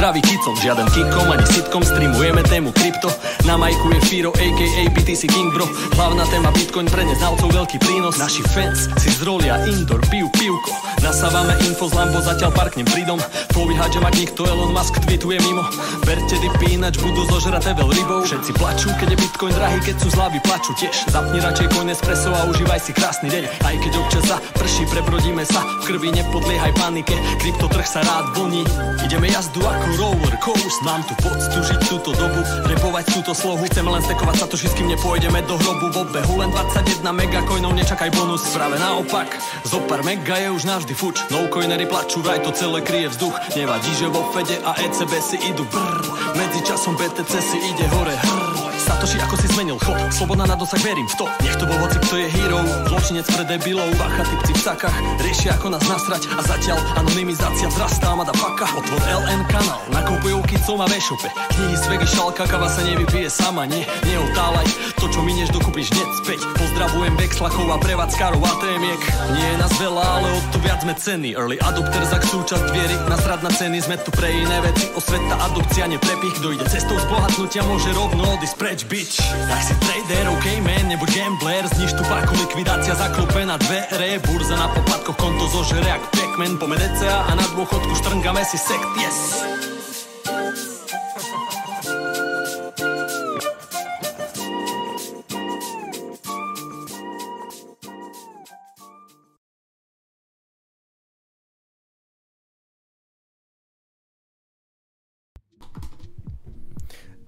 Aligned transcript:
Zdravý 0.00 0.24
kicom 0.24 0.56
Žiaden 0.56 0.88
kikom 0.96 1.28
ani 1.28 1.44
sitkom, 1.50 1.82
streamujeme 1.82 2.42
tému 2.46 2.70
krypto. 2.72 3.10
Na 3.46 3.56
majku 3.56 3.90
je 3.94 4.00
Firo, 4.06 4.30
aka 4.30 4.82
BTC 4.94 5.22
King 5.26 5.50
bro. 5.50 5.66
Hlavná 5.98 6.26
téma 6.30 6.50
Bitcoin 6.54 6.86
pre 6.86 7.02
neznalcov 7.04 7.50
veľký 7.50 7.78
prínos. 7.82 8.18
Naši 8.18 8.42
fans 8.54 8.86
si 8.98 9.10
zrolia 9.10 9.58
indoor, 9.66 10.00
pijú 10.06 10.30
pivko. 10.34 10.72
Nasávame 11.00 11.56
info 11.64 11.88
z 11.88 11.96
Lambo, 11.96 12.20
zatiaľ 12.20 12.52
parknem 12.52 12.84
pridom 12.84 13.16
Flowy 13.56 13.72
hádžem 13.72 14.04
ak 14.04 14.14
nikto 14.20 14.44
Elon 14.44 14.70
Musk 14.70 15.00
tweetuje 15.00 15.40
mimo. 15.40 15.64
Berte 16.04 16.36
dipy, 16.38 16.76
ináč 16.76 17.00
budú 17.00 17.24
zožraté 17.32 17.72
veľ 17.72 17.88
rybou. 17.88 18.20
Všetci 18.22 18.52
plačú, 18.60 18.92
keď 19.00 19.16
je 19.16 19.18
Bitcoin 19.24 19.52
drahý, 19.56 19.78
keď 19.80 19.96
sú 19.96 20.08
zlavy 20.12 20.38
plačú 20.44 20.76
tiež. 20.76 21.08
Zapni 21.08 21.40
radšej 21.40 21.68
coin 21.72 21.88
espresso 21.88 22.30
a 22.36 22.44
užívaj 22.52 22.80
si 22.84 22.92
krásny 22.92 23.32
deň. 23.32 23.44
Aj 23.64 23.74
keď 23.80 23.92
občas 23.96 24.24
za 24.28 24.36
prší, 24.60 24.84
prebrodíme 24.92 25.44
sa 25.48 25.64
V 25.80 25.88
krvi 25.88 26.12
nepodliehaj 26.12 26.72
panike, 26.76 27.16
kryptotrh 27.40 27.86
sa 27.88 28.04
rád 28.04 28.36
vlní 28.36 28.62
Ideme 29.06 29.32
jazdu 29.32 29.64
ako 29.64 29.86
roller 29.96 30.34
coast 30.44 30.78
Mám 30.84 31.00
tu 31.08 31.14
poctu 31.24 31.39
žiť 31.40 31.80
túto 31.88 32.12
dobu, 32.12 32.40
repovať 32.68 33.04
túto 33.16 33.32
slohu. 33.32 33.64
Chceme 33.70 33.88
len 33.88 34.02
stekovať 34.04 34.36
sa 34.36 34.46
to 34.50 34.60
všetkým 34.60 34.92
nepôjdeme 34.92 35.40
do 35.48 35.56
hrobu. 35.56 35.86
V 35.90 35.96
obehu 36.04 36.34
len 36.44 36.50
21 36.52 37.00
megacoinov, 37.14 37.72
nečakaj 37.72 38.10
bonus. 38.12 38.44
Práve 38.52 38.76
naopak, 38.76 39.30
zo 39.64 39.80
pár 39.88 40.04
mega 40.04 40.36
je 40.36 40.52
už 40.52 40.68
navždy 40.68 40.92
fuč. 40.92 41.24
No 41.32 41.48
coinery 41.48 41.88
plačú, 41.88 42.20
vraj 42.20 42.42
to 42.44 42.52
celé 42.52 42.84
kryje 42.84 43.14
vzduch. 43.14 43.36
Nevadí, 43.56 43.90
že 43.96 44.06
vo 44.10 44.26
Fede 44.34 44.60
a 44.60 44.76
ECB 44.76 45.12
si 45.22 45.36
idú 45.48 45.64
brr 45.70 46.02
Medzi 46.36 46.60
časom 46.62 46.94
BTC 46.94 47.32
si 47.42 47.58
ide 47.58 47.86
hore 47.90 48.14
hrr 48.14 48.49
Satoshi 49.00 49.16
ako 49.16 49.36
si 49.40 49.48
zmenil 49.56 49.80
chod. 49.80 49.96
Sloboda 50.12 50.44
na 50.44 50.52
dosah, 50.60 50.76
verím 50.84 51.08
v 51.08 51.16
to. 51.16 51.24
Nech 51.40 51.56
to 51.56 51.64
bol 51.64 51.80
hoci, 51.80 51.96
kto 52.04 52.20
je 52.20 52.28
hero. 52.36 52.60
Zločinec 52.84 53.24
pre 53.32 53.48
debilov. 53.48 53.88
Bacha, 53.96 54.28
typci 54.28 54.52
v 54.52 54.60
sakách 54.60 54.92
Riešia 55.24 55.56
ako 55.56 55.72
nás 55.72 55.84
nasrať. 55.88 56.28
A 56.36 56.44
zatiaľ 56.44 56.76
anonymizácia 57.00 57.72
vzrastá 57.72 58.12
Mada 58.12 58.36
paka. 58.36 58.68
Otvor 58.76 59.00
LN 59.00 59.48
kanál 59.48 59.80
Nakupujú 59.88 60.44
kicom 60.44 60.84
a 60.84 60.86
v-shope 60.92 61.32
Knihy 61.32 61.80
z 61.80 61.84
vegy 61.88 62.08
šalka 62.12 62.44
Kava 62.44 62.68
sa 62.68 62.84
nevypije 62.84 63.32
sama 63.32 63.64
Nie, 63.64 63.88
neotálaj 64.04 64.68
To 65.00 65.08
čo 65.08 65.24
minieš 65.24 65.48
dokúpiš 65.48 65.96
hneď 65.96 66.10
späť. 66.20 66.40
Pozdravujem 66.60 67.16
Bexlakov 67.16 67.72
a 67.72 67.80
prevádzkarov 67.80 68.44
a 68.44 68.52
témiek 68.60 69.00
Nie 69.32 69.46
je 69.48 69.56
nás 69.64 69.72
veľa, 69.80 70.04
ale 70.04 70.28
o 70.28 70.40
to 70.52 70.60
viac 70.60 70.84
sme 70.84 70.92
ceny. 70.92 71.32
Early 71.40 71.56
adopter 71.64 72.04
za 72.04 72.20
súčasť 72.20 72.68
viery. 72.68 73.00
Nasrad 73.08 73.40
na 73.40 73.48
ceny 73.48 73.80
Sme 73.80 73.96
tu 74.04 74.12
pre 74.12 74.28
iné 74.28 74.60
veci. 74.60 74.92
Osveta, 74.92 75.40
adopcia, 75.40 75.88
neprepich. 75.88 76.36
Kto 76.36 76.52
ide 76.52 76.68
cestou 76.68 77.00
zbohatnutia 77.00 77.64
Môže 77.64 77.96
rovno 77.96 78.36
odísť 78.36 78.56
preč, 78.60 78.78
bitch. 78.90 79.22
Tak 79.48 79.62
si 79.62 79.74
trader, 79.78 80.26
ok 80.34 80.46
man, 80.66 80.84
nebo 80.90 81.06
gambler. 81.06 81.64
Zniž 81.70 81.94
tu 81.94 82.02
parku, 82.04 82.34
likvidácia 82.34 82.94
zaklope 82.94 83.46
na 83.46 83.56
dvere. 83.56 84.18
Burza 84.26 84.56
na 84.58 84.68
popadkoch, 84.68 85.16
konto 85.16 85.46
zožere 85.46 85.88
jak 85.88 86.02
Pac-Man. 86.10 86.58
Pome 86.58 86.76
DCA 86.76 87.30
a 87.30 87.32
na 87.38 87.46
dôchodku 87.54 87.94
štrngame 88.02 88.42
si 88.42 88.58
sekt, 88.58 88.90
yes 88.98 89.79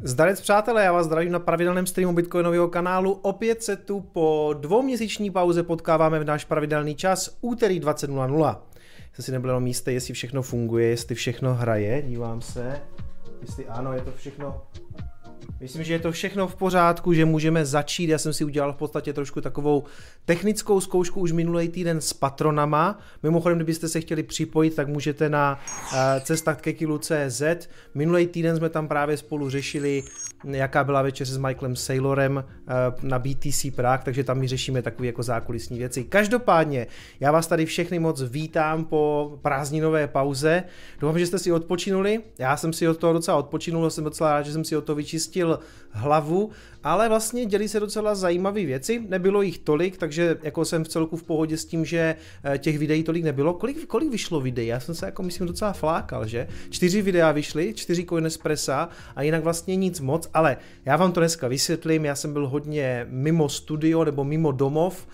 Zdarec 0.05 0.41
přátelé, 0.41 0.85
já 0.85 0.93
vás 0.93 1.07
zdravím 1.07 1.33
na 1.33 1.39
pravidelném 1.39 1.87
streamu 1.87 2.15
Bitcoinového 2.15 2.69
kanálu. 2.69 3.13
Opět 3.13 3.63
se 3.63 3.77
tu 3.77 4.01
po 4.01 4.55
dvouměsíční 4.61 5.31
pauze 5.31 5.63
potkáváme 5.63 6.19
v 6.19 6.25
náš 6.25 6.45
pravidelný 6.45 6.95
čas 6.95 7.39
úterý 7.41 7.81
20.00. 7.81 8.57
Jsem 9.15 9.25
si 9.25 9.33
nebyl 9.33 9.51
jenom 9.51 9.67
jestli 9.67 10.15
všechno 10.15 10.43
funguje, 10.43 10.87
jestli 10.87 11.15
všechno 11.15 11.55
hraje, 11.55 12.03
dívám 12.03 12.41
se. 12.41 12.81
Jestli 13.41 13.67
ano, 13.67 13.93
je 13.93 14.01
to 14.01 14.11
všechno 14.17 14.63
Myslím, 15.61 15.85
že 15.85 15.93
je 15.93 15.99
to 15.99 16.13
všechno 16.13 16.49
v 16.49 16.55
pořádku, 16.55 17.13
že 17.13 17.25
můžeme 17.25 17.67
začít. 17.67 18.09
Já 18.09 18.19
jsem 18.19 18.33
si 18.33 18.45
udělal 18.45 18.73
v 18.73 18.77
podstatě 18.77 19.13
trošku 19.13 19.41
takovou 19.41 19.85
technickou 20.25 20.81
zkoušku 20.81 21.21
už 21.21 21.33
minulý 21.33 21.69
týden 21.69 22.01
s 22.01 22.13
patronama. 22.13 22.99
Mimochodem, 23.23 23.59
kdybyste 23.59 23.89
se 23.89 24.01
chtěli 24.01 24.23
připojit, 24.23 24.75
tak 24.75 24.89
můžete 24.89 25.29
na 25.29 25.61
uh, 25.93 25.99
cestách 26.21 26.59
CZ. 26.99 27.43
Minulý 27.95 28.27
týden 28.27 28.57
jsme 28.57 28.69
tam 28.69 28.89
právě 28.89 29.17
spolu 29.17 29.51
řešili, 29.51 30.03
jaká 30.45 30.85
byla 30.85 31.03
večeře 31.03 31.35
s 31.35 31.37
Michaelem 31.37 31.77
Saylorem 31.77 32.37
uh, 32.37 33.09
na 33.09 33.19
BTC 33.19 33.67
Prague, 33.77 34.05
takže 34.05 34.25
tam 34.25 34.39
my 34.39 34.49
řešíme 34.49 34.83
takové 34.83 35.07
jako 35.07 35.23
zákulisní 35.23 35.79
věci. 35.79 36.05
Každopádně, 36.05 36.87
já 37.21 37.33
vás 37.33 37.47
tady 37.47 37.67
všechny 37.67 37.99
moc 37.99 38.23
vítám 38.23 38.85
po 38.85 39.33
prázdninové 39.43 40.09
pauze. 40.09 40.65
Doufám, 41.01 41.19
že 41.19 41.27
jste 41.27 41.39
si 41.39 41.53
odpočinuli. 41.53 42.21
Já 42.39 42.57
jsem 42.57 42.73
si 42.73 42.89
od 42.89 42.99
toho 42.99 43.13
docela 43.13 43.37
odpočinul, 43.37 43.91
jsem 43.91 44.05
docela 44.05 44.33
rád, 44.33 44.43
že 44.43 44.53
jsem 44.53 44.65
si 44.65 44.77
od 44.77 44.85
toho 44.85 44.97
vyčistil 44.97 45.59
hlavu, 45.91 46.51
ale 46.85 47.09
vlastně 47.09 47.47
dělí 47.47 47.69
se 47.69 47.81
docela 47.81 48.15
zajímavé 48.15 48.65
věci, 48.65 49.03
nebylo 49.09 49.43
jich 49.43 49.59
tolik, 49.59 49.97
takže 49.97 50.39
jako 50.43 50.65
jsem 50.65 50.85
v 50.85 50.89
celku 50.89 51.17
v 51.17 51.23
pohodě 51.23 51.57
s 51.57 51.65
tím, 51.65 51.85
že 51.85 52.17
eh, 52.45 52.59
těch 52.59 52.79
videí 52.79 53.03
tolik 53.03 53.25
nebylo. 53.25 53.55
Kolik, 53.55 53.87
kolik 53.87 54.11
vyšlo 54.11 54.41
videí? 54.41 54.67
Já 54.67 54.81
jsem 54.81 54.95
se 54.95 55.07
jako 55.07 55.23
myslím 55.23 55.47
docela 55.47 55.73
flákal, 55.73 56.27
že? 56.27 56.49
Čtyři 56.71 57.03
videa 57.03 57.33
vyšly, 57.33 57.75
čtyři 57.75 58.05
Coinespressa 58.05 58.89
a 59.17 59.23
jinak 59.23 59.43
vlastně 59.45 59.77
nic 59.77 60.01
moc, 60.01 60.31
ale 60.35 60.57
já 60.85 60.97
vám 60.97 61.13
to 61.13 61.21
dneska 61.21 61.49
vysvětlím, 61.49 62.05
já 62.05 62.15
jsem 62.15 62.33
byl 62.33 62.49
hodně 62.49 63.07
mimo 63.11 63.49
studio 63.49 64.05
nebo 64.05 64.25
mimo 64.25 64.53
domov, 64.53 65.07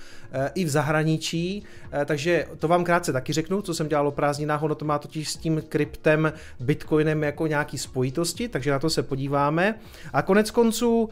i 0.54 0.64
v 0.64 0.68
zahraničí, 0.68 1.62
eh, 1.92 2.04
takže 2.04 2.46
to 2.58 2.68
vám 2.68 2.84
krátce 2.84 3.12
taky 3.12 3.32
řeknu, 3.32 3.62
co 3.62 3.74
jsem 3.74 3.88
dělal 3.88 4.08
o 4.08 4.10
prázdninách, 4.10 4.62
ono 4.62 4.74
to 4.74 4.84
má 4.84 4.98
totiž 4.98 5.28
s 5.28 5.36
tím 5.36 5.62
kryptem, 5.68 6.32
bitcoinem 6.60 7.22
jako 7.22 7.46
nějaký 7.46 7.78
spojitosti, 7.78 8.48
takže 8.48 8.70
na 8.70 8.78
to 8.78 8.90
se 8.90 9.02
podíváme. 9.02 9.74
A 10.12 10.22
konec 10.22 10.50
konců, 10.50 11.08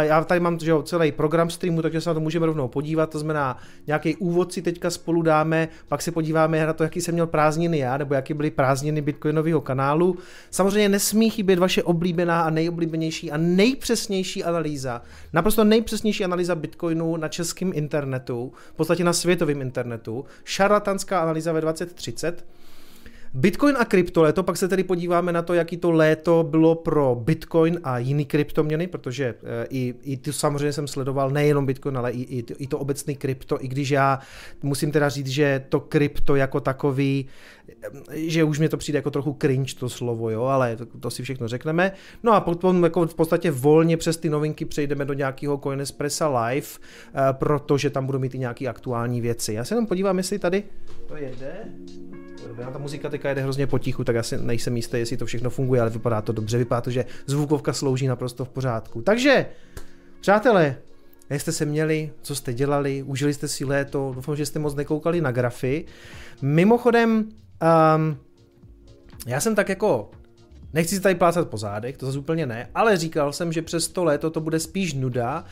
já 0.00 0.24
tady 0.24 0.40
mám 0.40 0.58
že 0.58 0.70
jo, 0.70 0.82
celý 0.82 1.12
program 1.12 1.50
streamu, 1.50 1.82
takže 1.82 2.00
se 2.00 2.10
na 2.10 2.14
to 2.14 2.20
můžeme 2.20 2.46
rovnou 2.46 2.68
podívat, 2.68 3.10
to 3.10 3.18
znamená 3.18 3.58
nějaký 3.86 4.16
úvod 4.16 4.52
si 4.52 4.62
teďka 4.62 4.90
spolu 4.90 5.22
dáme, 5.22 5.68
pak 5.88 6.02
se 6.02 6.12
podíváme 6.12 6.66
na 6.66 6.72
to, 6.72 6.82
jaký 6.82 7.00
jsem 7.00 7.14
měl 7.14 7.26
prázdniny 7.26 7.78
já, 7.78 7.96
nebo 7.96 8.14
jaký 8.14 8.34
byly 8.34 8.50
prázdniny 8.50 9.00
Bitcoinového 9.00 9.60
kanálu. 9.60 10.16
Samozřejmě 10.50 10.88
nesmí 10.88 11.30
chybět 11.30 11.58
vaše 11.58 11.82
oblíbená 11.82 12.42
a 12.42 12.50
nejoblíbenější 12.50 13.30
a 13.30 13.36
nejpřesnější 13.36 14.44
analýza, 14.44 15.02
naprosto 15.32 15.64
nejpřesnější 15.64 16.24
analýza 16.24 16.54
Bitcoinu 16.54 17.16
na 17.16 17.28
českém 17.28 17.72
internetu, 17.74 18.45
v 18.72 18.76
podstatě 18.76 19.04
na 19.04 19.12
světovém 19.12 19.60
internetu, 19.60 20.24
šarlatanská 20.44 21.22
analýza 21.22 21.52
ve 21.52 21.60
2030, 21.60 22.44
Bitcoin 23.38 23.76
a 23.78 23.84
kryptoléto, 23.84 24.42
pak 24.42 24.56
se 24.56 24.68
tedy 24.68 24.84
podíváme 24.84 25.32
na 25.32 25.42
to, 25.42 25.54
jaký 25.54 25.76
to 25.76 25.90
léto 25.90 26.46
bylo 26.50 26.74
pro 26.74 27.14
Bitcoin 27.14 27.80
a 27.84 27.98
jiný 27.98 28.24
kryptoměny, 28.24 28.86
protože 28.86 29.24
eh, 29.24 29.66
i, 29.70 29.94
i 30.02 30.16
to 30.16 30.32
samozřejmě 30.32 30.72
jsem 30.72 30.88
sledoval 30.88 31.30
nejenom 31.30 31.66
Bitcoin, 31.66 31.98
ale 31.98 32.12
i, 32.12 32.22
i, 32.22 32.42
to, 32.42 32.54
i 32.58 32.66
to 32.66 32.78
obecný 32.78 33.16
krypto, 33.16 33.64
i 33.64 33.68
když 33.68 33.90
já 33.90 34.18
musím 34.62 34.92
teda 34.92 35.08
říct, 35.08 35.26
že 35.26 35.64
to 35.68 35.80
krypto 35.80 36.36
jako 36.36 36.60
takový, 36.60 37.26
eh, 37.68 38.18
že 38.18 38.44
už 38.44 38.58
mě 38.58 38.68
to 38.68 38.76
přijde 38.76 38.98
jako 38.98 39.10
trochu 39.10 39.36
cringe 39.40 39.74
to 39.74 39.88
slovo, 39.88 40.30
jo, 40.30 40.42
ale 40.42 40.76
to, 40.76 40.86
to 40.86 41.10
si 41.10 41.22
všechno 41.22 41.48
řekneme. 41.48 41.92
No 42.22 42.32
a 42.32 42.40
potom 42.40 42.84
jako 42.84 43.06
v 43.06 43.14
podstatě 43.14 43.50
volně 43.50 43.96
přes 43.96 44.16
ty 44.16 44.30
novinky 44.30 44.64
přejdeme 44.64 45.04
do 45.04 45.12
nějakého 45.12 45.58
Coinespressa 45.58 46.28
Live, 46.40 46.66
eh, 46.68 47.20
protože 47.32 47.90
tam 47.90 48.06
budou 48.06 48.18
mít 48.18 48.34
i 48.34 48.38
nějaké 48.38 48.66
aktuální 48.66 49.20
věci. 49.20 49.52
Já 49.52 49.64
se 49.64 49.74
jenom 49.74 49.86
podívám, 49.86 50.18
jestli 50.18 50.38
tady 50.38 50.64
to 51.06 51.16
jede. 51.16 51.54
Dobrá, 52.48 52.70
ta 52.70 52.78
muzika 52.78 53.08
teďka 53.08 53.28
jede 53.28 53.42
hrozně 53.42 53.66
potichu, 53.66 54.04
tak 54.04 54.16
asi 54.16 54.38
nejsem 54.38 54.76
jistý, 54.76 54.98
jestli 54.98 55.16
to 55.16 55.26
všechno 55.26 55.50
funguje, 55.50 55.80
ale 55.80 55.90
vypadá 55.90 56.22
to 56.22 56.32
dobře, 56.32 56.58
vypadá 56.58 56.80
to, 56.80 56.90
že 56.90 57.04
zvukovka 57.26 57.72
slouží 57.72 58.06
naprosto 58.06 58.44
v 58.44 58.48
pořádku. 58.48 59.02
Takže, 59.02 59.46
přátelé, 60.20 60.76
jak 61.30 61.40
jste 61.40 61.52
se 61.52 61.64
měli, 61.64 62.10
co 62.22 62.34
jste 62.34 62.54
dělali, 62.54 63.02
užili 63.02 63.34
jste 63.34 63.48
si 63.48 63.64
léto, 63.64 64.12
doufám, 64.14 64.36
že 64.36 64.46
jste 64.46 64.58
moc 64.58 64.74
nekoukali 64.74 65.20
na 65.20 65.32
grafy. 65.32 65.84
Mimochodem, 66.42 67.28
um, 67.96 68.16
já 69.26 69.40
jsem 69.40 69.54
tak 69.54 69.68
jako 69.68 70.10
Nechci 70.72 70.94
si 70.94 71.00
tady 71.00 71.14
plácat 71.14 71.48
po 71.48 71.58
zádech, 71.58 71.96
to 71.96 72.06
zase 72.06 72.18
úplně 72.18 72.46
ne, 72.46 72.68
ale 72.74 72.96
říkal 72.96 73.32
jsem, 73.32 73.52
že 73.52 73.62
přes 73.62 73.88
to 73.88 74.04
léto 74.04 74.30
to 74.30 74.40
bude 74.40 74.60
spíš 74.60 74.94
nuda 74.94 75.44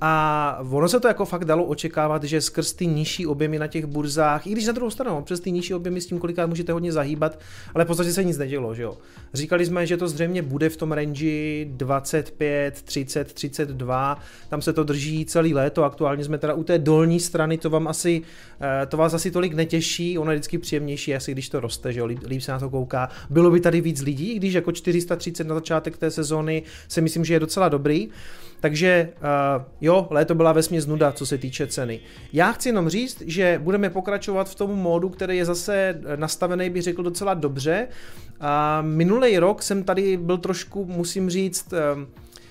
a 0.00 0.58
ono 0.70 0.88
se 0.88 1.00
to 1.00 1.08
jako 1.08 1.24
fakt 1.24 1.44
dalo 1.44 1.64
očekávat, 1.64 2.24
že 2.24 2.40
skrz 2.40 2.72
ty 2.72 2.86
nižší 2.86 3.26
objemy 3.26 3.58
na 3.58 3.66
těch 3.66 3.86
burzách, 3.86 4.46
i 4.46 4.50
když 4.50 4.66
na 4.66 4.72
druhou 4.72 4.90
stranu, 4.90 5.22
přes 5.22 5.40
ty 5.40 5.52
nižší 5.52 5.74
objemy 5.74 6.00
s 6.00 6.06
tím 6.06 6.18
kolikrát 6.18 6.46
můžete 6.46 6.72
hodně 6.72 6.92
zahýbat, 6.92 7.38
ale 7.74 7.84
v 7.84 7.86
podstatě 7.86 8.12
se 8.12 8.24
nic 8.24 8.38
nedělo, 8.38 8.74
že 8.74 8.82
jo. 8.82 8.98
Říkali 9.34 9.66
jsme, 9.66 9.86
že 9.86 9.96
to 9.96 10.08
zřejmě 10.08 10.42
bude 10.42 10.68
v 10.68 10.76
tom 10.76 10.92
range 10.92 11.64
25, 11.64 12.82
30, 12.82 13.32
32, 13.32 14.18
tam 14.48 14.62
se 14.62 14.72
to 14.72 14.84
drží 14.84 15.24
celý 15.24 15.54
léto, 15.54 15.84
aktuálně 15.84 16.24
jsme 16.24 16.38
teda 16.38 16.54
u 16.54 16.64
té 16.64 16.78
dolní 16.78 17.20
strany, 17.20 17.58
to 17.58 17.70
vám 17.70 17.88
asi, 17.88 18.22
eh, 18.60 18.86
to 18.86 18.96
vás 18.96 19.14
asi 19.14 19.30
tolik 19.30 19.54
netěší, 19.54 20.18
ono 20.18 20.30
je 20.30 20.36
vždycky 20.36 20.58
příjemnější, 20.58 21.14
asi 21.14 21.32
když 21.32 21.48
to 21.48 21.60
roste, 21.60 21.92
že 21.92 22.00
jo, 22.00 22.06
líp, 22.06 22.20
líp 22.26 22.42
se 22.42 22.52
na 22.52 22.58
to 22.58 22.70
kouká. 22.70 23.08
Bylo 23.30 23.50
by 23.50 23.60
tady 23.60 23.80
víc 23.80 24.02
lidí, 24.02 24.34
když 24.34 24.54
jako 24.54 24.70
jako 24.70 24.76
430 24.76 25.46
na 25.46 25.54
začátek 25.54 25.98
té 25.98 26.10
sezóny 26.10 26.62
si 26.88 27.00
myslím, 27.00 27.24
že 27.24 27.34
je 27.34 27.40
docela 27.40 27.68
dobrý. 27.68 28.08
Takže 28.60 29.08
uh, 29.16 29.64
jo, 29.80 30.06
léto 30.10 30.34
byla 30.34 30.52
vesměs 30.52 30.86
nuda, 30.86 31.12
co 31.12 31.26
se 31.26 31.38
týče 31.38 31.66
ceny. 31.66 32.00
Já 32.32 32.52
chci 32.52 32.68
jenom 32.68 32.88
říct, 32.88 33.22
že 33.26 33.60
budeme 33.62 33.90
pokračovat 33.90 34.48
v 34.48 34.54
tom 34.54 34.70
módu, 34.70 35.08
který 35.08 35.36
je 35.36 35.44
zase 35.44 36.00
nastavený, 36.16 36.70
bych 36.70 36.82
řekl, 36.82 37.02
docela 37.02 37.34
dobře. 37.34 37.88
A 38.40 38.82
minulý 38.82 39.38
rok 39.38 39.62
jsem 39.62 39.82
tady 39.84 40.16
byl 40.16 40.38
trošku, 40.38 40.84
musím 40.84 41.30
říct, 41.30 41.72
uh, 41.72 42.02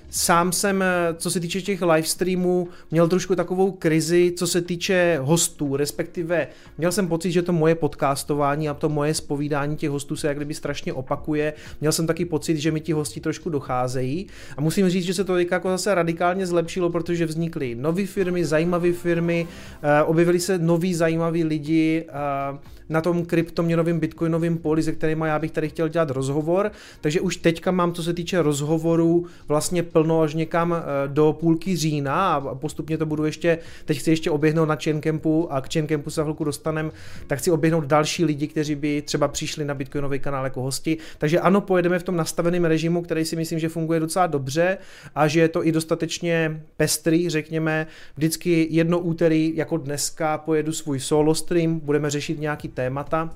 Sám 0.10 0.52
jsem, 0.52 0.82
eh, 0.82 1.16
co 1.18 1.32
se 1.32 1.40
týče 1.40 1.62
těch 1.62 1.82
live 1.82 2.04
streamů, 2.04 2.68
měl 2.92 3.08
trošku 3.08 3.36
takovou 3.36 3.72
krizi, 3.72 4.34
co 4.38 4.48
se 4.48 4.62
týče 4.62 5.20
hostů, 5.22 5.76
respektive 5.76 6.48
měl 6.78 6.92
jsem 6.92 7.08
pocit, 7.08 7.32
že 7.32 7.42
to 7.42 7.54
moje 7.54 7.76
podcastování 7.76 8.70
a 8.70 8.74
to 8.74 8.90
moje 8.90 9.14
spovídání 9.14 9.78
těch 9.78 9.90
hostů 9.90 10.16
se 10.16 10.28
jak 10.28 10.38
kdyby 10.38 10.54
strašně 10.54 10.94
opakuje. 10.94 11.54
Měl 11.82 11.92
jsem 11.92 12.08
taky 12.08 12.26
pocit, 12.26 12.58
že 12.58 12.72
mi 12.72 12.80
ti 12.80 12.92
hosti 12.92 13.20
trošku 13.20 13.50
docházejí 13.50 14.28
a 14.58 14.62
musím 14.62 14.90
říct, 14.90 15.06
že 15.06 15.14
se 15.14 15.24
to 15.24 15.38
jako 15.38 15.70
zase 15.70 15.96
radikálně 15.96 16.48
zlepšilo, 16.48 16.90
protože 16.90 17.26
vznikly 17.26 17.76
nové 17.76 18.06
firmy, 18.06 18.46
zajímavé 18.46 18.94
firmy, 18.94 19.48
eh, 19.82 20.04
objevili 20.04 20.40
se 20.40 20.58
noví 20.58 20.94
zajímaví 20.94 21.44
lidi, 21.44 22.06
eh, 22.10 22.79
na 22.90 23.02
tom 23.02 23.26
kryptoměnovém 23.26 24.00
bitcoinovém 24.00 24.58
poli, 24.58 24.84
se 24.84 24.92
kterými 24.92 25.26
já 25.28 25.40
bych 25.40 25.52
tady 25.52 25.70
chtěl 25.70 25.88
dělat 25.88 26.10
rozhovor. 26.10 26.72
Takže 27.02 27.22
už 27.22 27.38
teďka 27.38 27.72
mám, 27.72 27.94
co 27.94 28.04
se 28.04 28.14
týče 28.14 28.42
rozhovorů, 28.42 29.26
vlastně 29.48 29.84
plno 29.84 30.22
až 30.22 30.34
někam 30.34 30.74
eh, 30.74 31.08
do 31.08 31.38
půlky 31.40 31.76
října 31.76 32.34
a 32.34 32.56
postupně 32.56 32.98
to 32.98 33.06
budu 33.06 33.26
ještě, 33.26 33.58
teď 33.86 34.00
chci 34.00 34.10
ještě 34.10 34.32
oběhnout 34.32 34.66
na 34.66 34.78
Chaincampu 34.84 35.54
a 35.54 35.62
k 35.62 35.74
Chaincampu 35.74 36.10
se 36.10 36.22
chvilku 36.22 36.44
dostanem, 36.44 36.92
tak 37.28 37.40
chci 37.40 37.52
oběhnout 37.52 37.86
další 37.86 38.26
lidi, 38.26 38.48
kteří 38.48 38.76
by 38.76 39.02
třeba 39.02 39.28
přišli 39.28 39.66
na 39.66 39.74
bitcoinový 39.74 40.20
kanál 40.20 40.44
jako 40.44 40.62
hosti. 40.62 40.98
Takže 41.18 41.40
ano, 41.40 41.62
pojedeme 41.62 42.00
v 42.00 42.04
tom 42.04 42.16
nastaveném 42.16 42.66
režimu, 42.66 43.02
který 43.02 43.26
si 43.26 43.36
myslím, 43.36 43.60
že 43.60 43.70
funguje 43.70 44.00
docela 44.00 44.28
dobře 44.28 44.78
a 45.16 45.28
že 45.28 45.40
je 45.40 45.48
to 45.48 45.68
i 45.68 45.72
dostatečně 45.72 46.62
pestrý, 46.78 47.30
řekněme. 47.30 47.88
Vždycky 48.16 48.68
jedno 48.70 49.00
úterý, 49.00 49.56
jako 49.56 49.78
dneska, 49.78 50.38
pojedu 50.38 50.72
svůj 50.72 51.00
solo 51.00 51.36
stream, 51.36 51.80
budeme 51.80 52.10
řešit 52.10 52.40
nějaký 52.40 52.68
témata. 52.80 53.36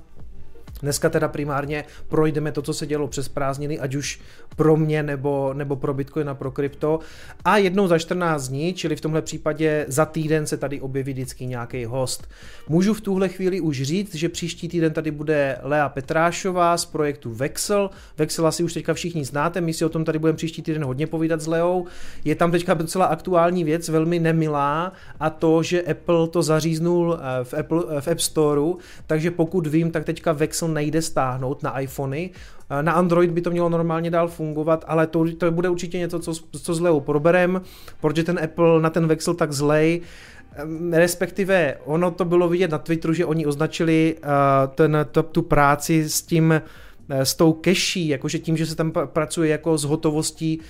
Dneska 0.82 1.08
teda 1.10 1.28
primárně 1.28 1.84
projdeme 2.08 2.52
to, 2.52 2.62
co 2.62 2.74
se 2.74 2.86
dělo 2.86 3.08
přes 3.08 3.28
prázdniny, 3.28 3.78
ať 3.78 3.94
už 3.94 4.20
pro 4.56 4.76
mě 4.76 5.02
nebo, 5.02 5.54
nebo 5.54 5.76
pro 5.76 5.94
Bitcoin 5.94 6.28
a 6.28 6.34
pro 6.34 6.50
krypto. 6.50 6.98
A 7.44 7.56
jednou 7.56 7.86
za 7.86 7.98
14 7.98 8.48
dní, 8.48 8.74
čili 8.74 8.96
v 8.96 9.00
tomhle 9.00 9.22
případě 9.22 9.86
za 9.88 10.06
týden 10.06 10.46
se 10.46 10.56
tady 10.56 10.80
objeví 10.80 11.12
vždycky 11.12 11.46
nějaký 11.46 11.84
host. 11.84 12.28
Můžu 12.68 12.94
v 12.94 13.00
tuhle 13.00 13.28
chvíli 13.28 13.60
už 13.60 13.82
říct, 13.82 14.14
že 14.14 14.28
příští 14.28 14.68
týden 14.68 14.92
tady 14.92 15.10
bude 15.10 15.58
Lea 15.62 15.88
Petrášová 15.88 16.76
z 16.76 16.84
projektu 16.84 17.30
Vexel. 17.34 17.90
Vexel 18.18 18.46
asi 18.46 18.62
už 18.62 18.72
teďka 18.72 18.94
všichni 18.94 19.24
znáte, 19.24 19.60
my 19.60 19.72
si 19.72 19.84
o 19.84 19.88
tom 19.88 20.04
tady 20.04 20.18
budeme 20.18 20.36
příští 20.36 20.62
týden 20.62 20.84
hodně 20.84 21.06
povídat 21.06 21.40
s 21.40 21.46
Leou. 21.46 21.86
Je 22.24 22.34
tam 22.34 22.50
teďka 22.50 22.74
docela 22.74 23.04
aktuální 23.04 23.64
věc, 23.64 23.88
velmi 23.88 24.18
nemilá, 24.18 24.92
a 25.20 25.30
to, 25.30 25.62
že 25.62 25.82
Apple 25.82 26.28
to 26.28 26.42
zaříznul 26.42 27.18
eh, 27.20 27.44
v, 27.44 27.54
Apple, 27.54 27.82
eh, 27.96 28.00
v 28.00 28.08
App 28.08 28.20
Storeu, 28.20 28.78
takže 29.06 29.30
pokud 29.30 29.66
vím, 29.66 29.90
tak 29.90 30.04
teďka 30.04 30.32
Vexel 30.32 30.63
nejde 30.68 31.02
stáhnout 31.02 31.62
na 31.62 31.80
iPhony. 31.80 32.30
Eh, 32.70 32.82
na 32.82 32.92
Android 32.92 33.30
by 33.30 33.40
to 33.40 33.50
mělo 33.50 33.68
normálně 33.68 34.10
dál 34.10 34.28
fungovat, 34.28 34.84
ale 34.88 35.06
to, 35.06 35.24
to 35.38 35.50
bude 35.50 35.68
určitě 35.68 35.98
něco, 35.98 36.18
co, 36.18 36.32
co 36.62 36.74
zleu 36.74 37.00
proberem, 37.00 37.60
protože 38.00 38.24
ten 38.24 38.40
Apple 38.44 38.80
na 38.80 38.90
ten 38.90 39.06
Vexel 39.06 39.34
tak 39.34 39.52
zlej, 39.52 40.00
respektive 40.92 41.76
ono 41.84 42.10
to 42.10 42.24
bylo 42.24 42.48
vidět 42.48 42.70
na 42.70 42.78
Twitteru, 42.78 43.14
že 43.14 43.26
oni 43.26 43.46
označili 43.46 44.16
uh, 44.18 44.30
ten, 44.74 45.06
to, 45.12 45.22
tu 45.22 45.42
práci 45.42 46.08
s 46.08 46.22
tím 46.22 46.54
Eh, 46.54 46.60
s 47.08 47.34
tou 47.34 47.52
keší, 47.52 48.08
jakože 48.08 48.38
tím, 48.38 48.56
že 48.56 48.66
se 48.66 48.76
tam 48.76 48.92
pracuje 49.06 49.50
jako 49.50 49.78
s 49.78 49.84
hotovostí, 49.84 50.60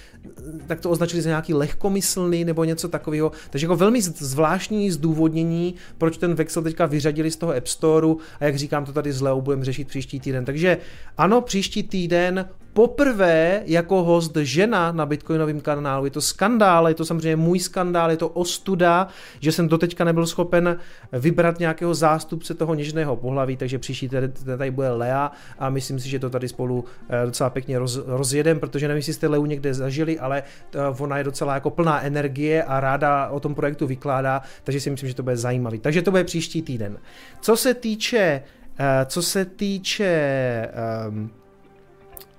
tak 0.67 0.81
to 0.81 0.91
označili 0.91 1.23
za 1.23 1.29
nějaký 1.29 1.55
lehkomyslný 1.55 2.45
nebo 2.45 2.65
něco 2.65 2.89
takového. 2.89 3.33
Takže 3.51 3.65
jako 3.65 3.77
velmi 3.77 4.03
zvláštní 4.03 4.91
zdůvodnění, 4.91 5.75
proč 5.99 6.17
ten 6.17 6.35
Vexel 6.35 6.63
teďka 6.63 6.87
vyřadili 6.87 7.31
z 7.31 7.37
toho 7.37 7.57
App 7.57 7.67
Storeu 7.67 8.19
a 8.41 8.45
jak 8.45 8.57
říkám, 8.57 8.85
to 8.85 8.93
tady 8.93 9.13
s 9.13 9.21
Leo 9.21 9.41
budeme 9.41 9.65
řešit 9.65 9.89
příští 9.89 10.21
týden. 10.21 10.45
Takže 10.45 10.79
ano, 11.17 11.41
příští 11.41 11.83
týden 11.83 12.49
poprvé 12.75 13.63
jako 13.67 14.05
host 14.05 14.37
žena 14.37 14.93
na 14.93 15.07
Bitcoinovém 15.07 15.61
kanálu. 15.61 16.05
Je 16.05 16.11
to 16.11 16.21
skandál, 16.21 16.89
je 16.89 16.95
to 16.95 17.05
samozřejmě 17.05 17.37
můj 17.37 17.61
skandál, 17.61 18.11
je 18.11 18.17
to 18.17 18.29
ostuda, 18.29 19.09
že 19.41 19.53
jsem 19.53 19.69
doteďka 19.69 20.05
nebyl 20.05 20.27
schopen 20.27 20.79
vybrat 21.13 21.59
nějakého 21.59 21.95
zástupce 21.95 22.55
toho 22.55 22.75
něžného 22.75 23.17
pohlaví, 23.17 23.57
takže 23.57 23.79
příští 23.79 24.09
tady, 24.09 24.29
tady 24.29 24.71
bude 24.71 24.91
Lea 24.91 25.33
a 25.59 25.71
myslím 25.71 26.01
si, 26.01 26.09
že 26.09 26.19
to 26.19 26.31
tady 26.31 26.49
spolu 26.49 26.85
eh, 27.09 27.27
docela 27.27 27.51
pěkně 27.51 27.79
roz, 27.79 28.01
rozjedem, 28.07 28.61
protože 28.61 28.89
nevím, 28.89 28.99
jestli 28.99 29.13
jste 29.13 29.29
Leu 29.29 29.47
někde 29.47 29.75
zažili, 29.75 30.19
ale 30.19 30.43
eh, 30.43 30.79
ona 30.99 31.19
je 31.19 31.25
docela 31.25 31.55
jako 31.55 31.71
plná 31.71 32.03
energie 32.03 32.63
a 32.63 32.81
ráda 32.81 33.29
o 33.29 33.41
tom 33.41 33.55
projektu 33.55 33.87
vykládá, 33.87 34.43
takže 34.65 34.81
si 34.81 34.91
myslím, 34.91 35.09
že 35.09 35.15
to 35.15 35.23
bude 35.23 35.37
zajímavý. 35.37 35.79
Takže 35.79 36.03
to 36.03 36.11
bude 36.11 36.25
příští 36.25 36.63
týden. 36.63 36.99
Co 37.41 37.57
se 37.57 37.75
týče 37.75 38.43
eh, 38.79 39.07
co 39.07 39.23
se 39.23 39.45
týče 39.45 40.69
um, 41.09 41.31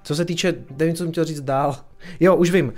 co 0.06 0.16
se 0.16 0.26
týče, 0.26 0.54
nevím, 0.78 0.96
co 0.96 1.04
jsem 1.04 1.12
chtěl 1.12 1.26
říct 1.26 1.42
dál. 1.42 1.76
Jo, 2.20 2.36
už 2.36 2.52
vím. 2.52 2.74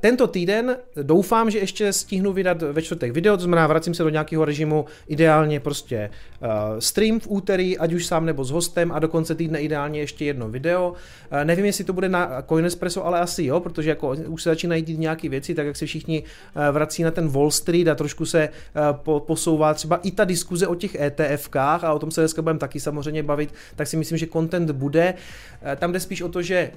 Tento 0.00 0.26
týden 0.26 0.76
doufám, 1.02 1.50
že 1.50 1.58
ještě 1.58 1.92
stihnu 1.92 2.32
vydat 2.32 2.62
ve 2.62 2.82
čtvrtek 2.82 3.12
video, 3.12 3.36
to 3.36 3.42
znamená 3.42 3.66
vracím 3.66 3.94
se 3.94 4.02
do 4.02 4.08
nějakého 4.08 4.44
režimu, 4.44 4.84
ideálně 5.08 5.60
prostě 5.60 6.10
uh, 6.40 6.48
stream 6.78 7.20
v 7.20 7.26
úterý, 7.28 7.78
ať 7.78 7.92
už 7.92 8.06
sám 8.06 8.26
nebo 8.26 8.44
s 8.44 8.50
hostem 8.50 8.92
a 8.92 8.98
do 8.98 9.08
konce 9.08 9.34
týdne 9.34 9.60
ideálně 9.60 10.00
ještě 10.00 10.24
jedno 10.24 10.48
video. 10.48 10.90
Uh, 11.32 11.44
nevím, 11.44 11.64
jestli 11.64 11.84
to 11.84 11.92
bude 11.92 12.08
na 12.08 12.42
Coinespresso, 12.48 13.06
ale 13.06 13.20
asi 13.20 13.44
jo, 13.44 13.60
protože 13.60 13.90
jako 13.90 14.16
už 14.26 14.42
se 14.42 14.50
začínají 14.50 14.82
dít 14.82 14.98
nějaké 14.98 15.28
věci, 15.28 15.54
tak 15.54 15.66
jak 15.66 15.76
se 15.76 15.86
všichni 15.86 16.22
uh, 16.22 16.62
vrací 16.72 17.02
na 17.02 17.10
ten 17.10 17.28
Wall 17.28 17.50
Street 17.50 17.88
a 17.88 17.94
trošku 17.94 18.26
se 18.26 18.48
po, 18.92 19.20
posouvá 19.20 19.74
třeba 19.74 19.96
i 19.96 20.10
ta 20.10 20.24
diskuze 20.24 20.66
o 20.66 20.74
těch 20.74 20.94
ETFkách 20.94 21.84
a 21.84 21.92
o 21.92 21.98
tom 21.98 22.10
se 22.10 22.20
dneska 22.20 22.42
budeme 22.42 22.58
taky 22.58 22.80
samozřejmě 22.80 23.22
bavit, 23.22 23.54
tak 23.76 23.86
si 23.86 23.96
myslím, 23.96 24.18
že 24.18 24.26
content 24.26 24.70
bude. 24.70 25.14
Tam 25.76 25.92
jde 25.92 26.00
spíš 26.00 26.22
o 26.22 26.28
to, 26.28 26.42
že 26.42 26.70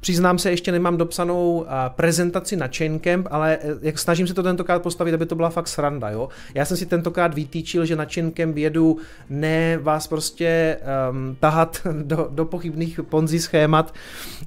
přiznám 0.00 0.38
se, 0.38 0.50
ještě 0.50 0.72
nemám 0.72 0.96
dopsanou 0.96 1.66
prezentaci 1.88 2.09
na 2.56 2.68
Chaincamp, 2.76 3.26
ale 3.30 3.58
eh, 3.62 3.78
jak 3.82 3.98
snažím 3.98 4.26
se 4.26 4.34
to 4.34 4.42
tentokrát 4.42 4.82
postavit, 4.82 5.14
aby 5.14 5.26
to 5.26 5.34
byla 5.34 5.50
fakt 5.50 5.68
sranda, 5.68 6.10
jo. 6.10 6.28
Já 6.54 6.64
jsem 6.64 6.76
si 6.76 6.86
tentokrát 6.86 7.34
vytýčil, 7.34 7.86
že 7.86 7.96
na 7.96 8.04
Chaincamp 8.04 8.56
jedu 8.56 8.96
ne 9.30 9.78
vás 9.78 10.06
prostě 10.06 10.78
um, 11.10 11.36
tahat 11.40 11.86
do, 12.02 12.28
do 12.30 12.44
pochybných 12.44 13.00
ponzi 13.02 13.40
schémat, 13.40 13.94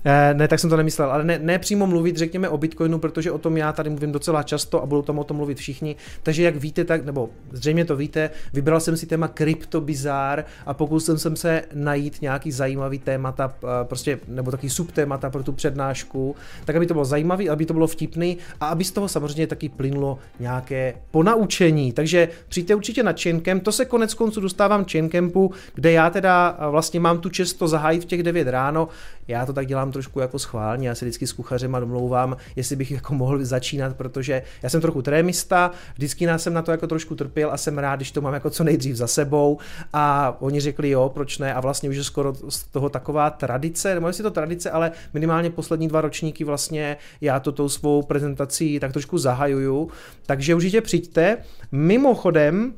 eh, 0.05 0.33
ne, 0.33 0.47
tak 0.47 0.59
jsem 0.59 0.69
to 0.69 0.77
nemyslel, 0.77 1.11
ale 1.11 1.23
ne, 1.23 1.39
ne 1.39 1.59
přímo 1.59 1.87
mluvit, 1.87 2.17
řekněme, 2.17 2.49
o 2.49 2.57
Bitcoinu, 2.57 2.99
protože 2.99 3.31
o 3.31 3.37
tom 3.37 3.57
já 3.57 3.71
tady 3.71 3.89
mluvím 3.89 4.11
docela 4.11 4.43
často 4.43 4.83
a 4.83 4.85
budou 4.85 5.01
tam 5.01 5.19
o 5.19 5.23
tom 5.23 5.37
mluvit 5.37 5.57
všichni, 5.57 5.95
takže 6.23 6.43
jak 6.43 6.55
víte, 6.55 6.83
tak, 6.83 7.05
nebo 7.05 7.29
zřejmě 7.51 7.85
to 7.85 7.95
víte, 7.95 8.29
vybral 8.53 8.79
jsem 8.79 8.97
si 8.97 9.05
téma 9.05 9.27
Crypto 9.27 9.81
Bizar 9.81 10.45
a 10.65 10.73
pokusil 10.73 11.17
jsem 11.17 11.35
se 11.35 11.61
najít 11.73 12.21
nějaký 12.21 12.51
zajímavý 12.51 12.99
témata, 12.99 13.55
eh, 13.63 13.67
prostě, 13.83 14.19
nebo 14.27 14.51
taky 14.51 14.69
subtémata 14.69 15.29
pro 15.29 15.43
tu 15.43 15.51
přednášku, 15.51 16.35
tak 16.65 16.75
aby 16.75 16.85
to 16.85 16.93
bylo 16.93 17.05
zajímavý, 17.43 17.49
aby 17.49 17.65
to 17.65 17.73
bylo 17.73 17.87
vtipný 17.87 18.37
a 18.59 18.67
aby 18.67 18.83
z 18.83 18.91
toho 18.91 19.07
samozřejmě 19.07 19.47
taky 19.47 19.69
plynulo 19.69 20.19
nějaké 20.39 20.93
ponaučení. 21.11 21.91
Takže 21.91 22.29
přijďte 22.49 22.75
určitě 22.75 23.03
na 23.03 23.13
Chaincamp, 23.13 23.63
to 23.63 23.71
se 23.71 23.85
konec 23.85 24.13
konců 24.13 24.41
dostávám 24.41 24.85
Chaincampu, 24.85 25.51
kde 25.75 25.91
já 25.91 26.09
teda 26.09 26.57
vlastně 26.69 26.99
mám 26.99 27.19
tu 27.19 27.29
čest 27.29 27.53
to 27.53 27.67
zahájit 27.67 28.03
v 28.03 28.05
těch 28.05 28.23
9 28.23 28.47
ráno. 28.47 28.87
Já 29.27 29.45
to 29.45 29.53
tak 29.53 29.67
dělám 29.67 29.91
trošku 29.91 30.19
jako 30.19 30.39
schválně, 30.39 30.87
já 30.87 30.95
se 30.95 31.05
vždycky 31.05 31.27
s 31.27 31.33
kuchařem 31.33 31.71
domlouvám, 31.79 32.37
jestli 32.55 32.75
bych 32.75 32.91
jako 32.91 33.13
mohl 33.13 33.45
začínat, 33.45 33.95
protože 33.95 34.43
já 34.63 34.69
jsem 34.69 34.81
trochu 34.81 35.01
trémista, 35.01 35.71
vždycky 35.95 36.25
nás 36.25 36.43
jsem 36.43 36.53
na 36.53 36.61
to 36.61 36.71
jako 36.71 36.87
trošku 36.87 37.15
trpěl 37.15 37.51
a 37.51 37.57
jsem 37.57 37.77
rád, 37.77 37.95
když 37.95 38.11
to 38.11 38.21
mám 38.21 38.33
jako 38.33 38.49
co 38.49 38.63
nejdřív 38.63 38.95
za 38.95 39.07
sebou 39.07 39.57
a 39.93 40.35
oni 40.39 40.59
řekli 40.59 40.89
jo, 40.89 41.11
proč 41.13 41.37
ne 41.37 41.53
a 41.53 41.59
vlastně 41.59 41.89
už 41.89 41.95
je 41.95 42.03
skoro 42.03 42.33
z 42.49 42.63
toho 42.63 42.89
taková 42.89 43.29
tradice, 43.29 43.95
nebo 43.95 44.07
jestli 44.07 44.23
to 44.23 44.31
tradice, 44.31 44.71
ale 44.71 44.91
minimálně 45.13 45.49
poslední 45.49 45.87
dva 45.87 46.01
ročníky 46.01 46.43
vlastně 46.43 46.97
já 47.21 47.32
to 47.39 47.51
tou 47.51 47.69
svou 47.69 48.01
prezentací 48.01 48.79
tak 48.79 48.91
trošku 48.91 49.17
zahajuju, 49.17 49.89
takže 50.25 50.55
určitě 50.55 50.81
přijďte. 50.81 51.37
Mimochodem, 51.71 52.73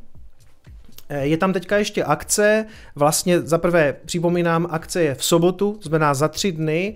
eh, 1.10 1.26
je 1.26 1.38
tam 1.38 1.54
teďka 1.54 1.78
ještě 1.78 2.04
akce, 2.04 2.66
vlastně 2.96 3.42
za 3.42 3.58
prvé 3.58 3.96
připomínám, 4.06 4.68
akce 4.70 5.04
je 5.04 5.16
v 5.16 5.24
sobotu, 5.24 5.80
znamená 5.82 6.14
za 6.14 6.28
tři 6.28 6.52
dny, 6.52 6.96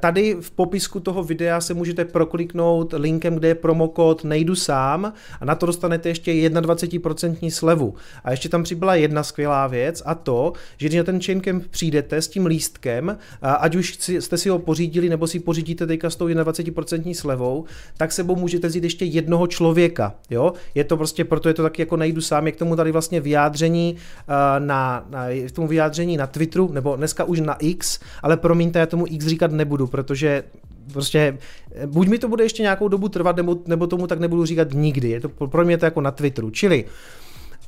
tady 0.00 0.36
v 0.40 0.50
popisku 0.50 1.00
toho 1.00 1.24
videa 1.24 1.60
se 1.60 1.74
můžete 1.74 2.04
prokliknout 2.04 2.94
linkem, 2.96 3.34
kde 3.34 3.48
je 3.48 3.54
promokód 3.54 4.24
nejdu 4.24 4.54
sám 4.54 5.12
a 5.40 5.44
na 5.44 5.54
to 5.54 5.66
dostanete 5.66 6.08
ještě 6.08 6.32
21% 6.32 7.50
slevu. 7.50 7.94
A 8.24 8.30
ještě 8.30 8.48
tam 8.48 8.62
přibyla 8.62 8.94
jedna 8.94 9.22
skvělá 9.22 9.66
věc 9.66 10.02
a 10.06 10.14
to, 10.14 10.52
že 10.76 10.86
když 10.88 10.98
na 10.98 11.04
ten 11.04 11.20
Chaincamp 11.20 11.66
přijdete 11.70 12.22
s 12.22 12.28
tím 12.28 12.46
lístkem, 12.46 13.18
ať 13.42 13.74
už 13.74 13.98
jste 14.18 14.38
si 14.38 14.48
ho 14.48 14.58
pořídili 14.58 15.08
nebo 15.08 15.26
si 15.26 15.40
pořídíte 15.40 15.86
teďka 15.86 16.10
s 16.10 16.16
tou 16.16 16.26
21% 16.26 17.14
slevou, 17.14 17.64
tak 17.96 18.12
sebou 18.12 18.36
můžete 18.36 18.68
vzít 18.68 18.84
ještě 18.84 19.04
jednoho 19.04 19.46
člověka. 19.46 20.14
Jo? 20.30 20.52
Je 20.74 20.84
to 20.84 20.96
prostě, 20.96 21.24
proto 21.24 21.48
je 21.48 21.54
to 21.54 21.62
taky 21.62 21.82
jako 21.82 21.96
nejdu 21.96 22.20
sám, 22.20 22.46
je 22.46 22.52
k 22.52 22.56
tomu 22.56 22.76
tady 22.76 22.92
vlastně 22.92 23.20
vyjádření 23.20 23.96
eh, 23.96 24.60
na, 24.60 25.06
na, 25.10 25.26
tomu 25.52 25.68
vyjádření 25.68 26.16
na 26.16 26.26
Twitteru, 26.26 26.72
nebo 26.72 26.96
dneska 26.96 27.24
už 27.24 27.40
na 27.40 27.54
X, 27.54 28.00
ale 28.22 28.36
promiňte, 28.36 28.78
já 28.78 28.86
tomu 28.86 29.06
X 29.08 29.26
říkat 29.26 29.52
nebudu, 29.56 29.86
protože 29.86 30.44
prostě 30.92 31.38
buď 31.86 32.08
mi 32.08 32.18
to 32.18 32.28
bude 32.28 32.44
ještě 32.44 32.62
nějakou 32.62 32.88
dobu 32.88 33.08
trvat, 33.08 33.36
nebo, 33.36 33.56
nebo 33.66 33.86
tomu 33.86 34.06
tak 34.06 34.20
nebudu 34.20 34.46
říkat 34.46 34.68
nikdy. 34.72 35.10
Je 35.10 35.20
to 35.20 35.28
pro 35.28 35.64
mě 35.64 35.78
to 35.78 35.84
jako 35.84 36.00
na 36.00 36.10
Twitteru. 36.10 36.50
Čili 36.50 36.84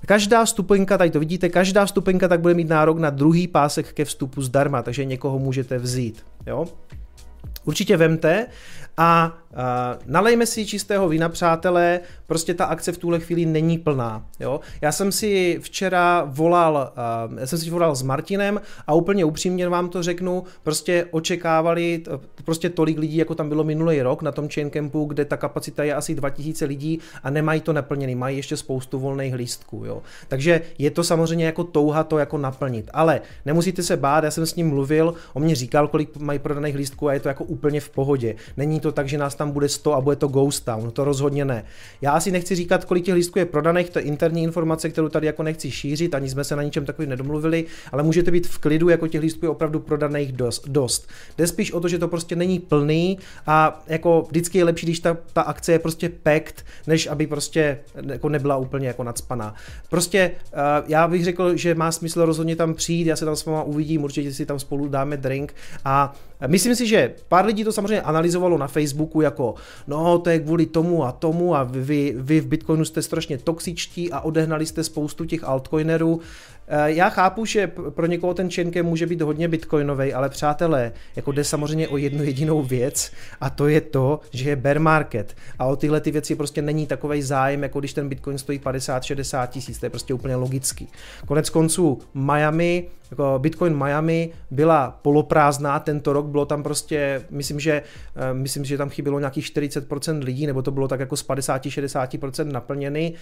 Každá 0.06 0.44
vstupenka, 0.44 0.98
tady 0.98 1.10
to 1.10 1.18
vidíte, 1.18 1.48
každá 1.48 1.86
vstupenka 1.86 2.28
tak 2.28 2.40
bude 2.40 2.54
mít 2.54 2.68
nárok 2.68 2.98
na 2.98 3.10
druhý 3.10 3.48
pásek 3.48 3.92
ke 3.92 4.04
vstupu 4.04 4.42
zdarma, 4.42 4.82
takže 4.82 5.04
někoho 5.04 5.38
můžete 5.38 5.78
vzít. 5.78 6.24
Jo? 6.46 6.66
Určitě 7.64 7.96
vemte 7.96 8.46
a 8.98 9.38
Uh, 9.52 10.02
nalejme 10.06 10.46
si 10.46 10.66
čistého 10.66 11.08
vína, 11.08 11.28
přátelé, 11.28 12.00
prostě 12.26 12.54
ta 12.54 12.64
akce 12.64 12.92
v 12.92 12.98
tuhle 12.98 13.20
chvíli 13.20 13.46
není 13.46 13.78
plná. 13.78 14.26
Jo? 14.40 14.60
Já 14.80 14.92
jsem 14.92 15.12
si 15.12 15.58
včera 15.62 16.24
volal, 16.26 16.92
uh, 17.28 17.38
já 17.38 17.46
jsem 17.46 17.58
si 17.58 17.70
volal 17.70 17.94
s 17.94 18.02
Martinem 18.02 18.60
a 18.86 18.94
úplně 18.94 19.24
upřímně 19.24 19.68
vám 19.68 19.88
to 19.88 20.02
řeknu, 20.02 20.44
prostě 20.62 21.06
očekávali 21.10 22.02
prostě 22.44 22.70
tolik 22.70 22.98
lidí, 22.98 23.16
jako 23.16 23.34
tam 23.34 23.48
bylo 23.48 23.64
minulý 23.64 24.02
rok 24.02 24.22
na 24.22 24.32
tom 24.32 24.48
chain 24.48 24.70
campu, 24.70 25.04
kde 25.04 25.24
ta 25.24 25.36
kapacita 25.36 25.84
je 25.84 25.94
asi 25.94 26.14
2000 26.14 26.64
lidí 26.64 26.98
a 27.22 27.30
nemají 27.30 27.60
to 27.60 27.72
naplněný, 27.72 28.14
mají 28.14 28.36
ještě 28.36 28.56
spoustu 28.56 28.98
volných 28.98 29.34
lístků. 29.34 29.82
Jo? 29.86 30.02
Takže 30.28 30.60
je 30.78 30.90
to 30.90 31.04
samozřejmě 31.04 31.46
jako 31.46 31.64
touha 31.64 32.04
to 32.04 32.18
jako 32.18 32.38
naplnit. 32.38 32.90
Ale 32.92 33.20
nemusíte 33.46 33.82
se 33.82 33.96
bát, 33.96 34.24
já 34.24 34.30
jsem 34.30 34.46
s 34.46 34.54
ním 34.54 34.68
mluvil, 34.68 35.14
on 35.34 35.42
mě 35.42 35.54
říkal, 35.54 35.88
kolik 35.88 36.16
mají 36.16 36.38
prodaných 36.38 36.74
lístků 36.74 37.08
a 37.08 37.12
je 37.12 37.20
to 37.20 37.28
jako 37.28 37.44
úplně 37.44 37.80
v 37.80 37.90
pohodě. 37.90 38.34
Není 38.56 38.80
to 38.80 38.87
tak, 38.92 39.08
že 39.08 39.18
nás 39.18 39.34
tam 39.34 39.50
bude 39.50 39.68
100 39.68 39.94
a 39.94 40.00
bude 40.00 40.16
to 40.16 40.28
Ghost 40.28 40.64
Town, 40.64 40.90
to 40.90 41.04
rozhodně 41.04 41.44
ne. 41.44 41.64
Já 42.00 42.12
asi 42.12 42.30
nechci 42.30 42.54
říkat, 42.54 42.84
kolik 42.84 43.04
těch 43.04 43.14
lístků 43.14 43.38
je 43.38 43.44
prodaných, 43.44 43.90
to 43.90 43.98
je 43.98 44.04
interní 44.04 44.42
informace, 44.42 44.88
kterou 44.90 45.08
tady 45.08 45.26
jako 45.26 45.42
nechci 45.42 45.70
šířit, 45.70 46.14
ani 46.14 46.30
jsme 46.30 46.44
se 46.44 46.56
na 46.56 46.62
ničem 46.62 46.84
takovým 46.84 47.10
nedomluvili, 47.10 47.64
ale 47.92 48.02
můžete 48.02 48.30
být 48.30 48.46
v 48.46 48.58
klidu, 48.58 48.88
jako 48.88 49.06
těch 49.06 49.20
lístků 49.20 49.46
je 49.46 49.50
opravdu 49.50 49.80
prodaných 49.80 50.32
dost. 50.32 50.68
dost. 50.68 51.08
Jde 51.38 51.46
spíš 51.46 51.72
o 51.72 51.80
to, 51.80 51.88
že 51.88 51.98
to 51.98 52.08
prostě 52.08 52.36
není 52.36 52.58
plný 52.58 53.18
a 53.46 53.84
jako 53.86 54.26
vždycky 54.28 54.58
je 54.58 54.64
lepší, 54.64 54.86
když 54.86 55.00
ta, 55.00 55.16
ta 55.32 55.42
akce 55.42 55.72
je 55.72 55.78
prostě 55.78 56.08
packed, 56.08 56.64
než 56.86 57.06
aby 57.06 57.26
prostě 57.26 57.78
jako 58.06 58.28
nebyla 58.28 58.56
úplně 58.56 58.88
jako 58.88 59.04
nadspaná. 59.04 59.54
Prostě 59.90 60.30
uh, 60.52 60.60
já 60.88 61.08
bych 61.08 61.24
řekl, 61.24 61.56
že 61.56 61.74
má 61.74 61.92
smysl 61.92 62.24
rozhodně 62.24 62.56
tam 62.56 62.74
přijít, 62.74 63.06
já 63.06 63.16
se 63.16 63.24
tam 63.24 63.36
s 63.36 63.44
váma 63.44 63.62
uvidím, 63.62 64.04
určitě 64.04 64.32
si 64.34 64.46
tam 64.46 64.58
spolu 64.58 64.88
dáme 64.88 65.16
drink 65.16 65.54
a 65.84 66.14
myslím 66.46 66.76
si, 66.76 66.86
že 66.86 67.14
pár 67.28 67.46
lidí 67.46 67.64
to 67.64 67.72
samozřejmě 67.72 68.02
analyzovalo 68.02 68.58
na 68.58 68.66
Facebooku 68.80 69.20
jako 69.20 69.54
no 69.86 70.18
to 70.18 70.30
je 70.30 70.38
kvůli 70.38 70.66
tomu 70.66 71.04
a 71.04 71.12
tomu 71.12 71.54
a 71.54 71.62
vy, 71.62 72.14
vy 72.16 72.40
v 72.40 72.46
Bitcoinu 72.46 72.84
jste 72.84 73.02
strašně 73.02 73.38
toxičtí 73.38 74.12
a 74.12 74.20
odehnali 74.20 74.66
jste 74.66 74.84
spoustu 74.84 75.24
těch 75.24 75.44
altcoinerů. 75.44 76.20
Eh, 76.70 76.92
já 76.92 77.08
chápu, 77.08 77.44
že 77.44 77.66
pro 77.90 78.06
někoho 78.06 78.34
ten 78.34 78.50
Chainkem 78.50 78.86
může 78.86 79.06
být 79.06 79.20
hodně 79.20 79.48
bitcoinový, 79.48 80.12
ale 80.14 80.28
přátelé, 80.28 80.92
jako 81.16 81.32
jde 81.32 81.44
samozřejmě 81.44 81.88
o 81.88 81.96
jednu 81.96 82.24
jedinou 82.24 82.62
věc 82.62 83.12
a 83.40 83.50
to 83.50 83.68
je 83.68 83.80
to, 83.80 84.20
že 84.30 84.50
je 84.50 84.56
bear 84.56 84.80
market 84.80 85.36
a 85.58 85.66
o 85.66 85.76
tyhle 85.76 86.00
ty 86.00 86.10
věci 86.10 86.34
prostě 86.34 86.62
není 86.62 86.86
takový 86.86 87.22
zájem, 87.22 87.62
jako 87.62 87.78
když 87.80 87.92
ten 87.92 88.08
bitcoin 88.08 88.38
stojí 88.38 88.58
50-60 88.58 89.46
tisíc, 89.46 89.78
to 89.78 89.86
je 89.86 89.90
prostě 89.90 90.14
úplně 90.14 90.36
logický. 90.36 90.88
Konec 91.26 91.50
konců 91.50 91.98
Miami 92.14 92.88
jako 93.10 93.38
Bitcoin 93.38 93.76
Miami 93.76 94.30
byla 94.50 94.98
poloprázdná 95.02 95.78
tento 95.78 96.12
rok, 96.12 96.26
bylo 96.26 96.46
tam 96.46 96.62
prostě, 96.62 97.22
myslím, 97.30 97.60
že, 97.60 97.82
eh, 98.16 98.34
myslím, 98.34 98.64
že 98.64 98.78
tam 98.78 98.90
chybělo 98.90 99.18
nějakých 99.18 99.44
40% 99.44 100.24
lidí, 100.24 100.46
nebo 100.46 100.62
to 100.62 100.70
bylo 100.70 100.88
tak 100.88 101.00
jako 101.00 101.16
z 101.16 101.22
50-60% 101.22 102.52
naplněný. 102.52 103.14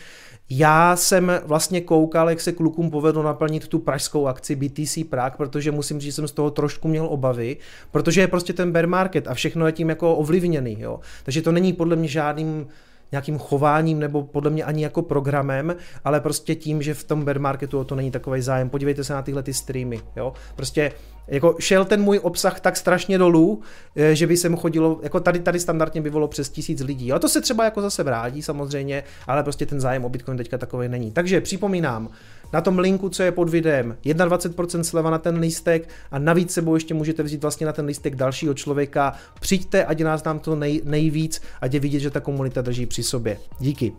Já 0.50 0.96
jsem 0.96 1.32
vlastně 1.44 1.80
koukal, 1.80 2.30
jak 2.30 2.40
se 2.40 2.52
klukům 2.52 2.90
povedlo 2.90 3.22
naplnit 3.22 3.68
tu 3.68 3.78
pražskou 3.78 4.26
akci 4.26 4.56
BTC 4.56 5.04
Prague, 5.04 5.36
protože 5.36 5.72
musím 5.72 6.00
říct, 6.00 6.06
že 6.06 6.12
jsem 6.12 6.28
z 6.28 6.32
toho 6.32 6.50
trošku 6.50 6.88
měl 6.88 7.06
obavy, 7.06 7.56
protože 7.90 8.20
je 8.20 8.28
prostě 8.28 8.52
ten 8.52 8.72
bear 8.72 8.86
market 8.86 9.28
a 9.28 9.34
všechno 9.34 9.66
je 9.66 9.72
tím 9.72 9.88
jako 9.88 10.16
ovlivněný, 10.16 10.76
jo. 10.80 11.00
Takže 11.24 11.42
to 11.42 11.52
není 11.52 11.72
podle 11.72 11.96
mě 11.96 12.08
žádným 12.08 12.66
nějakým 13.12 13.38
chováním 13.38 13.98
nebo 13.98 14.22
podle 14.22 14.50
mě 14.50 14.64
ani 14.64 14.82
jako 14.82 15.02
programem, 15.02 15.76
ale 16.04 16.20
prostě 16.20 16.54
tím, 16.54 16.82
že 16.82 16.94
v 16.94 17.04
tom 17.04 17.24
bear 17.24 17.38
marketu 17.38 17.78
o 17.78 17.84
to 17.84 17.94
není 17.94 18.10
takový 18.10 18.42
zájem. 18.42 18.70
Podívejte 18.70 19.04
se 19.04 19.14
na 19.14 19.22
tyhle 19.22 19.42
ty 19.42 19.54
streamy, 19.54 20.00
jo. 20.16 20.32
Prostě 20.56 20.92
jako 21.28 21.56
šel 21.58 21.84
ten 21.84 22.02
můj 22.02 22.20
obsah 22.22 22.60
tak 22.60 22.76
strašně 22.76 23.18
dolů, 23.18 23.60
eh, 23.96 24.14
že 24.14 24.26
by 24.26 24.36
se 24.36 24.48
mu 24.48 24.56
chodilo, 24.56 25.00
jako 25.02 25.20
tady, 25.20 25.38
tady 25.38 25.60
standardně 25.60 26.00
by 26.00 26.10
bylo 26.10 26.28
přes 26.28 26.48
tisíc 26.48 26.80
lidí. 26.80 27.12
A 27.12 27.18
to 27.18 27.28
se 27.28 27.40
třeba 27.40 27.64
jako 27.64 27.80
zase 27.80 28.02
vrátí 28.02 28.42
samozřejmě, 28.42 29.04
ale 29.26 29.42
prostě 29.42 29.66
ten 29.66 29.80
zájem 29.80 30.04
o 30.04 30.08
Bitcoin 30.08 30.38
teďka 30.38 30.58
takový 30.58 30.88
není. 30.88 31.10
Takže 31.10 31.40
připomínám, 31.40 32.08
na 32.52 32.60
tom 32.60 32.78
linku, 32.78 33.08
co 33.08 33.22
je 33.22 33.32
pod 33.32 33.48
videem, 33.48 33.96
21% 34.04 34.80
sleva 34.80 35.10
na 35.10 35.18
ten 35.18 35.38
lístek 35.38 35.88
a 36.10 36.18
navíc 36.18 36.52
sebou 36.52 36.74
ještě 36.74 36.94
můžete 36.94 37.22
vzít 37.22 37.42
vlastně 37.42 37.66
na 37.66 37.72
ten 37.72 37.86
lístek 37.86 38.16
dalšího 38.16 38.54
člověka. 38.54 39.12
Přijďte, 39.40 39.84
ať 39.84 40.00
nás 40.00 40.24
nám 40.24 40.38
to 40.38 40.56
nej, 40.56 40.80
nejvíc, 40.84 41.42
ať 41.60 41.74
je 41.74 41.80
vidět, 41.80 42.00
že 42.00 42.10
ta 42.10 42.20
komunita 42.20 42.62
drží 42.62 42.86
při 42.86 43.02
sobě. 43.02 43.38
Díky. 43.60 43.92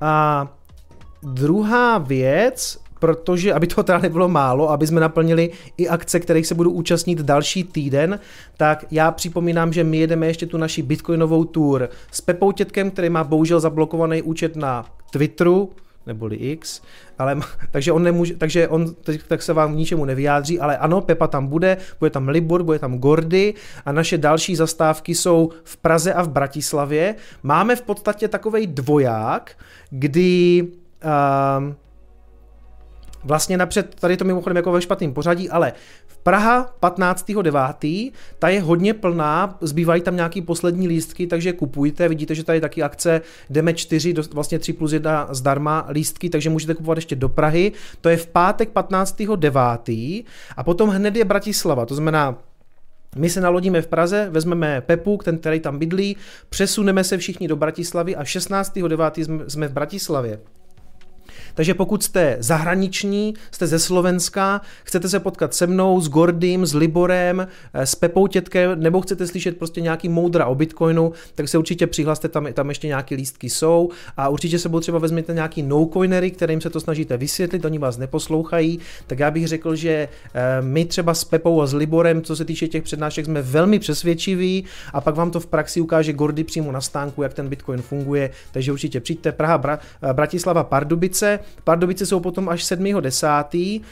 A 0.00 0.48
druhá 1.22 1.98
věc, 1.98 2.78
protože, 2.98 3.52
aby 3.52 3.66
toho 3.66 3.82
teda 3.82 3.98
nebylo 3.98 4.28
málo, 4.28 4.70
aby 4.70 4.86
jsme 4.86 5.00
naplnili 5.00 5.50
i 5.76 5.88
akce, 5.88 6.20
kterých 6.20 6.46
se 6.46 6.54
budu 6.54 6.70
účastnit 6.70 7.18
další 7.18 7.64
týden, 7.64 8.18
tak 8.56 8.84
já 8.90 9.10
připomínám, 9.10 9.72
že 9.72 9.84
my 9.84 9.96
jedeme 9.96 10.26
ještě 10.26 10.46
tu 10.46 10.58
naši 10.58 10.82
bitcoinovou 10.82 11.44
tour 11.44 11.88
s 12.12 12.20
Pepou 12.20 12.52
Tětkem, 12.52 12.90
který 12.90 13.10
má 13.10 13.24
bohužel 13.24 13.60
zablokovaný 13.60 14.22
účet 14.22 14.56
na 14.56 14.86
Twitteru, 15.10 15.70
neboli 16.06 16.36
X, 16.36 16.82
ale, 17.18 17.40
takže 17.70 17.92
on 17.92 18.02
nemůže, 18.02 18.36
takže 18.36 18.68
on 18.68 18.94
tak 19.28 19.42
se 19.42 19.52
vám 19.52 19.72
k 19.72 19.76
ničemu 19.76 20.04
nevyjádří, 20.04 20.60
ale 20.60 20.76
ano, 20.76 21.00
Pepa 21.00 21.26
tam 21.26 21.46
bude, 21.46 21.76
bude 21.98 22.10
tam 22.10 22.28
Libor, 22.28 22.62
bude 22.62 22.78
tam 22.78 22.98
Gordy 22.98 23.54
a 23.84 23.92
naše 23.92 24.18
další 24.18 24.56
zastávky 24.56 25.14
jsou 25.14 25.50
v 25.64 25.76
Praze 25.76 26.14
a 26.14 26.22
v 26.22 26.28
Bratislavě. 26.28 27.14
Máme 27.42 27.76
v 27.76 27.82
podstatě 27.82 28.28
takový 28.28 28.66
dvoják, 28.66 29.56
kdy 29.90 30.62
uh, 31.04 31.72
Vlastně 33.24 33.56
napřed, 33.56 33.94
tady 33.94 34.16
to 34.16 34.24
mimochodem 34.24 34.56
jako 34.56 34.72
ve 34.72 34.82
špatným 34.82 35.14
pořadí, 35.14 35.50
ale 35.50 35.72
Praha 36.22 36.74
15.9. 36.82 38.12
ta 38.38 38.48
je 38.48 38.60
hodně 38.60 38.94
plná, 38.94 39.58
zbývají 39.60 40.02
tam 40.02 40.16
nějaký 40.16 40.42
poslední 40.42 40.88
lístky, 40.88 41.26
takže 41.26 41.52
kupujte, 41.52 42.08
vidíte, 42.08 42.34
že 42.34 42.44
tady 42.44 42.60
taky 42.60 42.82
akce, 42.82 43.20
jdeme 43.50 43.74
4, 43.74 44.14
vlastně 44.32 44.58
3 44.58 44.72
plus 44.72 44.92
1 44.92 45.28
zdarma 45.30 45.86
lístky, 45.90 46.30
takže 46.30 46.50
můžete 46.50 46.74
kupovat 46.74 46.98
ještě 46.98 47.16
do 47.16 47.28
Prahy, 47.28 47.72
to 48.00 48.08
je 48.08 48.16
v 48.16 48.26
pátek 48.26 48.72
15.9. 48.74 50.24
a 50.56 50.64
potom 50.64 50.88
hned 50.88 51.16
je 51.16 51.24
Bratislava, 51.24 51.86
to 51.86 51.94
znamená 51.94 52.38
my 53.16 53.30
se 53.30 53.40
nalodíme 53.40 53.82
v 53.82 53.86
Praze, 53.86 54.28
vezmeme 54.30 54.80
Pepu, 54.80 55.18
ten, 55.24 55.38
který 55.38 55.60
tam 55.60 55.78
bydlí, 55.78 56.16
přesuneme 56.48 57.04
se 57.04 57.18
všichni 57.18 57.48
do 57.48 57.56
Bratislavy 57.56 58.16
a 58.16 58.22
16.9. 58.22 59.44
jsme 59.48 59.68
v 59.68 59.72
Bratislavě. 59.72 60.38
Takže 61.54 61.74
pokud 61.74 62.02
jste 62.02 62.36
zahraniční, 62.40 63.34
jste 63.50 63.66
ze 63.66 63.78
Slovenska, 63.78 64.60
chcete 64.84 65.08
se 65.08 65.20
potkat 65.20 65.54
se 65.54 65.66
mnou, 65.66 66.00
s 66.00 66.08
Gordym, 66.08 66.66
s 66.66 66.74
Liborem, 66.74 67.46
eh, 67.74 67.86
s 67.86 67.94
Pepou 67.94 68.26
Tětkem, 68.26 68.80
nebo 68.80 69.00
chcete 69.00 69.26
slyšet 69.26 69.56
prostě 69.56 69.80
nějaký 69.80 70.08
moudra 70.08 70.46
o 70.46 70.54
Bitcoinu, 70.54 71.12
tak 71.34 71.48
se 71.48 71.58
určitě 71.58 71.86
přihlaste, 71.86 72.28
tam, 72.28 72.52
tam 72.52 72.68
ještě 72.68 72.86
nějaké 72.86 73.14
lístky 73.14 73.50
jsou. 73.50 73.90
A 74.16 74.28
určitě 74.28 74.58
se 74.58 74.68
třeba 74.80 74.98
vezměte 74.98 75.34
nějaký 75.34 75.62
no-coinery, 75.62 76.30
kterým 76.30 76.60
se 76.60 76.70
to 76.70 76.80
snažíte 76.80 77.16
vysvětlit, 77.16 77.64
oni 77.64 77.78
vás 77.78 77.98
neposlouchají, 77.98 78.78
tak 79.06 79.18
já 79.18 79.30
bych 79.30 79.48
řekl, 79.48 79.76
že 79.76 80.08
eh, 80.34 80.62
my 80.62 80.84
třeba 80.84 81.14
s 81.14 81.24
Pepou 81.24 81.62
a 81.62 81.66
s 81.66 81.74
Liborem, 81.74 82.22
co 82.22 82.36
se 82.36 82.44
týče 82.44 82.68
těch 82.68 82.82
přednášek, 82.82 83.24
jsme 83.24 83.42
velmi 83.42 83.78
přesvědčiví. 83.78 84.64
A 84.92 85.00
pak 85.00 85.14
vám 85.14 85.30
to 85.30 85.40
v 85.40 85.46
praxi 85.46 85.80
ukáže 85.80 86.12
Gordy 86.12 86.44
přímo 86.44 86.72
na 86.72 86.80
stánku, 86.80 87.22
jak 87.22 87.34
ten 87.34 87.48
Bitcoin 87.48 87.82
funguje, 87.82 88.30
takže 88.52 88.72
určitě 88.72 89.00
přijďte. 89.00 89.32
Praha, 89.32 89.58
Bra, 89.58 89.78
eh, 90.02 90.12
Bratislava, 90.12 90.64
Pardubice, 90.64 91.38
Pardubice 91.64 92.06
jsou 92.06 92.20
potom 92.20 92.48
až 92.48 92.64
7.10. 92.64 93.82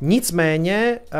Nicméně, 0.00 0.98
eh, 1.12 1.18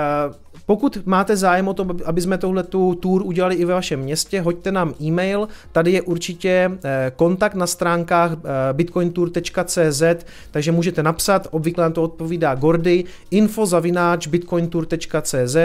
pokud 0.66 1.06
máte 1.06 1.36
zájem 1.36 1.68
o 1.68 1.74
to, 1.74 1.86
aby 2.04 2.20
jsme 2.20 2.38
tohle 2.38 2.62
tu 2.62 2.94
tour 2.94 3.22
udělali 3.22 3.54
i 3.54 3.64
ve 3.64 3.74
vašem 3.74 4.00
městě, 4.00 4.40
hoďte 4.40 4.72
nám 4.72 4.94
e-mail, 5.00 5.48
tady 5.72 5.92
je 5.92 6.02
určitě 6.02 6.70
eh, 6.84 7.12
kontakt 7.16 7.54
na 7.54 7.66
stránkách 7.66 8.32
eh, 8.32 8.38
bitcointour.cz, 8.72 10.02
takže 10.50 10.72
můžete 10.72 11.02
napsat, 11.02 11.48
obvykle 11.50 11.82
nám 11.82 11.92
to 11.92 12.02
odpovídá 12.02 12.54
Gordy, 12.54 13.04
info 13.30 13.66
zavináč 13.66 14.26
bitcointour.cz, 14.26 15.56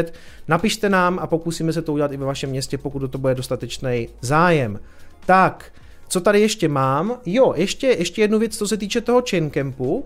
napište 0.48 0.90
nám 0.90 1.20
a 1.20 1.28
pokusíme 1.28 1.74
se 1.74 1.82
to 1.82 1.94
udělat 1.94 2.12
i 2.12 2.18
ve 2.18 2.26
vašem 2.26 2.50
městě, 2.50 2.78
pokud 2.78 3.00
do 3.00 3.08
to 3.08 3.18
bude 3.18 3.36
dostatečný 3.36 4.08
zájem. 4.22 4.80
Tak, 5.26 5.72
co 6.08 6.22
tady 6.22 6.42
ještě 6.42 6.68
mám? 6.68 7.20
Jo, 7.26 7.54
ještě, 7.56 7.88
ještě 7.88 8.22
jednu 8.22 8.40
věc, 8.40 8.58
co 8.58 8.68
se 8.68 8.78
týče 8.78 9.02
toho 9.02 9.24
Chaincampu. 9.30 9.96
Uh, 9.96 10.04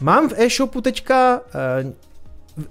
mám 0.00 0.28
v 0.28 0.32
e-shopu 0.36 0.80
teďka 0.80 1.40
uh, 1.84 1.92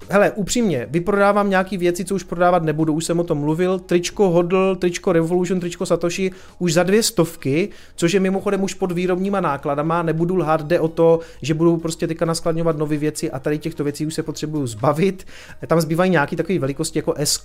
hele, 0.08 0.30
upřímně, 0.30 0.86
vyprodávám 0.90 1.50
nějaký 1.50 1.76
věci, 1.76 2.04
co 2.04 2.14
už 2.14 2.22
prodávat 2.22 2.62
nebudu, 2.62 2.92
už 2.92 3.04
jsem 3.04 3.20
o 3.20 3.24
tom 3.24 3.38
mluvil, 3.38 3.78
tričko 3.78 4.30
Hodl, 4.30 4.76
tričko 4.76 5.12
Revolution, 5.12 5.60
tričko 5.60 5.86
Satoshi 5.86 6.30
už 6.58 6.72
za 6.72 6.82
dvě 6.82 7.02
stovky, 7.02 7.68
což 7.96 8.12
je 8.12 8.20
mimochodem 8.20 8.62
už 8.62 8.74
pod 8.74 8.92
výrobníma 8.92 9.40
nákladama, 9.40 10.02
nebudu 10.02 10.36
lhát, 10.36 10.66
jde 10.66 10.80
o 10.80 10.88
to, 10.88 11.20
že 11.42 11.54
budu 11.54 11.76
prostě 11.76 12.06
teďka 12.06 12.24
naskladňovat 12.24 12.78
nové 12.78 12.96
věci 12.96 13.30
a 13.30 13.38
tady 13.38 13.58
těchto 13.58 13.84
věcí 13.84 14.06
už 14.06 14.14
se 14.14 14.22
potřebuju 14.22 14.66
zbavit. 14.66 15.26
Tam 15.66 15.80
zbývají 15.80 16.10
nějaké 16.10 16.36
takové 16.36 16.58
velikosti 16.58 16.98
jako 16.98 17.14
S, 17.16 17.42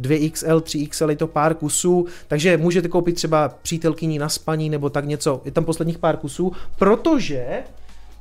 2XL, 0.00 0.60
3XL, 0.60 1.10
je 1.10 1.16
to 1.16 1.26
pár 1.26 1.54
kusů, 1.54 2.06
takže 2.28 2.56
můžete 2.56 2.88
koupit 2.88 3.14
třeba 3.14 3.48
přítelkyní 3.62 4.18
na 4.18 4.28
spaní 4.28 4.70
nebo 4.70 4.90
tak 4.90 5.04
něco, 5.04 5.42
je 5.44 5.52
tam 5.52 5.64
posledních 5.64 5.98
pár 5.98 6.16
kusů, 6.16 6.52
protože 6.78 7.46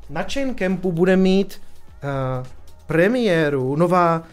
na 0.10 0.24
Chain 0.24 0.56
Campu 0.56 0.92
bude 0.92 1.18
mít 1.18 1.62
uh, 2.04 2.48
premiéru, 2.86 3.76
nová, 3.76 4.24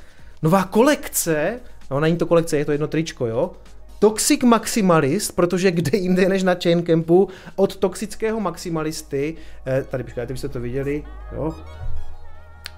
nová 0.42 0.64
kolekce, 0.64 1.61
no 1.90 2.00
není 2.00 2.16
to 2.16 2.26
kolekce, 2.26 2.59
je 2.59 2.64
to 2.64 2.73
jedno 2.73 2.88
tričko, 2.88 3.26
jo, 3.26 3.50
Toxic 3.99 4.42
Maximalist, 4.42 5.37
protože 5.37 5.71
kde 5.71 5.99
jinde 5.99 6.28
než 6.28 6.42
na 6.42 6.54
Chain 6.54 6.83
Campu, 6.83 7.28
od 7.57 7.76
toxického 7.76 8.40
maximalisty, 8.40 9.37
eh, 9.66 9.85
tady 9.90 10.04
počkejte, 10.04 10.33
byste 10.33 10.49
to 10.49 10.61
viděli, 10.61 11.04
jo, 11.37 11.54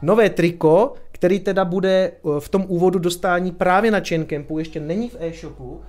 nové 0.02 0.30
triko, 0.30 0.94
který 1.12 1.40
teda 1.40 1.64
bude 1.64 2.12
eh, 2.12 2.40
v 2.40 2.48
tom 2.48 2.64
úvodu 2.68 2.98
dostání 2.98 3.52
právě 3.52 3.90
na 3.90 4.00
Chain 4.00 4.26
Campu, 4.26 4.58
ještě 4.58 4.80
není 4.80 5.08
v 5.08 5.16
e-shopu, 5.20 5.80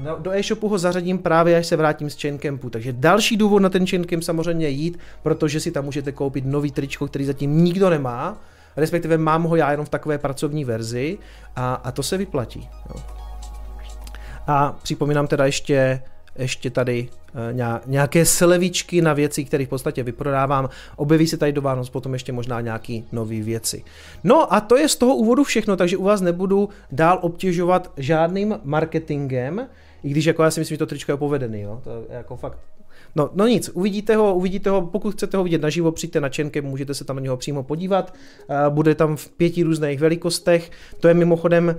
No, 0.00 0.16
do 0.18 0.32
e-shopu 0.32 0.68
ho 0.68 0.78
zařadím 0.78 1.18
právě, 1.18 1.56
až 1.56 1.66
se 1.66 1.76
vrátím 1.76 2.10
z 2.10 2.20
Chaincampu. 2.20 2.70
Takže 2.70 2.92
další 2.92 3.36
důvod 3.36 3.58
na 3.58 3.68
ten 3.68 3.86
Chaincamp 3.86 4.22
samozřejmě 4.22 4.68
jít, 4.68 4.98
protože 5.22 5.60
si 5.60 5.70
tam 5.70 5.84
můžete 5.84 6.12
koupit 6.12 6.44
nový 6.46 6.70
tričko, 6.70 7.06
který 7.06 7.24
zatím 7.24 7.64
nikdo 7.64 7.90
nemá 7.90 8.40
respektive 8.76 9.18
mám 9.18 9.42
ho 9.42 9.56
já 9.56 9.70
jenom 9.70 9.86
v 9.86 9.88
takové 9.88 10.18
pracovní 10.18 10.64
verzi 10.64 11.18
a, 11.56 11.74
a 11.74 11.92
to 11.92 12.02
se 12.02 12.16
vyplatí. 12.16 12.68
Jo. 12.88 13.02
A 14.46 14.76
připomínám 14.82 15.26
teda 15.26 15.46
ještě, 15.46 16.02
ještě 16.36 16.70
tady 16.70 17.08
eh, 17.34 17.80
nějaké 17.86 18.26
slevičky 18.26 19.02
na 19.02 19.12
věci, 19.12 19.44
které 19.44 19.66
v 19.66 19.68
podstatě 19.68 20.02
vyprodávám. 20.02 20.68
Objeví 20.96 21.26
se 21.26 21.36
tady 21.36 21.52
do 21.52 21.62
Vánoc 21.62 21.90
potom 21.90 22.12
ještě 22.12 22.32
možná 22.32 22.60
nějaký 22.60 23.04
nové 23.12 23.40
věci. 23.40 23.84
No 24.24 24.54
a 24.54 24.60
to 24.60 24.76
je 24.76 24.88
z 24.88 24.96
toho 24.96 25.14
úvodu 25.14 25.44
všechno, 25.44 25.76
takže 25.76 25.96
u 25.96 26.04
vás 26.04 26.20
nebudu 26.20 26.68
dál 26.92 27.18
obtěžovat 27.22 27.92
žádným 27.96 28.58
marketingem, 28.64 29.66
i 30.04 30.10
když 30.10 30.24
jako 30.24 30.42
já 30.42 30.50
si 30.50 30.60
myslím, 30.60 30.74
že 30.74 30.78
to 30.78 30.86
tričko 30.86 31.12
je 31.12 31.16
povedený, 31.16 31.60
jo? 31.60 31.80
to 31.84 31.90
je 31.90 32.16
jako 32.16 32.36
fakt 32.36 32.58
No, 33.16 33.30
no 33.34 33.46
nic, 33.46 33.70
uvidíte 33.74 34.16
ho, 34.16 34.34
uvidíte 34.34 34.70
ho, 34.70 34.82
pokud 34.82 35.10
chcete 35.10 35.36
ho 35.36 35.44
vidět 35.44 35.62
naživo, 35.62 35.92
přijďte 35.92 36.20
na 36.20 36.28
Čenke, 36.28 36.62
můžete 36.62 36.94
se 36.94 37.04
tam 37.04 37.16
na 37.16 37.22
něho 37.22 37.36
přímo 37.36 37.62
podívat. 37.62 38.14
Bude 38.68 38.94
tam 38.94 39.16
v 39.16 39.28
pěti 39.28 39.62
různých 39.62 40.00
velikostech. 40.00 40.70
To 41.00 41.08
je 41.08 41.14
mimochodem, 41.14 41.76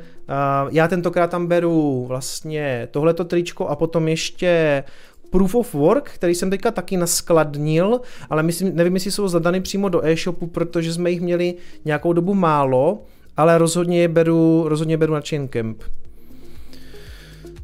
já 0.69 0.87
tentokrát 0.87 1.31
tam 1.31 1.47
beru 1.47 2.05
vlastně 2.07 2.87
tohleto 2.91 3.25
tričko 3.25 3.67
a 3.67 3.75
potom 3.75 4.07
ještě 4.07 4.83
Proof 5.29 5.55
of 5.55 5.73
Work, 5.73 6.09
který 6.09 6.35
jsem 6.35 6.49
teďka 6.49 6.71
taky 6.71 6.97
naskladnil, 6.97 8.01
ale 8.29 8.43
myslím, 8.43 8.75
nevím, 8.75 8.93
jestli 8.93 9.11
jsou 9.11 9.27
zadaný 9.27 9.61
přímo 9.61 9.89
do 9.89 10.05
e-shopu, 10.05 10.47
protože 10.47 10.93
jsme 10.93 11.11
jich 11.11 11.21
měli 11.21 11.55
nějakou 11.85 12.13
dobu 12.13 12.33
málo, 12.33 13.03
ale 13.37 13.57
rozhodně 13.57 14.01
je 14.01 14.07
beru, 14.07 14.63
rozhodně 14.67 14.97
beru 14.97 15.13
na 15.13 15.21
Chaincamp. 15.29 15.83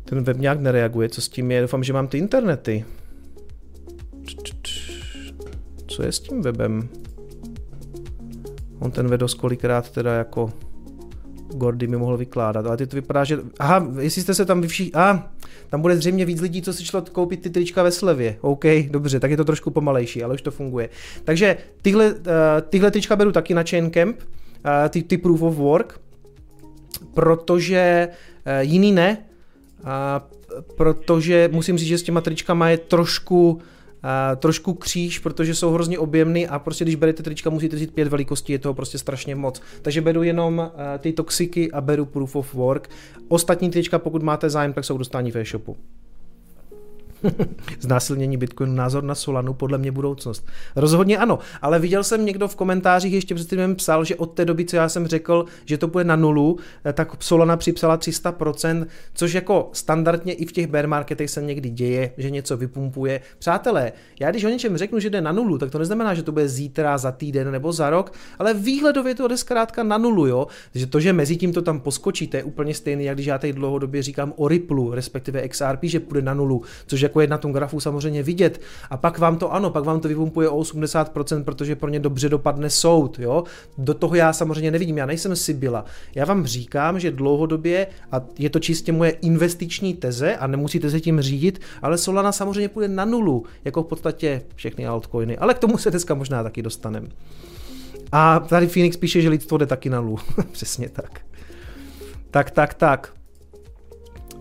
Ten 0.06 0.24
web 0.24 0.38
nějak 0.38 0.60
nereaguje, 0.60 1.10
co 1.10 1.22
s 1.22 1.30
tím 1.30 1.52
je, 1.52 1.62
doufám, 1.62 1.84
že 1.84 1.94
mám 1.94 2.08
ty 2.08 2.18
internety. 2.18 2.86
Co 5.88 6.04
je 6.04 6.12
s 6.12 6.20
tím 6.20 6.42
webem? 6.42 6.90
On 8.80 8.92
ten 8.92 9.08
vedos 9.08 9.34
kolikrát 9.34 9.90
teda 9.90 10.14
jako 10.14 10.54
Gordy 11.54 11.88
mi 11.88 11.98
mohl 11.98 12.18
vykládat, 12.18 12.66
ale 12.66 12.78
ty 12.78 12.88
to 12.88 12.96
vypadá, 12.96 13.24
že... 13.24 13.40
Aha, 13.60 13.88
jestli 14.00 14.22
jste 14.22 14.34
se 14.34 14.46
tam 14.46 14.62
vyvší... 14.62 14.94
A, 14.94 15.12
ah, 15.12 15.20
tam 15.70 15.82
bude 15.82 15.98
zřejmě 15.98 16.26
víc 16.26 16.42
lidí, 16.42 16.62
co 16.62 16.74
si 16.74 16.86
šlo 16.86 17.02
koupit 17.02 17.42
ty 17.42 17.50
trička 17.50 17.84
ve 17.84 17.92
slevě. 17.92 18.38
OK, 18.42 18.66
dobře, 18.90 19.20
tak 19.20 19.32
je 19.32 19.38
to 19.38 19.46
trošku 19.46 19.72
pomalejší, 19.72 20.24
ale 20.24 20.34
už 20.34 20.42
to 20.42 20.52
funguje. 20.52 20.90
Takže 21.24 21.58
tyhle, 21.82 22.14
uh, 22.14 22.22
tyhle 22.70 22.92
trička 22.92 23.16
beru 23.16 23.32
taky 23.32 23.54
na 23.54 23.64
Chain 23.64 23.92
Camp, 23.92 24.18
uh, 24.18 24.90
ty, 24.90 25.04
ty 25.04 25.18
Proof 25.18 25.42
of 25.42 25.56
Work, 25.56 26.00
protože 27.14 28.08
uh, 28.08 28.54
jiný 28.60 28.92
ne, 28.92 29.18
uh, 29.82 29.90
protože 30.76 31.50
musím 31.52 31.78
říct, 31.78 31.88
že 31.88 31.98
s 31.98 32.04
těma 32.04 32.22
tričkama 32.22 32.70
je 32.70 32.78
trošku 32.78 33.62
trošku 34.36 34.74
kříž, 34.74 35.20
protože 35.20 35.56
jsou 35.56 35.72
hrozně 35.72 36.00
objemný 36.00 36.48
a 36.48 36.60
prostě 36.60 36.86
když 36.86 36.96
berete 36.96 37.24
trička, 37.24 37.50
musíte 37.50 37.76
vzít 37.76 37.94
pět 37.94 38.08
velikostí, 38.08 38.54
je 38.54 38.60
toho 38.60 38.74
prostě 38.74 38.98
strašně 38.98 39.36
moc. 39.36 39.62
Takže 39.82 40.02
beru 40.02 40.24
jenom 40.24 40.58
uh, 40.58 40.82
ty 41.00 41.14
toxiky 41.14 41.72
a 41.72 41.82
beru 41.82 42.06
Proof 42.06 42.36
of 42.36 42.54
Work. 42.54 42.90
Ostatní 43.28 43.70
trička, 43.70 44.00
pokud 44.00 44.24
máte 44.24 44.50
zájem, 44.50 44.74
tak 44.74 44.86
jsou 44.86 44.98
dostání 44.98 45.32
v 45.32 45.38
e-shopu. 45.38 45.78
Znásilnění 47.80 48.38
Bitcoinu, 48.38 48.74
názor 48.74 49.04
na 49.04 49.16
Solanu, 49.16 49.54
podle 49.54 49.78
mě 49.78 49.92
budoucnost. 49.92 50.48
Rozhodně 50.76 51.18
ano, 51.18 51.40
ale 51.62 51.80
viděl 51.80 52.04
jsem 52.04 52.26
někdo 52.26 52.48
v 52.48 52.56
komentářích 52.56 53.14
ještě 53.14 53.36
před 53.36 53.50
tím 53.50 53.76
psal, 53.76 54.06
že 54.06 54.16
od 54.16 54.26
té 54.26 54.46
doby, 54.46 54.66
co 54.66 54.76
já 54.76 54.90
jsem 54.90 55.08
řekl, 55.08 55.46
že 55.66 55.78
to 55.78 55.88
bude 55.88 56.04
na 56.04 56.16
nulu, 56.16 56.58
eh, 56.86 56.94
tak 56.94 57.24
Solana 57.24 57.58
připsala 57.58 57.98
300%, 57.98 58.88
což 59.14 59.34
jako 59.34 59.70
standardně 59.74 60.34
i 60.34 60.46
v 60.46 60.52
těch 60.52 60.68
bear 60.68 60.88
marketech 60.88 61.30
se 61.30 61.42
někdy 61.42 61.70
děje, 61.70 62.12
že 62.18 62.30
něco 62.30 62.58
vypumpuje. 62.58 63.22
Přátelé, 63.40 63.92
já 64.20 64.32
když 64.32 64.44
o 64.44 64.50
něčem 64.50 64.78
řeknu, 64.78 65.00
že 65.00 65.10
jde 65.10 65.22
na 65.22 65.32
nulu, 65.32 65.58
tak 65.58 65.72
to 65.72 65.80
neznamená, 65.80 66.14
že 66.14 66.24
to 66.24 66.32
bude 66.32 66.48
zítra, 66.48 66.98
za 66.98 67.12
týden 67.12 67.52
nebo 67.52 67.72
za 67.72 67.90
rok, 67.90 68.14
ale 68.40 68.54
výhledově 68.54 69.16
to 69.16 69.28
jde 69.28 69.38
zkrátka 69.38 69.84
na 69.84 69.98
nulu, 69.98 70.28
jo. 70.28 70.48
Takže 70.74 70.88
to, 70.88 71.00
že 71.00 71.14
mezi 71.14 71.38
tím 71.38 71.54
to 71.54 71.62
tam 71.62 71.80
poskočí, 71.80 72.28
to 72.28 72.38
je 72.38 72.44
úplně 72.44 72.74
stejné, 72.74 73.04
jak 73.04 73.16
když 73.16 73.26
já 73.26 73.38
tady 73.38 73.54
dlouhodobě 73.54 74.04
říkám 74.04 74.34
o 74.36 74.48
Ripple, 74.48 74.96
respektive 74.96 75.48
XRP, 75.48 75.84
že 75.84 76.00
půjde 76.00 76.22
na 76.22 76.34
nulu, 76.34 76.62
což 76.88 77.02
jako 77.10 77.22
je 77.22 77.28
na 77.28 77.38
tom 77.38 77.52
grafu 77.52 77.80
samozřejmě 77.80 78.24
vidět. 78.24 78.62
A 78.90 78.98
pak 78.98 79.18
vám 79.18 79.38
to 79.38 79.54
ano, 79.54 79.70
pak 79.70 79.84
vám 79.84 80.00
to 80.00 80.08
vypumpuje 80.08 80.50
o 80.50 80.60
80%, 80.60 81.44
protože 81.44 81.76
pro 81.76 81.90
ně 81.90 82.00
dobře 82.00 82.30
dopadne 82.30 82.70
soud. 82.70 83.20
Jo? 83.20 83.44
Do 83.78 83.94
toho 83.94 84.16
já 84.16 84.34
samozřejmě 84.34 84.72
nevidím, 84.72 84.98
já 84.98 85.06
nejsem 85.06 85.36
Sibila. 85.36 85.86
Já 86.16 86.26
vám 86.26 86.46
říkám, 86.46 87.00
že 87.00 87.12
dlouhodobě, 87.12 87.88
a 88.12 88.22
je 88.38 88.50
to 88.50 88.60
čistě 88.60 88.92
moje 88.92 89.12
investiční 89.12 89.94
teze 89.94 90.36
a 90.36 90.48
nemusíte 90.48 90.90
se 90.90 91.00
tím 91.00 91.22
řídit, 91.22 91.62
ale 91.82 91.98
Solana 91.98 92.32
samozřejmě 92.32 92.70
půjde 92.70 92.88
na 92.88 93.06
nulu, 93.06 93.46
jako 93.66 93.84
v 93.84 93.88
podstatě 93.88 94.42
všechny 94.56 94.88
altcoiny. 94.88 95.38
Ale 95.38 95.54
k 95.54 95.60
tomu 95.60 95.78
se 95.78 95.92
dneska 95.92 96.14
možná 96.14 96.44
taky 96.44 96.62
dostaneme. 96.62 97.08
A 98.12 98.40
tady 98.40 98.68
Phoenix 98.68 98.98
píše, 98.98 99.22
že 99.22 99.30
lidstvo 99.30 99.58
jde 99.58 99.66
taky 99.66 99.90
na 99.90 100.02
nulu. 100.02 100.18
Přesně 100.52 100.90
tak. 100.90 101.22
Tak, 102.32 102.52
tak, 102.52 102.74
tak. 102.74 103.14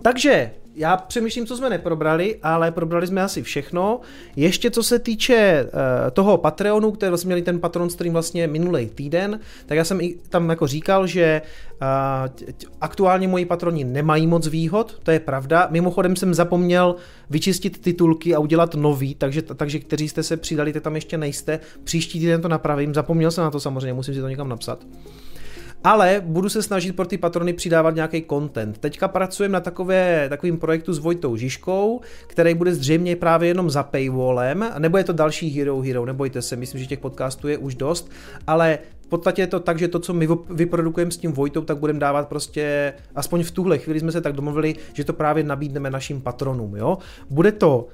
Takže 0.02 0.50
já 0.78 0.96
přemýšlím, 0.96 1.46
co 1.46 1.56
jsme 1.56 1.70
neprobrali, 1.70 2.38
ale 2.42 2.70
probrali 2.70 3.06
jsme 3.06 3.22
asi 3.22 3.42
všechno. 3.42 4.00
Ještě 4.36 4.70
co 4.70 4.82
se 4.82 4.98
týče 4.98 5.64
uh, 5.64 5.70
toho 6.10 6.38
Patreonu, 6.38 6.90
který 6.90 7.08
vlastně 7.10 7.28
měli 7.28 7.42
ten 7.42 7.60
Patron 7.60 7.90
stream 7.90 8.12
vlastně 8.12 8.46
minulý 8.46 8.86
týden, 8.86 9.40
tak 9.66 9.78
já 9.78 9.84
jsem 9.84 10.00
i 10.00 10.16
tam 10.28 10.50
jako 10.50 10.66
říkal, 10.66 11.06
že 11.06 11.42
uh, 11.82 12.66
aktuálně 12.80 13.28
moji 13.28 13.44
patroni 13.44 13.84
nemají 13.84 14.26
moc 14.26 14.46
výhod, 14.46 14.98
to 15.02 15.10
je 15.10 15.20
pravda. 15.20 15.68
Mimochodem 15.70 16.16
jsem 16.16 16.34
zapomněl 16.34 16.96
vyčistit 17.30 17.78
titulky 17.80 18.34
a 18.34 18.38
udělat 18.38 18.74
nový, 18.74 19.14
takže, 19.14 19.42
takže 19.42 19.78
kteří 19.78 20.08
jste 20.08 20.22
se 20.22 20.36
přidali, 20.36 20.72
tak 20.72 20.82
tam 20.82 20.94
ještě 20.94 21.18
nejste. 21.18 21.60
Příští 21.84 22.20
týden 22.20 22.42
to 22.42 22.48
napravím, 22.48 22.94
zapomněl 22.94 23.30
jsem 23.30 23.44
na 23.44 23.50
to 23.50 23.60
samozřejmě, 23.60 23.92
musím 23.92 24.14
si 24.14 24.20
to 24.20 24.28
někam 24.28 24.48
napsat 24.48 24.78
ale 25.84 26.22
budu 26.24 26.48
se 26.48 26.62
snažit 26.62 26.96
pro 26.96 27.06
ty 27.06 27.18
patrony 27.18 27.52
přidávat 27.52 27.94
nějaký 27.94 28.24
content. 28.30 28.78
Teďka 28.78 29.08
pracujeme 29.08 29.52
na 29.52 29.60
takové, 29.60 30.26
takovým 30.28 30.58
projektu 30.58 30.92
s 30.92 30.98
Vojtou 30.98 31.36
Žižkou, 31.36 32.00
který 32.26 32.54
bude 32.54 32.74
zřejmě 32.74 33.16
právě 33.16 33.48
jenom 33.48 33.70
za 33.70 33.82
paywallem, 33.82 34.70
nebo 34.78 34.98
je 34.98 35.04
to 35.04 35.12
další 35.12 35.50
Hero 35.50 35.80
Hero, 35.80 36.06
nebojte 36.06 36.42
se, 36.42 36.56
myslím, 36.56 36.80
že 36.80 36.86
těch 36.86 36.98
podcastů 36.98 37.48
je 37.48 37.58
už 37.58 37.74
dost, 37.74 38.10
ale 38.46 38.78
v 39.00 39.08
podstatě 39.08 39.42
je 39.42 39.46
to 39.46 39.60
tak, 39.60 39.78
že 39.78 39.88
to, 39.88 39.98
co 39.98 40.14
my 40.14 40.28
vyprodukujeme 40.50 41.10
s 41.10 41.16
tím 41.16 41.32
Vojtou, 41.32 41.60
tak 41.60 41.78
budeme 41.78 41.98
dávat 41.98 42.28
prostě, 42.28 42.92
aspoň 43.14 43.42
v 43.42 43.50
tuhle 43.50 43.78
chvíli 43.78 44.00
jsme 44.00 44.12
se 44.12 44.20
tak 44.20 44.32
domluvili, 44.32 44.74
že 44.92 45.04
to 45.04 45.12
právě 45.12 45.44
nabídneme 45.44 45.90
našim 45.90 46.20
patronům. 46.20 46.76
Jo? 46.76 46.98
Bude 47.30 47.52
to 47.52 47.88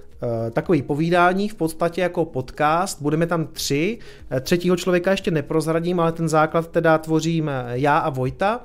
takový 0.51 0.83
povídání, 0.83 1.49
v 1.49 1.55
podstatě 1.55 2.01
jako 2.01 2.25
podcast, 2.25 3.03
budeme 3.03 3.27
tam 3.27 3.47
tři, 3.47 3.99
uh, 4.33 4.41
třetího 4.41 4.77
člověka 4.77 5.11
ještě 5.11 5.31
neprozradím, 5.31 6.01
ale 6.01 6.13
ten 6.13 6.29
základ 6.29 6.69
teda 6.69 6.99
tvořím 6.99 7.51
já 7.73 7.99
a 7.99 8.11
Vojta. 8.11 8.61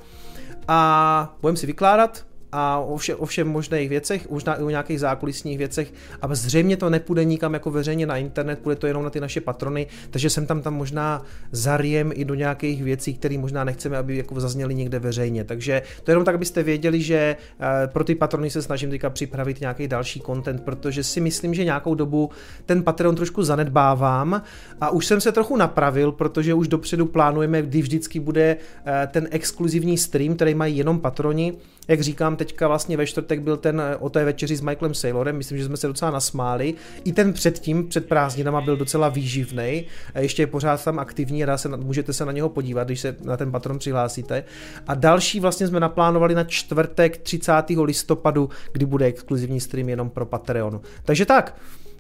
A 0.67 1.37
budeme 1.41 1.57
si 1.57 1.67
vykládat, 1.67 2.25
a 2.51 2.79
o, 2.79 2.97
vše, 2.97 3.15
o 3.15 3.25
všem 3.25 3.47
možných 3.47 3.89
věcech, 3.89 4.29
možná 4.29 4.55
i 4.55 4.63
o 4.63 4.69
nějakých 4.69 4.99
zákulisních 4.99 5.57
věcech 5.57 5.93
a 6.21 6.35
zřejmě 6.35 6.77
to 6.77 6.89
nepůjde 6.89 7.25
nikam 7.25 7.53
jako 7.53 7.71
veřejně 7.71 8.05
na 8.05 8.17
internet, 8.17 8.59
půjde 8.59 8.75
to 8.75 8.88
jenom 8.88 9.03
na 9.03 9.09
ty 9.09 9.19
naše 9.19 9.41
patrony, 9.41 9.88
takže 10.09 10.29
jsem 10.29 10.45
tam 10.45 10.62
tam 10.62 10.73
možná 10.73 11.21
zariem 11.51 12.12
i 12.15 12.25
do 12.25 12.35
nějakých 12.35 12.83
věcí, 12.83 13.13
které 13.13 13.38
možná 13.38 13.63
nechceme, 13.63 13.97
aby 13.97 14.17
jako 14.17 14.39
zazněly 14.39 14.75
někde 14.75 14.99
veřejně. 14.99 15.43
Takže 15.43 15.81
to 16.03 16.12
je 16.12 16.13
jenom 16.13 16.25
tak, 16.25 16.35
abyste 16.35 16.63
věděli, 16.63 17.01
že 17.01 17.35
eh, 17.59 17.88
pro 17.88 18.03
ty 18.03 18.15
patrony 18.15 18.49
se 18.49 18.62
snažím 18.62 18.89
teďka 18.89 19.09
připravit 19.09 19.62
nějaký 19.62 19.88
další 19.88 20.21
content, 20.21 20.63
protože 20.63 21.03
si 21.03 21.21
myslím, 21.21 21.53
že 21.53 21.63
nějakou 21.63 21.95
dobu 21.95 22.29
ten 22.65 22.83
Patreon 22.83 23.15
trošku 23.15 23.43
zanedbávám 23.43 24.41
a 24.81 24.89
už 24.89 25.05
jsem 25.05 25.21
se 25.21 25.31
trochu 25.31 25.57
napravil, 25.57 26.12
protože 26.12 26.53
už 26.53 26.67
dopředu 26.67 27.05
plánujeme, 27.05 27.62
kdy 27.62 27.81
vždycky 27.81 28.19
bude 28.19 28.57
eh, 28.85 29.07
ten 29.12 29.27
exkluzivní 29.31 29.97
stream, 29.97 30.35
který 30.35 30.53
mají 30.53 30.77
jenom 30.77 30.99
patroni. 30.99 31.53
Jak 31.87 32.01
říkám, 32.01 32.35
teďka 32.35 32.67
vlastně 32.67 32.97
ve 32.97 33.07
čtvrtek 33.07 33.41
byl 33.41 33.57
ten 33.57 33.81
eh, 33.81 33.95
o 33.95 34.09
té 34.09 34.25
večeři 34.25 34.55
s 34.55 34.61
Michaelem 34.61 34.93
Saylorem, 34.93 35.37
myslím, 35.37 35.57
že 35.57 35.65
jsme 35.65 35.77
se 35.77 35.87
docela 35.87 36.11
nasmáli. 36.11 36.73
I 37.03 37.13
ten 37.13 37.33
předtím, 37.33 37.87
před 37.87 38.07
prázdninama, 38.07 38.61
byl 38.61 38.77
docela 38.77 39.09
výživný. 39.09 39.85
Ještě 40.19 40.41
je 40.41 40.47
pořád 40.47 40.83
tam 40.83 40.99
aktivní 40.99 41.43
a 41.43 41.45
dá 41.45 41.57
se, 41.57 41.69
můžete 41.69 42.13
se 42.13 42.25
na 42.25 42.31
něho 42.31 42.49
podívat, 42.49 42.83
když 42.83 42.99
se 42.99 43.15
na 43.23 43.37
ten 43.37 43.51
patron 43.51 43.79
přihlásíte. 43.79 44.43
A 44.87 44.95
další 44.95 45.39
vlastně 45.39 45.67
jsme 45.67 45.79
naplánovali 45.79 46.35
na 46.35 46.43
čtvrtek 46.43 47.17
30. 47.17 47.53
listopadu, 47.83 48.49
kdy 48.71 48.85
bude 48.85 49.05
exkluzivní 49.05 49.59
stream 49.59 49.89
jenom 49.89 50.09
pro 50.09 50.25
Patreon. 50.25 50.81
Takže 51.03 51.25
tak, 51.25 51.55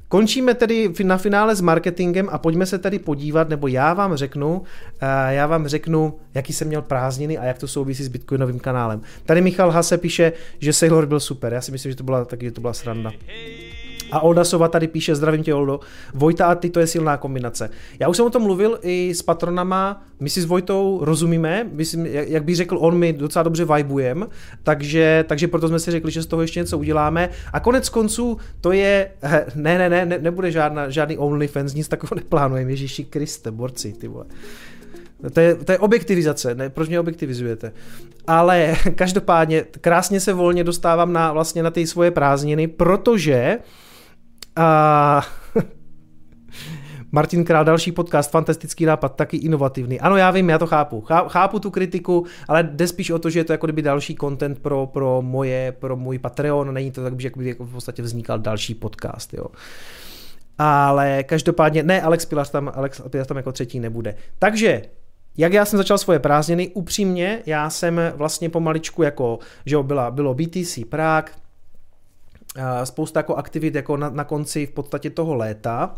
Končíme 0.09 0.53
tedy 0.53 0.93
na 1.03 1.17
finále 1.17 1.55
s 1.55 1.61
marketingem 1.61 2.29
a 2.31 2.37
pojďme 2.37 2.65
se 2.65 2.77
tedy 2.77 2.99
podívat, 2.99 3.49
nebo 3.49 3.67
já 3.67 3.93
vám 3.93 4.15
řeknu, 4.15 4.63
eh, 5.01 5.33
já 5.33 5.47
vám 5.47 5.67
řeknu, 5.67 6.19
jaký 6.33 6.53
jsem 6.53 6.67
měl 6.67 6.81
prázdniny 6.81 7.37
a 7.37 7.45
jak 7.45 7.57
to 7.57 7.67
souvisí 7.67 8.03
s 8.03 8.07
Bitcoinovým 8.07 8.59
kanálem. 8.59 9.01
Tady 9.25 9.41
Michal 9.41 9.71
Hase 9.71 9.97
píše, 9.97 10.33
že 10.59 10.73
Sailor 10.73 11.05
byl 11.05 11.19
super. 11.19 11.53
Já 11.53 11.61
si 11.61 11.71
myslím, 11.71 11.91
že 11.91 11.95
to 11.95 12.03
byla 12.03 12.25
taky, 12.25 12.45
že 12.45 12.51
to 12.51 12.61
byla 12.61 12.73
sranda. 12.73 13.11
A 14.11 14.19
Olda 14.19 14.43
Sova 14.43 14.67
tady 14.67 14.87
píše, 14.87 15.15
zdravím 15.15 15.43
tě 15.43 15.53
Oldo, 15.53 15.79
Vojta 16.13 16.45
a 16.45 16.55
ty 16.55 16.69
to 16.69 16.79
je 16.79 16.87
silná 16.87 17.17
kombinace. 17.17 17.69
Já 17.99 18.07
už 18.07 18.17
jsem 18.17 18.25
o 18.25 18.29
tom 18.29 18.43
mluvil 18.43 18.79
i 18.81 19.15
s 19.15 19.21
patronama, 19.21 20.03
my 20.19 20.29
si 20.29 20.41
s 20.41 20.45
Vojtou 20.45 20.99
rozumíme, 21.01 21.69
myslím, 21.71 22.05
jak 22.05 22.43
bych 22.43 22.55
řekl, 22.55 22.77
on 22.79 22.97
mi 22.97 23.13
docela 23.13 23.43
dobře 23.43 23.65
vibujem, 23.65 24.27
takže, 24.63 25.25
takže 25.27 25.47
proto 25.47 25.67
jsme 25.67 25.79
si 25.79 25.91
řekli, 25.91 26.11
že 26.11 26.23
z 26.23 26.25
toho 26.25 26.41
ještě 26.41 26.59
něco 26.59 26.77
uděláme. 26.77 27.29
A 27.53 27.59
konec 27.59 27.89
konců 27.89 28.37
to 28.61 28.71
je, 28.71 29.11
ne, 29.55 29.77
ne, 29.77 29.89
ne, 29.89 30.05
ne 30.05 30.19
nebude 30.19 30.51
žádná, 30.51 30.89
žádný 30.89 31.17
OnlyFans, 31.17 31.73
nic 31.73 31.87
takového 31.87 32.15
neplánujeme, 32.15 32.71
Ježíši 32.71 33.03
Kriste, 33.03 33.51
borci, 33.51 33.93
ty 33.93 34.07
vole. 34.07 34.25
To 35.33 35.39
je, 35.39 35.55
to 35.55 35.71
je 35.71 35.79
objektivizace, 35.79 36.55
ne, 36.55 36.69
proč 36.69 36.89
mě 36.89 36.99
objektivizujete? 36.99 37.71
Ale 38.27 38.75
každopádně 38.95 39.65
krásně 39.81 40.19
se 40.19 40.33
volně 40.33 40.63
dostávám 40.63 41.13
na 41.13 41.33
vlastně 41.33 41.63
na 41.63 41.71
ty 41.71 41.87
svoje 41.87 42.11
prázdniny, 42.11 42.67
protože 42.67 43.57
a 44.59 45.21
Martin 47.11 47.43
Král, 47.43 47.65
další 47.65 47.91
podcast, 47.91 48.31
fantastický 48.31 48.85
nápad, 48.85 49.15
taky 49.15 49.37
inovativní. 49.37 49.99
Ano, 49.99 50.17
já 50.17 50.31
vím, 50.31 50.49
já 50.49 50.57
to 50.57 50.67
chápu. 50.67 51.01
Chápu 51.27 51.59
tu 51.59 51.71
kritiku, 51.71 52.25
ale 52.47 52.63
jde 52.63 52.87
spíš 52.87 53.09
o 53.09 53.19
to, 53.19 53.29
že 53.29 53.39
je 53.39 53.43
to 53.43 53.53
jako 53.53 53.67
kdyby 53.67 53.81
další 53.81 54.15
content 54.15 54.59
pro, 54.59 54.85
pro 54.85 55.21
moje, 55.21 55.71
pro 55.71 55.95
můj 55.95 56.19
Patreon, 56.19 56.73
není 56.73 56.91
to 56.91 57.03
tak, 57.03 57.19
že 57.19 57.31
by 57.37 57.47
jako 57.47 57.65
v 57.65 57.71
podstatě 57.71 58.01
vznikal 58.01 58.39
další 58.39 58.75
podcast, 58.75 59.33
jo. 59.33 59.45
Ale 60.57 61.23
každopádně, 61.23 61.83
ne, 61.83 62.01
Alex 62.01 62.25
Pilar 62.25 62.47
tam, 62.47 62.71
Alex 62.75 63.01
Pilar 63.09 63.27
tam 63.27 63.37
jako 63.37 63.51
třetí 63.51 63.79
nebude. 63.79 64.15
Takže 64.39 64.81
jak 65.37 65.53
já 65.53 65.65
jsem 65.65 65.77
začal 65.77 65.97
svoje 65.97 66.19
prázdniny, 66.19 66.67
upřímně, 66.67 67.43
já 67.45 67.69
jsem 67.69 68.01
vlastně 68.15 68.49
pomaličku 68.49 69.03
jako, 69.03 69.39
že 69.65 69.75
jo, 69.75 69.83
byla, 69.83 70.11
bylo 70.11 70.33
BTC 70.33 70.79
Prague, 70.89 71.33
spousta 72.83 73.19
jako 73.19 73.35
aktivit 73.35 73.75
jako 73.75 73.97
na, 73.97 74.09
na 74.09 74.23
konci 74.23 74.65
v 74.65 74.71
podstatě 74.71 75.09
toho 75.09 75.35
léta 75.35 75.95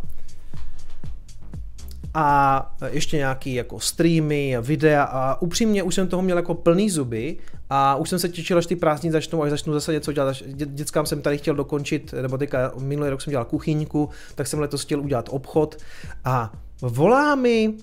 a 2.13 2.75
ještě 2.91 3.17
nějaký 3.17 3.53
jako 3.53 3.79
streamy, 3.79 4.57
videa 4.61 5.03
a 5.03 5.41
upřímně 5.41 5.83
už 5.83 5.95
jsem 5.95 6.07
toho 6.07 6.21
měl 6.21 6.37
jako 6.37 6.53
plný 6.53 6.89
zuby 6.89 7.37
a 7.69 7.95
už 7.95 8.09
jsem 8.09 8.19
se 8.19 8.29
těšil, 8.29 8.57
až 8.57 8.65
ty 8.65 8.75
prázdniny 8.75 9.11
začnou, 9.11 9.43
až 9.43 9.49
začnu 9.49 9.73
zase 9.73 9.93
něco 9.93 10.11
dělat. 10.11 10.35
Dětskám 10.53 11.05
jsem 11.05 11.21
tady 11.21 11.37
chtěl 11.37 11.55
dokončit, 11.55 12.13
nebo 12.21 12.37
teďka 12.37 12.71
minulý 12.79 13.09
rok 13.09 13.21
jsem 13.21 13.31
dělal 13.31 13.45
kuchyňku, 13.45 14.09
tak 14.35 14.47
jsem 14.47 14.59
letos 14.59 14.81
chtěl 14.81 15.01
udělat 15.01 15.29
obchod 15.31 15.77
a 16.25 16.51
volá 16.81 17.35
mi 17.35 17.73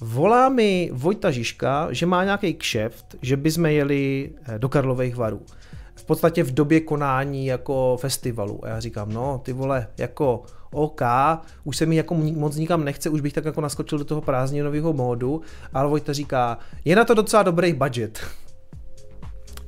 volá 0.00 0.48
mi 0.48 0.90
Vojta 0.92 1.30
Žižka, 1.30 1.88
že 1.90 2.06
má 2.06 2.24
nějaký 2.24 2.54
kšeft, 2.54 3.16
že 3.22 3.36
by 3.36 3.50
jsme 3.50 3.72
jeli 3.72 4.30
eh, 4.42 4.58
do 4.58 4.68
Karlových 4.68 5.16
varů 5.16 5.42
podstatě 6.10 6.42
v 6.42 6.54
době 6.54 6.80
konání 6.80 7.46
jako 7.46 7.96
festivalu. 8.00 8.64
A 8.64 8.68
já 8.68 8.80
říkám, 8.80 9.12
no 9.12 9.40
ty 9.44 9.52
vole, 9.52 9.86
jako 9.98 10.42
OK, 10.70 11.02
už 11.64 11.76
se 11.76 11.86
mi 11.86 11.96
jako 11.96 12.14
moc 12.14 12.56
nikam 12.56 12.84
nechce, 12.84 13.10
už 13.10 13.20
bych 13.20 13.32
tak 13.32 13.44
jako 13.44 13.60
naskočil 13.60 13.98
do 13.98 14.04
toho 14.04 14.20
prázdninového 14.20 14.92
módu, 14.92 15.40
ale 15.72 15.88
Vojta 15.88 16.12
říká, 16.12 16.58
je 16.84 16.96
na 16.96 17.04
to 17.04 17.14
docela 17.14 17.42
dobrý 17.42 17.72
budget. 17.72 18.20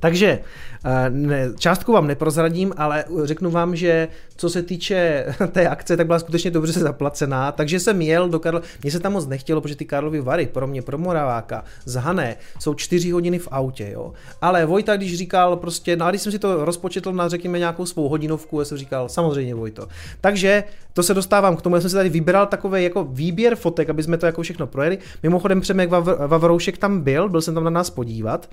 Takže 0.03 0.39
eh, 0.85 1.09
ne, 1.09 1.51
částku 1.57 1.93
vám 1.93 2.07
neprozradím, 2.07 2.73
ale 2.77 3.03
řeknu 3.23 3.51
vám, 3.51 3.75
že 3.75 4.07
co 4.35 4.49
se 4.49 4.63
týče 4.63 5.25
té 5.51 5.67
akce, 5.67 5.97
tak 5.97 6.07
byla 6.07 6.19
skutečně 6.19 6.51
dobře 6.51 6.79
zaplacená, 6.79 7.51
takže 7.51 7.79
jsem 7.79 8.01
jel 8.01 8.29
do 8.29 8.39
Karl... 8.39 8.61
Mně 8.83 8.91
se 8.91 8.99
tam 8.99 9.13
moc 9.13 9.27
nechtělo, 9.27 9.61
protože 9.61 9.75
ty 9.75 9.85
Karlovy 9.85 10.21
Vary 10.21 10.47
pro 10.47 10.67
mě, 10.67 10.81
pro 10.81 10.97
Moraváka, 10.97 11.63
z 11.85 11.95
Hané, 11.95 12.35
jsou 12.59 12.73
čtyři 12.73 13.11
hodiny 13.11 13.39
v 13.39 13.47
autě, 13.51 13.89
jo. 13.93 14.13
Ale 14.41 14.65
Vojta, 14.65 14.97
když 14.97 15.17
říkal 15.17 15.55
prostě, 15.55 15.95
no 15.95 16.05
a 16.05 16.09
když 16.09 16.21
jsem 16.21 16.31
si 16.31 16.39
to 16.39 16.65
rozpočetl 16.65 17.11
na, 17.11 17.27
řekněme, 17.27 17.59
nějakou 17.59 17.85
svou 17.85 18.09
hodinovku, 18.09 18.59
já 18.59 18.65
jsem 18.65 18.77
říkal, 18.77 19.09
samozřejmě 19.09 19.55
Vojto. 19.55 19.87
Takže 20.21 20.63
to 20.93 21.03
se 21.03 21.13
dostávám 21.13 21.55
k 21.55 21.61
tomu, 21.61 21.75
já 21.75 21.81
jsem 21.81 21.89
si 21.89 21.95
tady 21.95 22.09
vybral 22.09 22.45
takový 22.45 22.83
jako 22.83 23.03
výběr 23.03 23.55
fotek, 23.55 23.89
aby 23.89 24.03
jsme 24.03 24.17
to 24.17 24.25
jako 24.25 24.41
všechno 24.41 24.67
projeli. 24.67 24.97
Mimochodem 25.23 25.61
Přemek 25.61 25.89
Vavroušek 26.27 26.77
tam 26.77 27.01
byl, 27.01 27.29
byl 27.29 27.41
jsem 27.41 27.53
tam 27.53 27.63
na 27.63 27.69
nás 27.69 27.89
podívat. 27.89 28.49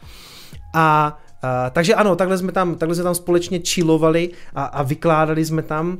A 0.74 1.18
Uh, 1.44 1.50
takže 1.72 1.94
ano, 1.94 2.16
takhle 2.16 2.38
jsme 2.38 2.52
tam, 2.52 2.74
takhle 2.74 2.94
jsme 2.94 3.04
tam 3.04 3.14
společně 3.14 3.60
čilovali 3.60 4.30
a, 4.54 4.64
a 4.64 4.82
vykládali 4.82 5.44
jsme 5.44 5.62
tam. 5.62 5.98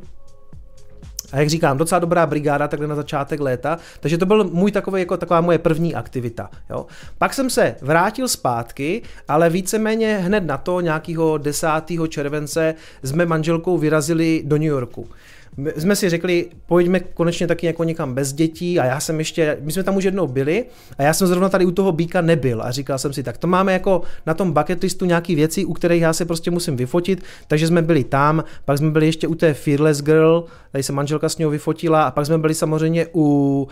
A 1.32 1.38
jak 1.38 1.48
říkám, 1.48 1.78
docela 1.78 1.98
dobrá 1.98 2.26
brigáda 2.26 2.68
takhle 2.68 2.88
na 2.88 2.94
začátek 2.94 3.40
léta, 3.40 3.78
takže 4.00 4.18
to 4.18 4.26
byl 4.26 4.44
můj 4.44 4.72
takový, 4.72 5.00
jako 5.00 5.16
taková 5.16 5.40
moje 5.40 5.58
první 5.58 5.94
aktivita. 5.94 6.50
Jo. 6.70 6.86
Pak 7.18 7.34
jsem 7.34 7.50
se 7.50 7.76
vrátil 7.80 8.28
zpátky, 8.28 9.02
ale 9.28 9.50
víceméně 9.50 10.16
hned 10.16 10.44
na 10.44 10.56
to, 10.56 10.80
nějakého 10.80 11.38
10. 11.38 11.68
července, 12.08 12.74
jsme 13.04 13.26
manželkou 13.26 13.78
vyrazili 13.78 14.42
do 14.44 14.56
New 14.56 14.68
Yorku 14.68 15.08
my 15.56 15.72
jsme 15.76 15.96
si 15.96 16.08
řekli, 16.08 16.46
pojďme 16.66 17.00
konečně 17.00 17.46
taky 17.46 17.66
jako 17.66 17.84
někam 17.84 18.14
bez 18.14 18.32
dětí 18.32 18.80
a 18.80 18.84
já 18.84 19.00
jsem 19.00 19.18
ještě, 19.18 19.58
my 19.60 19.72
jsme 19.72 19.82
tam 19.82 19.96
už 19.96 20.04
jednou 20.04 20.26
byli 20.26 20.64
a 20.98 21.02
já 21.02 21.14
jsem 21.14 21.26
zrovna 21.26 21.48
tady 21.48 21.66
u 21.66 21.70
toho 21.70 21.92
býka 21.92 22.20
nebyl 22.20 22.62
a 22.62 22.70
říkal 22.70 22.98
jsem 22.98 23.12
si, 23.12 23.22
tak 23.22 23.38
to 23.38 23.46
máme 23.46 23.72
jako 23.72 24.02
na 24.26 24.34
tom 24.34 24.52
bucket 24.52 24.82
listu 24.82 25.04
nějaký 25.04 25.34
věci, 25.34 25.64
u 25.64 25.72
kterých 25.72 26.02
já 26.02 26.12
se 26.12 26.24
prostě 26.24 26.50
musím 26.50 26.76
vyfotit, 26.76 27.22
takže 27.48 27.66
jsme 27.66 27.82
byli 27.82 28.04
tam, 28.04 28.44
pak 28.64 28.78
jsme 28.78 28.90
byli 28.90 29.06
ještě 29.06 29.28
u 29.28 29.34
té 29.34 29.54
Fearless 29.54 30.02
Girl, 30.02 30.44
tady 30.72 30.82
se 30.82 30.92
manželka 30.92 31.28
s 31.28 31.38
ní 31.38 31.46
vyfotila 31.46 32.02
a 32.02 32.10
pak 32.10 32.26
jsme 32.26 32.38
byli 32.38 32.54
samozřejmě 32.54 33.06
u 33.14 33.62
uh, 33.62 33.68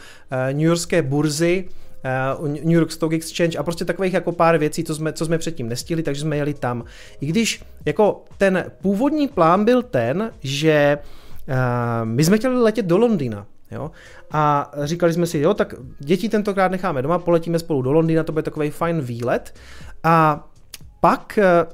New 0.53 0.67
Yorkské 0.67 1.03
burzy, 1.03 1.64
uh, 2.41 2.49
New 2.49 2.73
York 2.73 2.93
Stock 2.93 3.12
Exchange 3.12 3.59
a 3.59 3.62
prostě 3.62 3.85
takových 3.85 4.12
jako 4.12 4.33
pár 4.33 4.59
věcí, 4.59 4.85
co 4.85 4.95
jsme, 4.95 5.12
co 5.12 5.27
jsme 5.27 5.38
předtím 5.38 5.69
nestihli, 5.69 6.03
takže 6.03 6.21
jsme 6.21 6.37
jeli 6.37 6.55
tam. 6.55 6.85
I 7.21 7.27
když 7.27 7.62
jako 7.87 8.25
ten 8.38 8.64
původní 8.83 9.29
plán 9.29 9.64
byl 9.64 9.83
ten, 9.83 10.31
že 10.41 10.99
Eh, 10.99 11.18
my 12.05 12.25
jsme 12.25 12.39
chtěli 12.39 12.63
letět 12.63 12.87
do 12.87 12.99
Londýna, 12.99 13.47
Jo? 13.71 13.91
A 14.33 14.71
říkali 14.83 15.13
jsme 15.13 15.27
si, 15.27 15.39
jo, 15.39 15.55
tak 15.55 15.75
děti 15.99 16.29
tentokrát 16.29 16.73
necháme 16.73 17.03
doma, 17.03 17.19
poletíme 17.19 17.59
spolu 17.59 17.83
do 17.83 17.93
Londýna, 17.93 18.25
to 18.25 18.33
bude 18.33 18.43
takový 18.43 18.71
fajn 18.71 19.01
výlet. 19.01 19.55
A 20.05 20.47
pak, 21.01 21.39
eh, 21.39 21.67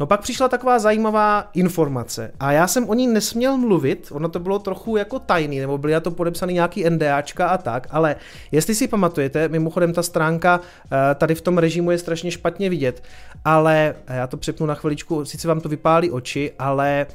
no 0.00 0.06
pak 0.06 0.20
přišla 0.20 0.48
taková 0.48 0.78
zajímavá 0.78 1.50
informace 1.54 2.32
a 2.40 2.52
já 2.52 2.66
jsem 2.66 2.88
o 2.88 2.94
ní 2.94 3.06
nesměl 3.06 3.56
mluvit, 3.56 4.08
ono 4.12 4.28
to 4.28 4.38
bylo 4.38 4.58
trochu 4.58 4.96
jako 4.96 5.18
tajný, 5.18 5.60
nebo 5.60 5.78
byly 5.78 5.92
na 5.92 6.00
to 6.00 6.10
podepsaný 6.10 6.54
nějaký 6.54 6.90
NDAčka 6.90 7.48
a 7.48 7.58
tak, 7.58 7.86
ale 7.90 8.16
jestli 8.52 8.74
si 8.74 8.88
pamatujete, 8.88 9.48
mimochodem 9.48 9.92
ta 9.92 10.02
stránka 10.02 10.60
eh, 10.60 11.14
tady 11.14 11.34
v 11.34 11.40
tom 11.40 11.58
režimu 11.58 11.90
je 11.90 11.98
strašně 11.98 12.30
špatně 12.30 12.70
vidět, 12.70 13.02
ale 13.44 13.94
já 14.08 14.26
to 14.26 14.36
přepnu 14.36 14.66
na 14.66 14.74
chviličku, 14.74 15.24
sice 15.24 15.48
vám 15.48 15.60
to 15.60 15.68
vypálí 15.68 16.10
oči, 16.10 16.52
ale 16.58 17.06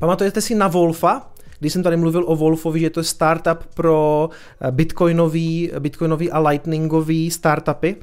Pamatujete 0.00 0.40
si 0.40 0.54
na 0.54 0.68
Wolfa? 0.68 1.30
Když 1.58 1.72
jsem 1.72 1.82
tady 1.82 1.96
mluvil 1.96 2.24
o 2.26 2.36
Wolfovi, 2.36 2.80
že 2.80 2.90
to 2.90 3.00
je 3.00 3.04
startup 3.04 3.64
pro 3.74 4.28
eh, 4.60 4.70
bitcoinový, 4.70 5.70
bitcoinový 5.78 6.30
a 6.30 6.38
lightningový 6.38 7.30
startupy, 7.30 7.96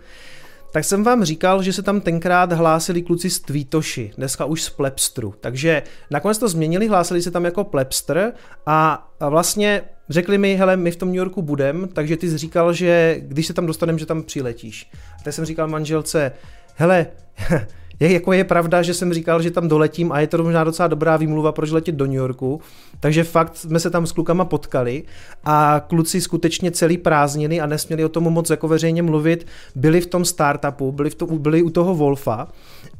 tak 0.71 0.83
jsem 0.83 1.03
vám 1.03 1.23
říkal, 1.23 1.63
že 1.63 1.73
se 1.73 1.81
tam 1.81 2.01
tenkrát 2.01 2.51
hlásili 2.51 3.01
kluci 3.01 3.29
z 3.29 3.39
Tweetoshi, 3.39 4.11
dneska 4.17 4.45
už 4.45 4.63
z 4.63 4.69
Plebstru. 4.69 5.33
Takže 5.39 5.83
nakonec 6.11 6.37
to 6.37 6.49
změnili, 6.49 6.87
hlásili 6.87 7.21
se 7.21 7.31
tam 7.31 7.45
jako 7.45 7.63
Plebster 7.63 8.33
a 8.65 9.07
vlastně 9.29 9.81
řekli 10.09 10.37
mi, 10.37 10.55
hele, 10.55 10.77
my 10.77 10.91
v 10.91 10.95
tom 10.95 11.09
New 11.09 11.17
Yorku 11.17 11.41
budem, 11.41 11.89
takže 11.93 12.17
ty 12.17 12.29
jsi 12.29 12.37
říkal, 12.37 12.73
že 12.73 13.15
když 13.19 13.47
se 13.47 13.53
tam 13.53 13.65
dostaneme, 13.65 13.99
že 13.99 14.05
tam 14.05 14.23
přiletíš. 14.23 14.89
A 15.19 15.23
tak 15.23 15.33
jsem 15.33 15.45
říkal 15.45 15.67
manželce, 15.67 16.31
hele, 16.75 17.07
je, 18.01 18.13
jako 18.13 18.33
je 18.33 18.43
pravda, 18.43 18.81
že 18.81 18.93
jsem 18.93 19.13
říkal, 19.13 19.41
že 19.41 19.51
tam 19.51 19.67
doletím 19.67 20.11
a 20.11 20.19
je 20.19 20.27
to 20.27 20.43
možná 20.43 20.63
docela 20.63 20.87
dobrá 20.87 21.17
výmluva, 21.17 21.51
proč 21.51 21.71
letět 21.71 21.95
do 21.95 22.05
New 22.05 22.15
Yorku. 22.15 22.61
Takže 22.99 23.23
fakt 23.23 23.57
jsme 23.57 23.79
se 23.79 23.89
tam 23.89 24.07
s 24.07 24.11
klukama 24.11 24.45
potkali 24.45 25.03
a 25.43 25.81
kluci 25.87 26.21
skutečně 26.21 26.71
celý 26.71 26.97
prázdniny 26.97 27.61
a 27.61 27.65
nesměli 27.65 28.05
o 28.05 28.09
tom 28.09 28.23
moc 28.23 28.49
jako 28.49 28.67
veřejně 28.67 29.03
mluvit, 29.03 29.47
byli 29.75 30.01
v 30.01 30.07
tom 30.07 30.25
startupu, 30.25 30.91
byli, 30.91 31.09
v 31.09 31.15
tom, 31.15 31.37
byli 31.37 31.63
u 31.63 31.69
toho 31.69 31.95
Wolfa 31.95 32.47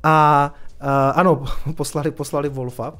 a 0.04 0.54
Uh, 0.84 0.88
ano, 1.20 1.44
poslali, 1.76 2.12
poslali 2.12 2.50
Wolfa. 2.50 2.94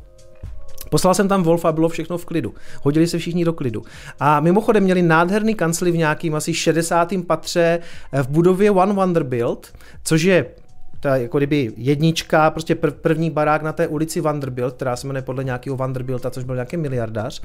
Poslal 0.90 1.14
jsem 1.14 1.28
tam 1.28 1.44
Wolfa 1.44 1.70
a 1.70 1.72
bylo 1.72 1.90
všechno 1.90 2.18
v 2.18 2.26
klidu. 2.26 2.54
Hodili 2.84 3.08
se 3.08 3.18
všichni 3.18 3.46
do 3.46 3.54
klidu. 3.54 3.84
A 4.20 4.40
mimochodem 4.40 4.84
měli 4.84 5.02
nádherný 5.02 5.56
kancli 5.56 5.92
v 5.92 5.98
nějakým 5.98 6.36
asi 6.36 6.54
60. 6.54 7.14
patře 7.28 7.80
v 8.24 8.28
budově 8.28 8.72
One 8.72 8.94
Vanderbilt, 8.94 9.74
což 10.04 10.22
je 10.22 10.46
ta 11.02 11.16
jako 11.16 11.38
kdyby 11.38 11.74
jednička, 11.78 12.52
prostě 12.52 12.76
prv, 12.76 12.94
první 12.94 13.30
barák 13.30 13.62
na 13.62 13.74
té 13.74 13.88
ulici 13.88 14.22
Vanderbilt, 14.22 14.76
která 14.76 14.96
se 14.96 15.08
jmenuje 15.08 15.22
podle 15.22 15.44
nějakého 15.44 15.78
Vanderbilta, 15.78 16.30
což 16.30 16.44
byl 16.44 16.56
nějaký 16.56 16.78
miliardář. 16.78 17.42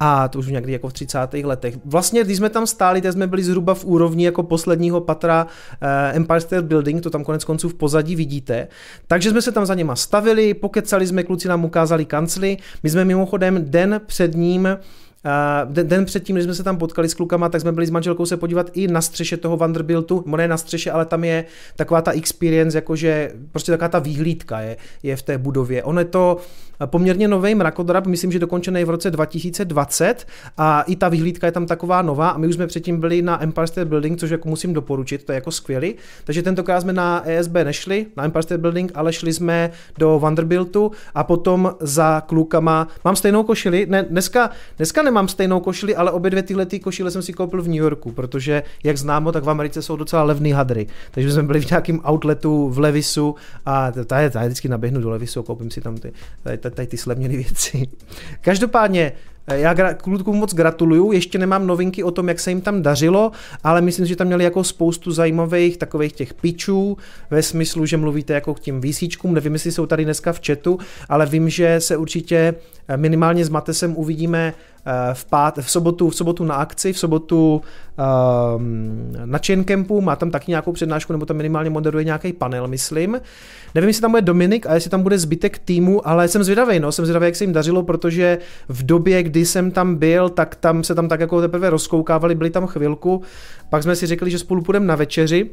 A 0.00 0.28
to 0.28 0.38
už 0.38 0.46
někdy 0.46 0.72
jako 0.72 0.88
v 0.88 0.92
30. 0.92 1.18
letech. 1.44 1.74
Vlastně, 1.84 2.24
když 2.24 2.36
jsme 2.36 2.50
tam 2.50 2.66
stáli, 2.66 3.00
tak 3.00 3.12
jsme 3.12 3.26
byli 3.26 3.42
zhruba 3.42 3.74
v 3.74 3.84
úrovni 3.84 4.24
jako 4.24 4.42
posledního 4.42 5.00
patra 5.00 5.44
uh, 5.44 6.16
Empire 6.16 6.40
State 6.40 6.64
Building, 6.64 7.02
to 7.02 7.10
tam 7.10 7.24
konec 7.24 7.44
konců 7.44 7.68
v 7.68 7.74
pozadí 7.74 8.16
vidíte. 8.16 8.68
Takže 9.06 9.30
jsme 9.30 9.42
se 9.42 9.52
tam 9.52 9.66
za 9.66 9.74
něma 9.74 9.96
stavili, 9.96 10.54
pokecali 10.54 11.06
jsme, 11.06 11.22
kluci 11.22 11.48
nám 11.48 11.64
ukázali 11.64 12.04
kancly. 12.04 12.56
My 12.82 12.90
jsme 12.90 13.04
mimochodem 13.04 13.64
den 13.70 14.00
před 14.06 14.34
ním 14.34 14.68
Den, 15.64 15.88
den 15.88 16.04
předtím, 16.04 16.36
když 16.36 16.44
jsme 16.44 16.54
se 16.54 16.62
tam 16.62 16.76
potkali 16.76 17.08
s 17.08 17.14
klukama, 17.14 17.48
tak 17.48 17.60
jsme 17.60 17.72
byli 17.72 17.86
s 17.86 17.90
manželkou 17.90 18.26
se 18.26 18.36
podívat 18.36 18.70
i 18.74 18.88
na 18.88 19.00
střeše 19.00 19.36
toho 19.36 19.56
Vanderbiltu, 19.56 20.24
ne 20.36 20.48
na 20.48 20.56
střeše, 20.56 20.90
ale 20.90 21.06
tam 21.06 21.24
je 21.24 21.44
taková 21.76 22.02
ta 22.02 22.10
experience, 22.10 22.78
jakože 22.78 23.32
prostě 23.52 23.72
taková 23.72 23.88
ta 23.88 23.98
výhlídka 23.98 24.60
je, 24.60 24.76
je 25.02 25.16
v 25.16 25.22
té 25.22 25.38
budově. 25.38 25.82
Ono 25.82 26.00
je 26.00 26.04
to 26.04 26.36
poměrně 26.86 27.28
nový 27.28 27.54
mrakodrap, 27.54 28.06
myslím, 28.06 28.32
že 28.32 28.38
dokončený 28.38 28.84
v 28.84 28.90
roce 28.90 29.10
2020 29.10 30.26
a 30.58 30.82
i 30.82 30.96
ta 30.96 31.08
vyhlídka 31.08 31.46
je 31.46 31.52
tam 31.52 31.66
taková 31.66 32.02
nová 32.02 32.28
a 32.28 32.38
my 32.38 32.46
už 32.46 32.54
jsme 32.54 32.66
předtím 32.66 33.00
byli 33.00 33.22
na 33.22 33.42
Empire 33.42 33.66
State 33.66 33.88
Building, 33.88 34.18
což 34.18 34.30
jako 34.30 34.48
musím 34.48 34.72
doporučit, 34.72 35.24
to 35.24 35.32
je 35.32 35.34
jako 35.34 35.50
skvělý. 35.50 35.94
Takže 36.24 36.42
tentokrát 36.42 36.80
jsme 36.80 36.92
na 36.92 37.22
ESB 37.24 37.52
nešli, 37.52 38.06
na 38.16 38.24
Empire 38.24 38.42
State 38.42 38.60
Building, 38.60 38.92
ale 38.94 39.12
šli 39.12 39.32
jsme 39.32 39.70
do 39.98 40.18
Vanderbiltu 40.18 40.90
a 41.14 41.24
potom 41.24 41.74
za 41.80 42.20
klukama, 42.20 42.88
mám 43.04 43.16
stejnou 43.16 43.42
košili, 43.42 43.86
ne, 43.90 44.02
dneska, 44.02 44.50
dneska 44.76 45.02
nemám 45.02 45.28
stejnou 45.28 45.60
košili, 45.60 45.96
ale 45.96 46.10
obě 46.10 46.30
dvě 46.30 46.42
tyhle 46.42 46.66
ty 46.66 46.80
košile 46.80 47.10
jsem 47.10 47.22
si 47.22 47.32
koupil 47.32 47.62
v 47.62 47.68
New 47.68 47.76
Yorku, 47.76 48.12
protože 48.12 48.62
jak 48.84 48.96
známo, 48.96 49.32
tak 49.32 49.44
v 49.44 49.50
Americe 49.50 49.82
jsou 49.82 49.96
docela 49.96 50.22
levný 50.22 50.52
hadry. 50.52 50.86
Takže 51.10 51.32
jsme 51.32 51.42
byli 51.42 51.60
v 51.60 51.70
nějakém 51.70 52.00
outletu 52.10 52.68
v 52.68 52.78
Levisu 52.78 53.34
a 53.66 53.92
tady, 53.92 54.30
tady 54.30 54.46
vždycky 54.46 54.68
naběhnu 54.68 55.00
do 55.00 55.10
Levisu 55.10 55.40
a 55.40 55.42
koupím 55.42 55.70
si 55.70 55.80
tam 55.80 55.96
ty, 55.96 56.12
tady, 56.42 56.58
tady 56.70 56.86
ty 56.86 56.96
slevněné 56.96 57.36
věci. 57.36 57.88
Každopádně, 58.40 59.12
eh, 59.46 59.58
já 59.58 59.94
klukům 59.94 60.36
moc 60.36 60.54
gratuluju, 60.54 61.12
ještě 61.12 61.38
nemám 61.38 61.66
novinky 61.66 62.02
o 62.02 62.10
tom, 62.10 62.28
jak 62.28 62.40
se 62.40 62.50
jim 62.50 62.60
tam 62.60 62.82
dařilo, 62.82 63.32
ale 63.64 63.80
myslím, 63.80 64.06
že 64.06 64.16
tam 64.16 64.26
měli 64.26 64.44
jako 64.44 64.64
spoustu 64.64 65.12
zajímavých 65.12 65.76
takových 65.76 66.12
těch 66.12 66.34
pičů, 66.34 66.96
ve 67.30 67.42
smyslu, 67.42 67.86
že 67.86 67.96
mluvíte 67.96 68.32
jako 68.32 68.54
k 68.54 68.60
těm 68.60 68.80
výsíčkům, 68.80 69.34
nevím, 69.34 69.52
jestli 69.52 69.72
jsou 69.72 69.86
tady 69.86 70.04
dneska 70.04 70.32
v 70.32 70.40
chatu, 70.46 70.78
ale 71.08 71.26
vím, 71.26 71.48
že 71.48 71.80
se 71.80 71.96
určitě 71.96 72.54
eh, 72.88 72.96
minimálně 72.96 73.44
s 73.44 73.48
Matesem 73.48 73.96
uvidíme 73.96 74.54
v, 75.12 75.24
pát, 75.24 75.58
v, 75.58 75.70
sobotu, 75.70 76.10
v 76.10 76.16
sobotu 76.16 76.44
na 76.44 76.54
akci, 76.54 76.92
v 76.92 76.98
sobotu 76.98 77.62
um, 78.56 79.12
na 79.24 79.38
Chain 79.46 79.64
Campu, 79.64 80.00
má 80.00 80.16
tam 80.16 80.30
taky 80.30 80.50
nějakou 80.50 80.72
přednášku, 80.72 81.12
nebo 81.12 81.26
tam 81.26 81.36
minimálně 81.36 81.70
moderuje 81.70 82.04
nějaký 82.04 82.32
panel, 82.32 82.68
myslím. 82.68 83.20
Nevím, 83.74 83.88
jestli 83.88 84.00
tam 84.00 84.10
bude 84.10 84.22
Dominik 84.22 84.66
a 84.66 84.74
jestli 84.74 84.90
tam 84.90 85.02
bude 85.02 85.18
zbytek 85.18 85.58
týmu, 85.58 86.08
ale 86.08 86.28
jsem 86.28 86.44
zvědavý, 86.44 86.80
no, 86.80 86.92
jsem 86.92 87.04
zvědavý, 87.04 87.26
jak 87.26 87.36
se 87.36 87.44
jim 87.44 87.52
dařilo, 87.52 87.82
protože 87.82 88.38
v 88.68 88.86
době, 88.86 89.22
kdy 89.22 89.46
jsem 89.46 89.70
tam 89.70 89.96
byl, 89.96 90.28
tak 90.28 90.54
tam 90.56 90.84
se 90.84 90.94
tam 90.94 91.08
tak 91.08 91.20
jako 91.20 91.40
teprve 91.40 91.70
rozkoukávali, 91.70 92.34
byli 92.34 92.50
tam 92.50 92.66
chvilku, 92.66 93.22
pak 93.70 93.82
jsme 93.82 93.96
si 93.96 94.06
řekli, 94.06 94.30
že 94.30 94.38
spolu 94.38 94.62
půjdeme 94.62 94.86
na 94.86 94.96
večeři, 94.96 95.50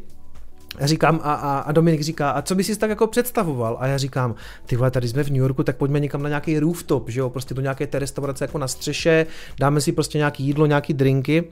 říkám 0.79 1.19
a, 1.23 1.34
a, 1.34 1.60
a 1.60 1.71
Dominik 1.71 2.01
říká, 2.01 2.31
a 2.31 2.41
co 2.41 2.55
bys 2.55 2.67
si 2.67 2.75
tak 2.75 2.89
jako 2.89 3.07
představoval? 3.07 3.77
A 3.79 3.88
já 3.88 3.97
říkám, 3.97 4.36
ty 4.65 4.75
vole, 4.75 4.91
tady 4.91 5.07
jsme 5.07 5.23
v 5.23 5.29
New 5.29 5.41
Yorku, 5.41 5.63
tak 5.63 5.77
pojďme 5.77 5.99
někam 5.99 6.23
na 6.23 6.29
nějaký 6.29 6.60
rooftop, 6.60 7.10
že 7.10 7.19
jo, 7.19 7.29
prostě 7.29 7.53
do 7.53 7.62
nějaké 7.62 7.88
té 7.88 7.99
restaurace 7.99 8.43
jako 8.43 8.57
na 8.57 8.67
střeše, 8.67 9.25
dáme 9.60 9.81
si 9.81 9.91
prostě 9.91 10.17
nějaký 10.17 10.43
jídlo, 10.43 10.65
nějaký 10.65 10.93
drinky. 10.93 11.43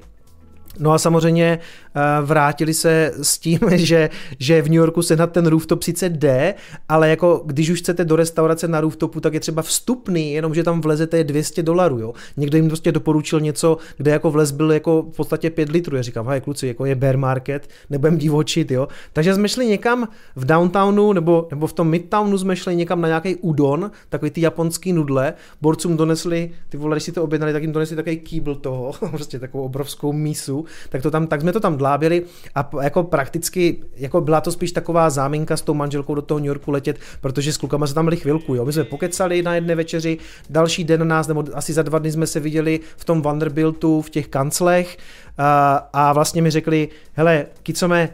No 0.79 0.91
a 0.91 0.97
samozřejmě 0.97 1.60
eh, 1.95 1.99
vrátili 2.21 2.73
se 2.73 3.12
s 3.21 3.38
tím, 3.38 3.60
že, 3.75 4.10
že 4.39 4.62
v 4.62 4.65
New 4.65 4.73
Yorku 4.73 5.01
se 5.01 5.15
na 5.15 5.27
ten 5.27 5.47
rooftop 5.47 5.84
sice 5.84 6.10
jde, 6.10 6.53
ale 6.89 7.10
jako 7.10 7.43
když 7.45 7.69
už 7.69 7.79
chcete 7.79 8.05
do 8.05 8.15
restaurace 8.15 8.67
na 8.67 8.82
rooftopu, 8.82 9.19
tak 9.19 9.34
je 9.34 9.39
třeba 9.39 9.62
vstupný, 9.62 10.34
jenomže 10.34 10.63
tam 10.63 10.82
vlezete 10.82 11.17
je 11.17 11.23
200 11.23 11.63
dolarů. 11.63 11.99
Jo. 11.99 12.13
Někdo 12.38 12.58
jim 12.58 12.67
prostě 12.67 12.91
doporučil 12.91 13.39
něco, 13.39 13.77
kde 13.97 14.12
jako 14.12 14.32
vlez 14.32 14.51
byl 14.51 14.71
jako 14.71 15.01
v 15.01 15.15
podstatě 15.15 15.49
5 15.49 15.69
litrů. 15.69 15.95
Já 15.95 16.01
říkám, 16.01 16.27
hej 16.27 16.41
kluci, 16.41 16.67
jako 16.67 16.86
je 16.86 16.95
bear 16.95 17.17
market, 17.17 17.69
nebudem 17.89 18.17
divočit, 18.17 18.71
jo. 18.71 18.88
Takže 19.13 19.36
jsme 19.36 19.49
šli 19.49 19.67
někam 19.67 20.08
v 20.36 20.45
downtownu 20.45 21.13
nebo, 21.13 21.47
nebo 21.51 21.67
v 21.67 21.73
tom 21.73 21.89
midtownu 21.89 22.38
jsme 22.38 22.55
šli 22.55 22.75
někam 22.75 23.01
na 23.01 23.08
nějaký 23.08 23.36
udon, 23.36 23.91
takový 24.10 24.32
ty 24.32 24.41
japonský 24.41 24.93
nudle. 24.93 25.34
Borcům 25.62 25.97
donesli, 25.97 26.51
ty 26.69 26.77
vole, 26.77 26.95
když 26.95 27.03
si 27.03 27.12
to 27.12 27.23
objednali, 27.23 27.53
tak 27.53 27.62
jim 27.62 27.71
donesli 27.71 27.95
takový 27.95 28.17
kýbl 28.17 28.55
toho, 28.55 28.91
prostě 29.12 29.39
takovou 29.39 29.63
obrovskou 29.63 30.13
mísu 30.13 30.59
tak, 30.89 31.02
to 31.02 31.12
tam, 31.12 31.28
tak 31.28 31.41
jsme 31.41 31.52
to 31.52 31.60
tam 31.60 31.78
dlábili 31.78 32.24
a 32.56 32.69
jako 32.82 33.04
prakticky, 33.04 33.78
jako 33.95 34.22
byla 34.22 34.41
to 34.41 34.52
spíš 34.52 34.72
taková 34.72 35.10
záminka 35.10 35.58
s 35.58 35.62
tou 35.62 35.74
manželkou 35.74 36.15
do 36.15 36.22
toho 36.22 36.39
New 36.39 36.48
Yorku 36.48 36.72
letět, 36.72 37.00
protože 37.22 37.54
s 37.54 37.58
klukama 37.58 37.88
se 37.88 37.93
tam 37.93 38.06
byli 38.06 38.17
chvilku, 38.17 38.56
jo. 38.56 38.65
My 38.65 38.74
jsme 38.74 38.84
pokecali 38.84 39.41
na 39.41 39.56
jedné 39.56 39.76
večeři, 39.76 40.17
další 40.50 40.84
den 40.84 41.08
nás, 41.08 41.28
nebo 41.28 41.43
asi 41.54 41.74
za 41.74 41.82
dva 41.82 42.00
dny 42.00 42.12
jsme 42.12 42.28
se 42.28 42.39
viděli 42.39 42.80
v 42.98 43.06
tom 43.06 43.22
Vanderbiltu, 43.22 44.02
v 44.02 44.10
těch 44.10 44.28
kanclech 44.28 44.98
a, 45.38 45.76
a 45.93 46.13
vlastně 46.13 46.41
mi 46.41 46.52
řekli, 46.52 46.89
hele, 47.13 47.45
kicome, 47.63 48.10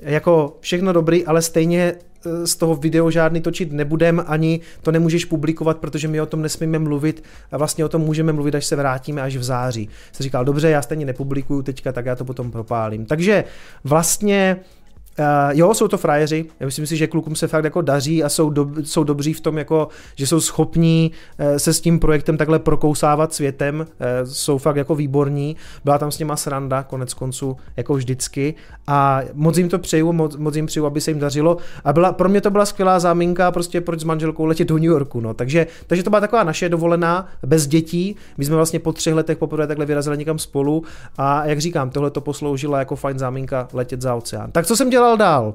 jako 0.00 0.56
všechno 0.60 0.92
dobrý, 0.92 1.26
ale 1.26 1.42
stejně 1.42 1.94
z 2.44 2.56
toho 2.56 2.74
video 2.74 3.10
žádný 3.10 3.40
točit 3.40 3.72
nebudem, 3.72 4.24
ani 4.26 4.60
to 4.82 4.92
nemůžeš 4.92 5.24
publikovat, 5.24 5.78
protože 5.78 6.08
my 6.08 6.20
o 6.20 6.26
tom 6.26 6.42
nesmíme 6.42 6.78
mluvit 6.78 7.24
a 7.52 7.56
vlastně 7.58 7.84
o 7.84 7.88
tom 7.88 8.02
můžeme 8.02 8.32
mluvit, 8.32 8.54
až 8.54 8.66
se 8.66 8.76
vrátíme 8.76 9.22
až 9.22 9.36
v 9.36 9.42
září. 9.42 9.88
Jsem 10.12 10.24
říkal, 10.24 10.44
dobře, 10.44 10.70
já 10.70 10.82
stejně 10.82 11.06
nepublikuju 11.06 11.62
teďka, 11.62 11.92
tak 11.92 12.06
já 12.06 12.16
to 12.16 12.24
potom 12.24 12.50
propálím. 12.50 13.06
Takže 13.06 13.44
vlastně 13.84 14.56
Uh, 15.18 15.24
jo, 15.50 15.74
jsou 15.74 15.88
to 15.88 15.98
frajeři. 15.98 16.44
Já 16.60 16.66
myslím 16.66 16.86
si, 16.86 16.96
že 16.96 17.06
klukům 17.06 17.36
se 17.36 17.48
fakt 17.48 17.64
jako 17.64 17.82
daří 17.82 18.24
a 18.24 18.28
jsou, 18.28 18.50
do, 18.50 18.68
jsou 18.82 19.04
dobří 19.04 19.32
v 19.32 19.40
tom, 19.40 19.58
jako, 19.58 19.88
že 20.16 20.26
jsou 20.26 20.40
schopní 20.40 21.10
uh, 21.40 21.56
se 21.56 21.72
s 21.72 21.80
tím 21.80 21.98
projektem 21.98 22.36
takhle 22.36 22.58
prokousávat 22.58 23.34
světem. 23.34 23.80
Uh, 23.80 23.86
jsou 24.24 24.58
fakt 24.58 24.76
jako 24.76 24.94
výborní. 24.94 25.56
Byla 25.84 25.98
tam 25.98 26.10
s 26.10 26.18
nima 26.18 26.36
sranda, 26.36 26.82
konec 26.82 27.14
konců, 27.14 27.56
jako 27.76 27.94
vždycky. 27.94 28.54
A 28.86 29.20
moc 29.34 29.58
jim 29.58 29.68
to 29.68 29.78
přeju, 29.78 30.12
moc, 30.12 30.36
moc 30.36 30.56
jim 30.56 30.66
přeju, 30.66 30.86
aby 30.86 31.00
se 31.00 31.10
jim 31.10 31.18
dařilo. 31.18 31.56
A 31.84 31.92
byla, 31.92 32.12
pro 32.12 32.28
mě 32.28 32.40
to 32.40 32.50
byla 32.50 32.66
skvělá 32.66 33.00
záminka, 33.00 33.50
prostě 33.50 33.80
proč 33.80 34.00
s 34.00 34.04
manželkou 34.04 34.44
letět 34.44 34.68
do 34.68 34.74
New 34.74 34.84
Yorku. 34.84 35.20
No. 35.20 35.34
Takže, 35.34 35.66
takže 35.86 36.02
to 36.02 36.10
byla 36.10 36.20
taková 36.20 36.44
naše 36.44 36.68
dovolená 36.68 37.28
bez 37.46 37.66
dětí. 37.66 38.16
My 38.38 38.44
jsme 38.44 38.56
vlastně 38.56 38.78
po 38.78 38.92
třech 38.92 39.14
letech 39.14 39.38
poprvé 39.38 39.66
takhle 39.66 39.86
vyrazili 39.86 40.18
někam 40.18 40.38
spolu. 40.38 40.82
A 41.18 41.46
jak 41.46 41.58
říkám, 41.58 41.90
tohle 41.90 42.10
to 42.10 42.20
posloužilo 42.20 42.76
jako 42.76 42.96
fajn 42.96 43.18
záminka 43.18 43.68
letět 43.72 44.02
za 44.02 44.14
oceán. 44.14 44.52
Tak 44.52 44.66
co 44.66 44.76
jsem 44.76 44.90
dělal 44.90 45.07
dál? 45.16 45.54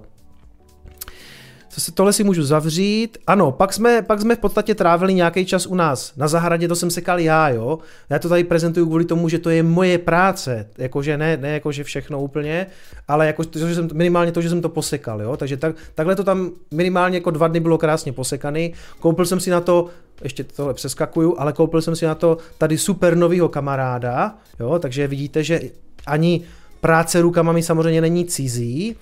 se, 1.80 1.92
tohle 1.92 2.14
si 2.14 2.24
můžu 2.24 2.44
zavřít. 2.44 3.18
Ano, 3.28 3.52
pak 3.52 3.74
jsme, 3.74 4.02
pak 4.02 4.22
jsme 4.22 4.36
v 4.36 4.40
podstatě 4.40 4.76
trávili 4.76 5.14
nějaký 5.14 5.46
čas 5.46 5.66
u 5.66 5.76
nás. 5.76 6.14
Na 6.18 6.28
zahradě 6.28 6.68
to 6.68 6.76
jsem 6.76 6.92
sekal 6.92 7.20
já, 7.20 7.50
jo. 7.50 7.80
Já 8.10 8.20
to 8.20 8.30
tady 8.30 8.44
prezentuju 8.44 8.86
kvůli 8.86 9.06
tomu, 9.06 9.30
že 9.30 9.40
to 9.40 9.50
je 9.50 9.64
moje 9.64 9.98
práce. 9.98 10.68
Jakože 10.78 11.18
ne, 11.18 11.38
ne 11.38 11.50
jakože 11.50 11.84
všechno 11.84 12.22
úplně, 12.22 12.68
ale 13.08 13.28
jako 13.28 13.44
to, 13.44 13.60
že 13.60 13.76
jsem, 13.76 13.90
minimálně 13.94 14.32
to, 14.32 14.42
že 14.42 14.50
jsem 14.50 14.62
to 14.62 14.70
posekal, 14.70 15.22
jo. 15.22 15.38
Takže 15.38 15.58
tak, 15.58 15.76
takhle 15.96 16.16
to 16.16 16.24
tam 16.24 16.52
minimálně 16.72 17.18
jako 17.18 17.32
dva 17.32 17.48
dny 17.48 17.60
bylo 17.60 17.78
krásně 17.78 18.14
posekaný. 18.14 18.74
Koupil 19.00 19.26
jsem 19.26 19.40
si 19.40 19.50
na 19.50 19.62
to 19.62 19.88
ještě 20.24 20.44
tohle 20.44 20.74
přeskakuju, 20.74 21.36
ale 21.38 21.54
koupil 21.54 21.82
jsem 21.82 21.96
si 21.96 22.06
na 22.06 22.16
to 22.16 22.38
tady 22.58 22.78
super 22.78 23.18
novýho 23.18 23.50
kamaráda, 23.50 24.36
jo, 24.60 24.80
takže 24.80 25.08
vidíte, 25.08 25.44
že 25.44 25.62
ani 26.06 26.42
práce 26.82 27.22
rukama 27.22 27.52
mi 27.52 27.64
samozřejmě 27.64 28.02
není 28.02 28.26
cizí. 28.26 28.96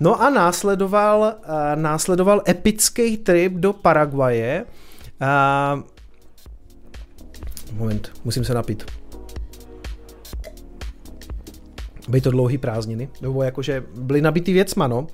No 0.00 0.22
a 0.22 0.30
následoval, 0.30 1.34
uh, 1.38 1.82
následoval 1.82 2.42
epický 2.48 3.16
trip 3.16 3.52
do 3.52 3.72
Paraguaje. 3.72 4.64
Uh, 5.22 5.82
moment, 7.78 8.12
musím 8.24 8.44
se 8.44 8.54
napít. 8.54 8.84
Byly 12.08 12.20
to 12.20 12.30
dlouhý 12.30 12.58
prázdniny, 12.58 13.08
nebo 13.22 13.42
jakože 13.42 13.84
byly 13.96 14.22
nabitý 14.22 14.52
věcma, 14.52 14.86
no. 14.86 15.06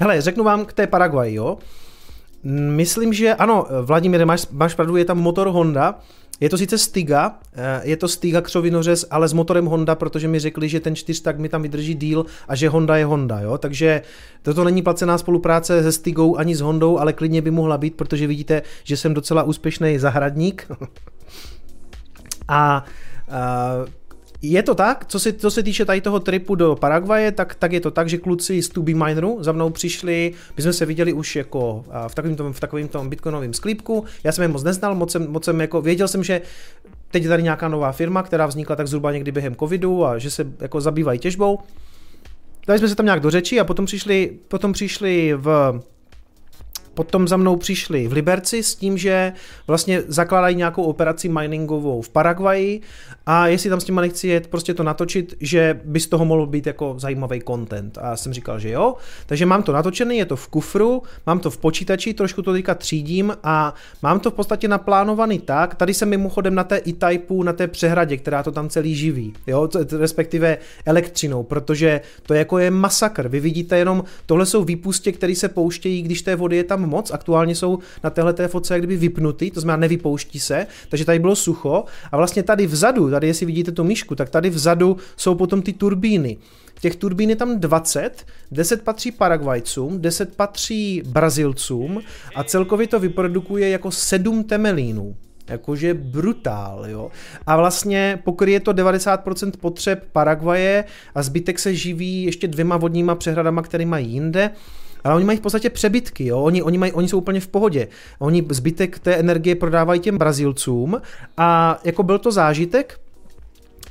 Hele, 0.00 0.20
řeknu 0.20 0.44
vám 0.44 0.64
k 0.64 0.72
té 0.72 0.86
Paraguaji, 0.86 1.34
jo. 1.34 1.58
Myslím, 2.52 3.12
že 3.12 3.34
ano, 3.34 3.66
Vladimír, 3.82 4.26
máš, 4.26 4.48
máš 4.48 4.74
pravdu, 4.74 4.96
je 4.96 5.04
tam 5.04 5.18
motor 5.18 5.48
Honda, 5.48 5.98
Je 6.40 6.48
to 6.48 6.58
sice 6.58 6.78
Stiga, 6.78 7.38
eh, 7.54 7.80
je 7.84 7.96
to 7.96 8.08
Stiga 8.08 8.40
křovinořez, 8.40 9.04
ale 9.10 9.28
s 9.28 9.32
motorem 9.32 9.66
Honda, 9.66 9.94
protože 9.94 10.28
mi 10.28 10.38
řekli, 10.38 10.68
že 10.68 10.80
ten 10.80 10.94
tak 11.22 11.38
mi 11.38 11.48
tam 11.48 11.62
vydrží 11.62 11.94
díl 11.94 12.26
a 12.48 12.54
že 12.54 12.68
Honda 12.68 12.96
je 12.96 13.04
Honda, 13.04 13.40
jo? 13.40 13.58
takže 13.58 14.02
toto 14.42 14.64
není 14.64 14.82
placená 14.82 15.18
spolupráce 15.18 15.82
se 15.82 15.92
Stigou 15.92 16.36
ani 16.36 16.56
s 16.56 16.60
Hondou, 16.60 16.98
ale 16.98 17.12
klidně 17.12 17.42
by 17.42 17.50
mohla 17.50 17.78
být, 17.78 17.94
protože 17.94 18.26
vidíte, 18.26 18.62
že 18.84 18.96
jsem 18.96 19.14
docela 19.14 19.42
úspěšný 19.42 19.98
zahradník. 19.98 20.68
a, 22.48 22.54
a 22.58 22.84
je 24.52 24.62
to 24.62 24.74
tak, 24.74 25.04
co 25.08 25.20
se, 25.20 25.32
co 25.32 25.50
se 25.50 25.62
týče 25.62 25.84
tady 25.84 26.00
toho 26.00 26.20
tripu 26.20 26.54
do 26.54 26.76
Paraguaje, 26.80 27.32
tak, 27.32 27.54
tak 27.54 27.72
je 27.72 27.80
to 27.80 27.90
tak, 27.90 28.08
že 28.08 28.18
kluci 28.18 28.62
z 28.62 28.72
2B 28.72 29.06
Mineru 29.06 29.38
za 29.40 29.52
mnou 29.52 29.70
přišli, 29.70 30.32
my 30.56 30.62
jsme 30.62 30.72
se 30.72 30.86
viděli 30.86 31.12
už 31.12 31.36
jako 31.36 31.84
v 32.08 32.14
takovým 32.14 32.36
tom, 32.36 32.52
v 32.52 32.60
takovým 32.60 32.88
tom 32.88 33.08
bitcoinovém 33.08 33.54
sklípku, 33.54 34.04
já 34.24 34.32
jsem 34.32 34.42
je 34.42 34.48
moc 34.48 34.62
neznal, 34.62 34.94
moc 34.94 35.12
jsem, 35.12 35.30
moc 35.30 35.44
jsem 35.44 35.60
jako, 35.60 35.82
věděl 35.82 36.08
jsem, 36.08 36.24
že 36.24 36.42
teď 37.10 37.22
je 37.22 37.28
tady 37.28 37.42
nějaká 37.42 37.68
nová 37.68 37.92
firma, 37.92 38.22
která 38.22 38.46
vznikla 38.46 38.76
tak 38.76 38.86
zhruba 38.86 39.12
někdy 39.12 39.32
během 39.32 39.54
covidu 39.54 40.06
a 40.06 40.18
že 40.18 40.30
se 40.30 40.46
jako 40.60 40.80
zabývají 40.80 41.18
těžbou. 41.18 41.58
Dali 42.66 42.78
jsme 42.78 42.88
se 42.88 42.94
tam 42.94 43.06
nějak 43.06 43.20
do 43.20 43.30
řeči 43.30 43.60
a 43.60 43.64
potom 43.64 43.86
přišli, 43.86 44.38
potom 44.48 44.72
přišli 44.72 45.34
v 45.36 45.80
Potom 46.96 47.28
za 47.28 47.36
mnou 47.36 47.56
přišli 47.56 48.08
v 48.08 48.12
Liberci 48.12 48.62
s 48.62 48.74
tím, 48.74 48.98
že 48.98 49.32
vlastně 49.66 50.02
zakládají 50.08 50.56
nějakou 50.56 50.82
operaci 50.82 51.28
miningovou 51.28 52.02
v 52.02 52.08
Paraguaji 52.08 52.80
a 53.26 53.46
jestli 53.46 53.70
tam 53.70 53.80
s 53.80 53.84
těma 53.84 54.00
nechci 54.00 54.28
jet 54.28 54.46
prostě 54.46 54.74
to 54.74 54.82
natočit, 54.82 55.34
že 55.40 55.80
by 55.84 56.00
z 56.00 56.06
toho 56.06 56.24
mohl 56.24 56.46
být 56.46 56.66
jako 56.66 56.94
zajímavý 56.98 57.42
content. 57.46 57.98
A 57.98 58.06
já 58.10 58.16
jsem 58.16 58.32
říkal, 58.32 58.58
že 58.58 58.70
jo. 58.70 58.94
Takže 59.26 59.46
mám 59.46 59.62
to 59.62 59.72
natočený, 59.72 60.18
je 60.18 60.24
to 60.24 60.36
v 60.36 60.48
kufru, 60.48 61.02
mám 61.26 61.38
to 61.38 61.50
v 61.50 61.58
počítači, 61.58 62.14
trošku 62.14 62.42
to 62.42 62.52
teďka 62.52 62.74
třídím 62.74 63.36
a 63.42 63.74
mám 64.02 64.20
to 64.20 64.30
v 64.30 64.34
podstatě 64.34 64.68
naplánovaný 64.68 65.38
tak, 65.38 65.74
tady 65.74 65.94
jsem 65.94 66.08
mimochodem 66.08 66.54
na 66.54 66.64
té 66.64 66.80
e-typeu, 66.88 67.42
na 67.42 67.52
té 67.52 67.66
přehradě, 67.66 68.16
která 68.16 68.42
to 68.42 68.52
tam 68.52 68.68
celý 68.68 68.94
živí, 68.94 69.32
jo, 69.46 69.68
respektive 69.98 70.58
elektřinou, 70.86 71.42
protože 71.42 72.00
to 72.22 72.34
jako 72.34 72.58
je 72.58 72.70
masakr. 72.70 73.28
Vy 73.28 73.40
vidíte 73.40 73.78
jenom, 73.78 74.04
tohle 74.26 74.46
jsou 74.46 74.64
výpustě, 74.64 75.12
které 75.12 75.34
se 75.34 75.48
pouštějí, 75.48 76.02
když 76.02 76.22
té 76.22 76.36
vody 76.36 76.56
je 76.56 76.64
tam 76.64 76.85
moc. 76.86 77.10
Aktuálně 77.10 77.54
jsou 77.54 77.78
na 78.04 78.10
téhle 78.10 78.32
té 78.32 78.48
fotce 78.48 78.74
jak 78.74 78.80
kdyby 78.80 78.96
vypnutý, 78.96 79.50
to 79.50 79.60
znamená 79.60 79.80
nevypouští 79.80 80.40
se, 80.40 80.66
takže 80.88 81.04
tady 81.04 81.18
bylo 81.18 81.36
sucho 81.36 81.84
a 82.12 82.16
vlastně 82.16 82.42
tady 82.42 82.66
vzadu, 82.66 83.10
tady 83.10 83.26
jestli 83.26 83.46
vidíte 83.46 83.72
tu 83.72 83.84
myšku, 83.84 84.14
tak 84.14 84.30
tady 84.30 84.50
vzadu 84.50 84.96
jsou 85.16 85.34
potom 85.34 85.62
ty 85.62 85.72
turbíny. 85.72 86.36
Těch 86.80 86.96
turbín 86.96 87.30
je 87.30 87.36
tam 87.36 87.60
20, 87.60 88.26
10 88.50 88.82
patří 88.82 89.12
Paraguajcům, 89.12 90.00
10 90.00 90.36
patří 90.36 91.02
Brazilcům 91.06 92.00
a 92.34 92.44
celkově 92.44 92.86
to 92.86 93.00
vyprodukuje 93.00 93.68
jako 93.68 93.90
7 93.90 94.44
temelínů. 94.44 95.16
Jakože 95.48 95.94
brutál, 95.94 96.86
jo. 96.88 97.10
A 97.46 97.56
vlastně 97.56 98.18
pokryje 98.24 98.60
to 98.60 98.72
90% 98.72 99.52
potřeb 99.60 100.04
Paraguaje 100.12 100.84
a 101.14 101.22
zbytek 101.22 101.58
se 101.58 101.74
živí 101.74 102.22
ještě 102.22 102.48
dvěma 102.48 102.76
vodníma 102.76 103.14
přehradama, 103.14 103.62
které 103.62 103.86
mají 103.86 104.12
jinde 104.12 104.50
ale 105.06 105.16
oni 105.16 105.24
mají 105.24 105.38
v 105.38 105.42
podstatě 105.42 105.70
přebytky, 105.70 106.26
jo? 106.26 106.40
Oni, 106.40 106.62
oni, 106.62 106.78
mají, 106.78 106.92
oni 106.92 107.08
jsou 107.08 107.18
úplně 107.18 107.40
v 107.40 107.48
pohodě. 107.48 107.88
Oni 108.18 108.46
zbytek 108.50 108.98
té 108.98 109.14
energie 109.14 109.54
prodávají 109.54 110.00
těm 110.00 110.18
Brazilcům 110.18 111.00
a 111.36 111.80
jako 111.84 112.02
byl 112.02 112.18
to 112.18 112.32
zážitek, 112.32 113.00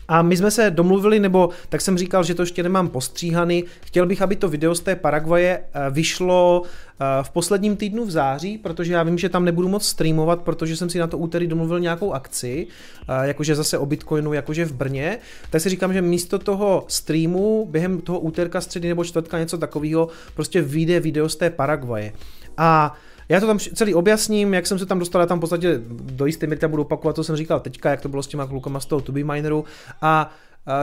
a 0.08 0.22
my 0.22 0.38
jsme 0.38 0.52
se 0.52 0.72
domluvili, 0.72 1.20
nebo 1.20 1.50
tak 1.70 1.82
jsem 1.82 1.98
říkal, 1.98 2.24
že 2.24 2.36
to 2.36 2.42
ještě 2.42 2.64
nemám 2.64 2.90
postříhaný. 2.90 3.64
Chtěl 3.86 4.06
bych, 4.06 4.22
aby 4.22 4.36
to 4.36 4.50
video 4.50 4.76
z 4.76 4.80
té 4.80 4.96
Paraguaje 4.96 5.60
eh, 5.60 5.90
vyšlo 5.90 6.64
eh, 6.64 7.06
v 7.24 7.30
posledním 7.30 7.76
týdnu 7.76 8.06
v 8.06 8.12
září, 8.12 8.58
protože 8.58 8.94
já 8.94 9.04
vím, 9.04 9.18
že 9.18 9.30
tam 9.30 9.46
nebudu 9.46 9.68
moc 9.68 9.86
streamovat, 9.86 10.42
protože 10.42 10.78
jsem 10.78 10.90
si 10.90 11.00
na 11.00 11.08
to 11.08 11.18
úterý 11.18 11.48
domluvil 11.48 11.80
nějakou 11.80 12.14
akci, 12.14 12.68
eh, 13.08 13.28
jakože 13.28 13.56
zase 13.56 13.78
o 13.78 13.86
Bitcoinu, 13.86 14.34
jakože 14.34 14.66
v 14.66 14.74
Brně. 14.74 15.18
Tak 15.50 15.62
si 15.62 15.70
říkám, 15.70 15.94
že 15.94 16.02
místo 16.02 16.40
toho 16.40 16.86
streamu 16.88 17.68
během 17.72 18.02
toho 18.02 18.20
úterka, 18.20 18.62
středy 18.62 18.88
nebo 18.88 19.04
čtvrtka 19.04 19.40
něco 19.40 19.58
takového 19.58 20.08
prostě 20.34 20.62
vyjde 20.62 21.00
video 21.00 21.30
z 21.30 21.36
té 21.36 21.50
Paraguaje. 21.50 22.14
A 22.58 22.96
já 23.30 23.40
to 23.40 23.48
tam 23.48 23.60
celý 23.60 23.94
objasním, 23.94 24.54
jak 24.54 24.68
jsem 24.68 24.80
se 24.80 24.86
tam 24.86 25.00
dostal, 25.00 25.22
já 25.22 25.28
tam 25.28 25.38
v 25.38 25.42
podstatě 25.42 25.82
do 25.90 26.26
jisté 26.26 26.48
míry 26.48 26.68
budu 26.68 26.82
opakovat, 26.82 27.16
co 27.16 27.24
jsem 27.24 27.36
říkal 27.36 27.60
teďka, 27.60 27.90
jak 27.90 28.02
to 28.02 28.10
bylo 28.10 28.24
s 28.24 28.28
těma 28.28 28.48
klukama 28.48 28.80
z 28.80 28.86
toho 28.86 29.02
Tubi 29.02 29.24
Mineru. 29.24 29.66
A 30.02 30.32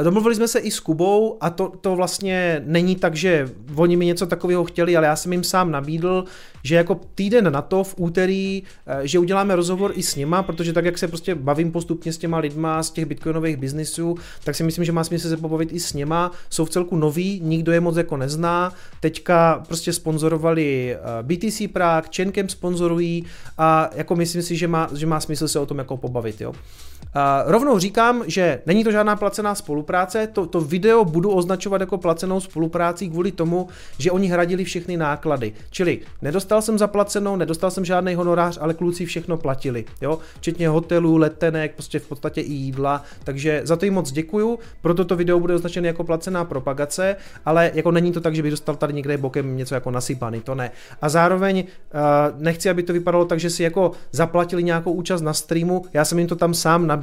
Domluvili 0.02 0.34
jsme 0.34 0.48
se 0.48 0.58
i 0.58 0.70
s 0.70 0.80
Kubou 0.80 1.36
a 1.40 1.50
to, 1.50 1.72
to 1.80 1.96
vlastně 1.96 2.62
není 2.66 2.96
tak, 2.96 3.16
že 3.16 3.50
oni 3.74 3.96
mi 3.96 4.06
něco 4.06 4.26
takového 4.26 4.64
chtěli, 4.64 4.96
ale 4.96 5.06
já 5.06 5.16
jsem 5.16 5.32
jim 5.32 5.44
sám 5.44 5.70
nabídl, 5.70 6.24
že 6.62 6.74
jako 6.74 7.00
týden 7.14 7.52
na 7.52 7.62
to 7.62 7.84
v 7.84 7.94
úterý, 7.98 8.62
eh, 8.86 9.00
že 9.02 9.18
uděláme 9.18 9.56
rozhovor 9.56 9.92
i 9.94 10.02
s 10.02 10.16
nima, 10.16 10.42
protože 10.42 10.72
tak, 10.72 10.84
jak 10.84 10.98
se 10.98 11.08
prostě 11.08 11.34
bavím 11.34 11.72
postupně 11.72 12.12
s 12.12 12.18
těma 12.18 12.38
lidma 12.38 12.82
z 12.82 12.90
těch 12.90 13.04
bitcoinových 13.04 13.56
biznisů, 13.56 14.14
tak 14.44 14.54
si 14.54 14.62
myslím, 14.62 14.84
že 14.84 14.92
má 14.92 15.04
smysl 15.04 15.28
se 15.28 15.36
pobavit 15.36 15.72
i 15.72 15.80
s 15.80 15.92
nima. 15.92 16.30
Jsou 16.50 16.64
v 16.64 16.70
celku 16.70 16.96
noví, 16.96 17.40
nikdo 17.44 17.72
je 17.72 17.80
moc 17.80 17.96
jako 17.96 18.16
nezná. 18.16 18.72
Teďka 19.00 19.64
prostě 19.68 19.92
sponzorovali 19.92 20.96
eh, 20.96 21.22
BTC 21.22 21.62
Prague, 21.72 22.10
Chaincamp 22.16 22.50
sponzorují 22.50 23.24
a 23.58 23.90
jako 23.94 24.16
myslím 24.16 24.42
si, 24.42 24.56
že 24.56 24.68
má, 24.68 24.88
že 24.94 25.06
má 25.06 25.20
smysl 25.20 25.48
se 25.48 25.58
o 25.58 25.66
tom 25.66 25.78
jako 25.78 25.96
pobavit, 25.96 26.40
jo. 26.40 26.52
Rovnou 27.46 27.78
říkám, 27.78 28.24
že 28.26 28.62
není 28.66 28.84
to 28.84 28.92
žádná 28.92 29.16
placená 29.16 29.54
spolupráce, 29.54 30.26
to, 30.26 30.46
to 30.46 30.60
video 30.60 31.04
budu 31.04 31.30
označovat 31.30 31.80
jako 31.80 31.98
placenou 31.98 32.40
spolupráci 32.40 33.08
kvůli 33.08 33.32
tomu, 33.32 33.68
že 33.98 34.10
oni 34.10 34.28
hradili 34.28 34.64
všechny 34.64 34.96
náklady. 34.96 35.52
Čili 35.70 36.00
nedostal 36.22 36.62
jsem 36.62 36.78
zaplacenou, 36.78 37.36
nedostal 37.36 37.70
jsem 37.70 37.84
žádný 37.84 38.14
honorář, 38.14 38.58
ale 38.60 38.74
kluci 38.74 39.06
všechno 39.06 39.36
platili, 39.36 39.84
jo, 40.00 40.18
včetně 40.36 40.68
hotelů, 40.68 41.16
letenek, 41.16 41.74
prostě 41.74 41.98
v 41.98 42.08
podstatě 42.08 42.40
i 42.40 42.52
jídla, 42.52 43.02
takže 43.24 43.60
za 43.64 43.76
to 43.76 43.84
jim 43.84 43.94
moc 43.94 44.12
děkuju, 44.12 44.58
proto 44.80 45.04
to 45.04 45.16
video 45.16 45.40
bude 45.40 45.54
označené 45.54 45.88
jako 45.88 46.04
placená 46.04 46.44
propagace, 46.44 47.16
ale 47.44 47.70
jako 47.74 47.90
není 47.90 48.12
to 48.12 48.20
tak, 48.20 48.34
že 48.34 48.42
bych 48.42 48.50
dostal 48.50 48.76
tady 48.76 48.92
někde 48.92 49.18
bokem 49.18 49.56
něco 49.56 49.74
jako 49.74 49.90
nasypaný, 49.90 50.40
to 50.40 50.54
ne. 50.54 50.70
A 51.02 51.08
zároveň 51.08 51.64
uh, 51.64 52.40
nechci, 52.42 52.70
aby 52.70 52.82
to 52.82 52.92
vypadalo 52.92 53.24
tak, 53.24 53.40
že 53.40 53.50
si 53.50 53.62
jako 53.62 53.92
zaplatili 54.12 54.62
nějakou 54.62 54.92
účast 54.92 55.22
na 55.22 55.32
streamu, 55.32 55.84
já 55.92 56.04
jsem 56.04 56.18
jim 56.18 56.28
to 56.28 56.36
tam 56.36 56.54
sám 56.54 56.86
nabídl, 56.86 57.01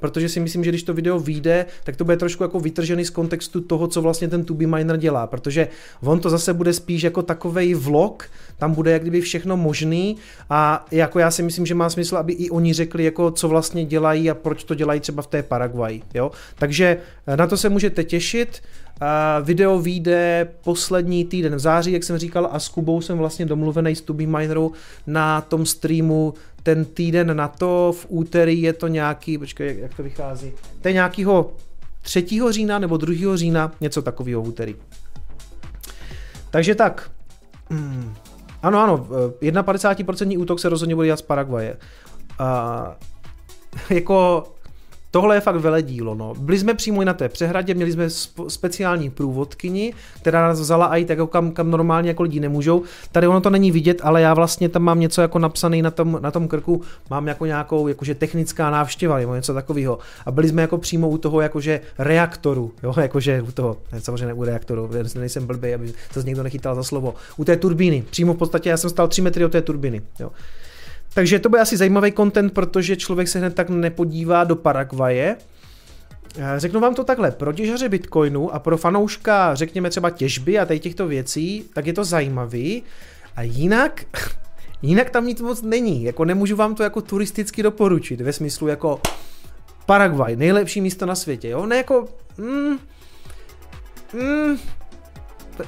protože 0.00 0.28
si 0.28 0.40
myslím, 0.40 0.64
že 0.64 0.70
když 0.70 0.82
to 0.82 0.94
video 0.94 1.18
vyjde, 1.18 1.66
tak 1.84 1.96
to 1.96 2.04
bude 2.04 2.16
trošku 2.16 2.42
jako 2.42 2.60
vytržený 2.60 3.04
z 3.04 3.10
kontextu 3.10 3.60
toho, 3.60 3.86
co 3.86 4.02
vlastně 4.02 4.28
ten 4.28 4.44
Tubi 4.44 4.66
Miner 4.66 4.96
dělá, 4.96 5.26
protože 5.26 5.68
on 6.02 6.20
to 6.20 6.30
zase 6.30 6.54
bude 6.54 6.72
spíš 6.72 7.02
jako 7.02 7.22
takovej 7.22 7.74
vlog, 7.74 8.30
tam 8.58 8.74
bude 8.74 8.90
jak 8.90 9.02
kdyby 9.02 9.20
všechno 9.20 9.56
možný 9.56 10.16
a 10.50 10.86
jako 10.90 11.18
já 11.18 11.30
si 11.30 11.42
myslím, 11.42 11.66
že 11.66 11.74
má 11.74 11.90
smysl, 11.90 12.16
aby 12.16 12.32
i 12.32 12.50
oni 12.50 12.72
řekli, 12.72 13.04
jako 13.04 13.30
co 13.30 13.48
vlastně 13.48 13.84
dělají 13.84 14.30
a 14.30 14.34
proč 14.34 14.64
to 14.64 14.74
dělají 14.74 15.00
třeba 15.00 15.22
v 15.22 15.26
té 15.26 15.42
Paraguaji, 15.42 16.02
jo. 16.14 16.30
Takže 16.54 16.96
eh, 17.26 17.36
na 17.36 17.46
to 17.46 17.56
se 17.56 17.68
můžete 17.68 18.04
těšit. 18.04 18.62
Uh, 19.02 19.46
video 19.46 19.78
vyjde 19.78 20.48
poslední 20.64 21.24
týden 21.24 21.54
v 21.54 21.58
září, 21.58 21.92
jak 21.92 22.04
jsem 22.04 22.18
říkal, 22.18 22.48
a 22.52 22.58
s 22.58 22.68
Kubou 22.68 23.00
jsem 23.00 23.18
vlastně 23.18 23.46
domluvený 23.46 23.96
s 23.96 24.00
Tubi 24.00 24.26
Mineru 24.26 24.72
na 25.06 25.40
tom 25.40 25.66
streamu 25.66 26.34
ten 26.64 26.84
týden 26.84 27.36
na 27.36 27.48
to, 27.48 27.94
v 27.96 28.06
úterý 28.08 28.62
je 28.62 28.72
to 28.72 28.88
nějaký, 28.88 29.38
počkej, 29.38 29.78
jak 29.80 29.94
to 29.94 30.02
vychází, 30.02 30.52
to 30.80 30.88
je 30.88 30.94
nějakýho 30.94 31.52
3. 32.02 32.26
října 32.50 32.78
nebo 32.78 32.96
2. 32.96 33.36
října, 33.36 33.72
něco 33.80 34.02
takového 34.02 34.42
v 34.42 34.48
úterý. 34.48 34.76
Takže 36.50 36.74
tak, 36.74 37.10
hmm. 37.70 38.14
ano, 38.62 38.82
ano, 38.82 39.06
51% 39.40 40.40
útok 40.40 40.60
se 40.60 40.68
rozhodně 40.68 40.94
bude 40.94 41.06
dělat 41.06 41.18
z 41.18 41.22
Paraguaje. 41.22 41.76
A, 42.38 42.96
jako 43.90 44.44
Tohle 45.14 45.36
je 45.36 45.40
fakt 45.40 45.56
veledílo. 45.56 46.14
No. 46.14 46.34
Byli 46.38 46.58
jsme 46.58 46.74
přímo 46.74 47.02
i 47.02 47.04
na 47.04 47.14
té 47.14 47.28
přehradě, 47.28 47.74
měli 47.74 47.92
jsme 47.92 48.10
speciální 48.48 49.10
průvodkyni, 49.10 49.94
která 50.20 50.48
nás 50.48 50.60
vzala 50.60 50.96
i 50.96 51.04
tak, 51.04 51.18
kam, 51.30 51.50
kam 51.50 51.70
normálně 51.70 52.10
jako 52.10 52.22
lidi 52.22 52.40
nemůžou. 52.40 52.82
Tady 53.12 53.26
ono 53.26 53.40
to 53.40 53.50
není 53.50 53.70
vidět, 53.70 54.00
ale 54.02 54.20
já 54.20 54.34
vlastně 54.34 54.68
tam 54.68 54.82
mám 54.82 55.00
něco 55.00 55.22
jako 55.22 55.38
napsaný 55.38 55.82
na 55.82 55.90
tom, 55.90 56.18
na 56.22 56.30
tom 56.30 56.48
krku, 56.48 56.82
mám 57.10 57.28
jako 57.28 57.46
nějakou 57.46 57.88
jakože 57.88 58.14
technická 58.14 58.70
návštěva 58.70 59.18
nebo 59.18 59.34
něco 59.34 59.54
takového. 59.54 59.98
A 60.26 60.30
byli 60.30 60.48
jsme 60.48 60.62
jako 60.62 60.78
přímo 60.78 61.08
u 61.08 61.18
toho 61.18 61.40
jakože 61.40 61.80
reaktoru, 61.98 62.72
jo, 62.82 62.94
jakože 63.00 63.42
u 63.42 63.52
toho, 63.52 63.76
ne, 63.92 64.00
samozřejmě 64.00 64.34
u 64.34 64.44
reaktoru, 64.44 64.90
nejsem 65.14 65.46
blbý, 65.46 65.74
aby 65.74 65.92
se 66.12 66.22
někdo 66.22 66.42
nechytal 66.42 66.74
za 66.74 66.82
slovo, 66.82 67.14
u 67.36 67.44
té 67.44 67.56
turbíny. 67.56 68.04
Přímo 68.10 68.34
v 68.34 68.36
podstatě 68.36 68.70
já 68.70 68.76
jsem 68.76 68.90
stál 68.90 69.08
3 69.08 69.22
metry 69.22 69.44
od 69.44 69.52
té 69.52 69.62
turbíny. 69.62 70.02
Jo. 70.20 70.30
Takže 71.14 71.38
to 71.38 71.48
bude 71.48 71.62
asi 71.62 71.76
zajímavý 71.76 72.12
content, 72.12 72.52
protože 72.52 72.96
člověk 72.96 73.28
se 73.28 73.38
hned 73.38 73.54
tak 73.54 73.70
nepodívá 73.70 74.44
do 74.44 74.56
Paraguaje. 74.56 75.36
Eh, 76.38 76.54
řeknu 76.56 76.80
vám 76.80 76.94
to 76.94 77.04
takhle, 77.04 77.30
pro 77.30 77.52
těžaře 77.52 77.88
Bitcoinu 77.88 78.54
a 78.54 78.58
pro 78.58 78.76
fanouška, 78.76 79.54
řekněme 79.54 79.90
třeba 79.90 80.10
těžby 80.10 80.58
a 80.58 80.66
tady 80.66 80.80
těchto 80.80 81.06
věcí, 81.06 81.64
tak 81.72 81.86
je 81.86 81.92
to 81.92 82.04
zajímavý. 82.04 82.82
A 83.36 83.42
jinak, 83.42 84.04
jinak 84.82 85.10
tam 85.10 85.26
nic 85.26 85.40
moc 85.40 85.62
není, 85.62 86.04
jako 86.04 86.24
nemůžu 86.24 86.56
vám 86.56 86.74
to 86.74 86.82
jako 86.82 87.00
turisticky 87.00 87.62
doporučit, 87.62 88.20
ve 88.20 88.32
smyslu 88.32 88.68
jako 88.68 89.00
Paraguay, 89.86 90.36
nejlepší 90.36 90.80
místo 90.80 91.06
na 91.06 91.14
světě, 91.14 91.48
jo, 91.48 91.66
ne 91.66 91.76
jako, 91.76 92.08
mm, 92.38 92.78
mm, 94.12 94.58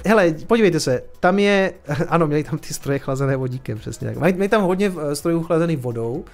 hele, 0.07 0.35
podívejte 0.47 0.81
se, 0.81 1.03
tam 1.21 1.39
je, 1.39 1.73
ano, 2.09 2.27
měli 2.27 2.45
tam 2.45 2.59
ty 2.59 2.75
stroje 2.75 2.99
chlazené 2.99 3.37
vodíkem, 3.37 3.79
přesně 3.79 4.09
tak. 4.09 4.17
Mají, 4.17 4.49
tam 4.49 4.63
hodně 4.63 4.93
eh, 5.11 5.17
strojů 5.17 5.43
chlazený 5.43 5.77
vodou 5.77 6.25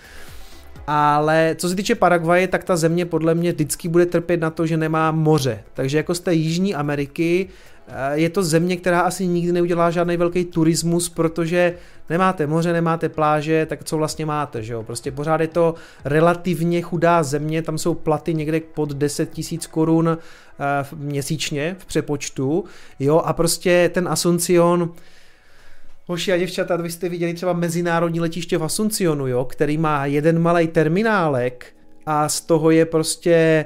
Ale 0.87 1.57
co 1.59 1.69
se 1.69 1.77
týče 1.77 1.95
Paraguaje, 1.95 2.49
tak 2.49 2.65
ta 2.65 2.77
země 2.77 3.07
podle 3.07 3.35
mě 3.35 3.53
vždycky 3.53 3.89
bude 3.89 4.07
trpět 4.07 4.41
na 4.41 4.51
to, 4.51 4.67
že 4.67 4.77
nemá 4.77 5.11
moře. 5.11 5.63
Takže 5.75 5.97
jako 5.97 6.15
z 6.15 6.21
té 6.21 6.35
Jižní 6.35 6.75
Ameriky 6.75 7.49
je 8.13 8.31
to 8.31 8.43
země, 8.43 8.77
která 8.77 9.01
asi 9.01 9.27
nikdy 9.27 9.53
neudělá 9.53 9.91
žádný 9.91 10.17
velký 10.17 10.45
turismus, 10.45 11.09
protože 11.09 11.75
nemáte 12.11 12.47
moře, 12.47 12.73
nemáte 12.73 13.09
pláže, 13.09 13.67
tak 13.67 13.85
co 13.85 13.97
vlastně 13.97 14.27
máte, 14.27 14.63
že 14.63 14.73
jo? 14.73 14.83
Prostě 14.83 15.13
pořád 15.13 15.41
je 15.41 15.49
to 15.49 15.75
relativně 16.05 16.83
chudá 16.83 17.23
země, 17.23 17.63
tam 17.63 17.79
jsou 17.79 17.95
platy 17.95 18.35
někde 18.35 18.61
pod 18.61 18.93
10 18.93 19.31
tisíc 19.31 19.67
korun 19.67 20.09
eh, 20.09 20.87
měsíčně 20.97 21.77
v 21.79 21.87
přepočtu, 21.87 22.65
jo, 22.99 23.19
a 23.19 23.33
prostě 23.33 23.91
ten 23.95 24.09
Asuncion, 24.09 24.91
Hoši 26.07 26.33
a 26.33 26.37
děvčata, 26.37 26.77
vy 26.77 26.91
jste 26.91 27.09
viděli 27.09 27.35
třeba 27.35 27.53
mezinárodní 27.53 28.21
letiště 28.21 28.59
v 28.59 28.65
Asuncionu, 28.65 29.27
jo, 29.27 29.45
který 29.45 29.79
má 29.79 30.07
jeden 30.07 30.39
malý 30.39 30.69
terminálek 30.69 31.67
a 32.07 32.29
z 32.29 32.41
toho 32.41 32.71
je 32.71 32.87
prostě 32.87 33.65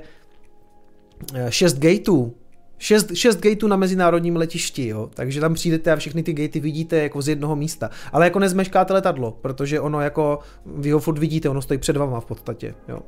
6 1.49 1.77
eh, 1.77 1.81
gateů. 1.81 2.35
6, 2.79 3.15
6 3.15 3.41
gateů 3.41 3.69
na 3.69 3.77
mezinárodním 3.77 4.37
letišti, 4.37 4.89
jo. 4.89 5.11
Takže 5.15 5.41
tam 5.41 5.55
přijdete 5.55 5.93
a 5.93 5.97
všechny 5.97 6.23
ty 6.23 6.33
gatey 6.33 6.61
vidíte 6.61 7.03
jako 7.03 7.23
z 7.23 7.29
jednoho 7.29 7.57
místa. 7.57 7.91
Ale 8.13 8.27
jako 8.27 8.39
nezmeškáte 8.39 8.93
letadlo, 8.93 9.39
protože 9.43 9.81
ono 9.81 10.01
jako, 10.01 10.39
vy 10.67 10.91
ho 10.91 10.99
furt 10.99 11.19
vidíte, 11.19 11.49
ono 11.49 11.63
stojí 11.63 11.79
před 11.79 11.97
vama 11.97 12.21
v 12.21 12.25
podstatě, 12.25 12.75
jo. 12.89 13.01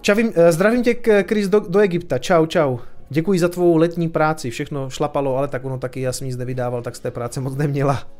Čavím, 0.00 0.32
eh, 0.34 0.52
zdravím 0.52 0.82
tě, 0.82 0.96
Chris, 1.28 1.48
do, 1.48 1.60
do 1.60 1.78
Egypta. 1.78 2.18
Čau, 2.18 2.46
čau. 2.46 2.78
Děkuji 3.10 3.38
za 3.38 3.48
tvou 3.48 3.76
letní 3.76 4.08
práci, 4.08 4.50
všechno 4.50 4.90
šlapalo, 4.90 5.36
ale 5.36 5.48
tak 5.48 5.64
ono 5.64 5.78
taky, 5.78 6.00
já 6.00 6.12
jsem 6.12 6.26
nic 6.26 6.36
nevydával, 6.36 6.82
tak 6.82 6.96
z 6.96 7.00
té 7.00 7.10
práce 7.10 7.40
moc 7.40 7.56
neměla. 7.56 8.19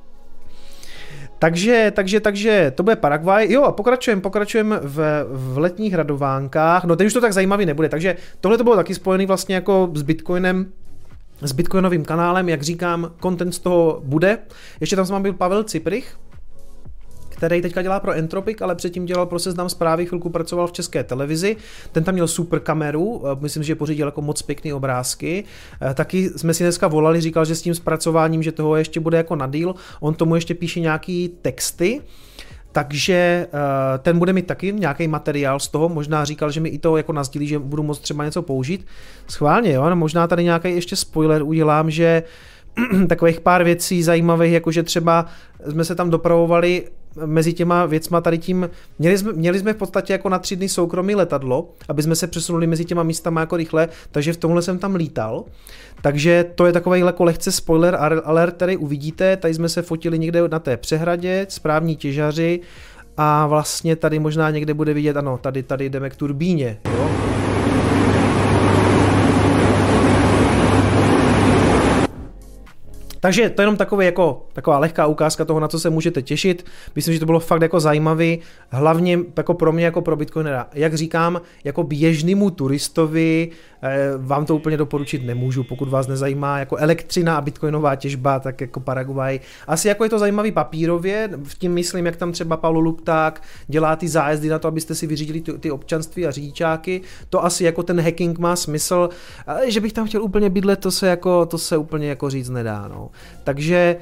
Takže, 1.41 1.93
takže, 1.97 2.20
takže 2.20 2.72
to 2.74 2.82
bude 2.82 2.97
Paraguay. 2.97 3.53
Jo 3.53 3.62
a 3.62 3.72
pokračujeme, 3.72 4.22
pokračujeme 4.22 4.80
v, 4.82 5.24
v 5.28 5.59
letních 5.59 5.95
radovánkách. 5.95 6.84
No 6.84 6.97
teď 6.97 7.07
už 7.07 7.12
to 7.12 7.20
tak 7.20 7.32
zajímavý 7.32 7.66
nebude, 7.66 7.88
takže 7.88 8.16
tohle 8.41 8.59
to 8.59 8.64
bylo 8.64 8.76
taky 8.76 8.95
spojený 8.95 9.26
vlastně 9.26 9.55
jako 9.55 9.91
s 9.95 10.03
Bitcoinem, 10.03 10.66
s 11.43 11.53
Bitcoinovým 11.53 12.05
kanálem, 12.05 12.49
jak 12.49 12.62
říkám, 12.62 13.12
content 13.22 13.55
z 13.55 13.59
toho 13.59 14.01
bude. 14.05 14.38
Ještě 14.80 14.97
tam 14.97 15.07
s 15.07 15.20
byl 15.20 15.32
Pavel 15.32 15.64
Ciprich, 15.64 16.16
který 17.41 17.62
teďka 17.62 17.82
dělá 17.82 18.01
pro 18.01 18.12
Entropic, 18.12 18.61
ale 18.61 18.74
předtím 18.74 19.07
dělal 19.07 19.26
pro 19.26 19.38
seznam 19.38 19.68
zprávy, 19.68 20.07
chvilku 20.07 20.30
pracoval 20.30 20.66
v 20.66 20.72
české 20.72 21.05
televizi. 21.05 21.57
Ten 21.93 22.05
tam 22.05 22.14
měl 22.14 22.28
super 22.28 22.61
kameru, 22.61 23.22
eh, 23.24 23.36
myslím, 23.41 23.62
že 23.62 23.74
pořídil 23.74 24.07
jako 24.07 24.22
moc 24.22 24.43
pěkný 24.43 24.72
obrázky. 24.72 25.45
Eh, 25.80 25.95
taky 25.95 26.28
jsme 26.28 26.55
si 26.55 26.64
dneska 26.64 26.88
volali, 26.88 27.20
říkal, 27.20 27.45
že 27.45 27.55
s 27.55 27.62
tím 27.62 27.74
zpracováním, 27.74 28.43
že 28.43 28.53
toho 28.53 28.76
ještě 28.76 29.01
bude 29.01 29.16
jako 29.16 29.36
na 29.36 29.47
deal. 29.47 29.74
On 30.01 30.14
tomu 30.14 30.34
ještě 30.34 30.55
píše 30.55 30.80
nějaký 30.80 31.28
texty. 31.43 32.01
Takže 32.72 33.47
uh, 33.53 33.59
ten 33.99 34.18
bude 34.18 34.32
mít 34.32 34.47
taky 34.47 34.72
nějaký 34.72 35.09
materiál 35.09 35.61
z 35.61 35.68
toho, 35.68 35.88
možná 35.88 36.24
říkal, 36.24 36.51
že 36.51 36.61
mi 36.61 36.68
i 36.68 36.78
to 36.78 36.97
jako 36.97 37.12
nazdílí, 37.12 37.47
že 37.47 37.59
budu 37.59 37.82
moct 37.82 37.99
třeba 37.99 38.24
něco 38.24 38.43
použít. 38.43 38.86
Schválně, 39.28 39.72
jo, 39.72 39.91
no 39.91 39.97
možná 39.97 40.26
tady 40.26 40.45
nějaký 40.45 40.74
ještě 40.74 40.97
spoiler 40.97 41.43
udělám, 41.43 41.91
že 41.91 42.22
takových 43.09 43.41
pár 43.41 43.64
věcí 43.64 44.03
zajímavých, 44.03 44.53
jakože 44.53 44.82
třeba 44.82 45.26
jsme 45.70 45.84
se 45.84 45.95
tam 45.95 46.11
dopravovali 46.11 46.84
mezi 47.27 47.53
těma 47.53 47.87
věcma 47.87 48.21
tady 48.21 48.39
tím, 48.39 48.71
měli 48.99 49.19
jsme, 49.19 49.33
měli 49.33 49.59
jsme 49.59 49.73
v 49.73 49.77
podstatě 49.77 50.13
jako 50.13 50.29
na 50.29 50.39
tři 50.39 50.57
dny 50.57 50.69
soukromý 50.69 51.15
letadlo, 51.15 51.69
aby 51.89 52.03
jsme 52.03 52.17
se 52.17 52.27
přesunuli 52.27 52.67
mezi 52.67 52.85
těma 52.85 53.03
místama 53.03 53.41
jako 53.41 53.57
rychle, 53.57 53.89
takže 54.11 54.33
v 54.33 54.37
tomhle 54.37 54.63
jsem 54.63 54.79
tam 54.79 54.95
lítal. 54.95 55.45
Takže 56.03 56.45
to 56.55 56.67
je 56.67 56.73
takový 56.73 57.01
jako 57.01 57.25
lehce 57.25 57.53
spoiler 57.53 57.99
alert, 58.25 58.55
který 58.55 58.77
uvidíte, 58.77 59.37
tady 59.37 59.55
jsme 59.55 59.69
se 59.69 59.83
fotili 59.83 60.19
někde 60.19 60.49
na 60.49 60.59
té 60.59 60.77
přehradě, 60.77 61.47
správní 61.49 61.97
těžaři 61.97 62.61
a 63.17 63.47
vlastně 63.47 63.97
tady 63.97 64.19
možná 64.19 64.51
někde 64.51 64.75
bude 64.75 64.95
vidět, 64.95 65.17
ano, 65.17 65.39
tady, 65.39 65.63
tady 65.63 65.89
jdeme 65.91 66.11
k 66.11 66.17
turbíně, 66.17 66.79
jo? 66.85 67.30
Takže 73.21 73.51
to 73.51 73.62
je 73.62 73.64
jenom 73.64 73.77
takový 73.77 74.07
jako, 74.07 74.47
taková 74.53 74.79
lehká 74.79 75.07
ukázka 75.07 75.45
toho, 75.45 75.61
na 75.61 75.68
co 75.68 75.81
se 75.81 75.91
můžete 75.91 76.23
těšit. 76.23 76.66
Myslím, 76.95 77.14
že 77.14 77.21
to 77.21 77.27
bylo 77.27 77.41
fakt 77.41 77.62
jako 77.62 77.81
zajímavý, 77.81 78.39
hlavně 78.68 79.18
jako 79.37 79.55
pro 79.55 79.73
mě, 79.73 79.85
jako 79.85 80.03
pro 80.03 80.16
Bitcoinera. 80.16 80.66
Jak 80.73 80.95
říkám, 80.95 81.41
jako 81.64 81.83
běžnému 81.83 82.51
turistovi 82.51 83.49
vám 84.18 84.47
to 84.47 84.57
úplně 84.57 84.76
doporučit 84.76 85.26
nemůžu, 85.26 85.64
pokud 85.64 85.89
vás 85.89 86.07
nezajímá 86.07 86.59
jako 86.59 86.76
elektřina 86.76 87.37
a 87.37 87.41
bitcoinová 87.41 87.97
těžba, 87.97 88.41
tak 88.41 88.61
jako 88.61 88.81
Paraguay. 88.81 89.41
Asi 89.66 89.89
jako 89.89 90.05
je 90.05 90.11
to 90.11 90.18
zajímavý 90.18 90.53
papírově, 90.53 91.31
v 91.45 91.59
tím 91.59 91.72
myslím, 91.72 92.07
jak 92.07 92.16
tam 92.16 92.33
třeba 92.33 92.57
Paulo 92.57 92.81
Lupták 92.81 93.43
dělá 93.66 93.97
ty 93.97 94.09
zájezdy 94.09 94.49
na 94.49 94.59
to, 94.59 94.68
abyste 94.68 94.95
si 94.95 95.07
vyřídili 95.07 95.41
ty, 95.41 95.53
ty 95.53 95.70
občanství 95.70 96.26
a 96.26 96.31
řidičáky. 96.31 97.01
To 97.28 97.45
asi 97.45 97.64
jako 97.64 97.83
ten 97.83 98.01
hacking 98.01 98.39
má 98.39 98.57
smysl, 98.57 99.09
ale 99.47 99.70
že 99.70 99.81
bych 99.81 99.93
tam 99.93 100.07
chtěl 100.07 100.22
úplně 100.22 100.51
bydlet, 100.51 100.81
to 100.81 100.91
se 100.91 101.09
jako, 101.09 101.47
to 101.47 101.59
se 101.59 101.76
úplně 101.76 102.09
jako 102.09 102.31
říct 102.31 102.49
nedá, 102.49 102.89
no. 102.89 103.11
Takže 103.45 103.97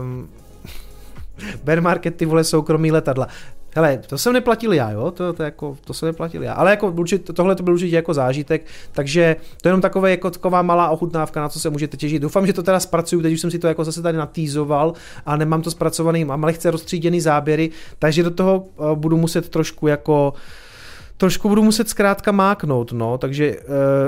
um, 0.00 0.28
bear 1.64 1.80
market, 1.80 2.16
ty 2.16 2.26
vole 2.26 2.44
soukromí 2.44 2.92
letadla. 2.92 3.28
Hele, 3.74 4.00
to 4.06 4.18
jsem 4.18 4.32
neplatil 4.32 4.72
já, 4.72 4.90
jo, 4.90 5.10
to, 5.10 5.32
to, 5.32 5.42
jako, 5.42 5.76
to 5.84 5.94
jsem 5.94 6.06
neplatil 6.06 6.42
já, 6.42 6.52
ale 6.52 6.70
jako 6.70 6.88
určitě, 6.88 7.32
tohle 7.32 7.56
to 7.56 7.62
byl 7.62 7.74
určitě 7.74 7.96
jako 7.96 8.14
zážitek, 8.14 8.66
takže 8.92 9.36
to 9.62 9.68
je 9.68 9.70
jenom 9.70 9.80
takové, 9.80 10.10
jako 10.10 10.30
taková 10.30 10.62
malá 10.62 10.90
ochutnávka, 10.90 11.40
na 11.40 11.48
co 11.48 11.60
se 11.60 11.70
můžete 11.70 11.96
těšit. 11.96 12.22
Doufám, 12.22 12.46
že 12.46 12.52
to 12.52 12.62
teda 12.62 12.80
zpracuju, 12.80 13.22
teď 13.22 13.32
už 13.32 13.40
jsem 13.40 13.50
si 13.50 13.58
to 13.58 13.66
jako 13.66 13.84
zase 13.84 14.02
tady 14.02 14.18
natýzoval 14.18 14.92
a 15.26 15.36
nemám 15.36 15.62
to 15.62 15.70
zpracovaný, 15.70 16.24
mám 16.24 16.44
lehce 16.44 16.70
rozstříděný 16.70 17.20
záběry, 17.20 17.70
takže 17.98 18.22
do 18.22 18.30
toho 18.30 18.58
uh, 18.58 18.92
budu 18.92 19.16
muset 19.16 19.48
trošku 19.48 19.86
jako 19.86 20.34
uh, 20.34 20.40
trošku 21.20 21.48
budu 21.48 21.62
muset 21.62 21.88
zkrátka 21.88 22.32
máknout, 22.32 22.92
no, 22.92 23.18
takže 23.18 23.56
uh, 23.56 23.64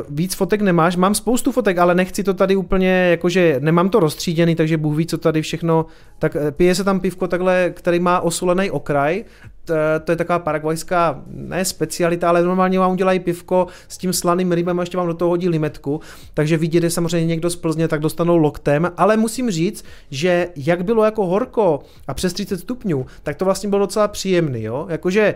víc 0.08 0.34
fotek 0.34 0.60
nemáš, 0.60 0.96
mám 0.96 1.14
spoustu 1.14 1.52
fotek, 1.52 1.78
ale 1.78 1.94
nechci 1.94 2.24
to 2.24 2.34
tady 2.34 2.56
úplně, 2.56 2.88
jakože 2.88 3.56
nemám 3.60 3.88
to 3.88 4.00
rozstříděný, 4.00 4.54
takže 4.54 4.76
Bůh 4.76 4.96
ví, 4.96 5.06
co 5.06 5.18
tady 5.18 5.42
všechno, 5.42 5.86
tak 6.18 6.36
eh, 6.36 6.50
pije 6.50 6.74
se 6.74 6.84
tam 6.84 7.00
pivko 7.00 7.28
takhle, 7.28 7.70
který 7.74 8.00
má 8.00 8.20
osulený 8.20 8.70
okraj, 8.70 9.24
to, 9.64 9.74
to 10.04 10.12
je 10.12 10.16
taková 10.16 10.38
paraguajská, 10.38 11.22
ne 11.26 11.64
specialita, 11.64 12.28
ale 12.28 12.42
normálně 12.42 12.78
vám 12.78 12.92
udělají 12.92 13.20
pivko 13.20 13.66
s 13.88 13.98
tím 13.98 14.12
slaným 14.12 14.52
rybem 14.52 14.80
a 14.80 14.82
ještě 14.82 14.96
vám 14.96 15.06
do 15.06 15.14
toho 15.14 15.28
hodí 15.28 15.48
limetku, 15.48 16.00
takže 16.34 16.56
vidět, 16.56 16.90
samozřejmě 16.90 17.26
někdo 17.26 17.50
z 17.50 17.56
Plzně, 17.56 17.88
tak 17.88 18.00
dostanou 18.00 18.36
loktem, 18.36 18.92
ale 18.96 19.16
musím 19.16 19.50
říct, 19.50 19.84
že 20.10 20.48
jak 20.56 20.84
bylo 20.84 21.04
jako 21.04 21.26
horko 21.26 21.82
a 22.08 22.14
přes 22.14 22.32
30 22.32 22.58
stupňů, 22.58 23.06
tak 23.22 23.36
to 23.36 23.44
vlastně 23.44 23.68
bylo 23.68 23.80
docela 23.80 24.08
příjemný, 24.08 24.62
jo, 24.62 24.86
jakože 24.88 25.34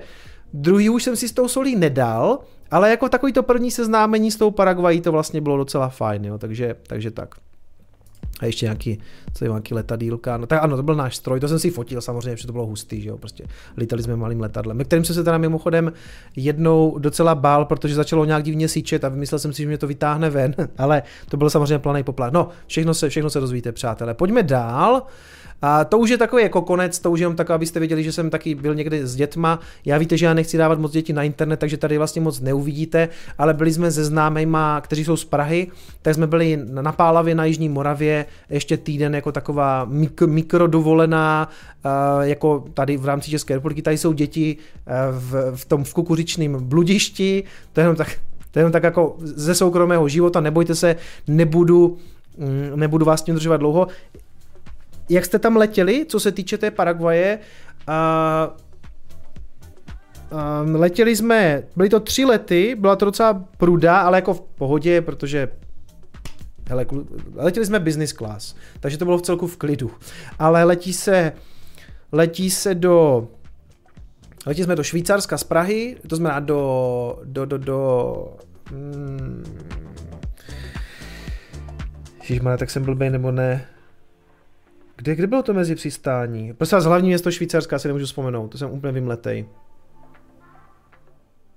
Druhý 0.52 0.90
už 0.90 1.02
jsem 1.02 1.16
si 1.16 1.28
s 1.28 1.32
tou 1.32 1.48
solí 1.48 1.76
nedal, 1.76 2.38
ale 2.70 2.90
jako 2.90 3.08
takový 3.08 3.32
to 3.32 3.42
první 3.42 3.70
seznámení 3.70 4.30
s 4.30 4.36
tou 4.36 4.50
Paraguají 4.50 5.00
to 5.00 5.12
vlastně 5.12 5.40
bylo 5.40 5.56
docela 5.56 5.88
fajn, 5.88 6.24
jo, 6.24 6.38
takže, 6.38 6.76
takže 6.86 7.10
tak. 7.10 7.34
A 8.40 8.46
ještě 8.46 8.66
nějaký, 8.66 8.98
co 9.34 9.44
je 9.44 9.48
nějaký 9.48 9.74
letadílka, 9.74 10.36
no 10.36 10.46
tak 10.46 10.62
ano, 10.62 10.76
to 10.76 10.82
byl 10.82 10.94
náš 10.94 11.16
stroj, 11.16 11.40
to 11.40 11.48
jsem 11.48 11.58
si 11.58 11.70
fotil 11.70 12.00
samozřejmě, 12.00 12.34
protože 12.34 12.46
to 12.46 12.52
bylo 12.52 12.66
hustý, 12.66 13.02
že 13.02 13.08
jo, 13.08 13.18
prostě 13.18 13.44
lítali 13.76 14.02
jsme 14.02 14.16
malým 14.16 14.40
letadlem, 14.40 14.84
kterým 14.84 15.04
jsem 15.04 15.14
se 15.14 15.24
teda 15.24 15.38
mimochodem 15.38 15.92
jednou 16.36 16.98
docela 16.98 17.34
bál, 17.34 17.64
protože 17.64 17.94
začalo 17.94 18.24
nějak 18.24 18.44
divně 18.44 18.68
síčet 18.68 19.04
a 19.04 19.08
vymyslel 19.08 19.38
jsem 19.38 19.52
si, 19.52 19.62
že 19.62 19.68
mě 19.68 19.78
to 19.78 19.86
vytáhne 19.86 20.30
ven, 20.30 20.54
ale 20.78 21.02
to 21.28 21.36
byl 21.36 21.50
samozřejmě 21.50 21.78
planý 21.78 22.02
poplach. 22.02 22.32
No, 22.32 22.48
všechno 22.66 22.94
se, 22.94 23.08
všechno 23.08 23.30
se 23.30 23.40
dozvíte, 23.40 23.72
přátelé. 23.72 24.14
Pojďme 24.14 24.42
dál. 24.42 25.02
A 25.62 25.84
to 25.84 25.98
už 25.98 26.10
je 26.10 26.18
takový 26.18 26.42
jako 26.42 26.62
konec, 26.62 26.98
to 26.98 27.10
už 27.10 27.20
jenom 27.20 27.36
tak, 27.36 27.50
abyste 27.50 27.78
věděli, 27.78 28.04
že 28.04 28.12
jsem 28.12 28.30
taky 28.30 28.54
byl 28.54 28.74
někdy 28.74 29.06
s 29.06 29.16
dětma. 29.16 29.60
Já 29.84 29.98
víte, 29.98 30.16
že 30.16 30.26
já 30.26 30.34
nechci 30.34 30.58
dávat 30.58 30.78
moc 30.78 30.92
děti 30.92 31.12
na 31.12 31.22
internet, 31.22 31.56
takže 31.56 31.76
tady 31.76 31.98
vlastně 31.98 32.22
moc 32.22 32.40
neuvidíte, 32.40 33.08
ale 33.38 33.54
byli 33.54 33.72
jsme 33.72 33.90
se 33.90 34.04
známejma, 34.04 34.80
kteří 34.80 35.04
jsou 35.04 35.16
z 35.16 35.24
Prahy, 35.24 35.66
tak 36.02 36.14
jsme 36.14 36.26
byli 36.26 36.58
na 36.64 36.92
Pálavě 36.92 37.34
na 37.34 37.44
Jižní 37.44 37.68
Moravě 37.68 38.26
ještě 38.50 38.76
týden 38.76 39.14
jako 39.14 39.32
taková 39.32 39.86
mik- 39.86 40.26
mikrodovolená, 40.26 41.48
jako 42.20 42.64
tady 42.74 42.96
v 42.96 43.04
rámci 43.04 43.30
České 43.30 43.54
republiky. 43.54 43.82
Tady 43.82 43.98
jsou 43.98 44.12
děti 44.12 44.56
v, 45.10 45.52
v 45.56 45.64
tom 45.64 45.84
v 45.84 45.94
kukuřičném 45.94 46.64
bludišti, 46.64 47.44
to 47.72 47.80
je 47.80 47.84
jenom 47.84 47.96
tak, 47.96 48.08
to 48.50 48.58
je 48.58 48.60
jenom 48.60 48.72
tak 48.72 48.82
jako 48.82 49.16
ze 49.18 49.54
soukromého 49.54 50.08
života, 50.08 50.40
nebojte 50.40 50.74
se, 50.74 50.96
nebudu 51.28 51.98
mm, 52.38 52.80
nebudu 52.80 53.04
vás 53.04 53.22
tím 53.22 53.34
držovat 53.34 53.56
dlouho 53.56 53.86
jak 55.08 55.24
jste 55.24 55.38
tam 55.38 55.56
letěli, 55.56 56.06
co 56.08 56.20
se 56.20 56.32
týče 56.32 56.58
té 56.58 56.70
Paraguaje, 56.70 57.38
a 57.86 58.56
Um, 60.30 60.74
letěli 60.74 61.16
jsme, 61.16 61.62
byly 61.76 61.88
to 61.88 62.00
tři 62.00 62.24
lety, 62.24 62.76
byla 62.78 62.96
to 62.96 63.04
docela 63.04 63.44
pruda, 63.56 64.00
ale 64.00 64.18
jako 64.18 64.34
v 64.34 64.40
pohodě, 64.40 65.00
protože 65.00 65.48
hele, 66.68 66.86
letěli 67.34 67.66
jsme 67.66 67.80
business 67.80 68.12
class, 68.12 68.54
takže 68.80 68.98
to 68.98 69.04
bylo 69.04 69.18
v 69.18 69.22
celku 69.22 69.46
v 69.46 69.56
klidu. 69.56 69.90
Ale 70.38 70.64
letí 70.64 70.92
se, 70.92 71.32
letí 72.12 72.50
se 72.50 72.74
do, 72.74 73.28
letí 74.46 74.62
jsme 74.62 74.76
do 74.76 74.82
Švýcarska 74.82 75.38
z 75.38 75.44
Prahy, 75.44 75.96
to 76.08 76.16
znamená 76.16 76.40
do, 76.40 77.20
do, 77.24 77.44
do, 77.44 77.58
do, 77.58 78.36
hmm, 78.70 79.44
Ježišmane, 82.20 82.58
tak 82.58 82.70
jsem 82.70 82.84
blbej 82.84 83.10
nebo 83.10 83.32
ne, 83.32 83.66
Kde, 84.96 85.14
kde 85.14 85.26
bylo 85.26 85.42
to 85.42 85.54
mezi 85.54 85.74
přistání? 85.74 86.54
Prostě 86.54 86.76
vás 86.76 86.84
hlavní 86.84 87.08
město 87.08 87.30
Švýcarska 87.30 87.78
si 87.78 87.88
nemůžu 87.88 88.06
vzpomenout, 88.06 88.48
to 88.48 88.58
jsem 88.58 88.70
úplně 88.70 88.92
vymletej. 88.92 89.46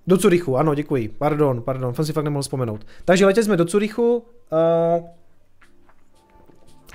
Do 0.08 0.18
Curychu, 0.18 0.58
ano, 0.58 0.76
děkuji. 0.76 1.10
Pardon, 1.10 1.62
pardon, 1.62 1.94
jsem 1.94 2.06
si 2.06 2.14
fakt 2.14 2.24
nemohl 2.24 2.42
vzpomenout. 2.42 2.86
Takže 3.06 3.26
letěli 3.26 3.44
jsme 3.44 3.58
do 3.58 3.66
Curychu. 3.66 4.18
Uh, 4.18 5.06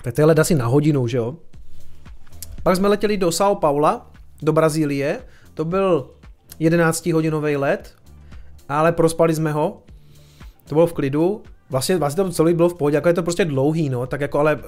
tak 0.04 0.14
to 0.14 0.20
je 0.20 0.26
asi 0.26 0.54
na 0.54 0.66
hodinu, 0.66 1.08
že 1.08 1.16
jo? 1.16 1.36
Pak 2.62 2.76
jsme 2.76 2.88
letěli 2.88 3.16
do 3.16 3.28
São 3.28 3.56
Paula, 3.56 4.10
do 4.42 4.52
Brazílie. 4.52 5.20
To 5.54 5.64
byl 5.64 6.10
11-hodinový 6.60 7.56
let, 7.56 7.94
ale 8.68 8.92
prospali 8.92 9.34
jsme 9.34 9.52
ho. 9.52 9.82
To 10.68 10.74
bylo 10.74 10.86
v 10.86 10.92
klidu. 10.92 11.42
Vlastně, 11.70 11.96
vlastně 11.96 12.24
to 12.24 12.30
celý 12.30 12.54
bylo 12.54 12.68
v 12.68 12.74
pohodě, 12.74 12.94
jako 12.94 13.08
je 13.08 13.14
to 13.14 13.22
prostě 13.22 13.44
dlouhý, 13.44 13.88
no, 13.88 14.06
tak 14.06 14.20
jako, 14.20 14.38
ale 14.38 14.58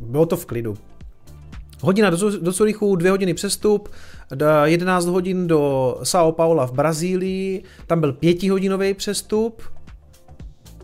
bylo 0.00 0.26
to 0.26 0.36
v 0.36 0.46
klidu. 0.46 0.74
Hodina 1.80 2.10
do, 2.10 2.52
Curychu, 2.52 2.96
dvě 2.96 3.10
hodiny 3.10 3.34
přestup, 3.34 3.88
11 4.64 5.06
hodin 5.06 5.46
do 5.46 5.96
São 6.02 6.32
Paula 6.32 6.66
v 6.66 6.72
Brazílii, 6.72 7.62
tam 7.86 8.00
byl 8.00 8.12
pětihodinový 8.12 8.94
přestup, 8.94 9.62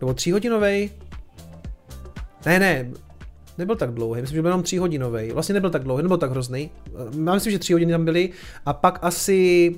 nebo 0.01 0.15
tříhodinový. 0.15 0.91
Ne, 2.47 2.59
ne, 2.59 2.91
nebyl 3.59 3.77
tak 3.77 3.91
dlouhý, 3.91 4.21
myslím, 4.21 4.37
že 4.37 4.43
byl 4.43 4.51
jenom 4.51 4.63
tříhodinový. 4.63 5.31
Vlastně 5.33 5.53
nebyl 5.53 5.71
tak 5.71 5.85
dlouhý, 5.85 6.03
nebyl 6.03 6.17
tak 6.17 6.31
hrozný. 6.31 6.71
Já 7.25 7.35
myslím, 7.35 7.53
že 7.53 7.59
tři 7.59 7.73
hodiny 7.73 7.93
tam 7.93 8.05
byly 8.05 8.31
a 8.67 8.73
pak 8.73 8.99
asi 9.03 9.75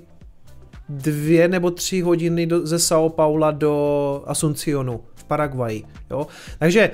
dvě 0.89 1.49
nebo 1.49 1.71
tři 1.71 2.01
hodiny 2.01 2.47
do, 2.47 2.66
ze 2.66 2.77
São 2.77 3.11
Paula 3.11 3.51
do 3.51 4.23
Asuncionu 4.27 5.01
v 5.14 5.25
Paraguaji. 5.25 5.85
Jo? 6.11 6.27
Takže 6.59 6.91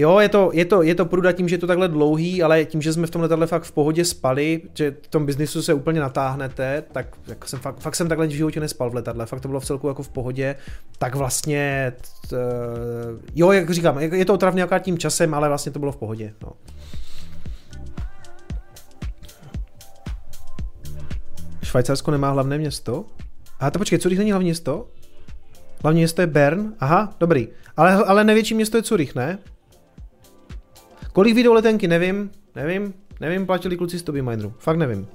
Jo, 0.00 0.18
je 0.18 0.28
to, 0.28 0.50
je 0.52 0.64
to, 0.64 0.82
je 0.82 0.94
to 0.94 1.04
pruda 1.06 1.32
tím, 1.32 1.48
že 1.48 1.54
je 1.54 1.58
to 1.58 1.66
takhle 1.66 1.88
dlouhý, 1.88 2.42
ale 2.42 2.64
tím, 2.64 2.82
že 2.82 2.92
jsme 2.92 3.06
v 3.06 3.10
tom 3.10 3.22
letadle 3.22 3.46
fakt 3.46 3.62
v 3.62 3.72
pohodě 3.72 4.04
spali, 4.04 4.62
že 4.74 4.96
v 5.02 5.08
tom 5.08 5.26
biznisu 5.26 5.62
se 5.62 5.74
úplně 5.74 6.00
natáhnete, 6.00 6.84
tak 6.92 7.06
jako 7.26 7.48
jsem 7.48 7.58
fakt, 7.58 7.80
fakt 7.80 7.94
jsem 7.94 8.08
takhle 8.08 8.26
v 8.26 8.30
životě 8.30 8.60
nespal 8.60 8.90
v 8.90 8.94
letadle, 8.94 9.26
fakt 9.26 9.40
to 9.40 9.48
bylo 9.48 9.60
v 9.60 9.64
celku 9.64 9.88
jako 9.88 10.02
v 10.02 10.08
pohodě, 10.08 10.56
tak 10.98 11.14
vlastně, 11.14 11.92
t, 12.28 12.36
jo, 13.34 13.52
jak 13.52 13.70
říkám, 13.70 13.98
je 13.98 14.24
to 14.24 14.34
otravně 14.34 14.56
nějaká 14.56 14.78
tím 14.78 14.98
časem, 14.98 15.34
ale 15.34 15.48
vlastně 15.48 15.72
to 15.72 15.78
bylo 15.78 15.92
v 15.92 15.96
pohodě. 15.96 16.34
No. 16.42 16.52
Švajcarsko 21.62 22.10
nemá 22.10 22.30
hlavné 22.30 22.58
město? 22.58 23.04
A 23.60 23.70
to 23.70 23.78
počkej, 23.78 23.98
Curych 23.98 24.18
není 24.18 24.30
hlavní 24.30 24.46
město? 24.46 24.88
Hlavní 25.82 26.00
město 26.00 26.20
je 26.20 26.26
Bern? 26.26 26.72
Aha, 26.80 27.16
dobrý. 27.20 27.48
Ale, 27.76 27.94
ale 27.94 28.24
největší 28.24 28.54
město 28.54 28.76
je 28.76 28.82
Curych, 28.82 29.14
ne? 29.14 29.38
Kolik 31.12 31.34
video 31.34 31.52
letenky, 31.52 31.88
nevím, 31.88 32.30
nevím, 32.54 32.94
nevím, 33.20 33.46
platili 33.46 33.76
kluci 33.76 33.98
z 33.98 34.02
Toby 34.02 34.22
Mineru, 34.22 34.52
fakt 34.58 34.76
nevím. 34.76 35.06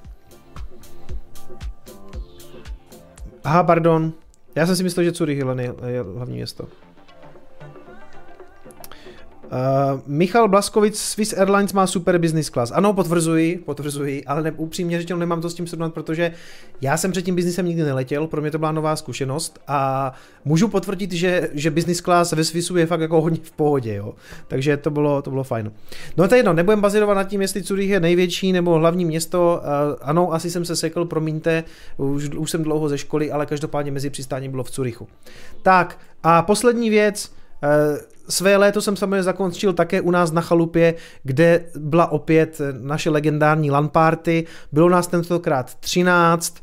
Aha, 3.43 3.63
pardon, 3.63 4.13
já 4.55 4.65
jsem 4.65 4.75
si 4.75 4.83
myslel, 4.83 5.03
že 5.03 5.11
Zurich 5.11 5.37
je 5.37 6.03
hlavní 6.15 6.35
město. 6.35 6.67
Uh, 9.53 9.99
Michal 10.07 10.47
Blaskovic, 10.47 10.99
Swiss 10.99 11.33
Airlines 11.33 11.73
má 11.73 11.87
super 11.87 12.17
business 12.17 12.49
class. 12.49 12.71
Ano, 12.71 12.93
potvrzuji, 12.93 13.57
potvrzuji, 13.57 14.25
ale 14.25 14.43
ne, 14.43 14.51
upřímně 14.51 14.97
řečeno 14.97 15.19
nemám 15.19 15.41
to 15.41 15.49
s 15.49 15.53
tím 15.53 15.67
srovnat, 15.67 15.93
protože 15.93 16.31
já 16.81 16.97
jsem 16.97 17.11
před 17.11 17.21
tím 17.21 17.35
biznisem 17.35 17.65
nikdy 17.65 17.83
neletěl, 17.83 18.27
pro 18.27 18.41
mě 18.41 18.51
to 18.51 18.59
byla 18.59 18.71
nová 18.71 18.95
zkušenost 18.95 19.59
a 19.67 20.13
můžu 20.45 20.67
potvrdit, 20.67 21.11
že, 21.11 21.49
že 21.53 21.71
business 21.71 22.01
class 22.01 22.31
ve 22.31 22.43
Swissu 22.43 22.77
je 22.77 22.85
fakt 22.85 23.01
jako 23.01 23.21
hodně 23.21 23.39
v 23.43 23.51
pohodě, 23.51 23.95
jo. 23.95 24.13
Takže 24.47 24.77
to 24.77 24.91
bylo, 24.91 25.21
to 25.21 25.29
bylo 25.29 25.43
fajn. 25.43 25.71
No 26.17 26.27
to 26.27 26.35
je 26.35 26.39
jedno, 26.39 26.53
nebudem 26.53 26.81
bazirovat 26.81 27.17
nad 27.17 27.23
tím, 27.23 27.41
jestli 27.41 27.61
Zurich 27.61 27.89
je 27.89 27.99
největší 27.99 28.51
nebo 28.51 28.73
hlavní 28.73 29.05
město. 29.05 29.61
Uh, 29.61 29.97
ano, 30.01 30.33
asi 30.33 30.51
jsem 30.51 30.65
se 30.65 30.75
sekl, 30.75 31.05
promiňte, 31.05 31.63
už, 31.97 32.29
už 32.29 32.51
jsem 32.51 32.63
dlouho 32.63 32.89
ze 32.89 32.97
školy, 32.97 33.31
ale 33.31 33.45
každopádně 33.45 33.91
mezi 33.91 34.09
přistáním 34.09 34.51
bylo 34.51 34.63
v 34.63 34.71
Curychu. 34.71 35.07
Tak 35.61 35.99
a 36.23 36.41
poslední 36.41 36.89
věc, 36.89 37.31
své 38.29 38.57
léto 38.57 38.81
jsem 38.81 38.95
samozřejmě 38.95 39.23
zakončil 39.23 39.73
také 39.73 40.01
u 40.01 40.11
nás 40.11 40.31
na 40.31 40.41
chalupě, 40.41 40.95
kde 41.23 41.65
byla 41.75 42.11
opět 42.11 42.61
naše 42.81 43.09
legendární 43.09 43.71
LAN 43.71 43.89
party. 43.89 44.45
Bylo 44.71 44.89
nás 44.89 45.07
tentokrát 45.07 45.75
13 45.79 46.55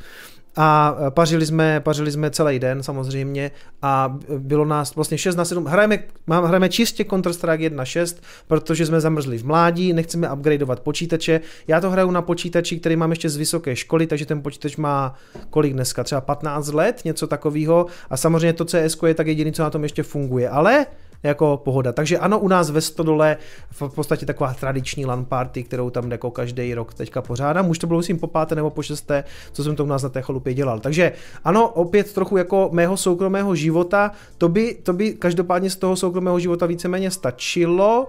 a 0.57 0.97
pařili 1.11 1.47
jsme, 1.47 1.81
pařili 1.81 2.11
jsme 2.11 2.31
celý 2.31 2.59
den 2.59 2.83
samozřejmě 2.83 3.51
a 3.83 4.19
bylo 4.39 4.65
nás 4.65 4.95
vlastně 4.95 5.19
6 5.19 5.37
na 5.37 5.45
7. 5.45 5.65
Hrajeme, 5.65 5.99
hrajeme 6.29 6.69
čistě 6.69 7.05
Counter-Strike 7.05 7.71
1.6, 7.71 8.17
protože 8.47 8.87
jsme 8.87 9.01
zamrzli 9.01 9.39
v 9.39 9.45
mládí, 9.45 9.93
nechceme 9.93 10.33
upgradeovat 10.33 10.81
počítače. 10.81 11.41
Já 11.69 11.81
to 11.81 11.91
hraju 11.91 12.11
na 12.11 12.23
počítači, 12.23 12.81
který 12.81 12.97
mám 12.97 13.11
ještě 13.11 13.29
z 13.29 13.37
vysoké 13.37 13.77
školy, 13.77 14.07
takže 14.07 14.27
ten 14.27 14.43
počítač 14.43 14.77
má 14.77 15.15
kolik 15.51 15.73
dneska, 15.73 16.05
třeba 16.05 16.21
15 16.21 16.73
let, 16.73 17.01
něco 17.05 17.27
takového 17.27 17.87
a 18.11 18.17
samozřejmě 18.17 18.53
to 18.53 18.65
CS 18.65 18.97
je 19.07 19.15
tak 19.15 19.27
jediný, 19.27 19.53
co 19.53 19.63
na 19.63 19.71
tom 19.71 19.83
ještě 19.83 20.03
funguje, 20.03 20.49
ale 20.49 20.87
jako 21.23 21.61
pohoda. 21.65 21.93
Takže 21.93 22.19
ano, 22.19 22.39
u 22.39 22.49
nás 22.49 22.71
ve 22.71 22.81
Stodole 22.81 23.37
v 23.71 23.89
podstatě 23.95 24.27
taková 24.27 24.55
tradiční 24.55 25.07
LAN 25.07 25.25
party, 25.25 25.63
kterou 25.63 25.91
tam 25.91 26.11
jako 26.11 26.31
každý 26.31 26.75
rok 26.75 26.95
teďka 26.95 27.23
pořádám. 27.23 27.71
Už 27.71 27.79
to 27.79 27.87
bylo 27.87 27.99
musím 27.99 28.19
po 28.19 28.27
páté 28.27 28.55
nebo 28.55 28.71
po 28.71 28.83
šesté, 28.83 29.25
co 29.53 29.65
jsem 29.65 29.77
to 29.77 29.85
u 29.85 29.87
nás 29.87 30.03
na 30.03 30.09
té 30.09 30.23
chalupě 30.23 30.55
dělal. 30.55 30.81
Takže 30.81 31.13
ano, 31.45 31.69
opět 31.69 32.13
trochu 32.13 32.37
jako 32.37 32.69
mého 32.73 32.97
soukromého 32.97 33.55
života, 33.55 34.11
to 34.39 34.49
by, 34.49 34.75
to 34.83 34.93
by 34.93 35.13
každopádně 35.13 35.71
z 35.71 35.77
toho 35.77 35.97
soukromého 35.97 36.41
života 36.41 36.67
víceméně 36.67 37.11
stačilo. 37.11 38.09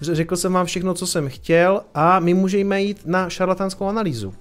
Řekl 0.00 0.36
jsem 0.36 0.52
vám 0.52 0.66
všechno, 0.66 0.94
co 0.94 1.06
jsem 1.06 1.28
chtěl 1.28 1.80
a 1.94 2.20
my 2.20 2.34
můžeme 2.34 2.82
jít 2.82 3.00
na 3.06 3.30
šarlatánskou 3.30 3.86
analýzu. 3.86 4.34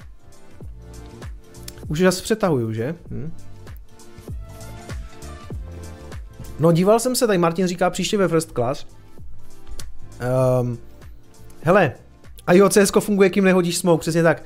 Už 1.88 2.00
zase 2.00 2.24
přetahuju, 2.24 2.74
že? 2.74 2.96
Hm? 3.12 3.32
No 6.60 6.72
díval 6.72 7.00
jsem 7.00 7.16
se, 7.16 7.28
tady 7.28 7.38
Martin 7.38 7.68
říká 7.68 7.90
příště 7.90 8.18
ve 8.18 8.28
first 8.28 8.52
class. 8.52 8.86
Um, 10.62 10.78
hele, 11.62 11.92
a 12.48 12.54
jo, 12.54 12.70
CSko 12.70 13.02
funguje, 13.02 13.30
kým 13.30 13.44
nehodíš 13.44 13.78
smoke, 13.78 14.02
přesně 14.02 14.24
tak. 14.24 14.44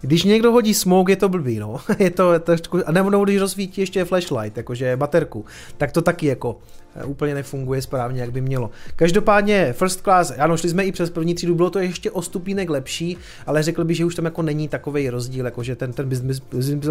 Když 0.00 0.24
někdo 0.24 0.52
hodí 0.52 0.74
smoke, 0.74 1.12
je 1.12 1.16
to 1.16 1.28
blbý, 1.28 1.58
no. 1.58 1.80
je 1.98 2.10
to 2.10 2.38
trošku, 2.38 2.88
a 2.88 2.92
nebo, 2.92 3.10
nebo 3.10 3.24
když 3.24 3.38
rozsvítí 3.38 3.80
ještě 3.80 4.04
flashlight, 4.04 4.56
jakože 4.56 4.96
baterku, 4.96 5.44
tak 5.76 5.92
to 5.92 6.02
taky 6.02 6.26
jako 6.26 6.58
eh, 6.96 7.04
úplně 7.04 7.34
nefunguje 7.34 7.82
správně, 7.82 8.20
jak 8.20 8.32
by 8.32 8.40
mělo. 8.40 8.70
Každopádně 8.96 9.72
first 9.72 10.00
class, 10.00 10.32
ano, 10.38 10.56
šli 10.56 10.68
jsme 10.68 10.84
i 10.84 10.92
přes 10.92 11.10
první 11.10 11.34
třídu, 11.34 11.54
bylo 11.54 11.70
to 11.70 11.78
ještě 11.78 12.10
o 12.10 12.22
stupínek 12.22 12.70
lepší, 12.70 13.16
ale 13.46 13.62
řekl 13.62 13.84
bych, 13.84 13.96
že 13.96 14.04
už 14.04 14.14
tam 14.14 14.24
jako 14.24 14.42
není 14.42 14.68
takový 14.68 15.10
rozdíl, 15.10 15.44
jakože 15.44 15.76
ten, 15.76 15.92
ten 15.92 16.08
business, 16.08 16.40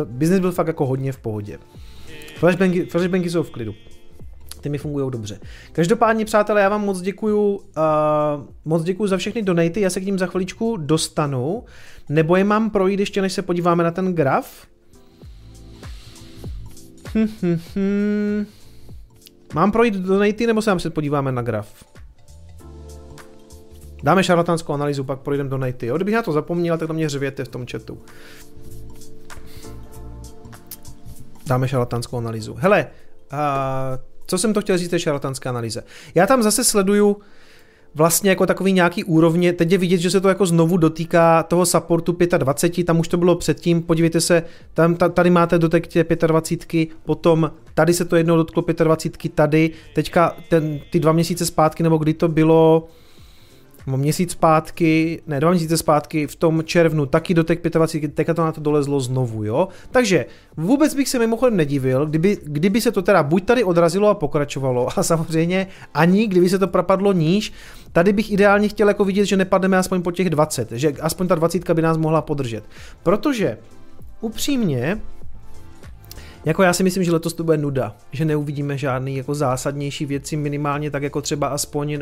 business 0.05 0.39
byl 0.39 0.51
fakt 0.51 0.67
jako 0.67 0.85
hodně 0.85 1.11
v 1.11 1.17
pohodě. 1.17 1.57
Flashbangy, 2.37 2.85
flashbangy 2.85 3.29
jsou 3.29 3.43
v 3.43 3.51
klidu 3.51 3.75
ty 4.61 4.69
mi 4.69 4.77
fungují 4.77 5.11
dobře. 5.11 5.39
Každopádně, 5.71 6.25
přátelé, 6.25 6.61
já 6.61 6.69
vám 6.69 6.85
moc 6.85 7.01
děkuju, 7.01 7.55
uh, 7.55 7.61
moc 8.65 8.83
děkuju 8.83 9.07
za 9.07 9.17
všechny 9.17 9.41
donaty, 9.41 9.81
já 9.81 9.89
se 9.89 10.01
k 10.01 10.05
ním 10.05 10.19
za 10.19 10.25
chviličku 10.25 10.77
dostanu, 10.77 11.63
nebo 12.09 12.35
je 12.35 12.43
mám 12.43 12.69
projít 12.69 12.99
ještě, 12.99 13.21
než 13.21 13.33
se 13.33 13.41
podíváme 13.41 13.83
na 13.83 13.91
ten 13.91 14.13
graf. 14.13 14.67
Hm, 17.15 17.27
hm, 17.41 17.59
hm. 17.75 18.45
Mám 19.53 19.71
projít 19.71 19.93
donaty, 19.93 20.47
nebo 20.47 20.61
se 20.61 20.69
nám 20.69 20.79
se 20.79 20.89
podíváme 20.89 21.31
na 21.31 21.41
graf? 21.41 21.83
Dáme 24.03 24.23
šarlatánskou 24.23 24.73
analýzu, 24.73 25.03
pak 25.03 25.19
projdeme 25.19 25.49
donaty. 25.49 25.85
Jo? 25.85 25.95
Kdybych 25.95 26.15
na 26.15 26.21
to 26.21 26.31
zapomněl, 26.31 26.77
tak 26.77 26.89
na 26.89 26.93
mě 26.93 27.09
řvěte 27.09 27.43
v 27.43 27.47
tom 27.47 27.65
chatu. 27.71 27.97
Dáme 31.47 31.67
šarlatánskou 31.67 32.17
analýzu. 32.17 32.55
Hele, 32.59 32.87
uh, 33.33 33.39
co 34.25 34.37
jsem 34.37 34.53
to 34.53 34.61
chtěl 34.61 34.77
říct, 34.77 34.93
je 34.93 34.99
šarlatánská 34.99 35.49
analýza. 35.49 35.81
Já 36.15 36.27
tam 36.27 36.43
zase 36.43 36.63
sleduju 36.63 37.17
vlastně 37.95 38.29
jako 38.29 38.45
takový 38.45 38.73
nějaký 38.73 39.03
úrovně, 39.03 39.53
teď 39.53 39.71
je 39.71 39.77
vidět, 39.77 39.97
že 39.97 40.11
se 40.11 40.21
to 40.21 40.29
jako 40.29 40.45
znovu 40.45 40.77
dotýká 40.77 41.43
toho 41.43 41.65
supportu 41.65 42.17
25, 42.37 42.83
tam 42.83 42.99
už 42.99 43.07
to 43.07 43.17
bylo 43.17 43.35
předtím, 43.35 43.81
podívejte 43.81 44.21
se, 44.21 44.43
tam, 44.73 44.95
tady 44.95 45.29
máte 45.29 45.59
dotek 45.59 45.87
tě 45.87 46.05
25, 46.27 46.89
potom 47.03 47.51
tady 47.73 47.93
se 47.93 48.05
to 48.05 48.15
jednou 48.15 48.35
dotklo 48.35 48.63
25, 48.83 49.33
tady, 49.33 49.71
teďka 49.95 50.35
ten, 50.49 50.79
ty 50.89 50.99
dva 50.99 51.11
měsíce 51.11 51.45
zpátky, 51.45 51.83
nebo 51.83 51.97
kdy 51.97 52.13
to 52.13 52.27
bylo, 52.27 52.87
měsíc 53.85 54.31
zpátky, 54.31 55.21
ne, 55.27 55.39
dva 55.39 55.51
měsíce 55.51 55.77
zpátky, 55.77 56.27
v 56.27 56.35
tom 56.35 56.63
červnu 56.63 57.05
taky 57.05 57.33
do 57.33 57.43
těch 57.43 57.59
25, 57.61 58.13
teďka 58.13 58.33
to 58.33 58.45
na 58.45 58.51
to 58.51 58.61
dolezlo 58.61 58.99
znovu, 58.99 59.43
jo. 59.43 59.67
Takže 59.91 60.25
vůbec 60.57 60.95
bych 60.95 61.09
se 61.09 61.19
mimochodem 61.19 61.57
nedivil, 61.57 62.05
kdyby, 62.05 62.37
kdyby 62.43 62.81
se 62.81 62.91
to 62.91 63.01
teda 63.01 63.23
buď 63.23 63.45
tady 63.45 63.63
odrazilo 63.63 64.09
a 64.09 64.13
pokračovalo, 64.13 64.99
a 64.99 65.03
samozřejmě 65.03 65.67
ani 65.93 66.27
kdyby 66.27 66.49
se 66.49 66.59
to 66.59 66.67
propadlo 66.67 67.13
níž, 67.13 67.53
tady 67.91 68.13
bych 68.13 68.31
ideálně 68.31 68.67
chtěl 68.67 68.87
jako 68.87 69.05
vidět, 69.05 69.25
že 69.25 69.37
nepadneme 69.37 69.77
aspoň 69.77 70.01
po 70.01 70.11
těch 70.11 70.29
20, 70.29 70.71
že 70.71 70.93
aspoň 71.01 71.27
ta 71.27 71.35
20 71.35 71.69
by 71.69 71.81
nás 71.81 71.97
mohla 71.97 72.21
podržet. 72.21 72.63
Protože 73.03 73.57
upřímně, 74.21 75.01
jako 76.45 76.63
já 76.63 76.73
si 76.73 76.83
myslím, 76.83 77.03
že 77.03 77.11
letos 77.11 77.33
to 77.33 77.43
bude 77.43 77.57
nuda, 77.57 77.95
že 78.11 78.25
neuvidíme 78.25 78.77
žádný 78.77 79.15
jako 79.17 79.35
zásadnější 79.35 80.05
věci, 80.05 80.37
minimálně 80.37 80.91
tak 80.91 81.03
jako 81.03 81.21
třeba 81.21 81.47
aspoň 81.47 81.95
uh, 81.95 82.01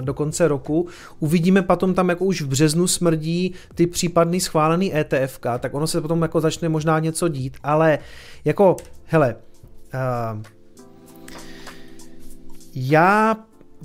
do 0.00 0.14
konce 0.14 0.48
roku. 0.48 0.88
Uvidíme 1.18 1.62
potom 1.62 1.94
tam 1.94 2.08
jako 2.08 2.24
už 2.24 2.42
v 2.42 2.48
březnu 2.48 2.86
smrdí 2.86 3.54
ty 3.74 3.86
případný 3.86 4.40
schválený 4.40 4.96
ETF, 4.96 5.40
tak 5.58 5.74
ono 5.74 5.86
se 5.86 6.00
potom 6.00 6.22
jako 6.22 6.40
začne 6.40 6.68
možná 6.68 6.98
něco 6.98 7.28
dít, 7.28 7.56
ale 7.62 7.98
jako, 8.44 8.76
hele, 9.04 9.36
uh, 10.34 10.42
já 12.74 13.36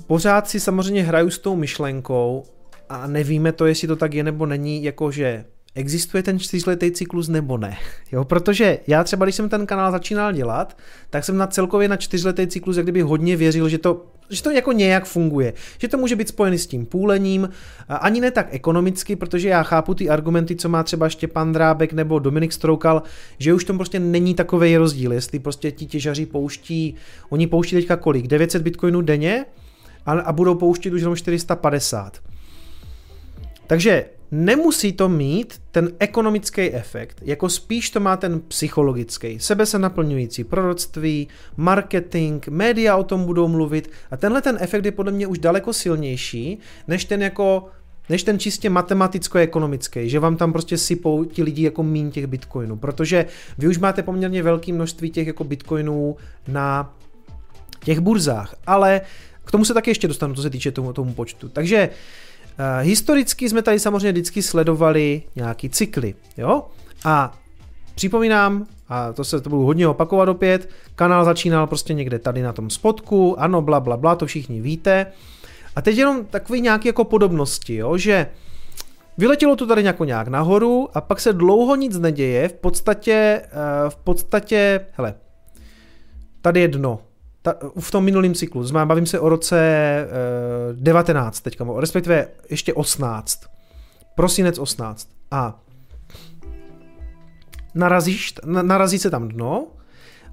pořád 0.06 0.48
si 0.48 0.60
samozřejmě 0.60 1.02
hraju 1.02 1.30
s 1.30 1.38
tou 1.38 1.56
myšlenkou 1.56 2.44
a 2.88 3.06
nevíme 3.06 3.52
to, 3.52 3.66
jestli 3.66 3.88
to 3.88 3.96
tak 3.96 4.14
je 4.14 4.24
nebo 4.24 4.46
není, 4.46 4.84
jakože 4.84 5.44
existuje 5.74 6.22
ten 6.22 6.38
čtyřletý 6.38 6.90
cyklus 6.90 7.28
nebo 7.28 7.58
ne. 7.58 7.76
Jo, 8.12 8.24
protože 8.24 8.78
já 8.86 9.04
třeba, 9.04 9.26
když 9.26 9.34
jsem 9.34 9.48
ten 9.48 9.66
kanál 9.66 9.92
začínal 9.92 10.32
dělat, 10.32 10.78
tak 11.10 11.24
jsem 11.24 11.36
na 11.36 11.46
celkově 11.46 11.88
na 11.88 11.96
čtyřletý 11.96 12.46
cyklus 12.46 12.76
jak 12.76 12.86
kdyby 12.86 13.00
hodně 13.00 13.36
věřil, 13.36 13.68
že 13.68 13.78
to, 13.78 14.06
že 14.30 14.42
to 14.42 14.50
jako 14.50 14.72
nějak 14.72 15.04
funguje. 15.04 15.52
Že 15.78 15.88
to 15.88 15.98
může 15.98 16.16
být 16.16 16.28
spojený 16.28 16.58
s 16.58 16.66
tím 16.66 16.86
půlením, 16.86 17.48
ani 17.88 18.20
ne 18.20 18.30
tak 18.30 18.46
ekonomicky, 18.50 19.16
protože 19.16 19.48
já 19.48 19.62
chápu 19.62 19.94
ty 19.94 20.08
argumenty, 20.08 20.56
co 20.56 20.68
má 20.68 20.82
třeba 20.82 21.08
Štěpán 21.08 21.52
Drábek 21.52 21.92
nebo 21.92 22.18
Dominik 22.18 22.52
Stroukal, 22.52 23.02
že 23.38 23.54
už 23.54 23.64
tom 23.64 23.76
prostě 23.76 24.00
není 24.00 24.34
takový 24.34 24.76
rozdíl, 24.76 25.12
jestli 25.12 25.38
prostě 25.38 25.70
ti 25.70 25.86
těžaři 25.86 26.26
pouští, 26.26 26.94
oni 27.28 27.46
pouští 27.46 27.76
teďka 27.76 27.96
kolik? 27.96 28.26
900 28.26 28.62
bitcoinů 28.62 29.00
denně 29.00 29.44
a, 30.06 30.12
a 30.12 30.32
budou 30.32 30.54
pouštět 30.54 30.92
už 30.92 31.00
jenom 31.00 31.16
450. 31.16 32.20
Takže 33.66 34.04
nemusí 34.30 34.92
to 34.92 35.08
mít 35.08 35.60
ten 35.70 35.92
ekonomický 35.98 36.62
efekt, 36.62 37.22
jako 37.22 37.48
spíš 37.48 37.90
to 37.90 38.00
má 38.00 38.16
ten 38.16 38.40
psychologický, 38.40 39.38
sebe 39.38 39.66
se 39.66 39.78
naplňující 39.78 40.44
proroctví, 40.44 41.28
marketing, 41.56 42.48
média 42.48 42.96
o 42.96 43.04
tom 43.04 43.24
budou 43.24 43.48
mluvit 43.48 43.90
a 44.10 44.16
tenhle 44.16 44.42
ten 44.42 44.56
efekt 44.60 44.84
je 44.84 44.92
podle 44.92 45.12
mě 45.12 45.26
už 45.26 45.38
daleko 45.38 45.72
silnější, 45.72 46.58
než 46.88 47.04
ten 47.04 47.22
jako 47.22 47.66
než 48.08 48.22
ten 48.22 48.38
čistě 48.38 48.70
matematicko-ekonomický, 48.70 50.08
že 50.08 50.18
vám 50.18 50.36
tam 50.36 50.52
prostě 50.52 50.78
sypou 50.78 51.24
ti 51.24 51.42
lidi 51.42 51.62
jako 51.62 51.82
mín 51.82 52.10
těch 52.10 52.26
bitcoinů, 52.26 52.76
protože 52.76 53.26
vy 53.58 53.68
už 53.68 53.78
máte 53.78 54.02
poměrně 54.02 54.42
velké 54.42 54.72
množství 54.72 55.10
těch 55.10 55.26
jako 55.26 55.44
bitcoinů 55.44 56.16
na 56.48 56.94
těch 57.84 58.00
burzách, 58.00 58.54
ale 58.66 59.00
k 59.44 59.50
tomu 59.50 59.64
se 59.64 59.74
taky 59.74 59.90
ještě 59.90 60.08
dostanu, 60.08 60.34
co 60.34 60.42
se 60.42 60.50
týče 60.50 60.70
tomu, 60.70 60.92
tomu 60.92 61.14
počtu. 61.14 61.48
Takže 61.48 61.88
uh, 61.88 61.94
historicky 62.80 63.48
jsme 63.48 63.62
tady 63.62 63.78
samozřejmě 63.78 64.12
vždycky 64.12 64.42
sledovali 64.42 65.22
nějaký 65.36 65.70
cykly, 65.70 66.14
jo? 66.36 66.62
A 67.04 67.38
připomínám, 67.94 68.66
a 68.88 69.12
to 69.12 69.24
se 69.24 69.40
to 69.40 69.50
budu 69.50 69.62
hodně 69.62 69.88
opakovat 69.88 70.28
opět, 70.28 70.68
kanál 70.94 71.24
začínal 71.24 71.66
prostě 71.66 71.94
někde 71.94 72.18
tady 72.18 72.42
na 72.42 72.52
tom 72.52 72.70
spodku, 72.70 73.40
ano, 73.40 73.62
bla, 73.62 73.80
bla, 73.80 73.96
bla, 73.96 74.16
to 74.16 74.26
všichni 74.26 74.60
víte. 74.60 75.06
A 75.76 75.82
teď 75.82 75.96
jenom 75.96 76.24
takové 76.24 76.58
nějaké 76.58 76.88
jako 76.88 77.04
podobnosti, 77.04 77.74
jo, 77.74 77.96
že 77.96 78.26
Vyletělo 79.18 79.56
to 79.56 79.66
tady 79.66 79.82
nějak, 79.82 80.00
nějak 80.00 80.28
nahoru 80.28 80.88
a 80.94 81.00
pak 81.00 81.20
se 81.20 81.32
dlouho 81.32 81.76
nic 81.76 81.98
neděje, 81.98 82.48
v 82.48 82.52
podstatě, 82.52 83.42
uh, 83.44 83.90
v 83.90 83.96
podstatě, 83.96 84.86
hele, 84.92 85.14
tady 86.40 86.60
je 86.60 86.68
dno, 86.68 86.98
ta, 87.44 87.54
v 87.80 87.90
tom 87.90 88.04
minulém 88.04 88.34
cyklu, 88.34 88.64
znamená, 88.64 88.86
bavím 88.86 89.06
se 89.06 89.20
o 89.20 89.28
roce 89.28 89.58
uh, 90.70 90.82
19 90.82 91.40
teďka, 91.40 91.66
respektive 91.78 92.28
ještě 92.50 92.74
18. 92.74 93.40
Prosinec 94.14 94.58
18. 94.58 95.08
A 95.30 95.60
narazíš, 97.74 98.34
narazí 98.44 98.98
se 98.98 99.10
tam 99.10 99.28
dno 99.28 99.66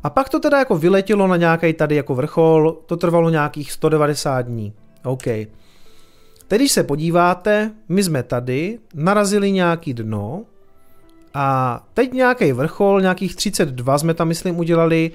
a 0.04 0.10
pak 0.10 0.30
to 0.30 0.40
teda 0.40 0.60
jako 0.60 0.78
vyletělo 0.78 1.28
na 1.28 1.38
nějaký 1.38 1.74
tady 1.74 1.96
jako 1.96 2.16
vrchol, 2.16 2.78
to 2.86 2.98
trvalo 2.98 3.30
nějakých 3.30 3.72
190 3.72 4.42
dní. 4.42 4.74
OK. 5.04 5.24
Teď 5.24 6.62
když 6.62 6.72
se 6.72 6.84
podíváte, 6.84 7.72
my 7.90 8.04
jsme 8.04 8.24
tady, 8.24 8.80
narazili 8.94 9.52
nějaký 9.52 9.94
dno 9.94 10.44
a 11.34 11.80
teď 11.94 12.14
nějaký 12.14 12.52
vrchol, 12.52 13.02
nějakých 13.02 13.36
32 13.36 13.98
jsme 13.98 14.14
tam 14.14 14.28
myslím 14.28 14.60
udělali, 14.60 15.12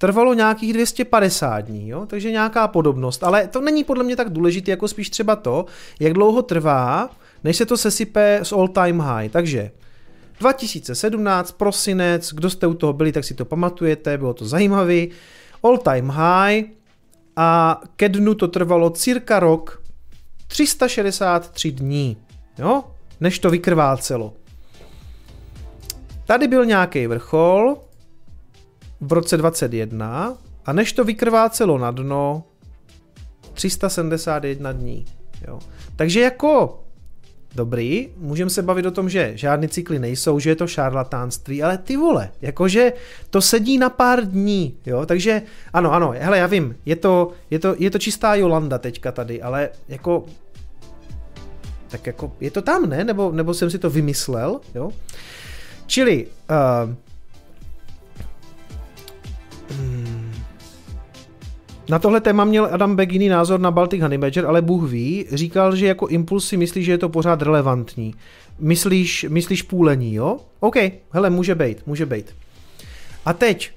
trvalo 0.00 0.34
nějakých 0.34 0.72
250 0.72 1.60
dní, 1.60 1.88
jo? 1.88 2.06
takže 2.06 2.30
nějaká 2.30 2.68
podobnost, 2.68 3.24
ale 3.24 3.46
to 3.46 3.60
není 3.60 3.84
podle 3.84 4.04
mě 4.04 4.16
tak 4.16 4.30
důležité, 4.30 4.70
jako 4.70 4.88
spíš 4.88 5.10
třeba 5.10 5.36
to, 5.36 5.66
jak 6.00 6.12
dlouho 6.12 6.42
trvá, 6.42 7.10
než 7.44 7.56
se 7.56 7.66
to 7.66 7.76
sesype 7.76 8.40
z 8.42 8.52
all 8.52 8.68
time 8.68 9.00
high, 9.00 9.28
takže 9.30 9.70
2017, 10.40 11.52
prosinec, 11.52 12.32
kdo 12.32 12.50
jste 12.50 12.66
u 12.66 12.74
toho 12.74 12.92
byli, 12.92 13.12
tak 13.12 13.24
si 13.24 13.34
to 13.34 13.44
pamatujete, 13.44 14.18
bylo 14.18 14.34
to 14.34 14.44
zajímavé, 14.44 15.06
all 15.62 15.78
time 15.78 16.08
high 16.08 16.64
a 17.36 17.80
ke 17.96 18.08
dnu 18.08 18.34
to 18.34 18.48
trvalo 18.48 18.90
cirka 18.90 19.40
rok, 19.40 19.82
363 20.46 21.72
dní, 21.72 22.16
jo? 22.58 22.84
než 23.20 23.38
to 23.38 23.50
vykrvácelo. 23.50 24.32
Tady 26.26 26.48
byl 26.48 26.64
nějaký 26.64 27.06
vrchol, 27.06 27.76
v 29.00 29.12
roce 29.12 29.36
21 29.36 30.36
a 30.66 30.72
než 30.72 30.92
to 30.92 31.04
vykrvácelo 31.04 31.78
na 31.78 31.90
dno 31.90 32.44
371 33.52 34.72
dní. 34.72 35.04
Jo. 35.48 35.58
Takže 35.96 36.20
jako 36.20 36.80
dobrý, 37.54 38.08
můžeme 38.16 38.50
se 38.50 38.62
bavit 38.62 38.86
o 38.86 38.90
tom, 38.90 39.08
že 39.08 39.32
žádný 39.34 39.68
cykly 39.68 39.98
nejsou, 39.98 40.38
že 40.38 40.50
je 40.50 40.56
to 40.56 40.66
šarlatánství, 40.66 41.62
ale 41.62 41.78
ty 41.78 41.96
vole, 41.96 42.30
jakože 42.42 42.92
to 43.30 43.40
sedí 43.40 43.78
na 43.78 43.90
pár 43.90 44.24
dní, 44.24 44.76
jo, 44.86 45.06
takže 45.06 45.42
ano, 45.72 45.92
ano, 45.92 46.14
hele, 46.18 46.38
já 46.38 46.46
vím, 46.46 46.76
je 46.84 46.96
to, 46.96 47.32
je 47.50 47.58
to, 47.58 47.74
je 47.78 47.90
to 47.90 47.98
čistá 47.98 48.34
Jolanda 48.34 48.78
teďka 48.78 49.12
tady, 49.12 49.42
ale 49.42 49.68
jako 49.88 50.24
tak 51.88 52.06
jako 52.06 52.32
je 52.40 52.50
to 52.50 52.62
tam, 52.62 52.88
ne? 52.90 53.04
Nebo, 53.04 53.32
nebo 53.32 53.54
jsem 53.54 53.70
si 53.70 53.78
to 53.78 53.90
vymyslel, 53.90 54.60
jo? 54.74 54.90
Čili 55.86 56.26
uh. 56.26 56.94
Na 61.88 61.98
tohle 61.98 62.20
téma 62.20 62.44
měl 62.44 62.68
Adam 62.72 62.96
Beck 62.96 63.12
jiný 63.12 63.28
názor 63.28 63.60
na 63.60 63.70
Baltic 63.70 64.02
Honey 64.02 64.18
Badger, 64.18 64.46
ale 64.46 64.62
Bůh 64.62 64.90
ví, 64.90 65.26
říkal, 65.32 65.76
že 65.76 65.86
jako 65.86 66.06
impuls 66.06 66.48
si 66.48 66.56
myslí, 66.56 66.84
že 66.84 66.92
je 66.92 66.98
to 66.98 67.08
pořád 67.08 67.42
relevantní. 67.42 68.14
Myslíš, 68.58 69.26
myslíš 69.28 69.62
půlení, 69.62 70.14
jo? 70.14 70.36
OK, 70.60 70.76
hele, 71.10 71.30
může 71.30 71.54
být, 71.54 71.86
může 71.86 72.06
být. 72.06 72.34
A 73.24 73.32
teď, 73.32 73.70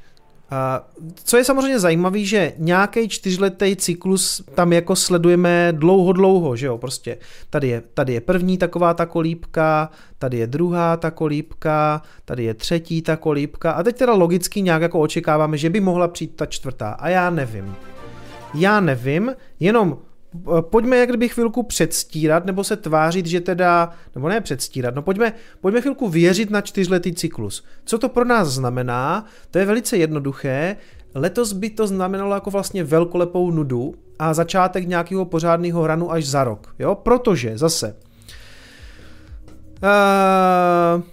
co 1.24 1.38
je 1.38 1.44
samozřejmě 1.44 1.80
zajímavé, 1.80 2.20
že 2.20 2.54
nějaký 2.58 3.10
čtyřletý 3.10 3.76
cyklus 3.76 4.44
tam 4.56 4.74
jako 4.74 4.96
sledujeme 4.96 5.74
dlouho, 5.76 6.14
dlouho, 6.14 6.56
že 6.56 6.66
jo, 6.66 6.78
prostě. 6.78 7.18
Tady 7.50 7.68
je, 7.68 7.84
tady 7.94 8.14
je 8.14 8.22
první 8.22 8.58
taková 8.58 8.94
ta 8.94 9.06
kolípka, 9.06 9.90
tady 10.20 10.38
je 10.38 10.48
druhá 10.48 10.98
ta 10.98 11.12
kolípka, 11.12 12.02
tady 12.26 12.44
je 12.44 12.54
třetí 12.54 13.02
ta 13.02 13.16
kolípka. 13.16 13.72
A 13.72 13.84
teď 13.84 13.98
teda 13.98 14.14
logicky 14.14 14.62
nějak 14.62 14.82
jako 14.82 15.00
očekáváme, 15.00 15.58
že 15.58 15.70
by 15.70 15.80
mohla 15.80 16.08
přijít 16.08 16.36
ta 16.36 16.46
čtvrtá. 16.46 16.90
A 16.90 17.10
já 17.10 17.30
nevím. 17.30 17.76
Já 18.54 18.80
nevím, 18.80 19.36
jenom 19.60 19.98
pojďme 20.62 20.98
jak 20.98 21.10
kdyby 21.10 21.30
chvilku 21.30 21.64
předstírat, 21.64 22.46
nebo 22.46 22.64
se 22.64 22.76
tvářit, 22.76 23.26
že 23.26 23.42
teda, 23.42 23.90
nebo 24.16 24.30
ne 24.30 24.42
předstírat, 24.42 24.96
no 24.96 25.02
pojďme, 25.02 25.34
pojďme 25.62 25.82
chvilku 25.82 26.10
věřit 26.10 26.50
na 26.50 26.62
čtyřletý 26.62 27.14
cyklus. 27.14 27.64
Co 27.86 27.98
to 27.98 28.10
pro 28.10 28.26
nás 28.26 28.48
znamená? 28.48 29.26
To 29.52 29.60
je 29.60 29.66
velice 29.66 29.98
jednoduché. 29.98 30.78
Letos 31.16 31.54
by 31.54 31.70
to 31.70 31.88
znamenalo 31.88 32.34
jako 32.34 32.52
vlastně 32.52 32.84
velkolepou 32.84 33.52
nudu 33.52 33.96
a 34.20 34.34
začátek 34.34 34.88
nějakého 34.88 35.26
pořádného 35.26 35.82
hranu 35.82 36.12
až 36.12 36.26
za 36.26 36.44
rok, 36.44 36.76
jo? 36.80 36.96
Protože 36.96 37.58
zase, 37.58 37.96
uh, 39.84 41.04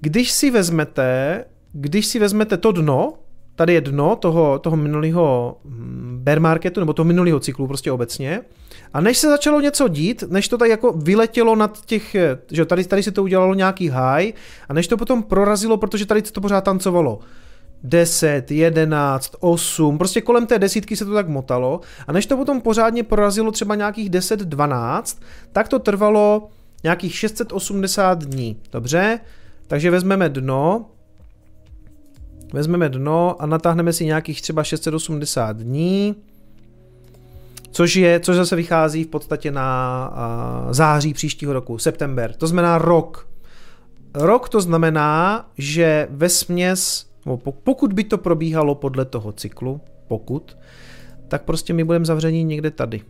když 0.00 0.30
si 0.30 0.50
vezmete, 0.50 1.44
když 1.72 2.06
si 2.06 2.18
vezmete 2.18 2.56
to 2.56 2.72
dno, 2.72 3.14
tady 3.60 3.74
je 3.74 3.80
dno 3.80 4.16
toho, 4.16 4.58
toho 4.58 4.76
minulého 4.76 5.56
hm, 5.64 6.18
bear 6.22 6.40
marketu, 6.40 6.80
nebo 6.80 6.92
toho 6.92 7.06
minulého 7.06 7.40
cyklu 7.40 7.66
prostě 7.66 7.92
obecně. 7.92 8.40
A 8.92 9.00
než 9.00 9.18
se 9.18 9.28
začalo 9.28 9.60
něco 9.60 9.88
dít, 9.88 10.24
než 10.28 10.48
to 10.48 10.58
tak 10.58 10.70
jako 10.70 10.92
vyletělo 10.92 11.56
nad 11.56 11.84
těch, 11.86 12.16
že 12.50 12.64
tady, 12.64 12.84
tady 12.84 13.02
se 13.02 13.10
to 13.10 13.22
udělalo 13.22 13.54
nějaký 13.54 13.88
high, 13.88 14.32
a 14.68 14.72
než 14.72 14.86
to 14.86 14.96
potom 14.96 15.22
prorazilo, 15.22 15.76
protože 15.76 16.06
tady 16.06 16.22
to 16.22 16.40
pořád 16.40 16.64
tancovalo. 16.64 17.18
10, 17.82 18.50
11, 18.50 19.36
8, 19.40 19.98
prostě 19.98 20.20
kolem 20.20 20.46
té 20.46 20.58
desítky 20.58 20.96
se 20.96 21.04
to 21.04 21.14
tak 21.14 21.28
motalo 21.28 21.80
a 22.06 22.12
než 22.12 22.26
to 22.26 22.36
potom 22.36 22.60
pořádně 22.60 23.02
prorazilo 23.02 23.52
třeba 23.52 23.74
nějakých 23.74 24.10
10, 24.10 24.40
12, 24.40 25.22
tak 25.52 25.68
to 25.68 25.78
trvalo 25.78 26.48
nějakých 26.84 27.14
680 27.14 28.24
dní. 28.24 28.56
Dobře? 28.72 29.20
Takže 29.66 29.90
vezmeme 29.90 30.28
dno, 30.28 30.86
Vezmeme 32.52 32.88
dno 32.88 33.42
a 33.42 33.46
natáhneme 33.46 33.92
si 33.92 34.04
nějakých 34.04 34.42
třeba 34.42 34.64
680 34.64 35.56
dní, 35.56 36.14
což 37.70 37.96
je, 37.96 38.20
což 38.20 38.36
zase 38.36 38.56
vychází 38.56 39.04
v 39.04 39.08
podstatě 39.08 39.50
na 39.50 40.10
září 40.70 41.14
příštího 41.14 41.52
roku, 41.52 41.78
september. 41.78 42.32
To 42.32 42.46
znamená 42.46 42.78
rok. 42.78 43.28
Rok 44.14 44.48
to 44.48 44.60
znamená, 44.60 45.46
že 45.58 46.08
ve 46.10 46.28
směs 46.28 47.10
pokud 47.62 47.92
by 47.92 48.04
to 48.04 48.18
probíhalo 48.18 48.74
podle 48.74 49.04
toho 49.04 49.32
cyklu, 49.32 49.80
pokud, 50.08 50.56
tak 51.28 51.42
prostě 51.42 51.72
my 51.72 51.84
budeme 51.84 52.04
zavření 52.04 52.44
někde 52.44 52.70
tady. 52.70 53.00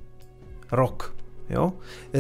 Rok. 0.73 1.15
Jo? 1.51 1.73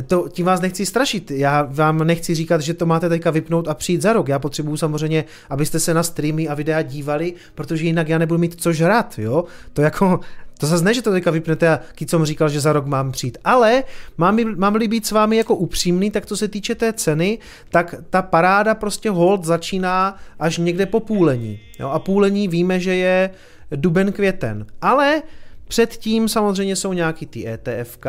To, 0.07 0.29
tím 0.29 0.47
vás 0.47 0.61
nechci 0.61 0.87
strašit, 0.87 1.31
já 1.31 1.63
vám 1.63 1.99
nechci 1.99 2.35
říkat, 2.35 2.61
že 2.61 2.75
to 2.75 2.87
máte 2.87 3.09
teďka 3.09 3.31
vypnout 3.31 3.69
a 3.69 3.75
přijít 3.75 4.03
za 4.03 4.13
rok. 4.13 4.29
Já 4.29 4.39
potřebuju 4.39 4.77
samozřejmě, 4.77 5.25
abyste 5.51 5.81
se 5.81 5.95
na 5.95 6.03
streamy 6.03 6.49
a 6.49 6.55
videa 6.55 6.83
dívali, 6.83 7.35
protože 7.55 7.85
jinak 7.85 8.09
já 8.09 8.19
nebudu 8.19 8.41
mít 8.41 8.61
co 8.61 8.73
žrat, 8.73 9.19
jo? 9.19 9.45
To 9.73 9.83
jako, 9.83 10.21
to 10.59 10.67
zase 10.67 10.85
ne, 10.85 10.95
že 10.95 11.03
to 11.03 11.13
teďka 11.13 11.31
vypnete 11.31 11.69
a 11.69 11.81
Kicom 11.95 12.25
říkal, 12.25 12.49
že 12.49 12.61
za 12.61 12.73
rok 12.73 12.87
mám 12.87 13.13
přijít, 13.13 13.39
ale 13.45 13.85
mám, 14.19 14.39
mám-li 14.57 14.89
být 14.89 15.07
s 15.07 15.11
vámi 15.11 15.37
jako 15.37 15.55
upřímný, 15.55 16.11
tak 16.11 16.27
co 16.27 16.37
se 16.37 16.49
týče 16.49 16.75
té 16.75 16.93
ceny, 16.93 17.39
tak 17.69 17.95
ta 18.11 18.23
paráda 18.23 18.75
prostě 18.75 19.11
hold 19.11 19.45
začíná 19.45 20.17
až 20.39 20.59
někde 20.59 20.87
po 20.87 21.01
půlení. 21.01 21.61
Jo? 21.79 21.89
A 21.89 21.99
půlení 21.99 22.49
víme, 22.49 22.81
že 22.81 22.95
je 22.95 23.31
duben, 23.77 24.13
květen. 24.13 24.67
Ale 24.83 25.23
předtím 25.69 26.29
samozřejmě 26.29 26.77
jsou 26.77 26.93
nějaký 26.93 27.27
ty 27.27 27.49
ETFK, 27.49 28.07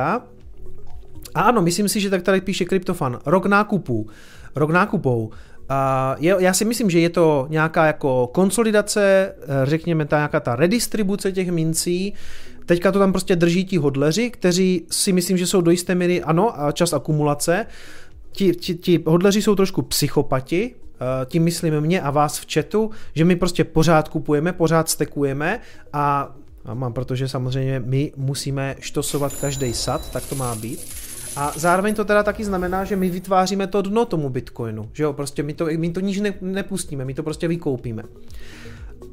a 1.35 1.41
ano, 1.41 1.61
myslím 1.61 1.89
si, 1.89 1.99
že 1.99 2.09
tak 2.09 2.21
tady 2.21 2.41
píše 2.41 2.65
Kryptofan. 2.65 3.19
Rok 3.25 3.45
nákupů. 3.45 4.07
Rok 4.55 4.69
nákupou. 4.69 5.31
A 5.69 6.15
je, 6.19 6.35
já 6.39 6.53
si 6.53 6.65
myslím, 6.65 6.89
že 6.89 6.99
je 6.99 7.09
to 7.09 7.47
nějaká 7.49 7.85
jako 7.85 8.27
konsolidace, 8.33 9.33
eh, 9.41 9.45
řekněme 9.63 10.05
ta 10.05 10.17
nějaká 10.17 10.39
ta 10.39 10.55
redistribuce 10.55 11.31
těch 11.31 11.51
mincí. 11.51 12.13
Teďka 12.65 12.91
to 12.91 12.99
tam 12.99 13.11
prostě 13.11 13.35
drží 13.35 13.65
ti 13.65 13.77
hodleři, 13.77 14.29
kteří 14.29 14.85
si 14.91 15.13
myslím, 15.13 15.37
že 15.37 15.47
jsou 15.47 15.61
do 15.61 15.71
jisté 15.71 15.95
míry, 15.95 16.23
ano, 16.23 16.61
a 16.61 16.71
čas 16.71 16.93
akumulace. 16.93 17.65
Ti, 18.31 18.51
ti, 18.51 18.75
ti 18.75 19.03
hodleři 19.05 19.41
jsou 19.41 19.55
trošku 19.55 19.81
psychopati, 19.81 20.75
eh, 20.75 21.25
tím 21.25 21.43
myslím 21.43 21.81
mě 21.81 22.01
a 22.01 22.11
vás 22.11 22.39
v 22.39 22.53
chatu, 22.53 22.91
že 23.15 23.25
my 23.25 23.35
prostě 23.35 23.63
pořád 23.63 24.09
kupujeme, 24.09 24.53
pořád 24.53 24.89
stekujeme 24.89 25.59
a, 25.93 26.35
a 26.65 26.73
mám, 26.73 26.93
protože 26.93 27.27
samozřejmě 27.27 27.81
my 27.85 28.11
musíme 28.17 28.75
štosovat 28.79 29.35
každý 29.35 29.73
sad, 29.73 30.11
tak 30.11 30.25
to 30.25 30.35
má 30.35 30.55
být. 30.55 31.10
A 31.35 31.53
zároveň 31.55 31.95
to 31.95 32.05
teda 32.05 32.23
taky 32.23 32.45
znamená, 32.45 32.83
že 32.83 32.95
my 32.95 33.09
vytváříme 33.09 33.67
to 33.67 33.81
dno 33.81 34.05
tomu 34.05 34.29
Bitcoinu, 34.29 34.89
že 34.93 35.03
jo, 35.03 35.13
prostě 35.13 35.43
my 35.43 35.53
to, 35.53 35.67
my 35.77 35.89
to 35.89 35.99
níž 35.99 36.19
ne, 36.19 36.33
nepustíme, 36.41 37.05
my 37.05 37.13
to 37.13 37.23
prostě 37.23 37.47
vykoupíme. 37.47 38.03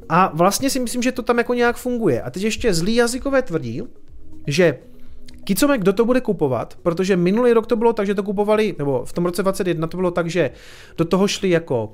A 0.09 0.31
vlastně 0.33 0.69
si 0.69 0.79
myslím, 0.79 1.01
že 1.01 1.11
to 1.11 1.23
tam 1.23 1.37
jako 1.37 1.53
nějak 1.53 1.77
funguje. 1.77 2.21
A 2.21 2.29
teď 2.29 2.43
ještě 2.43 2.73
zlý 2.73 2.95
jazykové 2.95 3.41
tvrdí, 3.41 3.83
že 4.47 4.79
Kicome, 5.43 5.77
kdo 5.77 5.93
to 5.93 6.05
bude 6.05 6.21
kupovat, 6.21 6.77
protože 6.83 7.15
minulý 7.15 7.53
rok 7.53 7.67
to 7.67 7.75
bylo 7.75 7.93
tak, 7.93 8.05
že 8.05 8.15
to 8.15 8.23
kupovali, 8.23 8.75
nebo 8.77 9.05
v 9.05 9.13
tom 9.13 9.25
roce 9.25 9.41
2021 9.41 9.87
to 9.87 9.97
bylo 9.97 10.11
tak, 10.11 10.27
že 10.27 10.51
do 10.97 11.05
toho 11.05 11.27
šli 11.27 11.49
jako 11.49 11.93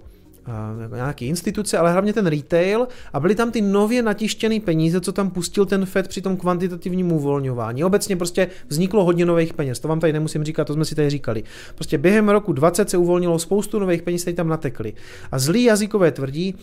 nějaký 0.95 1.27
instituce, 1.27 1.77
ale 1.77 1.91
hlavně 1.91 2.13
ten 2.13 2.27
retail 2.27 2.87
a 3.13 3.19
byly 3.19 3.35
tam 3.35 3.51
ty 3.51 3.61
nově 3.61 4.01
natištěné 4.01 4.59
peníze, 4.59 5.01
co 5.01 5.11
tam 5.11 5.29
pustil 5.29 5.65
ten 5.65 5.85
Fed 5.85 6.07
při 6.07 6.21
tom 6.21 6.37
kvantitativním 6.37 7.11
uvolňování. 7.11 7.83
Obecně 7.83 8.15
prostě 8.15 8.47
vzniklo 8.67 9.03
hodně 9.03 9.25
nových 9.25 9.53
peněz, 9.53 9.79
to 9.79 9.87
vám 9.87 9.99
tady 9.99 10.13
nemusím 10.13 10.43
říkat, 10.43 10.65
to 10.65 10.73
jsme 10.73 10.85
si 10.85 10.95
tady 10.95 11.09
říkali. 11.09 11.43
Prostě 11.75 11.97
během 11.97 12.29
roku 12.29 12.53
20 12.53 12.89
se 12.89 12.97
uvolnilo 12.97 13.39
spoustu 13.39 13.79
nových 13.79 14.01
peněz, 14.01 14.21
které 14.21 14.35
tam 14.35 14.47
natekly. 14.47 14.93
A 15.31 15.39
zlý 15.39 15.63
jazykové 15.63 16.11
tvrdí, 16.11 16.55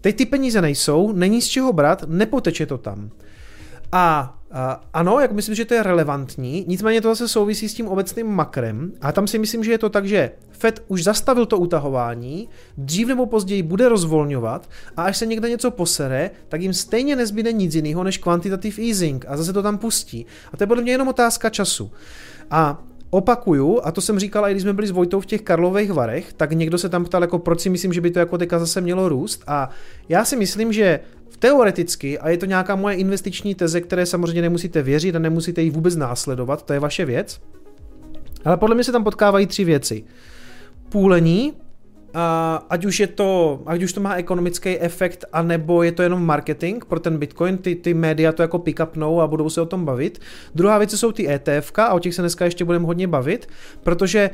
teď 0.00 0.16
ty 0.16 0.26
peníze 0.26 0.62
nejsou, 0.62 1.12
není 1.12 1.42
z 1.42 1.46
čeho 1.46 1.72
brát, 1.72 2.04
nepoteče 2.08 2.66
to 2.66 2.78
tam. 2.78 3.10
A 3.92 4.34
ano, 4.92 5.20
jak 5.20 5.32
myslím, 5.32 5.54
že 5.54 5.64
to 5.64 5.74
je 5.74 5.82
relevantní, 5.82 6.64
nicméně 6.68 7.00
to 7.00 7.08
zase 7.08 7.28
souvisí 7.28 7.68
s 7.68 7.74
tím 7.74 7.88
obecným 7.88 8.26
makrem 8.26 8.92
a 9.00 9.12
tam 9.12 9.26
si 9.26 9.38
myslím, 9.38 9.64
že 9.64 9.70
je 9.70 9.78
to 9.78 9.88
tak, 9.88 10.06
že 10.06 10.30
Fed 10.50 10.84
už 10.88 11.04
zastavil 11.04 11.46
to 11.46 11.58
utahování, 11.58 12.48
dřív 12.76 13.08
nebo 13.08 13.26
později 13.26 13.62
bude 13.62 13.88
rozvolňovat 13.88 14.68
a 14.96 15.02
až 15.02 15.16
se 15.16 15.26
někde 15.26 15.50
něco 15.50 15.70
posere, 15.70 16.30
tak 16.48 16.62
jim 16.62 16.72
stejně 16.72 17.16
nezbyde 17.16 17.52
nic 17.52 17.74
jiného 17.74 18.04
než 18.04 18.18
quantitative 18.18 18.82
easing 18.82 19.24
a 19.28 19.36
zase 19.36 19.52
to 19.52 19.62
tam 19.62 19.78
pustí. 19.78 20.26
A 20.52 20.56
to 20.56 20.62
je 20.62 20.66
podle 20.66 20.82
mě 20.82 20.92
jenom 20.92 21.08
otázka 21.08 21.50
času. 21.50 21.90
A 22.50 22.82
Opakuju, 23.14 23.80
a 23.84 23.92
to 23.92 24.00
jsem 24.00 24.18
říkal, 24.18 24.46
i 24.46 24.50
když 24.50 24.62
jsme 24.62 24.72
byli 24.72 24.86
s 24.86 24.90
Vojtou 24.90 25.20
v 25.20 25.26
těch 25.26 25.42
Karlových 25.42 25.92
varech, 25.92 26.32
tak 26.32 26.52
někdo 26.52 26.78
se 26.78 26.88
tam 26.88 27.04
ptal, 27.04 27.22
jako 27.22 27.38
proč 27.38 27.60
si 27.60 27.70
myslím, 27.70 27.92
že 27.92 28.00
by 28.00 28.10
to 28.10 28.18
jako 28.18 28.38
teďka 28.38 28.58
zase 28.58 28.80
mělo 28.80 29.08
růst. 29.08 29.42
A 29.46 29.70
já 30.08 30.24
si 30.24 30.36
myslím, 30.36 30.72
že 30.72 31.00
teoreticky, 31.38 32.18
a 32.18 32.28
je 32.28 32.38
to 32.38 32.46
nějaká 32.46 32.76
moje 32.76 32.96
investiční 32.96 33.54
teze, 33.54 33.80
které 33.80 34.06
samozřejmě 34.06 34.42
nemusíte 34.42 34.82
věřit 34.82 35.16
a 35.16 35.18
nemusíte 35.18 35.62
ji 35.62 35.70
vůbec 35.70 35.96
následovat, 35.96 36.62
to 36.62 36.72
je 36.72 36.80
vaše 36.80 37.04
věc. 37.04 37.40
Ale 38.44 38.56
podle 38.56 38.74
mě 38.74 38.84
se 38.84 38.92
tam 38.92 39.04
potkávají 39.04 39.46
tři 39.46 39.64
věci. 39.64 40.04
Půlení, 40.88 41.52
ať 42.70 42.84
už 42.84 43.00
je 43.00 43.06
to, 43.06 43.62
ať 43.66 43.82
už 43.82 43.92
to 43.92 44.00
má 44.00 44.14
ekonomický 44.14 44.78
efekt, 44.78 45.24
anebo 45.32 45.82
je 45.82 45.92
to 45.92 46.02
jenom 46.02 46.26
marketing 46.26 46.84
pro 46.84 47.00
ten 47.00 47.18
Bitcoin, 47.18 47.58
ty, 47.58 47.74
ty 47.74 47.94
média 47.94 48.32
to 48.32 48.42
jako 48.42 48.58
pick 48.58 48.80
upnou 48.80 49.20
a 49.20 49.26
budou 49.26 49.50
se 49.50 49.60
o 49.60 49.66
tom 49.66 49.84
bavit. 49.84 50.20
Druhá 50.54 50.78
věc 50.78 50.98
jsou 50.98 51.12
ty 51.12 51.28
ETF, 51.30 51.72
a 51.78 51.92
o 51.92 51.98
těch 51.98 52.14
se 52.14 52.22
dneska 52.22 52.44
ještě 52.44 52.64
budeme 52.64 52.86
hodně 52.86 53.08
bavit, 53.08 53.48
protože 53.82 54.30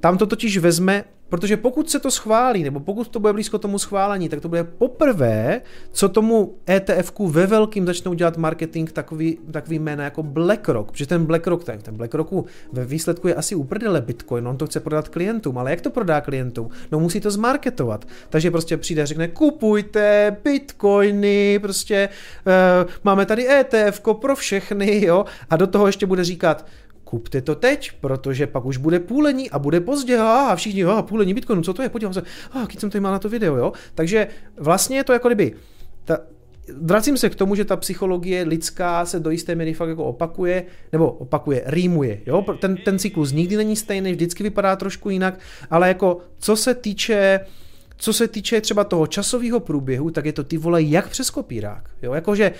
tam 0.00 0.18
to 0.18 0.26
totiž 0.26 0.58
vezme 0.58 1.04
Protože 1.30 1.56
pokud 1.56 1.90
se 1.90 1.98
to 2.00 2.10
schválí, 2.10 2.62
nebo 2.62 2.80
pokud 2.80 3.08
to 3.08 3.20
bude 3.20 3.32
blízko 3.32 3.58
tomu 3.58 3.78
schválení, 3.78 4.28
tak 4.28 4.40
to 4.40 4.48
bude 4.48 4.64
poprvé, 4.64 5.60
co 5.92 6.08
tomu 6.08 6.54
etf 6.70 7.12
ve 7.20 7.46
velkým 7.46 7.86
začnou 7.86 8.14
dělat 8.14 8.36
marketing 8.36 8.90
takový, 8.90 9.38
takový 9.50 9.78
jména 9.78 10.04
jako 10.04 10.22
BlackRock. 10.22 10.90
Protože 10.90 11.06
ten 11.06 11.26
BlackRock, 11.26 11.64
ten, 11.64 11.78
ten 11.78 11.96
BlackRocku 11.96 12.44
ve 12.72 12.84
výsledku 12.84 13.28
je 13.28 13.34
asi 13.34 13.54
uprdele 13.54 14.00
Bitcoin, 14.00 14.48
on 14.48 14.56
to 14.56 14.66
chce 14.66 14.80
prodat 14.80 15.08
klientům, 15.08 15.58
ale 15.58 15.70
jak 15.70 15.80
to 15.80 15.90
prodá 15.90 16.20
klientům? 16.20 16.68
No 16.92 17.00
musí 17.00 17.20
to 17.20 17.30
zmarketovat. 17.30 18.04
Takže 18.28 18.50
prostě 18.50 18.76
přijde 18.76 19.02
a 19.02 19.06
řekne, 19.06 19.28
kupujte 19.28 20.36
Bitcoiny, 20.44 21.58
prostě 21.58 22.08
uh, 22.46 22.90
máme 23.04 23.26
tady 23.26 23.48
ETF 23.48 24.00
pro 24.20 24.36
všechny, 24.36 25.04
jo, 25.04 25.24
a 25.50 25.56
do 25.56 25.66
toho 25.66 25.86
ještě 25.86 26.06
bude 26.06 26.24
říkat, 26.24 26.66
kupte 27.10 27.40
to 27.40 27.54
teď, 27.54 27.92
protože 28.00 28.46
pak 28.46 28.64
už 28.64 28.76
bude 28.76 29.00
půlení 29.00 29.50
a 29.50 29.58
bude 29.58 29.80
pozdě 29.80 30.18
a 30.18 30.56
všichni, 30.56 30.84
a 30.84 31.02
půlení 31.02 31.34
Bitcoinu, 31.34 31.62
co 31.62 31.74
to 31.74 31.82
je, 31.82 31.88
podívám 31.88 32.14
se, 32.14 32.22
a 32.52 32.64
když 32.64 32.80
jsem 32.80 32.90
tady 32.90 33.00
mal 33.00 33.12
na 33.12 33.18
to 33.18 33.28
video, 33.28 33.56
jo. 33.56 33.72
Takže 33.94 34.28
vlastně 34.56 34.96
je 34.96 35.04
to 35.04 35.12
jako 35.12 35.28
kdyby, 35.28 35.52
ta, 36.04 36.18
vracím 36.82 37.16
se 37.16 37.30
k 37.30 37.34
tomu, 37.34 37.54
že 37.54 37.64
ta 37.64 37.76
psychologie 37.76 38.42
lidská 38.42 39.06
se 39.06 39.20
do 39.20 39.30
jisté 39.30 39.54
míry 39.54 39.74
fakt 39.74 39.88
jako 39.88 40.04
opakuje, 40.04 40.64
nebo 40.92 41.10
opakuje, 41.10 41.62
rýmuje, 41.66 42.20
jo. 42.26 42.44
Ten, 42.60 42.76
ten 42.76 42.98
cyklus 42.98 43.32
nikdy 43.32 43.56
není 43.56 43.76
stejný, 43.76 44.12
vždycky 44.12 44.42
vypadá 44.42 44.76
trošku 44.76 45.10
jinak, 45.10 45.38
ale 45.70 45.88
jako 45.88 46.18
co 46.38 46.56
se 46.56 46.74
týče 46.74 47.40
co 47.96 48.12
se 48.12 48.28
týče 48.28 48.60
třeba 48.60 48.84
toho 48.84 49.06
časového 49.06 49.60
průběhu, 49.60 50.10
tak 50.10 50.24
je 50.24 50.32
to 50.32 50.44
ty 50.44 50.56
vole 50.56 50.82
jak 50.82 51.08
přes 51.08 51.30
kopírák. 51.30 51.90
Jo? 52.02 52.14
Jakože 52.14 52.52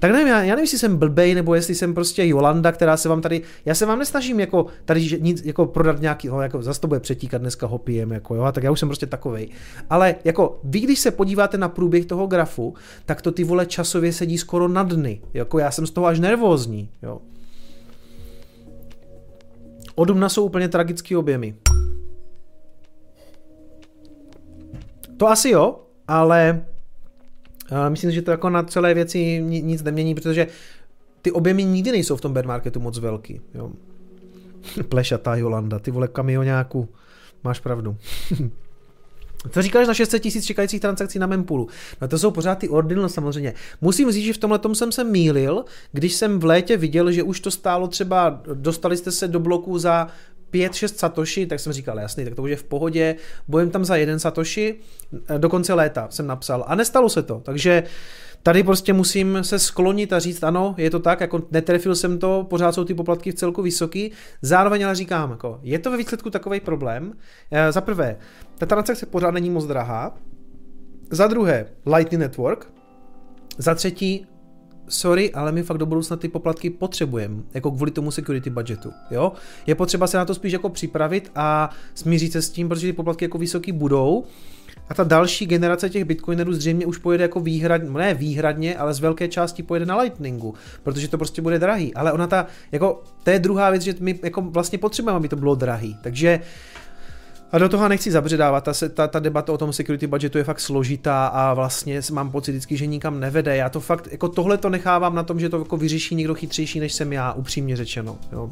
tak 0.00 0.10
nevím, 0.10 0.28
já, 0.28 0.42
já 0.42 0.50
nevím, 0.50 0.62
jestli 0.62 0.78
jsem 0.78 0.96
blbej, 0.96 1.34
nebo 1.34 1.54
jestli 1.54 1.74
jsem 1.74 1.94
prostě 1.94 2.26
Jolanda, 2.26 2.72
která 2.72 2.96
se 2.96 3.08
vám 3.08 3.22
tady, 3.22 3.42
já 3.64 3.74
se 3.74 3.86
vám 3.86 3.98
nesnažím 3.98 4.40
jako 4.40 4.66
tady 4.84 5.18
nic, 5.20 5.44
jako 5.44 5.66
prodat 5.66 6.00
nějaký, 6.00 6.28
no, 6.28 6.42
jako 6.42 6.62
zase 6.62 6.80
to 6.80 6.88
bude 6.88 7.00
přetíkat, 7.00 7.40
dneska 7.40 7.66
ho 7.66 7.78
pijem, 7.78 8.12
jako 8.12 8.34
jo, 8.34 8.52
tak 8.52 8.64
já 8.64 8.70
už 8.70 8.80
jsem 8.80 8.88
prostě 8.88 9.06
takovej. 9.06 9.48
Ale 9.90 10.14
jako 10.24 10.60
vy, 10.64 10.80
když 10.80 10.98
se 10.98 11.10
podíváte 11.10 11.58
na 11.58 11.68
průběh 11.68 12.06
toho 12.06 12.26
grafu, 12.26 12.74
tak 13.06 13.22
to 13.22 13.32
ty 13.32 13.44
vole 13.44 13.66
časově 13.66 14.12
sedí 14.12 14.38
skoro 14.38 14.68
na 14.68 14.82
dny, 14.82 15.20
jako 15.34 15.58
já 15.58 15.70
jsem 15.70 15.86
z 15.86 15.90
toho 15.90 16.06
až 16.06 16.20
nervózní, 16.20 16.90
jo. 17.02 17.18
Od 19.94 20.08
jsou 20.26 20.44
úplně 20.44 20.68
tragický 20.68 21.16
objemy. 21.16 21.54
To 25.16 25.28
asi 25.28 25.50
jo, 25.50 25.80
ale 26.08 26.64
Myslím, 27.88 28.10
že 28.10 28.22
to 28.22 28.30
jako 28.30 28.50
na 28.50 28.62
celé 28.62 28.94
věci 28.94 29.42
nic 29.42 29.82
nemění, 29.82 30.14
protože 30.14 30.46
ty 31.22 31.32
objemy 31.32 31.64
nikdy 31.64 31.92
nejsou 31.92 32.16
v 32.16 32.20
tom 32.20 32.32
bear 32.32 32.46
marketu 32.46 32.80
moc 32.80 32.98
velký. 32.98 33.40
Jo. 33.54 33.70
Plešatá 34.88 35.36
Jolanda, 35.36 35.78
ty 35.78 35.90
vole 35.90 36.08
kamionáku, 36.08 36.88
máš 37.44 37.60
pravdu. 37.60 37.96
Co 39.50 39.62
říkáš 39.62 39.88
na 39.88 39.94
600 39.94 40.22
tisíc 40.22 40.44
čekajících 40.44 40.80
transakcí 40.80 41.18
na 41.18 41.26
Mempoolu? 41.26 41.68
No 42.00 42.08
to 42.08 42.18
jsou 42.18 42.30
pořád 42.30 42.54
ty 42.54 42.68
ordinal 42.68 43.08
samozřejmě. 43.08 43.54
Musím 43.80 44.12
říct, 44.12 44.24
že 44.24 44.32
v 44.32 44.38
tomhle 44.38 44.58
tom 44.58 44.74
jsem 44.74 44.92
se 44.92 45.04
mýlil, 45.04 45.64
když 45.92 46.14
jsem 46.14 46.38
v 46.38 46.44
létě 46.44 46.76
viděl, 46.76 47.12
že 47.12 47.22
už 47.22 47.40
to 47.40 47.50
stálo 47.50 47.88
třeba, 47.88 48.42
dostali 48.54 48.96
jste 48.96 49.12
se 49.12 49.28
do 49.28 49.40
bloku 49.40 49.78
za 49.78 50.08
5-6 50.52 50.94
satoshi, 50.96 51.46
tak 51.46 51.60
jsem 51.60 51.72
říkal, 51.72 51.98
jasný, 51.98 52.24
tak 52.24 52.34
to 52.34 52.42
už 52.42 52.50
je 52.50 52.56
v 52.56 52.64
pohodě, 52.64 53.16
budem 53.48 53.70
tam 53.70 53.84
za 53.84 53.96
jeden 53.96 54.18
satoshi, 54.18 54.74
eh, 55.28 55.38
do 55.38 55.48
konce 55.48 55.74
léta 55.74 56.06
jsem 56.10 56.26
napsal. 56.26 56.64
A 56.66 56.74
nestalo 56.74 57.08
se 57.08 57.22
to, 57.22 57.40
takže 57.44 57.82
tady 58.42 58.62
prostě 58.62 58.92
musím 58.92 59.38
se 59.44 59.58
sklonit 59.58 60.12
a 60.12 60.18
říct, 60.18 60.44
ano, 60.44 60.74
je 60.78 60.90
to 60.90 60.98
tak, 60.98 61.20
jako 61.20 61.42
netrefil 61.50 61.94
jsem 61.94 62.18
to, 62.18 62.46
pořád 62.50 62.72
jsou 62.72 62.84
ty 62.84 62.94
poplatky 62.94 63.32
v 63.32 63.34
celku 63.34 63.62
vysoký, 63.62 64.12
zároveň 64.42 64.84
ale 64.84 64.94
říkám, 64.94 65.30
jako, 65.30 65.60
je 65.62 65.78
to 65.78 65.90
ve 65.90 65.96
výsledku 65.96 66.30
takový 66.30 66.60
problém, 66.60 67.12
e, 67.50 67.72
za 67.72 67.80
prvé, 67.80 68.16
ta 68.58 68.66
transakce 68.66 69.06
pořád 69.06 69.30
není 69.30 69.50
moc 69.50 69.66
drahá, 69.66 70.18
za 71.10 71.26
druhé, 71.26 71.66
Lightning 71.86 72.20
Network, 72.20 72.72
za 73.58 73.74
třetí, 73.74 74.26
sorry, 74.88 75.32
ale 75.32 75.52
my 75.52 75.62
fakt 75.62 75.78
do 75.78 75.86
budoucna 75.86 76.16
ty 76.16 76.28
poplatky 76.28 76.70
potřebujeme, 76.70 77.42
jako 77.54 77.70
kvůli 77.70 77.90
tomu 77.90 78.10
security 78.10 78.50
budgetu, 78.50 78.92
jo. 79.10 79.32
Je 79.66 79.74
potřeba 79.74 80.06
se 80.06 80.16
na 80.16 80.24
to 80.24 80.34
spíš 80.34 80.52
jako 80.52 80.68
připravit 80.68 81.30
a 81.34 81.70
smířit 81.94 82.32
se 82.32 82.42
s 82.42 82.50
tím, 82.50 82.68
protože 82.68 82.86
ty 82.86 82.92
poplatky 82.92 83.24
jako 83.24 83.38
vysoký 83.38 83.72
budou. 83.72 84.24
a 84.88 84.94
ta 84.94 85.04
další 85.04 85.46
generace 85.46 85.90
těch 85.90 86.04
bitcoinerů 86.04 86.52
zřejmě 86.52 86.86
už 86.86 86.98
pojede 86.98 87.24
jako 87.24 87.40
výhradně, 87.40 87.90
ne 87.90 88.14
výhradně, 88.14 88.76
ale 88.76 88.94
z 88.94 89.00
velké 89.00 89.28
části 89.28 89.62
pojede 89.62 89.86
na 89.86 89.96
Lightningu, 89.96 90.54
protože 90.82 91.08
to 91.08 91.18
prostě 91.18 91.42
bude 91.42 91.58
drahý. 91.58 91.94
Ale 91.94 92.12
ona 92.12 92.26
ta, 92.26 92.46
jako, 92.72 93.02
to 93.22 93.30
je 93.30 93.38
druhá 93.38 93.70
věc, 93.70 93.82
že 93.82 93.94
my 94.00 94.18
jako 94.22 94.40
vlastně 94.42 94.78
potřebujeme, 94.78 95.16
aby 95.16 95.28
to 95.28 95.36
bylo 95.36 95.54
drahý. 95.54 95.96
Takže 96.02 96.40
a 97.52 97.58
do 97.58 97.68
toho 97.68 97.88
nechci 97.88 98.10
zabředávat, 98.10 98.64
ta, 98.64 98.72
ta, 98.94 99.08
ta 99.08 99.18
debata 99.18 99.52
o 99.52 99.58
tom 99.58 99.72
security 99.72 100.06
budgetu 100.06 100.38
je 100.38 100.44
fakt 100.44 100.60
složitá 100.60 101.26
a 101.26 101.54
vlastně 101.54 102.00
mám 102.12 102.30
pocit 102.30 102.50
vždycky, 102.50 102.76
že 102.76 102.86
nikam 102.86 103.20
nevede. 103.20 103.56
Já 103.56 103.68
to 103.68 103.80
fakt, 103.80 104.08
jako 104.12 104.28
tohle 104.28 104.58
to 104.58 104.70
nechávám 104.70 105.14
na 105.14 105.22
tom, 105.22 105.40
že 105.40 105.48
to 105.48 105.58
jako 105.58 105.76
vyřeší 105.76 106.14
někdo 106.14 106.34
chytřejší 106.34 106.80
než 106.80 106.92
jsem 106.92 107.12
já, 107.12 107.32
upřímně 107.32 107.76
řečeno. 107.76 108.18
Jo. 108.32 108.50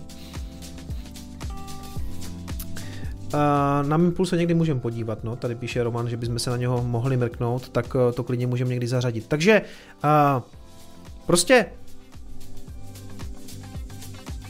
na 3.82 3.96
Mimpul 3.96 4.26
se 4.26 4.36
někdy 4.36 4.54
můžeme 4.54 4.80
podívat, 4.80 5.24
no, 5.24 5.36
tady 5.36 5.54
píše 5.54 5.82
Roman, 5.82 6.08
že 6.08 6.16
bychom 6.16 6.38
se 6.38 6.50
na 6.50 6.56
něho 6.56 6.84
mohli 6.84 7.16
mrknout, 7.16 7.68
tak 7.68 7.96
eh, 7.96 8.12
to 8.12 8.22
klidně 8.22 8.46
můžeme 8.46 8.70
někdy 8.70 8.86
zařadit. 8.86 9.26
Takže 9.28 9.62
uh, 10.04 10.42
prostě, 11.26 11.66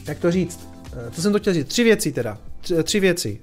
jak 0.07 0.19
to 0.19 0.31
říct, 0.31 0.67
co 1.11 1.21
jsem 1.21 1.31
to 1.31 1.39
chtěl 1.39 1.53
říct, 1.53 1.67
tři 1.67 1.83
věci 1.83 2.11
teda, 2.11 2.37
tři, 2.83 2.99
věci. 2.99 3.39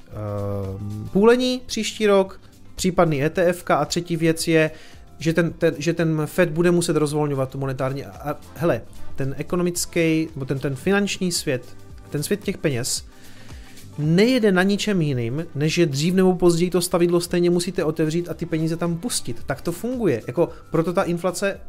Uh, 0.72 1.08
půlení 1.12 1.62
příští 1.66 2.06
rok, 2.06 2.40
případný 2.74 3.24
ETF 3.24 3.64
a 3.70 3.84
třetí 3.84 4.16
věc 4.16 4.48
je, 4.48 4.70
že 5.18 5.32
ten, 5.32 5.52
ten, 5.52 5.74
že 5.78 5.92
ten 5.92 6.22
Fed 6.26 6.50
bude 6.50 6.70
muset 6.70 6.96
rozvolňovat 6.96 7.50
tu 7.50 7.58
monetární. 7.58 8.04
A, 8.04 8.36
hele, 8.54 8.82
ten 9.16 9.34
ekonomický, 9.38 10.28
nebo 10.34 10.46
ten, 10.46 10.58
ten 10.58 10.74
finanční 10.76 11.32
svět, 11.32 11.76
ten 12.10 12.22
svět 12.22 12.40
těch 12.44 12.58
peněz, 12.58 13.04
nejede 13.98 14.52
na 14.52 14.62
ničem 14.62 15.02
jiným, 15.02 15.46
než 15.54 15.74
že 15.74 15.86
dřív 15.86 16.14
nebo 16.14 16.34
později 16.34 16.70
to 16.70 16.80
stavidlo 16.80 17.20
stejně 17.20 17.50
musíte 17.50 17.84
otevřít 17.84 18.28
a 18.28 18.34
ty 18.34 18.46
peníze 18.46 18.76
tam 18.76 18.98
pustit. 18.98 19.42
Tak 19.46 19.60
to 19.60 19.72
funguje. 19.72 20.22
Jako 20.26 20.48
proto 20.70 20.92
ta 20.92 21.02
inflace, 21.02 21.60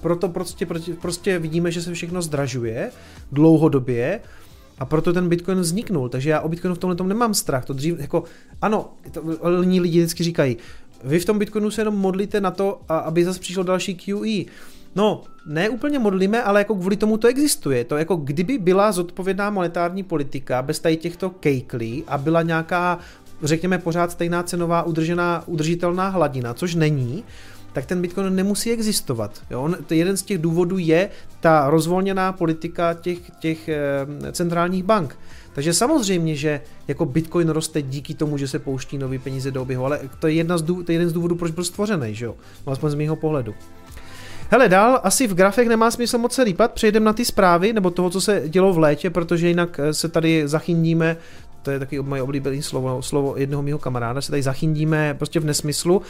proto 0.00 0.28
prostě, 0.28 0.66
prostě 1.00 1.38
vidíme, 1.38 1.70
že 1.70 1.82
se 1.82 1.94
všechno 1.94 2.22
zdražuje 2.22 2.90
dlouhodobě 3.32 4.20
a 4.80 4.84
proto 4.84 5.12
ten 5.12 5.28
Bitcoin 5.28 5.60
vzniknul. 5.60 6.08
Takže 6.08 6.30
já 6.30 6.40
o 6.40 6.48
Bitcoinu 6.48 6.74
v 6.74 6.78
tomhle 6.78 6.96
tom 6.96 7.08
nemám 7.08 7.34
strach. 7.34 7.64
To 7.64 7.72
dřív, 7.72 8.00
jako, 8.00 8.24
ano, 8.62 8.92
to, 9.10 9.22
lidi 9.58 9.98
vždycky 9.98 10.24
říkají, 10.24 10.56
vy 11.04 11.20
v 11.20 11.24
tom 11.24 11.38
Bitcoinu 11.38 11.70
se 11.70 11.80
jenom 11.80 11.96
modlíte 11.96 12.40
na 12.40 12.50
to, 12.50 12.80
aby 12.88 13.24
zase 13.24 13.40
přišlo 13.40 13.62
další 13.62 13.94
QE. 13.94 14.44
No, 14.94 15.22
ne 15.46 15.68
úplně 15.68 15.98
modlíme, 15.98 16.42
ale 16.42 16.60
jako 16.60 16.74
kvůli 16.74 16.96
tomu 16.96 17.16
to 17.16 17.28
existuje. 17.28 17.84
To 17.84 17.96
jako 17.96 18.16
kdyby 18.16 18.58
byla 18.58 18.92
zodpovědná 18.92 19.50
monetární 19.50 20.02
politika 20.02 20.62
bez 20.62 20.80
tady 20.80 20.96
těchto 20.96 21.30
kejklí 21.30 22.04
a 22.06 22.18
byla 22.18 22.42
nějaká, 22.42 22.98
řekněme, 23.42 23.78
pořád 23.78 24.10
stejná 24.10 24.42
cenová 24.42 24.82
udržená, 24.82 25.42
udržitelná 25.46 26.08
hladina, 26.08 26.54
což 26.54 26.74
není, 26.74 27.24
tak 27.72 27.86
ten 27.86 28.00
Bitcoin 28.02 28.34
nemusí 28.34 28.70
existovat. 28.70 29.42
Jo? 29.50 29.62
On, 29.62 29.76
to 29.86 29.94
jeden 29.94 30.16
z 30.16 30.22
těch 30.22 30.38
důvodů 30.38 30.78
je 30.78 31.10
ta 31.40 31.70
rozvolněná 31.70 32.32
politika 32.32 32.94
těch, 32.94 33.18
těch 33.38 33.68
e, 33.68 33.78
centrálních 34.32 34.84
bank. 34.84 35.16
Takže 35.52 35.74
samozřejmě, 35.74 36.36
že 36.36 36.60
jako 36.88 37.04
Bitcoin 37.04 37.48
roste 37.48 37.82
díky 37.82 38.14
tomu, 38.14 38.38
že 38.38 38.48
se 38.48 38.58
pouští 38.58 38.98
nové 38.98 39.18
peníze 39.18 39.50
do 39.50 39.62
oběhu, 39.62 39.84
ale 39.84 40.00
to 40.18 40.26
je, 40.26 40.34
jedna 40.34 40.58
z 40.58 40.62
důvodů, 40.62 40.84
to 40.84 40.92
je 40.92 40.94
jeden 40.94 41.08
z 41.08 41.12
důvodů, 41.12 41.36
proč 41.36 41.52
byl 41.52 41.64
stvořený, 41.64 42.14
že 42.14 42.24
jo? 42.24 42.34
Aspoň 42.66 42.90
z 42.90 42.94
mého 42.94 43.16
pohledu. 43.16 43.54
Hele, 44.52 44.68
dál 44.68 45.00
asi 45.02 45.26
v 45.26 45.34
grafech 45.34 45.68
nemá 45.68 45.90
smysl 45.90 46.18
moc 46.18 46.32
se 46.32 46.42
lípat, 46.42 46.72
přejdeme 46.72 47.06
na 47.06 47.12
ty 47.12 47.24
zprávy, 47.24 47.72
nebo 47.72 47.90
toho, 47.90 48.10
co 48.10 48.20
se 48.20 48.42
dělo 48.46 48.72
v 48.72 48.78
létě, 48.78 49.10
protože 49.10 49.48
jinak 49.48 49.80
eh, 49.82 49.94
se 49.94 50.08
tady 50.08 50.48
zachyndíme 50.48 51.16
to 51.62 51.70
je 51.70 51.78
taky 51.78 52.02
moje 52.02 52.22
oblíbené 52.22 52.62
slovo, 52.62 53.02
slovo 53.02 53.36
jednoho 53.36 53.62
mého 53.62 53.78
kamaráda, 53.78 54.20
se 54.20 54.30
tady 54.30 54.42
zachyndíme 54.42 55.14
prostě 55.14 55.40
v 55.40 55.44
nesmyslu. 55.44 56.02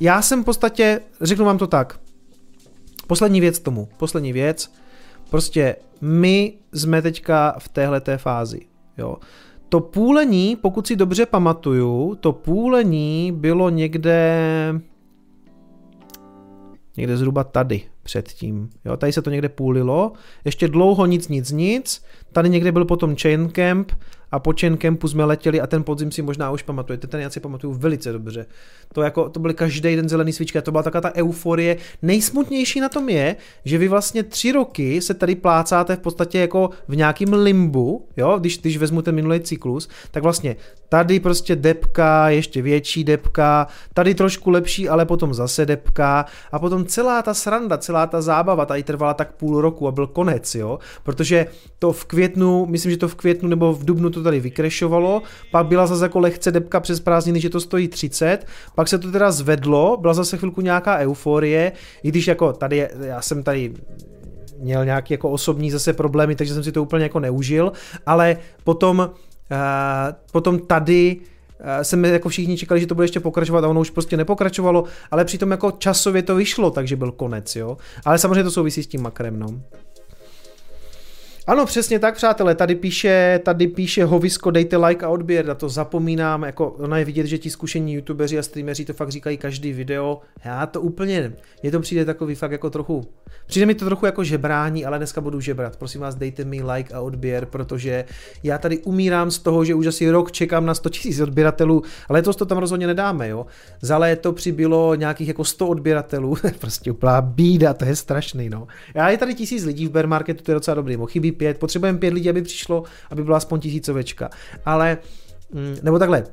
Já 0.00 0.22
jsem 0.22 0.42
v 0.42 0.44
podstatě, 0.44 1.00
řeknu 1.20 1.44
vám 1.44 1.58
to 1.58 1.66
tak, 1.66 2.00
poslední 3.06 3.40
věc 3.40 3.58
tomu, 3.58 3.88
poslední 3.96 4.32
věc, 4.32 4.72
prostě 5.30 5.76
my 6.00 6.52
jsme 6.72 7.02
teďka 7.02 7.54
v 7.58 7.68
téhleté 7.68 8.18
fázi, 8.18 8.60
jo. 8.98 9.16
To 9.68 9.80
půlení, 9.80 10.56
pokud 10.56 10.86
si 10.86 10.96
dobře 10.96 11.26
pamatuju, 11.26 12.14
to 12.14 12.32
půlení 12.32 13.32
bylo 13.32 13.70
někde 13.70 14.40
někde 16.96 17.16
zhruba 17.16 17.44
tady 17.44 17.82
předtím. 18.02 18.70
Jo, 18.84 18.96
tady 18.96 19.12
se 19.12 19.22
to 19.22 19.30
někde 19.30 19.48
půlilo, 19.48 20.12
ještě 20.44 20.68
dlouho 20.68 21.06
nic, 21.06 21.28
nic, 21.28 21.50
nic, 21.52 22.04
tady 22.32 22.48
někde 22.48 22.72
byl 22.72 22.84
potom 22.84 23.16
Chain 23.16 23.50
Camp 23.50 23.92
a 24.34 24.38
po 24.38 24.52
Chain 24.60 24.76
Campu 24.76 25.08
jsme 25.08 25.24
letěli 25.24 25.60
a 25.60 25.66
ten 25.66 25.82
podzim 25.82 26.12
si 26.12 26.22
možná 26.22 26.50
už 26.50 26.62
pamatujete, 26.62 27.06
ten 27.06 27.20
já 27.20 27.30
si 27.30 27.40
pamatuju 27.40 27.72
velice 27.72 28.12
dobře. 28.12 28.46
To, 28.92 29.02
jako, 29.02 29.28
to 29.28 29.40
byly 29.40 29.54
každý 29.54 29.96
den 29.96 30.08
zelený 30.08 30.32
svíčky 30.32 30.58
a 30.58 30.62
to 30.62 30.70
byla 30.70 30.82
taková 30.82 31.00
ta 31.00 31.14
euforie. 31.14 31.76
Nejsmutnější 32.02 32.80
na 32.80 32.88
tom 32.88 33.08
je, 33.08 33.36
že 33.64 33.78
vy 33.78 33.88
vlastně 33.88 34.22
tři 34.22 34.52
roky 34.52 35.00
se 35.00 35.14
tady 35.14 35.34
plácáte 35.34 35.96
v 35.96 35.98
podstatě 35.98 36.38
jako 36.38 36.70
v 36.88 36.96
nějakém 36.96 37.32
limbu, 37.32 38.08
jo, 38.16 38.38
když, 38.38 38.58
když 38.58 38.76
vezmu 38.76 39.02
ten 39.02 39.14
minulý 39.14 39.40
cyklus, 39.40 39.88
tak 40.10 40.22
vlastně 40.22 40.56
tady 40.88 41.20
prostě 41.20 41.56
depka, 41.56 42.28
ještě 42.28 42.62
větší 42.62 43.04
depka, 43.04 43.66
tady 43.94 44.14
trošku 44.14 44.50
lepší, 44.50 44.88
ale 44.88 45.06
potom 45.06 45.34
zase 45.34 45.66
depka 45.66 46.26
a 46.52 46.58
potom 46.58 46.86
celá 46.86 47.22
ta 47.22 47.34
sranda, 47.34 47.78
celá 47.78 48.06
ta 48.06 48.22
zábava 48.22 48.66
tady 48.66 48.82
trvala 48.82 49.14
tak 49.14 49.32
půl 49.32 49.60
roku 49.60 49.88
a 49.88 49.92
byl 49.92 50.06
konec, 50.06 50.54
jo, 50.54 50.78
protože 51.02 51.46
to 51.78 51.92
v 51.92 52.04
květnu, 52.04 52.66
myslím, 52.66 52.90
že 52.90 52.98
to 52.98 53.08
v 53.08 53.14
květnu 53.14 53.48
nebo 53.48 53.72
v 53.72 53.84
dubnu 53.84 54.10
to 54.10 54.22
tady 54.24 54.40
vykrešovalo, 54.40 55.22
pak 55.50 55.66
byla 55.66 55.86
zase 55.86 56.04
jako 56.04 56.18
lehce 56.18 56.50
depka 56.50 56.80
přes 56.80 57.00
prázdniny, 57.00 57.40
že 57.40 57.50
to 57.50 57.60
stojí 57.60 57.88
30, 57.88 58.46
pak 58.74 58.88
se 58.88 58.98
to 58.98 59.12
teda 59.12 59.30
zvedlo, 59.30 59.96
byla 60.00 60.14
zase 60.14 60.36
chvilku 60.36 60.60
nějaká 60.60 60.98
euforie, 60.98 61.72
i 62.02 62.08
když 62.08 62.26
jako 62.26 62.52
tady, 62.52 62.88
já 63.00 63.22
jsem 63.22 63.42
tady 63.42 63.72
měl 64.58 64.84
nějaké 64.84 65.14
jako 65.14 65.30
osobní 65.30 65.70
zase 65.70 65.92
problémy, 65.92 66.36
takže 66.36 66.54
jsem 66.54 66.64
si 66.64 66.72
to 66.72 66.82
úplně 66.82 67.02
jako 67.02 67.20
neužil, 67.20 67.72
ale 68.06 68.36
potom, 68.64 68.98
uh, 68.98 69.06
potom 70.32 70.58
tady 70.58 71.16
uh, 71.16 71.82
jsme 71.82 72.08
jako 72.08 72.28
všichni 72.28 72.56
čekali, 72.56 72.80
že 72.80 72.86
to 72.86 72.94
bude 72.94 73.04
ještě 73.04 73.20
pokračovat 73.20 73.64
a 73.64 73.68
ono 73.68 73.80
už 73.80 73.90
prostě 73.90 74.16
nepokračovalo, 74.16 74.84
ale 75.10 75.24
přitom 75.24 75.50
jako 75.50 75.70
časově 75.70 76.22
to 76.22 76.34
vyšlo, 76.34 76.70
takže 76.70 76.96
byl 76.96 77.12
konec, 77.12 77.56
jo. 77.56 77.76
Ale 78.04 78.18
samozřejmě 78.18 78.44
to 78.44 78.50
souvisí 78.50 78.82
s 78.82 78.86
tím 78.86 79.02
makrem, 79.02 79.38
no. 79.38 79.48
Ano, 81.46 81.66
přesně 81.66 81.98
tak, 81.98 82.14
přátelé, 82.14 82.54
tady 82.54 82.74
píše, 82.74 83.40
tady 83.44 83.66
píše 83.66 84.04
Hovisko, 84.04 84.50
dejte 84.50 84.76
like 84.76 85.06
a 85.06 85.08
odběr, 85.08 85.46
na 85.46 85.54
to 85.54 85.68
zapomínám, 85.68 86.42
jako 86.42 86.70
ono 86.70 86.96
je 86.96 87.04
vidět, 87.04 87.26
že 87.26 87.38
ti 87.38 87.50
zkušení 87.50 87.94
youtubeři 87.94 88.38
a 88.38 88.42
streameři 88.42 88.84
to 88.84 88.92
fakt 88.92 89.08
říkají 89.08 89.36
každý 89.36 89.72
video, 89.72 90.20
já 90.44 90.66
to 90.66 90.80
úplně, 90.80 91.32
mně 91.62 91.70
to 91.70 91.80
přijde 91.80 92.04
takový 92.04 92.34
fakt 92.34 92.52
jako 92.52 92.70
trochu, 92.70 93.04
přijde 93.46 93.66
mi 93.66 93.74
to 93.74 93.84
trochu 93.84 94.06
jako 94.06 94.24
žebrání, 94.24 94.86
ale 94.86 94.98
dneska 94.98 95.20
budu 95.20 95.40
žebrat, 95.40 95.76
prosím 95.76 96.00
vás, 96.00 96.14
dejte 96.14 96.44
mi 96.44 96.62
like 96.62 96.94
a 96.94 97.00
odběr, 97.00 97.46
protože 97.46 98.04
já 98.42 98.58
tady 98.58 98.78
umírám 98.78 99.30
z 99.30 99.38
toho, 99.38 99.64
že 99.64 99.74
už 99.74 99.86
asi 99.86 100.10
rok 100.10 100.32
čekám 100.32 100.66
na 100.66 100.74
100 100.74 100.90
000 101.04 101.22
odběratelů, 101.22 101.82
ale 102.08 102.18
letos 102.18 102.36
to 102.36 102.46
tam 102.46 102.58
rozhodně 102.58 102.86
nedáme, 102.86 103.28
jo. 103.28 103.46
Za 103.80 103.98
léto 103.98 104.32
přibylo 104.32 104.94
nějakých 104.94 105.28
jako 105.28 105.44
100 105.44 105.68
odběratelů, 105.68 106.36
prostě 106.58 106.90
úplná 106.90 107.20
bída, 107.20 107.74
to 107.74 107.84
je 107.84 107.96
strašný, 107.96 108.50
no. 108.50 108.66
Já 108.94 109.10
je 109.10 109.18
tady 109.18 109.34
tisíc 109.34 109.64
lidí 109.64 109.86
v 109.86 109.90
bear 109.90 110.06
marketu, 110.06 110.44
to 110.44 110.50
je 110.50 110.54
docela 110.54 110.74
dobrý, 110.74 110.98
chybí 111.06 111.33
pět, 111.34 111.58
potřebujeme 111.58 111.98
pět 111.98 112.14
lidí, 112.14 112.30
aby 112.30 112.42
přišlo, 112.42 112.84
aby 113.10 113.24
byla 113.24 113.36
aspoň 113.36 113.60
tisícovečka. 113.60 114.30
Ale, 114.64 114.98
mm, 115.52 115.76
nebo 115.82 115.98
takhle, 115.98 116.24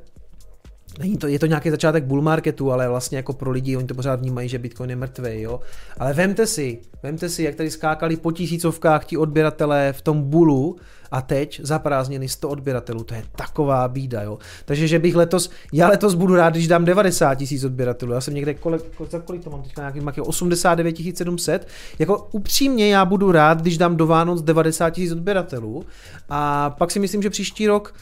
Není 0.99 1.17
to, 1.17 1.27
je 1.27 1.39
to 1.39 1.45
nějaký 1.45 1.69
začátek 1.69 2.03
bull 2.03 2.21
marketu, 2.21 2.71
ale 2.71 2.89
vlastně 2.89 3.17
jako 3.17 3.33
pro 3.33 3.51
lidi, 3.51 3.77
oni 3.77 3.87
to 3.87 3.95
pořád 3.95 4.19
vnímají, 4.19 4.49
že 4.49 4.59
Bitcoin 4.59 4.89
je 4.89 4.95
mrtvý, 4.95 5.41
jo. 5.41 5.59
Ale 5.97 6.13
vemte 6.13 6.47
si, 6.47 6.79
vemte 7.03 7.29
si, 7.29 7.43
jak 7.43 7.55
tady 7.55 7.71
skákali 7.71 8.17
po 8.17 8.31
tisícovkách 8.31 9.05
ti 9.05 9.17
odběratelé 9.17 9.93
v 9.93 10.01
tom 10.01 10.29
bulu 10.29 10.75
a 11.11 11.21
teď 11.21 11.61
za 11.63 11.79
prázdniny 11.79 12.29
100 12.29 12.49
odběratelů, 12.49 13.03
to 13.03 13.13
je 13.13 13.23
taková 13.35 13.87
bída, 13.87 14.21
jo. 14.21 14.37
Takže, 14.65 14.87
že 14.87 14.99
bych 14.99 15.15
letos, 15.15 15.49
já 15.73 15.87
letos 15.87 16.13
budu 16.13 16.35
rád, 16.35 16.53
když 16.53 16.67
dám 16.67 16.85
90 16.85 17.35
tisíc 17.35 17.63
odběratelů, 17.63 18.11
já 18.11 18.21
jsem 18.21 18.33
někde, 18.33 18.53
kolik, 18.53 18.81
za 19.09 19.19
kolik 19.19 19.43
to 19.43 19.49
mám 19.49 19.61
teďka? 19.61 19.91
Nějaký 19.91 20.21
89 20.21 20.95
700, 21.15 21.67
jako 21.99 22.27
upřímně 22.31 22.93
já 22.93 23.05
budu 23.05 23.31
rád, 23.31 23.61
když 23.61 23.77
dám 23.77 23.97
do 23.97 24.07
Vánoc 24.07 24.41
90 24.41 24.89
tisíc 24.89 25.11
odběratelů. 25.11 25.85
A 26.29 26.69
pak 26.69 26.91
si 26.91 26.99
myslím, 26.99 27.21
že 27.21 27.29
příští 27.29 27.67
rok 27.67 27.93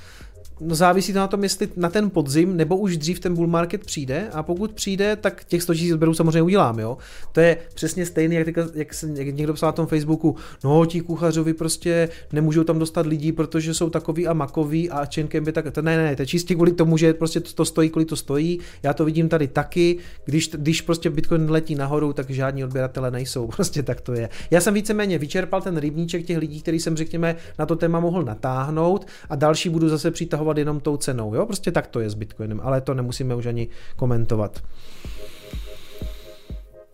No 0.62 0.76
závisí 0.76 1.14
to 1.14 1.20
na 1.20 1.28
tom, 1.28 1.44
jestli 1.44 1.68
na 1.76 1.90
ten 1.90 2.10
podzim 2.10 2.58
nebo 2.58 2.78
už 2.78 2.98
dřív 2.98 3.20
ten 3.20 3.36
bull 3.36 3.48
market 3.48 3.86
přijde 3.86 4.30
a 4.34 4.44
pokud 4.44 4.72
přijde, 4.72 5.16
tak 5.16 5.44
těch 5.44 5.64
100 5.64 5.74
000 5.74 5.94
odběrů 5.94 6.14
samozřejmě 6.14 6.42
udělám, 6.42 6.80
jo. 6.80 6.98
To 7.32 7.40
je 7.40 7.58
přesně 7.74 8.06
stejný, 8.06 8.36
jak, 8.36 8.46
teďka, 8.46 8.68
jak, 8.74 8.94
se, 8.94 9.10
jak 9.14 9.36
někdo 9.36 9.54
psal 9.54 9.68
na 9.68 9.72
tom 9.72 9.88
Facebooku, 9.88 10.36
no 10.64 10.86
ti 10.86 11.02
kuchařovi 11.02 11.54
prostě 11.54 12.10
nemůžou 12.34 12.64
tam 12.64 12.80
dostat 12.80 13.06
lidi, 13.06 13.32
protože 13.32 13.74
jsou 13.74 13.90
takový 13.90 14.28
a 14.28 14.34
makový 14.34 14.90
a 14.90 15.06
čenkem 15.06 15.44
by 15.44 15.52
tak, 15.52 15.72
to 15.72 15.82
ne, 15.82 15.98
ne, 15.98 16.16
to 16.16 16.22
je 16.22 16.26
čistě 16.26 16.56
kvůli 16.56 16.72
tomu, 16.72 16.98
že 16.98 17.14
prostě 17.14 17.40
to, 17.40 17.54
to 17.54 17.66
stojí, 17.66 17.90
kvůli 17.90 18.06
to 18.06 18.16
stojí, 18.16 18.60
já 18.84 18.94
to 18.94 19.06
vidím 19.06 19.30
tady 19.30 19.48
taky, 19.48 19.98
když, 20.26 20.50
když 20.50 20.82
prostě 20.82 21.10
Bitcoin 21.10 21.52
letí 21.52 21.76
nahoru, 21.76 22.14
tak 22.14 22.30
žádní 22.30 22.64
odběratele 22.64 23.12
nejsou, 23.12 23.48
prostě 23.56 23.84
tak 23.84 24.02
to 24.02 24.14
je. 24.14 24.30
Já 24.52 24.62
jsem 24.62 24.74
víceméně 24.74 25.18
vyčerpal 25.18 25.62
ten 25.62 25.78
rybníček 25.78 26.26
těch 26.26 26.38
lidí, 26.38 26.62
který 26.62 26.80
jsem 26.80 26.98
řekněme 26.98 27.36
na 27.60 27.66
to 27.66 27.76
téma 27.76 28.00
mohl 28.00 28.24
natáhnout 28.24 29.08
a 29.30 29.36
další 29.36 29.70
budu 29.70 29.90
zase 29.90 30.12
přitahovat 30.12 30.49
manipulovat 30.50 30.58
jenom 30.58 30.80
tou 30.80 30.98
cenou, 30.98 31.36
jo? 31.36 31.46
Prostě 31.46 31.72
tak 31.72 31.88
to 31.88 32.00
je 32.00 32.10
s 32.10 32.16
Bitcoinem, 32.16 32.60
ale 32.64 32.82
to 32.82 32.94
nemusíme 32.94 33.36
už 33.36 33.46
ani 33.46 33.70
komentovat. 33.96 34.62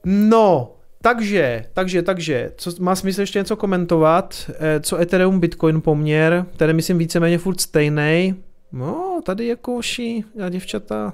No, 0.05 0.75
takže, 1.01 1.65
takže, 1.73 2.01
takže, 2.01 2.51
co, 2.57 2.71
má 2.79 2.95
smysl 2.95 3.21
ještě 3.21 3.39
něco 3.39 3.55
komentovat? 3.55 4.51
Eh, 4.59 4.79
co 4.79 4.97
Ethereum 4.97 5.39
Bitcoin 5.39 5.81
poměr? 5.81 6.45
Tady 6.57 6.73
myslím 6.73 6.97
víceméně 6.97 7.37
furt 7.37 7.61
stejný. 7.61 8.35
No, 8.71 9.21
tady 9.23 9.45
je 9.45 9.55
koši 9.55 10.23
a 10.45 10.49
děvčata. 10.49 11.13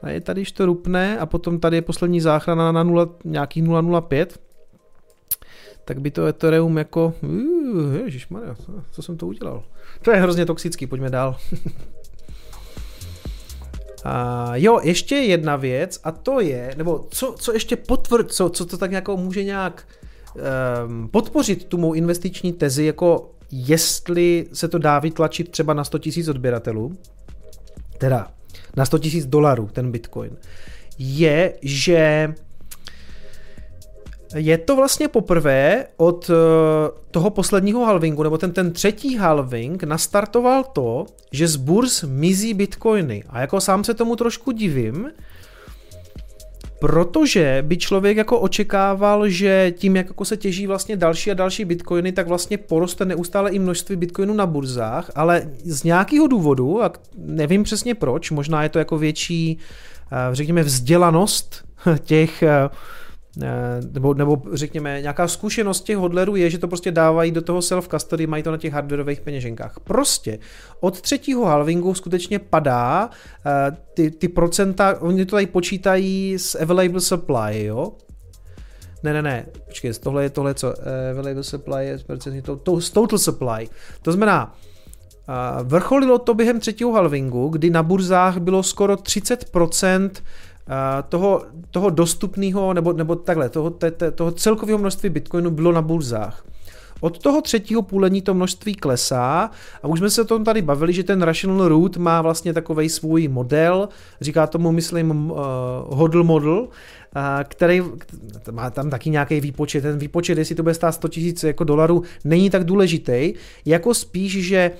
Tady, 0.00 0.20
tady 0.20 0.44
to 0.44 0.66
rupne 0.66 1.18
a 1.18 1.26
potom 1.26 1.60
tady 1.60 1.76
je 1.76 1.82
poslední 1.82 2.20
záchrana 2.20 2.72
na 2.72 2.82
0, 2.82 3.08
nějakých 3.24 3.64
0,05 3.64 4.26
tak 5.84 6.00
by 6.00 6.10
to 6.10 6.26
Ethereum 6.26 6.78
jako, 6.78 7.14
uh, 7.22 7.94
ježišmarja, 8.04 8.54
co 8.90 9.02
jsem 9.02 9.16
to 9.16 9.26
udělal? 9.26 9.62
To 10.02 10.10
je 10.10 10.16
hrozně 10.16 10.46
toxický, 10.46 10.86
pojďme 10.86 11.10
dál. 11.10 11.36
A 14.04 14.50
jo, 14.56 14.80
ještě 14.82 15.14
jedna 15.14 15.56
věc 15.56 16.00
a 16.04 16.12
to 16.12 16.40
je, 16.40 16.74
nebo 16.76 17.06
co, 17.10 17.34
co 17.38 17.52
ještě 17.52 17.76
potvrdí, 17.76 18.28
co, 18.28 18.50
co 18.50 18.66
to 18.66 18.78
tak 18.78 18.92
jako 18.92 19.16
může 19.16 19.44
nějak 19.44 19.88
um, 20.86 21.08
podpořit 21.08 21.64
tu 21.64 21.78
mou 21.78 21.92
investiční 21.92 22.52
tezi, 22.52 22.84
jako 22.84 23.30
jestli 23.50 24.46
se 24.52 24.68
to 24.68 24.78
dá 24.78 24.98
vytlačit 24.98 25.50
třeba 25.50 25.74
na 25.74 25.84
100 25.84 25.98
000 26.16 26.30
odběratelů, 26.30 26.98
teda 27.98 28.32
na 28.76 28.84
100 28.84 28.98
000 29.14 29.26
dolarů 29.26 29.68
ten 29.72 29.92
Bitcoin, 29.92 30.36
je, 30.98 31.54
že 31.62 32.34
je 34.34 34.58
to 34.58 34.76
vlastně 34.76 35.08
poprvé 35.08 35.86
od 35.96 36.30
eh, 36.30 36.34
toho 37.10 37.30
posledního 37.30 37.84
halvingu, 37.84 38.22
nebo 38.22 38.38
ten, 38.38 38.52
ten 38.52 38.72
třetí 38.72 39.16
halving 39.16 39.82
nastartoval 39.82 40.64
to, 40.64 41.06
že 41.32 41.48
z 41.48 41.56
burz 41.56 42.02
mizí 42.02 42.54
bitcoiny. 42.54 43.24
A 43.28 43.40
jako 43.40 43.60
sám 43.60 43.84
se 43.84 43.94
tomu 43.94 44.16
trošku 44.16 44.52
divím, 44.52 45.10
protože 46.78 47.64
by 47.66 47.76
člověk 47.76 48.16
jako 48.16 48.40
očekával, 48.40 49.28
že 49.28 49.72
tím, 49.76 49.96
jak 49.96 50.06
jako 50.06 50.24
se 50.24 50.36
těží 50.36 50.66
vlastně 50.66 50.96
další 50.96 51.30
a 51.30 51.34
další 51.34 51.64
bitcoiny, 51.64 52.12
tak 52.12 52.28
vlastně 52.28 52.58
poroste 52.58 53.04
neustále 53.04 53.50
i 53.50 53.58
množství 53.58 53.96
bitcoinů 53.96 54.34
na 54.34 54.46
burzách, 54.46 55.10
ale 55.14 55.42
z 55.64 55.82
nějakého 55.82 56.26
důvodu, 56.26 56.82
a 56.82 56.92
nevím 57.16 57.62
přesně 57.62 57.94
proč, 57.94 58.30
možná 58.30 58.62
je 58.62 58.68
to 58.68 58.78
jako 58.78 58.98
větší, 58.98 59.58
eh, 60.12 60.34
řekněme, 60.34 60.62
vzdělanost 60.62 61.64
těch 62.04 62.42
eh, 62.42 62.68
nebo, 63.92 64.14
nebo 64.14 64.42
řekněme, 64.52 65.00
nějaká 65.00 65.28
zkušenost 65.28 65.80
těch 65.80 65.96
hodlerů 65.96 66.36
je, 66.36 66.50
že 66.50 66.58
to 66.58 66.68
prostě 66.68 66.90
dávají 66.90 67.30
do 67.30 67.42
toho 67.42 67.60
self-custody, 67.60 68.26
mají 68.26 68.42
to 68.42 68.50
na 68.50 68.56
těch 68.56 68.72
hardwareových 68.72 69.20
peněženkách. 69.20 69.80
Prostě 69.84 70.38
od 70.80 71.00
třetího 71.00 71.44
halvingu 71.44 71.94
skutečně 71.94 72.38
padá 72.38 73.06
uh, 73.06 73.76
ty, 73.94 74.10
ty 74.10 74.28
procenta, 74.28 75.00
oni 75.00 75.26
to 75.26 75.36
tady 75.36 75.46
počítají 75.46 76.34
s 76.38 76.54
available 76.54 77.00
supply, 77.00 77.64
jo? 77.64 77.92
Ne, 79.02 79.12
ne, 79.12 79.22
ne, 79.22 79.46
počkej, 79.66 79.92
tohle 79.92 80.22
je 80.22 80.30
tohle, 80.30 80.54
co 80.54 80.68
uh, 80.68 80.74
available 81.10 81.42
supply 81.42 81.86
je 81.86 81.98
to, 82.42 82.56
to, 82.56 82.78
total 82.92 83.18
supply. 83.18 83.68
To 84.02 84.12
znamená, 84.12 84.54
vrcholilo 85.62 86.18
to 86.18 86.34
během 86.34 86.60
třetího 86.60 86.92
halvingu, 86.92 87.48
kdy 87.48 87.70
na 87.70 87.82
burzách 87.82 88.38
bylo 88.38 88.62
skoro 88.62 88.94
30% 88.94 90.10
toho, 91.08 91.42
toho 91.70 91.90
dostupného, 91.90 92.74
nebo, 92.74 92.92
nebo 92.92 93.16
takhle, 93.16 93.48
toho, 93.48 93.70
te, 93.70 93.90
te, 93.90 94.10
toho 94.10 94.30
celkového 94.30 94.78
množství 94.78 95.08
bitcoinu 95.08 95.50
bylo 95.50 95.72
na 95.72 95.82
burzách. 95.82 96.44
Od 97.00 97.18
toho 97.18 97.42
třetího 97.42 97.82
půlení 97.82 98.22
to 98.22 98.34
množství 98.34 98.74
klesá 98.74 99.50
a 99.82 99.88
už 99.88 99.98
jsme 99.98 100.10
se 100.10 100.22
o 100.22 100.24
tom 100.24 100.44
tady 100.44 100.62
bavili, 100.62 100.92
že 100.92 101.02
ten 101.02 101.22
Rational 101.22 101.68
Root 101.68 101.96
má 101.96 102.22
vlastně 102.22 102.52
takový 102.52 102.88
svůj 102.88 103.28
model, 103.28 103.88
říká 104.20 104.46
tomu, 104.46 104.72
myslím, 104.72 105.30
uh, 105.30 105.38
hodl 105.88 106.24
model, 106.24 106.58
uh, 106.58 106.68
který 107.48 107.82
má 108.50 108.70
tam 108.70 108.90
taky 108.90 109.10
nějaký 109.10 109.40
výpočet. 109.40 109.80
Ten 109.80 109.98
výpočet, 109.98 110.38
jestli 110.38 110.54
to 110.54 110.62
bude 110.62 110.74
stát 110.74 110.92
100 110.92 111.08
000 111.16 111.32
jako 111.44 111.64
dolarů, 111.64 112.02
není 112.24 112.50
tak 112.50 112.64
důležitý, 112.64 113.34
jako 113.64 113.94
spíš, 113.94 114.46
že 114.46 114.70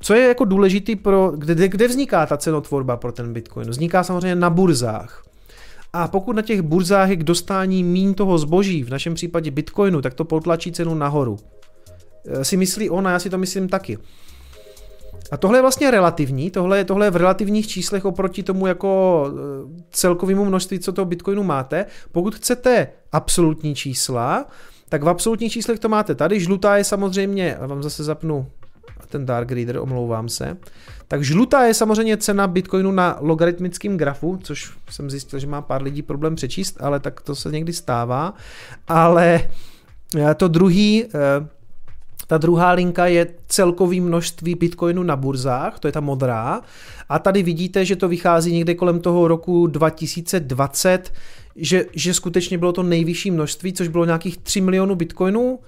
co 0.00 0.14
je 0.14 0.28
jako 0.28 0.44
důležitý 0.44 0.96
pro, 0.96 1.32
kde, 1.36 1.68
kde 1.68 1.88
vzniká 1.88 2.26
ta 2.26 2.36
cenotvorba 2.36 2.96
pro 2.96 3.12
ten 3.12 3.32
Bitcoin? 3.32 3.68
Vzniká 3.68 4.04
samozřejmě 4.04 4.34
na 4.34 4.50
burzách. 4.50 5.22
A 5.92 6.08
pokud 6.08 6.36
na 6.36 6.42
těch 6.42 6.62
burzách 6.62 7.10
je 7.10 7.16
k 7.16 7.24
dostání 7.24 7.84
mín 7.84 8.14
toho 8.14 8.38
zboží, 8.38 8.82
v 8.82 8.90
našem 8.90 9.14
případě 9.14 9.50
Bitcoinu, 9.50 10.02
tak 10.02 10.14
to 10.14 10.24
potlačí 10.24 10.72
cenu 10.72 10.94
nahoru. 10.94 11.38
E, 12.26 12.44
si 12.44 12.56
myslí 12.56 12.90
on 12.90 13.08
a 13.08 13.10
já 13.10 13.18
si 13.18 13.30
to 13.30 13.38
myslím 13.38 13.68
taky. 13.68 13.98
A 15.30 15.36
tohle 15.36 15.58
je 15.58 15.62
vlastně 15.62 15.90
relativní, 15.90 16.50
tohle 16.50 16.78
je, 16.78 16.84
tohle 16.84 17.06
je 17.06 17.10
v 17.10 17.16
relativních 17.16 17.68
číslech 17.68 18.04
oproti 18.04 18.42
tomu 18.42 18.66
jako 18.66 19.22
e, 19.28 19.82
celkovému 19.90 20.44
množství, 20.44 20.78
co 20.78 20.92
toho 20.92 21.04
Bitcoinu 21.04 21.42
máte. 21.42 21.86
Pokud 22.12 22.34
chcete 22.34 22.88
absolutní 23.12 23.74
čísla, 23.74 24.46
tak 24.88 25.02
v 25.02 25.08
absolutních 25.08 25.52
číslech 25.52 25.78
to 25.78 25.88
máte 25.88 26.14
tady. 26.14 26.40
Žlutá 26.40 26.76
je 26.76 26.84
samozřejmě, 26.84 27.56
a 27.56 27.66
vám 27.66 27.82
zase 27.82 28.04
zapnu 28.04 28.46
ten 29.08 29.26
Dark 29.26 29.52
Reader, 29.52 29.78
omlouvám 29.78 30.28
se. 30.28 30.56
Tak 31.08 31.24
žlutá 31.24 31.64
je 31.64 31.74
samozřejmě 31.74 32.16
cena 32.16 32.46
Bitcoinu 32.46 32.92
na 32.92 33.16
logaritmickém 33.20 33.96
grafu, 33.96 34.38
což 34.42 34.72
jsem 34.90 35.10
zjistil, 35.10 35.38
že 35.38 35.46
má 35.46 35.62
pár 35.62 35.82
lidí 35.82 36.02
problém 36.02 36.34
přečíst, 36.34 36.76
ale 36.80 37.00
tak 37.00 37.20
to 37.20 37.34
se 37.34 37.50
někdy 37.50 37.72
stává. 37.72 38.34
Ale 38.88 39.40
eh, 40.18 40.34
to 40.34 40.48
druhý, 40.48 41.04
eh, 41.04 41.48
ta 42.26 42.38
druhá 42.38 42.72
linka 42.72 43.06
je 43.06 43.26
celkový 43.48 44.00
množství 44.00 44.54
bitcoinu 44.54 45.02
na 45.02 45.16
burzách, 45.16 45.78
to 45.78 45.88
je 45.88 45.92
ta 45.92 46.00
modrá. 46.00 46.60
A 47.08 47.18
tady 47.18 47.42
vidíte, 47.42 47.84
že 47.84 47.96
to 47.96 48.08
vychází 48.08 48.52
někde 48.52 48.74
kolem 48.74 49.00
toho 49.00 49.28
roku 49.28 49.66
2020, 49.66 51.12
že, 51.56 51.84
že 51.92 52.14
skutečně 52.14 52.58
bylo 52.58 52.72
to 52.72 52.82
nejvyšší 52.82 53.30
množství, 53.30 53.72
což 53.72 53.88
bylo 53.88 54.04
nějakých 54.04 54.38
3 54.38 54.60
milionů 54.60 54.94
bitcoinů. 54.94 55.58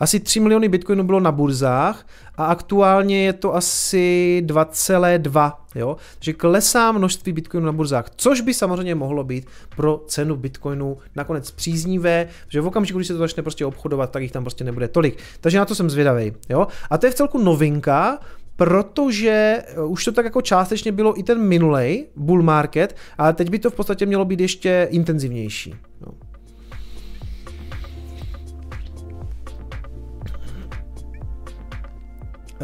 Asi 0.00 0.20
3 0.20 0.40
miliony 0.40 0.68
bitcoinů 0.68 1.04
bylo 1.04 1.20
na 1.20 1.32
burzách 1.32 2.06
a 2.36 2.44
aktuálně 2.44 3.24
je 3.24 3.32
to 3.32 3.54
asi 3.54 4.42
2,2. 4.46 5.52
Jo? 5.74 5.96
Takže 6.14 6.32
klesá 6.32 6.92
množství 6.92 7.32
bitcoinů 7.32 7.66
na 7.66 7.72
burzách, 7.72 8.10
což 8.16 8.40
by 8.40 8.54
samozřejmě 8.54 8.94
mohlo 8.94 9.24
být 9.24 9.46
pro 9.76 10.04
cenu 10.06 10.36
bitcoinu 10.36 10.96
nakonec 11.16 11.50
příznivé, 11.50 12.28
že 12.48 12.60
v 12.60 12.66
okamžiku, 12.66 12.98
když 12.98 13.08
se 13.08 13.12
to 13.12 13.18
začne 13.18 13.42
prostě 13.42 13.66
obchodovat, 13.66 14.10
tak 14.10 14.22
jich 14.22 14.32
tam 14.32 14.44
prostě 14.44 14.64
nebude 14.64 14.88
tolik. 14.88 15.18
Takže 15.40 15.58
na 15.58 15.64
to 15.64 15.74
jsem 15.74 15.90
zvědavý. 15.90 16.32
Jo? 16.48 16.66
A 16.90 16.98
to 16.98 17.06
je 17.06 17.12
v 17.12 17.14
celku 17.14 17.38
novinka, 17.38 18.18
protože 18.56 19.62
už 19.86 20.04
to 20.04 20.12
tak 20.12 20.24
jako 20.24 20.42
částečně 20.42 20.92
bylo 20.92 21.18
i 21.18 21.22
ten 21.22 21.40
minulej 21.40 22.06
bull 22.16 22.42
market, 22.42 22.96
ale 23.18 23.32
teď 23.32 23.50
by 23.50 23.58
to 23.58 23.70
v 23.70 23.74
podstatě 23.74 24.06
mělo 24.06 24.24
být 24.24 24.40
ještě 24.40 24.88
intenzivnější. 24.90 25.74
Jo. 26.00 26.12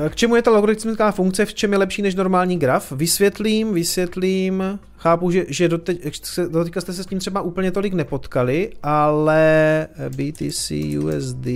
K 0.09 0.16
čemu 0.16 0.36
je 0.36 0.42
ta 0.42 0.51
logaritmická 0.51 1.12
funkce, 1.12 1.44
v 1.44 1.55
čem 1.55 1.72
je 1.72 1.78
lepší 1.78 2.03
než 2.03 2.14
normální 2.14 2.59
graf? 2.59 2.92
Vysvětlím, 2.92 3.74
vysvětlím. 3.74 4.78
Chápu, 4.97 5.30
že, 5.30 5.44
že 5.49 5.68
doteď, 5.68 6.20
doteďka 6.49 6.80
jste 6.80 6.92
se 6.92 7.05
s 7.05 7.07
tím 7.07 7.18
třeba 7.18 7.40
úplně 7.40 7.70
tolik 7.70 7.94
nepotkali, 7.94 8.72
ale 8.82 9.88
BTC 10.09 10.72
USD... 10.99 11.47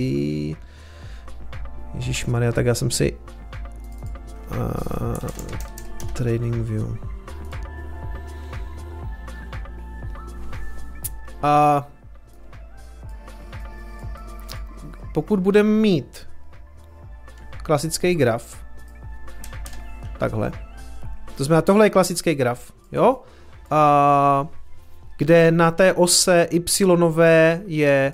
Ježíš 1.95 2.25
Maria, 2.25 2.51
tak 2.51 2.65
já 2.65 2.75
jsem 2.75 2.91
si... 2.91 3.17
Uh, 4.51 5.15
trading 6.13 6.55
view. 6.55 6.97
A 11.43 11.87
pokud 15.13 15.39
budeme 15.39 15.69
mít 15.69 16.30
klasický 17.71 18.15
graf. 18.15 18.57
Takhle. 20.17 20.51
To 21.37 21.43
znamená, 21.43 21.61
tohle 21.61 21.85
je 21.85 21.89
klasický 21.89 22.35
graf, 22.35 22.71
jo? 22.91 23.23
A 23.71 24.47
kde 25.17 25.51
na 25.51 25.71
té 25.71 25.93
ose 25.93 26.47
y 26.51 27.63
je 27.65 28.13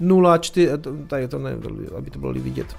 0,4, 0.00 1.06
tady 1.06 1.28
to 1.28 1.38
ne, 1.38 1.56
aby 1.96 2.10
to 2.10 2.18
bylo 2.18 2.32
vidět. 2.32 2.76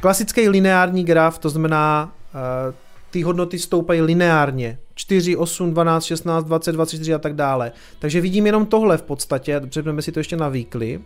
Klasický 0.00 0.48
lineární 0.48 1.04
graf, 1.04 1.38
to 1.38 1.50
znamená, 1.50 2.12
uh, 2.34 2.74
ty 3.10 3.22
hodnoty 3.22 3.58
stoupají 3.58 4.00
lineárně. 4.00 4.78
4, 4.94 5.36
8, 5.36 5.70
12, 5.70 6.04
16, 6.04 6.44
20, 6.44 6.72
24 6.72 7.14
a 7.14 7.18
tak 7.18 7.34
dále. 7.34 7.72
Takže 7.98 8.20
vidím 8.20 8.46
jenom 8.46 8.66
tohle 8.66 8.98
v 8.98 9.02
podstatě, 9.02 9.60
jsme 9.70 10.02
si 10.02 10.12
to 10.12 10.20
ještě 10.20 10.36
navýkli. 10.36 11.00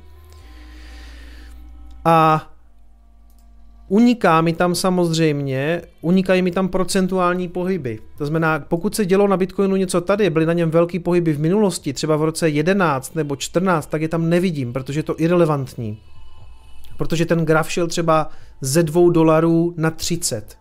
A 2.04 2.48
Uniká 3.88 4.40
mi 4.40 4.52
tam 4.52 4.74
samozřejmě, 4.74 5.82
unikají 6.00 6.42
mi 6.42 6.50
tam 6.50 6.68
procentuální 6.68 7.48
pohyby. 7.48 7.98
To 8.18 8.26
znamená, 8.26 8.58
pokud 8.58 8.94
se 8.94 9.04
dělo 9.06 9.28
na 9.28 9.36
Bitcoinu 9.36 9.76
něco 9.76 10.00
tady, 10.00 10.30
byly 10.30 10.46
na 10.46 10.52
něm 10.52 10.70
velký 10.70 10.98
pohyby 10.98 11.32
v 11.32 11.40
minulosti, 11.40 11.92
třeba 11.92 12.16
v 12.16 12.24
roce 12.24 12.48
11 12.48 13.14
nebo 13.14 13.36
14, 13.36 13.86
tak 13.86 14.02
je 14.02 14.08
tam 14.08 14.28
nevidím, 14.28 14.72
protože 14.72 14.98
je 14.98 15.04
to 15.04 15.20
irrelevantní. 15.20 15.98
protože 16.98 17.26
ten 17.26 17.44
graf 17.44 17.70
šel 17.70 17.86
třeba 17.86 18.30
ze 18.60 18.82
2 18.82 19.12
dolarů 19.12 19.74
na 19.76 19.90
30. 19.90 20.58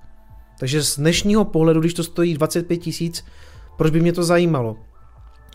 Takže 0.59 0.83
z 0.83 0.95
dnešního 0.97 1.45
pohledu, 1.45 1.79
když 1.79 1.93
to 1.93 2.03
stojí 2.03 2.33
25 2.33 2.77
tisíc, 2.77 3.25
proč 3.77 3.91
by 3.91 3.99
mě 3.99 4.13
to 4.13 4.23
zajímalo? 4.23 4.77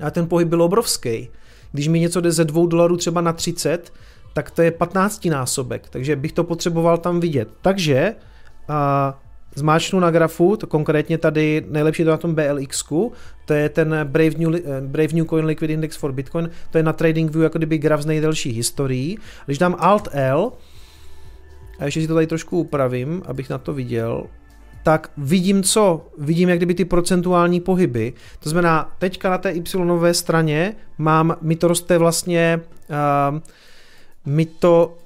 A 0.04 0.10
ten 0.10 0.28
pohyb 0.28 0.48
byl 0.48 0.62
obrovský. 0.62 1.28
Když 1.72 1.88
mi 1.88 2.00
něco 2.00 2.20
jde 2.20 2.32
ze 2.32 2.44
2 2.44 2.66
dolarů 2.66 2.96
třeba 2.96 3.20
na 3.20 3.32
30, 3.32 3.92
tak 4.32 4.50
to 4.50 4.62
je 4.62 4.70
15 4.70 5.24
násobek, 5.24 5.88
takže 5.90 6.16
bych 6.16 6.32
to 6.32 6.44
potřeboval 6.44 6.98
tam 6.98 7.20
vidět. 7.20 7.48
Takže 7.62 8.14
a, 8.68 9.18
zmáčknu 9.54 10.00
na 10.00 10.10
grafu, 10.10 10.56
to 10.56 10.66
konkrétně 10.66 11.18
tady 11.18 11.64
nejlepší 11.68 12.04
to 12.04 12.10
na 12.10 12.16
tom 12.16 12.34
BLX, 12.34 12.84
to 13.44 13.54
je 13.54 13.68
ten 13.68 13.96
Brave 14.04 14.38
New, 14.38 14.54
eh, 14.54 14.80
Brave 14.80 15.12
New 15.12 15.26
Coin 15.26 15.44
Liquid 15.44 15.70
Index 15.70 15.96
for 15.96 16.12
Bitcoin, 16.12 16.50
to 16.70 16.78
je 16.78 16.84
na 16.84 16.92
TradingView 16.92 17.42
jako 17.42 17.58
kdyby 17.58 17.78
graf 17.78 18.00
z 18.00 18.06
nejdelší 18.06 18.52
historií. 18.52 19.18
Když 19.46 19.58
dám 19.58 19.76
Alt 19.78 20.08
L, 20.12 20.52
a 21.78 21.84
ještě 21.84 22.00
si 22.00 22.08
to 22.08 22.14
tady 22.14 22.26
trošku 22.26 22.58
upravím, 22.58 23.22
abych 23.26 23.50
na 23.50 23.58
to 23.58 23.74
viděl, 23.74 24.26
tak 24.82 25.10
vidím 25.16 25.62
co? 25.62 26.06
Vidím 26.18 26.48
jak 26.48 26.58
kdyby 26.58 26.74
ty 26.74 26.84
procentuální 26.84 27.60
pohyby. 27.60 28.12
To 28.40 28.50
znamená, 28.50 28.92
teďka 28.98 29.30
na 29.30 29.38
té 29.38 29.50
Y 29.50 30.14
straně 30.14 30.74
mám, 30.98 31.36
mi 31.40 31.56
to 31.56 31.68
roste 31.68 31.98
vlastně, 31.98 32.60
uh, 32.90 33.38
mi 34.26 34.46
to 34.46 34.98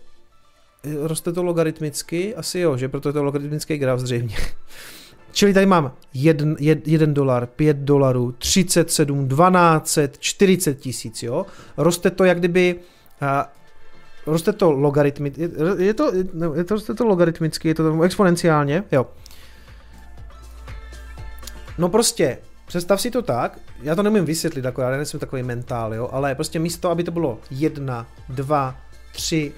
roste 1.03 1.33
to 1.33 1.43
logaritmicky? 1.43 2.35
Asi 2.35 2.59
jo, 2.59 2.77
že 2.77 2.89
proto 2.89 3.09
je 3.09 3.13
to 3.13 3.25
logaritmický 3.25 3.79
graf 3.79 4.01
zřejmě. 4.01 4.37
Čili 5.33 5.55
tady 5.55 5.67
mám 5.67 5.93
1 6.15 7.07
dolar, 7.07 7.47
5 7.47 7.77
dolarů, 7.77 8.33
37, 8.33 9.29
12, 9.29 9.99
40 10.19 10.75
tisíc, 10.75 11.23
jo. 11.23 11.47
Roste 11.77 12.11
to 12.11 12.25
jak 12.25 12.39
kdyby, 12.39 12.81
a, 13.21 13.53
roste 14.27 14.53
to 14.53 14.73
logaritmicky, 14.73 15.43
je, 15.43 15.51
je, 15.79 15.95
to, 15.95 16.13
je 16.55 16.65
to, 16.65 16.75
roste 16.75 16.95
to 16.95 17.05
logaritmicky, 17.05 17.69
je 17.69 17.75
to 17.75 18.03
exponenciálně, 18.03 18.85
jo. 18.93 19.07
No 21.79 21.89
prostě, 21.89 22.39
představ 22.67 23.01
si 23.01 23.11
to 23.11 23.23
tak, 23.23 23.59
já 23.83 23.95
to 23.95 24.03
nemůžu 24.03 24.25
vysvětlit, 24.25 24.65
jako 24.65 24.83
já 24.83 24.91
nejsem 24.91 25.21
takový 25.21 25.43
mentál, 25.43 25.95
jo, 25.95 26.09
ale 26.13 26.35
prostě 26.35 26.59
místo, 26.59 26.91
aby 26.91 27.05
to 27.05 27.11
bylo 27.11 27.39
1, 27.51 28.07
2, 28.29 28.77
3, 29.17 29.53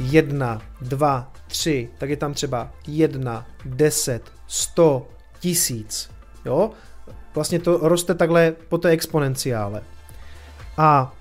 1, 0.00 0.62
2, 0.80 1.32
3, 1.46 1.88
tak 1.98 2.10
je 2.10 2.16
tam 2.16 2.34
třeba 2.34 2.70
1, 2.86 3.46
10, 3.64 4.22
100, 4.46 5.08
tisíc. 5.40 6.10
Jo? 6.44 6.70
Vlastně 7.34 7.58
to 7.58 7.78
roste 7.88 8.14
takhle 8.14 8.54
po 8.68 8.78
té 8.78 8.88
exponenciále. 8.88 9.82
A 10.76 11.14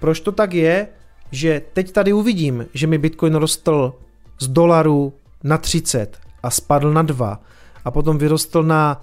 proč 0.00 0.20
to 0.20 0.32
tak 0.32 0.54
je, 0.54 0.88
že 1.30 1.62
teď 1.72 1.92
tady 1.92 2.12
uvidím, 2.12 2.66
že 2.74 2.86
mi 2.86 2.98
Bitcoin 2.98 3.34
rostl 3.34 3.94
z 4.40 4.48
dolaru 4.48 5.12
na 5.44 5.58
30 5.58 6.18
a 6.42 6.50
spadl 6.50 6.92
na 6.92 7.02
2 7.02 7.40
a 7.84 7.90
potom 7.90 8.18
vyrostl 8.18 8.62
na 8.62 9.02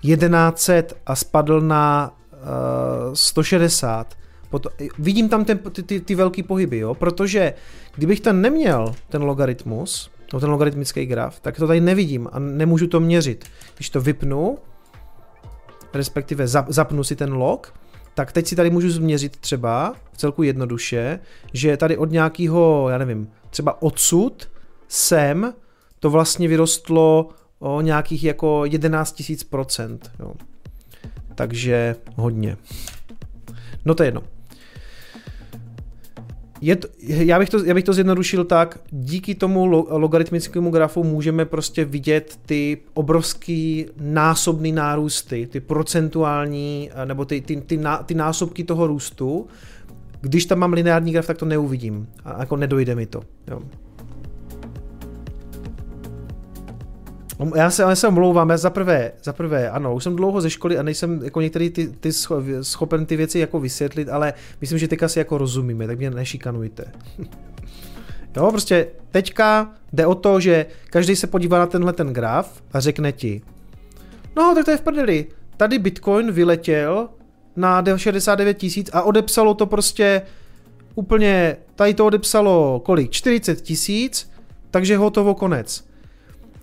1100 0.00 0.96
a 1.06 1.16
spadl 1.16 1.60
na 1.60 2.12
uh, 2.32 3.14
160 3.14 4.22
Potom, 4.52 4.72
vidím 4.98 5.28
tam 5.28 5.44
ten, 5.44 5.58
ty, 5.58 5.82
ty, 5.82 6.00
ty 6.00 6.14
velký 6.14 6.42
pohyby, 6.42 6.78
jo? 6.78 6.94
protože 6.94 7.54
kdybych 7.94 8.20
ten 8.20 8.40
neměl, 8.40 8.94
ten 9.08 9.22
logaritmus, 9.22 10.10
no 10.32 10.40
ten 10.40 10.50
logaritmický 10.50 11.06
graf, 11.06 11.40
tak 11.40 11.56
to 11.56 11.66
tady 11.66 11.80
nevidím 11.80 12.28
a 12.32 12.38
nemůžu 12.38 12.86
to 12.86 13.00
měřit. 13.00 13.44
Když 13.76 13.90
to 13.90 14.00
vypnu, 14.00 14.58
respektive 15.94 16.48
zap, 16.48 16.66
zapnu 16.68 17.04
si 17.04 17.16
ten 17.16 17.32
log, 17.32 17.74
tak 18.14 18.32
teď 18.32 18.46
si 18.46 18.56
tady 18.56 18.70
můžu 18.70 18.90
změřit 18.90 19.36
třeba, 19.36 19.94
v 20.12 20.16
celku 20.16 20.42
jednoduše, 20.42 21.18
že 21.52 21.76
tady 21.76 21.96
od 21.96 22.10
nějakého, 22.10 22.88
já 22.90 22.98
nevím, 22.98 23.28
třeba 23.50 23.82
odsud 23.82 24.48
sem 24.88 25.54
to 26.00 26.10
vlastně 26.10 26.48
vyrostlo 26.48 27.28
o 27.58 27.80
nějakých 27.80 28.24
jako 28.24 28.64
11 28.64 29.22
000 29.28 29.40
procent. 29.50 30.10
Jo. 30.20 30.32
Takže 31.34 31.96
hodně. 32.16 32.56
No 33.84 33.94
to 33.94 34.02
je 34.02 34.06
jedno. 34.06 34.22
Je 36.62 36.76
to, 36.76 36.88
já, 37.02 37.38
bych 37.38 37.48
to, 37.48 37.64
já 37.64 37.74
bych 37.74 37.84
to 37.84 37.92
zjednodušil 37.92 38.44
tak, 38.44 38.78
díky 38.90 39.34
tomu 39.34 39.66
logaritmickému 39.90 40.70
grafu 40.70 41.04
můžeme 41.04 41.44
prostě 41.44 41.84
vidět 41.84 42.38
ty 42.46 42.78
obrovský 42.94 43.86
násobný 44.00 44.72
nárůsty, 44.72 45.48
ty 45.52 45.60
procentuální, 45.60 46.90
nebo 47.04 47.24
ty, 47.24 47.40
ty, 47.40 47.56
ty, 47.56 47.80
ty 48.06 48.14
násobky 48.14 48.64
toho 48.64 48.86
růstu. 48.86 49.46
Když 50.20 50.46
tam 50.46 50.58
mám 50.58 50.72
lineární 50.72 51.12
graf, 51.12 51.26
tak 51.26 51.38
to 51.38 51.46
neuvidím. 51.46 52.08
A 52.24 52.40
jako 52.40 52.56
nedojde 52.56 52.94
mi 52.94 53.06
to. 53.06 53.22
Jo. 53.50 53.60
Já 57.54 57.70
se, 57.70 57.82
já 57.82 57.96
se 57.96 58.08
omlouvám, 58.08 58.50
já 58.50 58.56
zaprvé, 58.56 59.12
zaprvé, 59.22 59.70
ano, 59.70 59.94
už 59.94 60.04
jsem 60.04 60.16
dlouho 60.16 60.40
ze 60.40 60.50
školy 60.50 60.78
a 60.78 60.82
nejsem 60.82 61.20
jako 61.24 61.40
některý 61.40 61.70
ty, 61.70 61.86
ty 61.86 62.12
schopen 62.62 63.06
ty 63.06 63.16
věci 63.16 63.38
jako 63.38 63.60
vysvětlit, 63.60 64.08
ale 64.08 64.34
myslím, 64.60 64.78
že 64.78 64.88
teďka 64.88 65.08
si 65.08 65.18
jako 65.18 65.38
rozumíme, 65.38 65.86
tak 65.86 65.98
mě 65.98 66.10
nešikanujte. 66.10 66.84
jo, 68.36 68.50
prostě 68.50 68.86
teďka 69.10 69.72
jde 69.92 70.06
o 70.06 70.14
to, 70.14 70.40
že 70.40 70.66
každý 70.90 71.16
se 71.16 71.26
podívá 71.26 71.58
na 71.58 71.66
tenhle 71.66 71.92
ten 71.92 72.08
graf 72.08 72.62
a 72.72 72.80
řekne 72.80 73.12
ti, 73.12 73.42
no 74.36 74.54
tak 74.54 74.64
to 74.64 74.70
je 74.70 74.76
v 74.76 74.80
prdeli, 74.80 75.26
tady 75.56 75.78
Bitcoin 75.78 76.32
vyletěl 76.32 77.08
na 77.56 77.84
69 77.96 78.54
tisíc 78.54 78.90
a 78.92 79.02
odepsalo 79.02 79.54
to 79.54 79.66
prostě 79.66 80.22
úplně, 80.94 81.56
tady 81.74 81.94
to 81.94 82.06
odepsalo 82.06 82.80
kolik, 82.84 83.10
40 83.10 83.60
tisíc, 83.60 84.30
takže 84.70 84.96
hotovo 84.96 85.34
konec 85.34 85.91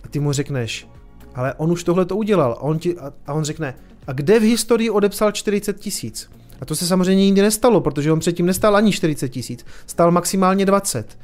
ty 0.10 0.20
mu 0.20 0.32
řekneš, 0.32 0.88
ale 1.36 1.54
on 1.54 1.72
už 1.72 1.84
tohle 1.84 2.06
to 2.06 2.16
udělal. 2.16 2.52
A 2.52 2.62
on, 2.62 2.80
ti, 2.80 2.98
a, 2.98 3.14
a 3.28 3.34
on 3.34 3.44
řekne, 3.44 3.76
a 4.08 4.14
kde 4.14 4.40
v 4.40 4.44
historii 4.44 4.90
odepsal 4.90 5.32
40 5.32 5.80
tisíc? 5.80 6.30
A 6.62 6.66
to 6.66 6.76
se 6.76 6.88
samozřejmě 6.88 7.26
nikdy 7.26 7.42
nestalo, 7.42 7.82
protože 7.82 8.12
on 8.12 8.20
předtím 8.20 8.46
nestal 8.46 8.76
ani 8.76 8.92
40 8.92 9.30
tisíc, 9.30 9.66
stál 9.86 10.12
maximálně 10.12 10.66
20. 10.66 11.18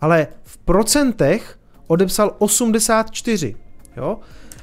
Ale 0.00 0.26
v 0.42 0.58
procentech 0.58 1.58
odepsal 1.86 2.36
84. 2.38 3.56
Jo? 3.96 4.18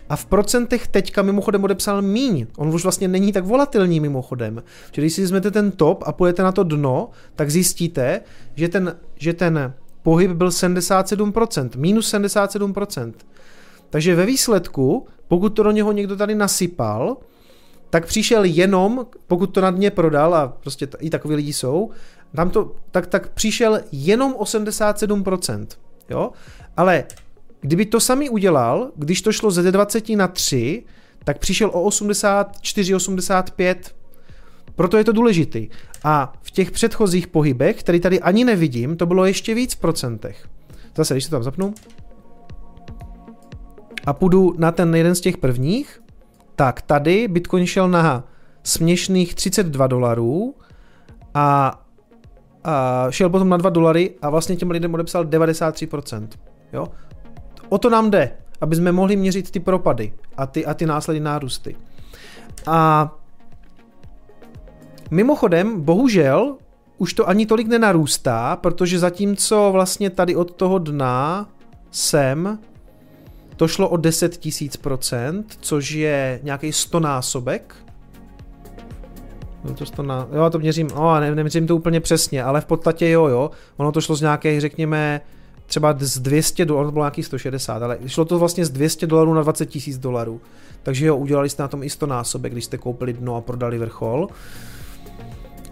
A 0.10 0.16
v 0.16 0.26
procentech 0.26 0.88
teďka 0.88 1.22
mimochodem 1.22 1.64
odepsal 1.64 2.02
míň. 2.02 2.48
On 2.58 2.76
už 2.76 2.84
vlastně 2.84 3.08
není 3.08 3.32
tak 3.32 3.46
volatilní 3.46 4.00
mimochodem. 4.00 4.64
Čili 4.92 5.06
když 5.06 5.14
si 5.14 5.22
vezmete 5.22 5.52
ten 5.52 5.72
top 5.72 6.04
a 6.06 6.12
půjdete 6.12 6.44
na 6.44 6.52
to 6.52 6.64
dno, 6.64 7.10
tak 7.36 7.52
zjistíte, 7.52 8.22
že 8.56 8.70
ten, 8.70 8.96
že 9.16 9.34
ten 9.34 9.74
pohyb 10.04 10.32
byl 10.32 10.50
77%, 10.50 11.70
minus 11.78 12.14
77%. 12.14 13.14
Takže 13.90 14.16
ve 14.16 14.26
výsledku, 14.26 15.08
pokud 15.28 15.50
to 15.50 15.64
do 15.64 15.72
něho 15.72 15.92
někdo 15.92 16.18
tady 16.18 16.36
nasypal, 16.36 17.18
tak 17.90 18.06
přišel 18.06 18.44
jenom, 18.44 19.06
pokud 19.28 19.48
to 19.48 19.62
na 19.62 19.72
dně 19.72 19.92
prodal, 19.92 20.36
a 20.36 20.48
prostě 20.48 20.88
t- 20.88 20.98
i 21.02 21.10
takový 21.10 21.36
lidi 21.36 21.54
jsou, 21.54 21.90
tam 22.36 22.50
to, 22.50 22.76
tak, 22.92 23.08
tak 23.08 23.30
přišel 23.30 23.80
jenom 23.92 24.34
87%. 24.34 25.68
Jo? 26.10 26.32
Ale 26.78 27.04
kdyby 27.62 27.86
to 27.86 28.00
sami 28.00 28.30
udělal, 28.30 28.92
když 28.96 29.22
to 29.22 29.32
šlo 29.32 29.52
ze 29.52 29.72
20 29.72 30.10
na 30.10 30.28
3, 30.28 30.84
tak 31.24 31.38
přišel 31.40 31.70
o 31.74 31.82
84, 31.82 32.96
85. 32.96 33.96
Proto 34.76 34.98
je 34.98 35.04
to 35.04 35.12
důležitý. 35.12 35.70
A 36.04 36.34
v 36.42 36.52
těch 36.52 36.72
předchozích 36.72 37.28
pohybech, 37.28 37.80
který 37.80 38.00
tady 38.00 38.20
ani 38.20 38.46
nevidím, 38.46 38.98
to 38.98 39.06
bylo 39.06 39.26
ještě 39.26 39.56
víc 39.56 39.74
v 39.74 39.80
procentech. 39.80 40.48
Zase, 40.96 41.14
když 41.14 41.24
se 41.24 41.32
tam 41.32 41.44
zapnu, 41.44 41.74
a 44.06 44.14
půjdu 44.14 44.54
na 44.58 44.72
ten 44.72 44.96
jeden 44.96 45.16
z 45.16 45.22
těch 45.22 45.38
prvních, 45.38 46.02
tak 46.56 46.82
tady 46.82 47.28
Bitcoin 47.28 47.66
šel 47.66 47.90
na 47.90 48.24
směšných 48.64 49.36
32 49.36 49.88
dolarů 49.88 50.56
a, 51.34 51.80
a 52.64 53.08
šel 53.10 53.30
potom 53.30 53.50
na 53.50 53.58
2 53.58 53.70
dolary 53.70 54.16
a 54.22 54.30
vlastně 54.30 54.56
těm 54.56 54.72
lidem 54.72 54.94
odepsal 54.94 55.26
93%. 55.26 56.28
Jo? 56.74 56.88
O 57.70 57.78
to 57.78 57.90
nám 57.90 58.12
jde, 58.12 58.32
aby 58.62 58.76
jsme 58.76 58.92
mohli 58.92 59.16
měřit 59.16 59.52
ty 59.52 59.60
propady 59.60 60.14
a 60.38 60.46
ty, 60.46 60.66
a 60.66 60.74
ty 60.74 60.86
následné 60.86 61.24
nárůsty. 61.24 61.76
A 62.68 63.10
mimochodem, 65.12 65.82
bohužel, 65.82 66.58
už 66.98 67.14
to 67.14 67.30
ani 67.30 67.46
tolik 67.46 67.68
nenarůstá, 67.68 68.56
protože 68.56 69.00
zatímco 69.00 69.70
vlastně 69.72 70.10
tady 70.10 70.36
od 70.36 70.52
toho 70.52 70.80
dna 70.80 71.50
sem 71.92 72.60
to 73.60 73.68
šlo 73.68 73.90
o 73.90 73.98
10 73.98 74.38
tisíc 74.38 74.78
procent, 74.78 75.58
což 75.62 75.92
je 75.92 76.40
nějaký 76.44 76.74
100 76.74 77.00
násobek. 77.00 77.76
No 79.64 79.74
to 79.74 79.86
100 79.86 80.04
ná... 80.04 80.28
Jo, 80.32 80.50
to 80.50 80.60
měřím, 80.60 80.88
oh, 80.96 81.20
ne, 81.20 81.36
neměřím 81.36 81.68
to 81.68 81.76
úplně 81.76 82.00
přesně, 82.00 82.44
ale 82.44 82.62
v 82.62 82.66
podstatě 82.66 83.10
jo, 83.10 83.26
jo. 83.28 83.52
Ono 83.78 83.92
to 83.92 84.02
šlo 84.02 84.16
z 84.16 84.22
nějakých, 84.22 84.62
řekněme, 84.62 85.22
třeba 85.66 85.96
z 86.00 86.20
200 86.20 86.66
dolarů, 86.66 86.88
to 86.88 86.92
bylo 86.92 87.06
nějakých 87.06 87.26
160, 87.26 87.84
ale 87.84 87.98
šlo 88.08 88.26
to 88.26 88.40
vlastně 88.40 88.66
z 88.66 88.70
200 88.70 89.08
dolarů 89.08 89.34
na 89.34 89.42
20 89.42 89.66
tisíc 89.66 89.98
dolarů. 89.98 90.42
Takže 90.84 91.06
jo, 91.06 91.18
udělali 91.18 91.50
jste 91.50 91.64
na 91.64 91.68
tom 91.68 91.84
i 91.84 91.90
100 91.90 92.06
násobek, 92.06 92.52
když 92.52 92.66
jste 92.66 92.78
koupili 92.78 93.14
dno 93.14 93.36
a 93.36 93.42
prodali 93.42 93.78
vrchol. 93.78 94.28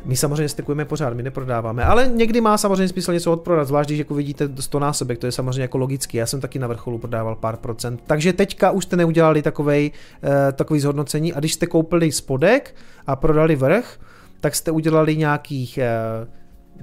My 0.07 0.15
samozřejmě 0.15 0.49
stekujeme 0.49 0.85
pořád, 0.85 1.13
my 1.13 1.23
neprodáváme, 1.23 1.83
ale 1.83 2.07
někdy 2.07 2.41
má 2.41 2.57
samozřejmě 2.57 2.87
smysl 2.87 3.13
něco 3.13 3.31
odprodat, 3.31 3.67
zvlášť 3.67 3.89
když 3.89 3.99
jako 3.99 4.13
vidíte 4.13 4.49
100 4.59 4.79
násobek, 4.79 5.17
to 5.17 5.25
je 5.25 5.31
samozřejmě 5.31 5.61
jako 5.61 5.77
logicky. 5.77 6.17
Já 6.17 6.25
jsem 6.25 6.41
taky 6.41 6.59
na 6.59 6.67
vrcholu 6.67 6.97
prodával 6.97 7.35
pár 7.35 7.57
procent. 7.57 8.03
Takže 8.07 8.33
teďka 8.33 8.71
už 8.71 8.83
jste 8.83 8.95
neudělali 8.95 9.41
takovej, 9.41 9.91
uh, 10.23 10.29
takový 10.53 10.79
zhodnocení 10.79 11.33
a 11.33 11.39
když 11.39 11.53
jste 11.53 11.67
koupili 11.67 12.11
spodek 12.11 12.75
a 13.07 13.15
prodali 13.15 13.55
vrch, 13.55 13.99
tak 14.39 14.55
jste 14.55 14.71
udělali 14.71 15.17
nějakých 15.17 15.79
uh, 16.21 16.27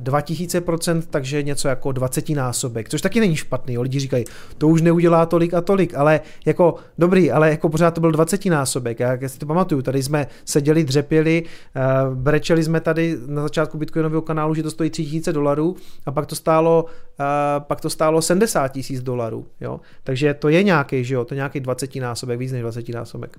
2000%, 0.02 1.02
takže 1.10 1.42
něco 1.42 1.68
jako 1.68 1.92
20 1.92 2.28
násobek, 2.28 2.88
což 2.88 3.02
taky 3.02 3.20
není 3.20 3.36
špatný, 3.36 3.74
jo. 3.74 3.82
lidi 3.82 4.00
říkají, 4.00 4.24
to 4.58 4.68
už 4.68 4.82
neudělá 4.82 5.26
tolik 5.26 5.54
a 5.54 5.60
tolik, 5.60 5.94
ale 5.94 6.20
jako 6.46 6.74
dobrý, 6.98 7.30
ale 7.30 7.50
jako 7.50 7.68
pořád 7.68 7.90
to 7.90 8.00
byl 8.00 8.10
20 8.12 8.46
násobek, 8.46 9.00
já, 9.00 9.28
si 9.28 9.38
to 9.38 9.46
pamatuju, 9.46 9.82
tady 9.82 10.02
jsme 10.02 10.26
seděli, 10.44 10.84
dřepěli, 10.84 11.42
uh, 11.42 12.14
brečeli 12.14 12.64
jsme 12.64 12.80
tady 12.80 13.16
na 13.26 13.42
začátku 13.42 13.78
Bitcoinového 13.78 14.22
kanálu, 14.22 14.54
že 14.54 14.62
to 14.62 14.70
stojí 14.70 14.90
3000 14.90 15.32
dolarů 15.32 15.76
a 16.06 16.12
pak 16.12 16.26
to 16.26 16.34
stálo, 16.34 16.84
uh, 16.84 17.24
pak 17.58 17.80
to 17.80 17.90
stálo 17.90 18.22
70 18.22 18.68
tisíc 18.68 19.02
dolarů, 19.02 19.46
jo, 19.60 19.80
takže 20.04 20.34
to 20.34 20.48
je 20.48 20.62
nějaký, 20.62 21.04
že 21.04 21.14
jo, 21.14 21.24
to 21.24 21.34
je 21.34 21.36
nějaký 21.36 21.60
20 21.60 21.96
násobek, 21.96 22.38
víc 22.38 22.52
než 22.52 22.62
20 22.62 22.88
násobek, 22.88 23.38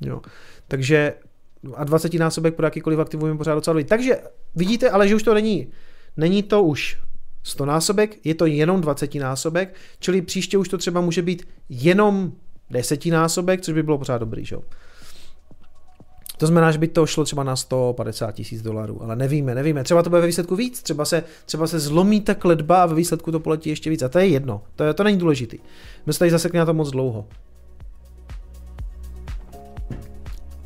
jo, 0.00 0.20
takže 0.68 1.14
a 1.74 1.84
20 1.84 2.14
násobek 2.14 2.54
pro 2.54 2.66
jakýkoliv 2.66 2.98
aktivum 2.98 3.28
je 3.28 3.34
pořád 3.34 3.54
docela 3.54 3.72
dobrý. 3.72 3.84
Takže 3.84 4.16
vidíte, 4.54 4.90
ale 4.90 5.08
že 5.08 5.14
už 5.14 5.22
to 5.22 5.34
není, 5.34 5.66
není 6.16 6.42
to 6.42 6.62
už 6.62 6.98
100 7.42 7.66
násobek, 7.66 8.26
je 8.26 8.34
to 8.34 8.46
jenom 8.46 8.80
20 8.80 9.14
násobek, 9.14 9.74
čili 9.98 10.22
příště 10.22 10.58
už 10.58 10.68
to 10.68 10.78
třeba 10.78 11.00
může 11.00 11.22
být 11.22 11.48
jenom 11.68 12.32
10 12.70 13.06
násobek, 13.06 13.60
což 13.60 13.74
by 13.74 13.82
bylo 13.82 13.98
pořád 13.98 14.18
dobrý, 14.18 14.44
že? 14.44 14.56
To 16.38 16.46
znamená, 16.46 16.70
že 16.70 16.78
by 16.78 16.88
to 16.88 17.06
šlo 17.06 17.24
třeba 17.24 17.44
na 17.44 17.56
150 17.56 18.32
tisíc 18.32 18.62
dolarů, 18.62 19.02
ale 19.02 19.16
nevíme, 19.16 19.54
nevíme. 19.54 19.84
Třeba 19.84 20.02
to 20.02 20.10
bude 20.10 20.20
ve 20.20 20.26
výsledku 20.26 20.56
víc, 20.56 20.82
třeba 20.82 21.04
se, 21.04 21.22
třeba 21.46 21.66
se 21.66 21.80
zlomí 21.80 22.20
ta 22.20 22.34
kledba 22.34 22.82
a 22.82 22.86
ve 22.86 22.94
výsledku 22.94 23.32
to 23.32 23.40
poletí 23.40 23.70
ještě 23.70 23.90
víc. 23.90 24.02
A 24.02 24.08
to 24.08 24.18
je 24.18 24.26
jedno, 24.26 24.62
to, 24.76 24.84
je, 24.84 24.94
to 24.94 25.04
není 25.04 25.18
důležitý. 25.18 25.58
My 26.06 26.12
se 26.12 26.18
tady 26.18 26.30
zasekli 26.30 26.58
na 26.58 26.66
to 26.66 26.74
moc 26.74 26.90
dlouho. 26.90 27.28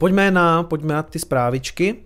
Pojďme 0.01 0.31
na, 0.31 0.63
pojďme 0.63 0.95
na 0.95 1.03
ty 1.03 1.19
zprávičky. 1.19 1.97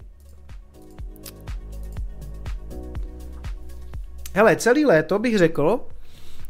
Hele, 4.35 4.57
celý 4.57 4.85
léto 4.85 5.19
bych 5.19 5.39
řekl, 5.39 5.81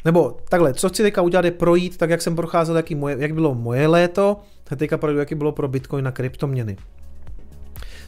nebo 0.05 0.37
takhle, 0.49 0.75
co 0.75 0.89
chci 0.89 1.03
teďka 1.03 1.23
udělat 1.23 1.45
je 1.45 1.51
projít, 1.51 1.97
tak 1.97 2.11
jak 2.11 2.23
jsem 2.23 2.37
procházel, 2.37 2.77
jaký 2.77 2.95
moje, 2.95 3.17
jak 3.19 3.35
bylo 3.35 3.55
moje 3.55 3.87
léto, 3.87 4.41
a 4.71 4.77
teďka 4.77 4.99
projdu, 4.99 5.19
jaký 5.19 5.35
bylo 5.35 5.53
pro 5.53 5.69
Bitcoin 5.69 6.09
a 6.09 6.13
kryptoměny. 6.13 6.77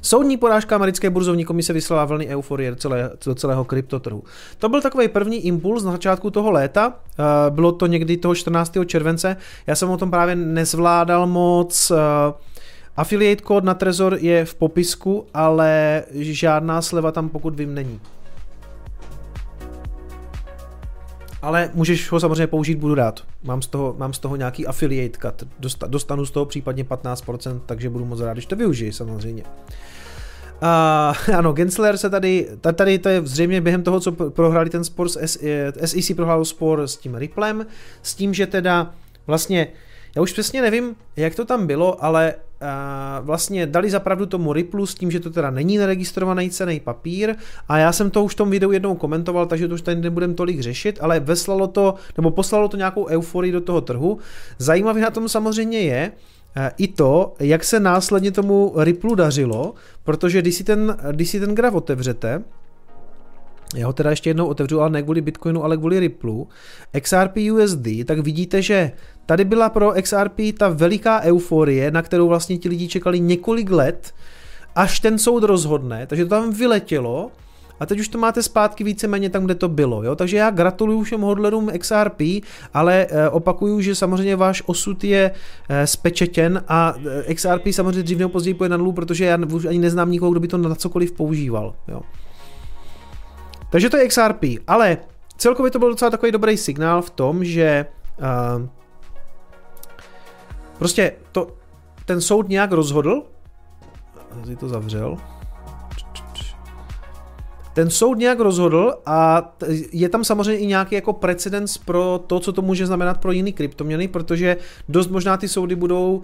Soudní 0.02 0.36
porážka 0.36 0.76
americké 0.76 1.10
burzovní 1.10 1.44
komise 1.44 1.72
vyslala 1.72 2.04
vlny 2.04 2.26
euforie 2.26 2.70
do, 2.70 2.76
celé, 2.76 3.10
do 3.26 3.34
celého 3.34 3.64
kryptotrhu. 3.64 4.22
To 4.58 4.68
byl 4.68 4.80
takový 4.80 5.08
první 5.08 5.46
impuls 5.46 5.84
na 5.84 5.92
začátku 5.92 6.30
toho 6.30 6.50
léta, 6.50 6.94
eh, 7.18 7.50
bylo 7.50 7.72
to 7.72 7.86
někdy 7.86 8.16
toho 8.16 8.34
14. 8.34 8.84
července, 8.84 9.36
já 9.66 9.74
jsem 9.74 9.90
o 9.90 9.96
tom 9.96 10.10
právě 10.10 10.36
nezvládal 10.36 11.26
moc, 11.26 11.90
eh, 11.90 11.96
Affiliate 12.97 13.43
kód 13.43 13.64
na 13.64 13.74
Trezor 13.74 14.18
je 14.20 14.44
v 14.44 14.55
popisku, 14.55 15.27
ale 15.35 16.02
žádná 16.14 16.82
sleva 16.82 17.12
tam 17.12 17.28
pokud 17.28 17.56
vím 17.56 17.74
není. 17.74 18.01
Ale 21.43 21.70
můžeš 21.74 22.10
ho 22.10 22.20
samozřejmě 22.20 22.47
použít, 22.47 22.78
budu 22.78 22.94
rád. 22.94 23.20
Mám 23.43 23.62
z 23.62 23.66
toho, 23.66 23.94
mám 23.98 24.12
z 24.12 24.18
toho 24.18 24.36
nějaký 24.36 24.66
affiliate 24.66 25.18
cut. 25.18 25.48
Dostanu 25.86 26.27
z 26.27 26.31
toho 26.31 26.47
případně 26.47 26.85
15%, 26.85 27.60
takže 27.66 27.90
budu 27.90 28.05
moc 28.05 28.20
rád, 28.20 28.32
když 28.32 28.47
to 28.47 28.56
využiji 28.56 28.93
samozřejmě. 28.93 29.43
Uh, 30.62 31.35
ano, 31.36 31.52
Gensler 31.52 31.97
se 31.97 32.10
tady, 32.10 32.48
tady 32.74 32.98
to 32.98 33.09
je 33.09 33.23
zřejmě 33.24 33.60
během 33.60 33.82
toho, 33.82 34.01
co 34.01 34.12
prohráli 34.12 34.70
ten 34.70 34.85
spor 34.85 35.09
s 35.09 35.27
SEC, 35.27 36.16
prohrál 36.16 36.44
spor 36.44 36.82
s 36.86 36.97
tím 36.97 37.14
Ripplem, 37.14 37.66
s 38.02 38.14
tím, 38.14 38.35
že 38.35 38.47
teda 38.47 38.94
vlastně, 39.27 39.68
já 40.16 40.23
už 40.23 40.32
přesně 40.32 40.62
nevím, 40.62 40.97
jak 41.16 41.35
to 41.35 41.44
tam 41.44 41.66
bylo, 41.66 42.05
ale 42.05 42.35
vlastně 43.20 43.66
dali 43.66 43.90
zapravdu 43.90 44.26
tomu 44.26 44.52
Ripple 44.52 44.86
s 44.86 44.94
tím, 44.94 45.10
že 45.10 45.20
to 45.20 45.30
teda 45.30 45.50
není 45.50 45.78
neregistrovaný 45.78 46.50
cený 46.50 46.80
papír 46.80 47.34
a 47.68 47.78
já 47.78 47.92
jsem 47.92 48.10
to 48.10 48.24
už 48.24 48.32
v 48.32 48.36
tom 48.36 48.50
videu 48.50 48.72
jednou 48.72 48.94
komentoval, 48.94 49.46
takže 49.46 49.68
to 49.68 49.74
už 49.74 49.82
tady 49.82 50.00
nebudem 50.00 50.34
tolik 50.34 50.60
řešit, 50.60 50.98
ale 51.00 51.20
veslalo 51.20 51.66
to, 51.66 51.94
nebo 52.16 52.30
poslalo 52.30 52.68
to 52.68 52.76
nějakou 52.76 53.06
euforii 53.06 53.52
do 53.52 53.60
toho 53.60 53.80
trhu. 53.80 54.18
Zajímavé 54.58 55.00
na 55.00 55.10
tom 55.10 55.28
samozřejmě 55.28 55.80
je, 55.80 56.12
i 56.78 56.88
to, 56.88 57.34
jak 57.40 57.64
se 57.64 57.80
následně 57.80 58.32
tomu 58.32 58.72
Ripple 58.76 59.16
dařilo, 59.16 59.74
protože 60.04 60.42
když 60.42 60.54
si 60.54 60.64
ten, 60.64 60.96
když 61.12 61.30
si 61.30 61.40
ten 61.40 61.54
graf 61.54 61.74
otevřete, 61.74 62.42
já 63.74 63.86
ho 63.86 63.93
teda 63.93 64.10
ještě 64.10 64.30
jednou 64.30 64.47
otevřu, 64.47 64.80
ale 64.80 64.90
ne 64.90 65.02
kvůli 65.02 65.20
Bitcoinu, 65.20 65.64
ale 65.64 65.76
kvůli 65.76 66.01
Ripple, 66.01 66.44
XRP 67.01 67.36
USD, 67.52 67.86
tak 68.05 68.18
vidíte, 68.18 68.62
že 68.62 68.93
tady 69.26 69.44
byla 69.44 69.70
pro 69.70 69.93
XRP 70.02 70.40
ta 70.59 70.68
veliká 70.68 71.20
euforie, 71.20 71.90
na 71.90 72.02
kterou 72.02 72.28
vlastně 72.28 72.59
ti 72.59 72.68
lidi 72.68 72.88
čekali 72.88 73.20
několik 73.20 73.70
let, 73.70 74.14
až 74.74 75.01
ten 75.01 75.18
soud 75.18 75.43
rozhodne, 75.43 76.06
takže 76.06 76.24
to 76.24 76.30
tam 76.30 76.52
vyletělo 76.52 77.30
a 77.80 77.86
teď 77.86 78.01
už 78.01 78.09
to 78.09 78.18
máte 78.18 78.43
zpátky 78.43 78.84
víceméně 78.84 79.30
tam, 79.30 79.44
kde 79.44 79.55
to 79.55 79.68
bylo. 79.68 80.02
Jo? 80.02 80.16
Takže 80.16 80.36
já 80.36 80.51
gratuluju 80.51 81.02
všem 81.02 81.20
hodlerům 81.20 81.70
XRP, 81.78 82.20
ale 82.74 83.06
e, 83.10 83.28
opakuju, 83.28 83.80
že 83.80 83.94
samozřejmě 83.94 84.36
váš 84.36 84.62
osud 84.66 85.05
je 85.05 85.30
e, 85.68 85.86
spečetěn 85.86 86.64
a 86.68 86.94
e, 87.26 87.34
XRP 87.34 87.66
samozřejmě 87.70 88.02
dřív 88.02 88.18
nebo 88.18 88.30
později 88.30 88.55
pojede 88.55 88.70
na 88.70 88.76
nulu, 88.76 88.93
protože 88.93 89.24
já 89.24 89.38
už 89.52 89.64
ani 89.64 89.78
neznám 89.78 90.10
nikoho, 90.10 90.30
kdo 90.30 90.40
by 90.40 90.48
to 90.48 90.59
na 90.59 90.74
cokoliv 90.74 91.12
používal. 91.12 91.74
Jo? 91.88 92.01
Takže 93.77 93.90
to 93.90 93.97
je 93.97 94.09
XRP, 94.09 94.44
ale 94.66 94.98
celkově 95.36 95.70
to 95.70 95.78
byl 95.78 95.89
docela 95.89 96.11
takový 96.11 96.32
dobrý 96.32 96.57
signál 96.57 97.03
v 97.03 97.11
tom, 97.11 97.44
že 97.44 97.86
uh, 98.19 98.66
prostě 100.78 101.12
to, 101.32 101.48
ten 102.05 102.20
soud 102.20 102.48
nějak 102.48 102.73
rozhodl, 102.73 103.23
si 104.47 104.57
to 104.57 104.69
zavřel, 104.69 105.16
ten 107.73 107.90
soud 107.90 108.19
nějak 108.19 108.40
rozhodl 108.40 108.94
a 109.07 109.53
je 109.93 110.09
tam 110.09 110.24
samozřejmě 110.24 110.59
i 110.59 110.66
nějaký 110.66 110.94
jako 110.94 111.12
precedens 111.12 111.78
pro 111.78 112.20
to, 112.27 112.40
co 112.40 112.53
to 112.53 112.62
může 112.62 112.86
znamenat 112.86 113.20
pro 113.20 113.32
jiný 113.32 113.53
kryptoměny, 113.53 114.09
protože 114.09 114.57
dost 114.89 115.09
možná 115.09 115.36
ty 115.36 115.48
soudy 115.48 115.74
budou 115.74 116.23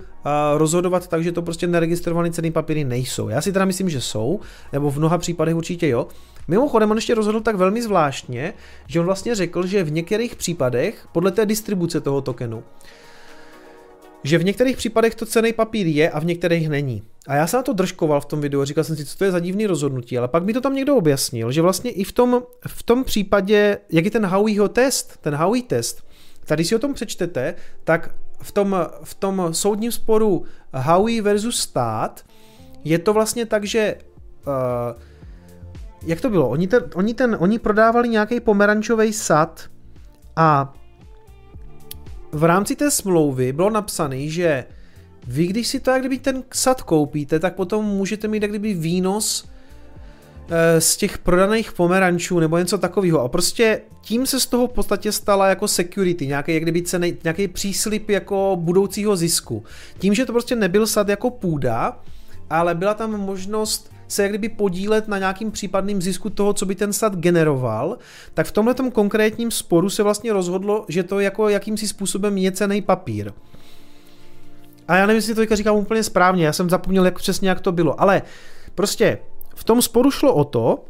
rozhodovat 0.57 1.09
tak, 1.09 1.25
že 1.25 1.33
to 1.33 1.43
prostě 1.43 1.67
neregistrované 1.67 2.31
ceny 2.31 2.51
papíry 2.51 2.85
nejsou. 2.85 3.29
Já 3.29 3.41
si 3.41 3.53
teda 3.53 3.65
myslím, 3.65 3.89
že 3.89 4.01
jsou, 4.01 4.41
nebo 4.73 4.91
v 4.91 4.99
mnoha 4.99 5.19
případech 5.19 5.57
určitě 5.57 5.89
jo. 5.89 6.07
Mimochodem 6.49 6.91
on 6.91 6.97
ještě 6.97 7.15
rozhodl 7.15 7.41
tak 7.41 7.57
velmi 7.57 7.83
zvláštně, 7.83 8.55
že 8.87 9.01
on 9.01 9.07
vlastně 9.07 9.35
řekl, 9.35 9.67
že 9.67 9.85
v 9.85 9.93
některých 9.93 10.37
případech, 10.37 11.07
podle 11.13 11.31
té 11.31 11.47
distribuce 11.47 12.01
toho 12.01 12.21
tokenu, 12.21 12.65
že 14.25 14.39
v 14.39 14.45
některých 14.45 14.77
případech 14.77 15.15
to 15.15 15.27
cený 15.27 15.53
papír 15.53 15.87
je 15.87 16.11
a 16.11 16.21
v 16.21 16.25
některých 16.25 16.69
není. 16.69 17.03
A 17.27 17.35
já 17.35 17.47
jsem 17.47 17.59
na 17.59 17.63
to 17.63 17.73
držkoval 17.73 18.21
v 18.21 18.27
tom 18.27 18.41
videu 18.41 18.65
říkal 18.65 18.85
jsem 18.85 18.97
si, 18.97 19.05
co 19.05 19.19
to 19.19 19.25
je 19.25 19.31
za 19.31 19.41
divný 19.41 19.67
rozhodnutí, 19.67 20.19
ale 20.19 20.29
pak 20.29 20.45
mi 20.45 20.53
to 20.53 20.61
tam 20.61 20.75
někdo 20.75 20.97
objasnil, 20.97 21.53
že 21.53 21.63
vlastně 21.63 21.91
i 21.91 22.05
v 22.05 22.13
tom, 22.13 22.43
v 22.67 22.83
tom 22.83 23.05
případě, 23.05 23.79
jak 23.91 24.05
je 24.05 24.11
ten 24.11 24.27
Howieho 24.27 24.69
test, 24.69 25.19
ten 25.21 25.35
Howie 25.35 25.63
test, 25.63 26.03
tady 26.47 26.65
si 26.65 26.77
o 26.77 26.79
tom 26.79 26.95
přečtete, 26.95 27.55
tak 27.85 28.15
v 28.43 28.53
tom, 28.53 28.77
v 29.05 29.15
tom 29.15 29.49
soudním 29.53 29.93
sporu 29.93 30.45
Howie 30.73 31.23
versus 31.23 31.61
stát 31.61 32.25
je 32.85 32.99
to 32.99 33.13
vlastně 33.13 33.47
tak, 33.47 33.65
že 33.65 33.95
uh, 34.47 35.03
jak 36.05 36.21
to 36.21 36.31
bylo? 36.31 36.49
Oni, 36.49 36.67
ten, 36.67 36.85
oni, 36.95 37.15
ten, 37.15 37.37
oni 37.41 37.59
prodávali 37.59 38.09
nějaký 38.09 38.41
pomerančový 38.41 39.13
sad 39.13 39.65
a 40.37 40.75
v 42.33 42.45
rámci 42.45 42.77
té 42.77 42.91
smlouvy 42.91 43.53
bylo 43.53 43.71
napsané, 43.71 44.29
že 44.29 44.65
vy, 45.27 45.47
když 45.47 45.69
si 45.69 45.81
to 45.81 45.91
jak 45.91 46.01
kdyby 46.01 46.19
ten 46.19 46.43
sad 46.55 46.83
koupíte, 46.83 47.39
tak 47.39 47.55
potom 47.55 47.85
můžete 47.85 48.29
mít 48.29 48.43
jak 48.43 48.51
kdyby 48.51 48.75
výnos 48.75 49.49
eh, 50.49 50.81
z 50.81 50.97
těch 50.97 51.19
prodaných 51.19 51.73
pomerančů 51.73 52.41
nebo 52.41 52.59
něco 52.59 52.79
takového. 52.79 53.21
A 53.21 53.29
prostě 53.29 53.81
tím 54.01 54.27
se 54.27 54.41
z 54.41 54.47
toho 54.47 54.67
v 54.69 54.73
podstatě 54.73 55.13
stala 55.13 55.49
jako 55.49 55.69
security, 55.69 56.27
nějaký, 56.27 56.55
jak 56.55 56.63
kdyby 56.63 56.83
ceny, 56.83 57.17
nějaký 57.25 57.49
příslip 57.49 58.11
jako 58.11 58.57
budoucího 58.61 59.17
zisku. 59.17 59.65
Tím, 59.99 60.15
že 60.15 60.27
to 60.27 60.33
prostě 60.33 60.57
nebyl 60.57 60.87
sad 60.87 61.09
jako 61.09 61.31
půda, 61.31 62.01
ale 62.51 62.75
byla 62.75 62.95
tam 62.95 63.21
možnost 63.21 63.92
se 64.13 64.23
jak 64.23 64.33
kdyby 64.33 64.49
podílet 64.49 65.09
na 65.09 65.19
nějakým 65.19 65.51
případným 65.51 66.03
zisku 66.03 66.31
toho, 66.31 66.53
co 66.53 66.67
by 66.67 66.75
ten 66.75 66.93
stát 66.93 67.17
generoval, 67.17 67.99
tak 68.35 68.47
v 68.47 68.53
tomhle 68.53 68.75
konkrétním 68.93 69.51
sporu 69.51 69.91
se 69.91 70.03
vlastně 70.03 70.33
rozhodlo, 70.33 70.85
že 70.89 71.03
to 71.03 71.21
jako 71.21 71.49
jakýmsi 71.49 71.89
způsobem 71.89 72.39
je 72.39 72.53
cený 72.53 72.83
papír. 72.83 73.33
A 74.89 74.97
já 74.97 75.07
nevím, 75.07 75.17
jestli 75.17 75.35
to 75.35 75.41
teďka 75.41 75.57
říkám 75.57 75.77
úplně 75.77 76.03
správně, 76.03 76.47
já 76.47 76.53
jsem 76.53 76.71
zapomněl 76.71 77.05
jak 77.05 77.19
přesně, 77.19 77.49
jak 77.49 77.61
to 77.61 77.73
bylo, 77.73 78.01
ale 78.01 78.23
prostě 78.75 79.19
v 79.55 79.65
tom 79.65 79.83
sporu 79.83 80.11
šlo 80.11 80.35
o 80.35 80.45
to, 80.45 80.85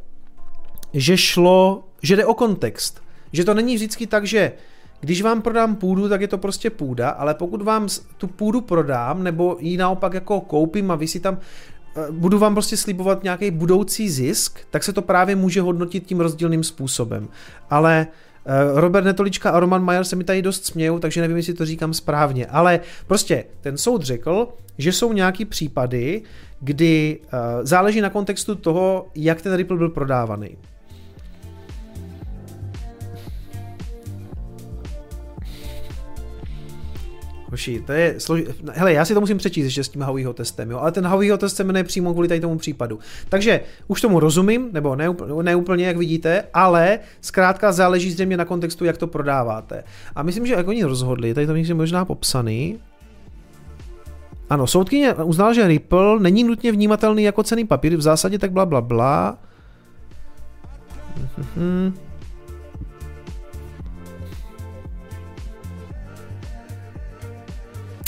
že 0.92 1.16
šlo, 1.16 1.84
že 2.02 2.16
jde 2.16 2.26
o 2.26 2.34
kontext. 2.34 3.02
Že 3.32 3.44
to 3.44 3.54
není 3.54 3.74
vždycky 3.74 4.06
tak, 4.06 4.26
že 4.26 4.52
když 5.00 5.22
vám 5.22 5.42
prodám 5.42 5.76
půdu, 5.76 6.08
tak 6.08 6.20
je 6.20 6.28
to 6.28 6.38
prostě 6.38 6.70
půda, 6.70 7.10
ale 7.10 7.34
pokud 7.34 7.62
vám 7.62 7.88
tu 8.18 8.26
půdu 8.26 8.60
prodám, 8.60 9.22
nebo 9.22 9.56
ji 9.60 9.76
naopak 9.76 10.14
jako 10.14 10.40
koupím 10.40 10.90
a 10.90 10.94
vy 10.94 11.08
si 11.08 11.20
tam, 11.20 11.38
budu 12.10 12.38
vám 12.38 12.54
prostě 12.54 12.76
slibovat 12.76 13.22
nějaký 13.22 13.50
budoucí 13.50 14.10
zisk, 14.10 14.60
tak 14.70 14.84
se 14.84 14.92
to 14.92 15.02
právě 15.02 15.36
může 15.36 15.60
hodnotit 15.60 16.06
tím 16.06 16.20
rozdílným 16.20 16.64
způsobem. 16.64 17.28
Ale 17.70 18.06
Eh, 18.46 18.80
Robert 18.80 19.04
Netolička 19.04 19.50
a 19.50 19.60
Roman 19.60 19.84
Majer 19.84 20.04
se 20.04 20.16
mi 20.16 20.24
tady 20.24 20.42
dost 20.42 20.66
smějou, 20.66 20.98
takže 20.98 21.20
nevím, 21.20 21.36
jestli 21.36 21.54
to 21.54 21.66
říkám 21.66 21.94
správně. 21.94 22.46
Ale 22.46 22.80
prostě 23.06 23.44
ten 23.60 23.78
soud 23.78 24.02
řekl, 24.02 24.48
že 24.78 24.92
jsou 24.92 25.12
nějaký 25.12 25.44
případy, 25.44 26.22
kdy 26.60 27.18
uh, 27.22 27.38
záleží 27.62 28.00
na 28.00 28.10
kontextu 28.10 28.54
toho, 28.54 29.06
jak 29.14 29.42
ten 29.42 29.54
Ripple 29.54 29.76
byl 29.76 29.88
prodávaný. 29.88 30.56
Hoši, 37.52 37.80
to 37.86 37.92
je 37.92 38.14
slož... 38.20 38.42
Hele, 38.72 38.92
já 38.92 39.04
si 39.04 39.14
to 39.14 39.20
musím 39.20 39.38
přečíst 39.38 39.64
ještě 39.64 39.84
s 39.84 39.88
tím 39.88 40.02
Howieho 40.02 40.32
testem, 40.32 40.70
jo, 40.70 40.78
ale 40.78 40.92
ten 40.92 41.06
Howieho 41.06 41.38
test 41.38 41.56
se 41.56 41.64
jmenuje 41.64 41.84
přímo 41.84 42.12
kvůli 42.12 42.28
tady 42.28 42.40
tomu 42.40 42.58
případu. 42.58 42.98
Takže 43.28 43.60
už 43.88 44.00
tomu 44.00 44.20
rozumím, 44.20 44.68
nebo 44.72 44.96
ne, 44.96 45.08
ne 45.42 45.56
úplně, 45.56 45.86
jak 45.86 45.96
vidíte, 45.96 46.44
ale 46.54 46.98
zkrátka 47.20 47.72
záleží 47.72 48.10
zřejmě 48.10 48.36
na 48.36 48.44
kontextu, 48.44 48.84
jak 48.84 48.96
to 48.96 49.06
prodáváte. 49.06 49.84
A 50.14 50.22
myslím, 50.22 50.46
že 50.46 50.54
jak 50.54 50.68
oni 50.68 50.84
rozhodli, 50.84 51.34
tady 51.34 51.46
to 51.46 51.54
je 51.54 51.74
možná 51.74 52.04
popsaný, 52.04 52.78
ano, 54.50 54.66
soudkyně 54.66 55.14
uznala, 55.14 55.52
že 55.52 55.68
Ripple 55.68 56.20
není 56.20 56.44
nutně 56.44 56.72
vnímatelný 56.72 57.22
jako 57.22 57.42
cený 57.42 57.66
papír, 57.66 57.96
v 57.96 58.00
zásadě 58.00 58.38
tak 58.38 58.52
bla 58.52 58.66
bla 58.66 58.80
bla. 58.80 59.38
Mhm. 61.56 61.94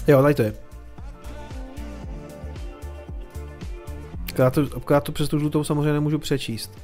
Jo, 0.09 0.23
tady 0.23 0.35
to 0.35 0.43
je. 0.43 0.55
Já 4.39 4.51
to, 4.51 4.81
to 5.01 5.13
přes 5.13 5.29
tu 5.29 5.39
žlutou 5.39 5.65
samozřejmě 5.65 5.93
nemůžu 5.93 6.19
přečíst. 6.19 6.79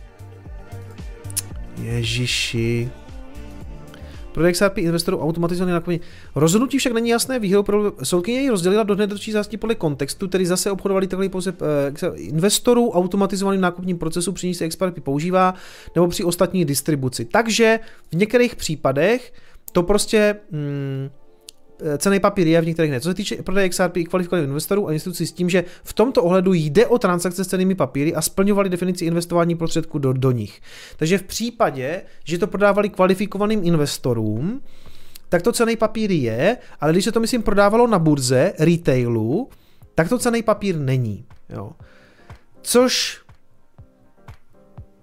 Ježiši. 1.83 2.91
Prodej 4.33 4.53
XRP 4.53 4.79
investorů 4.79 5.21
automatizovaný 5.21 5.73
naklnění. 5.73 6.01
Rozhodnutí 6.35 6.79
však 6.79 6.93
není 6.93 7.09
jasné 7.09 7.39
výhodou 7.39 7.63
pro 7.63 7.93
soudkyně 8.03 8.41
ji 8.41 8.51
rozdělila 8.51 8.83
do 8.83 8.97
nedrčí 8.97 9.33
zástí 9.33 9.57
podle 9.57 9.75
kontextu, 9.75 10.29
který 10.29 10.47
zase 10.47 10.71
obchodovali 10.71 11.07
takhle 11.07 11.29
pouze 11.29 11.55
eh, 12.03 12.17
investorů 12.17 12.91
automatizovaným 12.91 13.61
nákupním 13.61 13.99
procesu, 13.99 14.33
při 14.33 14.47
ní 14.47 14.55
se 14.55 14.69
XRP 14.69 15.01
používá, 15.01 15.55
nebo 15.95 16.09
při 16.09 16.25
ostatní 16.25 16.65
distribuci. 16.65 17.25
Takže 17.25 17.81
v 18.13 18.17
některých 18.17 18.57
případech 18.57 19.33
to 19.73 19.83
prostě 19.83 20.37
hmm, 20.53 21.11
cený 21.98 22.20
papír 22.20 22.47
je, 22.47 22.61
v 22.61 22.66
některých 22.66 22.90
ne. 22.90 23.01
Co 23.01 23.09
se 23.09 23.15
týče 23.15 23.36
prodeje 23.36 23.69
XRP 23.69 23.97
kvalifikovaných 24.09 24.48
investorů 24.48 24.89
a 24.89 24.93
institucí 24.93 25.27
s 25.27 25.32
tím, 25.32 25.51
že 25.51 25.65
v 25.85 25.93
tomto 25.93 26.23
ohledu 26.23 26.52
jde 26.52 26.86
o 26.86 26.98
transakce 26.98 27.44
s 27.44 27.48
cenými 27.48 27.74
papíry 27.74 28.15
a 28.15 28.23
splňovali 28.23 28.69
definici 28.69 29.05
investování 29.05 29.55
prostředků 29.55 29.98
do, 29.98 30.12
do 30.12 30.31
nich. 30.31 30.61
Takže 30.97 31.19
v 31.19 31.23
případě, 31.23 32.02
že 32.24 32.39
to 32.39 32.47
prodávali 32.47 32.89
kvalifikovaným 32.89 33.65
investorům, 33.65 34.61
tak 35.28 35.43
to 35.43 35.52
cený 35.52 35.77
papír 35.77 36.11
je, 36.11 36.57
ale 36.81 36.93
když 36.93 37.05
se 37.05 37.12
to, 37.12 37.20
myslím, 37.20 37.43
prodávalo 37.43 37.86
na 37.86 37.98
burze, 37.98 38.52
retailu, 38.59 39.48
tak 39.94 40.09
to 40.09 40.19
cený 40.19 40.43
papír 40.43 40.78
není. 40.78 41.24
Jo. 41.48 41.73
Což 42.62 43.20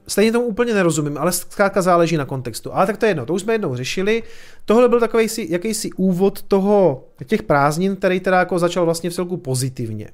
Stejně 0.07 0.31
tomu 0.31 0.45
úplně 0.45 0.73
nerozumím, 0.73 1.17
ale 1.17 1.31
zkrátka 1.31 1.81
záleží 1.81 2.17
na 2.17 2.25
kontextu. 2.25 2.75
Ale 2.75 2.87
tak 2.87 2.97
to 2.97 3.05
je 3.05 3.09
jedno, 3.09 3.25
to 3.25 3.33
už 3.33 3.41
jsme 3.41 3.53
jednou 3.53 3.75
řešili. 3.75 4.23
Tohle 4.65 4.89
byl 4.89 4.99
takový 4.99 5.29
si, 5.29 5.47
jakýsi 5.49 5.89
úvod 5.91 6.41
toho, 6.41 7.07
těch 7.25 7.43
prázdnin, 7.43 7.95
který 7.95 8.19
teda 8.19 8.39
jako 8.39 8.59
začal 8.59 8.85
vlastně 8.85 9.09
v 9.09 9.13
celku 9.13 9.37
pozitivně. 9.37 10.09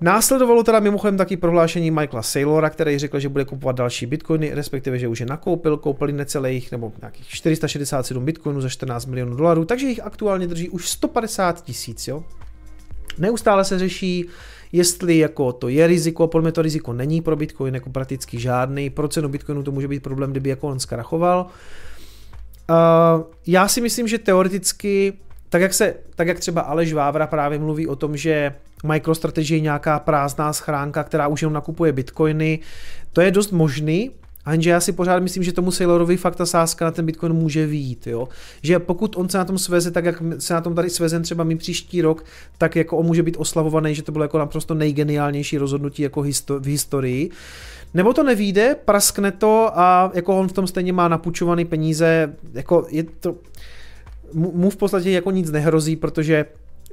Následovalo 0.00 0.62
teda 0.62 0.80
mimochodem 0.80 1.16
taky 1.16 1.36
prohlášení 1.36 1.90
Michaela 1.90 2.22
Saylora, 2.22 2.70
který 2.70 2.98
řekl, 2.98 3.20
že 3.20 3.28
bude 3.28 3.44
kupovat 3.44 3.76
další 3.76 4.06
bitcoiny, 4.06 4.50
respektive, 4.54 4.98
že 4.98 5.08
už 5.08 5.20
je 5.20 5.26
nakoupil, 5.26 5.76
koupili 5.76 6.12
necelých 6.12 6.72
nebo 6.72 6.92
nějakých 7.00 7.28
467 7.28 8.24
bitcoinů 8.24 8.60
za 8.60 8.68
14 8.68 9.06
milionů 9.06 9.36
dolarů, 9.36 9.64
takže 9.64 9.86
jich 9.86 10.00
aktuálně 10.04 10.46
drží 10.46 10.68
už 10.68 10.88
150 10.88 11.64
tisíc, 11.64 12.08
jo. 12.08 12.24
Neustále 13.18 13.64
se 13.64 13.78
řeší, 13.78 14.28
jestli 14.74 15.18
jako 15.18 15.52
to 15.52 15.68
je 15.68 15.86
riziko, 15.86 16.26
podle 16.26 16.42
mě 16.42 16.52
to 16.52 16.62
riziko 16.62 16.92
není 16.92 17.20
pro 17.20 17.36
Bitcoin 17.36 17.74
jako 17.74 17.90
prakticky 17.90 18.40
žádný, 18.40 18.90
pro 18.90 19.08
cenu 19.08 19.28
Bitcoinu 19.28 19.62
to 19.62 19.72
může 19.72 19.88
být 19.88 20.02
problém, 20.02 20.30
kdyby 20.30 20.50
jako 20.50 20.68
on 20.68 20.80
zkrachoval. 20.80 21.46
Já 23.46 23.68
si 23.68 23.80
myslím, 23.80 24.08
že 24.08 24.18
teoreticky, 24.18 25.12
tak 25.48 25.62
jak, 25.62 25.74
se, 25.74 25.94
tak 26.14 26.28
jak 26.28 26.40
třeba 26.40 26.60
Aleš 26.60 26.92
Vávra 26.92 27.26
právě 27.26 27.58
mluví 27.58 27.86
o 27.86 27.96
tom, 27.96 28.16
že 28.16 28.54
MicroStrategy 28.84 29.54
je 29.54 29.60
nějaká 29.60 29.98
prázdná 29.98 30.52
schránka, 30.52 31.04
která 31.04 31.28
už 31.28 31.42
jenom 31.42 31.52
nakupuje 31.52 31.92
bitcoiny, 31.92 32.58
to 33.12 33.20
je 33.20 33.30
dost 33.30 33.50
možný, 33.50 34.10
a 34.44 34.52
jenže 34.52 34.70
já 34.70 34.80
si 34.80 34.92
pořád 34.92 35.22
myslím, 35.22 35.42
že 35.42 35.52
tomu 35.52 35.70
Sailorovi 35.70 36.16
fakt 36.16 36.36
ta 36.36 36.46
sázka 36.46 36.84
na 36.84 36.90
ten 36.90 37.06
Bitcoin 37.06 37.32
může 37.32 37.66
výjít, 37.66 38.06
jo. 38.06 38.28
Že 38.62 38.78
pokud 38.78 39.16
on 39.16 39.28
se 39.28 39.38
na 39.38 39.44
tom 39.44 39.58
sveze, 39.58 39.90
tak 39.90 40.04
jak 40.04 40.22
se 40.38 40.54
na 40.54 40.60
tom 40.60 40.74
tady 40.74 40.90
svezen 40.90 41.22
třeba 41.22 41.44
mi 41.44 41.56
příští 41.56 42.02
rok, 42.02 42.24
tak 42.58 42.76
jako 42.76 42.96
on 42.96 43.06
může 43.06 43.22
být 43.22 43.36
oslavovaný, 43.38 43.94
že 43.94 44.02
to 44.02 44.12
bylo 44.12 44.24
jako 44.24 44.38
naprosto 44.38 44.74
nejgeniálnější 44.74 45.58
rozhodnutí 45.58 46.02
jako 46.02 46.20
histo- 46.20 46.60
v 46.60 46.66
historii. 46.66 47.30
Nebo 47.94 48.12
to 48.12 48.22
nevíde, 48.22 48.76
praskne 48.84 49.32
to 49.32 49.70
a 49.74 50.10
jako 50.14 50.38
on 50.38 50.48
v 50.48 50.52
tom 50.52 50.66
stejně 50.66 50.92
má 50.92 51.08
napučovaný 51.08 51.64
peníze, 51.64 52.34
jako 52.54 52.86
je 52.90 53.02
to, 53.02 53.36
mu 54.32 54.70
v 54.70 54.76
podstatě 54.76 55.10
jako 55.10 55.30
nic 55.30 55.50
nehrozí, 55.50 55.96
protože 55.96 56.46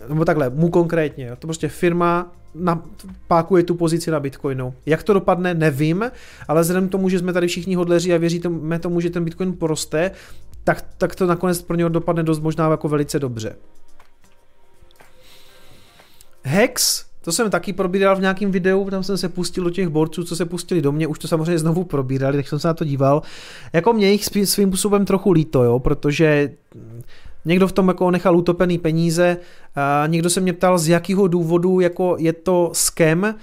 nebo 0.10 0.26
takhle, 0.26 0.50
mu 0.50 0.70
konkrétně, 0.70 1.36
to 1.40 1.48
prostě 1.48 1.68
firma 1.68 2.32
napákuje 2.56 3.64
tu 3.64 3.76
pozici 3.76 4.12
na 4.12 4.20
Bitcoinu. 4.20 4.74
Jak 4.86 5.04
to 5.04 5.14
dopadne, 5.14 5.54
nevím, 5.54 6.12
ale 6.48 6.62
vzhledem 6.62 6.88
k 6.88 6.92
tomu, 6.92 7.10
že 7.10 7.20
jsme 7.20 7.34
tady 7.34 7.48
všichni 7.48 7.76
hodleři 7.76 8.14
a 8.14 8.18
věříme 8.18 8.80
tomu, 8.80 9.02
že 9.02 9.10
ten 9.10 9.24
Bitcoin 9.24 9.54
poroste, 9.54 10.12
tak, 10.64 10.86
tak 10.98 11.16
to 11.16 11.26
nakonec 11.28 11.62
pro 11.62 11.76
něho 11.76 11.90
dopadne 11.90 12.24
dost 12.24 12.40
možná 12.40 12.72
jako 12.72 12.90
velice 12.90 13.20
dobře. 13.20 13.56
Hex, 16.44 17.06
to 17.22 17.32
jsem 17.32 17.50
taky 17.50 17.74
probíral 17.74 18.16
v 18.16 18.22
nějakém 18.22 18.52
videu, 18.52 18.90
tam 18.90 19.04
jsem 19.04 19.18
se 19.18 19.30
pustil 19.30 19.64
do 19.64 19.70
těch 19.70 19.88
borců, 19.88 20.24
co 20.24 20.36
se 20.36 20.46
pustili 20.46 20.82
do 20.82 20.92
mě, 20.92 21.08
už 21.08 21.20
to 21.20 21.28
samozřejmě 21.28 21.60
znovu 21.60 21.84
probírali, 21.84 22.38
tak 22.38 22.48
jsem 22.48 22.60
se 22.60 22.68
na 22.68 22.74
to 22.74 22.86
díval. 22.86 23.22
Jako 23.74 23.94
mě 23.94 24.12
jich 24.12 24.26
svým 24.26 24.46
způsobem 24.46 25.06
trochu 25.06 25.32
líto, 25.32 25.64
jo, 25.64 25.80
protože 25.80 26.52
Někdo 27.46 27.68
v 27.68 27.72
tom 27.72 27.88
jako 27.88 28.12
nechal 28.12 28.38
utopený 28.38 28.78
peníze, 28.78 29.38
někdo 30.08 30.30
se 30.30 30.42
mě 30.42 30.54
ptal, 30.54 30.78
z 30.78 30.88
jakého 30.88 31.28
důvodu 31.28 31.80
jako 31.80 32.16
je 32.20 32.34
to 32.34 32.70
scam. 32.74 33.36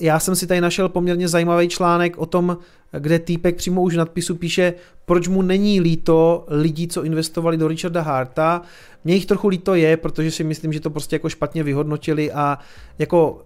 Já 0.00 0.20
jsem 0.20 0.36
si 0.36 0.46
tady 0.46 0.60
našel 0.60 0.88
poměrně 0.88 1.28
zajímavý 1.28 1.68
článek 1.68 2.18
o 2.18 2.26
tom, 2.26 2.58
kde 2.98 3.18
týpek 3.18 3.56
přímo 3.56 3.82
už 3.82 3.94
v 3.94 3.98
nadpisu 3.98 4.34
píše, 4.34 4.74
proč 5.04 5.28
mu 5.28 5.42
není 5.42 5.80
líto 5.80 6.44
lidí, 6.48 6.88
co 6.88 7.04
investovali 7.04 7.56
do 7.56 7.68
Richarda 7.68 8.02
Harta. 8.02 8.62
Mně 9.04 9.14
jich 9.14 9.26
trochu 9.26 9.48
líto 9.48 9.74
je, 9.74 9.96
protože 9.96 10.30
si 10.30 10.44
myslím, 10.44 10.72
že 10.72 10.80
to 10.80 10.90
prostě 10.90 11.16
jako 11.16 11.28
špatně 11.28 11.62
vyhodnotili 11.62 12.32
a 12.32 12.58
jako 12.98 13.44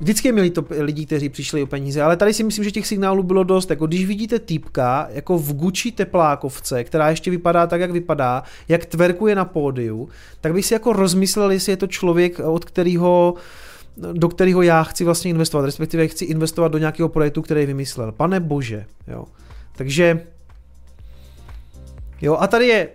Vždycky 0.00 0.32
měli 0.32 0.50
to 0.50 0.64
lidi, 0.70 1.06
kteří 1.06 1.28
přišli 1.28 1.62
o 1.62 1.66
peníze, 1.66 2.02
ale 2.02 2.16
tady 2.16 2.34
si 2.34 2.44
myslím, 2.44 2.64
že 2.64 2.70
těch 2.70 2.86
signálů 2.86 3.22
bylo 3.22 3.44
dost. 3.44 3.70
Jako 3.70 3.86
když 3.86 4.06
vidíte 4.06 4.38
týpka 4.38 5.08
jako 5.10 5.38
v 5.38 5.52
Gucci 5.54 5.92
teplákovce, 5.92 6.84
která 6.84 7.10
ještě 7.10 7.30
vypadá 7.30 7.66
tak, 7.66 7.80
jak 7.80 7.90
vypadá, 7.90 8.42
jak 8.68 8.86
tverkuje 8.86 9.34
na 9.34 9.44
pódiu, 9.44 10.08
tak 10.40 10.52
bych 10.52 10.66
si 10.66 10.74
jako 10.74 10.92
rozmyslel, 10.92 11.50
jestli 11.50 11.72
je 11.72 11.76
to 11.76 11.86
člověk, 11.86 12.40
od 12.40 12.64
kterého 12.64 13.34
do 14.12 14.28
kterého 14.28 14.62
já 14.62 14.82
chci 14.82 15.04
vlastně 15.04 15.30
investovat, 15.30 15.64
respektive 15.64 16.08
chci 16.08 16.24
investovat 16.24 16.68
do 16.68 16.78
nějakého 16.78 17.08
projektu, 17.08 17.42
který 17.42 17.66
vymyslel. 17.66 18.12
Pane 18.12 18.40
bože, 18.40 18.86
jo. 19.08 19.24
Takže 19.76 20.20
Jo, 22.22 22.36
a 22.40 22.46
tady 22.46 22.66
je 22.66 22.88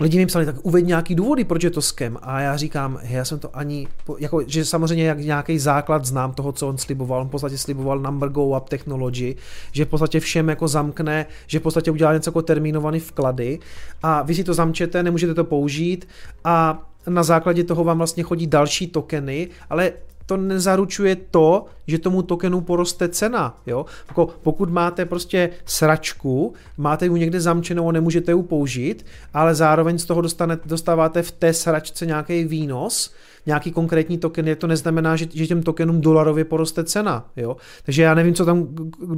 lidi 0.00 0.18
mi 0.18 0.26
psali, 0.26 0.46
tak 0.46 0.56
uveď 0.62 0.84
nějaký 0.86 1.14
důvody, 1.14 1.44
proč 1.44 1.64
je 1.64 1.70
to 1.70 1.82
skem. 1.82 2.18
A 2.22 2.40
já 2.40 2.56
říkám, 2.56 2.98
já 3.02 3.24
jsem 3.24 3.38
to 3.38 3.56
ani, 3.56 3.88
jako, 4.18 4.42
že 4.46 4.64
samozřejmě 4.64 5.04
jak 5.04 5.18
nějaký 5.18 5.58
základ 5.58 6.04
znám 6.04 6.32
toho, 6.32 6.52
co 6.52 6.68
on 6.68 6.78
sliboval. 6.78 7.20
On 7.20 7.28
v 7.28 7.30
podstatě 7.30 7.58
sliboval 7.58 7.98
number 7.98 8.28
go 8.28 8.56
up 8.56 8.68
technology, 8.68 9.36
že 9.72 9.84
v 9.84 9.88
podstatě 9.88 10.20
všem 10.20 10.48
jako 10.48 10.68
zamkne, 10.68 11.26
že 11.46 11.58
v 11.58 11.62
podstatě 11.62 11.90
udělá 11.90 12.14
něco 12.14 12.30
jako 12.30 12.42
termínovaný 12.42 13.00
vklady 13.00 13.58
a 14.02 14.22
vy 14.22 14.34
si 14.34 14.44
to 14.44 14.54
zamčete, 14.54 15.02
nemůžete 15.02 15.34
to 15.34 15.44
použít 15.44 16.08
a 16.44 16.86
na 17.06 17.22
základě 17.22 17.64
toho 17.64 17.84
vám 17.84 17.98
vlastně 17.98 18.22
chodí 18.22 18.46
další 18.46 18.86
tokeny, 18.86 19.48
ale 19.70 19.92
to 20.30 20.36
nezaručuje 20.36 21.16
to, 21.30 21.66
že 21.86 21.98
tomu 21.98 22.22
tokenu 22.22 22.60
poroste 22.60 23.08
cena. 23.08 23.56
Jo? 23.66 23.86
Jako 24.08 24.28
pokud 24.42 24.70
máte 24.70 25.04
prostě 25.04 25.50
sračku, 25.64 26.54
máte 26.78 27.06
ji 27.06 27.12
někde 27.12 27.40
zamčenou 27.40 27.88
a 27.88 27.92
nemůžete 27.92 28.32
ji 28.32 28.42
použít, 28.42 29.06
ale 29.34 29.54
zároveň 29.54 29.98
z 29.98 30.04
toho 30.04 30.20
dostane, 30.20 30.58
dostáváte 30.64 31.22
v 31.22 31.30
té 31.30 31.52
sračce 31.52 32.06
nějaký 32.06 32.44
výnos, 32.44 33.14
nějaký 33.46 33.72
konkrétní 33.72 34.18
token, 34.18 34.56
to 34.58 34.66
neznamená, 34.66 35.16
že, 35.16 35.26
že 35.34 35.46
těm 35.46 35.62
tokenům 35.62 36.00
dolarově 36.00 36.44
poroste 36.44 36.84
cena. 36.84 37.26
Jo? 37.36 37.56
Takže 37.84 38.02
já 38.02 38.14
nevím, 38.14 38.34
co 38.34 38.44
tam, 38.44 38.68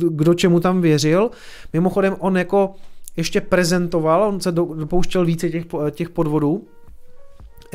kdo 0.08 0.34
čemu 0.34 0.60
tam 0.60 0.80
věřil. 0.80 1.30
Mimochodem 1.72 2.16
on 2.18 2.36
jako 2.36 2.74
ještě 3.16 3.40
prezentoval, 3.40 4.22
on 4.22 4.40
se 4.40 4.52
dopouštěl 4.52 5.24
více 5.24 5.50
těch, 5.50 5.64
těch 5.90 6.08
podvodů, 6.08 6.64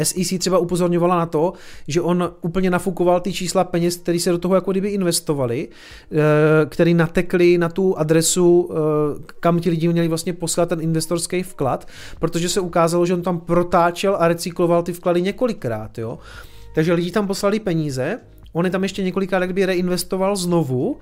SEC 0.03 0.39
třeba 0.39 0.57
upozorňovala 0.57 1.17
na 1.17 1.25
to, 1.25 1.53
že 1.87 2.01
on 2.01 2.33
úplně 2.41 2.69
nafukoval 2.69 3.19
ty 3.19 3.33
čísla 3.33 3.63
peněz, 3.63 3.97
které 3.97 4.19
se 4.19 4.31
do 4.31 4.37
toho 4.37 4.55
jako 4.55 4.71
kdyby 4.71 4.89
investovali, 4.89 5.67
eh, 6.11 6.15
který 6.65 6.93
natekli 6.93 7.57
na 7.57 7.69
tu 7.69 7.97
adresu, 7.97 8.69
eh, 8.71 9.33
kam 9.39 9.59
ti 9.59 9.69
lidi 9.69 9.87
měli 9.87 10.07
vlastně 10.07 10.33
poslat 10.33 10.69
ten 10.69 10.81
investorský 10.81 11.43
vklad, 11.43 11.87
protože 12.19 12.49
se 12.49 12.59
ukázalo, 12.59 13.05
že 13.05 13.13
on 13.13 13.21
tam 13.21 13.39
protáčel 13.39 14.17
a 14.19 14.27
recykloval 14.27 14.83
ty 14.83 14.93
vklady 14.93 15.21
několikrát, 15.21 15.97
jo. 15.97 16.19
Takže 16.75 16.93
lidi 16.93 17.11
tam 17.11 17.27
poslali 17.27 17.59
peníze, 17.59 18.19
on 18.53 18.65
je 18.65 18.71
tam 18.71 18.83
ještě 18.83 19.03
několikrát 19.03 19.39
reinvestoval 19.65 20.35
znovu 20.35 20.97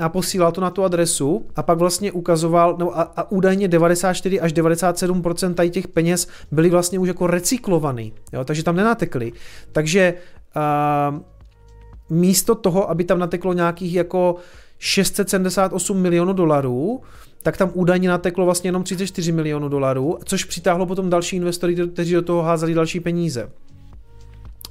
a 0.00 0.08
posílal 0.08 0.52
to 0.52 0.60
na 0.60 0.70
tu 0.70 0.84
adresu 0.84 1.46
a 1.56 1.62
pak 1.62 1.78
vlastně 1.78 2.12
ukazoval, 2.12 2.76
no 2.78 2.98
a, 2.98 3.02
a 3.02 3.30
údajně 3.30 3.68
94 3.68 4.40
až 4.40 4.52
97% 4.52 5.54
tady 5.54 5.70
těch 5.70 5.88
peněz 5.88 6.28
byly 6.50 6.70
vlastně 6.70 6.98
už 6.98 7.08
jako 7.08 7.26
recyklovaný, 7.26 8.12
jo, 8.32 8.44
takže 8.44 8.64
tam 8.64 8.76
nenatekly. 8.76 9.32
Takže 9.72 10.14
uh, 10.56 11.20
místo 12.10 12.54
toho, 12.54 12.90
aby 12.90 13.04
tam 13.04 13.18
nateklo 13.18 13.52
nějakých 13.52 13.94
jako 13.94 14.36
678 14.78 15.98
milionů 15.98 16.32
dolarů, 16.32 17.02
tak 17.42 17.56
tam 17.56 17.70
údajně 17.74 18.08
nateklo 18.08 18.44
vlastně 18.44 18.68
jenom 18.68 18.82
34 18.82 19.32
milionů 19.32 19.68
dolarů, 19.68 20.18
což 20.24 20.44
přitáhlo 20.44 20.86
potom 20.86 21.10
další 21.10 21.36
investory, 21.36 21.76
kteří 21.92 22.12
do 22.12 22.22
toho 22.22 22.42
házeli 22.42 22.74
další 22.74 23.00
peníze 23.00 23.50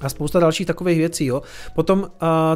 a 0.00 0.08
spousta 0.08 0.40
dalších 0.40 0.66
takových 0.66 0.98
věcí. 0.98 1.26
Jo. 1.26 1.42
Potom 1.74 2.00
uh, 2.00 2.08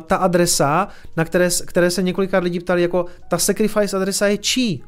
ta 0.06 0.16
adresa, 0.16 0.89
na 1.16 1.24
které, 1.24 1.48
které 1.65 1.90
se 1.90 2.02
několikrát 2.02 2.44
lidí 2.44 2.60
ptali, 2.60 2.82
jako 2.82 3.06
ta 3.28 3.39
sacrifice 3.39 3.97
adresa 3.97 4.27
je 4.27 4.39
čí? 4.39 4.85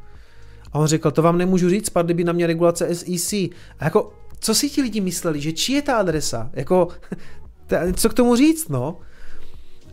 A 0.71 0.79
on 0.79 0.87
řekl, 0.87 1.11
to 1.11 1.21
vám 1.21 1.37
nemůžu 1.37 1.69
říct, 1.69 1.85
spadly 1.85 2.13
by 2.13 2.23
na 2.23 2.33
mě 2.33 2.47
regulace 2.47 2.95
SEC. 2.95 3.33
A 3.33 3.83
jako, 3.83 4.13
co 4.39 4.55
si 4.55 4.69
ti 4.69 4.81
lidi 4.81 5.01
mysleli, 5.01 5.41
že 5.41 5.51
čí 5.51 5.73
je 5.73 5.81
ta 5.81 5.97
adresa? 5.97 6.49
Jako, 6.53 6.87
co 7.95 8.09
k 8.09 8.13
tomu 8.13 8.35
říct, 8.35 8.69
no? 8.69 8.97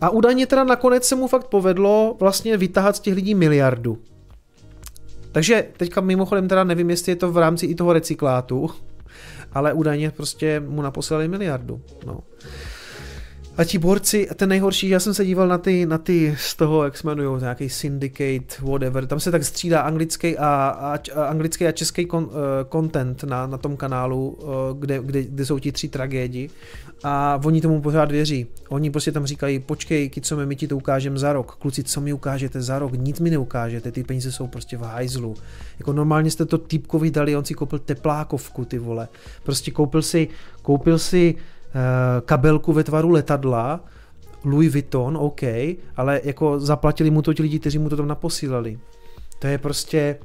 A 0.01 0.11
údajně 0.11 0.47
teda 0.47 0.65
nakonec 0.65 1.05
se 1.05 1.15
mu 1.15 1.29
fakt 1.29 1.47
povedlo 1.47 2.17
vlastně 2.21 2.57
vytahat 2.57 2.97
z 2.97 3.01
těch 3.01 3.15
lidí 3.15 3.35
miliardu. 3.35 3.99
Takže 5.33 5.67
teďka 5.77 6.01
mimochodem 6.01 6.49
teda 6.49 6.65
nevím, 6.65 6.91
jestli 6.91 7.13
je 7.13 7.17
to 7.17 7.33
v 7.33 7.39
rámci 7.39 7.67
i 7.67 7.75
toho 7.75 7.93
recyklátu, 7.93 8.71
ale 9.53 9.73
údajně 9.73 10.11
prostě 10.11 10.61
mu 10.61 10.83
naposlali 10.83 11.29
miliardu. 11.29 11.83
No. 12.07 12.21
A 13.59 13.65
ti 13.65 13.79
borci, 13.79 14.29
ten 14.35 14.49
nejhorší, 14.49 14.89
já 14.89 15.01
jsem 15.01 15.15
se 15.15 15.25
díval 15.25 15.49
na 15.49 15.59
ty, 15.59 15.87
na 15.87 15.99
ty 15.99 16.35
z 16.39 16.55
toho, 16.55 16.85
jak 16.85 16.97
se 16.97 17.07
jmenují, 17.07 17.41
nějaký 17.41 17.69
syndicate, 17.69 18.63
whatever, 18.63 19.07
tam 19.07 19.21
se 19.21 19.31
tak 19.31 19.45
střídá 19.45 19.81
anglický 19.81 20.39
a, 20.39 20.47
a, 20.47 20.99
a 21.15 21.25
anglický 21.25 21.67
a 21.67 21.73
český 21.73 22.07
kon, 22.07 22.25
uh, 22.25 22.31
content 22.73 23.25
na, 23.25 23.47
na 23.47 23.59
tom 23.59 23.77
kanálu, 23.77 24.29
uh, 24.29 24.49
kde, 24.79 25.01
kde, 25.03 25.23
kde 25.23 25.47
jsou 25.47 25.59
ti 25.59 25.73
tři 25.73 25.89
tragédi 25.89 26.51
a 27.05 27.41
oni 27.45 27.61
tomu 27.61 27.81
pořád 27.81 28.11
věří. 28.11 28.47
Oni 28.69 28.91
prostě 28.91 29.13
tam 29.13 29.27
říkají, 29.27 29.59
počkej, 29.59 30.11
co 30.21 30.37
my 30.37 30.57
ti 30.57 30.69
to 30.69 30.77
ukážeme 30.77 31.19
za 31.19 31.33
rok. 31.33 31.57
Kluci, 31.57 31.85
co 31.85 32.01
mi 32.01 32.13
ukážete 32.13 32.63
za 32.63 32.79
rok? 32.79 32.93
Nic 32.93 33.21
mi 33.21 33.31
neukážete, 33.31 33.93
ty 33.93 34.05
peníze 34.05 34.33
jsou 34.33 34.47
prostě 34.47 34.77
v 34.77 34.83
hajzlu. 34.83 35.35
Jako 35.79 35.93
normálně 35.93 36.31
jste 36.31 36.45
to 36.45 36.59
typkovi 36.59 37.11
dali, 37.11 37.37
on 37.37 37.45
si 37.45 37.55
koupil 37.55 37.79
teplákovku, 37.79 38.65
ty 38.65 38.79
vole. 38.79 39.09
Prostě 39.43 39.71
koupil 39.71 40.03
si, 40.03 40.29
koupil 40.63 40.99
si 40.99 41.35
kabelku 42.25 42.73
ve 42.73 42.85
tvaru 42.85 43.11
letadla, 43.11 43.81
Louis 44.45 44.73
Vuitton, 44.73 45.17
OK, 45.17 45.43
ale 45.97 46.21
jako 46.25 46.61
zaplatili 46.61 47.11
mu 47.11 47.23
to 47.23 47.35
ti 47.35 47.43
lidi, 47.43 47.59
kteří 47.59 47.79
mu 47.79 47.89
to 47.89 47.97
tam 47.97 48.09
naposílali. 48.09 48.79
To 49.39 49.47
je 49.47 49.59
prostě, 49.59 50.19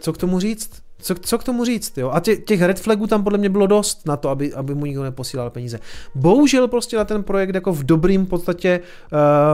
co 0.00 0.12
k 0.12 0.18
tomu 0.18 0.40
říct? 0.40 0.82
Co, 0.98 1.14
co 1.14 1.38
k 1.38 1.44
tomu 1.44 1.64
říct, 1.64 1.98
jo? 1.98 2.10
A 2.10 2.20
tě, 2.20 2.36
těch 2.36 2.62
red 2.62 2.80
flagů 2.80 3.06
tam 3.06 3.24
podle 3.24 3.38
mě 3.38 3.48
bylo 3.48 3.66
dost 3.66 4.06
na 4.06 4.16
to, 4.16 4.28
aby, 4.28 4.54
aby 4.54 4.74
mu 4.74 4.86
nikdo 4.86 5.02
neposílal 5.02 5.50
peníze. 5.50 5.80
Bohužel 6.14 6.68
prostě 6.68 6.96
na 6.96 7.04
ten 7.04 7.22
projekt 7.22 7.54
jako 7.54 7.72
v 7.72 7.84
dobrým 7.84 8.26
podstatě 8.26 8.80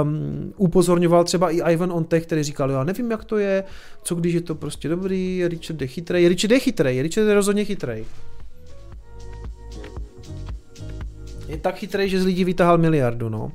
um, 0.02 0.52
upozorňoval 0.56 1.24
třeba 1.24 1.50
i 1.50 1.60
Ivan 1.72 1.92
Ontech, 1.92 2.26
který 2.26 2.42
říkal, 2.42 2.70
já 2.70 2.84
nevím, 2.84 3.10
jak 3.10 3.24
to 3.24 3.38
je, 3.38 3.64
co 4.02 4.14
když 4.14 4.34
je 4.34 4.40
to 4.40 4.54
prostě 4.54 4.88
dobrý, 4.88 5.48
Richard 5.48 5.80
je 5.80 5.86
chytrej, 5.86 6.28
Richard 6.28 6.52
je 6.52 6.58
chytrej, 6.58 7.02
Richard 7.02 7.26
je 7.28 7.34
rozhodně 7.34 7.64
chytrej. 7.64 8.04
Je 11.48 11.56
tak 11.56 11.76
chytrej, 11.76 12.08
že 12.08 12.20
z 12.20 12.24
lidí 12.24 12.44
vytahal 12.44 12.78
miliardu, 12.78 13.28
no. 13.28 13.52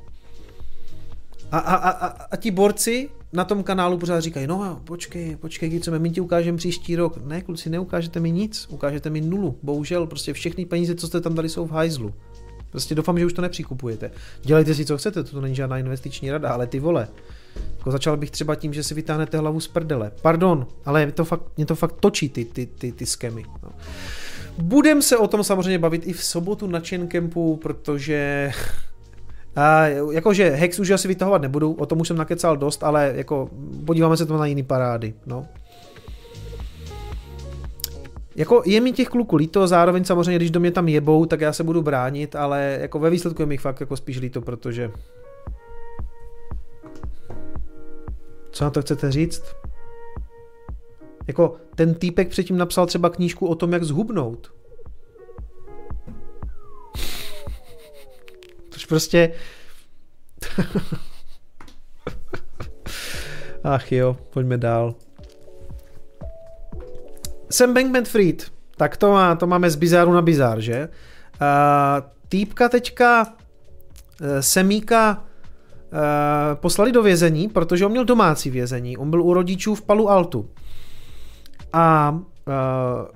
A, 1.52 1.58
a, 1.58 1.90
a, 1.90 2.06
a 2.06 2.36
ti 2.36 2.50
borci 2.50 3.08
na 3.32 3.44
tom 3.44 3.62
kanálu 3.62 3.98
pořád 3.98 4.20
říkají, 4.20 4.46
no 4.46 4.80
počkej, 4.84 5.36
počkej, 5.36 5.80
co 5.80 5.98
my 5.98 6.10
ti 6.10 6.20
ukážeme 6.20 6.58
příští 6.58 6.96
rok. 6.96 7.18
Ne, 7.24 7.40
kluci, 7.40 7.70
neukážete 7.70 8.20
mi 8.20 8.30
nic, 8.30 8.66
ukážete 8.70 9.10
mi 9.10 9.20
nulu. 9.20 9.58
Bohužel, 9.62 10.06
prostě 10.06 10.32
všechny 10.32 10.64
peníze, 10.64 10.94
co 10.94 11.06
jste 11.06 11.20
tam 11.20 11.34
dali, 11.34 11.48
jsou 11.48 11.66
v 11.66 11.70
hajzlu. 11.70 12.14
Prostě 12.70 12.94
doufám, 12.94 13.18
že 13.18 13.26
už 13.26 13.32
to 13.32 13.42
nepřikupujete. 13.42 14.10
Dělejte 14.42 14.74
si, 14.74 14.84
co 14.84 14.98
chcete, 14.98 15.24
to 15.24 15.40
není 15.40 15.54
žádná 15.54 15.78
investiční 15.78 16.30
rada, 16.30 16.50
ale 16.50 16.66
ty 16.66 16.80
vole. 16.80 17.08
Jako 17.78 17.90
začal 17.90 18.16
bych 18.16 18.30
třeba 18.30 18.54
tím, 18.54 18.74
že 18.74 18.82
si 18.82 18.94
vytáhnete 18.94 19.38
hlavu 19.38 19.60
z 19.60 19.68
prdele. 19.68 20.12
Pardon, 20.22 20.66
ale 20.84 21.06
mě 21.06 21.12
to 21.12 21.24
fakt, 21.24 21.42
mě 21.56 21.66
to 21.66 21.74
fakt 21.74 21.96
točí 22.00 22.28
ty, 22.28 22.44
ty, 22.44 22.66
ty, 22.66 22.92
ty 22.92 23.06
skemy. 23.06 23.44
No. 23.62 23.70
Budem 24.58 25.02
se 25.02 25.16
o 25.16 25.28
tom 25.28 25.44
samozřejmě 25.44 25.78
bavit 25.78 26.06
i 26.06 26.12
v 26.12 26.24
sobotu 26.24 26.66
na 26.66 26.80
Chaincampu, 26.80 27.56
protože 27.56 28.50
a 29.56 29.86
jakože 29.86 30.50
Hex 30.50 30.78
už 30.78 30.90
asi 30.90 31.08
vytahovat 31.08 31.42
nebudu, 31.42 31.72
o 31.72 31.86
tom 31.86 32.00
už 32.00 32.08
jsem 32.08 32.16
nakecal 32.16 32.56
dost, 32.56 32.84
ale 32.84 33.12
jako 33.14 33.50
podíváme 33.86 34.16
se 34.16 34.26
to 34.26 34.38
na 34.38 34.46
jiný 34.46 34.62
parády, 34.62 35.14
no. 35.26 35.46
Jako 38.36 38.62
je 38.66 38.80
mi 38.80 38.92
těch 38.92 39.08
kluků 39.08 39.36
líto, 39.36 39.66
zároveň 39.66 40.04
samozřejmě, 40.04 40.36
když 40.36 40.50
do 40.50 40.60
mě 40.60 40.70
tam 40.70 40.88
jebou, 40.88 41.26
tak 41.26 41.40
já 41.40 41.52
se 41.52 41.64
budu 41.64 41.82
bránit, 41.82 42.36
ale 42.36 42.78
jako 42.80 42.98
ve 42.98 43.10
výsledku 43.10 43.42
je 43.42 43.46
mi 43.46 43.56
fakt 43.56 43.80
jako 43.80 43.96
spíš 43.96 44.20
líto, 44.20 44.40
protože... 44.40 44.90
Co 48.50 48.64
na 48.64 48.70
to 48.70 48.82
chcete 48.82 49.12
říct? 49.12 49.42
Jako 51.26 51.56
ten 51.74 51.94
týpek 51.94 52.28
předtím 52.28 52.56
napsal 52.56 52.86
třeba 52.86 53.10
knížku 53.10 53.46
o 53.46 53.54
tom, 53.54 53.72
jak 53.72 53.84
zhubnout. 53.84 54.54
Což 58.70 58.86
prostě... 58.86 59.32
Ach 63.64 63.92
jo, 63.92 64.16
pojďme 64.30 64.58
dál. 64.58 64.94
Sam 67.50 67.74
Bankman-Fried, 67.74 68.50
tak 68.76 68.96
to, 68.96 69.12
má, 69.12 69.34
to 69.34 69.46
máme 69.46 69.70
z 69.70 69.76
bizáru 69.76 70.12
na 70.12 70.22
bizár, 70.22 70.60
že? 70.60 70.88
Uh, 70.88 70.88
týpka 72.28 72.68
teďka 72.68 73.22
uh, 73.26 73.28
Semíka 74.40 75.24
uh, 75.92 75.98
poslali 76.54 76.92
do 76.92 77.02
vězení, 77.02 77.48
protože 77.48 77.86
on 77.86 77.92
měl 77.92 78.04
domácí 78.04 78.50
vězení. 78.50 78.96
On 78.96 79.10
byl 79.10 79.22
u 79.22 79.34
rodičů 79.34 79.74
v 79.74 79.82
Palu 79.82 80.10
Altu. 80.10 80.50
A 81.74 82.18
uh, 82.46 83.06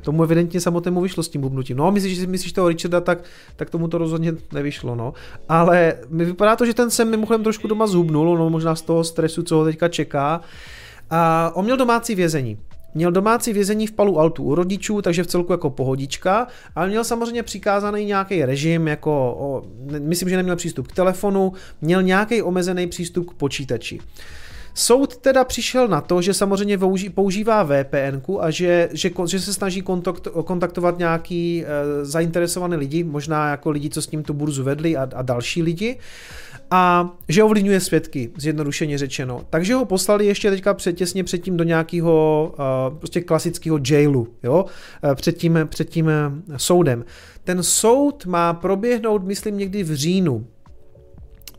tomu 0.00 0.22
evidentně 0.22 0.60
samotnému 0.60 1.00
vyšlo 1.00 1.22
s 1.22 1.28
tím 1.28 1.40
bubnutím. 1.40 1.76
No, 1.76 1.92
myslíš, 1.92 2.18
že 2.18 2.26
myslíš 2.26 2.52
toho 2.52 2.68
Richarda, 2.68 3.00
tak, 3.00 3.24
tak 3.56 3.70
tomu 3.70 3.88
to 3.88 3.98
rozhodně 3.98 4.32
nevyšlo, 4.52 4.94
no. 4.94 5.14
Ale 5.48 5.94
mi 6.08 6.24
vypadá 6.24 6.56
to, 6.56 6.66
že 6.66 6.74
ten 6.74 6.90
sem 6.90 7.10
mimochodem 7.10 7.42
trošku 7.42 7.68
doma 7.68 7.86
zhubnul, 7.86 8.38
no 8.38 8.50
možná 8.50 8.74
z 8.74 8.82
toho 8.82 9.04
stresu, 9.04 9.42
co 9.42 9.56
ho 9.56 9.64
teďka 9.64 9.88
čeká. 9.88 10.40
A 11.10 11.50
on 11.54 11.64
měl 11.64 11.76
domácí 11.76 12.14
vězení. 12.14 12.58
Měl 12.94 13.12
domácí 13.12 13.52
vězení 13.52 13.86
v 13.86 13.92
Palu 13.92 14.18
Altu 14.18 14.42
u 14.42 14.54
rodičů, 14.54 15.02
takže 15.02 15.22
v 15.22 15.26
celku 15.26 15.52
jako 15.52 15.70
pohodička, 15.70 16.46
ale 16.74 16.88
měl 16.88 17.04
samozřejmě 17.04 17.42
přikázaný 17.42 18.04
nějaký 18.04 18.44
režim, 18.44 18.88
jako 18.88 19.36
o, 19.38 19.62
myslím, 19.98 20.28
že 20.28 20.36
neměl 20.36 20.56
přístup 20.56 20.88
k 20.88 20.92
telefonu, 20.92 21.52
měl 21.80 22.02
nějaký 22.02 22.42
omezený 22.42 22.86
přístup 22.86 23.30
k 23.30 23.34
počítači. 23.34 24.00
Soud 24.74 25.16
teda 25.16 25.44
přišel 25.44 25.88
na 25.88 26.00
to, 26.00 26.22
že 26.22 26.34
samozřejmě 26.34 26.78
používá 27.14 27.62
VPN 27.62 28.22
a 28.40 28.50
že, 28.50 28.88
že, 28.92 29.10
že 29.26 29.40
se 29.40 29.54
snaží 29.54 29.82
kontakt, 29.82 30.28
kontaktovat 30.44 30.98
nějaký 30.98 31.64
e, 31.64 32.04
zainteresované 32.04 32.76
lidi, 32.76 33.04
možná 33.04 33.50
jako 33.50 33.70
lidi, 33.70 33.90
co 33.90 34.02
s 34.02 34.10
ním 34.10 34.22
tu 34.22 34.34
burzu 34.34 34.64
vedli 34.64 34.96
a, 34.96 35.08
a 35.14 35.22
další 35.22 35.62
lidi 35.62 35.98
a 36.70 37.10
že 37.28 37.44
ovlivňuje 37.44 37.80
svědky, 37.80 38.30
zjednodušeně 38.36 38.98
řečeno. 38.98 39.40
Takže 39.50 39.74
ho 39.74 39.84
poslali 39.84 40.26
ještě 40.26 40.50
teďka 40.50 40.74
před, 40.74 40.92
těsně 40.92 41.24
předtím 41.24 41.56
do 41.56 41.64
nějakého 41.64 42.54
uh, 42.90 42.98
prostě 42.98 43.20
klasického 43.20 43.78
jailu, 43.90 44.28
jo, 44.42 44.64
uh, 45.04 45.14
před 45.14 45.36
tím, 45.36 45.58
před 45.68 45.90
tím 45.90 46.10
soudem. 46.56 47.04
Ten 47.44 47.62
soud 47.62 48.26
má 48.26 48.52
proběhnout, 48.52 49.24
myslím, 49.24 49.58
někdy 49.58 49.82
v 49.82 49.94
říjnu 49.94 50.46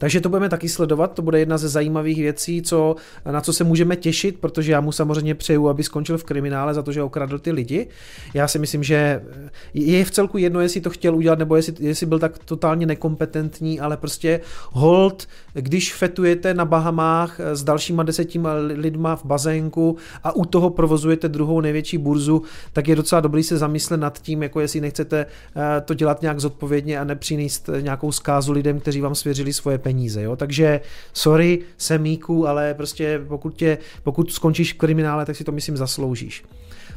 Takže 0.04 0.22
to 0.22 0.30
budeme 0.30 0.50
taky 0.50 0.70
sledovat, 0.70 1.14
to 1.14 1.22
bude 1.22 1.40
jedna 1.40 1.58
ze 1.58 1.70
zajímavých 1.70 2.18
věcí, 2.18 2.62
co, 2.62 2.96
na 3.32 3.42
co 3.42 3.54
se 3.54 3.64
můžeme 3.64 3.96
těšit, 3.96 4.40
protože 4.40 4.72
já 4.72 4.82
mu 4.82 4.92
samozřejmě 4.92 5.36
přeju, 5.36 5.70
aby 5.70 5.84
skončil 5.84 6.18
v 6.18 6.24
kriminále 6.24 6.74
za 6.74 6.84
to, 6.84 6.92
že 6.92 7.04
okradl 7.04 7.40
ty 7.40 7.52
lidi. 7.52 7.88
Já 8.34 8.48
si 8.48 8.60
myslím, 8.60 8.84
že 8.84 9.24
je 9.74 10.06
v 10.06 10.12
celku 10.12 10.38
jedno, 10.38 10.62
jestli 10.62 10.82
to 10.82 10.90
chtěl 10.90 11.16
udělat, 11.16 11.40
nebo 11.40 11.56
jestli, 11.56 11.74
jestli 11.80 12.06
byl 12.06 12.20
tak 12.20 12.38
totálně 12.38 12.86
nekompetentní, 12.86 13.80
ale 13.80 13.98
prostě 13.98 14.40
hold, 14.72 15.28
když 15.54 15.94
fetujete 15.94 16.54
na 16.54 16.66
Bahamách 16.66 17.40
s 17.40 17.64
dalšíma 17.64 18.04
desetima 18.04 18.54
lidma 18.54 19.16
v 19.16 19.26
bazénku 19.26 19.98
a 20.24 20.32
u 20.32 20.46
toho 20.46 20.70
provozujete 20.70 21.30
druhou 21.30 21.62
největší 21.62 21.98
burzu, 21.98 22.42
tak 22.74 22.88
je 22.88 22.96
docela 22.96 23.22
dobrý 23.22 23.44
se 23.44 23.58
zamyslet 23.58 24.00
nad 24.00 24.22
tím, 24.22 24.44
jako 24.44 24.60
jestli 24.60 24.82
nechcete 24.82 25.26
eh, 25.26 25.82
to 25.82 25.94
dělat 25.94 26.22
nějak 26.22 26.40
zodpovědně 26.40 27.00
a 27.00 27.04
nepřinést 27.04 27.70
nějakou 27.82 28.12
zkázu 28.12 28.52
lidem, 28.52 28.80
kteří 28.80 29.02
vám 29.02 29.16
svěřili 29.16 29.54
svoje 29.54 29.78
peníze. 29.78 29.93
Jo? 30.22 30.36
Takže 30.36 30.82
sorry, 31.14 31.60
semíku, 31.78 32.48
ale 32.48 32.74
prostě 32.74 33.22
pokud, 33.28 33.56
tě, 33.56 33.78
pokud 34.03 34.32
skončíš 34.32 34.74
v 34.74 34.78
kriminále, 34.78 35.26
tak 35.26 35.36
si 35.36 35.44
to 35.44 35.52
myslím 35.52 35.78
zasloužíš. 35.78 36.44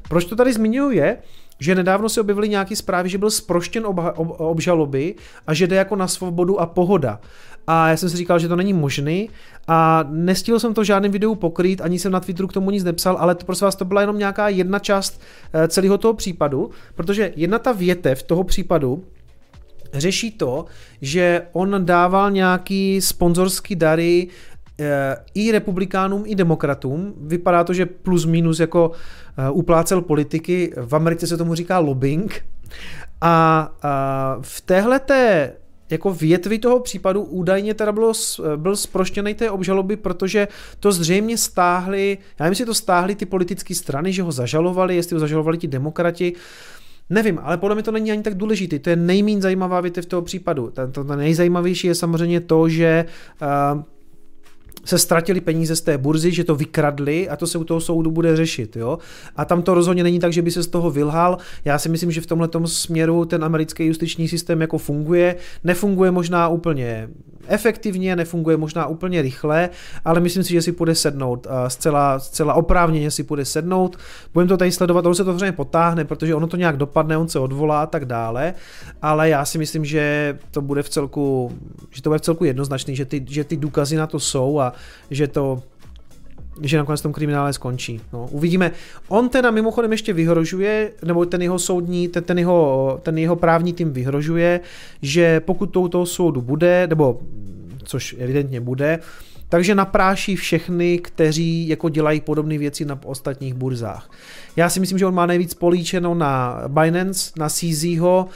Proč 0.08 0.24
to 0.24 0.36
tady 0.36 0.52
zmiňuji 0.52 0.96
je, 0.96 1.16
že 1.58 1.74
nedávno 1.74 2.08
se 2.08 2.20
objevily 2.20 2.48
nějaké 2.48 2.76
zprávy, 2.76 3.08
že 3.08 3.18
byl 3.18 3.30
sproštěn 3.30 3.82
obha- 3.82 4.12
ob- 4.16 4.40
obžaloby 4.40 5.14
a 5.46 5.54
že 5.54 5.66
jde 5.66 5.76
jako 5.76 5.96
na 5.96 6.08
svobodu 6.08 6.60
a 6.60 6.66
pohoda. 6.66 7.20
A 7.66 7.88
já 7.88 7.96
jsem 7.96 8.10
si 8.10 8.16
říkal, 8.16 8.38
že 8.38 8.48
to 8.48 8.56
není 8.56 8.72
možný 8.72 9.30
a 9.68 10.04
nestihl 10.10 10.60
jsem 10.60 10.74
to 10.74 10.80
v 10.80 10.84
žádném 10.84 11.12
videu 11.12 11.34
pokrýt, 11.34 11.80
ani 11.80 11.98
jsem 11.98 12.12
na 12.12 12.20
Twitteru 12.20 12.48
k 12.48 12.52
tomu 12.52 12.70
nic 12.70 12.84
nepsal, 12.84 13.16
ale 13.20 13.34
to 13.34 13.46
prosím 13.46 13.64
vás, 13.64 13.76
to 13.76 13.84
byla 13.84 14.00
jenom 14.00 14.18
nějaká 14.18 14.48
jedna 14.48 14.78
část 14.78 15.20
eh, 15.52 15.68
celého 15.68 15.98
toho 15.98 16.14
případu, 16.14 16.70
protože 16.94 17.32
jedna 17.36 17.58
ta 17.58 17.72
větev 17.72 18.22
toho 18.22 18.44
případu 18.44 19.04
řeší 20.00 20.30
to, 20.30 20.64
že 21.00 21.42
on 21.52 21.86
dával 21.86 22.30
nějaký 22.30 23.00
sponzorský 23.00 23.76
dary 23.76 24.28
eh, 24.80 25.16
i 25.34 25.52
republikánům, 25.52 26.22
i 26.26 26.34
demokratům. 26.34 27.14
Vypadá 27.20 27.64
to, 27.64 27.74
že 27.74 27.86
plus 27.86 28.24
minus 28.24 28.60
jako 28.60 28.90
eh, 29.38 29.50
uplácel 29.50 30.00
politiky. 30.00 30.72
V 30.76 30.94
Americe 30.94 31.26
se 31.26 31.36
tomu 31.36 31.54
říká 31.54 31.78
lobbying. 31.78 32.44
A, 33.20 33.72
v 34.40 34.60
téhleté 34.60 35.52
jako 35.90 36.14
větvi 36.14 36.58
toho 36.58 36.80
případu 36.80 37.22
údajně 37.22 37.74
teda 37.74 37.92
bylo, 37.92 38.12
byl 38.56 38.76
sproštěný 38.76 39.34
té 39.34 39.50
obžaloby, 39.50 39.96
protože 39.96 40.48
to 40.80 40.92
zřejmě 40.92 41.38
stáhli, 41.38 42.18
já 42.38 42.44
nevím, 42.44 42.52
jestli 42.52 42.66
to 42.66 42.74
stáhli 42.74 43.14
ty 43.14 43.26
politické 43.26 43.74
strany, 43.74 44.12
že 44.12 44.22
ho 44.22 44.32
zažalovali, 44.32 44.96
jestli 44.96 45.14
ho 45.14 45.20
zažalovali 45.20 45.58
ti 45.58 45.68
demokrati, 45.68 46.32
Nevím, 47.10 47.40
ale 47.42 47.56
podle 47.56 47.74
mě 47.74 47.82
to 47.82 47.92
není 47.92 48.12
ani 48.12 48.22
tak 48.22 48.34
důležité. 48.34 48.78
To 48.78 48.90
je 48.90 48.96
nejméně 48.96 49.40
zajímavá 49.40 49.80
větev 49.80 50.06
toho 50.06 50.22
případu. 50.22 50.72
To, 50.92 51.04
to 51.04 51.16
nejzajímavější 51.16 51.86
je 51.86 51.94
samozřejmě 51.94 52.40
to, 52.40 52.68
že 52.68 53.04
uh, 53.74 53.82
se 54.84 54.98
ztratili 54.98 55.40
peníze 55.40 55.76
z 55.76 55.80
té 55.80 55.98
burzy, 55.98 56.32
že 56.32 56.44
to 56.44 56.54
vykradli 56.54 57.28
a 57.28 57.36
to 57.36 57.46
se 57.46 57.58
u 57.58 57.64
toho 57.64 57.80
soudu 57.80 58.10
bude 58.10 58.36
řešit. 58.36 58.76
Jo? 58.76 58.98
A 59.36 59.44
tam 59.44 59.62
to 59.62 59.74
rozhodně 59.74 60.02
není 60.02 60.18
tak, 60.18 60.32
že 60.32 60.42
by 60.42 60.50
se 60.50 60.62
z 60.62 60.66
toho 60.66 60.90
vylhal. 60.90 61.38
Já 61.64 61.78
si 61.78 61.88
myslím, 61.88 62.10
že 62.10 62.20
v 62.20 62.26
tomhle 62.26 62.48
směru 62.64 63.24
ten 63.24 63.44
americký 63.44 63.84
justiční 63.84 64.28
systém 64.28 64.60
jako 64.60 64.78
funguje. 64.78 65.36
Nefunguje 65.64 66.10
možná 66.10 66.48
úplně 66.48 67.08
efektivně, 67.48 68.16
nefunguje 68.16 68.56
možná 68.56 68.86
úplně 68.86 69.22
rychle, 69.22 69.70
ale 70.04 70.20
myslím 70.20 70.44
si, 70.44 70.52
že 70.52 70.62
si 70.62 70.72
půjde 70.72 70.94
sednout. 70.94 71.46
Zcela, 71.68 72.18
zcela 72.18 72.54
oprávněně 72.54 73.10
si 73.10 73.22
půjde 73.22 73.44
sednout. 73.44 73.96
Budeme 74.34 74.48
to 74.48 74.56
tady 74.56 74.72
sledovat, 74.72 75.06
ono 75.06 75.14
se 75.14 75.24
to 75.24 75.30
samozřejmě 75.30 75.52
potáhne, 75.52 76.04
protože 76.04 76.34
ono 76.34 76.46
to 76.46 76.56
nějak 76.56 76.76
dopadne, 76.76 77.16
on 77.16 77.28
se 77.28 77.38
odvolá 77.38 77.82
a 77.82 77.86
tak 77.86 78.04
dále, 78.04 78.54
ale 79.02 79.28
já 79.28 79.44
si 79.44 79.58
myslím, 79.58 79.84
že 79.84 80.38
to 80.50 80.60
bude 80.60 80.82
v 80.82 80.88
celku, 80.88 81.52
že 81.90 82.02
to 82.02 82.10
bude 82.10 82.18
v 82.18 82.22
celku 82.22 82.44
jednoznačný, 82.44 82.96
že 82.96 83.04
ty, 83.04 83.24
že 83.28 83.44
ty 83.44 83.56
důkazy 83.56 83.96
na 83.96 84.06
to 84.06 84.20
jsou 84.20 84.60
a 84.60 84.72
že 85.10 85.28
to 85.28 85.62
že 86.62 86.76
nakonec 86.76 87.00
v 87.00 87.02
tom 87.02 87.12
kriminále 87.12 87.52
skončí. 87.52 88.00
No, 88.12 88.28
uvidíme. 88.30 88.72
On 89.08 89.28
teda 89.28 89.50
mimochodem 89.50 89.92
ještě 89.92 90.12
vyhrožuje, 90.12 90.90
nebo 91.04 91.26
ten 91.26 91.42
jeho 91.42 91.58
soudní, 91.58 92.08
ten, 92.08 92.24
ten, 92.24 92.38
jeho, 92.38 93.00
ten 93.02 93.18
jeho 93.18 93.36
právní 93.36 93.72
tým 93.72 93.92
vyhrožuje, 93.92 94.60
že 95.02 95.40
pokud 95.40 95.66
to 95.66 95.80
u 95.80 95.88
toho 95.88 96.06
soudu 96.06 96.40
bude, 96.40 96.86
nebo 96.86 97.20
což 97.84 98.16
evidentně 98.18 98.60
bude, 98.60 98.98
takže 99.48 99.74
napráší 99.74 100.36
všechny, 100.36 100.98
kteří 100.98 101.68
jako 101.68 101.88
dělají 101.88 102.20
podobné 102.20 102.58
věci 102.58 102.84
na 102.84 102.98
ostatních 103.04 103.54
burzách. 103.54 104.10
Já 104.56 104.70
si 104.70 104.80
myslím, 104.80 104.98
že 104.98 105.06
on 105.06 105.14
má 105.14 105.26
nejvíc 105.26 105.54
políčeno 105.54 106.14
na 106.14 106.62
Binance, 106.68 107.30
na 107.36 107.48
CZho, 107.48 108.28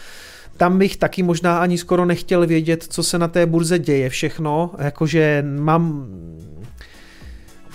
tam 0.57 0.79
bych 0.79 0.97
taky 0.97 1.23
možná 1.23 1.59
ani 1.59 1.79
skoro 1.79 2.05
nechtěl 2.05 2.47
vědět, 2.47 2.87
co 2.89 3.03
se 3.03 3.19
na 3.19 3.29
té 3.29 3.47
burze 3.47 3.79
děje 3.79 4.09
všechno, 4.09 4.71
jakože 4.79 5.45
mám 5.59 6.07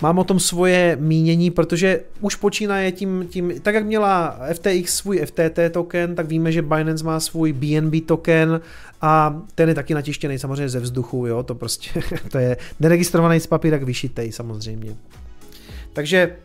mám 0.02 0.18
o 0.18 0.24
tom 0.24 0.40
svoje 0.40 0.96
mínění, 1.00 1.50
protože 1.50 2.00
už 2.20 2.34
počínaje 2.34 2.92
tím, 2.92 3.26
tím, 3.30 3.60
tak 3.62 3.74
jak 3.74 3.84
měla 3.84 4.38
FTX 4.52 4.96
svůj 4.96 5.18
FTT 5.26 5.58
token, 5.70 6.14
tak 6.14 6.26
víme, 6.26 6.52
že 6.52 6.62
Binance 6.62 7.04
má 7.04 7.20
svůj 7.20 7.52
BNB 7.52 8.06
token 8.06 8.60
a 9.00 9.42
ten 9.54 9.68
je 9.68 9.74
taky 9.74 9.94
natištěný 9.94 10.38
samozřejmě 10.38 10.68
ze 10.68 10.80
vzduchu, 10.80 11.26
jo, 11.26 11.42
to 11.42 11.54
prostě, 11.54 12.02
to 12.30 12.38
je 12.38 12.56
neregistrovaný 12.80 13.40
z 13.40 13.46
papíra 13.46 13.78
vyšitej 13.78 14.32
samozřejmě. 14.32 14.96
Takže 15.92 16.36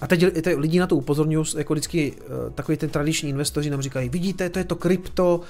a 0.00 0.06
teď 0.06 0.24
lidi 0.56 0.78
na 0.78 0.86
to 0.86 0.96
upozorňují, 0.96 1.46
jako 1.56 1.74
vždycky 1.74 2.12
eh, 2.16 2.50
takový 2.50 2.78
ten 2.78 2.90
tradiční 2.90 3.30
investoři 3.30 3.70
nám 3.70 3.82
říkají, 3.82 4.08
vidíte, 4.08 4.50
to 4.50 4.58
je 4.58 4.64
to 4.64 4.76
krypto, 4.76 5.40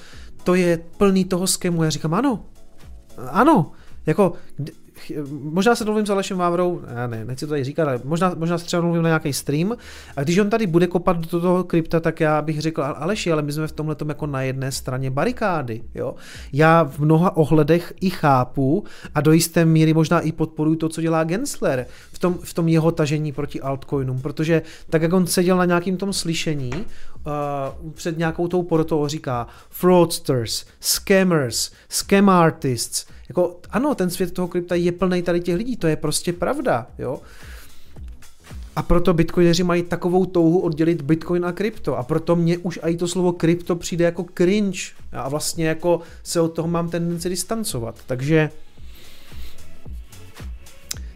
to 0.43 0.55
je 0.55 0.79
plný 0.97 1.25
toho 1.25 1.47
skému. 1.47 1.83
Já 1.83 1.89
říkám, 1.89 2.13
ano, 2.13 2.45
ano, 3.17 3.71
jako 4.05 4.33
možná 5.29 5.75
se 5.75 5.85
domluvím 5.85 6.05
s 6.05 6.09
Alešem 6.09 6.37
Vávrou, 6.37 6.81
já 6.95 7.07
ne, 7.07 7.25
nechci 7.25 7.45
to 7.45 7.49
tady 7.49 7.63
říkat, 7.63 7.87
ale 7.87 7.99
možná, 8.03 8.33
možná 8.37 8.57
se 8.57 8.65
třeba 8.65 8.81
domluvím 8.81 9.03
na 9.03 9.09
nějaký 9.09 9.33
stream 9.33 9.75
a 10.15 10.23
když 10.23 10.37
on 10.37 10.49
tady 10.49 10.67
bude 10.67 10.87
kopat 10.87 11.17
do 11.17 11.41
toho 11.41 11.63
krypta, 11.63 11.99
tak 11.99 12.19
já 12.19 12.41
bych 12.41 12.61
řekl, 12.61 12.83
Aleši, 12.83 13.31
ale 13.31 13.41
my 13.41 13.51
jsme 13.51 13.67
v 13.67 13.71
tomhle 13.71 13.95
jako 14.07 14.27
na 14.27 14.41
jedné 14.41 14.71
straně 14.71 15.11
barikády, 15.11 15.83
jo. 15.95 16.15
Já 16.53 16.83
v 16.83 16.99
mnoha 16.99 17.37
ohledech 17.37 17.93
i 18.01 18.09
chápu 18.09 18.83
a 19.15 19.21
do 19.21 19.31
jisté 19.31 19.65
míry 19.65 19.93
možná 19.93 20.19
i 20.19 20.31
podporuji 20.31 20.75
to, 20.75 20.89
co 20.89 21.01
dělá 21.01 21.23
Gensler 21.23 21.85
v 22.13 22.19
tom, 22.19 22.37
v 22.43 22.53
tom 22.53 22.67
jeho 22.67 22.91
tažení 22.91 23.31
proti 23.31 23.61
altcoinům, 23.61 24.21
protože 24.21 24.61
tak, 24.89 25.01
jak 25.01 25.13
on 25.13 25.27
seděl 25.27 25.57
na 25.57 25.65
nějakým 25.65 25.97
tom 25.97 26.13
slyšení, 26.13 26.71
uh, 26.73 27.91
před 27.93 28.17
nějakou 28.17 28.47
tou 28.47 28.63
porotou 28.63 29.07
říká 29.07 29.47
fraudsters, 29.69 30.65
scammers, 30.79 31.71
scam 31.89 32.29
artists, 32.29 33.05
jako 33.29 33.59
ano, 33.69 33.95
ten 33.95 34.09
svět 34.09 34.33
toho 34.33 34.47
krypta 34.47 34.75
je 34.75 34.91
plný 34.91 35.21
tady 35.21 35.39
těch 35.39 35.55
lidí, 35.55 35.77
to 35.77 35.87
je 35.87 35.95
prostě 35.95 36.33
pravda, 36.33 36.87
jo. 36.99 37.21
A 38.75 38.81
proto 38.83 39.13
bitcoineři 39.13 39.63
mají 39.63 39.83
takovou 39.83 40.25
touhu 40.25 40.59
oddělit 40.59 41.01
bitcoin 41.01 41.45
a 41.45 41.51
krypto. 41.51 41.97
A 41.97 42.03
proto 42.03 42.35
mě 42.35 42.57
už 42.57 42.79
i 42.83 42.97
to 42.97 43.07
slovo 43.07 43.31
krypto 43.31 43.75
přijde 43.75 44.05
jako 44.05 44.25
cringe. 44.37 44.79
A 45.11 45.29
vlastně 45.29 45.67
jako 45.67 46.01
se 46.23 46.41
od 46.41 46.47
toho 46.47 46.67
mám 46.67 46.89
tendenci 46.89 47.29
distancovat. 47.29 47.95
Takže 48.07 48.49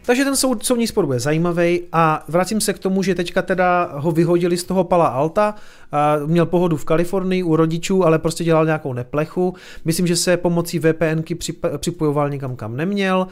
takže 0.08 0.24
ten 0.24 0.36
soud, 0.36 0.66
soudní 0.66 0.88
spor 0.88 1.06
bude 1.06 1.20
zajímavý 1.20 1.82
a 1.92 2.24
vracím 2.28 2.62
se 2.62 2.74
k 2.74 2.80
tomu, 2.80 3.04
že 3.04 3.16
teďka 3.16 3.42
teda 3.42 3.90
ho 3.94 4.12
vyhodili 4.12 4.58
z 4.58 4.64
toho 4.64 4.84
Pala 4.84 5.08
Alta, 5.08 5.56
a 5.92 6.16
měl 6.26 6.46
pohodu 6.46 6.78
v 6.78 6.86
Kalifornii 6.86 7.44
u 7.44 7.56
rodičů, 7.56 8.06
ale 8.06 8.20
prostě 8.20 8.44
dělal 8.44 8.66
nějakou 8.66 8.94
neplechu. 8.94 9.56
Myslím, 9.86 10.08
že 10.08 10.16
se 10.16 10.38
pomocí 10.38 10.80
VPNky 10.80 11.36
připojoval 11.78 12.30
někam, 12.30 12.56
kam 12.56 12.78
neměl, 12.78 13.28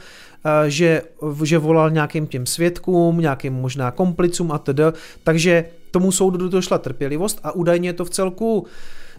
že, 0.68 1.02
že 1.43 1.57
volal 1.57 1.91
nějakým 1.91 2.27
těm 2.27 2.45
svědkům, 2.45 3.19
nějakým 3.19 3.53
možná 3.53 3.91
komplicům 3.91 4.52
a 4.52 4.57
td. 4.57 4.80
Takže 5.23 5.65
tomu 5.91 6.11
soudu 6.11 6.49
došla 6.49 6.77
trpělivost 6.77 7.39
a 7.43 7.52
údajně 7.52 7.89
je 7.89 7.93
to 7.93 8.06
v 8.06 8.10
celku 8.10 8.65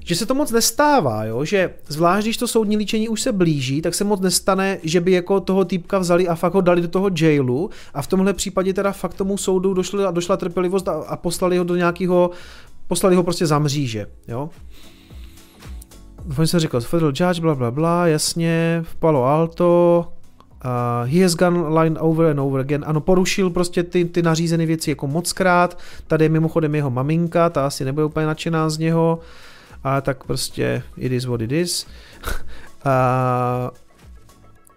že 0.07 0.15
se 0.15 0.27
to 0.27 0.35
moc 0.35 0.51
nestává, 0.51 1.25
jo? 1.25 1.45
že 1.45 1.75
zvlášť 1.89 2.27
když 2.27 2.37
to 2.37 2.49
soudní 2.49 2.77
líčení 2.77 3.09
už 3.09 3.23
se 3.23 3.33
blíží, 3.33 3.83
tak 3.83 3.95
se 3.95 4.05
moc 4.05 4.21
nestane, 4.21 4.79
že 4.83 5.01
by 5.01 5.13
jako 5.13 5.41
toho 5.41 5.65
týpka 5.65 5.99
vzali 5.99 6.29
a 6.29 6.35
fakt 6.35 6.55
ho 6.55 6.61
dali 6.61 6.83
do 6.83 6.89
toho 6.89 7.11
jailu 7.21 7.71
a 7.95 8.03
v 8.03 8.07
tomhle 8.07 8.33
případě 8.33 8.75
teda 8.75 8.93
fakt 8.93 9.15
tomu 9.15 9.37
soudu 9.37 9.75
došla, 9.75 10.11
došla 10.11 10.37
trpělivost 10.37 10.89
a, 10.89 10.93
a 10.93 11.17
poslali 11.17 11.59
ho 11.59 11.65
do 11.65 11.77
nějakého, 11.77 12.31
poslali 12.87 13.17
ho 13.17 13.23
prostě 13.23 13.47
za 13.47 13.59
mříže, 13.59 14.07
jo. 14.29 14.51
Oni 16.39 16.47
se 16.47 16.61
říkal, 16.61 16.81
federal 16.81 17.13
judge, 17.17 17.41
bla, 17.41 17.55
bla, 17.55 17.71
bla, 17.71 18.07
jasně, 18.07 18.85
v 18.87 18.97
Palo 18.97 19.25
Alto, 19.25 20.07
Uh, 20.65 21.09
he 21.13 21.23
has 21.23 21.35
gone 21.35 21.81
line 21.81 21.99
over 22.01 22.31
and 22.31 22.39
over 22.39 22.61
again. 22.61 22.85
Ano, 22.87 23.01
porušil 23.01 23.51
prostě 23.51 23.83
ty, 23.83 24.05
ty 24.05 24.23
nařízené 24.23 24.67
věci 24.67 24.91
jako 24.91 25.07
mockrát. 25.07 25.79
Tady 26.07 26.25
je 26.25 26.29
mimochodem 26.29 26.75
jeho 26.75 26.91
maminka, 26.91 27.51
ta 27.51 27.67
asi 27.67 27.85
nebude 27.85 28.05
úplně 28.05 28.27
nadšená 28.27 28.71
z 28.71 28.79
něho 28.79 29.19
a 29.85 30.01
tak 30.01 30.25
prostě 30.25 30.83
it 30.97 31.13
is 31.13 31.25
what 31.25 31.41
it 31.41 31.53
is. 31.53 31.87
a, 32.85 33.71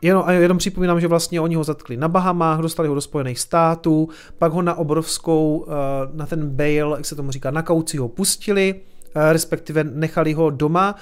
Jenom, 0.02 0.24
a 0.26 0.32
jenom 0.32 0.58
připomínám, 0.58 1.02
že 1.02 1.08
vlastně 1.08 1.42
oni 1.42 1.56
ho 1.56 1.64
zatkli 1.64 1.98
na 1.98 2.08
Bahamách, 2.08 2.60
dostali 2.60 2.90
ho 2.90 2.96
do 2.96 3.02
Spojených 3.02 3.40
států, 3.40 4.10
pak 4.38 4.52
ho 4.52 4.62
na 4.62 4.76
obrovskou, 4.76 5.66
na 6.14 6.26
ten 6.26 6.50
bail, 6.50 6.94
jak 6.98 7.06
se 7.06 7.16
tomu 7.16 7.32
říká, 7.32 7.52
na 7.52 7.62
kauci 7.62 7.98
ho 7.98 8.08
pustili, 8.08 8.76
respektive 9.32 9.84
nechali 9.84 10.34
ho 10.34 10.50
doma 10.50 10.96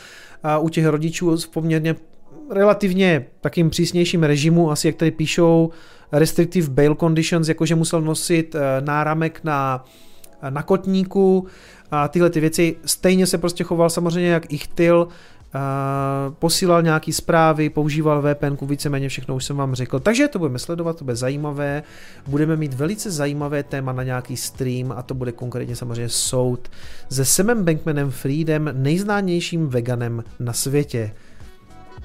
u 0.60 0.70
těch 0.70 0.86
rodičů 0.86 1.38
v 1.38 1.48
poměrně 1.48 1.96
relativně 2.50 3.26
takým 3.42 3.70
přísnějším 3.70 4.24
režimu, 4.24 4.72
asi 4.72 4.88
jak 4.88 4.96
tady 4.96 5.12
píšou, 5.12 5.70
restrictive 6.12 6.70
bail 6.70 6.96
conditions, 6.96 7.48
jakože 7.48 7.76
musel 7.76 8.02
nosit 8.02 8.56
eh, 8.56 8.82
náramek 8.82 9.44
na, 9.44 9.86
na 10.50 10.64
kotníku 10.64 11.48
a 11.92 12.08
tyhle 12.08 12.30
ty 12.30 12.40
věci. 12.40 12.76
Stejně 12.86 13.28
se 13.28 13.38
prostě 13.38 13.64
choval 13.64 13.90
samozřejmě 13.90 14.30
jak 14.30 14.54
Ichtil, 14.54 15.08
posílal 16.40 16.82
nějaký 16.82 17.14
zprávy, 17.14 17.70
používal 17.70 18.22
VPN, 18.22 18.66
víceméně 18.66 19.10
všechno 19.10 19.36
už 19.36 19.46
jsem 19.46 19.58
vám 19.58 19.76
řekl. 19.76 20.00
Takže 20.00 20.28
to 20.28 20.40
budeme 20.40 20.60
sledovat, 20.60 20.98
to 20.98 21.06
bude 21.06 21.16
zajímavé. 21.16 21.84
Budeme 22.28 22.56
mít 22.56 22.74
velice 22.74 23.12
zajímavé 23.12 23.64
téma 23.64 23.94
na 23.94 24.04
nějaký 24.04 24.38
stream 24.38 24.92
a 24.92 25.02
to 25.02 25.14
bude 25.14 25.32
konkrétně 25.32 25.76
samozřejmě 25.76 26.10
soud 26.10 26.70
se 27.10 27.26
Semem 27.26 27.64
Bankmanem 27.66 28.12
Freedem, 28.12 28.70
nejznámějším 28.74 29.68
veganem 29.68 30.24
na 30.40 30.54
světě. 30.54 31.12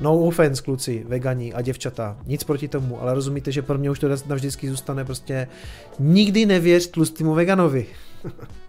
No 0.01 0.19
offense, 0.19 0.63
kluci, 0.63 1.05
vegani 1.09 1.53
a 1.53 1.63
děvčata, 1.63 2.17
nic 2.27 2.45
proti 2.45 2.69
tomu, 2.69 3.03
ale 3.03 3.15
rozumíte, 3.15 3.53
že 3.53 3.63
pro 3.63 3.79
mě 3.79 3.91
už 3.91 3.99
to 3.99 4.09
navždycky 4.27 4.71
zůstane 4.71 5.05
prostě 5.05 5.49
nikdy 5.99 6.47
nevěř 6.47 6.87
tlustýmu 6.87 7.35
veganovi. 7.35 7.87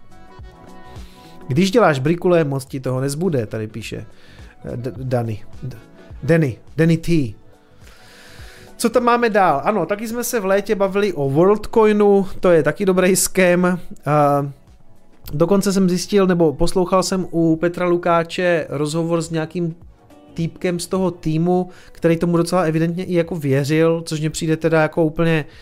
Když 1.48 1.70
děláš 1.70 1.98
brikule, 1.98 2.44
moc 2.44 2.64
ti 2.64 2.80
toho 2.80 3.00
nezbude, 3.00 3.46
tady 3.46 3.66
píše. 3.66 4.06
Dany. 4.96 5.44
Danny. 6.22 6.58
Danny 6.76 6.96
T. 6.96 7.34
Co 8.76 8.90
tam 8.90 9.02
máme 9.02 9.30
dál? 9.30 9.60
Ano, 9.64 9.86
taky 9.86 10.08
jsme 10.08 10.24
se 10.24 10.40
v 10.40 10.44
létě 10.44 10.74
bavili 10.74 11.12
o 11.12 11.30
WorldCoinu, 11.30 12.26
to 12.40 12.50
je 12.50 12.62
taky 12.62 12.86
dobrý. 12.86 13.14
Uh, 13.36 13.52
dokonce 15.32 15.72
jsem 15.72 15.88
zjistil, 15.88 16.26
nebo 16.26 16.52
poslouchal 16.52 17.02
jsem 17.02 17.26
u 17.30 17.56
Petra 17.56 17.86
Lukáče 17.86 18.66
rozhovor 18.68 19.22
s 19.22 19.30
nějakým 19.30 19.74
týpkem 20.34 20.78
z 20.78 20.86
toho 20.86 21.10
týmu, 21.10 21.70
který 21.92 22.16
tomu 22.16 22.36
docela 22.36 22.62
evidentně 22.62 23.04
i 23.04 23.14
jako 23.14 23.36
věřil, 23.36 24.02
což 24.06 24.20
mě 24.20 24.30
přijde 24.30 24.56
teda 24.56 24.82
jako 24.82 25.04
úplně 25.04 25.44
uh, 25.48 25.54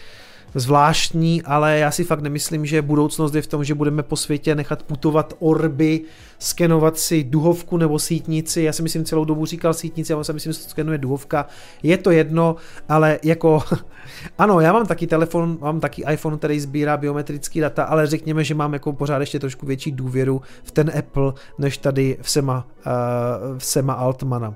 zvláštní, 0.55 1.43
ale 1.43 1.79
já 1.79 1.91
si 1.91 2.05
fakt 2.05 2.21
nemyslím, 2.21 2.67
že 2.67 2.83
budoucnost 2.83 3.35
je 3.35 3.43
v 3.43 3.47
tom, 3.47 3.65
že 3.65 3.75
budeme 3.75 4.03
po 4.03 4.17
světě 4.17 4.55
nechat 4.55 4.83
putovat 4.83 5.35
orby, 5.39 6.01
skenovat 6.39 6.99
si 6.99 7.25
duhovku 7.25 7.77
nebo 7.77 7.99
sítnici. 7.99 8.63
Já 8.63 8.73
si 8.73 8.83
myslím 8.83 9.05
celou 9.05 9.25
dobu 9.25 9.47
říkal 9.47 9.75
sítnici, 9.75 10.13
ale 10.13 10.25
si 10.25 10.33
myslím, 10.33 10.53
že 10.53 10.59
se 10.59 10.69
skenuje 10.69 10.99
duhovka. 10.99 11.47
Je 11.83 11.97
to 11.97 12.11
jedno, 12.11 12.57
ale 12.89 13.19
jako 13.23 13.63
ano, 14.39 14.61
já 14.61 14.73
mám 14.73 14.87
taky 14.87 15.07
telefon, 15.07 15.59
mám 15.61 15.81
taky 15.81 16.05
iPhone, 16.13 16.37
který 16.39 16.61
sbírá 16.61 16.97
biometrický 16.97 17.61
data, 17.61 17.85
ale 17.85 18.07
řekněme, 18.07 18.45
že 18.45 18.55
mám 18.55 18.73
jako 18.73 18.93
pořád 18.93 19.19
ještě 19.19 19.39
trošku 19.39 19.67
větší 19.67 19.93
důvěru 19.93 20.43
v 20.63 20.71
ten 20.71 20.91
Apple, 20.99 21.33
než 21.59 21.79
tady 21.79 22.19
v 22.23 22.31
Sema, 22.31 22.67
uh, 22.87 23.59
v 23.59 23.65
Sema 23.65 23.93
Altmana. 23.93 24.55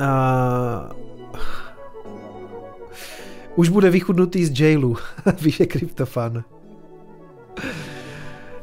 Uh, 0.00 0.99
už 3.56 3.68
bude 3.68 3.90
vychudnutý 3.90 4.44
z 4.44 4.60
jailu, 4.60 4.96
píše 5.42 5.66
Kryptofan. 5.66 6.44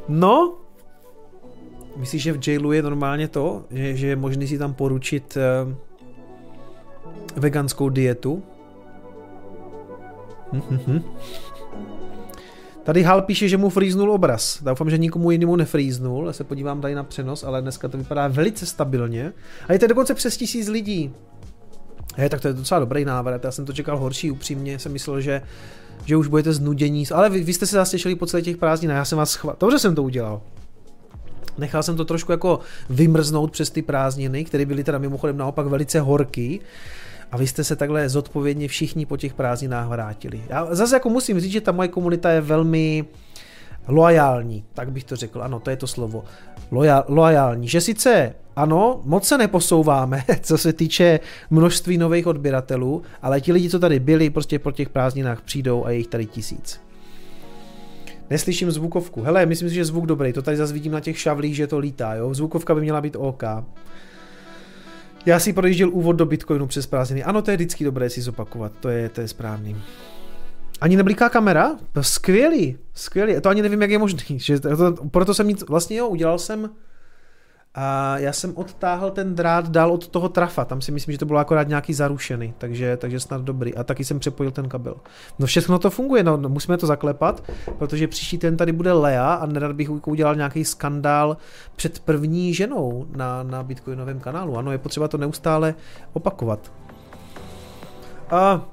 No, 0.08 0.58
myslíš, 1.96 2.22
že 2.22 2.32
v 2.32 2.48
jailu 2.48 2.72
je 2.72 2.82
normálně 2.82 3.28
to, 3.28 3.64
že, 3.70 3.96
že 3.96 4.06
je 4.06 4.16
možné 4.16 4.46
si 4.46 4.58
tam 4.58 4.74
poručit 4.74 5.36
uh, 5.36 5.74
veganskou 7.36 7.88
dietu? 7.88 8.42
Hm, 10.52 11.02
Tady 12.88 13.02
Hal 13.02 13.22
píše, 13.22 13.48
že 13.48 13.56
mu 13.56 13.70
frýznul 13.70 14.12
obraz. 14.12 14.62
Doufám, 14.62 14.90
že 14.90 14.98
nikomu 14.98 15.30
jinému 15.30 15.56
nefrýznul. 15.56 16.26
Já 16.26 16.32
se 16.32 16.44
podívám 16.44 16.80
tady 16.80 16.94
na 16.94 17.04
přenos, 17.04 17.44
ale 17.44 17.62
dneska 17.62 17.88
to 17.88 17.98
vypadá 17.98 18.28
velice 18.28 18.66
stabilně. 18.66 19.32
A 19.68 19.72
je 19.72 19.78
to 19.78 19.86
dokonce 19.86 20.14
přes 20.14 20.36
tisíc 20.36 20.68
lidí. 20.68 21.14
Je, 22.18 22.28
tak 22.28 22.40
to 22.40 22.48
je 22.48 22.54
docela 22.54 22.80
dobrý 22.80 23.04
návrat, 23.04 23.44
já 23.44 23.50
jsem 23.50 23.64
to 23.64 23.72
čekal 23.72 23.98
horší, 23.98 24.30
upřímně 24.30 24.78
jsem 24.78 24.92
myslel, 24.92 25.20
že, 25.20 25.42
že 26.04 26.16
už 26.16 26.26
budete 26.26 26.52
znudění, 26.52 27.04
ale 27.14 27.30
vy, 27.30 27.40
vy 27.40 27.52
jste 27.52 27.66
se 27.66 27.76
zase 27.76 27.90
těšili 27.90 28.14
po 28.14 28.26
celé 28.26 28.42
těch 28.42 28.56
prázdninách, 28.56 28.96
já 28.96 29.04
jsem 29.04 29.18
vás 29.18 29.34
chval... 29.34 29.56
Dobře 29.60 29.78
jsem 29.78 29.94
to 29.94 30.02
udělal. 30.02 30.40
Nechal 31.58 31.82
jsem 31.82 31.96
to 31.96 32.04
trošku 32.04 32.32
jako 32.32 32.60
vymrznout 32.90 33.50
přes 33.50 33.70
ty 33.70 33.82
prázdniny, 33.82 34.44
které 34.44 34.66
byly 34.66 34.84
teda 34.84 34.98
mimochodem 34.98 35.36
naopak 35.36 35.66
velice 35.66 36.00
horký. 36.00 36.60
A 37.32 37.36
vy 37.36 37.46
jste 37.46 37.64
se 37.64 37.76
takhle 37.76 38.08
zodpovědně 38.08 38.68
všichni 38.68 39.06
po 39.06 39.16
těch 39.16 39.34
prázdninách 39.34 39.88
vrátili. 39.88 40.42
Já 40.48 40.74
zase 40.74 40.96
jako 40.96 41.08
musím 41.08 41.40
říct, 41.40 41.52
že 41.52 41.60
ta 41.60 41.72
moje 41.72 41.88
komunita 41.88 42.30
je 42.30 42.40
velmi 42.40 43.04
loajální, 43.88 44.64
tak 44.74 44.92
bych 44.92 45.04
to 45.04 45.16
řekl, 45.16 45.42
ano, 45.42 45.60
to 45.60 45.70
je 45.70 45.76
to 45.76 45.86
slovo. 45.86 46.24
Loja, 46.70 47.04
loajální, 47.08 47.68
že 47.68 47.80
sice 47.80 48.34
ano, 48.56 49.00
moc 49.04 49.28
se 49.28 49.38
neposouváme, 49.38 50.24
co 50.40 50.58
se 50.58 50.72
týče 50.72 51.20
množství 51.50 51.98
nových 51.98 52.26
odběratelů, 52.26 53.02
ale 53.22 53.40
ti 53.40 53.52
lidi, 53.52 53.70
co 53.70 53.78
tady 53.78 54.00
byli, 54.00 54.30
prostě 54.30 54.58
po 54.58 54.72
těch 54.72 54.88
prázdninách 54.88 55.42
přijdou 55.42 55.84
a 55.84 55.90
je 55.90 55.96
jich 55.96 56.06
tady 56.06 56.26
tisíc. 56.26 56.80
Neslyším 58.30 58.70
zvukovku. 58.70 59.22
Hele, 59.22 59.46
myslím 59.46 59.68
si, 59.68 59.74
že 59.74 59.84
zvuk 59.84 60.06
dobrý. 60.06 60.32
To 60.32 60.42
tady 60.42 60.56
zase 60.56 60.72
vidím 60.72 60.92
na 60.92 61.00
těch 61.00 61.18
šavlích, 61.18 61.56
že 61.56 61.66
to 61.66 61.78
lítá, 61.78 62.14
jo. 62.14 62.34
Zvukovka 62.34 62.74
by 62.74 62.80
měla 62.80 63.00
být 63.00 63.16
OK. 63.16 63.42
Já 65.26 65.38
si 65.38 65.52
projížděl 65.52 65.90
úvod 65.90 66.16
do 66.16 66.26
Bitcoinu 66.26 66.66
přes 66.66 66.86
prázdniny. 66.86 67.24
Ano, 67.24 67.42
to 67.42 67.50
je 67.50 67.56
vždycky 67.56 67.84
dobré 67.84 68.10
si 68.10 68.20
zopakovat. 68.20 68.72
To 68.80 68.88
je, 68.88 69.08
to 69.08 69.20
je 69.20 69.28
správný. 69.28 69.76
Ani 70.80 70.96
nebliká 70.96 71.28
kamera? 71.28 71.76
Skvělý, 72.00 72.78
skvělý. 72.94 73.40
To 73.40 73.48
ani 73.48 73.62
nevím, 73.62 73.82
jak 73.82 73.90
je 73.90 73.98
možný. 73.98 74.38
Že 74.38 74.60
to, 74.60 74.94
proto 75.10 75.34
jsem 75.34 75.48
nic, 75.48 75.64
vlastně 75.68 75.96
jo, 75.96 76.08
udělal 76.08 76.38
jsem 76.38 76.70
a 77.80 78.18
já 78.18 78.32
jsem 78.32 78.56
odtáhl 78.56 79.10
ten 79.10 79.34
drát 79.34 79.68
dál 79.68 79.92
od 79.92 80.08
toho 80.08 80.28
trafa, 80.28 80.64
tam 80.64 80.80
si 80.80 80.92
myslím, 80.92 81.12
že 81.12 81.18
to 81.18 81.26
bylo 81.26 81.38
akorát 81.38 81.68
nějaký 81.68 81.94
zarušený, 81.94 82.54
takže, 82.58 82.96
takže 82.96 83.20
snad 83.20 83.42
dobrý. 83.42 83.74
A 83.74 83.84
taky 83.84 84.04
jsem 84.04 84.18
přepojil 84.18 84.50
ten 84.50 84.68
kabel. 84.68 84.96
No 85.38 85.46
všechno 85.46 85.78
to 85.78 85.90
funguje, 85.90 86.22
no, 86.22 86.36
no 86.36 86.48
musíme 86.48 86.76
to 86.76 86.86
zaklepat, 86.86 87.42
protože 87.78 88.08
příští 88.08 88.38
ten 88.38 88.56
tady 88.56 88.72
bude 88.72 88.92
Lea 88.92 89.34
a 89.34 89.46
nerad 89.46 89.72
bych 89.72 90.06
udělal 90.06 90.34
nějaký 90.34 90.64
skandál 90.64 91.36
před 91.76 92.00
první 92.00 92.54
ženou 92.54 93.06
na, 93.16 93.42
na 93.42 93.62
Bitcoinovém 93.62 94.20
kanálu. 94.20 94.58
Ano, 94.58 94.72
je 94.72 94.78
potřeba 94.78 95.08
to 95.08 95.18
neustále 95.18 95.74
opakovat. 96.12 96.72
A 98.30 98.68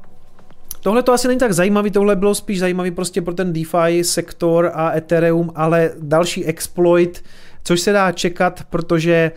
Tohle 0.85 1.03
to 1.03 1.13
asi 1.13 1.27
není 1.27 1.39
tak 1.39 1.53
zajímavý, 1.53 1.91
tohle 1.91 2.15
bylo 2.15 2.35
spíš 2.35 2.59
zajímavý 2.59 2.91
prostě 2.91 3.21
pro 3.21 3.33
ten 3.33 3.53
DeFi 3.53 4.03
sektor 4.03 4.71
a 4.73 4.97
Ethereum, 4.97 5.51
ale 5.55 5.91
další 5.99 6.45
exploit, 6.45 7.23
což 7.63 7.81
se 7.81 7.91
dá 7.91 8.11
čekat, 8.11 8.63
protože 8.69 9.31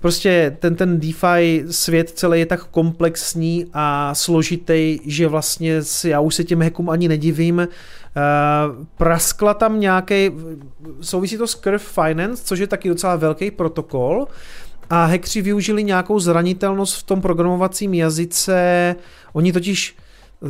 prostě 0.00 0.56
ten, 0.58 0.74
ten 0.74 1.00
DeFi 1.00 1.64
svět 1.70 2.10
celý 2.10 2.38
je 2.38 2.46
tak 2.46 2.64
komplexní 2.64 3.66
a 3.72 4.14
složitý, 4.14 4.98
že 5.04 5.28
vlastně 5.28 5.82
si, 5.82 6.08
já 6.08 6.20
už 6.20 6.34
se 6.34 6.44
těm 6.44 6.62
hackům 6.62 6.90
ani 6.90 7.08
nedivím. 7.08 7.58
Uh, 7.58 8.86
praskla 8.96 9.54
tam 9.54 9.80
nějaký, 9.80 10.30
souvisí 11.00 11.36
to 11.36 11.46
s 11.46 11.54
Curve 11.54 11.78
Finance, 11.78 12.44
což 12.44 12.58
je 12.58 12.66
taky 12.66 12.88
docela 12.88 13.16
velký 13.16 13.50
protokol 13.50 14.26
a 14.90 15.04
hackři 15.04 15.42
využili 15.42 15.84
nějakou 15.84 16.18
zranitelnost 16.20 16.96
v 16.96 17.02
tom 17.02 17.20
programovacím 17.20 17.94
jazyce, 17.94 18.96
oni 19.32 19.52
totiž 19.52 19.96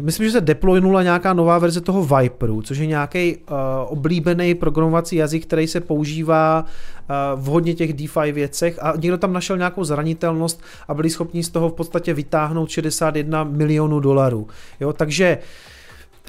Myslím, 0.00 0.26
že 0.26 0.32
se 0.32 0.40
deploynula 0.40 1.02
nějaká 1.02 1.32
nová 1.32 1.58
verze 1.58 1.80
toho 1.80 2.04
Viperu, 2.04 2.62
což 2.62 2.78
je 2.78 2.86
nějaký 2.86 3.36
uh, 3.36 3.56
oblíbený 3.86 4.54
programovací 4.54 5.16
jazyk, 5.16 5.46
který 5.46 5.66
se 5.66 5.80
používá 5.80 6.64
uh, 6.64 7.42
v 7.42 7.44
hodně 7.44 7.74
těch 7.74 7.92
DeFi 7.92 8.32
věcech 8.32 8.78
a 8.82 8.92
někdo 8.96 9.18
tam 9.18 9.32
našel 9.32 9.56
nějakou 9.56 9.84
zranitelnost 9.84 10.62
a 10.88 10.94
byli 10.94 11.10
schopni 11.10 11.44
z 11.44 11.48
toho 11.48 11.68
v 11.68 11.72
podstatě 11.72 12.14
vytáhnout 12.14 12.70
61 12.70 13.44
milionů 13.44 14.00
dolarů. 14.00 14.48
Jo, 14.80 14.92
takže 14.92 15.38
uh, 15.38 15.69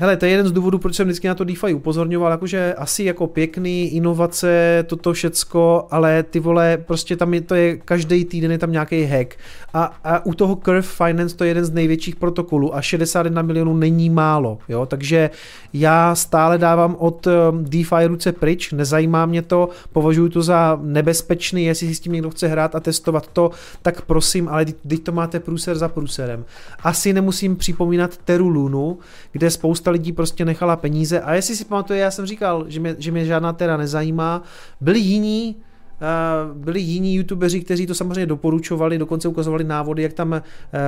Hele, 0.02 0.18
to 0.18 0.26
je 0.26 0.32
jeden 0.32 0.48
z 0.48 0.52
důvodů, 0.52 0.80
proč 0.80 0.95
jsem 0.95 1.07
vždycky 1.07 1.28
na 1.28 1.36
to 1.36 1.44
DeFi 1.44 1.73
upozorňoval, 1.73 2.32
jakože 2.32 2.73
asi 2.73 3.03
jako 3.03 3.28
pěkný, 3.28 3.95
inovace, 3.95 4.84
toto 4.88 5.14
všecko, 5.14 5.88
ale 5.91 6.23
ty 6.23 6.40
vole, 6.40 6.78
prostě 6.78 7.15
tam 7.15 7.34
je, 7.34 7.41
to 7.41 7.56
je, 7.56 7.78
každý 7.78 8.26
týden 8.26 8.52
je 8.52 8.57
tam 8.57 8.72
nějaký 8.72 9.03
hack. 9.03 9.36
A, 9.73 9.84
a 10.03 10.26
u 10.26 10.34
toho 10.34 10.56
Curve 10.56 10.82
Finance 10.82 11.36
to 11.36 11.44
je 11.44 11.49
jeden 11.49 11.65
z 11.65 11.72
největších 11.72 12.15
protokolů 12.15 12.76
a 12.76 12.82
61 12.82 13.41
milionů 13.41 13.73
není 13.73 14.10
málo, 14.10 14.57
jo, 14.69 14.86
takže 14.86 15.30
já 15.73 16.15
stále 16.15 16.57
dávám 16.57 16.95
od 16.99 17.28
um, 17.28 17.34
DeFi 17.64 18.07
ruce 18.07 18.32
pryč, 18.32 18.72
nezajímá 18.72 19.26
mě 19.26 19.41
to, 19.41 19.69
považuji 19.94 20.30
to 20.30 20.41
za 20.41 20.80
nebezpečný, 20.82 21.65
jestli 21.65 21.88
si 21.88 21.95
s 21.95 21.99
tím 21.99 22.14
někdo 22.14 22.30
chce 22.30 22.48
hrát 22.48 22.76
a 22.76 22.80
testovat 22.80 23.28
to, 23.28 23.52
tak 23.82 24.02
prosím, 24.02 24.49
ale 24.49 24.65
teď 24.65 25.03
to 25.03 25.11
máte 25.11 25.40
průser 25.40 25.78
za 25.78 25.88
průserem. 25.88 26.45
Asi 26.84 27.14
nemusím 27.14 27.56
připomínat 27.56 28.18
Teru 28.18 28.48
Lunu, 28.48 28.99
kde 29.32 29.49
spousta 29.49 29.91
lidí 29.92 30.12
prostě 30.12 30.46
nechala 30.46 30.76
peníze 30.76 31.22
a 31.22 31.34
jestli 31.34 31.56
si 31.56 31.66
pamatuje, 31.66 32.00
já 32.00 32.12
jsem 32.12 32.26
říkal, 32.26 32.66
že 32.68 32.80
mě, 32.80 32.96
že 33.00 33.12
mě 33.12 33.26
žádná 33.26 33.54
teda 33.54 33.78
nezajímá, 33.78 34.44
byli 34.82 35.00
jiní, 35.00 35.56
Uh, 36.02 36.58
byli 36.58 36.80
jiní 36.80 37.16
youtubeři, 37.16 37.62
kteří 37.62 37.88
to 37.88 37.96
samozřejmě 37.96 38.26
doporučovali, 38.26 38.98
dokonce 38.98 39.28
ukazovali 39.28 39.64
návody, 39.64 40.04
jak 40.04 40.14
tam 40.14 40.32
uh, 40.32 40.40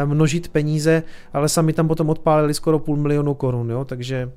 množit 0.09 0.47
peníze, 0.47 1.03
ale 1.33 1.49
sami 1.49 1.73
tam 1.73 1.87
potom 1.87 2.09
odpálili 2.09 2.53
skoro 2.53 2.79
půl 2.79 2.97
milionu 2.97 3.33
korun, 3.33 3.69
jo, 3.71 3.85
takže 3.85 4.31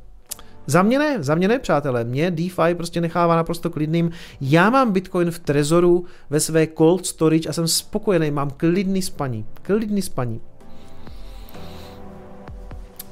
Za 0.66 0.82
mě 0.82 0.98
ne, 0.98 1.22
za 1.22 1.34
mě 1.34 1.48
ne, 1.48 1.58
přátelé. 1.58 2.04
Mě 2.04 2.30
DeFi 2.30 2.74
prostě 2.74 3.00
nechává 3.00 3.36
naprosto 3.36 3.70
klidným. 3.70 4.10
Já 4.40 4.70
mám 4.70 4.92
Bitcoin 4.92 5.30
v 5.30 5.38
Trezoru 5.38 6.04
ve 6.30 6.40
své 6.40 6.66
cold 6.66 7.06
storage 7.06 7.48
a 7.48 7.52
jsem 7.52 7.68
spokojený, 7.68 8.30
mám 8.30 8.50
klidný 8.50 9.02
spaní. 9.02 9.46
Klidný 9.62 10.02
spaní. 10.02 10.40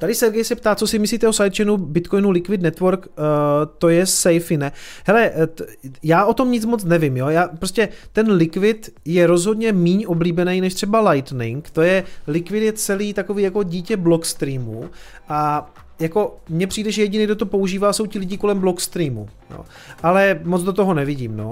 Tady 0.05 0.15
Sergej 0.15 0.45
se 0.45 0.55
ptá, 0.55 0.75
co 0.75 0.87
si 0.87 0.99
myslíte 0.99 1.29
o 1.29 1.33
sidechainu 1.33 1.77
Bitcoinu 1.77 2.31
Liquid 2.31 2.63
Network, 2.63 3.07
uh, 3.07 3.13
to 3.79 3.89
je 3.89 4.07
safe, 4.07 4.57
ne? 4.57 4.73
Hele, 5.07 5.31
eh, 5.35 5.47
t- 5.47 5.65
já 6.03 6.25
o 6.25 6.35
tom 6.35 6.51
nic 6.51 6.65
moc 6.65 6.85
nevím, 6.85 7.17
jo, 7.17 7.29
já 7.29 7.49
prostě 7.49 7.89
ten 8.13 8.31
Liquid 8.31 8.91
je 9.05 9.27
rozhodně 9.27 9.73
míň 9.73 10.05
oblíbený 10.09 10.61
než 10.61 10.75
třeba 10.75 11.11
Lightning, 11.11 11.71
to 11.71 11.83
je, 11.83 12.05
Liquid 12.27 12.63
je 12.63 12.73
celý 12.73 13.15
takový 13.15 13.43
jako 13.43 13.63
dítě 13.63 13.97
Blockstreamu 13.97 14.91
a 15.29 15.71
jako 16.01 16.37
mně 16.49 16.67
přijde, 16.67 16.93
že 16.93 17.03
jediný, 17.03 17.25
kdo 17.25 17.37
to 17.37 17.47
používá, 17.47 17.93
jsou 17.93 18.07
ti 18.07 18.19
lidi 18.19 18.39
kolem 18.39 18.59
Blockstreamu, 18.61 19.29
jo. 19.51 19.65
ale 20.03 20.41
moc 20.45 20.63
do 20.63 20.73
toho 20.73 20.95
nevidím, 20.95 21.37
no. 21.37 21.51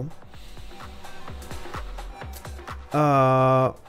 Uh, 2.95 3.82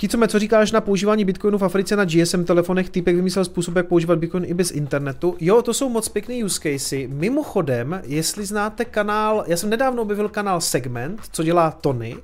Kicome, 0.00 0.28
co 0.28 0.38
říkáš 0.38 0.72
na 0.72 0.80
používání 0.80 1.24
Bitcoinu 1.24 1.58
v 1.58 1.64
Africe 1.64 1.96
na 1.96 2.04
GSM 2.04 2.44
telefonech? 2.44 2.90
Týpek 2.90 3.16
vymyslel 3.16 3.44
způsob, 3.44 3.76
jak 3.76 3.86
používat 3.86 4.18
Bitcoin 4.18 4.44
i 4.44 4.54
bez 4.54 4.70
internetu. 4.70 5.36
Jo, 5.40 5.62
to 5.62 5.74
jsou 5.74 5.88
moc 5.88 6.08
pěkný 6.08 6.44
use 6.44 6.60
casey. 6.62 7.08
Mimochodem, 7.08 8.02
jestli 8.06 8.46
znáte 8.46 8.84
kanál, 8.84 9.44
já 9.46 9.56
jsem 9.56 9.70
nedávno 9.70 10.02
objevil 10.02 10.28
kanál 10.28 10.60
Segment, 10.60 11.20
co 11.32 11.42
dělá 11.42 11.70
Tony, 11.70 12.16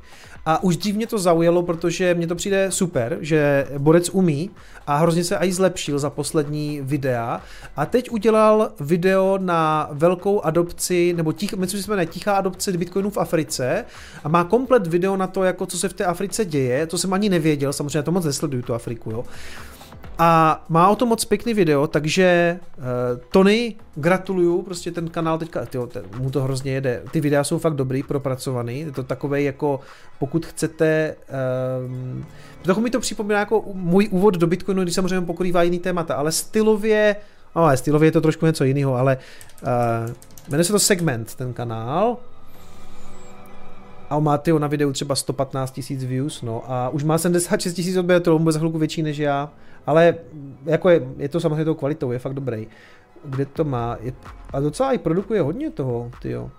a 0.46 0.62
už 0.62 0.76
dřív 0.76 0.96
mě 0.96 1.06
to 1.06 1.18
zaujalo, 1.18 1.62
protože 1.62 2.14
mně 2.14 2.26
to 2.26 2.34
přijde 2.34 2.70
super, 2.70 3.18
že 3.20 3.66
borec 3.78 4.10
umí 4.12 4.50
a 4.86 4.96
hrozně 4.96 5.24
se 5.24 5.36
i 5.36 5.52
zlepšil 5.52 5.98
za 5.98 6.10
poslední 6.10 6.80
videa. 6.82 7.40
A 7.76 7.86
teď 7.86 8.10
udělal 8.10 8.72
video 8.80 9.38
na 9.38 9.88
velkou 9.92 10.40
adopci, 10.40 11.14
nebo 11.16 11.32
tich, 11.32 11.54
myslím, 11.54 11.78
že 11.78 11.84
jsme 11.84 11.96
ne, 11.96 12.06
tichá 12.06 12.36
adopce 12.36 12.72
Bitcoinu 12.72 13.10
v 13.10 13.18
Africe 13.18 13.84
a 14.24 14.28
má 14.28 14.44
komplet 14.44 14.86
video 14.86 15.16
na 15.16 15.26
to, 15.26 15.44
jako 15.44 15.66
co 15.66 15.78
se 15.78 15.88
v 15.88 15.92
té 15.92 16.04
Africe 16.04 16.44
děje, 16.44 16.86
to 16.86 16.98
jsem 16.98 17.12
ani 17.12 17.28
nevěděl, 17.28 17.72
samozřejmě 17.72 18.02
to 18.02 18.12
moc 18.12 18.24
nesleduju 18.24 18.62
tu 18.62 18.74
Afriku, 18.74 19.10
jo. 19.10 19.24
A 20.18 20.64
má 20.68 20.88
o 20.88 20.96
tom 20.96 21.08
moc 21.08 21.24
pěkný 21.24 21.54
video, 21.54 21.86
takže 21.86 22.58
uh, 22.78 22.84
Tony, 23.30 23.74
gratuluju, 23.94 24.62
prostě 24.62 24.90
ten 24.90 25.08
kanál 25.08 25.38
teďka, 25.38 25.66
tyjo, 25.66 25.86
ten, 25.86 26.04
mu 26.18 26.30
to 26.30 26.42
hrozně 26.42 26.72
jede. 26.72 27.02
Ty 27.10 27.20
videa 27.20 27.44
jsou 27.44 27.58
fakt 27.58 27.74
dobrý, 27.74 28.02
propracovaný, 28.02 28.80
je 28.80 28.92
to 28.92 29.02
takové 29.02 29.42
jako, 29.42 29.80
pokud 30.18 30.46
chcete, 30.46 31.16
um, 31.86 32.26
trochu 32.62 32.80
mi 32.80 32.90
to 32.90 33.00
připomíná 33.00 33.38
jako 33.38 33.64
můj 33.72 34.08
úvod 34.10 34.34
do 34.34 34.46
Bitcoinu, 34.46 34.82
když 34.82 34.94
samozřejmě 34.94 35.26
pokrývá 35.26 35.62
jiný 35.62 35.78
témata, 35.78 36.14
ale 36.14 36.32
stylově, 36.32 37.16
no, 37.56 37.62
ale 37.62 37.76
stylově 37.76 38.06
je 38.06 38.12
to 38.12 38.20
trošku 38.20 38.46
něco 38.46 38.64
jiného, 38.64 38.94
ale 38.94 39.18
uh, 39.62 40.14
jmenuje 40.48 40.64
se 40.64 40.72
to 40.72 40.78
Segment, 40.78 41.34
ten 41.34 41.52
kanál, 41.52 42.16
a 44.10 44.18
má 44.18 44.38
tyjo, 44.38 44.58
na 44.58 44.66
videu 44.66 44.92
třeba 44.92 45.14
115 45.14 45.70
tisíc 45.70 46.04
views, 46.04 46.42
no 46.42 46.62
a 46.66 46.88
už 46.88 47.04
má 47.04 47.18
76 47.18 47.74
tisíc 47.74 47.96
odběratelů, 47.96 48.38
bude 48.38 48.52
za 48.52 48.58
chvilku 48.58 48.78
větší 48.78 49.02
než 49.02 49.18
já, 49.18 49.50
ale 49.86 50.14
jako 50.64 50.88
je, 50.88 51.00
je 51.16 51.28
to 51.28 51.40
samozřejmě 51.40 51.64
tou 51.64 51.74
kvalitou, 51.74 52.12
je 52.12 52.18
fakt 52.18 52.34
dobrý. 52.34 52.66
Kde 53.24 53.46
to 53.46 53.64
má? 53.64 53.96
Je, 54.00 54.12
a 54.52 54.60
docela 54.60 54.92
i 54.92 54.98
produkuje 54.98 55.42
hodně 55.42 55.70
toho, 55.70 56.10
tyjo. 56.22 56.42
Uh, 56.42 56.50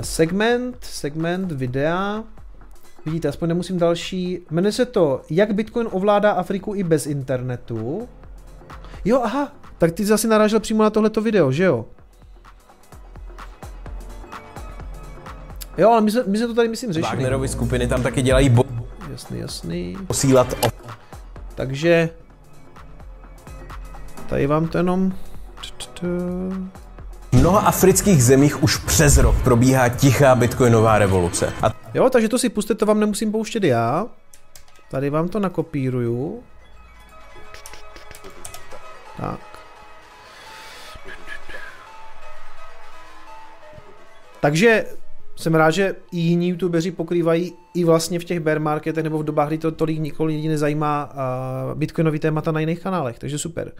segment, 0.00 0.76
segment 0.80 1.52
videa. 1.52 2.24
Vidíte, 3.06 3.28
aspoň 3.28 3.48
nemusím 3.48 3.78
další. 3.78 4.40
Jmenuje 4.50 4.72
se 4.72 4.86
to 4.86 5.22
Jak 5.30 5.54
Bitcoin 5.54 5.88
ovládá 5.90 6.30
Afriku 6.32 6.74
i 6.74 6.82
bez 6.82 7.06
internetu. 7.06 8.08
Jo, 9.04 9.20
aha, 9.24 9.52
tak 9.78 9.92
ty 9.92 10.04
zase 10.04 10.28
narážel 10.28 10.60
přímo 10.60 10.82
na 10.82 10.90
tohleto 10.90 11.20
video, 11.20 11.52
že 11.52 11.64
jo? 11.64 11.84
Jo, 15.78 15.90
ale 15.90 16.00
my 16.00 16.10
jsme, 16.10 16.22
my 16.26 16.38
jsme 16.38 16.46
to 16.46 16.54
tady, 16.54 16.68
myslím, 16.68 16.92
řešili. 16.92 17.10
Wagnerovy 17.16 17.48
skupiny 17.48 17.86
tam 17.88 18.02
taky 18.02 18.22
dělají 18.22 18.48
bo- 18.48 18.64
Jasný, 19.10 19.38
jasný. 19.38 19.96
posílat 20.06 20.52
o- 20.66 20.88
Takže 21.58 22.10
tady 24.28 24.46
vám 24.46 24.68
to 24.68 24.78
jenom... 24.78 25.12
V 27.32 27.32
mnoha 27.32 27.60
afrických 27.60 28.24
zemích 28.24 28.62
už 28.62 28.76
přes 28.76 29.16
rok 29.16 29.36
probíhá 29.44 29.88
tichá 29.88 30.34
bitcoinová 30.34 30.98
revoluce. 30.98 31.52
A 31.62 31.70
Jo, 31.94 32.10
takže 32.10 32.28
to 32.28 32.38
si 32.38 32.48
puste, 32.48 32.74
to 32.74 32.86
vám 32.86 33.00
nemusím 33.00 33.32
pouštět 33.32 33.64
já. 33.64 34.06
Tady 34.90 35.10
vám 35.10 35.28
to 35.28 35.40
nakopíruju. 35.40 36.42
Tak. 39.16 39.40
Takže 44.40 44.86
jsem 45.36 45.54
rád, 45.54 45.70
že 45.70 45.96
i 46.12 46.18
jiní 46.18 46.48
youtubeři 46.48 46.90
pokrývají 46.90 47.52
i 47.78 47.84
vlastně 47.84 48.18
v 48.18 48.24
těch 48.24 48.40
bear 48.40 48.60
marketech 48.60 49.04
nebo 49.04 49.18
v 49.18 49.24
dobách, 49.24 49.48
kdy 49.48 49.58
to 49.58 49.72
tolik 49.72 49.98
nikoho 49.98 50.26
lidí 50.26 50.48
nezajímá 50.48 51.12
uh, 51.12 51.78
bitcoinový 51.78 52.18
témata 52.18 52.52
na 52.52 52.60
jiných 52.60 52.80
kanálech, 52.80 53.18
takže 53.18 53.38
super. 53.38 53.72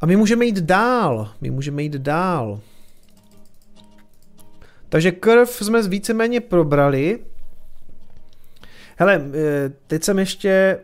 A 0.00 0.06
my 0.06 0.16
můžeme 0.16 0.44
jít 0.44 0.58
dál, 0.58 1.28
my 1.40 1.50
můžeme 1.50 1.82
jít 1.82 1.92
dál. 1.92 2.60
Takže 4.88 5.12
krv 5.12 5.50
jsme 5.50 5.82
víceméně 5.82 6.40
probrali. 6.40 7.18
Hele, 8.96 9.22
eh, 9.34 9.72
teď 9.86 10.02
jsem 10.02 10.18
ještě 10.18 10.78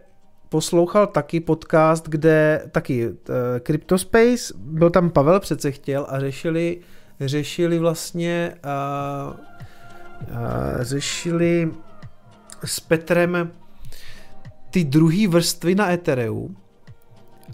poslouchal 0.48 1.06
taky 1.06 1.40
podcast, 1.40 2.08
kde 2.08 2.62
taky 2.72 3.08
uh, 3.08 3.14
Cryptospace, 3.62 4.54
byl 4.56 4.90
tam 4.90 5.10
Pavel 5.10 5.40
přece 5.40 5.70
chtěl 5.70 6.06
a 6.08 6.20
řešili, 6.20 6.80
řešili 7.20 7.78
vlastně 7.78 8.54
uh, 8.64 9.36
uh, 10.30 10.82
řešili 10.82 11.70
s 12.64 12.80
Petrem 12.80 13.52
ty 14.70 14.84
druhé 14.84 15.28
vrstvy 15.28 15.74
na 15.74 15.92
Ethereu 15.92 16.48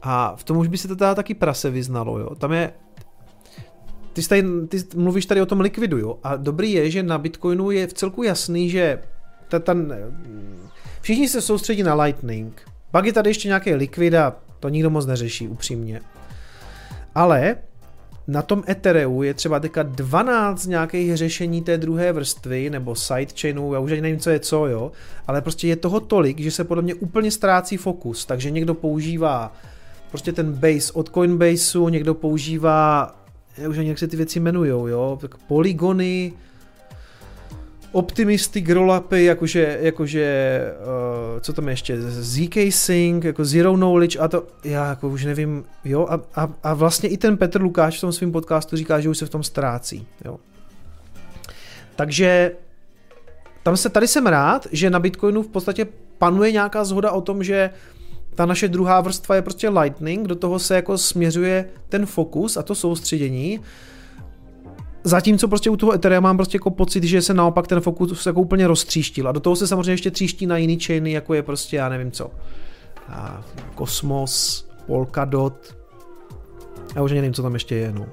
a 0.03 0.37
v 0.37 0.45
tom 0.45 0.57
už 0.57 0.69
by 0.69 0.79
se 0.79 0.89
to 0.89 0.97
teda 0.97 1.15
taky 1.15 1.35
prase 1.35 1.71
vyznalo, 1.71 2.19
jo. 2.19 2.35
Tam 2.35 2.53
je 2.53 2.73
ty, 4.13 4.29
tady, 4.29 4.43
ty 4.69 4.79
mluvíš 4.97 5.27
tady 5.27 5.43
o 5.43 5.47
tom 5.47 5.61
likvidu, 5.61 5.99
jo? 5.99 6.19
A 6.23 6.37
dobrý 6.37 6.73
je, 6.73 6.91
že 6.91 7.03
na 7.03 7.19
Bitcoinu 7.19 7.71
je 7.71 7.87
v 7.87 7.93
celku 7.93 8.23
jasný, 8.23 8.71
že 8.71 8.99
ta, 9.49 9.59
ta, 9.59 9.75
všichni 11.01 11.29
se 11.29 11.41
soustředí 11.41 11.83
na 11.83 11.95
Lightning. 11.95 12.63
Pak 12.91 13.07
je 13.07 13.13
tady 13.13 13.31
ještě 13.31 13.49
nějaký 13.49 13.75
likvid 13.75 14.15
a 14.15 14.37
to 14.61 14.69
nikdo 14.69 14.91
moc 14.91 15.07
neřeší, 15.07 15.49
upřímně. 15.49 16.01
Ale 17.15 17.57
na 18.29 18.43
tom 18.43 18.63
Ethereu 18.69 19.23
je 19.23 19.35
třeba 19.35 19.61
teďka 19.61 19.83
12 19.83 20.67
nějakých 20.67 21.17
řešení 21.17 21.63
té 21.63 21.79
druhé 21.79 22.13
vrstvy, 22.13 22.71
nebo 22.71 22.95
sidechainů, 22.95 23.75
já 23.75 23.81
už 23.81 23.93
ani 23.93 24.01
nevím, 24.01 24.19
co 24.19 24.31
je 24.31 24.41
co, 24.41 24.67
jo, 24.67 24.93
ale 25.27 25.41
prostě 25.41 25.69
je 25.69 25.77
toho 25.77 26.01
tolik, 26.01 26.41
že 26.41 26.51
se 26.51 26.65
podle 26.65 26.83
mě 26.83 26.95
úplně 26.95 27.31
ztrácí 27.31 27.77
fokus, 27.77 28.27
takže 28.27 28.51
někdo 28.51 28.75
používá 28.75 29.53
prostě 30.11 30.33
ten 30.33 30.53
base 30.53 30.93
od 30.93 31.09
Coinbaseu, 31.09 31.89
někdo 31.89 32.15
používá, 32.15 33.15
já 33.59 33.69
už 33.69 33.79
ani 33.79 33.89
jak 33.89 33.99
se 33.99 34.09
ty 34.09 34.17
věci 34.17 34.39
jmenujou, 34.39 34.87
jo, 34.87 35.19
tak 35.21 35.37
polygony, 35.37 36.33
optimistic 37.95 38.69
rollupy, 38.69 39.25
jakože, 39.25 39.79
jakože 39.81 40.61
uh, 40.81 41.41
co 41.41 41.53
tam 41.53 41.69
ještě, 41.69 41.97
ZK 42.03 42.57
Sync, 42.71 43.25
jako 43.25 43.45
Zero 43.45 43.75
Knowledge 43.75 44.19
a 44.19 44.29
to, 44.29 44.47
já 44.65 44.89
jako 44.89 45.09
už 45.09 45.25
nevím, 45.25 45.65
jo, 45.85 46.07
a, 46.11 46.21
a, 46.35 46.53
a 46.63 46.75
vlastně 46.75 47.09
i 47.09 47.17
ten 47.17 47.37
Petr 47.37 47.63
Lukáš 47.63 47.99
v 47.99 48.01
tom 48.01 48.13
svém 48.13 48.33
podcastu 48.33 48.77
říká, 48.77 49.01
že 49.01 49.09
už 49.09 49.19
se 49.19 49.27
v 49.27 49.31
tom 49.31 49.43
ztrácí, 49.43 50.07
jo. 50.25 50.39
Takže 51.97 52.53
tam 53.63 53.77
se, 53.77 53.91
tady 53.91 54.09
jsem 54.09 54.27
rád, 54.27 54.67
že 54.73 54.91
na 54.91 54.99
Bitcoinu 54.99 55.43
v 55.43 55.49
podstatě 55.49 55.87
panuje 56.19 56.53
nějaká 56.53 56.85
zhoda 56.85 57.11
o 57.11 57.21
tom, 57.21 57.45
že 57.45 57.71
ta 58.35 58.47
naše 58.47 58.69
druhá 58.69 59.01
vrstva 59.01 59.37
je 59.37 59.43
prostě 59.43 59.69
Lightning, 59.69 60.29
do 60.29 60.35
toho 60.35 60.59
se 60.59 60.75
jako 60.75 60.99
směřuje 60.99 61.69
ten 61.89 62.07
fokus 62.07 62.57
a 62.57 62.63
to 62.63 62.75
soustředění, 62.75 63.61
Zatímco 65.07 65.49
prostě 65.49 65.71
u 65.71 65.77
toho 65.77 65.95
Ethereum 65.95 66.25
mám 66.25 66.37
prostě 66.37 66.57
jako 66.57 66.71
pocit, 66.71 67.05
že 67.05 67.23
se 67.23 67.35
naopak 67.35 67.67
ten 67.67 67.81
fokus 67.81 68.27
jako 68.27 68.41
úplně 68.41 68.67
roztříštil 68.67 69.29
a 69.29 69.33
do 69.33 69.41
toho 69.41 69.57
se 69.57 69.67
samozřejmě 69.67 69.93
ještě 69.93 70.11
tříští 70.11 70.47
na 70.47 70.57
jiný 70.57 70.79
chainy, 70.79 71.13
jako 71.13 71.35
je 71.35 71.43
prostě 71.43 71.77
já 71.77 71.89
nevím 71.89 72.11
co. 72.11 72.31
A 73.09 73.45
Cosmos, 73.79 74.67
Polkadot, 74.87 75.77
já 76.95 77.03
už 77.03 77.13
nevím, 77.13 77.33
co 77.33 77.43
tam 77.43 77.55
ještě 77.55 77.75
je, 77.75 77.93
no. 77.93 78.07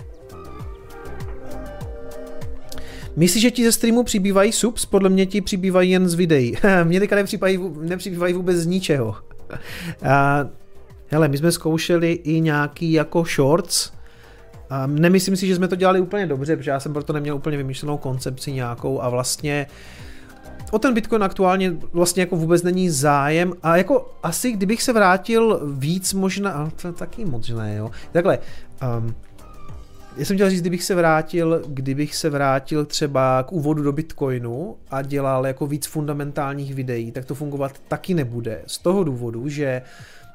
Myslíš, 3.15 3.41
že 3.41 3.51
ti 3.51 3.63
ze 3.63 3.71
streamu 3.71 4.03
přibývají 4.03 4.51
subs? 4.51 4.85
Podle 4.85 5.09
mě 5.09 5.25
ti 5.25 5.41
přibývají 5.41 5.91
jen 5.91 6.09
z 6.09 6.13
videí. 6.13 6.57
Mně 6.83 6.99
teďka 6.99 7.15
nepřibývají, 7.15 7.59
nepřibývají 7.81 8.33
vůbec 8.33 8.57
z 8.57 8.65
ničeho. 8.65 9.15
A, 10.03 10.45
hele, 11.07 11.27
my 11.27 11.37
jsme 11.37 11.51
zkoušeli 11.51 12.11
i 12.11 12.41
nějaký 12.41 12.91
jako 12.91 13.23
shorts, 13.23 13.91
a 14.71 14.87
nemyslím 14.87 15.35
si, 15.35 15.47
že 15.47 15.55
jsme 15.55 15.67
to 15.67 15.75
dělali 15.75 15.99
úplně 15.99 16.27
dobře, 16.27 16.57
protože 16.57 16.71
já 16.71 16.79
jsem 16.79 16.93
proto 16.93 17.13
neměl 17.13 17.35
úplně 17.35 17.57
vymyšlenou 17.57 17.97
koncepci 17.97 18.51
nějakou 18.51 19.01
a 19.01 19.09
vlastně 19.09 19.67
o 20.71 20.79
ten 20.79 20.93
Bitcoin 20.93 21.23
aktuálně 21.23 21.73
vlastně 21.93 22.23
jako 22.23 22.35
vůbec 22.35 22.63
není 22.63 22.89
zájem 22.89 23.53
a 23.63 23.77
jako 23.77 24.13
asi 24.23 24.51
kdybych 24.51 24.83
se 24.83 24.93
vrátil 24.93 25.61
víc 25.73 26.13
možná, 26.13 26.51
ale 26.51 26.71
to 26.81 26.87
je 26.87 26.93
taky 26.93 27.25
možné, 27.25 27.75
jo. 27.75 27.91
Takhle, 28.11 28.39
um, 28.99 29.15
já 30.17 30.25
jsem 30.25 30.37
chtěl 30.37 30.49
říct, 30.49 30.61
kdybych 30.61 30.83
se 30.83 30.95
vrátil, 30.95 31.61
kdybych 31.67 32.15
se 32.15 32.29
vrátil 32.29 32.85
třeba 32.85 33.43
k 33.43 33.51
úvodu 33.51 33.83
do 33.83 33.91
Bitcoinu 33.91 34.75
a 34.91 35.01
dělal 35.01 35.47
jako 35.47 35.67
víc 35.67 35.85
fundamentálních 35.85 36.75
videí, 36.75 37.11
tak 37.11 37.25
to 37.25 37.35
fungovat 37.35 37.71
taky 37.87 38.13
nebude. 38.13 38.61
Z 38.67 38.77
toho 38.77 39.03
důvodu, 39.03 39.49
že 39.49 39.81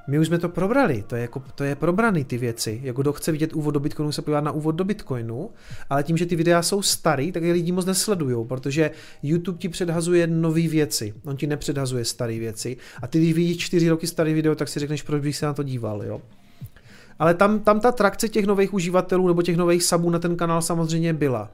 my 0.08 0.18
už 0.18 0.26
jsme 0.26 0.38
to 0.38 0.48
probrali, 0.48 1.04
to 1.06 1.16
je, 1.16 1.22
jako, 1.22 1.42
to 1.54 1.64
je 1.64 1.74
probraný 1.74 2.24
ty 2.24 2.38
věci. 2.38 2.80
Jako 2.82 3.02
kdo 3.02 3.12
chce 3.12 3.32
vidět 3.32 3.52
úvod 3.52 3.70
do 3.70 3.80
Bitcoinu, 3.80 4.12
se 4.12 4.22
podívá 4.22 4.40
na 4.40 4.52
úvod 4.52 4.72
do 4.72 4.84
Bitcoinu, 4.84 5.50
ale 5.90 6.02
tím, 6.02 6.16
že 6.16 6.26
ty 6.26 6.36
videa 6.36 6.62
jsou 6.62 6.82
starý, 6.82 7.32
tak 7.32 7.42
je 7.42 7.52
lidi 7.52 7.72
moc 7.72 7.86
nesledují, 7.86 8.46
protože 8.46 8.90
YouTube 9.22 9.58
ti 9.58 9.68
předhazuje 9.68 10.26
nové 10.26 10.68
věci, 10.68 11.14
on 11.24 11.36
ti 11.36 11.46
nepředhazuje 11.46 12.04
staré 12.04 12.38
věci. 12.38 12.76
A 13.02 13.06
ty, 13.06 13.18
když 13.18 13.32
vidíš 13.32 13.56
čtyři 13.56 13.88
roky 13.88 14.06
starý 14.06 14.34
video, 14.34 14.54
tak 14.54 14.68
si 14.68 14.80
řekneš, 14.80 15.02
proč 15.02 15.22
bych 15.22 15.36
se 15.36 15.46
na 15.46 15.52
to 15.52 15.62
díval, 15.62 16.02
jo. 16.02 16.22
Ale 17.18 17.34
tam, 17.34 17.60
tam 17.60 17.80
ta 17.80 17.92
trakce 17.92 18.28
těch 18.28 18.46
nových 18.46 18.74
uživatelů 18.74 19.28
nebo 19.28 19.42
těch 19.42 19.56
nových 19.56 19.82
sabů 19.82 20.10
na 20.10 20.18
ten 20.18 20.36
kanál 20.36 20.62
samozřejmě 20.62 21.12
byla. 21.12 21.50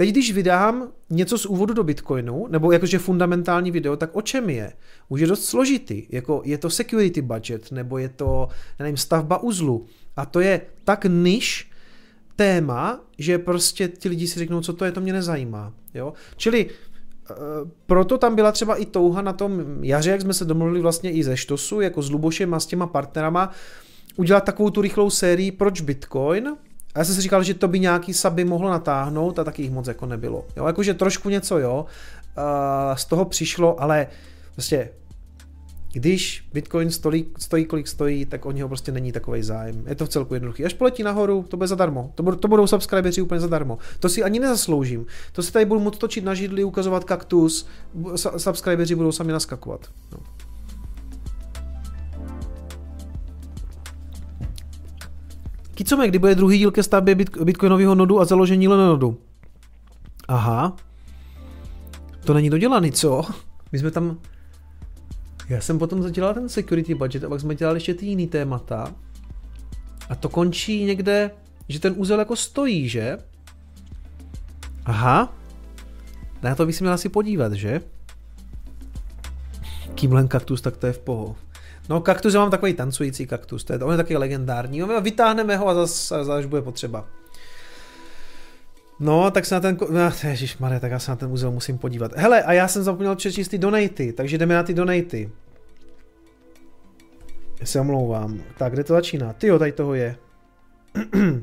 Teď, 0.00 0.10
když 0.10 0.32
vydám 0.32 0.88
něco 1.10 1.38
z 1.38 1.46
úvodu 1.46 1.74
do 1.74 1.84
Bitcoinu, 1.84 2.46
nebo 2.50 2.72
jakože 2.72 2.98
fundamentální 2.98 3.70
video, 3.70 3.96
tak 3.96 4.16
o 4.16 4.22
čem 4.22 4.50
je? 4.50 4.72
Už 5.08 5.20
je 5.20 5.26
dost 5.26 5.44
složitý. 5.44 6.02
Jako 6.08 6.42
je 6.44 6.58
to 6.58 6.70
security 6.70 7.22
budget, 7.22 7.72
nebo 7.72 7.98
je 7.98 8.08
to, 8.08 8.48
nevím, 8.78 8.96
stavba 8.96 9.42
uzlu. 9.42 9.86
A 10.16 10.26
to 10.26 10.40
je 10.40 10.60
tak 10.84 11.06
niž 11.08 11.70
téma, 12.36 13.00
že 13.18 13.38
prostě 13.38 13.88
ti 13.88 14.08
lidi 14.08 14.26
si 14.26 14.38
řeknou, 14.38 14.60
co 14.60 14.72
to 14.72 14.84
je, 14.84 14.92
to 14.92 15.00
mě 15.00 15.12
nezajímá. 15.12 15.72
Jo? 15.94 16.12
Čili 16.36 16.66
eh, 16.66 17.34
proto 17.86 18.18
tam 18.18 18.34
byla 18.34 18.52
třeba 18.52 18.76
i 18.76 18.86
touha 18.86 19.22
na 19.22 19.32
tom 19.32 19.64
jaře, 19.84 20.10
jak 20.10 20.20
jsme 20.20 20.34
se 20.34 20.44
domluvili 20.44 20.80
vlastně 20.80 21.12
i 21.12 21.24
ze 21.24 21.36
Štosu, 21.36 21.80
jako 21.80 22.02
s 22.02 22.10
Lubošem 22.10 22.54
a 22.54 22.60
s 22.60 22.66
těma 22.66 22.86
partnerama, 22.86 23.50
udělat 24.16 24.44
takovou 24.44 24.70
tu 24.70 24.80
rychlou 24.80 25.10
sérii 25.10 25.52
Proč 25.52 25.80
Bitcoin, 25.80 26.56
a 26.94 26.98
já 26.98 27.04
jsem 27.04 27.14
si 27.14 27.20
říkal, 27.20 27.42
že 27.42 27.54
to 27.54 27.68
by 27.68 27.80
nějaký 27.80 28.14
saby 28.14 28.44
mohlo 28.44 28.70
natáhnout 28.70 29.38
a 29.38 29.44
taky 29.44 29.62
jich 29.62 29.70
moc 29.70 29.88
jako 29.88 30.06
nebylo. 30.06 30.46
Jo, 30.56 30.66
jakože 30.66 30.94
trošku 30.94 31.28
něco 31.28 31.58
jo, 31.58 31.86
z 32.94 33.04
toho 33.04 33.24
přišlo, 33.24 33.82
ale 33.82 34.06
prostě 34.52 34.88
když 35.92 36.48
Bitcoin 36.52 36.90
stojí, 36.90 37.26
stojí, 37.38 37.64
kolik 37.64 37.88
stojí, 37.88 38.26
tak 38.26 38.46
o 38.46 38.52
něho 38.52 38.68
prostě 38.68 38.92
není 38.92 39.12
takový 39.12 39.42
zájem. 39.42 39.84
Je 39.86 39.94
to 39.94 40.06
v 40.06 40.08
celku 40.08 40.34
jednoduchý. 40.34 40.64
Až 40.64 40.74
poletí 40.74 41.02
nahoru, 41.02 41.44
to 41.48 41.56
bude 41.56 41.66
zadarmo. 41.66 42.12
To, 42.14 42.22
budou, 42.22 42.36
to 42.36 42.48
budou 42.48 42.66
subscriberi 42.66 43.22
úplně 43.22 43.40
zadarmo. 43.40 43.78
To 44.00 44.08
si 44.08 44.22
ani 44.22 44.40
nezasloužím. 44.40 45.06
To 45.32 45.42
si 45.42 45.52
tady 45.52 45.64
budu 45.64 45.80
moct 45.80 45.98
točit 45.98 46.24
na 46.24 46.34
židli, 46.34 46.64
ukazovat 46.64 47.04
kaktus, 47.04 47.66
subscriberi 48.36 48.94
budou 48.94 49.12
sami 49.12 49.32
naskakovat. 49.32 49.86
No. 50.12 50.18
Kicome, 55.80 56.08
kdy 56.08 56.18
bude 56.18 56.34
druhý 56.34 56.58
díl 56.58 56.70
ke 56.70 56.82
stavbě 56.82 57.14
bitcoinového 57.14 57.94
nodu 57.94 58.20
a 58.20 58.24
založení 58.24 58.66
nodu? 58.66 59.20
Aha. 60.28 60.76
To 62.24 62.34
není 62.34 62.50
dodělaný, 62.50 62.92
co? 62.92 63.22
My 63.72 63.78
jsme 63.78 63.90
tam... 63.90 64.18
Já 65.48 65.60
jsem 65.60 65.78
potom 65.78 66.02
zadělal 66.02 66.34
ten 66.34 66.48
security 66.48 66.94
budget 66.94 67.24
a 67.24 67.28
pak 67.28 67.40
jsme 67.40 67.54
dělali 67.54 67.76
ještě 67.76 67.94
ty 67.94 68.06
jiný 68.06 68.26
témata. 68.26 68.94
A 70.08 70.14
to 70.14 70.28
končí 70.28 70.84
někde, 70.84 71.30
že 71.68 71.80
ten 71.80 71.94
úzel 71.96 72.18
jako 72.18 72.36
stojí, 72.36 72.88
že? 72.88 73.18
Aha. 74.84 75.34
Na 76.42 76.54
to 76.54 76.66
bych 76.66 76.76
si 76.76 76.84
měl 76.84 76.94
asi 76.94 77.08
podívat, 77.08 77.52
že? 77.52 77.80
Kýmlen 79.94 80.28
kaktus, 80.28 80.60
tak 80.60 80.76
to 80.76 80.86
je 80.86 80.92
v 80.92 80.98
poho. 80.98 81.36
No 81.88 82.00
kaktus, 82.00 82.34
já 82.34 82.40
mám 82.40 82.50
takový 82.50 82.74
tancující 82.74 83.26
kaktus, 83.26 83.64
to 83.64 83.72
je, 83.72 83.78
on 83.78 83.90
je 83.90 83.96
taky 83.96 84.16
legendární. 84.16 84.78
No, 84.78 85.00
vytáhneme 85.00 85.56
ho 85.56 85.68
a 85.68 85.74
zase 85.74 86.24
zas 86.24 86.46
bude 86.46 86.62
potřeba. 86.62 87.08
No, 89.00 89.30
tak 89.30 89.46
se 89.46 89.54
na 89.54 89.60
ten, 89.60 89.78
no, 89.90 90.10
Maria, 90.58 90.80
tak 90.80 90.90
já 90.90 90.98
se 90.98 91.10
na 91.10 91.16
ten 91.16 91.28
muzeu 91.28 91.50
musím 91.50 91.78
podívat. 91.78 92.12
Hele, 92.16 92.42
a 92.42 92.52
já 92.52 92.68
jsem 92.68 92.82
zapomněl 92.82 93.16
přečíst 93.16 93.48
ty 93.48 93.58
donaty, 93.58 94.12
takže 94.12 94.38
jdeme 94.38 94.54
na 94.54 94.62
ty 94.62 94.74
donaty. 94.74 95.30
Já 97.60 97.66
se 97.66 97.80
omlouvám. 97.80 98.42
Tak, 98.56 98.72
kde 98.72 98.84
to 98.84 98.92
začíná? 98.92 99.32
Ty 99.32 99.58
tady 99.58 99.72
toho 99.72 99.94
je. 99.94 100.16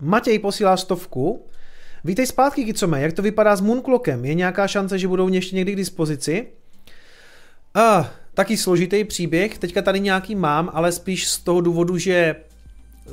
Matěj 0.00 0.38
posílá 0.38 0.76
stovku. 0.76 1.46
Vítej 2.04 2.26
zpátky, 2.26 2.64
Kicome, 2.64 3.00
jak 3.00 3.12
to 3.12 3.22
vypadá 3.22 3.56
s 3.56 3.60
Moonclockem? 3.60 4.24
Je 4.24 4.34
nějaká 4.34 4.66
šance, 4.66 4.98
že 4.98 5.08
budou 5.08 5.28
ještě 5.28 5.56
někdy 5.56 5.72
k 5.72 5.76
dispozici? 5.76 6.46
Ah, 7.74 8.04
taky 8.40 8.56
složitý 8.56 9.04
příběh, 9.04 9.58
teďka 9.58 9.82
tady 9.82 10.00
nějaký 10.00 10.34
mám, 10.34 10.70
ale 10.72 10.92
spíš 10.92 11.28
z 11.28 11.38
toho 11.38 11.60
důvodu, 11.60 11.98
že 11.98 12.36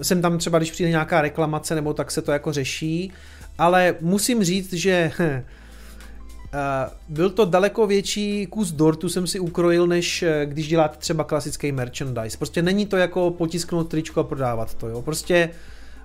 jsem 0.02 0.22
tam 0.22 0.38
třeba, 0.38 0.58
když 0.58 0.72
přijde 0.72 0.90
nějaká 0.90 1.22
reklamace, 1.22 1.76
nebo 1.76 1.94
tak 1.94 2.12
se 2.12 2.22
to 2.22 2.32
jako 2.32 2.54
řeší, 2.54 3.12
ale 3.58 3.96
musím 4.02 4.44
říct, 4.44 4.74
že 4.74 5.12
Uh, 5.20 6.94
byl 7.16 7.30
to 7.30 7.46
daleko 7.46 7.88
větší 7.88 8.48
kus 8.48 8.72
dortu 8.72 9.10
jsem 9.10 9.28
si 9.28 9.40
ukrojil, 9.40 9.88
než 9.88 10.24
eh, 10.24 10.46
když 10.46 10.68
děláte 10.68 10.98
třeba 10.98 11.24
klasický 11.24 11.72
merchandise. 11.72 12.38
Prostě 12.38 12.62
není 12.62 12.86
to 12.86 12.98
jako 12.98 13.32
potisknout 13.32 13.90
tričko 13.90 14.20
a 14.20 14.24
prodávat 14.24 14.74
to, 14.74 14.88
jo. 14.88 15.02
Prostě 15.02 15.50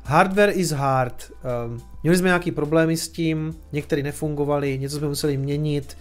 hardware 0.02 0.52
is 0.54 0.70
hard. 0.70 1.30
Uh, 1.30 1.80
měli 2.02 2.16
jsme 2.16 2.28
nějaký 2.28 2.50
problémy 2.50 2.96
s 2.96 3.08
tím, 3.08 3.54
některé 3.72 4.02
nefungovaly, 4.02 4.78
něco 4.78 4.96
jsme 4.96 5.08
museli 5.08 5.36
měnit, 5.36 5.96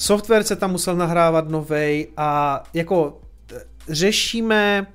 software 0.00 0.44
se 0.44 0.56
tam 0.56 0.70
musel 0.70 0.96
nahrávat 0.96 1.48
novej 1.48 2.08
a 2.16 2.62
jako 2.74 3.20
řešíme, 3.88 4.86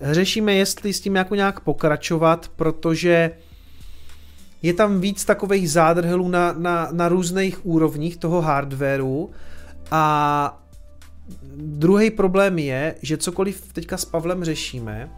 řešíme, 0.00 0.54
jestli 0.54 0.92
s 0.92 1.00
tím 1.00 1.16
jako 1.16 1.34
nějak 1.34 1.60
pokračovat, 1.60 2.50
protože 2.56 3.30
je 4.62 4.74
tam 4.74 5.00
víc 5.00 5.24
takových 5.24 5.70
zádrhelů 5.70 6.28
na, 6.28 6.52
na, 6.52 6.88
na 6.92 7.08
různých 7.08 7.66
úrovních 7.66 8.16
toho 8.16 8.40
hardwareu 8.40 9.30
a 9.90 10.62
druhý 11.56 12.10
problém 12.10 12.58
je, 12.58 12.94
že 13.02 13.16
cokoliv 13.16 13.72
teďka 13.72 13.96
s 13.96 14.04
Pavlem 14.04 14.44
řešíme, 14.44 15.10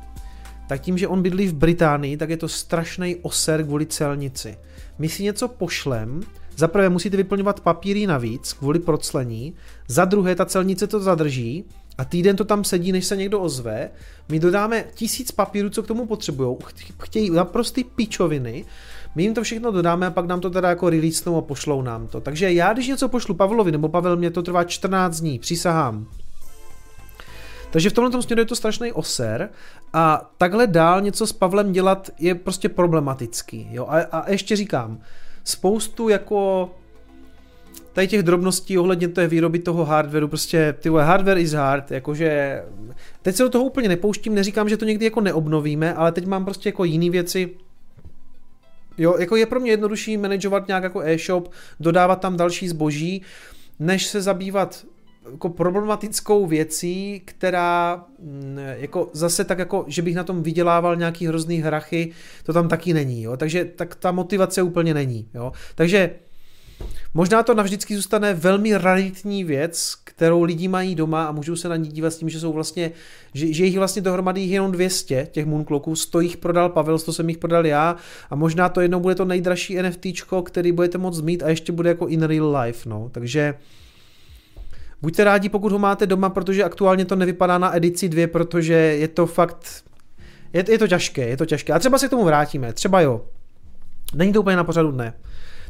tak 0.69 0.81
tím, 0.81 0.99
že 0.99 1.09
on 1.09 1.23
bydlí 1.23 1.47
v 1.47 1.55
Británii, 1.55 2.17
tak 2.17 2.31
je 2.31 2.37
to 2.37 2.49
strašný 2.49 3.17
oser 3.17 3.65
kvůli 3.65 3.87
celnici. 3.87 4.59
My 4.99 5.09
si 5.09 5.23
něco 5.23 5.49
pošlem, 5.49 6.21
za 6.57 6.69
prvé 6.69 6.89
musíte 6.89 7.17
vyplňovat 7.17 7.61
papíry 7.61 8.07
navíc 8.07 8.53
kvůli 8.53 8.79
proclení, 8.79 9.55
za 9.89 10.05
druhé 10.05 10.35
ta 10.35 10.45
celnice 10.45 10.87
to 10.87 11.01
zadrží 11.01 11.65
a 11.99 12.05
týden 12.05 12.37
to 12.37 12.45
tam 12.45 12.65
sedí, 12.65 12.93
než 12.93 13.05
se 13.05 13.17
někdo 13.17 13.41
ozve. 13.41 13.91
My 14.29 14.41
dodáme 14.41 14.85
tisíc 14.95 15.31
papírů, 15.31 15.71
co 15.71 15.83
k 15.83 15.87
tomu 15.87 16.07
potřebují, 16.07 16.57
chtějí 17.03 17.31
naprosty 17.31 17.85
pičoviny, 17.85 18.65
my 19.15 19.23
jim 19.23 19.35
to 19.35 19.43
všechno 19.43 19.71
dodáme 19.71 20.07
a 20.07 20.11
pak 20.11 20.27
nám 20.27 20.41
to 20.41 20.51
teda 20.51 20.69
jako 20.69 20.91
releasenou 20.91 21.37
a 21.37 21.43
pošlou 21.43 21.83
nám 21.83 22.07
to. 22.07 22.21
Takže 22.21 22.53
já, 22.53 22.73
když 22.73 22.89
něco 22.89 23.09
pošlu 23.09 23.35
Pavlovi, 23.35 23.73
nebo 23.73 23.89
Pavel, 23.89 24.17
mě 24.17 24.31
to 24.31 24.43
trvá 24.43 24.65
14 24.65 25.21
dní, 25.21 25.39
přísahám. 25.39 26.07
Takže 27.71 27.91
v 27.91 27.93
tomhle 27.93 28.23
směru 28.23 28.41
je 28.41 28.47
to 28.47 28.57
strašný 28.57 28.93
oser 28.93 29.51
a 29.93 30.31
takhle 30.39 30.67
dál 30.67 31.01
něco 31.01 31.27
s 31.27 31.33
Pavlem 31.33 31.73
dělat 31.73 32.11
je 32.19 32.35
prostě 32.35 32.69
problematický. 32.69 33.69
Jo? 33.71 33.87
A, 33.89 34.01
a 34.01 34.31
ještě 34.31 34.57
říkám, 34.57 35.01
spoustu 35.45 36.09
jako 36.09 36.71
tady 37.93 38.09
těch 38.09 38.23
drobností 38.23 38.79
ohledně 38.79 39.09
té 39.09 39.27
výroby 39.27 39.59
toho 39.59 39.85
hardwareu, 39.85 40.29
prostě 40.29 40.75
ty 40.81 40.89
hardware 40.89 41.39
is 41.39 41.53
hard, 41.53 41.91
jakože 41.91 42.63
teď 43.23 43.37
se 43.37 43.43
do 43.43 43.49
toho 43.49 43.65
úplně 43.65 43.89
nepouštím, 43.89 44.35
neříkám, 44.35 44.69
že 44.69 44.77
to 44.77 44.85
někdy 44.85 45.05
jako 45.05 45.21
neobnovíme, 45.21 45.95
ale 45.95 46.13
teď 46.13 46.27
mám 46.27 46.45
prostě 46.45 46.69
jako 46.69 46.85
jiné 46.85 47.11
věci, 47.11 47.51
Jo, 48.99 49.17
jako 49.19 49.37
je 49.37 49.47
pro 49.47 49.61
mě 49.61 49.71
jednodušší 49.71 50.17
manažovat 50.17 50.69
nějak 50.69 50.83
jako 50.83 51.01
e-shop, 51.01 51.53
dodávat 51.81 52.21
tam 52.21 52.37
další 52.37 52.69
zboží, 52.69 53.23
než 53.79 54.07
se 54.07 54.23
zabývat 54.23 54.85
jako 55.33 55.49
problematickou 55.49 56.47
věcí, 56.47 57.23
která 57.25 58.05
mm, 58.19 58.59
jako 58.59 59.11
zase 59.13 59.45
tak 59.45 59.59
jako, 59.59 59.85
že 59.89 60.03
bych 60.03 60.15
na 60.15 60.25
tom 60.25 60.43
vydělával 60.43 60.97
nějaký 60.97 61.27
hrozný 61.27 61.59
hrachy, 61.59 62.11
to 62.43 62.53
tam 62.53 62.69
taky 62.69 62.95
není, 62.95 63.23
jo. 63.23 63.37
Takže 63.37 63.65
tak 63.65 63.95
ta 63.95 64.13
motivace 64.13 64.63
úplně 64.63 64.95
není, 64.95 65.29
jo. 65.35 65.53
Takže 65.75 66.11
možná 67.15 67.43
to 67.43 67.55
navždycky 67.55 67.97
zůstane 67.97 68.35
velmi 68.35 68.77
raritní 68.77 69.45
věc, 69.45 69.95
kterou 70.05 70.43
lidi 70.43 70.69
mají 70.69 70.95
doma 70.95 71.25
a 71.25 71.33
můžou 71.33 71.57
se 71.57 71.69
na 71.69 71.77
ní 71.77 71.89
dívat 71.89 72.11
s 72.11 72.19
tím, 72.19 72.29
že 72.29 72.41
jsou 72.41 72.53
vlastně, 72.53 72.91
že, 73.35 73.53
že 73.53 73.65
jich 73.65 73.79
vlastně 73.79 74.03
dohromady 74.03 74.41
jich 74.41 74.53
jenom 74.53 74.73
200, 74.73 75.29
těch 75.33 75.47
Moonclocků, 75.47 75.97
100 75.97 76.21
jich 76.21 76.37
prodal 76.37 76.69
Pavel, 76.69 76.99
100 76.99 77.13
jsem 77.13 77.29
jich 77.29 77.39
prodal 77.39 77.67
já 77.67 77.97
a 78.31 78.37
možná 78.37 78.69
to 78.69 78.81
jednou 78.81 79.01
bude 79.01 79.15
to 79.15 79.25
nejdražší 79.25 79.83
NFTčko, 79.83 80.43
který 80.43 80.73
budete 80.73 80.99
moct 80.99 81.21
mít 81.21 81.43
a 81.43 81.49
ještě 81.49 81.73
bude 81.73 81.89
jako 81.89 82.07
in 82.07 82.23
real 82.23 82.57
life, 82.57 82.89
no. 82.89 83.09
Takže 83.13 83.55
Buďte 85.05 85.25
rádi, 85.25 85.49
pokud 85.49 85.73
ho 85.73 85.79
máte 85.79 86.07
doma, 86.07 86.31
protože 86.31 86.65
aktuálně 86.65 87.05
to 87.05 87.17
nevypadá 87.17 87.59
na 87.59 87.77
edici 87.77 88.09
2, 88.09 88.27
protože 88.27 88.75
je 88.75 89.09
to 89.09 89.27
fakt, 89.27 89.85
je, 90.53 90.65
je 90.69 90.79
to 90.79 90.89
těžké, 90.89 91.29
je 91.29 91.37
to 91.37 91.47
těžké. 91.47 91.73
A 91.73 91.79
třeba 91.79 91.99
se 91.99 92.07
k 92.07 92.11
tomu 92.11 92.25
vrátíme, 92.25 92.73
třeba 92.73 93.01
jo. 93.01 93.25
Není 94.15 94.33
to 94.33 94.41
úplně 94.41 94.57
na 94.57 94.65
pořadu 94.65 94.91
dne. 94.93 95.15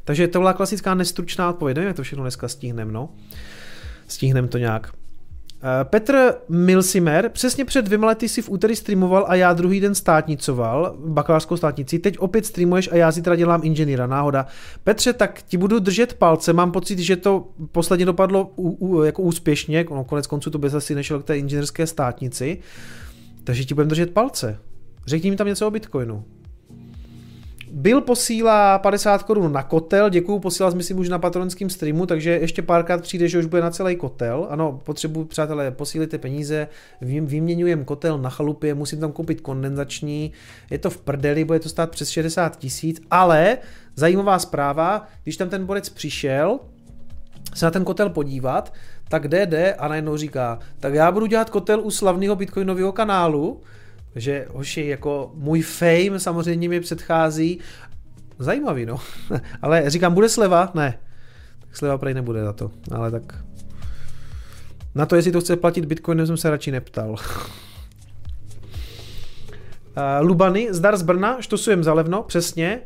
Takže 0.05 0.29
to 0.29 0.39
byla 0.39 0.53
klasická 0.53 0.95
nestručná 0.95 1.51
odpověď. 1.51 1.77
Nevím, 1.77 1.87
jak 1.87 1.97
to 1.97 2.03
všechno 2.03 2.25
dneska 2.25 2.49
stihneme, 2.49 2.93
no. 2.93 3.09
Stihneme 4.09 4.49
to 4.49 4.59
nějak. 4.59 4.93
Eh, 5.67 5.85
Petr 5.85 6.35
Milsimer, 6.49 7.29
přesně 7.29 7.65
před 7.65 7.85
dvěma 7.85 8.07
lety 8.07 8.29
si 8.29 8.43
v 8.43 8.51
úterý 8.51 8.77
streamoval 8.77 9.25
a 9.29 9.35
já 9.35 9.53
druhý 9.53 9.81
den 9.81 9.95
státnicoval, 9.95 10.95
bakalářskou 11.07 11.57
státnici, 11.57 11.99
teď 11.99 12.19
opět 12.19 12.47
streamuješ 12.47 12.93
a 12.93 12.97
já 12.97 13.11
zítra 13.11 13.37
dělám 13.37 13.61
inženýra, 13.65 14.07
náhoda. 14.07 14.47
Petře, 14.85 15.13
tak 15.13 15.43
ti 15.43 15.57
budu 15.57 15.79
držet 15.79 16.15
palce, 16.15 16.53
mám 16.53 16.73
pocit, 16.73 16.99
že 16.99 17.17
to 17.17 17.49
posledně 17.73 18.07
dopadlo 18.07 18.53
u, 18.57 18.71
u, 18.71 19.03
jako 19.03 19.23
úspěšně, 19.23 19.87
no, 19.91 20.05
konec 20.05 20.27
konců 20.27 20.51
to 20.51 20.59
bez 20.59 20.75
asi 20.75 20.95
nešel 20.95 21.21
k 21.21 21.25
té 21.25 21.39
inženýrské 21.39 21.87
státnici, 21.87 22.59
takže 23.45 23.65
ti 23.65 23.75
budeme 23.75 23.89
držet 23.89 24.11
palce. 24.11 24.59
Řekni 25.07 25.31
mi 25.31 25.37
tam 25.37 25.47
něco 25.47 25.67
o 25.67 25.71
Bitcoinu. 25.71 26.25
Bill 27.77 28.01
posílá 28.01 28.79
50 28.79 29.23
korun 29.23 29.53
na 29.53 29.63
kotel, 29.63 30.11
děkuju, 30.11 30.39
posílal 30.39 30.73
myslím 30.73 30.99
už 30.99 31.09
na 31.09 31.19
patronském 31.19 31.71
streamu, 31.71 32.07
takže 32.07 32.31
ještě 32.31 32.63
párkrát 32.63 33.03
přijde, 33.03 33.29
že 33.29 33.39
už 33.39 33.47
bude 33.47 33.63
na 33.63 33.71
celý 33.71 33.97
kotel. 33.97 34.47
Ano, 34.51 34.81
potřebuji, 34.85 35.25
přátelé, 35.25 35.71
posílíte 35.71 36.19
peníze, 36.19 36.69
vyměňujem 37.01 37.85
kotel 37.85 38.19
na 38.19 38.31
chalupě, 38.31 38.75
musím 38.75 39.01
tam 39.01 39.13
koupit 39.13 39.41
kondenzační, 39.41 40.33
je 40.71 40.79
to 40.79 40.91
v 40.91 41.01
prdeli, 41.01 41.45
bude 41.45 41.61
to 41.61 41.69
stát 41.69 41.91
přes 41.91 42.09
60 42.09 42.57
tisíc, 42.59 43.01
ale 43.11 43.59
zajímavá 43.97 44.39
zpráva, 44.39 45.09
když 45.23 45.37
tam 45.37 45.49
ten 45.49 45.67
borec 45.67 45.89
přišel, 45.89 46.59
se 47.55 47.65
na 47.65 47.71
ten 47.71 47.85
kotel 47.85 48.11
podívat, 48.11 48.73
tak 49.09 49.29
DD 49.29 49.55
a 49.79 49.89
najednou 49.89 50.17
říká, 50.17 50.59
tak 50.81 50.95
já 50.95 51.13
budu 51.13 51.27
dělat 51.27 51.51
kotel 51.51 51.81
u 51.81 51.91
slavného 51.91 52.37
bitcoinového 52.37 52.93
kanálu, 52.93 53.61
že 54.17 54.47
hoši, 54.51 54.87
jako 54.87 55.33
můj 55.35 55.63
fame 55.63 56.21
samozřejmě 56.21 56.69
mi 56.69 56.81
předchází. 56.81 57.59
Zajímavý, 58.39 58.87
no. 58.87 59.01
ale 59.63 59.91
říkám, 59.91 60.15
bude 60.15 60.29
sleva? 60.29 60.71
Ne. 60.75 60.99
Tak 61.61 61.77
sleva 61.77 61.99
prej 61.99 62.15
nebude 62.15 62.45
za 62.45 62.53
to, 62.53 62.71
ale 62.91 63.11
tak... 63.11 63.45
Na 64.95 65.07
to, 65.07 65.17
jestli 65.17 65.33
to 65.33 65.41
chce 65.41 65.57
platit 65.57 65.85
Bitcoinem, 65.85 66.27
jsem 66.27 66.37
se 66.37 66.51
radši 66.51 66.71
neptal. 66.71 67.11
uh, 67.11 67.19
Lubany, 70.21 70.69
zdar 70.71 70.97
z 70.97 71.03
Brna, 71.03 71.41
štosujem 71.41 71.85
za 71.85 71.95
levno, 71.95 72.23
přesně. 72.23 72.81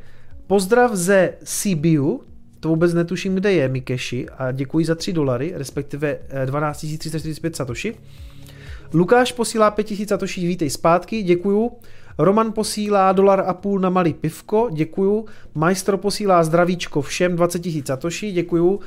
Pozdrav 0.46 0.94
ze 0.94 1.34
CBU, 1.44 2.22
to 2.60 2.68
vůbec 2.68 2.94
netuším, 2.94 3.34
kde 3.34 3.52
je 3.52 3.68
Mikeshi 3.68 4.28
a 4.28 4.52
děkuji 4.52 4.84
za 4.84 4.94
3 4.94 5.12
dolary, 5.12 5.52
respektive 5.56 6.18
12 6.44 6.84
eh, 6.84 6.98
345 6.98 7.56
satoshi. 7.56 7.94
Lukáš 8.94 9.32
posílá 9.32 9.70
5000 9.70 10.08
satoší, 10.08 10.46
vítej 10.46 10.70
zpátky, 10.70 11.22
děkuju. 11.22 11.70
Roman 12.18 12.52
posílá 12.52 13.12
dolar 13.12 13.44
a 13.46 13.54
půl 13.54 13.80
na 13.80 13.90
malý 13.90 14.14
pivko, 14.14 14.68
děkuju. 14.72 15.26
Majstro 15.54 15.98
posílá 15.98 16.44
zdravíčko 16.44 17.02
všem 17.02 17.36
20 17.36 17.66
000 17.66 17.78
satoší, 17.86 18.32
děkuju. 18.32 18.80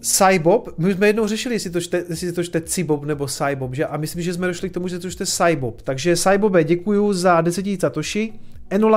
Cybob, 0.00 0.78
my 0.78 0.94
jsme 0.94 1.06
jednou 1.06 1.26
řešili, 1.26 1.54
jestli 1.54 1.70
to 1.70 1.80
čte, 1.80 2.04
jestli 2.08 2.32
to 2.32 2.44
čte 2.44 2.60
Cibob 2.60 3.04
nebo 3.04 3.26
Cybob, 3.26 3.74
že? 3.74 3.86
A 3.86 3.96
myslím, 3.96 4.22
že 4.22 4.34
jsme 4.34 4.46
došli 4.46 4.70
k 4.70 4.74
tomu, 4.74 4.88
že 4.88 4.98
to 4.98 5.10
čte 5.10 5.26
Cybob. 5.26 5.82
Takže 5.82 6.16
Cybobe, 6.16 6.64
děkuju 6.64 7.12
za 7.12 7.40
10 7.40 7.66
000 7.66 7.78
satoshi. 7.80 8.32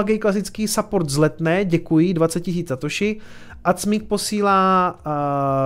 Gay 0.03 0.19
klasický 0.19 0.67
support 0.67 1.09
z 1.09 1.17
letné, 1.17 1.65
děkuji, 1.65 2.13
20 2.13 2.47
000 2.47 2.59
satoshi. 2.67 3.19
Acmík 3.63 4.03
posílá 4.03 4.95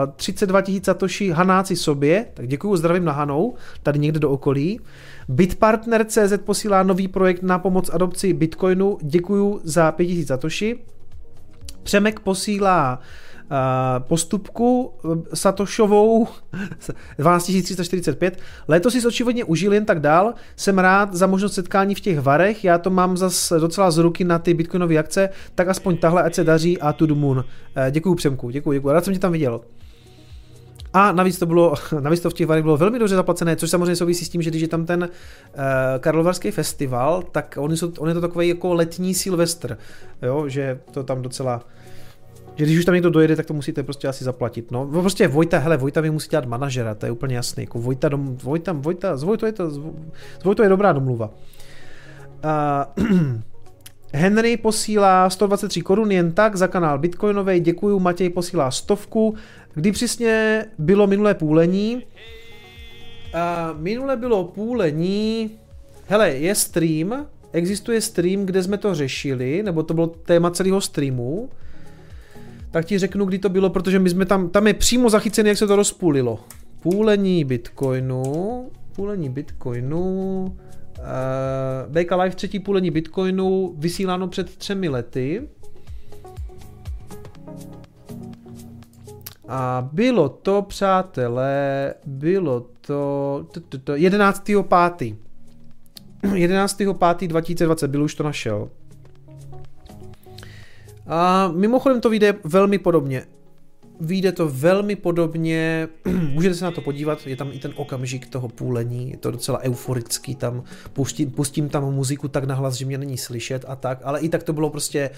uh, 0.06 0.14
32 0.16 0.62
000 0.68 0.80
satoshi 0.84 1.32
Hanáci 1.32 1.76
sobě, 1.76 2.26
tak 2.34 2.48
děkuji, 2.48 2.76
zdravím 2.76 3.06
na 3.06 3.12
Hanou, 3.12 3.56
tady 3.84 4.00
někde 4.00 4.20
do 4.20 4.32
okolí. 4.32 4.80
Bitpartner.cz 5.28 6.34
posílá 6.46 6.84
nový 6.84 7.08
projekt 7.08 7.44
na 7.44 7.60
pomoc 7.60 7.90
adopci 7.94 8.34
Bitcoinu, 8.34 8.98
děkuji 9.02 9.60
za 9.64 9.92
5 9.92 10.10
000 10.10 10.26
satoshi. 10.26 10.80
Přemek 11.84 12.20
posílá 12.20 13.00
Eh, 13.00 13.27
postupku 14.00 14.94
eh, 15.06 15.36
Satošovou 15.36 16.28
12345. 17.18 18.40
Léto 18.68 18.92
si 18.92 19.08
očivodně 19.08 19.44
užil 19.44 19.74
jen 19.74 19.86
tak 19.86 20.00
dál. 20.00 20.34
Jsem 20.56 20.80
rád 20.80 21.14
za 21.14 21.28
možnost 21.28 21.54
setkání 21.54 21.96
v 21.96 22.00
těch 22.00 22.20
varech. 22.20 22.64
Já 22.64 22.78
to 22.78 22.90
mám 22.90 23.18
zas 23.18 23.54
docela 23.60 23.92
z 23.92 23.98
ruky 23.98 24.24
na 24.24 24.40
ty 24.40 24.54
bitcoinové 24.54 24.98
akce, 24.98 25.30
tak 25.56 25.68
aspoň 25.68 25.98
tahle, 25.98 26.24
ať 26.24 26.36
se 26.36 26.44
daří 26.44 26.82
a 26.82 26.92
the 26.92 27.14
moon. 27.14 27.46
Eh, 27.76 27.92
děkuju 27.92 28.16
Přemku, 28.16 28.50
děkuju, 28.50 28.74
děkuju. 28.74 28.94
Rád 28.94 29.06
jsem 29.06 29.14
tě 29.14 29.20
tam 29.20 29.32
viděl. 29.32 29.62
A 30.94 31.12
navíc 31.12 31.40
to 31.40 31.46
bylo, 31.46 31.74
navíc 32.00 32.20
to 32.20 32.30
v 32.30 32.34
těch 32.34 32.48
varech 32.48 32.64
bylo 32.64 32.78
velmi 32.78 33.00
dobře 33.00 33.16
zaplacené, 33.16 33.56
což 33.56 33.70
samozřejmě 33.70 33.96
souvisí 33.96 34.26
s 34.26 34.30
tím, 34.30 34.42
že 34.42 34.50
když 34.50 34.62
je 34.62 34.68
tam 34.68 34.86
ten 34.86 35.04
uh, 35.04 35.60
Karlovarský 36.00 36.52
festival, 36.52 37.24
tak 37.32 37.58
on, 37.60 37.78
jsou, 37.78 37.92
on 38.00 38.08
je 38.08 38.14
to 38.14 38.22
takový 38.22 38.48
jako 38.48 38.74
letní 38.74 39.14
Silvestr, 39.14 39.78
jo, 40.22 40.50
že 40.50 40.80
to 40.92 41.04
tam 41.04 41.22
docela 41.22 41.62
že 42.58 42.66
když 42.66 42.78
už 42.78 42.86
tam 42.86 42.94
někdo 42.94 43.10
dojede, 43.10 43.36
tak 43.36 43.46
to 43.46 43.54
musíte 43.54 43.84
prostě 43.84 44.08
asi 44.08 44.24
zaplatit. 44.24 44.72
No, 44.72 44.88
prostě 44.88 45.28
Vojta, 45.28 45.58
hele, 45.58 45.78
Vojta 45.78 46.02
mi 46.02 46.10
musí 46.10 46.30
dělat 46.30 46.46
manažera, 46.46 46.96
to 46.96 47.06
je 47.06 47.12
úplně 47.12 47.36
jasný. 47.36 47.64
Jako 47.64 47.80
Vojta, 47.80 48.10
dom, 48.10 48.36
Vojta, 48.36 48.72
Vojta, 48.74 49.18
z 49.18 49.24
Vojto 49.24 49.46
je 49.46 49.52
to, 49.52 49.70
z 49.72 49.80
Vojto 50.44 50.64
je 50.64 50.70
dobrá 50.70 50.94
domluva. 50.94 51.30
Uh, 52.98 53.08
Henry 54.14 54.58
posílá 54.58 55.30
123 55.30 55.82
korun 55.82 56.12
jen 56.12 56.32
tak 56.32 56.56
za 56.56 56.68
kanál 56.68 57.00
Bitcoinový, 57.00 57.60
děkuju, 57.60 58.00
Matěj 58.00 58.30
posílá 58.30 58.72
stovku. 58.72 59.36
Kdy 59.74 59.92
přesně 59.92 60.66
bylo 60.78 61.08
minulé 61.08 61.34
půlení? 61.34 61.96
Uh, 61.96 63.80
minule 63.82 64.18
bylo 64.18 64.44
půlení, 64.44 65.52
hele, 66.08 66.30
je 66.30 66.56
stream, 66.56 67.26
existuje 67.52 68.02
stream, 68.02 68.46
kde 68.46 68.64
jsme 68.64 68.78
to 68.78 68.96
řešili, 68.96 69.64
nebo 69.64 69.84
to 69.84 69.94
bylo 69.94 70.08
téma 70.08 70.52
celého 70.52 70.82
streamu 70.82 71.50
tak 72.78 72.86
ti 72.86 73.00
řeknu, 73.00 73.26
kdy 73.26 73.40
to 73.40 73.50
bylo, 73.50 73.70
protože 73.70 74.00
my 74.00 74.10
jsme 74.10 74.26
tam, 74.26 74.50
tam 74.50 74.68
je 74.68 74.74
přímo 74.74 75.10
zachycené, 75.10 75.50
jak 75.50 75.58
se 75.58 75.68
to 75.68 75.76
rozpůlilo. 75.76 76.40
Půlení 76.82 77.44
Bitcoinu, 77.44 78.70
půlení 78.96 79.30
Bitcoinu, 79.30 80.46
uh, 80.46 81.06
BK 81.88 82.12
Live 82.12 82.36
třetí 82.36 82.60
půlení 82.60 82.92
Bitcoinu, 82.92 83.74
vysíláno 83.78 84.28
před 84.28 84.58
třemi 84.58 84.90
lety. 84.90 85.50
A 89.48 89.90
bylo 89.92 90.30
to, 90.30 90.62
přátelé, 90.62 91.94
bylo 92.06 92.66
to 92.82 93.46
11.5. 93.50 95.16
11.5.2020 96.24 97.88
byl 97.88 98.04
už 98.04 98.16
to 98.16 98.24
našel. 98.24 98.70
A 101.08 101.52
mimochodem 101.56 102.02
to 102.02 102.10
vyjde 102.10 102.36
velmi 102.44 102.78
podobně. 102.78 103.24
Vyjde 104.00 104.32
to 104.32 104.50
velmi 104.50 104.96
podobně, 104.96 105.88
můžete 106.34 106.56
se 106.56 106.66
na 106.66 106.72
to 106.72 106.82
podívat, 106.82 107.28
je 107.28 107.36
tam 107.36 107.50
i 107.52 107.60
ten 107.60 107.74
okamžik 107.76 108.28
toho 108.30 108.48
půlení, 108.48 109.12
je 109.12 109.18
to 109.18 109.32
docela 109.32 109.60
euforický, 109.60 110.36
tam 110.36 110.64
pustím, 110.94 111.32
pustím 111.32 111.70
tam 111.70 111.94
muziku 111.94 112.28
tak 112.28 112.44
nahlas, 112.44 112.74
že 112.74 112.86
mě 112.86 112.98
není 112.98 113.18
slyšet 113.18 113.66
a 113.68 113.76
tak, 113.76 114.00
ale 114.04 114.20
i 114.20 114.30
tak 114.30 114.44
to 114.44 114.54
bylo 114.54 114.70
prostě, 114.70 115.10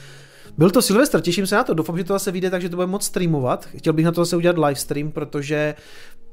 byl 0.57 0.70
to 0.72 0.82
Silvestr, 0.82 1.22
těším 1.22 1.48
se 1.48 1.56
na 1.56 1.64
to, 1.64 1.74
doufám, 1.74 1.98
že 1.98 2.03
to 2.03 2.14
zase 2.14 2.32
vyjde 2.32 2.49
tak, 2.49 2.61
že 2.61 2.70
to 2.70 2.76
bude 2.76 2.88
moc 2.88 3.06
streamovat, 3.06 3.66
chtěl 3.66 3.94
bych 3.94 4.06
na 4.06 4.11
to 4.11 4.22
zase 4.26 4.36
udělat 4.36 4.57
live 4.57 4.76
stream, 4.76 5.11
protože 5.11 5.76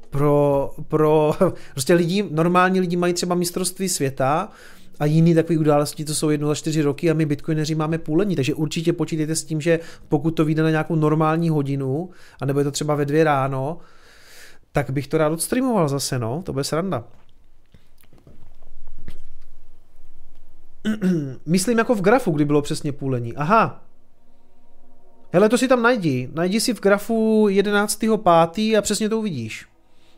pro, 0.09 0.71
pro 0.87 1.33
prostě 1.73 1.93
lidi, 1.93 2.25
normální 2.31 2.79
lidi 2.79 2.95
mají 2.95 3.13
třeba 3.13 3.35
mistrovství 3.35 3.89
světa, 3.89 4.49
a 4.99 5.05
jiný 5.05 5.35
takový 5.35 5.57
události, 5.57 6.05
to 6.05 6.15
jsou 6.15 6.29
jedno 6.29 6.47
za 6.47 6.55
čtyři 6.55 6.81
roky 6.81 7.11
a 7.11 7.13
my 7.13 7.25
bitcoineři 7.25 7.75
máme 7.75 7.97
půlení, 7.97 8.35
takže 8.35 8.53
určitě 8.53 8.93
počítejte 8.93 9.35
s 9.35 9.43
tím, 9.43 9.61
že 9.61 9.79
pokud 10.09 10.31
to 10.31 10.45
vyjde 10.45 10.63
na 10.63 10.69
nějakou 10.69 10.95
normální 10.95 11.49
hodinu, 11.49 12.09
anebo 12.41 12.59
je 12.59 12.63
to 12.63 12.71
třeba 12.71 12.95
ve 12.95 13.05
dvě 13.05 13.23
ráno, 13.23 13.77
tak 14.71 14.91
bych 14.91 15.07
to 15.07 15.17
rád 15.17 15.31
odstreamoval 15.31 15.89
zase, 15.89 16.19
no, 16.19 16.41
to 16.45 16.53
bude 16.53 16.63
sranda. 16.63 17.03
Myslím 21.45 21.77
jako 21.77 21.95
v 21.95 22.01
grafu, 22.01 22.31
kdy 22.31 22.45
bylo 22.45 22.61
přesně 22.61 22.91
půlení. 22.91 23.35
Aha. 23.35 23.83
Hele, 25.33 25.49
to 25.49 25.57
si 25.57 25.67
tam 25.67 25.81
najdi. 25.81 26.29
Najdi 26.33 26.59
si 26.59 26.73
v 26.73 26.81
grafu 26.81 27.47
11.5. 27.47 28.77
a 28.77 28.81
přesně 28.81 29.09
to 29.09 29.19
uvidíš. 29.19 29.65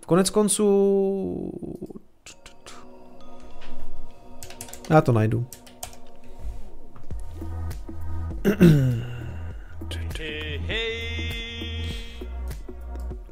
Konec 0.05 0.29
konců 0.29 1.51
já 4.89 5.01
to 5.01 5.11
najdu. 5.11 5.45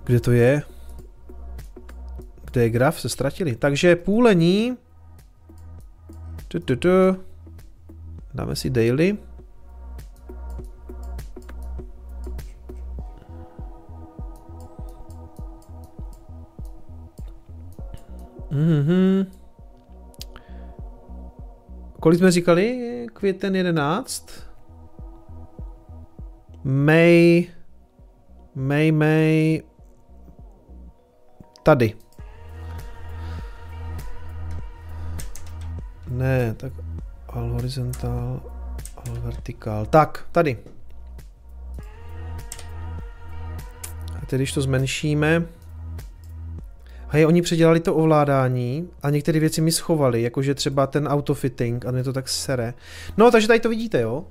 Kde 0.04 0.20
to 0.20 0.32
je? 0.32 0.62
Kde 2.46 2.64
je 2.64 2.70
graf? 2.70 3.02
Se 3.02 3.10
ztratili. 3.10 3.56
Takže 3.56 3.96
půlení. 3.96 4.78
Dáme 8.34 8.56
si 8.56 8.70
daily. 8.70 9.18
Mhm. 18.52 19.37
Kolik 22.00 22.20
jsme 22.20 22.32
říkali? 22.32 23.06
Květen 23.14 23.56
11? 23.56 24.32
May, 26.64 27.46
May, 28.56 28.92
May, 28.92 29.62
tady. 31.64 31.94
Ne, 36.08 36.54
tak 36.54 36.74
al 37.28 37.50
horizontal, 37.50 38.42
al 38.96 39.22
vertikál. 39.22 39.86
Tak, 39.86 40.26
tady. 40.32 40.58
A 44.16 44.26
teď, 44.26 44.38
když 44.40 44.54
to 44.54 44.62
zmenšíme, 44.62 45.46
Hej, 47.10 47.26
oni 47.26 47.42
předělali 47.42 47.80
to 47.80 47.96
ovládání 47.96 48.90
a 49.04 49.10
některé 49.10 49.40
věci 49.40 49.62
mi 49.62 49.72
schovali, 49.72 50.22
jakože 50.22 50.56
třeba 50.56 50.88
ten 50.88 51.08
autofitting 51.08 51.86
a 51.86 51.92
mě 51.92 52.04
to 52.04 52.14
tak 52.14 52.30
sere. 52.30 52.74
No, 53.18 53.32
takže 53.32 53.48
tady 53.48 53.60
to 53.60 53.70
vidíte, 53.70 54.02
jo? 54.02 54.24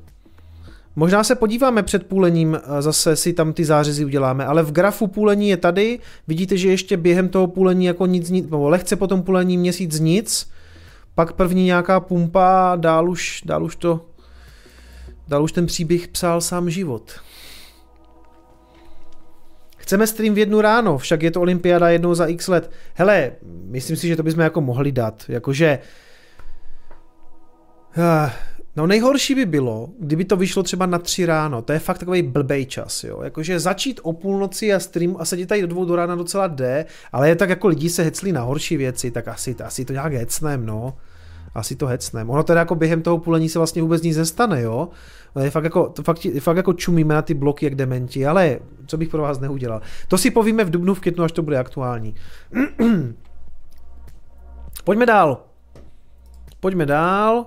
Možná 0.96 1.24
se 1.24 1.34
podíváme 1.34 1.82
před 1.82 2.06
půlením, 2.06 2.60
zase 2.80 3.16
si 3.16 3.32
tam 3.32 3.52
ty 3.52 3.64
zářezy 3.64 4.04
uděláme, 4.04 4.46
ale 4.46 4.62
v 4.62 4.72
grafu 4.72 5.06
půlení 5.06 5.48
je 5.48 5.56
tady, 5.56 5.98
vidíte, 6.28 6.56
že 6.56 6.68
ještě 6.68 6.96
během 6.96 7.28
toho 7.28 7.46
půlení 7.46 7.84
jako 7.84 8.06
nic, 8.06 8.30
nic 8.30 8.50
nebo 8.50 8.68
lehce 8.68 8.96
po 8.96 9.06
tom 9.06 9.22
půlení 9.22 9.58
měsíc 9.58 10.00
nic, 10.00 10.50
pak 11.14 11.32
první 11.32 11.64
nějaká 11.64 12.00
pumpa, 12.00 12.72
dál 12.76 13.10
už, 13.10 13.42
dál 13.44 13.64
už 13.64 13.76
to, 13.76 14.06
dál 15.28 15.44
už 15.44 15.52
ten 15.52 15.66
příběh 15.66 16.08
psal 16.08 16.40
sám 16.40 16.70
život. 16.70 17.12
Chceme 19.86 20.06
stream 20.06 20.34
v 20.34 20.38
jednu 20.38 20.60
ráno, 20.60 20.98
však 20.98 21.22
je 21.22 21.30
to 21.30 21.40
olympiáda 21.40 21.88
jednou 21.88 22.14
za 22.14 22.26
x 22.26 22.48
let. 22.48 22.70
Hele, 22.94 23.32
myslím 23.64 23.96
si, 23.96 24.08
že 24.08 24.16
to 24.16 24.22
bychom 24.22 24.40
jako 24.40 24.60
mohli 24.60 24.92
dát, 24.92 25.24
jakože... 25.28 25.78
Uh, 27.98 28.30
No 28.76 28.86
nejhorší 28.86 29.34
by 29.34 29.46
bylo, 29.46 29.88
kdyby 29.98 30.24
to 30.24 30.36
vyšlo 30.36 30.62
třeba 30.62 30.86
na 30.86 30.98
tři 30.98 31.26
ráno, 31.26 31.62
to 31.62 31.72
je 31.72 31.78
fakt 31.78 31.98
takový 31.98 32.22
blbej 32.22 32.66
čas, 32.66 33.04
jo. 33.04 33.22
Jakože 33.22 33.60
začít 33.60 34.00
o 34.02 34.12
půlnoci 34.12 34.74
a 34.74 34.80
stream 34.80 35.16
a 35.18 35.24
sedět 35.24 35.46
tady 35.46 35.60
do 35.60 35.66
dvou 35.66 35.84
do 35.84 35.96
rána 35.96 36.14
docela 36.14 36.46
jde, 36.46 36.84
ale 37.12 37.28
je 37.28 37.36
tak 37.36 37.48
jako 37.48 37.68
lidi 37.68 37.90
se 37.90 38.02
heclí 38.02 38.32
na 38.32 38.42
horší 38.42 38.76
věci, 38.76 39.10
tak 39.10 39.28
asi, 39.28 39.56
asi 39.64 39.84
to 39.84 39.92
nějak 39.92 40.12
hecnem, 40.12 40.66
no. 40.66 40.94
Asi 41.56 41.76
to 41.76 41.86
hecnem. 41.86 42.30
Ono 42.30 42.42
teda 42.42 42.60
jako 42.60 42.74
během 42.74 43.02
toho 43.02 43.18
půlení 43.18 43.48
se 43.48 43.58
vlastně 43.58 43.82
vůbec 43.82 44.02
nic 44.02 44.16
nestane, 44.16 44.62
jo. 44.62 44.88
Je 45.40 45.50
fakt 45.50 45.64
jako, 45.64 45.88
to 45.88 46.02
fakt, 46.02 46.26
fakt 46.40 46.56
jako 46.56 46.72
čumíme 46.72 47.14
na 47.14 47.22
ty 47.22 47.34
bloky 47.34 47.66
jak 47.66 47.74
dementi, 47.74 48.26
ale 48.26 48.58
co 48.86 48.96
bych 48.96 49.08
pro 49.08 49.22
vás 49.22 49.40
neudělal. 49.40 49.80
To 50.08 50.18
si 50.18 50.30
povíme 50.30 50.64
v 50.64 50.70
dubnu, 50.70 50.94
v 50.94 51.00
květnu, 51.00 51.24
až 51.24 51.32
to 51.32 51.42
bude 51.42 51.58
aktuální. 51.58 52.14
Pojďme 54.84 55.06
dál. 55.06 55.44
Pojďme 56.60 56.86
dál. 56.86 57.46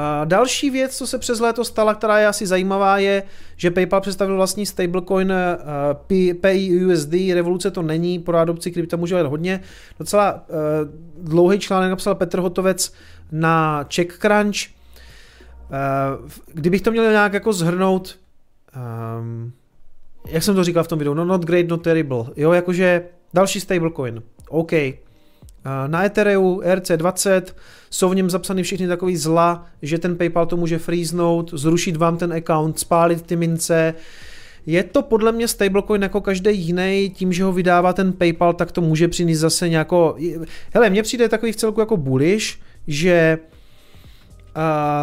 A 0.00 0.24
další 0.24 0.70
věc, 0.70 0.96
co 0.96 1.06
se 1.06 1.18
přes 1.18 1.40
léto 1.40 1.64
stala, 1.64 1.94
která 1.94 2.18
je 2.18 2.26
asi 2.26 2.46
zajímavá, 2.46 2.98
je, 2.98 3.22
že 3.56 3.70
PayPal 3.70 4.00
představil 4.00 4.36
vlastní 4.36 4.66
stablecoin 4.66 5.32
uh, 5.32 6.34
PayUSD, 6.40 7.12
revoluce 7.34 7.70
to 7.70 7.82
není, 7.82 8.18
pro 8.18 8.38
adopci 8.38 8.70
krypta 8.70 8.96
může 8.96 9.16
být 9.16 9.26
hodně. 9.26 9.60
Docela 9.98 10.32
uh, 10.34 10.40
dlouhý 11.28 11.58
článek 11.58 11.90
napsal 11.90 12.14
Petr 12.14 12.38
Hotovec 12.38 12.92
na 13.32 13.84
CheckCrunch. 13.94 14.56
Uh, 14.56 16.28
kdybych 16.46 16.82
to 16.82 16.90
měl 16.90 17.10
nějak 17.10 17.32
jako 17.32 17.52
zhrnout, 17.52 18.18
jak 20.26 20.42
jsem 20.42 20.54
to 20.54 20.64
říkal 20.64 20.84
v 20.84 20.88
tom 20.88 20.98
videu, 20.98 21.14
no 21.14 21.24
not 21.24 21.44
great, 21.44 21.68
not 21.68 21.82
terrible, 21.82 22.24
jo, 22.36 22.52
jakože 22.52 23.02
další 23.34 23.60
stablecoin, 23.60 24.22
OK, 24.48 24.72
na 25.86 26.04
Ethereu 26.04 26.60
ERC20 26.60 27.42
jsou 27.90 28.08
v 28.08 28.14
něm 28.14 28.30
zapsány 28.30 28.62
všechny 28.62 28.88
takový 28.88 29.16
zla, 29.16 29.66
že 29.82 29.98
ten 29.98 30.16
PayPal 30.16 30.46
to 30.46 30.56
může 30.56 30.78
freeznout, 30.78 31.50
zrušit 31.54 31.96
vám 31.96 32.16
ten 32.16 32.32
account, 32.32 32.78
spálit 32.78 33.22
ty 33.22 33.36
mince. 33.36 33.94
Je 34.66 34.82
to 34.82 35.02
podle 35.02 35.32
mě 35.32 35.48
stablecoin 35.48 36.02
jako 36.02 36.20
každý 36.20 36.58
jiný, 36.58 37.12
tím, 37.14 37.32
že 37.32 37.44
ho 37.44 37.52
vydává 37.52 37.92
ten 37.92 38.12
PayPal, 38.12 38.52
tak 38.52 38.72
to 38.72 38.80
může 38.80 39.08
přinést 39.08 39.38
zase 39.38 39.68
nějako... 39.68 40.16
Hele, 40.74 40.90
mně 40.90 41.02
přijde 41.02 41.28
takový 41.28 41.52
v 41.52 41.56
celku 41.56 41.80
jako 41.80 41.96
bullish, 41.96 42.58
že 42.86 43.38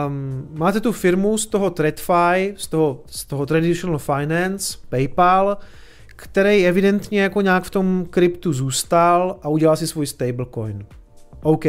um, 0.05 0.47
máte 0.53 0.79
tu 0.79 0.91
firmu 0.91 1.37
z 1.37 1.45
toho 1.45 1.69
TradFi, 1.69 2.53
z 2.57 2.67
toho, 2.67 3.03
z 3.05 3.25
toho 3.25 3.45
Traditional 3.45 3.97
Finance, 3.97 4.77
PayPal, 4.89 5.57
který 6.15 6.67
evidentně 6.67 7.21
jako 7.21 7.41
nějak 7.41 7.63
v 7.63 7.69
tom 7.69 8.05
kryptu 8.09 8.53
zůstal 8.53 9.39
a 9.41 9.49
udělal 9.49 9.77
si 9.77 9.87
svůj 9.87 10.07
stablecoin. 10.07 10.85
OK, 11.43 11.63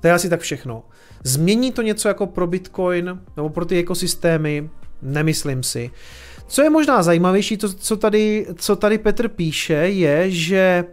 to 0.00 0.06
je 0.06 0.12
asi 0.12 0.28
tak 0.28 0.40
všechno. 0.40 0.84
Změní 1.24 1.72
to 1.72 1.82
něco 1.82 2.08
jako 2.08 2.26
pro 2.26 2.46
Bitcoin 2.46 3.20
nebo 3.36 3.48
pro 3.48 3.64
ty 3.64 3.78
ekosystémy? 3.78 4.70
Nemyslím 5.02 5.62
si. 5.62 5.90
Co 6.46 6.62
je 6.62 6.70
možná 6.70 7.02
zajímavější, 7.02 7.56
to, 7.56 7.72
co 7.72 7.96
tady, 7.96 8.46
co 8.54 8.76
tady 8.76 8.98
Petr 8.98 9.28
píše, 9.28 9.74
je, 9.74 10.30
že 10.30 10.84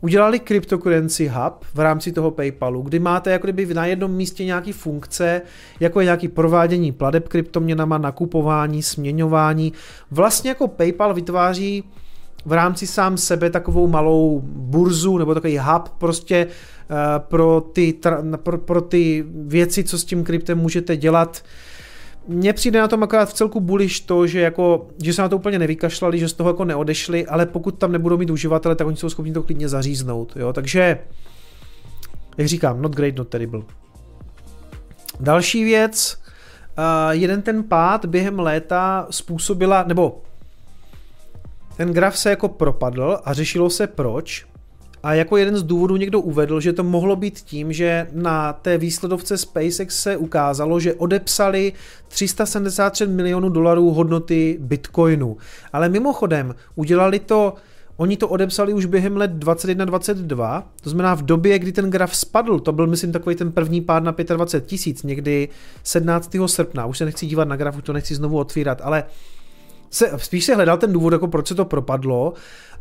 udělali 0.00 0.40
cryptocurrency 0.40 1.28
hub 1.28 1.64
v 1.74 1.78
rámci 1.78 2.12
toho 2.12 2.30
PayPalu, 2.30 2.82
kdy 2.82 2.98
máte 2.98 3.30
jako 3.30 3.46
kdyby 3.46 3.74
na 3.74 3.86
jednom 3.86 4.10
místě 4.10 4.44
nějaký 4.44 4.72
funkce, 4.72 5.42
jako 5.80 6.00
je 6.00 6.04
nějaký 6.04 6.28
provádění 6.28 6.92
pladeb 6.92 7.28
kryptoměnama, 7.28 7.98
nakupování, 7.98 8.82
směňování. 8.82 9.72
Vlastně 10.10 10.50
jako 10.50 10.68
PayPal 10.68 11.14
vytváří 11.14 11.84
v 12.44 12.52
rámci 12.52 12.86
sám 12.86 13.16
sebe 13.16 13.50
takovou 13.50 13.88
malou 13.88 14.40
burzu 14.44 15.18
nebo 15.18 15.34
takový 15.34 15.58
hub 15.58 15.88
prostě 15.98 16.46
uh, 16.46 16.96
pro 17.18 17.60
ty, 17.72 17.94
pro, 18.42 18.58
pro 18.58 18.80
ty 18.80 19.24
věci, 19.28 19.84
co 19.84 19.98
s 19.98 20.04
tím 20.04 20.24
kryptem 20.24 20.58
můžete 20.58 20.96
dělat. 20.96 21.42
Mně 22.28 22.52
přijde 22.52 22.80
na 22.80 22.88
tom 22.88 23.02
akorát 23.02 23.28
v 23.28 23.32
celku 23.32 23.60
buliš 23.60 24.00
to, 24.00 24.26
že, 24.26 24.40
jako, 24.40 24.86
že 25.02 25.12
se 25.12 25.22
na 25.22 25.28
to 25.28 25.36
úplně 25.36 25.58
nevykašlali, 25.58 26.18
že 26.18 26.28
z 26.28 26.32
toho 26.32 26.50
jako 26.50 26.64
neodešli, 26.64 27.26
ale 27.26 27.46
pokud 27.46 27.78
tam 27.78 27.92
nebudou 27.92 28.18
mít 28.18 28.30
uživatele, 28.30 28.74
tak 28.74 28.86
oni 28.86 28.96
jsou 28.96 29.10
schopni 29.10 29.32
to 29.32 29.42
klidně 29.42 29.68
zaříznout. 29.68 30.32
Jo? 30.36 30.52
Takže, 30.52 30.98
jak 32.38 32.48
říkám, 32.48 32.82
not 32.82 32.96
great, 32.96 33.16
not 33.16 33.28
terrible. 33.28 33.62
Další 35.20 35.64
věc, 35.64 36.18
uh, 36.78 36.84
jeden 37.10 37.42
ten 37.42 37.64
pád 37.64 38.04
během 38.04 38.38
léta 38.38 39.06
způsobila, 39.10 39.84
nebo 39.86 40.22
ten 41.78 41.92
graf 41.92 42.18
se 42.18 42.30
jako 42.30 42.48
propadl 42.48 43.18
a 43.24 43.32
řešilo 43.32 43.70
se 43.70 43.86
proč. 43.86 44.46
A 45.02 45.14
jako 45.14 45.36
jeden 45.36 45.56
z 45.56 45.62
důvodů 45.62 45.96
někdo 45.96 46.20
uvedl, 46.20 46.60
že 46.60 46.72
to 46.72 46.84
mohlo 46.84 47.16
být 47.16 47.40
tím, 47.40 47.72
že 47.72 48.06
na 48.12 48.52
té 48.52 48.78
výsledovce 48.78 49.38
SpaceX 49.38 50.02
se 50.02 50.16
ukázalo, 50.16 50.80
že 50.80 50.94
odepsali 50.94 51.72
373 52.08 53.06
milionů 53.06 53.48
dolarů 53.48 53.90
hodnoty 53.90 54.58
bitcoinu. 54.60 55.36
Ale 55.72 55.88
mimochodem, 55.88 56.54
udělali 56.74 57.18
to 57.18 57.54
Oni 57.96 58.16
to 58.16 58.28
odepsali 58.28 58.72
už 58.72 58.86
během 58.86 59.16
let 59.16 59.30
21-22, 59.30 60.62
to 60.82 60.90
znamená 60.90 61.14
v 61.14 61.22
době, 61.22 61.58
kdy 61.58 61.72
ten 61.72 61.90
graf 61.90 62.16
spadl, 62.16 62.58
to 62.58 62.72
byl 62.72 62.86
myslím 62.86 63.12
takový 63.12 63.36
ten 63.36 63.52
první 63.52 63.80
pád 63.80 64.02
na 64.02 64.14
25 64.36 64.66
tisíc, 64.66 65.02
někdy 65.02 65.48
17. 65.82 66.36
srpna, 66.46 66.86
už 66.86 66.98
se 66.98 67.04
nechci 67.04 67.26
dívat 67.26 67.48
na 67.48 67.56
graf, 67.56 67.76
už 67.76 67.82
to 67.82 67.92
nechci 67.92 68.14
znovu 68.14 68.38
otvírat, 68.38 68.80
ale 68.84 69.04
se, 69.90 70.12
spíš 70.16 70.44
se 70.44 70.54
hledal 70.54 70.78
ten 70.78 70.92
důvod, 70.92 71.12
jako 71.12 71.28
proč 71.28 71.48
se 71.48 71.54
to 71.54 71.64
propadlo 71.64 72.32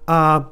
a 0.08 0.50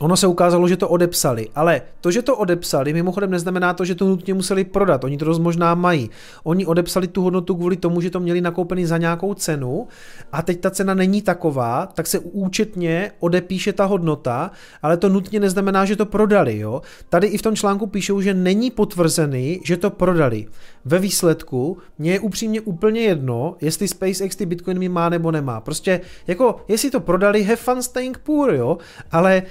Ono 0.00 0.16
se 0.16 0.26
ukázalo, 0.26 0.68
že 0.68 0.76
to 0.76 0.88
odepsali, 0.88 1.48
ale 1.54 1.82
to, 2.00 2.10
že 2.10 2.22
to 2.22 2.36
odepsali, 2.36 2.92
mimochodem 2.92 3.30
neznamená 3.30 3.74
to, 3.74 3.84
že 3.84 3.94
to 3.94 4.06
nutně 4.06 4.34
museli 4.34 4.64
prodat. 4.64 5.04
Oni 5.04 5.18
to 5.18 5.24
dost 5.24 5.38
možná 5.38 5.74
mají. 5.74 6.10
Oni 6.44 6.66
odepsali 6.66 7.06
tu 7.06 7.22
hodnotu 7.22 7.54
kvůli 7.54 7.76
tomu, 7.76 8.00
že 8.00 8.10
to 8.10 8.20
měli 8.20 8.40
nakoupený 8.40 8.86
za 8.86 8.98
nějakou 8.98 9.34
cenu 9.34 9.88
a 10.32 10.42
teď 10.42 10.60
ta 10.60 10.70
cena 10.70 10.94
není 10.94 11.22
taková, 11.22 11.86
tak 11.86 12.06
se 12.06 12.18
účetně 12.18 13.10
odepíše 13.20 13.72
ta 13.72 13.84
hodnota, 13.84 14.50
ale 14.82 14.96
to 14.96 15.08
nutně 15.08 15.40
neznamená, 15.40 15.84
že 15.84 15.96
to 15.96 16.06
prodali. 16.06 16.58
Jo? 16.58 16.82
Tady 17.08 17.26
i 17.26 17.38
v 17.38 17.42
tom 17.42 17.56
článku 17.56 17.86
píšou, 17.86 18.20
že 18.20 18.34
není 18.34 18.70
potvrzený, 18.70 19.60
že 19.64 19.76
to 19.76 19.90
prodali. 19.90 20.46
Ve 20.84 20.98
výsledku 20.98 21.78
mě 21.98 22.12
je 22.12 22.20
upřímně 22.20 22.60
úplně 22.60 23.00
jedno, 23.00 23.56
jestli 23.60 23.88
SpaceX 23.88 24.36
ty 24.36 24.46
bitcoiny 24.46 24.88
má 24.88 25.08
nebo 25.08 25.30
nemá. 25.30 25.60
Prostě 25.60 26.00
jako, 26.26 26.56
jestli 26.68 26.90
to 26.90 27.00
prodali, 27.00 27.42
have 27.42 27.56
fun 27.56 27.82
staying 27.82 28.18
poor, 28.18 28.54
jo, 28.54 28.78
ale 29.10 29.42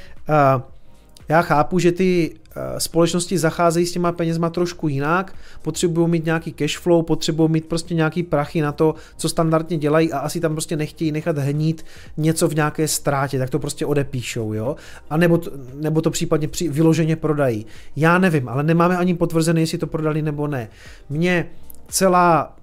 já 1.30 1.42
chápu, 1.42 1.80
že 1.80 1.92
ty 1.92 2.34
společnosti 2.78 3.38
zacházejí 3.38 3.86
s 3.86 3.92
těma 3.92 4.12
penězma 4.12 4.50
trošku 4.50 4.88
jinak, 4.88 5.34
potřebují 5.62 6.08
mít 6.10 6.26
nějaký 6.26 6.54
cash 6.54 6.78
flow, 6.78 7.04
potřebují 7.04 7.50
mít 7.50 7.66
prostě 7.66 7.94
nějaký 7.94 8.24
prachy 8.24 8.62
na 8.62 8.72
to, 8.72 8.96
co 9.18 9.30
standardně 9.30 9.78
dělají 9.78 10.14
a 10.14 10.20
asi 10.20 10.40
tam 10.40 10.52
prostě 10.52 10.76
nechtějí 10.76 11.12
nechat 11.12 11.38
hnít 11.38 11.86
něco 12.18 12.48
v 12.48 12.56
nějaké 12.56 12.88
ztrátě, 12.88 13.40
tak 13.40 13.50
to 13.50 13.60
prostě 13.60 13.86
odepíšou, 13.86 14.54
jo? 14.54 14.76
A 15.10 15.18
nebo 15.18 15.38
to, 15.38 15.52
nebo 15.76 16.02
to 16.02 16.12
případně 16.12 16.48
při, 16.48 16.70
vyloženě 16.70 17.16
prodají. 17.16 17.66
Já 17.96 18.18
nevím, 18.18 18.50
ale 18.50 18.64
nemáme 18.64 18.98
ani 18.98 19.16
potvrzené, 19.16 19.62
jestli 19.62 19.78
to 19.78 19.88
prodali 19.88 20.22
nebo 20.22 20.48
ne. 20.48 20.70
Mně 21.10 21.48
celá 21.88 22.56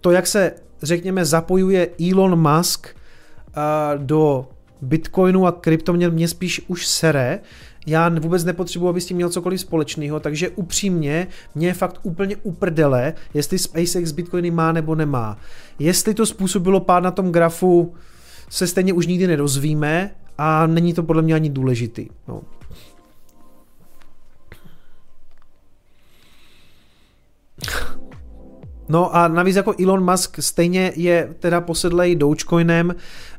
to, 0.00 0.10
jak 0.10 0.26
se 0.26 0.52
řekněme 0.82 1.24
zapojuje 1.24 1.88
Elon 2.10 2.56
Musk 2.56 2.88
uh, 3.56 4.04
do 4.04 4.48
Bitcoinu 4.84 5.46
a 5.46 5.52
kryptoměn 5.52 6.12
mě 6.12 6.28
spíš 6.28 6.64
už 6.68 6.86
sere, 6.86 7.40
já 7.86 8.08
vůbec 8.08 8.44
nepotřebuji, 8.44 8.88
aby 8.88 9.00
s 9.00 9.06
tím 9.06 9.16
měl 9.16 9.30
cokoliv 9.30 9.60
společného, 9.60 10.20
takže 10.20 10.48
upřímně 10.48 11.26
mě 11.54 11.66
je 11.66 11.74
fakt 11.74 12.00
úplně 12.02 12.36
uprdele, 12.36 13.12
jestli 13.34 13.58
SpaceX 13.58 14.12
Bitcoiny 14.12 14.50
má 14.50 14.72
nebo 14.72 14.94
nemá. 14.94 15.38
Jestli 15.78 16.14
to 16.14 16.26
způsobilo 16.26 16.80
pád 16.80 17.00
na 17.00 17.10
tom 17.10 17.32
grafu, 17.32 17.94
se 18.48 18.66
stejně 18.66 18.92
už 18.92 19.06
nikdy 19.06 19.26
nedozvíme 19.26 20.10
a 20.38 20.66
není 20.66 20.94
to 20.94 21.02
podle 21.02 21.22
mě 21.22 21.34
ani 21.34 21.50
důležitý. 21.50 22.08
No. 22.28 22.42
No 28.88 29.16
a 29.16 29.28
navíc 29.28 29.56
jako 29.56 29.74
Elon 29.82 30.10
Musk 30.10 30.36
stejně 30.40 30.92
je 30.96 31.34
teda 31.38 31.60
posedlej 31.60 32.16
Dogecoinem. 32.16 32.94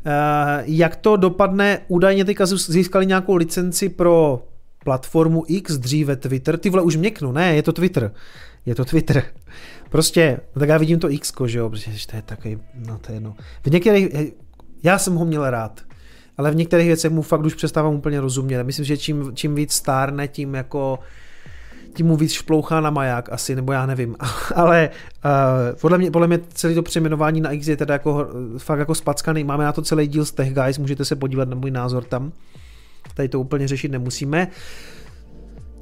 Eh, 0.05 0.63
jak 0.65 0.95
to 0.95 1.17
dopadne? 1.17 1.79
Údajně 1.87 2.25
teďka 2.25 2.45
získali 2.45 3.05
nějakou 3.05 3.35
licenci 3.35 3.89
pro 3.89 4.43
platformu 4.83 5.43
X, 5.47 5.77
dříve 5.77 6.15
Twitter. 6.15 6.57
Ty 6.57 6.69
vole 6.69 6.83
už 6.83 6.95
měknu, 6.95 7.31
ne, 7.31 7.55
je 7.55 7.63
to 7.63 7.73
Twitter. 7.73 8.11
Je 8.65 8.75
to 8.75 8.85
Twitter. 8.85 9.23
Prostě, 9.89 10.39
no 10.55 10.59
tak 10.59 10.69
já 10.69 10.77
vidím 10.77 10.99
to 10.99 11.11
X, 11.11 11.33
že 11.45 11.59
jo, 11.59 11.69
protože 11.69 12.07
to 12.07 12.15
je 12.15 12.21
takový, 12.21 12.57
no 12.75 12.97
to 12.97 13.11
je 13.11 13.19
no. 13.19 13.35
V 13.63 13.69
některých, 13.69 14.07
já 14.83 14.97
jsem 14.97 15.15
ho 15.15 15.25
měl 15.25 15.49
rád, 15.49 15.81
ale 16.37 16.51
v 16.51 16.55
některých 16.55 16.87
věcech 16.87 17.11
mu 17.11 17.21
fakt 17.21 17.45
už 17.45 17.53
přestávám 17.53 17.95
úplně 17.95 18.21
rozumět. 18.21 18.63
Myslím, 18.63 18.85
že 18.85 18.97
čím, 18.97 19.31
čím 19.33 19.55
víc 19.55 19.73
stárne, 19.73 20.27
tím 20.27 20.55
jako 20.55 20.99
tím 21.95 22.07
mu 22.07 22.15
víc 22.15 22.31
šplouchá 22.31 22.81
na 22.81 22.89
maják 22.89 23.29
asi, 23.31 23.55
nebo 23.55 23.71
já 23.71 23.85
nevím. 23.85 24.15
Ale 24.55 24.89
uh, 25.25 25.79
podle, 25.81 25.97
mě, 25.97 26.11
podle 26.11 26.27
mě 26.27 26.39
celé 26.53 26.73
to 26.73 26.83
přejmenování 26.83 27.41
na 27.41 27.51
X 27.51 27.67
je 27.67 27.77
teda 27.77 27.93
jako, 27.93 28.27
fakt 28.57 28.79
jako 28.79 28.95
spackaný. 28.95 29.43
Máme 29.43 29.63
na 29.63 29.71
to 29.71 29.81
celý 29.81 30.07
díl 30.07 30.25
z 30.25 30.31
Tech 30.31 30.53
Guys, 30.53 30.77
můžete 30.77 31.05
se 31.05 31.15
podívat 31.15 31.49
na 31.49 31.55
můj 31.55 31.71
názor 31.71 32.03
tam. 32.03 32.31
Tady 33.13 33.29
to 33.29 33.39
úplně 33.39 33.67
řešit 33.67 33.91
nemusíme. 33.91 34.47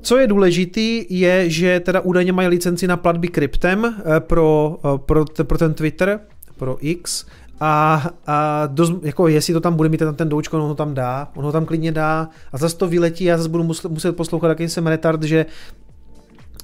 Co 0.02 0.18
je 0.18 0.28
důležitý, 0.28 1.06
je, 1.10 1.50
že 1.50 1.80
teda 1.80 2.02
údajně 2.02 2.34
mají 2.34 2.48
licenci 2.48 2.88
na 2.88 2.98
platby 2.98 3.28
kryptem 3.28 3.86
eh, 3.86 4.20
pro, 4.20 4.78
eh, 4.86 4.98
pro, 4.98 5.26
pro 5.44 5.58
ten 5.58 5.74
Twitter, 5.74 6.20
pro 6.58 6.78
X, 6.80 7.26
a, 7.60 8.04
a 8.28 8.68
dost, 8.68 8.94
jako 9.04 9.28
jestli 9.28 9.54
to 9.54 9.60
tam 9.60 9.76
bude 9.76 9.90
mít 9.90 9.98
ten, 9.98 10.16
ten 10.16 10.30
doučko, 10.30 10.58
on 10.58 10.68
ho 10.68 10.76
tam 10.76 10.94
dá, 10.94 11.28
on 11.36 11.46
ho 11.46 11.52
tam 11.52 11.66
klidně 11.66 11.92
dá 11.92 12.30
a 12.52 12.58
zase 12.58 12.78
to 12.78 12.88
vyletí, 12.88 13.24
já 13.24 13.38
zase 13.38 13.50
budu 13.50 13.64
muset, 13.64 13.92
muset 13.92 14.16
poslouchat, 14.16 14.48
jaký 14.48 14.70
jsem 14.70 14.88
retard, 14.88 15.24
že 15.24 15.46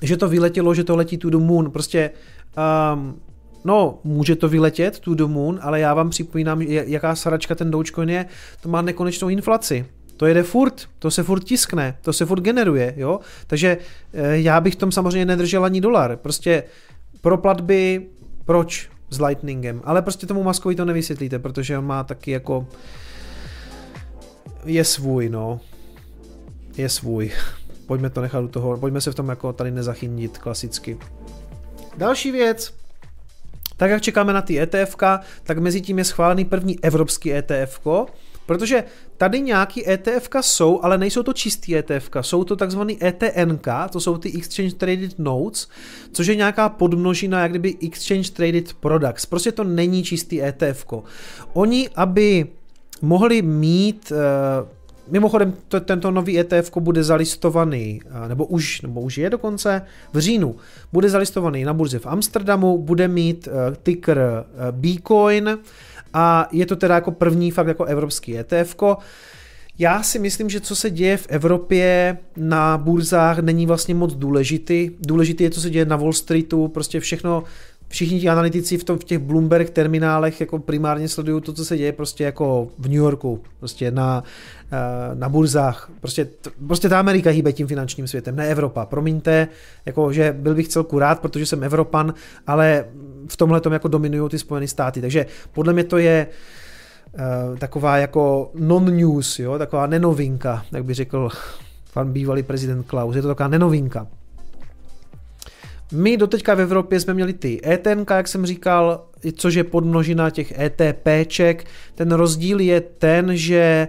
že 0.01 0.17
to 0.17 0.29
vyletělo, 0.29 0.73
že 0.73 0.83
to 0.83 0.95
letí 0.95 1.17
to 1.17 1.29
the 1.29 1.37
moon, 1.37 1.71
prostě 1.71 2.11
um, 2.93 3.19
No, 3.65 3.99
může 4.03 4.35
to 4.35 4.49
vyletět 4.49 4.99
to 4.99 5.15
the 5.15 5.23
moon, 5.23 5.59
ale 5.61 5.79
já 5.79 5.93
vám 5.93 6.09
připomínám, 6.09 6.61
jaká 6.61 7.15
saračka 7.15 7.55
ten 7.55 7.71
Dogecoin 7.71 8.09
je, 8.09 8.25
to 8.61 8.69
má 8.69 8.81
nekonečnou 8.81 9.29
inflaci. 9.29 9.85
To 10.17 10.25
jede 10.25 10.43
furt, 10.43 10.87
to 10.99 11.11
se 11.11 11.23
furt 11.23 11.43
tiskne, 11.43 11.97
to 12.01 12.13
se 12.13 12.25
furt 12.25 12.41
generuje, 12.41 12.93
jo. 12.97 13.19
Takže 13.47 13.77
eh, 14.13 14.37
já 14.37 14.61
bych 14.61 14.75
tom 14.75 14.91
samozřejmě 14.91 15.25
nedržel 15.25 15.65
ani 15.65 15.81
dolar. 15.81 16.17
Prostě 16.17 16.63
pro 17.21 17.37
platby, 17.37 18.07
proč 18.45 18.89
s 19.09 19.21
Lightningem? 19.21 19.81
Ale 19.83 20.01
prostě 20.01 20.27
tomu 20.27 20.43
Maskovi 20.43 20.75
to 20.75 20.85
nevysvětlíte, 20.85 21.39
protože 21.39 21.77
on 21.77 21.85
má 21.85 22.03
taky 22.03 22.31
jako 22.31 22.67
je 24.65 24.83
svůj, 24.83 25.29
no. 25.29 25.59
Je 26.77 26.89
svůj 26.89 27.31
pojďme 27.89 28.09
to 28.09 28.21
nechat 28.21 28.43
u 28.43 28.47
toho, 28.47 28.77
pojďme 28.77 29.01
se 29.01 29.11
v 29.11 29.15
tom 29.15 29.29
jako 29.29 29.53
tady 29.53 29.71
nezachytit 29.71 30.37
klasicky. 30.37 30.97
Další 31.97 32.31
věc, 32.31 32.73
tak 33.77 33.91
jak 33.91 34.01
čekáme 34.01 34.33
na 34.33 34.41
ty 34.41 34.61
ETF, 34.61 34.95
tak 35.43 35.57
mezi 35.57 35.81
tím 35.81 35.97
je 35.97 36.03
schválený 36.03 36.45
první 36.45 36.83
evropský 36.83 37.33
ETF, 37.33 37.79
protože 38.45 38.83
tady 39.17 39.41
nějaký 39.41 39.89
ETF 39.89 40.29
jsou, 40.41 40.79
ale 40.81 40.97
nejsou 40.97 41.23
to 41.23 41.33
čistý 41.33 41.77
ETF, 41.77 42.09
jsou 42.21 42.43
to 42.43 42.55
takzvaný 42.55 43.03
ETNK, 43.03 43.67
to 43.91 43.99
jsou 43.99 44.17
ty 44.17 44.37
Exchange 44.37 44.75
Traded 44.75 45.19
Notes, 45.19 45.67
což 46.11 46.27
je 46.27 46.35
nějaká 46.35 46.69
podmnožina, 46.69 47.41
jak 47.41 47.51
kdyby 47.51 47.75
Exchange 47.87 48.31
Traded 48.31 48.73
Products. 48.73 49.25
Prostě 49.25 49.51
to 49.51 49.63
není 49.63 50.03
čistý 50.03 50.43
ETF. 50.43 50.85
Oni, 51.53 51.89
aby 51.95 52.47
mohli 53.01 53.41
mít 53.41 54.11
uh, 54.11 54.78
Mimochodem, 55.11 55.53
to, 55.67 55.79
tento 55.79 56.11
nový 56.11 56.39
ETF 56.39 56.77
bude 56.79 57.03
zalistovaný, 57.03 58.01
nebo 58.27 58.45
už, 58.45 58.81
nebo 58.81 59.01
už 59.01 59.17
je 59.17 59.29
dokonce, 59.29 59.81
v 60.13 60.19
říjnu. 60.19 60.55
Bude 60.93 61.09
zalistovaný 61.09 61.63
na 61.63 61.73
burze 61.73 61.99
v 61.99 62.07
Amsterdamu, 62.07 62.77
bude 62.77 63.07
mít 63.07 63.47
uh, 63.47 63.75
ticker 63.83 64.17
uh, 64.17 64.77
Bitcoin 64.77 65.57
a 66.13 66.47
je 66.51 66.65
to 66.65 66.75
teda 66.75 66.95
jako 66.95 67.11
první 67.11 67.51
fakt 67.51 67.67
jako 67.67 67.85
evropský 67.85 68.37
ETF. 68.37 68.75
Já 69.79 70.03
si 70.03 70.19
myslím, 70.19 70.49
že 70.49 70.59
co 70.59 70.75
se 70.75 70.89
děje 70.89 71.17
v 71.17 71.27
Evropě 71.29 72.17
na 72.37 72.77
burzách 72.77 73.39
není 73.39 73.65
vlastně 73.65 73.95
moc 73.95 74.15
důležitý. 74.15 74.91
Důležitý 74.99 75.43
je, 75.43 75.49
co 75.49 75.61
se 75.61 75.69
děje 75.69 75.85
na 75.85 75.95
Wall 75.95 76.13
Streetu, 76.13 76.67
prostě 76.67 76.99
všechno 76.99 77.43
všichni 77.89 78.19
ti 78.19 78.29
analytici 78.29 78.77
v, 78.77 78.83
tom, 78.83 78.97
v 78.97 79.03
těch 79.03 79.19
Bloomberg 79.19 79.69
terminálech 79.69 80.39
jako 80.39 80.59
primárně 80.59 81.07
sledují 81.07 81.41
to, 81.41 81.53
co 81.53 81.65
se 81.65 81.77
děje 81.77 81.91
prostě 81.91 82.23
jako 82.23 82.67
v 82.77 82.83
New 82.87 82.97
Yorku, 82.97 83.41
prostě 83.59 83.91
na, 83.91 84.23
eh, 84.23 84.58
na 85.13 85.29
burzách. 85.29 85.91
Prostě, 85.99 86.27
prostě 86.67 86.89
ta 86.89 86.99
Amerika 86.99 87.29
hýbe 87.29 87.53
tím 87.53 87.67
finančním 87.67 88.07
světem, 88.07 88.35
ne 88.35 88.47
Evropa. 88.47 88.85
Promiňte, 88.85 89.47
jako, 89.85 90.13
že 90.13 90.35
byl 90.39 90.55
bych 90.55 90.67
celku 90.67 90.99
rád, 90.99 91.19
protože 91.19 91.45
jsem 91.45 91.63
Evropan, 91.63 92.13
ale 92.47 92.85
v 93.27 93.37
tomhle 93.37 93.61
tom 93.61 93.73
jako 93.73 93.87
dominují 93.87 94.29
ty 94.29 94.39
Spojené 94.39 94.67
státy. 94.67 95.01
Takže 95.01 95.25
podle 95.53 95.73
mě 95.73 95.83
to 95.83 95.97
je 95.97 96.27
uh, 97.13 97.57
taková 97.57 97.97
jako 97.97 98.51
non-news, 98.53 99.39
jo? 99.39 99.57
taková 99.57 99.87
nenovinka, 99.87 100.65
jak 100.71 100.85
by 100.85 100.93
řekl 100.93 101.29
pan 101.93 102.11
bývalý 102.11 102.43
prezident 102.43 102.83
Klaus. 102.83 103.15
Je 103.15 103.21
to 103.21 103.27
taková 103.27 103.49
nenovinka. 103.49 104.07
My 105.91 106.17
doteďka 106.17 106.55
v 106.55 106.61
Evropě 106.61 106.99
jsme 106.99 107.13
měli 107.13 107.33
ty 107.33 107.61
ETNK, 107.65 108.09
jak 108.09 108.27
jsem 108.27 108.45
říkal, 108.45 109.05
což 109.33 109.53
je 109.53 109.63
podmnožina 109.63 110.29
těch 110.29 110.59
ETPček. 110.59 111.65
Ten 111.95 112.11
rozdíl 112.11 112.59
je 112.59 112.81
ten, 112.81 113.37
že 113.37 113.87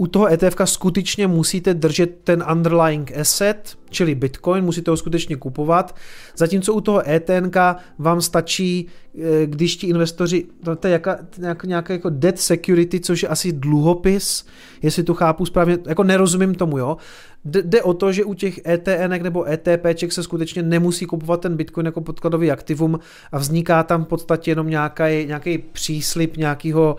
u 0.00 0.06
toho 0.06 0.32
ETF 0.32 0.56
skutečně 0.64 1.26
musíte 1.26 1.74
držet 1.74 2.10
ten 2.24 2.44
underlying 2.52 3.16
asset, 3.16 3.78
čili 3.90 4.14
Bitcoin, 4.14 4.64
musíte 4.64 4.90
ho 4.90 4.96
skutečně 4.96 5.36
kupovat, 5.36 5.96
zatímco 6.36 6.74
u 6.74 6.80
toho 6.80 7.10
ETNK 7.10 7.56
vám 7.98 8.20
stačí, 8.20 8.86
eh, 9.18 9.46
když 9.46 9.76
ti 9.76 9.86
investoři, 9.86 10.44
to 10.80 10.86
je 10.86 10.92
jaká, 10.92 11.18
nějaká, 11.38 11.66
nějaká 11.66 11.92
jako 11.92 12.10
debt 12.10 12.38
security, 12.38 13.00
což 13.00 13.22
je 13.22 13.28
asi 13.28 13.52
dluhopis, 13.52 14.44
jestli 14.82 15.02
to 15.02 15.14
chápu 15.14 15.46
správně, 15.46 15.78
jako 15.86 16.04
nerozumím 16.04 16.54
tomu, 16.54 16.78
jo. 16.78 16.96
Jde 17.44 17.82
o 17.82 17.94
to, 17.94 18.12
že 18.12 18.24
u 18.24 18.34
těch 18.34 18.60
ETN 18.66 19.22
nebo 19.22 19.48
ETPček 19.48 20.12
se 20.12 20.22
skutečně 20.22 20.62
nemusí 20.62 21.06
kupovat 21.06 21.40
ten 21.40 21.56
Bitcoin 21.56 21.86
jako 21.86 22.00
podkladový 22.00 22.50
aktivum 22.50 22.98
a 23.32 23.38
vzniká 23.38 23.82
tam 23.82 24.04
v 24.04 24.08
podstatě 24.08 24.50
jenom 24.50 24.70
nějaký, 24.70 25.26
nějaký 25.26 25.58
příslip 25.58 26.36
nějakého 26.36 26.96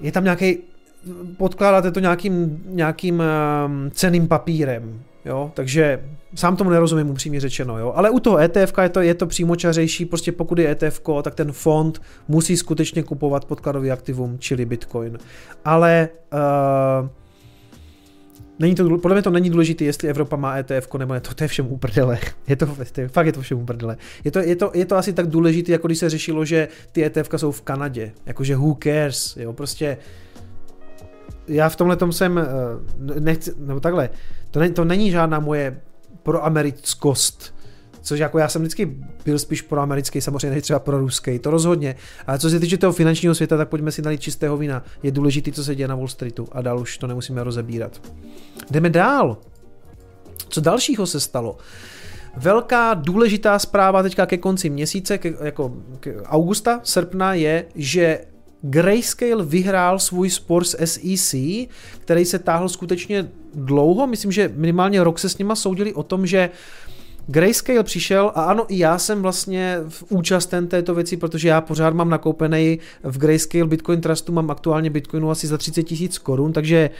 je 0.00 0.12
tam 0.12 0.24
nějaký 0.24 0.58
podkládáte 1.36 1.90
to 1.90 2.00
nějakým, 2.00 2.62
nějakým 2.66 3.22
um, 3.66 3.90
ceným 3.90 4.28
papírem, 4.28 5.02
jo, 5.24 5.50
takže 5.54 6.04
sám 6.34 6.56
tomu 6.56 6.70
nerozumím 6.70 7.10
upřímně 7.10 7.40
řečeno, 7.40 7.78
jo, 7.78 7.92
ale 7.96 8.10
u 8.10 8.20
toho 8.20 8.38
ETF 8.38 8.72
je 8.82 8.88
to, 8.88 9.00
je 9.00 9.14
to 9.14 9.26
přímočařejší, 9.26 10.04
prostě 10.04 10.32
pokud 10.32 10.58
je 10.58 10.70
ETF, 10.70 11.00
tak 11.22 11.34
ten 11.34 11.52
fond 11.52 12.02
musí 12.28 12.56
skutečně 12.56 13.02
kupovat 13.02 13.44
podkladový 13.44 13.90
aktivum, 13.90 14.36
čili 14.38 14.64
Bitcoin, 14.64 15.18
ale 15.64 16.08
uh, 16.32 17.08
Není 18.58 18.74
to, 18.74 18.98
podle 18.98 19.14
mě 19.14 19.22
to 19.22 19.30
není 19.30 19.50
důležité, 19.50 19.84
jestli 19.84 20.08
Evropa 20.08 20.36
má 20.36 20.56
ETF 20.56 20.94
nebo 20.98 21.14
ne, 21.14 21.20
to, 21.20 21.34
to 21.34 21.44
je 21.44 21.48
všem 21.48 21.72
uprdele. 21.72 22.18
Je 22.46 22.56
to, 22.56 22.66
to, 22.66 22.74
fakt 23.08 23.26
je 23.26 23.32
to 23.32 23.40
všem 23.40 23.58
uprdele. 23.58 23.96
Je 24.24 24.30
to, 24.30 24.38
je, 24.38 24.56
to, 24.56 24.70
je 24.74 24.84
to 24.86 24.96
asi 24.96 25.12
tak 25.12 25.26
důležité, 25.26 25.72
jako 25.72 25.86
když 25.86 25.98
se 25.98 26.10
řešilo, 26.10 26.44
že 26.44 26.68
ty 26.92 27.04
ETF 27.04 27.28
jsou 27.36 27.52
v 27.52 27.62
Kanadě. 27.62 28.12
Jakože 28.26 28.56
who 28.56 28.76
cares, 28.82 29.36
jo, 29.36 29.52
prostě 29.52 29.96
já 31.48 31.68
v 31.68 31.76
tomhle 31.76 31.96
tom 31.96 32.12
jsem, 32.12 32.38
eh, 32.38 32.44
nechci, 33.20 33.52
nebo 33.58 33.80
takhle, 33.80 34.10
to, 34.50 34.60
ne, 34.60 34.70
to 34.70 34.84
není 34.84 35.10
žádná 35.10 35.40
moje 35.40 35.80
proamerickost, 36.22 37.53
což 38.04 38.20
jako 38.20 38.38
já 38.38 38.48
jsem 38.48 38.62
vždycky 38.62 38.96
byl 39.24 39.38
spíš 39.38 39.62
pro 39.62 39.80
americký, 39.80 40.20
samozřejmě 40.20 40.60
třeba 40.60 40.78
pro 40.78 40.98
ruský, 40.98 41.38
to 41.38 41.50
rozhodně. 41.50 41.96
Ale 42.26 42.38
co 42.38 42.50
se 42.50 42.60
týče 42.60 42.78
toho 42.78 42.92
finančního 42.92 43.34
světa, 43.34 43.56
tak 43.56 43.68
pojďme 43.68 43.92
si 43.92 44.02
nalít 44.02 44.20
čistého 44.20 44.56
vína. 44.56 44.84
Je 45.02 45.10
důležité, 45.10 45.52
co 45.52 45.64
se 45.64 45.74
děje 45.74 45.88
na 45.88 45.94
Wall 45.94 46.08
Streetu 46.08 46.48
a 46.52 46.62
dál 46.62 46.80
už 46.80 46.98
to 46.98 47.06
nemusíme 47.06 47.44
rozebírat. 47.44 48.00
Jdeme 48.70 48.90
dál. 48.90 49.36
Co 50.48 50.60
dalšího 50.60 51.06
se 51.06 51.20
stalo? 51.20 51.56
Velká 52.36 52.94
důležitá 52.94 53.58
zpráva 53.58 54.02
teďka 54.02 54.26
ke 54.26 54.38
konci 54.38 54.70
měsíce, 54.70 55.18
ke, 55.18 55.34
jako 55.40 55.74
ke 56.00 56.22
augusta, 56.22 56.80
srpna 56.82 57.34
je, 57.34 57.64
že 57.74 58.20
Grayscale 58.66 59.44
vyhrál 59.44 59.98
svůj 59.98 60.30
spor 60.30 60.64
s 60.64 60.76
SEC, 60.84 61.34
který 62.00 62.24
se 62.24 62.38
táhl 62.38 62.68
skutečně 62.68 63.28
dlouho, 63.54 64.06
myslím, 64.06 64.32
že 64.32 64.52
minimálně 64.54 65.04
rok 65.04 65.18
se 65.18 65.28
s 65.28 65.38
nima 65.38 65.56
soudili 65.56 65.94
o 65.94 66.02
tom, 66.02 66.26
že 66.26 66.50
Grayscale 67.26 67.82
přišel 67.82 68.32
a 68.34 68.42
ano, 68.42 68.64
i 68.68 68.78
já 68.78 68.98
jsem 68.98 69.22
vlastně 69.22 69.80
v 69.88 70.04
účasten 70.08 70.66
této 70.66 70.94
věci, 70.94 71.16
protože 71.16 71.48
já 71.48 71.60
pořád 71.60 71.94
mám 71.94 72.10
nakoupený 72.10 72.78
v 73.02 73.18
Grayscale 73.18 73.66
Bitcoin 73.66 74.00
Trustu, 74.00 74.32
mám 74.32 74.50
aktuálně 74.50 74.90
Bitcoinu 74.90 75.30
asi 75.30 75.46
za 75.46 75.58
30 75.58 75.82
tisíc 75.82 76.18
korun, 76.18 76.52
takže 76.52 76.90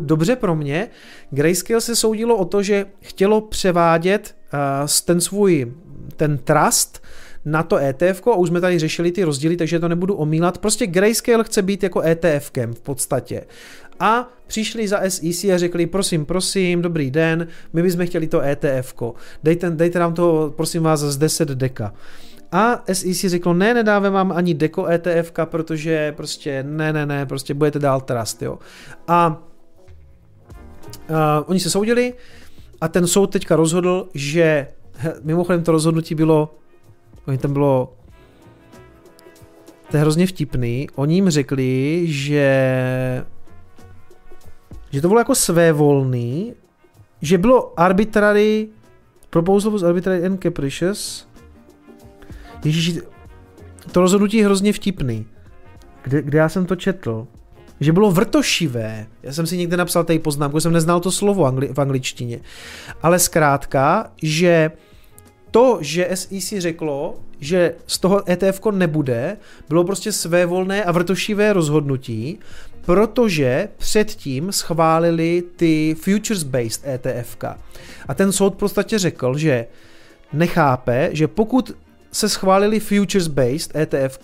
dobře 0.00 0.36
pro 0.36 0.54
mě. 0.56 0.88
Grayscale 1.30 1.80
se 1.80 1.96
soudilo 1.96 2.36
o 2.36 2.44
to, 2.44 2.62
že 2.62 2.86
chtělo 3.00 3.40
převádět 3.40 4.34
uh, 4.54 4.88
ten 5.04 5.20
svůj, 5.20 5.72
ten 6.16 6.38
trust 6.38 7.02
na 7.44 7.62
to 7.62 7.76
ETF, 7.76 8.26
a 8.26 8.36
už 8.36 8.48
jsme 8.48 8.60
tady 8.60 8.78
řešili 8.78 9.12
ty 9.12 9.24
rozdíly, 9.24 9.56
takže 9.56 9.80
to 9.80 9.88
nebudu 9.88 10.14
omílat. 10.14 10.58
Prostě 10.58 10.86
Grayscale 10.86 11.44
chce 11.44 11.62
být 11.62 11.82
jako 11.82 12.02
ETFkem 12.02 12.74
v 12.74 12.80
podstatě. 12.80 13.42
A 14.02 14.28
přišli 14.46 14.88
za 14.88 15.00
SEC 15.08 15.44
a 15.44 15.58
řekli, 15.58 15.86
prosím, 15.86 16.24
prosím, 16.26 16.82
dobrý 16.82 17.10
den, 17.10 17.46
my 17.72 17.82
bychom 17.82 18.06
chtěli 18.06 18.26
to 18.26 18.40
ETF, 18.40 18.94
dejte, 19.42 19.70
dejte 19.70 19.98
nám 19.98 20.14
to, 20.14 20.52
prosím 20.56 20.82
vás, 20.82 21.00
z 21.00 21.16
10 21.16 21.48
deka. 21.48 21.94
A 22.52 22.84
SEC 22.92 23.16
řeklo, 23.16 23.54
ne, 23.54 23.74
nedáme 23.74 24.10
vám 24.10 24.32
ani 24.32 24.54
deko 24.54 24.86
ETF, 24.86 25.32
protože 25.44 26.12
prostě 26.12 26.62
ne, 26.62 26.92
ne, 26.92 27.06
ne, 27.06 27.26
prostě 27.26 27.54
budete 27.54 27.78
dál 27.78 28.00
trust, 28.00 28.42
jo. 28.42 28.58
A 29.08 29.42
uh, 31.10 31.16
oni 31.46 31.60
se 31.60 31.70
soudili 31.70 32.14
a 32.80 32.88
ten 32.88 33.06
soud 33.06 33.26
teďka 33.26 33.56
rozhodl, 33.56 34.08
že 34.14 34.66
mimochodem 35.22 35.62
to 35.62 35.72
rozhodnutí 35.72 36.14
bylo, 36.14 36.54
oni 37.26 37.38
tam 37.38 37.52
bylo 37.52 37.96
to 39.90 39.96
je 39.96 40.00
hrozně 40.00 40.26
vtipný. 40.26 40.88
Oni 40.94 41.14
jim 41.14 41.30
řekli, 41.30 42.02
že 42.06 43.24
že 44.92 45.00
to 45.00 45.08
bylo 45.08 45.20
jako 45.20 45.34
svévolný, 45.34 46.54
že 47.22 47.38
bylo 47.38 47.80
arbitrary 47.80 48.68
proposal 49.30 49.72
was 49.72 49.82
arbitrary 49.82 50.26
and 50.26 50.42
capricious. 50.42 51.28
Ježíš, 52.64 52.98
to 53.92 54.00
rozhodnutí 54.00 54.36
je 54.36 54.44
hrozně 54.44 54.72
vtipný. 54.72 55.26
Kde, 56.02 56.22
kde 56.22 56.38
já 56.38 56.48
jsem 56.48 56.66
to 56.66 56.76
četl? 56.76 57.26
Že 57.80 57.92
bylo 57.92 58.10
vrtošivé. 58.10 59.06
Já 59.22 59.32
jsem 59.32 59.46
si 59.46 59.56
někde 59.56 59.76
napsal 59.76 60.04
tady 60.04 60.18
poznámku, 60.18 60.60
jsem 60.60 60.72
neznal 60.72 61.00
to 61.00 61.10
slovo 61.10 61.44
angli, 61.44 61.68
v 61.72 61.78
angličtině. 61.78 62.40
Ale 63.02 63.18
zkrátka, 63.18 64.12
že 64.22 64.70
to, 65.50 65.78
že 65.80 66.08
SEC 66.14 66.54
řeklo, 66.58 67.14
že 67.40 67.74
z 67.86 67.98
toho 67.98 68.30
ETF 68.30 68.60
nebude, 68.70 69.36
bylo 69.68 69.84
prostě 69.84 70.12
svévolné 70.12 70.84
a 70.84 70.92
vrtošivé 70.92 71.52
rozhodnutí, 71.52 72.38
protože 72.86 73.68
předtím 73.76 74.52
schválili 74.52 75.42
ty 75.56 75.96
futures-based 75.98 76.86
ETF. 76.86 77.36
A 78.08 78.14
ten 78.14 78.32
soud 78.32 78.54
v 78.54 78.56
podstatě 78.56 78.98
řekl, 78.98 79.38
že 79.38 79.66
nechápe, 80.32 81.08
že 81.12 81.28
pokud 81.28 81.76
se 82.12 82.28
schválili 82.28 82.80
futures-based 82.80 83.76
ETF, 83.76 84.18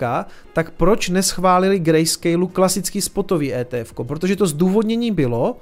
tak 0.53 0.71
proč 0.71 1.09
neschválili 1.09 1.79
Grayscale 1.79 2.47
klasický 2.53 3.01
spotový 3.01 3.55
ETF? 3.55 3.95
Protože 4.03 4.37
to 4.37 4.47
zdůvodnění 4.47 5.11
bylo, 5.11 5.57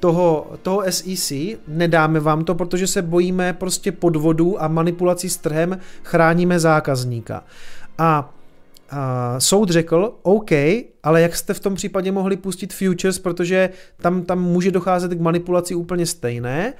toho, 0.00 0.50
toho 0.62 0.82
SEC, 0.90 1.32
nedáme 1.68 2.20
vám 2.20 2.44
to, 2.44 2.54
protože 2.54 2.86
se 2.86 3.02
bojíme 3.02 3.52
prostě 3.52 3.92
podvodu 3.92 4.62
a 4.62 4.68
manipulací 4.68 5.30
s 5.30 5.36
trhem, 5.36 5.78
chráníme 6.02 6.60
zákazníka. 6.60 7.44
A 7.98 8.34
a 8.92 9.34
soud 9.40 9.70
řekl, 9.70 10.14
OK, 10.22 10.50
ale 11.02 11.20
jak 11.20 11.36
jste 11.36 11.54
v 11.54 11.60
tom 11.60 11.74
případě 11.74 12.12
mohli 12.12 12.36
pustit 12.36 12.72
futures, 12.72 13.18
protože 13.18 13.70
tam, 14.00 14.22
tam 14.22 14.42
může 14.42 14.70
docházet 14.70 15.14
k 15.14 15.20
manipulaci 15.20 15.74
úplně 15.74 16.06
stejné 16.06 16.74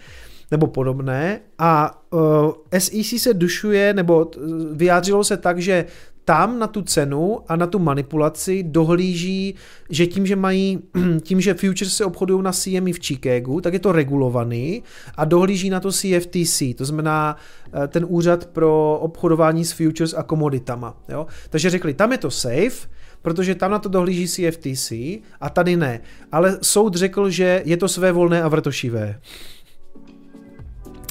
nebo 0.50 0.66
podobné. 0.66 1.40
A 1.58 2.02
uh, 2.10 2.52
SEC 2.78 3.22
se 3.22 3.34
dušuje 3.34 3.94
nebo 3.94 4.30
vyjádřilo 4.72 5.24
se 5.24 5.36
tak, 5.36 5.58
že 5.58 5.84
tam 6.24 6.58
na 6.58 6.66
tu 6.66 6.82
cenu 6.82 7.40
a 7.48 7.56
na 7.56 7.66
tu 7.66 7.78
manipulaci 7.78 8.62
dohlíží, 8.62 9.54
že 9.90 10.06
tím, 10.06 10.26
že 10.26 10.36
mají, 10.36 10.78
tím, 11.22 11.40
že 11.40 11.54
futures 11.54 11.96
se 11.96 12.04
obchodují 12.04 12.42
na 12.42 12.52
CME 12.52 12.92
v 12.92 13.00
Chicagu, 13.06 13.60
tak 13.60 13.72
je 13.72 13.78
to 13.78 13.92
regulovaný 13.92 14.82
a 15.16 15.24
dohlíží 15.24 15.70
na 15.70 15.80
to 15.80 15.92
CFTC, 15.92 16.62
to 16.76 16.84
znamená 16.84 17.36
eh, 17.72 17.88
ten 17.88 18.06
úřad 18.08 18.46
pro 18.46 18.98
obchodování 19.00 19.64
s 19.64 19.72
futures 19.72 20.14
a 20.14 20.22
komoditama. 20.22 20.96
Jo? 21.08 21.26
Takže 21.50 21.70
řekli, 21.70 21.94
tam 21.94 22.12
je 22.12 22.18
to 22.18 22.30
safe, 22.30 22.88
protože 23.22 23.54
tam 23.54 23.70
na 23.70 23.78
to 23.78 23.88
dohlíží 23.88 24.28
CFTC 24.28 24.92
a 25.40 25.50
tady 25.52 25.76
ne. 25.76 26.00
Ale 26.32 26.58
soud 26.62 26.94
řekl, 26.94 27.30
že 27.30 27.62
je 27.64 27.76
to 27.76 27.88
své 27.88 28.12
volné 28.12 28.42
a 28.42 28.48
vrtošivé. 28.48 29.20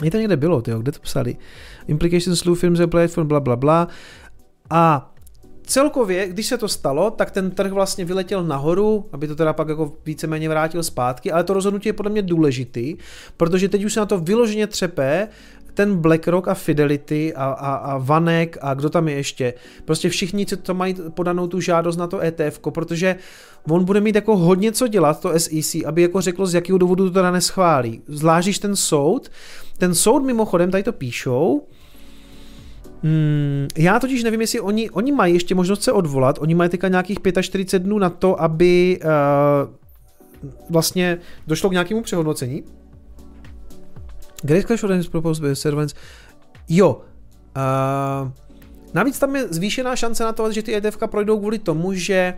Je 0.03 0.11
to 0.11 0.17
někde 0.17 0.37
bylo, 0.37 0.61
tyjo, 0.61 0.79
kde 0.79 0.91
to 0.91 0.99
psali? 0.99 1.37
Implications 1.87 2.39
slew 2.39 2.55
firms 2.55 2.79
and 2.79 2.89
platform, 2.89 3.27
bla, 3.27 3.39
bla, 3.39 3.55
bla. 3.55 3.87
A 4.71 5.13
celkově, 5.63 6.27
když 6.27 6.47
se 6.47 6.57
to 6.57 6.67
stalo, 6.67 7.11
tak 7.11 7.31
ten 7.31 7.51
trh 7.51 7.71
vlastně 7.71 8.05
vyletěl 8.05 8.43
nahoru, 8.43 9.05
aby 9.11 9.27
to 9.27 9.35
teda 9.35 9.53
pak 9.53 9.69
jako 9.69 9.93
víceméně 10.05 10.49
vrátil 10.49 10.83
zpátky, 10.83 11.31
ale 11.31 11.43
to 11.43 11.53
rozhodnutí 11.53 11.89
je 11.89 11.93
podle 11.93 12.11
mě 12.11 12.21
důležitý, 12.21 12.97
protože 13.37 13.69
teď 13.69 13.83
už 13.83 13.93
se 13.93 13.99
na 13.99 14.05
to 14.05 14.19
vyloženě 14.19 14.67
třepe 14.67 15.27
ten 15.73 15.97
BlackRock 15.97 16.47
a 16.47 16.53
Fidelity 16.53 17.33
a, 17.33 17.45
a, 17.45 17.75
a 17.75 17.97
Vanek 17.97 18.57
a 18.61 18.73
kdo 18.73 18.89
tam 18.89 19.07
je 19.07 19.15
ještě. 19.15 19.53
Prostě 19.85 20.09
všichni, 20.09 20.45
co 20.45 20.57
to 20.57 20.73
mají 20.73 20.95
podanou 21.09 21.47
tu 21.47 21.59
žádost 21.59 21.97
na 21.97 22.07
to 22.07 22.21
ETF, 22.23 22.59
protože 22.59 23.15
on 23.69 23.83
bude 23.83 24.01
mít 24.01 24.15
jako 24.15 24.37
hodně 24.37 24.71
co 24.71 24.87
dělat, 24.87 25.19
to 25.19 25.39
SEC, 25.39 25.75
aby 25.85 26.01
jako 26.01 26.21
řeklo, 26.21 26.45
z 26.45 26.53
jakého 26.53 26.77
důvodu 26.77 27.03
to 27.03 27.13
teda 27.13 27.31
neschválí. 27.31 28.01
Zvlášť 28.07 28.61
ten 28.61 28.75
soud, 28.75 29.31
ten 29.77 29.95
soud 29.95 30.23
mimochodem, 30.23 30.71
tady 30.71 30.83
to 30.83 30.93
píšou, 30.93 31.61
Hmm, 33.03 33.67
já 33.77 33.99
totiž 33.99 34.23
nevím, 34.23 34.41
jestli 34.41 34.59
oni, 34.59 34.89
oni 34.89 35.11
mají 35.11 35.33
ještě 35.33 35.55
možnost 35.55 35.83
se 35.83 35.91
odvolat, 35.91 36.37
oni 36.41 36.55
mají 36.55 36.69
teďka 36.69 36.87
nějakých 36.87 37.17
45 37.41 37.83
dnů 37.83 37.99
na 37.99 38.09
to, 38.09 38.41
aby 38.41 38.99
uh, 39.03 39.09
vlastně 40.69 41.17
došlo 41.47 41.69
k 41.69 41.71
nějakému 41.71 42.01
přehodnocení. 42.01 42.63
Great 44.43 44.65
Clash 44.65 44.83
of 44.83 45.09
Proposed 45.09 45.43
by 45.43 45.55
Servants. 45.55 45.95
Jo. 46.69 47.01
Uh, 47.57 48.31
navíc 48.93 49.19
tam 49.19 49.35
je 49.35 49.47
zvýšená 49.47 49.95
šance 49.95 50.23
na 50.23 50.31
to, 50.31 50.51
že 50.51 50.61
ty 50.61 50.75
ETF 50.75 50.97
projdou 51.05 51.39
kvůli 51.39 51.59
tomu, 51.59 51.93
že 51.93 52.33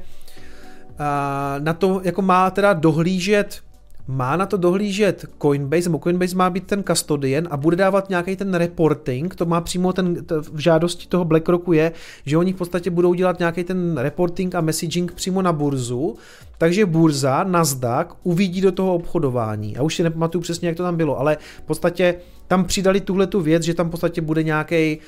uh, 0.89 1.63
na 1.63 1.73
to 1.73 2.01
jako 2.03 2.21
má 2.21 2.51
teda 2.51 2.73
dohlížet 2.73 3.61
má 4.07 4.35
na 4.35 4.45
to 4.45 4.57
dohlížet 4.57 5.25
Coinbase, 5.41 5.89
nebo 5.89 5.99
Coinbase 5.99 6.35
má 6.35 6.49
být 6.49 6.67
ten 6.67 6.83
custodian 6.83 7.47
a 7.51 7.57
bude 7.57 7.75
dávat 7.75 8.09
nějaký 8.09 8.35
ten 8.35 8.53
reporting, 8.53 9.35
to 9.35 9.45
má 9.45 9.61
přímo 9.61 9.93
ten, 9.93 10.25
to 10.25 10.41
v 10.41 10.59
žádosti 10.59 11.07
toho 11.07 11.25
BlackRocku 11.25 11.73
je, 11.73 11.91
že 12.25 12.37
oni 12.37 12.53
v 12.53 12.55
podstatě 12.55 12.89
budou 12.89 13.13
dělat 13.13 13.39
nějaký 13.39 13.63
ten 13.63 13.97
reporting 13.97 14.55
a 14.55 14.61
messaging 14.61 15.11
přímo 15.11 15.41
na 15.41 15.53
burzu, 15.53 16.15
takže 16.57 16.85
burza, 16.85 17.43
Nasdaq, 17.43 18.07
uvidí 18.23 18.61
do 18.61 18.71
toho 18.71 18.95
obchodování. 18.95 19.73
Já 19.73 19.81
už 19.81 19.95
si 19.95 20.03
nepamatuju 20.03 20.41
přesně, 20.41 20.67
jak 20.67 20.77
to 20.77 20.83
tam 20.83 20.97
bylo, 20.97 21.19
ale 21.19 21.37
v 21.57 21.61
podstatě 21.61 22.15
tam 22.47 22.65
přidali 22.65 23.01
tuhle 23.01 23.27
tu 23.27 23.41
věc, 23.41 23.63
že 23.63 23.73
tam 23.73 23.87
v 23.87 23.91
podstatě 23.91 24.21
bude 24.21 24.43
nějaký 24.43 24.99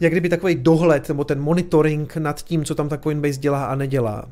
jak 0.00 0.12
kdyby 0.12 0.28
takový 0.28 0.54
dohled 0.54 1.08
nebo 1.08 1.24
ten 1.24 1.40
monitoring 1.40 2.16
nad 2.16 2.42
tím, 2.42 2.64
co 2.64 2.74
tam 2.74 2.88
ta 2.88 2.98
Coinbase 2.98 3.40
dělá 3.40 3.64
a 3.64 3.74
nedělá. 3.74 4.28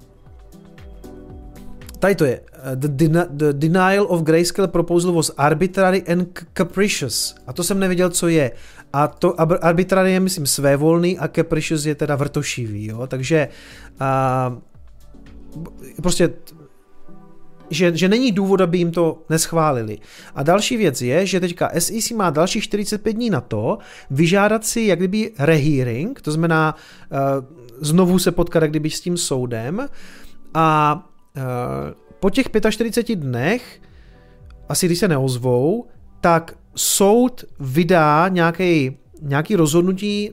Tady 2.00 2.14
to 2.14 2.24
je. 2.24 2.40
Uh, 2.40 2.46
the, 2.74 2.88
den- 2.88 3.28
the 3.30 3.52
denial 3.52 4.06
of 4.08 4.22
grayscale 4.22 4.68
proposal 4.68 5.12
was 5.12 5.30
arbitrary 5.36 6.02
and 6.12 6.38
capricious. 6.52 7.34
A 7.46 7.52
to 7.52 7.64
jsem 7.64 7.78
nevěděl, 7.78 8.10
co 8.10 8.28
je. 8.28 8.50
A 8.92 9.08
to 9.08 9.40
arbitrary 9.64 10.12
je, 10.12 10.20
myslím, 10.20 10.46
svévolný 10.46 11.18
a 11.18 11.28
capricious 11.28 11.86
je 11.86 11.94
teda 11.94 12.16
vrtošivý, 12.16 12.86
jo. 12.86 13.06
Takže 13.06 13.48
uh, 14.00 14.58
prostě 16.02 16.32
že, 17.72 17.96
že 17.96 18.08
není 18.08 18.32
důvod, 18.32 18.60
aby 18.60 18.78
jim 18.78 18.90
to 18.90 19.22
neschválili. 19.28 19.98
A 20.34 20.42
další 20.42 20.76
věc 20.76 21.02
je, 21.02 21.26
že 21.26 21.40
teďka 21.40 21.70
SEC 21.78 22.10
má 22.10 22.30
dalších 22.30 22.64
45 22.64 23.12
dní 23.12 23.30
na 23.30 23.40
to 23.40 23.78
vyžádat 24.10 24.64
si 24.64 24.80
jak 24.80 24.98
kdyby 24.98 25.32
rehearing, 25.38 26.20
to 26.20 26.32
znamená 26.32 26.74
uh, 26.74 27.18
znovu 27.80 28.18
se 28.18 28.32
potkat 28.32 28.62
jak 28.62 28.70
kdyby 28.70 28.90
s 28.90 29.00
tím 29.00 29.16
soudem 29.16 29.88
a 30.54 30.96
Eh, 31.06 31.09
po 32.20 32.30
těch 32.30 32.46
45 32.70 33.16
dnech, 33.16 33.80
asi 34.68 34.86
když 34.86 34.98
se 34.98 35.08
neozvou, 35.08 35.86
tak 36.20 36.54
soud 36.74 37.44
vydá 37.60 38.28
nějaký, 38.28 38.98
nějaký 39.22 39.56
rozhodnutí, 39.56 40.30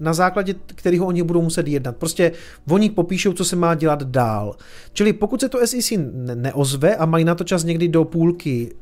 na 0.00 0.12
základě 0.12 0.54
kterého 0.66 1.06
oni 1.06 1.22
budou 1.22 1.42
muset 1.42 1.68
jednat. 1.68 1.96
Prostě 1.96 2.32
oni 2.70 2.90
popíšou, 2.90 3.32
co 3.32 3.44
se 3.44 3.56
má 3.56 3.74
dělat 3.74 4.02
dál. 4.02 4.56
Čili 4.92 5.12
pokud 5.12 5.40
se 5.40 5.48
to 5.48 5.66
SEC 5.66 5.92
neozve 6.34 6.96
a 6.96 7.06
mají 7.06 7.24
na 7.24 7.34
to 7.34 7.44
čas 7.44 7.64
někdy 7.64 7.88
do 7.88 8.04
půlky 8.04 8.72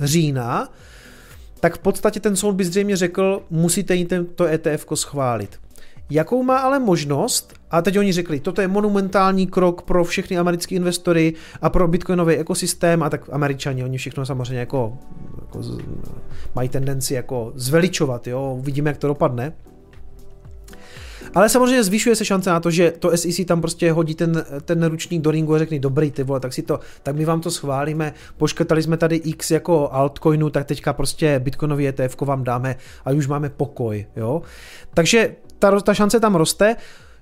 října, 0.00 0.68
tak 1.60 1.76
v 1.76 1.78
podstatě 1.78 2.20
ten 2.20 2.36
soud 2.36 2.52
by 2.52 2.64
zřejmě 2.64 2.96
řekl, 2.96 3.42
musíte 3.50 3.94
jít 3.94 4.12
to 4.34 4.44
ETF 4.44 4.86
schválit. 4.94 5.60
Jakou 6.10 6.42
má 6.42 6.58
ale 6.58 6.78
možnost, 6.78 7.54
a 7.74 7.82
teď 7.82 7.98
oni 7.98 8.12
řekli, 8.12 8.40
toto 8.40 8.60
je 8.60 8.68
monumentální 8.68 9.46
krok 9.46 9.82
pro 9.82 10.04
všechny 10.04 10.38
americké 10.38 10.74
investory 10.74 11.34
a 11.62 11.70
pro 11.70 11.88
bitcoinový 11.88 12.34
ekosystém, 12.34 13.02
a 13.02 13.10
tak 13.10 13.28
američani, 13.32 13.84
oni 13.84 13.98
všechno 13.98 14.26
samozřejmě 14.26 14.58
jako, 14.58 14.98
jako 15.40 15.60
mají 16.54 16.68
tendenci 16.68 17.14
jako 17.14 17.52
zveličovat, 17.54 18.26
jo, 18.26 18.54
uvidíme, 18.58 18.90
jak 18.90 18.98
to 18.98 19.06
dopadne. 19.06 19.52
Ale 21.34 21.48
samozřejmě 21.48 21.84
zvyšuje 21.84 22.16
se 22.16 22.24
šance 22.24 22.50
na 22.50 22.60
to, 22.60 22.70
že 22.70 22.90
to 22.98 23.16
SEC 23.16 23.46
tam 23.46 23.60
prostě 23.60 23.92
hodí 23.92 24.14
ten, 24.14 24.44
ten 24.64 24.84
ručník 24.84 25.22
do 25.22 25.30
ringu 25.30 25.54
a 25.54 25.58
řekne, 25.58 25.78
dobrý 25.78 26.10
ty 26.10 26.22
vole, 26.22 26.40
tak 26.40 26.52
si 26.52 26.62
to, 26.62 26.80
tak 27.02 27.16
my 27.16 27.24
vám 27.24 27.40
to 27.40 27.50
schválíme, 27.50 28.14
poškrtali 28.36 28.82
jsme 28.82 28.96
tady 28.96 29.16
X 29.16 29.50
jako 29.50 29.88
altcoinu, 29.92 30.50
tak 30.50 30.66
teďka 30.66 30.92
prostě 30.92 31.38
bitcoinový 31.38 31.88
ETF 31.88 32.20
vám 32.20 32.44
dáme 32.44 32.76
a 33.04 33.10
už 33.10 33.26
máme 33.26 33.48
pokoj, 33.48 34.06
jo. 34.16 34.42
Takže 34.94 35.36
ta, 35.58 35.80
ta 35.80 35.94
šance 35.94 36.20
tam 36.20 36.34
roste. 36.34 36.76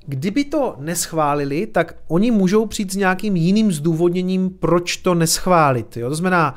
Kdyby 0.07 0.45
to 0.45 0.77
neschválili, 0.79 1.67
tak 1.67 1.95
oni 2.09 2.31
můžou 2.31 2.67
přijít 2.67 2.93
s 2.93 2.97
nějakým 2.97 3.37
jiným 3.37 3.73
zdůvodněním, 3.73 4.51
proč 4.51 4.97
to 4.97 5.15
neschválit. 5.15 5.97
Jo? 5.97 6.09
To 6.09 6.15
znamená, 6.15 6.55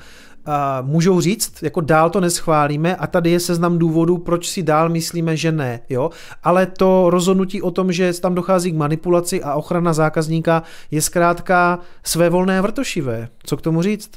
uh, 0.47 0.87
můžou 0.87 1.21
říct, 1.21 1.63
jako 1.63 1.81
dál 1.81 2.09
to 2.09 2.21
neschválíme 2.21 2.95
a 2.95 3.07
tady 3.07 3.31
je 3.31 3.39
seznam 3.39 3.77
důvodů, 3.77 4.17
proč 4.17 4.49
si 4.49 4.63
dál 4.63 4.89
myslíme, 4.89 5.37
že 5.37 5.51
ne. 5.51 5.79
Jo? 5.89 6.09
Ale 6.43 6.65
to 6.65 7.09
rozhodnutí 7.09 7.61
o 7.61 7.71
tom, 7.71 7.91
že 7.91 8.13
tam 8.13 8.35
dochází 8.35 8.71
k 8.71 8.75
manipulaci 8.75 9.43
a 9.43 9.55
ochrana 9.55 9.93
zákazníka 9.93 10.63
je 10.91 11.01
zkrátka 11.01 11.79
své 12.03 12.29
volné 12.29 12.61
vrtošivé. 12.61 13.29
Co 13.43 13.57
k 13.57 13.61
tomu 13.61 13.81
říct? 13.81 14.09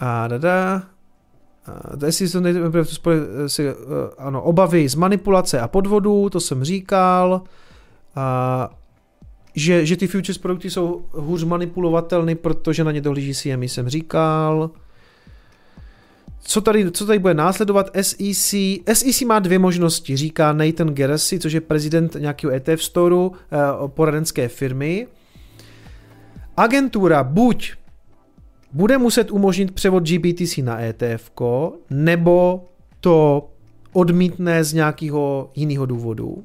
A 0.00 0.28
dada. 0.28 0.82
Jestli 2.06 2.28
to 2.28 2.40
nejde, 2.40 2.60
si, 3.46 3.68
ano, 4.18 4.42
obavy 4.42 4.88
z 4.88 4.94
manipulace 4.94 5.60
a 5.60 5.68
podvodů, 5.68 6.30
to 6.30 6.40
jsem 6.40 6.64
říkal. 6.64 7.42
A 8.16 8.70
že, 9.54 9.86
že 9.86 9.96
ty 9.96 10.06
futures 10.06 10.38
produkty 10.38 10.70
jsou 10.70 11.04
hůř 11.12 11.44
manipulovatelné, 11.44 12.34
protože 12.34 12.84
na 12.84 12.92
ně 12.92 13.00
dohlíží 13.00 13.34
CME, 13.34 13.64
jsem 13.64 13.88
říkal. 13.88 14.70
Co 16.42 16.60
tady, 16.60 16.90
co 16.90 17.06
tady 17.06 17.18
bude 17.18 17.34
následovat? 17.34 17.90
SEC. 18.00 18.54
SEC 18.92 19.22
má 19.22 19.38
dvě 19.38 19.58
možnosti, 19.58 20.16
říká 20.16 20.52
Nathan 20.52 20.88
Gerasi, 20.88 21.38
což 21.38 21.52
je 21.52 21.60
prezident 21.60 22.16
nějakého 22.18 22.52
ETF 22.52 22.82
storu, 22.82 23.32
eh, 23.52 23.56
poradenské 23.86 24.48
firmy. 24.48 25.06
Agentura 26.56 27.24
buď 27.24 27.72
bude 28.72 28.98
muset 28.98 29.30
umožnit 29.30 29.70
převod 29.70 30.08
GBTC 30.08 30.58
na 30.58 30.80
ETF, 30.80 31.30
nebo 31.90 32.64
to 33.00 33.48
odmítne 33.92 34.64
z 34.64 34.72
nějakého 34.72 35.50
jiného 35.56 35.86
důvodu. 35.86 36.44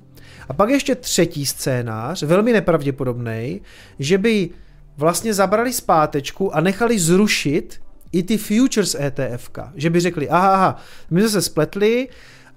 A 0.50 0.54
pak 0.54 0.70
ještě 0.70 0.96
třetí 0.96 1.46
scénář, 1.46 2.24
velmi 2.24 2.54
nepravděpodobný, 2.54 3.62
že 4.00 4.18
by 4.18 4.50
vlastně 4.98 5.34
zabrali 5.34 5.74
zpátečku 5.74 6.56
a 6.56 6.62
nechali 6.62 7.00
zrušit 7.00 7.80
i 8.12 8.24
ty 8.24 8.38
futures 8.38 8.96
ETF. 8.96 9.50
Že 9.76 9.90
by 9.90 10.00
řekli, 10.00 10.30
aha, 10.30 10.54
aha, 10.54 10.78
my 11.10 11.22
jsme 11.22 11.30
se 11.30 11.42
spletli, 11.42 12.08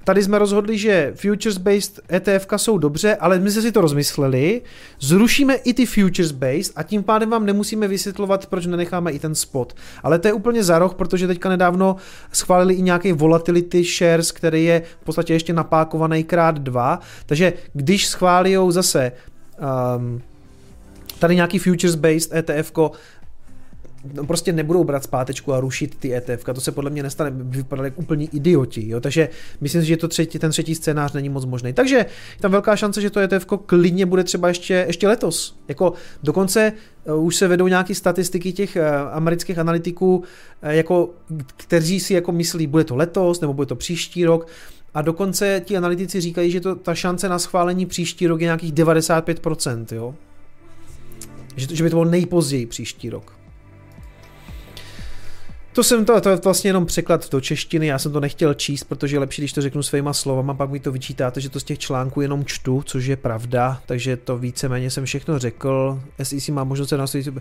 Tady 0.09 0.23
jsme 0.23 0.39
rozhodli, 0.39 0.79
že 0.79 1.13
futures-based 1.17 2.01
ETF 2.13 2.47
jsou 2.57 2.79
dobře, 2.79 3.17
ale 3.17 3.39
my 3.39 3.51
jsme 3.51 3.63
si 3.63 3.73
to 3.73 3.81
rozmysleli, 3.81 4.63
zrušíme 5.01 5.55
i 5.55 5.75
ty 5.75 5.87
futures-based 5.87 6.73
a 6.77 6.83
tím 6.83 7.03
pádem 7.03 7.31
vám 7.31 7.47
nemusíme 7.47 7.89
vysvětlovat, 7.89 8.47
proč 8.47 8.67
nenecháme 8.67 9.13
i 9.13 9.19
ten 9.19 9.35
spot. 9.35 9.77
Ale 10.03 10.19
to 10.19 10.29
je 10.29 10.33
úplně 10.33 10.65
za 10.65 10.79
roh, 10.79 10.95
protože 10.95 11.27
teďka 11.27 11.49
nedávno 11.49 11.97
schválili 12.33 12.75
i 12.75 12.83
nějaký 12.83 13.13
volatility 13.13 13.85
shares, 13.85 14.33
který 14.33 14.65
je 14.65 14.83
v 15.01 15.05
podstatě 15.05 15.33
ještě 15.33 15.53
napákovaný 15.53 16.25
krát 16.25 16.59
dva, 16.59 17.01
takže 17.27 17.53
když 17.73 18.07
schválí 18.07 18.57
zase 18.69 19.13
um, 19.97 20.23
tady 21.19 21.35
nějaký 21.35 21.59
futures-based 21.59 22.37
ETF, 22.39 22.73
no 24.15 24.25
prostě 24.25 24.53
nebudou 24.53 24.85
brát 24.85 25.03
zpátečku 25.03 25.53
a 25.53 25.61
rušit 25.61 25.95
ty 25.95 26.15
ETF. 26.15 26.45
To 26.45 26.61
se 26.61 26.73
podle 26.73 26.91
mě 26.91 27.03
nestane, 27.03 27.31
vypadali 27.35 27.87
jak 27.87 27.99
úplní 27.99 28.29
idioti. 28.37 28.89
Jo? 28.89 29.01
Takže 29.01 29.29
myslím 29.61 29.83
si, 29.83 29.89
že 29.89 29.97
to 29.97 30.09
třetí, 30.09 30.39
ten 30.39 30.51
třetí 30.51 30.75
scénář 30.75 31.13
není 31.13 31.29
moc 31.29 31.45
možný. 31.45 31.73
Takže 31.73 31.97
je 31.97 32.07
tam 32.41 32.51
velká 32.51 32.77
šance, 32.77 33.01
že 33.01 33.11
to 33.11 33.21
ETF 33.21 33.47
klidně 33.67 34.07
bude 34.07 34.25
třeba 34.25 34.49
ještě, 34.49 34.85
ještě 34.89 35.09
letos. 35.09 35.59
Jako 35.69 35.93
dokonce 36.23 36.73
uh, 37.05 37.25
už 37.25 37.37
se 37.37 37.49
vedou 37.49 37.69
nějaké 37.69 37.95
statistiky 37.95 38.53
těch 38.53 38.77
uh, 38.77 38.83
amerických 39.13 39.59
analytiků, 39.59 40.17
uh, 40.17 40.25
jako, 40.63 41.11
kteří 41.57 42.01
si 42.01 42.15
jako 42.15 42.33
myslí, 42.33 42.67
bude 42.67 42.85
to 42.85 42.97
letos 42.97 43.41
nebo 43.41 43.55
bude 43.55 43.67
to 43.67 43.77
příští 43.77 44.25
rok. 44.25 44.47
A 44.95 45.03
dokonce 45.03 45.63
ti 45.65 45.77
analytici 45.77 46.21
říkají, 46.21 46.51
že 46.51 46.61
to, 46.61 46.75
ta 46.75 46.95
šance 46.95 47.29
na 47.29 47.39
schválení 47.39 47.87
příští 47.87 48.27
rok 48.27 48.41
je 48.41 48.45
nějakých 48.45 48.73
95%. 48.73 49.87
Jo? 49.93 50.15
Že, 51.57 51.77
že 51.77 51.85
by 51.85 51.91
to 51.91 51.97
bylo 51.97 52.05
nejpozději 52.05 52.67
příští 52.67 53.11
rok. 53.11 53.38
To 55.73 55.85
jsem 55.85 56.05
to, 56.05 56.21
to 56.21 56.29
je 56.29 56.37
vlastně 56.37 56.69
jenom 56.69 56.87
překlad 56.87 57.31
do 57.31 57.41
češtiny, 57.41 57.87
já 57.87 57.99
jsem 57.99 58.13
to 58.13 58.21
nechtěl 58.21 58.55
číst, 58.55 58.85
protože 58.85 59.17
je 59.17 59.21
lepší, 59.21 59.43
když 59.43 59.53
to 59.53 59.63
řeknu 59.63 59.83
svýma 59.83 60.13
slovama, 60.13 60.55
pak 60.55 60.71
mi 60.71 60.81
to 60.81 60.93
vyčítáte, 60.93 61.41
že 61.41 61.51
to 61.51 61.61
z 61.61 61.65
těch 61.65 61.79
článků 61.79 62.21
jenom 62.21 62.45
čtu, 62.45 62.83
což 62.87 63.07
je 63.07 63.17
pravda, 63.17 63.81
takže 63.87 64.17
to 64.17 64.39
víceméně 64.39 64.91
jsem 64.91 65.05
všechno 65.05 65.39
řekl. 65.39 66.03
SEC 66.23 66.49
má 66.49 66.65
možnost 66.65 66.89
se 66.89 66.97
následující 66.97 67.41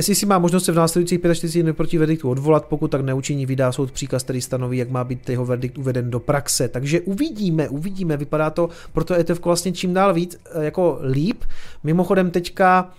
SEC 0.00 0.22
má 0.24 0.38
možnost 0.38 0.64
se 0.64 0.72
v 0.72 0.74
následujících 0.74 1.20
45 1.34 1.62
dnů 1.62 1.74
proti 1.74 1.98
verdiktu 1.98 2.30
odvolat, 2.30 2.64
pokud 2.64 2.90
tak 2.90 3.00
neučiní, 3.00 3.46
vydá 3.46 3.72
soud 3.72 3.92
příkaz, 3.92 4.22
který 4.22 4.40
stanoví, 4.40 4.78
jak 4.78 4.90
má 4.90 5.04
být 5.04 5.28
jeho 5.28 5.46
verdikt 5.46 5.78
uveden 5.78 6.10
do 6.10 6.20
praxe. 6.20 6.68
Takže 6.68 7.00
uvidíme, 7.00 7.68
uvidíme, 7.68 8.16
vypadá 8.16 8.50
to 8.50 8.68
proto 8.92 9.14
ETF 9.14 9.44
vlastně 9.44 9.72
čím 9.72 9.94
dál 9.94 10.14
víc 10.14 10.40
eh, 10.44 10.64
jako 10.64 10.98
líp. 11.10 11.44
Mimochodem 11.84 12.30
teďka 12.30 12.92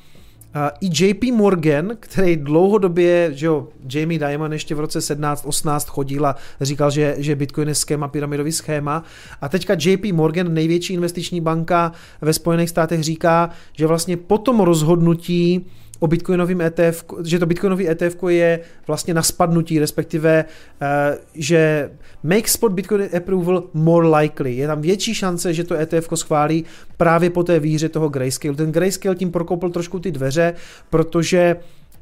i 0.82 1.06
JP 1.06 1.24
Morgan, 1.34 1.92
který 2.00 2.36
dlouhodobě, 2.36 3.30
že 3.34 3.46
jo, 3.46 3.68
Jamie 3.94 4.20
Dimon 4.20 4.54
ještě 4.54 4.76
v 4.76 4.80
roce 4.80 5.00
17-18 5.00 5.90
chodil 5.90 6.26
a 6.26 6.36
říkal, 6.62 6.92
že, 6.92 7.16
že 7.18 7.36
Bitcoin 7.36 7.68
je 7.68 7.76
schéma, 7.76 8.08
pyramidový 8.08 8.52
schéma. 8.52 9.04
A 9.42 9.50
teďka 9.50 9.74
JP 9.80 10.06
Morgan, 10.14 10.54
největší 10.54 10.94
investiční 10.94 11.42
banka 11.42 11.92
ve 12.22 12.34
Spojených 12.34 12.70
státech, 12.70 13.04
říká, 13.04 13.50
že 13.74 13.88
vlastně 13.88 14.18
po 14.18 14.38
tom 14.38 14.60
rozhodnutí 14.60 15.66
o 16.06 16.08
bitcoinovém 16.08 16.62
ETF, 16.62 17.06
že 17.24 17.40
to 17.40 17.46
bitcoinový 17.46 17.90
ETF 17.90 18.16
je 18.28 18.60
vlastně 18.88 19.14
na 19.14 19.24
spadnutí, 19.24 19.80
respektive, 19.80 20.46
uh, 20.46 20.88
že 21.34 21.92
make 22.24 22.48
spot 22.48 22.72
bitcoin 22.72 23.10
approval 23.18 23.64
more 23.74 24.08
likely. 24.08 24.56
Je 24.56 24.68
tam 24.68 24.82
větší 24.82 25.14
šance, 25.16 25.54
že 25.54 25.64
to 25.64 25.76
ETF 25.76 26.10
schválí 26.16 26.66
právě 26.98 27.30
po 27.30 27.44
té 27.44 27.60
víře 27.60 27.90
toho 27.90 28.10
Grayscale. 28.10 28.56
Ten 28.56 28.72
Grayscale 28.72 29.16
tím 29.16 29.32
prokopl 29.32 29.70
trošku 29.70 30.00
ty 30.00 30.12
dveře, 30.12 30.54
protože 30.90 31.56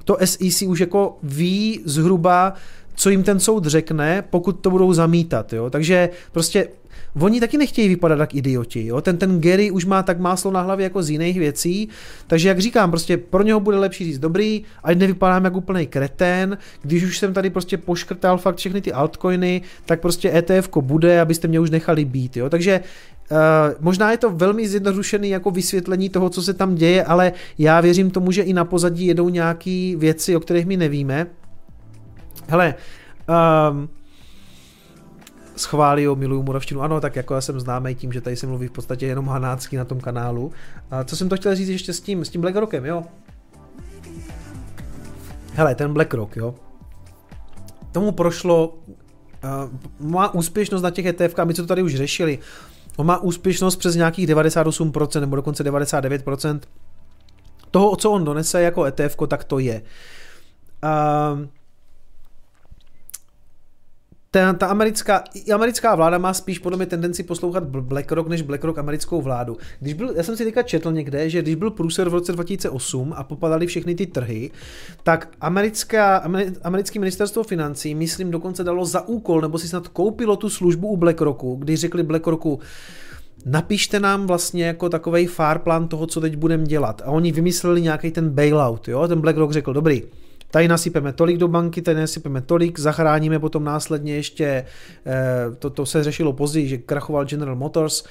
to 0.04 0.18
SEC 0.26 0.62
už 0.62 0.80
jako 0.80 1.18
ví 1.24 1.82
zhruba, 1.86 2.54
co 2.96 3.10
jim 3.10 3.24
ten 3.24 3.40
soud 3.40 3.66
řekne, 3.66 4.24
pokud 4.30 4.52
to 4.52 4.70
budou 4.70 4.94
zamítat. 4.94 5.54
Jo? 5.54 5.70
Takže 5.70 6.10
prostě 6.32 6.68
Oni 7.20 7.40
taky 7.40 7.58
nechtějí 7.58 7.88
vypadat 7.88 8.20
jak 8.20 8.36
idioti. 8.36 8.86
Jo? 8.86 9.02
Ten, 9.02 9.18
ten 9.18 9.42
Gary 9.42 9.72
už 9.72 9.86
má 9.86 10.04
tak 10.04 10.20
máslo 10.20 10.52
na 10.52 10.62
hlavě 10.62 10.84
jako 10.84 11.04
z 11.04 11.10
jiných 11.10 11.40
věcí, 11.40 11.90
takže 12.28 12.48
jak 12.48 12.60
říkám, 12.60 12.90
prostě 12.92 13.18
pro 13.18 13.44
něho 13.44 13.60
bude 13.60 13.80
lepší 13.80 14.06
říct 14.06 14.20
dobrý, 14.20 14.64
ať 14.84 14.98
nevypadám 14.98 15.46
jako 15.46 15.58
úplný 15.58 15.88
kretén, 15.88 16.58
když 16.82 17.04
už 17.04 17.18
jsem 17.18 17.34
tady 17.34 17.50
prostě 17.50 17.78
poškrtal 17.78 18.38
fakt 18.38 18.58
všechny 18.58 18.82
ty 18.82 18.94
altcoiny, 18.94 19.62
tak 19.86 20.02
prostě 20.02 20.32
ETF 20.34 20.70
bude, 20.82 21.22
abyste 21.22 21.48
mě 21.48 21.60
už 21.60 21.70
nechali 21.70 22.06
být. 22.06 22.38
Jo? 22.38 22.50
Takže 22.50 22.82
Uh, 23.32 23.38
možná 23.80 24.12
je 24.12 24.18
to 24.18 24.30
velmi 24.30 24.68
zjednodušený 24.68 25.30
jako 25.30 25.52
vysvětlení 25.52 26.10
toho, 26.10 26.30
co 26.30 26.42
se 26.42 26.54
tam 26.54 26.76
děje, 26.76 27.04
ale 27.04 27.32
já 27.58 27.82
věřím 27.82 28.12
tomu, 28.12 28.32
že 28.32 28.42
i 28.42 28.54
na 28.54 28.66
pozadí 28.66 29.06
jedou 29.06 29.30
nějaké 29.30 29.94
věci, 29.98 30.36
o 30.36 30.40
kterých 30.40 30.66
my 30.66 30.78
nevíme. 30.78 31.28
Hele, 32.48 32.76
um, 33.72 33.90
schválí 35.56 36.08
o 36.08 36.16
miluju 36.16 36.44
moravštinu. 36.44 36.82
Ano, 36.82 37.02
tak 37.02 37.16
jako 37.16 37.34
já 37.34 37.42
jsem 37.42 37.60
známý 37.60 37.96
tím, 37.96 38.14
že 38.14 38.22
tady 38.22 38.36
se 38.36 38.48
mluví 38.48 38.68
v 38.68 38.72
podstatě 38.72 39.06
jenom 39.06 39.28
hanácký 39.28 39.76
na 39.76 39.86
tom 39.86 40.00
kanálu. 40.00 40.52
A 40.92 41.04
co 41.04 41.16
jsem 41.16 41.30
to 41.30 41.36
chtěl 41.36 41.56
říct 41.56 41.70
ještě 41.70 41.94
s 41.94 42.02
tím, 42.02 42.26
s 42.26 42.30
tím 42.30 42.42
BlackRockem, 42.42 42.86
jo? 42.86 43.04
Hele, 45.54 45.76
ten 45.76 45.94
BlackRock, 45.94 46.36
jo? 46.36 46.56
Tomu 47.92 48.12
prošlo, 48.12 48.68
uh, 48.68 50.10
má 50.10 50.34
úspěšnost 50.34 50.82
na 50.82 50.90
těch 50.90 51.06
ETF, 51.06 51.36
my 51.44 51.54
to 51.54 51.66
tady 51.66 51.84
už 51.84 51.96
řešili, 51.96 52.40
on 52.98 53.06
má 53.06 53.18
úspěšnost 53.18 53.76
přes 53.76 53.96
nějakých 53.96 54.28
98% 54.28 55.20
nebo 55.20 55.36
dokonce 55.36 55.64
99%. 55.64 56.60
Toho, 57.72 57.96
co 57.96 58.12
on 58.12 58.26
donese 58.26 58.62
jako 58.62 58.86
ETF, 58.86 59.18
tak 59.28 59.44
to 59.44 59.60
je. 59.60 59.82
Uh, 60.84 61.40
ta, 64.34 64.54
ta 64.54 64.68
americká, 64.68 65.24
americká 65.54 65.96
vláda 65.96 66.18
má 66.18 66.34
spíš 66.34 66.60
podle 66.60 66.78
mě 66.78 66.86
tendenci 66.86 67.24
poslouchat 67.24 67.64
BlackRock 67.64 68.28
než 68.28 68.42
BlackRock 68.42 68.78
americkou 68.78 69.22
vládu. 69.22 69.58
Když 69.80 69.94
byl, 69.94 70.14
já 70.16 70.24
jsem 70.24 70.38
si 70.38 70.44
teďka 70.44 70.64
četl 70.64 70.92
někde, 70.92 71.30
že 71.30 71.42
když 71.42 71.56
byl 71.56 71.72
průser 71.72 72.10
v 72.10 72.14
roce 72.14 72.32
2008 72.32 73.14
a 73.18 73.24
popadali 73.24 73.68
všechny 73.68 73.96
ty 73.96 74.06
trhy, 74.06 74.52
tak 75.04 75.30
americká, 75.42 76.24
americké 76.64 77.00
ministerstvo 77.00 77.44
financí, 77.44 77.96
myslím, 77.96 78.32
dokonce 78.32 78.64
dalo 78.64 78.86
za 78.86 79.08
úkol, 79.08 79.42
nebo 79.42 79.58
si 79.58 79.68
snad 79.68 79.88
koupilo 79.88 80.36
tu 80.36 80.50
službu 80.50 80.88
u 80.88 80.98
BlackRocku, 80.98 81.56
když 81.56 81.80
řekli 81.80 82.04
BlackRocku, 82.04 82.60
napište 83.46 84.00
nám 84.00 84.28
vlastně 84.28 84.66
jako 84.66 84.90
takový 84.90 85.28
far 85.28 85.60
plán 85.60 85.88
toho, 85.88 86.08
co 86.08 86.22
teď 86.22 86.36
budeme 86.36 86.64
dělat. 86.64 87.02
A 87.06 87.12
oni 87.12 87.32
vymysleli 87.32 87.82
nějaký 87.82 88.12
ten 88.12 88.30
bailout, 88.30 88.88
jo? 88.88 89.08
Ten 89.08 89.22
BlackRock 89.22 89.52
řekl, 89.52 89.74
dobrý, 89.74 90.04
Tady 90.54 90.68
nasypeme 90.68 91.14
tolik 91.14 91.38
do 91.38 91.48
banky, 91.48 91.82
tady 91.82 92.00
nasypeme 92.00 92.42
tolik, 92.42 92.80
zachráníme 92.80 93.40
potom 93.40 93.64
následně 93.64 94.16
ještě, 94.16 94.66
eh, 95.06 95.56
to, 95.60 95.70
to 95.70 95.86
se 95.86 96.04
řešilo 96.04 96.34
později, 96.34 96.68
že 96.68 96.78
krachoval 96.78 97.26
General 97.26 97.56
Motors, 97.56 98.04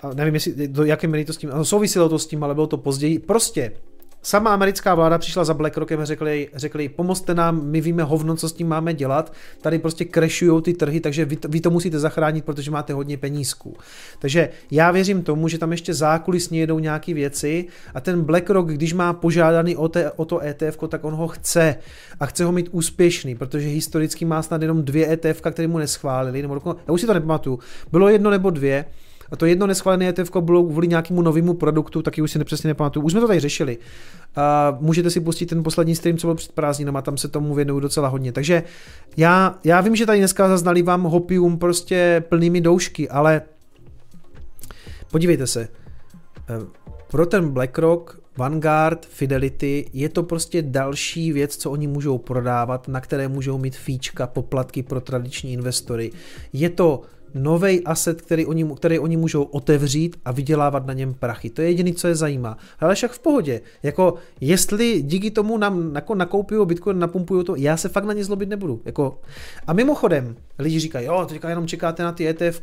a 0.00 0.14
nevím, 0.14 0.34
jestli, 0.34 0.68
do 0.68 0.84
jaké 0.84 1.06
míry 1.06 1.24
to 1.24 1.32
s 1.32 1.36
tím, 1.36 1.50
ano, 1.52 1.64
souviselo 1.64 2.08
to 2.08 2.18
s 2.18 2.26
tím, 2.26 2.44
ale 2.44 2.54
bylo 2.54 2.66
to 2.66 2.76
později. 2.76 3.18
Prostě 3.18 3.72
sama 4.22 4.54
americká 4.54 4.94
vláda 4.94 5.18
přišla 5.18 5.44
za 5.44 5.54
BlackRockem 5.54 6.00
a 6.00 6.04
řekli, 6.04 6.48
řekli, 6.54 6.88
pomozte 6.88 7.34
nám, 7.34 7.66
my 7.66 7.80
víme 7.80 8.02
hovno, 8.02 8.36
co 8.36 8.48
s 8.48 8.52
tím 8.52 8.68
máme 8.68 8.94
dělat, 8.94 9.32
tady 9.60 9.78
prostě 9.78 10.04
crashují 10.04 10.62
ty 10.62 10.74
trhy, 10.74 11.00
takže 11.00 11.24
vy 11.24 11.36
to, 11.36 11.48
vy 11.48 11.60
to 11.60 11.70
musíte 11.70 11.98
zachránit, 11.98 12.44
protože 12.44 12.70
máte 12.70 12.92
hodně 12.92 13.16
penízků. 13.16 13.76
Takže 14.18 14.48
já 14.70 14.90
věřím 14.90 15.22
tomu, 15.22 15.48
že 15.48 15.58
tam 15.58 15.72
ještě 15.72 15.94
zákulisně 15.94 16.60
jedou 16.60 16.78
nějaké 16.78 17.14
věci 17.14 17.66
a 17.94 18.00
ten 18.00 18.22
BlackRock, 18.22 18.68
když 18.68 18.92
má 18.92 19.12
požádaný 19.12 19.76
o, 19.76 19.88
te, 19.88 20.10
o 20.10 20.24
to 20.24 20.42
ETF, 20.42 20.78
tak 20.88 21.04
on 21.04 21.14
ho 21.14 21.28
chce 21.28 21.76
a 22.20 22.26
chce 22.26 22.44
ho 22.44 22.52
mít 22.52 22.68
úspěšný, 22.72 23.34
protože 23.34 23.68
historicky 23.68 24.24
má 24.24 24.42
snad 24.42 24.62
jenom 24.62 24.84
dvě 24.84 25.12
ETF, 25.12 25.40
které 25.40 25.68
mu 25.68 25.78
neschválili, 25.78 26.42
nebo 26.42 26.54
dokonce, 26.54 26.82
já 26.88 26.94
už 26.94 27.00
si 27.00 27.06
to 27.06 27.14
nepamatuju, 27.14 27.58
bylo 27.92 28.08
jedno 28.08 28.30
nebo 28.30 28.50
dvě, 28.50 28.84
a 29.30 29.36
to 29.36 29.46
jedno 29.46 29.66
neschválené 29.66 30.08
ETF 30.08 30.30
bylo 30.40 30.64
kvůli 30.64 30.88
nějakému 30.88 31.22
novému 31.22 31.54
produktu, 31.54 32.02
taky 32.02 32.22
už 32.22 32.30
si 32.30 32.38
nepřesně 32.38 32.68
nepamatuju. 32.68 33.06
Už 33.06 33.12
jsme 33.12 33.20
to 33.20 33.26
tady 33.26 33.40
řešili. 33.40 33.78
A 34.36 34.76
můžete 34.80 35.10
si 35.10 35.20
pustit 35.20 35.46
ten 35.46 35.62
poslední 35.62 35.94
stream, 35.94 36.18
co 36.18 36.26
byl 36.26 36.34
před 36.34 36.52
prázdninama, 36.52 37.02
tam 37.02 37.16
se 37.16 37.28
tomu 37.28 37.54
věnuju 37.54 37.80
docela 37.80 38.08
hodně. 38.08 38.32
Takže 38.32 38.62
já, 39.16 39.58
já 39.64 39.80
vím, 39.80 39.96
že 39.96 40.06
tady 40.06 40.18
dneska 40.18 40.48
zaznali 40.48 40.82
vám 40.82 41.02
hopium 41.02 41.58
prostě 41.58 42.24
plnými 42.28 42.60
doušky, 42.60 43.08
ale 43.08 43.42
podívejte 45.10 45.46
se. 45.46 45.68
Eh, 46.48 46.66
pro 47.10 47.26
ten 47.26 47.48
BlackRock 47.48 48.20
Vanguard, 48.38 49.06
Fidelity, 49.06 49.90
je 49.92 50.08
to 50.08 50.22
prostě 50.22 50.62
další 50.62 51.32
věc, 51.32 51.56
co 51.56 51.70
oni 51.70 51.86
můžou 51.86 52.18
prodávat, 52.18 52.88
na 52.88 53.00
které 53.00 53.28
můžou 53.28 53.58
mít 53.58 53.76
fíčka, 53.76 54.26
poplatky 54.26 54.82
pro 54.82 55.00
tradiční 55.00 55.52
investory. 55.52 56.10
Je 56.52 56.70
to 56.70 57.02
nový 57.38 57.84
asset, 57.84 58.22
který 58.22 58.46
oni, 58.46 58.64
který 58.76 58.98
oni 58.98 59.16
můžou 59.16 59.42
otevřít 59.42 60.16
a 60.24 60.32
vydělávat 60.32 60.86
na 60.86 60.92
něm 60.92 61.14
prachy. 61.14 61.50
To 61.50 61.62
je 61.62 61.68
jediné, 61.68 61.92
co 61.92 62.08
je 62.08 62.14
zajímá. 62.14 62.58
Ale 62.80 62.94
však 62.94 63.12
v 63.12 63.18
pohodě. 63.18 63.60
Jako, 63.82 64.14
jestli 64.40 65.02
díky 65.02 65.30
tomu 65.30 65.58
nám 65.58 65.94
jako 65.94 66.14
nakoupí 66.14 66.54
Bitcoin, 66.64 66.98
napumpují 66.98 67.44
to, 67.44 67.56
já 67.56 67.76
se 67.76 67.88
fakt 67.88 68.04
na 68.04 68.12
ně 68.12 68.24
zlobit 68.24 68.48
nebudu. 68.48 68.82
Jako, 68.84 69.20
a 69.66 69.72
mimochodem, 69.72 70.36
lidi 70.58 70.80
říkají, 70.80 71.06
jo, 71.06 71.26
teďka 71.28 71.48
jenom 71.48 71.66
čekáte 71.66 72.02
na 72.02 72.12
ty 72.12 72.28
ETF, 72.28 72.60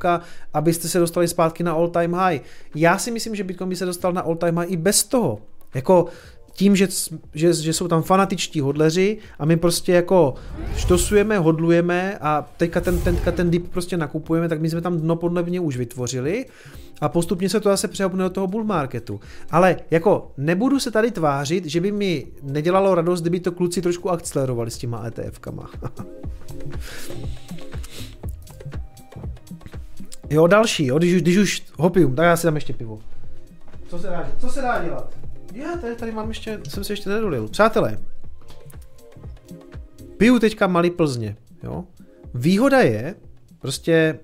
abyste 0.53 0.87
se 0.87 0.99
dostali 0.99 1.27
zpátky 1.27 1.63
na 1.63 1.73
all 1.73 1.89
time 1.89 2.13
high. 2.13 2.39
Já 2.75 2.97
si 2.97 3.11
myslím, 3.11 3.35
že 3.35 3.43
Bitcoin 3.43 3.69
by 3.69 3.75
se 3.75 3.85
dostal 3.85 4.13
na 4.13 4.21
all 4.21 4.35
time 4.35 4.57
high 4.57 4.71
i 4.71 4.77
bez 4.77 5.03
toho. 5.03 5.41
Jako 5.75 6.05
tím, 6.55 6.75
že, 6.75 6.87
že, 7.33 7.53
že 7.53 7.73
jsou 7.73 7.87
tam 7.87 8.03
fanatičtí 8.03 8.61
hodleři 8.61 9.17
a 9.39 9.45
my 9.45 9.57
prostě 9.57 9.93
jako 9.93 10.35
štosujeme, 10.75 11.37
hodlujeme 11.37 12.17
a 12.21 12.49
teďka 12.57 12.81
ten, 12.81 12.99
teďka 12.99 13.31
ten 13.31 13.51
dip 13.51 13.69
prostě 13.71 13.97
nakupujeme, 13.97 14.49
tak 14.49 14.61
my 14.61 14.69
jsme 14.69 14.81
tam 14.81 14.97
dno 14.97 15.15
podle 15.15 15.43
mě 15.43 15.59
už 15.59 15.77
vytvořili 15.77 16.45
a 17.01 17.09
postupně 17.09 17.49
se 17.49 17.59
to 17.59 17.69
zase 17.69 17.87
přehopne 17.87 18.23
do 18.23 18.29
toho 18.29 18.47
bull 18.47 18.63
marketu. 18.63 19.19
Ale 19.51 19.77
jako 19.91 20.31
nebudu 20.37 20.79
se 20.79 20.91
tady 20.91 21.11
tvářit, 21.11 21.65
že 21.65 21.81
by 21.81 21.91
mi 21.91 22.27
nedělalo 22.41 22.95
radost, 22.95 23.21
kdyby 23.21 23.39
to 23.39 23.51
kluci 23.51 23.81
trošku 23.81 24.11
akcelerovali 24.11 24.71
s 24.71 24.77
těma 24.77 25.09
ETF-kama. 25.09 25.69
jo, 30.29 30.47
další, 30.47 30.85
jo, 30.85 30.97
když 30.97 31.15
už, 31.15 31.21
když 31.21 31.37
už 31.37 31.63
hopium, 31.77 32.15
tak 32.15 32.25
já 32.25 32.37
si 32.37 32.47
dám 32.47 32.55
ještě 32.55 32.73
pivo. 32.73 32.99
Co 33.87 33.99
se 33.99 34.07
dá, 34.07 34.29
co 34.39 34.49
se 34.49 34.61
dá 34.61 34.83
dělat? 34.83 35.25
Já 35.55 35.77
tady, 35.77 35.95
tady 35.95 36.11
mám 36.11 36.29
ještě, 36.29 36.59
jsem 36.69 36.83
si 36.83 36.91
ještě 36.93 37.09
nedolil. 37.09 37.47
Přátelé, 37.47 37.97
piju 40.17 40.39
teďka 40.39 40.67
malý 40.67 40.89
Plzně, 40.89 41.35
jo. 41.63 41.83
Výhoda 42.33 42.79
je, 42.79 43.15
prostě 43.59 44.19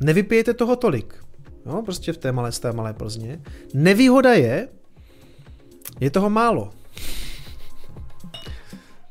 nevypijete 0.00 0.54
toho 0.54 0.76
tolik, 0.76 1.24
jo, 1.66 1.82
prostě 1.82 2.12
v 2.12 2.18
té 2.18 2.32
malé, 2.32 2.52
té 2.52 2.72
malé 2.72 2.94
Plzně. 2.94 3.42
Nevýhoda 3.74 4.32
je, 4.32 4.68
je 6.00 6.10
toho 6.10 6.30
málo. 6.30 6.70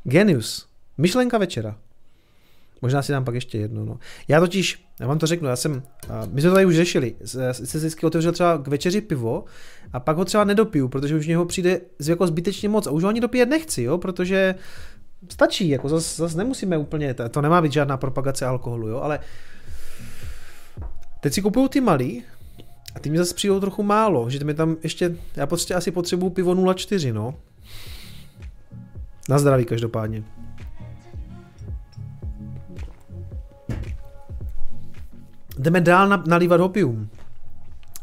Genius. 0.04 0.68
Myšlenka 0.98 1.38
večera. 1.38 1.78
Možná 2.82 3.02
si 3.02 3.12
dám 3.12 3.24
pak 3.24 3.34
ještě 3.34 3.58
jedno. 3.58 3.84
No. 3.84 3.98
Já 4.28 4.40
totiž, 4.40 4.84
já 5.00 5.06
vám 5.06 5.18
to 5.18 5.26
řeknu, 5.26 5.48
já 5.48 5.56
jsem, 5.56 5.82
my 6.32 6.40
jsme 6.40 6.50
to 6.50 6.54
tady 6.54 6.66
už 6.66 6.76
řešili, 6.76 7.14
se 7.52 7.78
vždycky 7.78 8.06
otevřel 8.06 8.32
třeba 8.32 8.58
k 8.58 8.68
večeři 8.68 9.00
pivo 9.00 9.44
a 9.92 10.00
pak 10.00 10.16
ho 10.16 10.24
třeba 10.24 10.44
nedopiju, 10.44 10.88
protože 10.88 11.16
už 11.16 11.26
něho 11.26 11.44
přijde 11.44 11.80
jako 12.08 12.26
zbytečně 12.26 12.68
moc 12.68 12.86
a 12.86 12.90
už 12.90 13.02
ho 13.02 13.08
ani 13.08 13.20
dopíjet 13.20 13.48
nechci, 13.48 13.82
jo, 13.82 13.98
protože 13.98 14.54
stačí, 15.28 15.68
jako 15.68 15.88
zase 15.88 16.22
zas 16.22 16.34
nemusíme 16.34 16.78
úplně, 16.78 17.14
to 17.14 17.40
nemá 17.40 17.62
být 17.62 17.72
žádná 17.72 17.96
propagace 17.96 18.46
alkoholu, 18.46 18.88
jo, 18.88 19.00
ale 19.00 19.20
teď 21.20 21.32
si 21.32 21.42
kupuju 21.42 21.68
ty 21.68 21.80
malý 21.80 22.22
a 22.94 23.00
ty 23.00 23.10
mi 23.10 23.18
zase 23.18 23.34
přijdou 23.34 23.60
trochu 23.60 23.82
málo, 23.82 24.30
že 24.30 24.44
mi 24.44 24.54
tam 24.54 24.76
ještě, 24.82 25.16
já 25.36 25.46
prostě 25.46 25.74
asi 25.74 25.90
potřebuju 25.90 26.30
pivo 26.30 26.54
0,4, 26.54 27.12
no. 27.12 27.34
Na 29.28 29.38
zdraví 29.38 29.64
každopádně. 29.64 30.24
Jdeme 35.58 35.80
dál 35.80 36.08
na, 36.08 36.22
nalívat 36.26 36.60
hopium. 36.60 37.08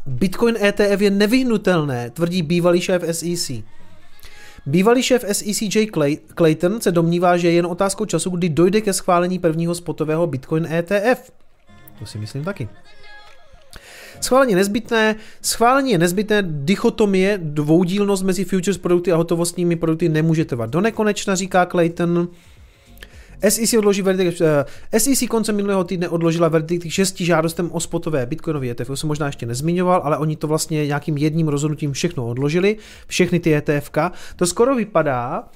Bitcoin 0.06 0.56
ETF 0.56 1.00
je 1.00 1.10
nevyhnutelné, 1.10 2.10
tvrdí 2.10 2.42
bývalý 2.42 2.80
šéf 2.80 3.02
SEC. 3.10 3.50
Bývalý 4.66 5.02
šéf 5.02 5.24
SEC 5.32 5.62
Jay 5.74 5.86
Clayton 6.34 6.80
se 6.80 6.92
domnívá, 6.92 7.36
že 7.36 7.48
je 7.48 7.54
jen 7.54 7.66
otázkou 7.66 8.04
času, 8.04 8.30
kdy 8.30 8.48
dojde 8.48 8.80
ke 8.80 8.92
schválení 8.92 9.38
prvního 9.38 9.74
spotového 9.74 10.26
Bitcoin 10.26 10.66
ETF. 10.72 11.30
To 11.98 12.06
si 12.06 12.18
myslím 12.18 12.44
taky. 12.44 12.68
Schválení 14.20 14.52
je 14.52 14.56
nezbytné, 14.56 15.16
schválení 15.42 15.92
je 15.92 15.98
nezbytné, 15.98 16.42
dichotomie, 16.46 17.38
dvoudílnost 17.42 18.22
mezi 18.22 18.44
futures 18.44 18.78
produkty 18.78 19.12
a 19.12 19.16
hotovostními 19.16 19.76
produkty 19.76 20.08
nemůže 20.08 20.44
trvat 20.44 20.70
do 20.70 20.80
nekonečna, 20.80 21.34
říká 21.34 21.66
Clayton. 21.66 22.28
SEC 23.48 23.74
odloží 23.74 24.02
verdikt, 24.02 24.40
uh, 24.40 24.46
eh, 24.92 25.00
SEC 25.00 25.28
koncem 25.28 25.56
minulého 25.56 25.84
týdne 25.84 26.08
odložila 26.08 26.48
verdikt 26.48 26.82
k 26.82 26.90
šesti 26.90 27.24
žádostem 27.24 27.70
o 27.72 27.80
spotové 27.80 28.26
bitcoinové 28.26 28.68
ETF, 28.68 28.90
jsem 28.94 29.08
možná 29.08 29.26
ještě 29.26 29.46
nezmiňoval, 29.46 30.00
ale 30.04 30.18
oni 30.18 30.36
to 30.36 30.46
vlastně 30.46 30.86
nějakým 30.86 31.16
jedním 31.16 31.48
rozhodnutím 31.48 31.92
všechno 31.92 32.26
odložili, 32.26 32.76
všechny 33.06 33.40
ty 33.40 33.54
ETFK. 33.54 33.98
To 34.36 34.46
skoro 34.46 34.74
vypadá, 34.74 35.48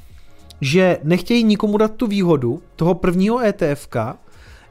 že 0.61 0.99
nechtějí 1.03 1.45
nikomu 1.45 1.79
dát 1.79 1.95
tu 1.95 2.07
výhodu 2.07 2.63
toho 2.77 2.95
prvního 2.95 3.41
ETFK, 3.41 3.97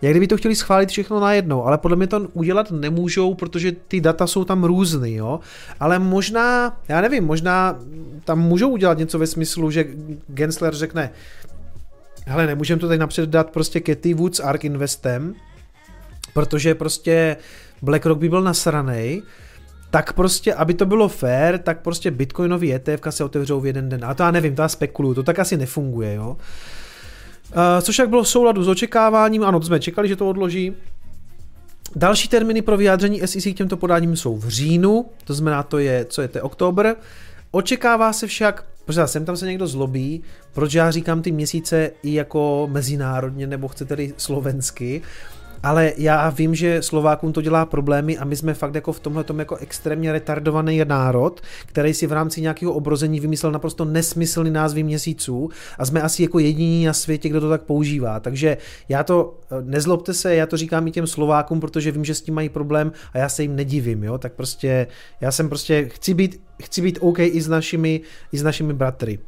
jak 0.02 0.14
kdyby 0.14 0.28
to 0.28 0.38
chtěli 0.38 0.56
schválit 0.56 0.90
všechno 0.90 1.20
najednou, 1.20 1.64
ale 1.66 1.78
podle 1.78 1.98
mě 1.98 2.08
to 2.08 2.28
udělat 2.34 2.72
nemůžou, 2.72 3.34
protože 3.34 3.72
ty 3.72 4.02
data 4.02 4.28
jsou 4.28 4.46
tam 4.46 4.64
různý, 4.64 5.16
jo. 5.16 5.40
Ale 5.80 6.00
možná, 6.00 6.78
já 6.88 7.02
nevím, 7.02 7.24
možná 7.24 7.80
tam 8.24 8.40
můžou 8.40 8.70
udělat 8.70 8.98
něco 8.98 9.20
ve 9.20 9.28
smyslu, 9.28 9.72
že 9.72 9.86
Gensler 10.28 10.76
řekne, 10.76 11.12
hele, 12.26 12.48
nemůžeme 12.48 12.82
to 12.82 12.88
tady 12.88 13.00
napřed 13.00 13.30
dát 13.30 13.50
prostě 13.50 13.80
Katy 13.80 14.14
Woods 14.14 14.40
Ark 14.40 14.66
Investem, 14.66 15.36
protože 16.34 16.76
prostě 16.76 17.38
BlackRock 17.82 18.20
by 18.20 18.30
byl 18.30 18.42
nasranej, 18.42 19.22
tak 19.92 20.14
prostě, 20.14 20.54
aby 20.54 20.74
to 20.74 20.86
bylo 20.86 21.08
fair, 21.08 21.58
tak 21.58 21.82
prostě 21.82 22.12
bitcoinový 22.12 22.74
ETF 22.74 23.02
se 23.10 23.24
otevřou 23.24 23.60
v 23.60 23.66
jeden 23.66 23.90
den. 23.90 24.06
A 24.06 24.14
to 24.14 24.24
já 24.24 24.32
nevím, 24.32 24.56
to 24.56 24.62
já 24.62 24.68
spekuluju, 24.68 25.16
to 25.16 25.24
tak 25.24 25.40
asi 25.40 25.58
nefunguje, 25.58 26.14
jo. 26.14 26.38
Uh, 27.56 27.82
což 27.82 28.00
jak 28.00 28.10
bylo 28.10 28.24
v 28.24 28.30
souladu 28.30 28.64
s 28.64 28.68
očekáváním, 28.68 29.44
ano, 29.44 29.60
to 29.60 29.66
jsme 29.66 29.80
čekali, 29.80 30.08
že 30.08 30.16
to 30.16 30.30
odloží. 30.30 30.74
Další 31.96 32.28
termíny 32.28 32.62
pro 32.62 32.78
vyjádření 32.78 33.22
SEC 33.26 33.44
k 33.44 33.58
těmto 33.58 33.78
podáním 33.78 34.18
jsou 34.18 34.38
v 34.38 34.48
říjnu, 34.48 35.06
to 35.24 35.34
znamená, 35.34 35.64
to 35.64 35.78
je, 35.78 36.06
co 36.06 36.22
je 36.22 36.28
to 36.28 36.42
oktober. 36.42 36.96
Očekává 37.52 38.14
se 38.14 38.28
však, 38.28 38.66
protože 38.90 39.08
sem 39.08 39.26
tam 39.26 39.38
se 39.38 39.46
někdo 39.46 39.68
zlobí, 39.68 40.22
proč 40.54 40.74
já 40.74 40.92
říkám 40.92 41.22
ty 41.22 41.32
měsíce 41.32 41.92
i 42.04 42.14
jako 42.14 42.68
mezinárodně, 42.72 43.48
nebo 43.48 43.68
chcete-li 43.68 44.14
slovensky, 44.18 45.02
ale 45.64 45.94
já 45.98 46.30
vím, 46.30 46.56
že 46.56 46.82
Slovákům 46.82 47.34
to 47.34 47.42
dělá 47.42 47.66
problémy 47.66 48.18
a 48.18 48.26
my 48.26 48.36
jsme 48.36 48.54
fakt 48.54 48.76
jako 48.76 48.94
v 48.94 49.00
tomhle 49.00 49.26
jako 49.38 49.56
extrémně 49.56 50.12
retardovaný 50.12 50.82
národ, 50.86 51.42
který 51.66 51.94
si 51.94 52.08
v 52.08 52.12
rámci 52.12 52.42
nějakého 52.42 52.74
obrození 52.74 53.20
vymyslel 53.20 53.52
naprosto 53.52 53.86
nesmyslný 53.86 54.52
názvy 54.52 54.84
měsíců 54.84 55.50
a 55.78 55.86
jsme 55.86 56.02
asi 56.02 56.24
jako 56.24 56.40
jediní 56.40 56.86
na 56.86 56.94
světě, 56.94 57.30
kdo 57.30 57.42
to 57.42 57.50
tak 57.50 57.62
používá. 57.62 58.20
Takže 58.20 58.58
já 58.90 59.04
to, 59.04 59.38
eh, 59.52 59.62
nezlobte 59.62 60.14
se, 60.14 60.36
já 60.36 60.46
to 60.46 60.58
říkám 60.58 60.88
i 60.88 60.92
těm 60.92 61.08
Slovákům, 61.08 61.60
protože 61.60 61.92
vím, 61.92 62.06
že 62.06 62.16
s 62.16 62.22
tím 62.22 62.34
mají 62.34 62.50
problém 62.50 62.92
a 63.14 63.18
já 63.18 63.30
se 63.30 63.42
jim 63.42 63.56
nedivím, 63.56 64.04
jo, 64.04 64.18
tak 64.18 64.34
prostě 64.34 64.88
já 65.22 65.32
jsem 65.32 65.50
prostě, 65.50 65.90
chci 65.90 66.14
být, 66.14 66.42
chci 66.64 66.82
být 66.82 67.00
OK 67.02 67.20
i 67.20 67.42
s 67.42 67.48
našimi, 67.48 68.02
i 68.32 68.38
s 68.38 68.44
našimi 68.44 68.74
bratry. 68.74 69.20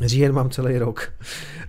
Říjen 0.00 0.32
mám 0.32 0.50
celý 0.50 0.78
rok. 0.78 1.12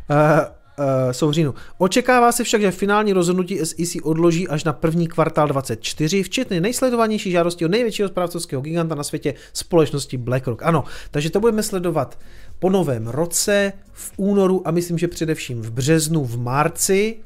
Uh, 0.10 0.63
uh, 0.80 0.86
jsou 1.12 1.30
v 1.30 1.34
říjnu. 1.34 1.54
Očekává 1.78 2.32
se 2.32 2.44
však, 2.44 2.62
že 2.62 2.72
finální 2.72 3.14
rozhodnutí 3.14 3.58
SEC 3.58 3.96
odloží 4.04 4.48
až 4.48 4.64
na 4.64 4.74
první 4.74 5.08
kvartál 5.08 5.48
24, 5.48 6.24
včetně 6.24 6.62
nejsledovanější 6.62 7.32
žádosti 7.32 7.66
od 7.66 7.72
největšího 7.72 8.10
správcovského 8.10 8.62
giganta 8.62 8.96
na 8.96 9.04
světě 9.04 9.34
společnosti 9.54 10.18
BlackRock. 10.18 10.64
Ano, 10.64 10.84
takže 11.12 11.30
to 11.30 11.40
budeme 11.40 11.64
sledovat 11.64 12.20
po 12.60 12.70
novém 12.70 13.08
roce, 13.08 13.74
v 13.94 14.12
únoru 14.18 14.68
a 14.68 14.72
myslím, 14.72 14.98
že 14.98 15.08
především 15.08 15.62
v 15.62 15.72
březnu, 15.72 16.26
v 16.26 16.38
marci. 16.38 17.18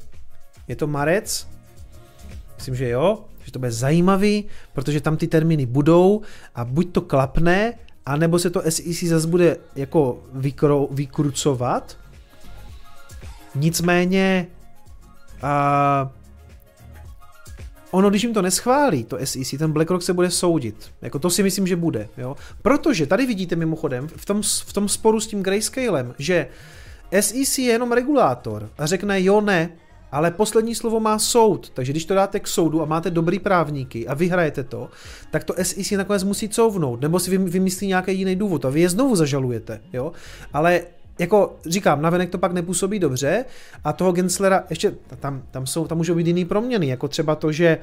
Je 0.68 0.76
to 0.76 0.86
marec? 0.86 1.48
Myslím, 2.56 2.74
že 2.74 2.88
jo, 2.88 3.24
že 3.44 3.52
to 3.52 3.58
bude 3.58 3.72
zajímavý, 3.72 4.44
protože 4.72 5.00
tam 5.00 5.16
ty 5.16 5.26
termíny 5.26 5.66
budou 5.66 6.20
a 6.54 6.64
buď 6.64 6.92
to 6.92 7.00
klapne, 7.00 7.74
a 8.06 8.16
nebo 8.16 8.38
se 8.38 8.50
to 8.50 8.62
SEC 8.68 9.02
zase 9.02 9.26
bude 9.26 9.56
jako 9.76 10.22
vykro, 10.32 10.88
vykrucovat. 10.90 11.96
Nicméně 13.54 14.46
a 15.42 16.10
ono, 17.90 18.10
když 18.10 18.22
jim 18.22 18.34
to 18.34 18.42
neschválí, 18.42 19.04
to 19.04 19.18
SEC, 19.24 19.54
ten 19.58 19.72
BlackRock 19.72 20.02
se 20.02 20.12
bude 20.12 20.30
soudit. 20.30 20.90
Jako 21.02 21.18
to 21.18 21.30
si 21.30 21.42
myslím, 21.42 21.66
že 21.66 21.76
bude. 21.76 22.08
Jo? 22.18 22.36
Protože 22.62 23.06
tady 23.06 23.26
vidíte 23.26 23.56
mimochodem 23.56 24.08
v 24.08 24.24
tom, 24.26 24.42
v 24.42 24.72
tom 24.72 24.88
sporu 24.88 25.20
s 25.20 25.26
tím 25.26 25.42
grayscalem, 25.42 26.14
že 26.18 26.46
SEC 27.20 27.58
je 27.58 27.72
jenom 27.72 27.92
regulátor 27.92 28.70
a 28.78 28.86
řekne 28.86 29.22
jo, 29.22 29.40
ne, 29.40 29.70
ale 30.12 30.30
poslední 30.30 30.74
slovo 30.74 31.00
má 31.00 31.18
soud, 31.18 31.70
takže 31.70 31.92
když 31.92 32.04
to 32.04 32.14
dáte 32.14 32.40
k 32.40 32.46
soudu 32.46 32.82
a 32.82 32.84
máte 32.84 33.10
dobrý 33.10 33.38
právníky 33.38 34.08
a 34.08 34.14
vyhrajete 34.14 34.64
to, 34.64 34.88
tak 35.30 35.44
to 35.44 35.54
SEC 35.62 35.90
nakonec 35.90 36.24
musí 36.24 36.48
couvnout, 36.48 37.00
nebo 37.00 37.20
si 37.20 37.38
vymyslí 37.38 37.86
nějaký 37.86 38.18
jiný 38.18 38.36
důvod 38.36 38.64
a 38.64 38.70
vy 38.70 38.80
je 38.80 38.88
znovu 38.88 39.16
zažalujete, 39.16 39.80
jo. 39.92 40.12
Ale 40.52 40.82
jako 41.18 41.56
říkám, 41.66 42.02
navenek 42.02 42.30
to 42.30 42.38
pak 42.38 42.52
nepůsobí 42.52 42.98
dobře 42.98 43.44
a 43.84 43.92
toho 43.92 44.12
Genslera, 44.12 44.64
ještě 44.70 44.94
tam, 45.20 45.42
tam, 45.50 45.66
jsou, 45.66 45.86
tam 45.86 45.98
můžou 45.98 46.14
být 46.14 46.26
jiný 46.26 46.44
proměny, 46.44 46.88
jako 46.88 47.08
třeba 47.08 47.34
to, 47.34 47.52
že 47.52 47.78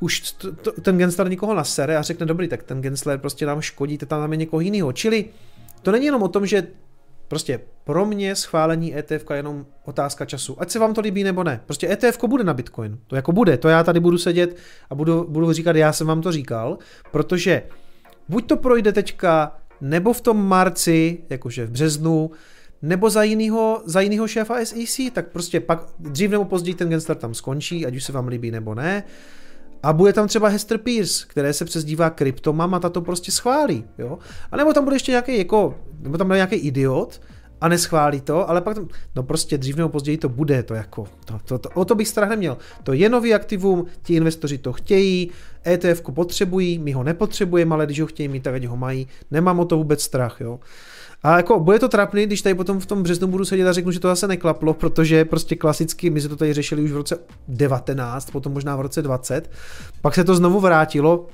už 0.00 0.20
to, 0.20 0.52
to, 0.52 0.72
ten 0.72 0.98
Gensler 0.98 1.28
nikoho 1.30 1.54
nasere 1.54 1.96
a 1.96 2.02
řekne, 2.02 2.26
dobrý, 2.26 2.48
tak 2.48 2.62
ten 2.62 2.82
Gensler 2.82 3.18
prostě 3.18 3.46
nám 3.46 3.60
škodí, 3.60 3.98
tam 3.98 4.32
je 4.32 4.38
někoho 4.38 4.60
jiného. 4.60 4.92
Čili 4.92 5.24
to 5.82 5.92
není 5.92 6.06
jenom 6.06 6.22
o 6.22 6.28
tom, 6.28 6.46
že 6.46 6.66
Prostě 7.28 7.60
pro 7.84 8.06
mě 8.06 8.36
schválení 8.36 8.98
ETF 8.98 9.30
je 9.30 9.36
jenom 9.36 9.66
otázka 9.84 10.24
času. 10.24 10.60
Ať 10.60 10.70
se 10.70 10.78
vám 10.78 10.94
to 10.94 11.00
líbí 11.00 11.24
nebo 11.24 11.44
ne. 11.44 11.60
Prostě 11.66 11.88
ETF 11.90 12.24
bude 12.26 12.44
na 12.44 12.54
Bitcoin. 12.54 12.98
To 13.06 13.16
jako 13.16 13.32
bude. 13.32 13.58
To 13.58 13.68
já 13.68 13.84
tady 13.84 14.00
budu 14.00 14.18
sedět 14.18 14.56
a 14.90 14.94
budu, 14.94 15.26
budu 15.28 15.52
říkat, 15.52 15.76
já 15.76 15.92
jsem 15.92 16.06
vám 16.06 16.22
to 16.22 16.32
říkal, 16.32 16.78
protože 17.12 17.62
buď 18.28 18.46
to 18.46 18.56
projde 18.56 18.92
teďka, 18.92 19.58
nebo 19.80 20.12
v 20.12 20.20
tom 20.20 20.46
marci, 20.46 21.18
jakože 21.30 21.66
v 21.66 21.70
březnu, 21.70 22.30
nebo 22.82 23.10
za 23.10 23.22
jinýho, 23.22 23.82
za 23.84 24.00
jinýho 24.00 24.28
šéfa 24.28 24.64
SEC, 24.64 25.00
tak 25.12 25.28
prostě 25.28 25.60
pak 25.60 25.86
dřív 25.98 26.30
nebo 26.30 26.44
později 26.44 26.74
ten 26.74 26.88
Gensler 26.88 27.16
tam 27.16 27.34
skončí, 27.34 27.86
ať 27.86 27.96
už 27.96 28.04
se 28.04 28.12
vám 28.12 28.28
líbí 28.28 28.50
nebo 28.50 28.74
ne. 28.74 29.04
A 29.82 29.92
bude 29.92 30.12
tam 30.12 30.28
třeba 30.28 30.48
Hester 30.48 30.78
Pierce, 30.78 31.26
které 31.28 31.52
se 31.52 31.64
přezdívá 31.64 32.10
Kryptomam 32.10 32.74
a 32.74 32.80
ta 32.80 32.88
to 32.88 33.00
prostě 33.00 33.32
schválí. 33.32 33.84
Jo? 33.98 34.18
A 34.52 34.56
nebo 34.56 34.72
tam 34.72 34.84
bude 34.84 34.96
ještě 34.96 35.12
nějaký, 35.12 35.38
jako, 35.38 35.74
nebo 36.00 36.18
tam 36.18 36.26
bude 36.26 36.36
nějaký 36.36 36.56
idiot 36.56 37.20
a 37.60 37.68
neschválí 37.68 38.20
to, 38.20 38.50
ale 38.50 38.60
pak 38.60 38.74
tam, 38.74 38.88
no 39.16 39.22
prostě 39.22 39.58
dřív 39.58 39.76
nebo 39.76 39.88
později 39.88 40.18
to 40.18 40.28
bude, 40.28 40.62
to 40.62 40.74
jako, 40.74 41.06
to, 41.24 41.38
to, 41.44 41.58
to, 41.58 41.68
o 41.74 41.84
to 41.84 41.94
bych 41.94 42.08
strach 42.08 42.28
neměl. 42.28 42.58
To 42.82 42.92
je 42.92 43.08
nový 43.08 43.34
aktivum, 43.34 43.86
ti 44.02 44.14
investoři 44.14 44.58
to 44.58 44.72
chtějí, 44.72 45.30
ETF 45.66 46.02
potřebují, 46.14 46.78
my 46.78 46.92
ho 46.92 47.02
nepotřebujeme, 47.02 47.74
ale 47.74 47.86
když 47.86 48.00
ho 48.00 48.06
chtějí 48.06 48.28
mít, 48.28 48.42
tak 48.42 48.54
ať 48.54 48.64
ho 48.64 48.76
mají, 48.76 49.08
nemám 49.30 49.60
o 49.60 49.64
to 49.64 49.76
vůbec 49.76 50.02
strach, 50.02 50.40
jo. 50.40 50.60
A 51.22 51.36
jako 51.36 51.60
bude 51.60 51.78
to 51.78 51.88
trapný, 51.88 52.26
když 52.26 52.42
tady 52.42 52.54
potom 52.54 52.80
v 52.80 52.86
tom 52.86 53.02
březnu 53.02 53.28
budu 53.28 53.44
sedět 53.44 53.68
a 53.68 53.72
řeknu, 53.72 53.92
že 53.92 54.00
to 54.00 54.08
zase 54.08 54.28
neklaplo, 54.28 54.74
protože 54.74 55.24
prostě 55.24 55.56
klasicky, 55.56 56.10
my 56.10 56.20
jsme 56.20 56.28
to 56.28 56.36
tady 56.36 56.52
řešili 56.52 56.82
už 56.82 56.92
v 56.92 56.96
roce 56.96 57.18
19, 57.48 58.30
potom 58.30 58.52
možná 58.52 58.76
v 58.76 58.80
roce 58.80 59.02
20, 59.02 59.50
pak 60.00 60.14
se 60.14 60.24
to 60.24 60.34
znovu 60.34 60.60
vrátilo, 60.60 61.26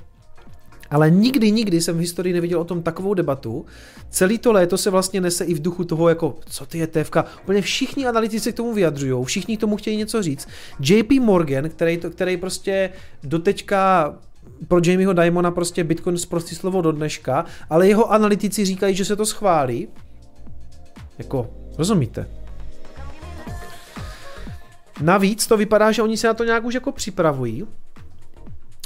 ale 0.93 1.11
nikdy, 1.11 1.51
nikdy 1.51 1.81
jsem 1.81 1.97
v 1.97 1.99
historii 1.99 2.33
neviděl 2.33 2.61
o 2.61 2.63
tom 2.63 2.83
takovou 2.83 3.13
debatu. 3.13 3.65
Celý 4.09 4.37
to 4.37 4.51
léto 4.51 4.77
se 4.77 4.89
vlastně 4.89 5.21
nese 5.21 5.45
i 5.45 5.53
v 5.53 5.61
duchu 5.61 5.83
toho, 5.83 6.09
jako 6.09 6.35
co 6.45 6.65
ty 6.65 6.77
je 6.77 6.87
TFK. 6.87 7.17
Úplně 7.43 7.61
všichni 7.61 8.05
analytici 8.05 8.53
k 8.53 8.55
tomu 8.55 8.73
vyjadřují, 8.73 9.25
všichni 9.25 9.57
k 9.57 9.59
tomu 9.59 9.77
chtějí 9.77 9.97
něco 9.97 10.23
říct. 10.23 10.47
JP 10.79 11.11
Morgan, 11.11 11.69
který, 11.69 11.97
to, 11.97 12.09
který 12.09 12.37
prostě 12.37 12.89
doteďka 13.23 14.13
pro 14.67 14.79
Jamieho 14.85 15.13
Dimona 15.13 15.51
prostě 15.51 15.83
Bitcoin 15.83 16.17
zprostý 16.17 16.55
slovo 16.55 16.81
do 16.81 16.91
dneška, 16.91 17.45
ale 17.69 17.87
jeho 17.87 18.11
analytici 18.11 18.65
říkají, 18.65 18.95
že 18.95 19.05
se 19.05 19.15
to 19.15 19.25
schválí. 19.25 19.87
Jako, 21.17 21.49
rozumíte? 21.77 22.27
Navíc 25.01 25.47
to 25.47 25.57
vypadá, 25.57 25.91
že 25.91 26.01
oni 26.01 26.17
se 26.17 26.27
na 26.27 26.33
to 26.33 26.43
nějak 26.43 26.63
už 26.63 26.73
jako 26.73 26.91
připravují. 26.91 27.67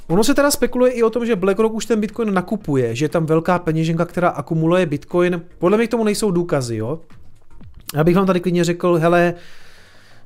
Ono 0.07 0.23
se 0.23 0.33
teda 0.33 0.51
spekuluje 0.51 0.91
i 0.91 1.03
o 1.03 1.09
tom, 1.09 1.25
že 1.25 1.35
BlackRock 1.35 1.73
už 1.73 1.85
ten 1.85 1.99
Bitcoin 1.99 2.33
nakupuje, 2.33 2.95
že 2.95 3.05
je 3.05 3.09
tam 3.09 3.25
velká 3.25 3.59
peněženka, 3.59 4.05
která 4.05 4.29
akumuluje 4.29 4.85
Bitcoin. 4.85 5.41
Podle 5.59 5.77
mě 5.77 5.87
k 5.87 5.91
tomu 5.91 6.03
nejsou 6.03 6.31
důkazy, 6.31 6.77
jo. 6.77 6.99
Já 7.95 8.03
bych 8.03 8.15
vám 8.15 8.25
tady 8.25 8.39
klidně 8.39 8.63
řekl, 8.63 8.95
hele, 8.95 9.33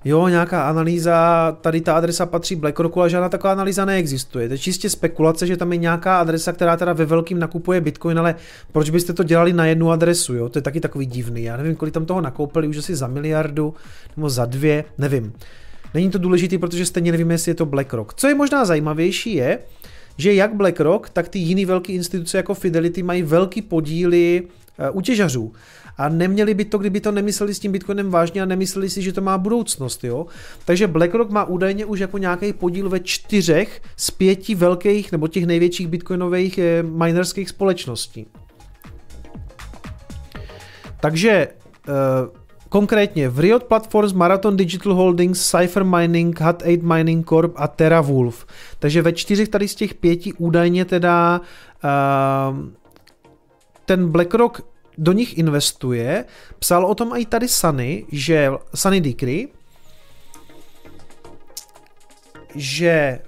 jo, 0.06 0.28
nějaká 0.28 0.70
analýza, 0.70 1.58
tady 1.62 1.82
ta 1.82 1.94
adresa 1.94 2.26
patří 2.26 2.56
BlackRocku, 2.56 3.00
ale 3.00 3.10
žádná 3.10 3.30
taková 3.30 3.54
analýza 3.54 3.86
neexistuje. 3.86 4.48
To 4.48 4.54
je 4.54 4.58
čistě 4.58 4.90
spekulace, 4.90 5.48
že 5.48 5.58
tam 5.58 5.72
je 5.72 5.78
nějaká 5.78 6.20
adresa, 6.20 6.52
která 6.52 6.78
teda 6.78 6.94
ve 6.94 7.06
velkým 7.06 7.40
nakupuje 7.40 7.82
Bitcoin, 7.82 8.20
ale 8.20 8.36
proč 8.72 8.90
byste 8.90 9.14
to 9.14 9.24
dělali 9.24 9.54
na 9.54 9.66
jednu 9.66 9.92
adresu, 9.92 10.34
jo? 10.36 10.50
To 10.50 10.58
je 10.58 10.64
taky 10.64 10.80
takový 10.80 11.06
divný. 11.06 11.44
Já 11.44 11.58
nevím, 11.58 11.76
kolik 11.76 11.94
tam 11.94 12.06
toho 12.06 12.22
nakoupili, 12.22 12.68
už 12.68 12.78
asi 12.78 12.96
za 12.96 13.08
miliardu 13.08 13.74
nebo 14.18 14.30
za 14.30 14.46
dvě, 14.46 14.86
nevím. 14.98 15.34
Není 15.94 16.10
to 16.10 16.18
důležité, 16.18 16.58
protože 16.58 16.86
stejně 16.86 17.12
nevíme, 17.12 17.34
jestli 17.34 17.50
je 17.50 17.56
to 17.56 17.66
BlackRock. 17.66 18.14
Co 18.14 18.28
je 18.28 18.36
možná 18.36 18.66
zajímavější 18.66 19.36
je, 19.36 19.60
že 20.18 20.34
jak 20.34 20.56
BlackRock, 20.56 21.10
tak 21.10 21.30
ty 21.30 21.40
jiné 21.40 21.66
velké 21.66 21.94
instituce 21.94 22.38
jako 22.38 22.54
Fidelity 22.54 23.04
mají 23.04 23.24
velký 23.24 23.62
podíly 23.62 24.44
eh, 24.80 24.90
u 24.90 25.02
těžařů. 25.02 25.54
A 25.98 26.10
neměli 26.10 26.54
by 26.54 26.66
to, 26.66 26.78
kdyby 26.78 27.02
to 27.02 27.12
nemysleli 27.12 27.54
s 27.54 27.60
tím 27.60 27.72
Bitcoinem 27.72 28.10
vážně 28.10 28.42
a 28.42 28.46
nemysleli 28.46 28.90
si, 28.90 29.02
že 29.02 29.14
to 29.14 29.22
má 29.22 29.38
budoucnost. 29.38 30.04
Jo? 30.04 30.26
Takže 30.66 30.88
BlackRock 30.88 31.32
má 31.32 31.46
údajně 31.46 31.86
už 31.86 32.00
jako 32.00 32.18
nějaký 32.18 32.54
podíl 32.54 32.90
ve 32.90 33.00
čtyřech 33.00 33.82
z 33.98 34.12
pěti 34.12 34.56
velkých 34.56 35.12
nebo 35.12 35.28
těch 35.28 35.46
největších 35.46 35.88
bitcoinových 35.88 36.58
eh, 36.58 36.84
minerských 36.84 37.50
společností. 37.50 38.28
Takže 41.00 41.32
eh, 41.32 41.92
Konkrétně 42.72 43.30
v 43.30 43.40
Riot 43.40 43.64
Platforms, 43.64 44.14
Marathon 44.14 44.58
Digital 44.58 44.94
Holdings, 44.94 45.52
Cypher 45.52 45.84
Mining, 45.84 46.42
Hut 46.42 46.62
8 46.62 46.94
Mining 46.94 47.30
Corp 47.30 47.54
a 47.56 47.68
TerraWolf. 47.68 48.46
Takže 48.80 49.02
ve 49.02 49.14
čtyřech 49.14 49.50
tady 49.50 49.68
z 49.68 49.76
těch 49.76 49.94
pěti 49.94 50.34
údajně 50.34 50.86
teda 50.86 51.42
uh, 51.42 52.58
ten 53.86 54.12
BlackRock 54.12 54.62
do 54.98 55.12
nich 55.12 55.38
investuje. 55.38 56.26
Psal 56.60 56.86
o 56.86 56.96
tom 56.96 57.14
i 57.16 57.26
tady 57.26 57.48
Sunny, 57.48 58.06
že 58.12 58.52
Sunny 58.76 59.02
Decree, 59.02 59.48
že 62.56 63.20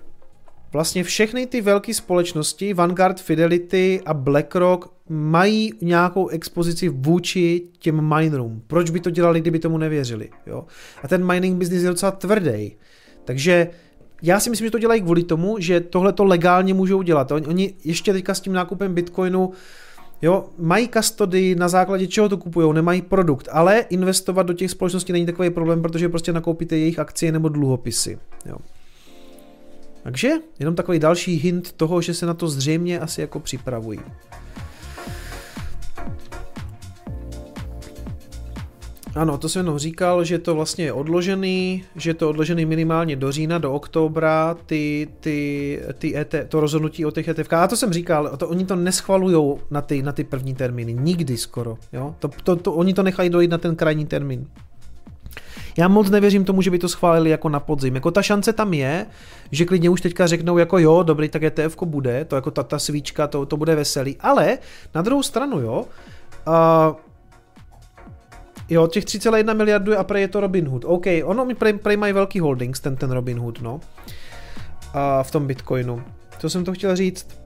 vlastně 0.74 1.04
všechny 1.04 1.48
ty 1.48 1.62
velké 1.62 1.94
společnosti, 1.94 2.74
Vanguard, 2.74 3.22
Fidelity 3.22 4.02
a 4.06 4.14
BlackRock 4.14 4.94
mají 5.14 5.74
nějakou 5.82 6.28
expozici 6.28 6.90
vůči 6.90 7.62
těm 7.80 8.16
minerům. 8.16 8.62
Proč 8.68 8.90
by 8.90 9.00
to 9.00 9.10
dělali, 9.10 9.42
kdyby 9.42 9.60
tomu 9.60 9.78
nevěřili? 9.78 10.30
Jo? 10.48 10.66
A 11.04 11.08
ten 11.08 11.26
mining 11.26 11.58
business 11.58 11.84
je 11.84 11.90
docela 11.90 12.12
tvrdý. 12.12 12.76
Takže 13.26 13.68
já 14.22 14.40
si 14.40 14.50
myslím, 14.50 14.68
že 14.68 14.72
to 14.72 14.80
dělají 14.80 15.02
kvůli 15.02 15.24
tomu, 15.24 15.56
že 15.60 15.80
tohle 15.80 16.14
to 16.14 16.24
legálně 16.24 16.74
můžou 16.74 17.02
dělat. 17.02 17.32
Oni, 17.32 17.74
ještě 17.84 18.14
teďka 18.14 18.34
s 18.34 18.42
tím 18.42 18.54
nákupem 18.54 18.94
Bitcoinu 18.94 19.52
Jo, 20.24 20.46
mají 20.58 20.88
kastody, 20.88 21.56
na 21.56 21.70
základě 21.70 22.08
čeho 22.08 22.30
to 22.30 22.38
kupují, 22.38 22.74
nemají 22.74 23.02
produkt, 23.02 23.50
ale 23.52 23.80
investovat 23.80 24.44
do 24.44 24.54
těch 24.54 24.72
společností 24.72 25.14
není 25.14 25.26
takový 25.26 25.50
problém, 25.50 25.82
protože 25.82 26.10
prostě 26.10 26.34
nakoupíte 26.34 26.78
jejich 26.78 27.00
akcie 27.00 27.32
nebo 27.32 27.50
dluhopisy. 27.50 28.20
Jo. 28.46 28.56
Takže 30.04 30.32
jenom 30.60 30.76
takový 30.76 31.00
další 31.00 31.36
hint 31.36 31.72
toho, 31.72 32.02
že 32.02 32.14
se 32.14 32.26
na 32.26 32.34
to 32.34 32.48
zřejmě 32.48 33.00
asi 33.00 33.22
jako 33.22 33.40
připravují. 33.40 34.00
Ano, 39.16 39.38
to 39.38 39.50
jsem 39.50 39.60
jenom 39.60 39.80
říkal, 39.80 40.24
že 40.24 40.40
to 40.40 40.56
vlastně 40.56 40.86
je 40.86 40.94
odložený, 40.94 41.84
že 41.96 42.14
to 42.14 42.30
odložený 42.30 42.66
minimálně 42.66 43.16
do 43.16 43.32
října, 43.32 43.58
do 43.58 43.74
oktobra, 43.74 44.58
ty, 44.66 45.08
ty, 45.20 45.82
ty 45.98 46.18
ET, 46.18 46.36
to 46.48 46.60
rozhodnutí 46.60 47.06
o 47.06 47.12
těch 47.12 47.28
ETFK. 47.28 47.54
A 47.54 47.68
to 47.68 47.78
jsem 47.78 47.94
říkal, 47.94 48.38
to, 48.38 48.48
oni 48.48 48.66
to 48.66 48.76
neschvalují 48.76 49.60
na 49.72 49.82
ty, 49.82 50.02
na 50.02 50.12
ty 50.12 50.24
první 50.24 50.56
termíny, 50.56 50.94
nikdy 50.94 51.38
skoro. 51.38 51.78
Jo? 51.94 52.16
To, 52.20 52.30
to, 52.44 52.56
to, 52.56 52.74
oni 52.74 52.94
to 52.94 53.04
nechají 53.04 53.30
dojít 53.30 53.52
na 53.52 53.58
ten 53.58 53.76
krajní 53.76 54.06
termín. 54.06 54.48
Já 55.78 55.88
moc 55.88 56.10
nevěřím 56.10 56.46
tomu, 56.46 56.62
že 56.62 56.72
by 56.72 56.80
to 56.80 56.90
schválili 56.90 57.30
jako 57.30 57.50
na 57.50 57.60
podzim. 57.60 57.96
Jako 57.96 58.12
ta 58.12 58.22
šance 58.22 58.54
tam 58.54 58.74
je, 58.74 59.06
že 59.52 59.66
klidně 59.66 59.90
už 59.90 60.02
teďka 60.02 60.28
řeknou 60.28 60.58
jako 60.58 60.78
jo, 60.78 61.04
dobrý, 61.04 61.30
tak 61.30 61.44
ETF 61.44 61.78
bude, 61.86 62.26
to 62.26 62.36
jako 62.36 62.52
ta, 62.52 62.64
ta 62.64 62.80
svíčka, 62.80 63.28
to, 63.28 63.46
to 63.46 63.58
bude 63.58 63.76
veselý. 63.76 64.18
Ale 64.20 64.58
na 64.96 65.02
druhou 65.02 65.24
stranu, 65.24 65.60
jo, 65.60 65.86
uh, 66.48 66.54
Jo, 68.70 68.88
těch 68.88 69.06
3,1 69.06 69.58
miliardu 69.58 69.98
a 69.98 70.04
prej 70.04 70.22
je 70.22 70.28
to 70.28 70.40
Robinhood. 70.40 70.86
OK, 70.86 71.06
ono 71.24 71.46
mi 71.46 71.56
prej, 71.56 71.74
prej 71.74 71.98
mají 71.98 72.14
velký 72.14 72.40
holdings, 72.40 72.80
ten, 72.80 72.96
ten 72.96 73.12
Robinhood, 73.12 73.62
no. 73.62 73.80
A 74.94 75.24
v 75.24 75.32
tom 75.32 75.48
Bitcoinu. 75.48 76.04
To 76.42 76.50
jsem 76.50 76.66
to 76.66 76.74
chtěl 76.74 76.96
říct. 76.96 77.44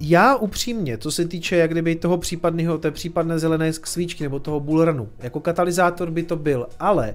Já 0.00 0.36
upřímně, 0.36 0.98
co 0.98 1.12
se 1.12 1.28
týče 1.28 1.56
jak 1.56 1.70
kdyby 1.70 1.96
toho 1.96 2.18
případného, 2.18 2.78
té 2.78 2.90
případné 2.90 3.38
zelené 3.38 3.72
svíčky 3.72 4.24
nebo 4.24 4.38
toho 4.38 4.60
bullrunu, 4.60 5.08
jako 5.18 5.40
katalyzátor 5.40 6.10
by 6.10 6.22
to 6.22 6.36
byl, 6.36 6.66
ale 6.80 7.14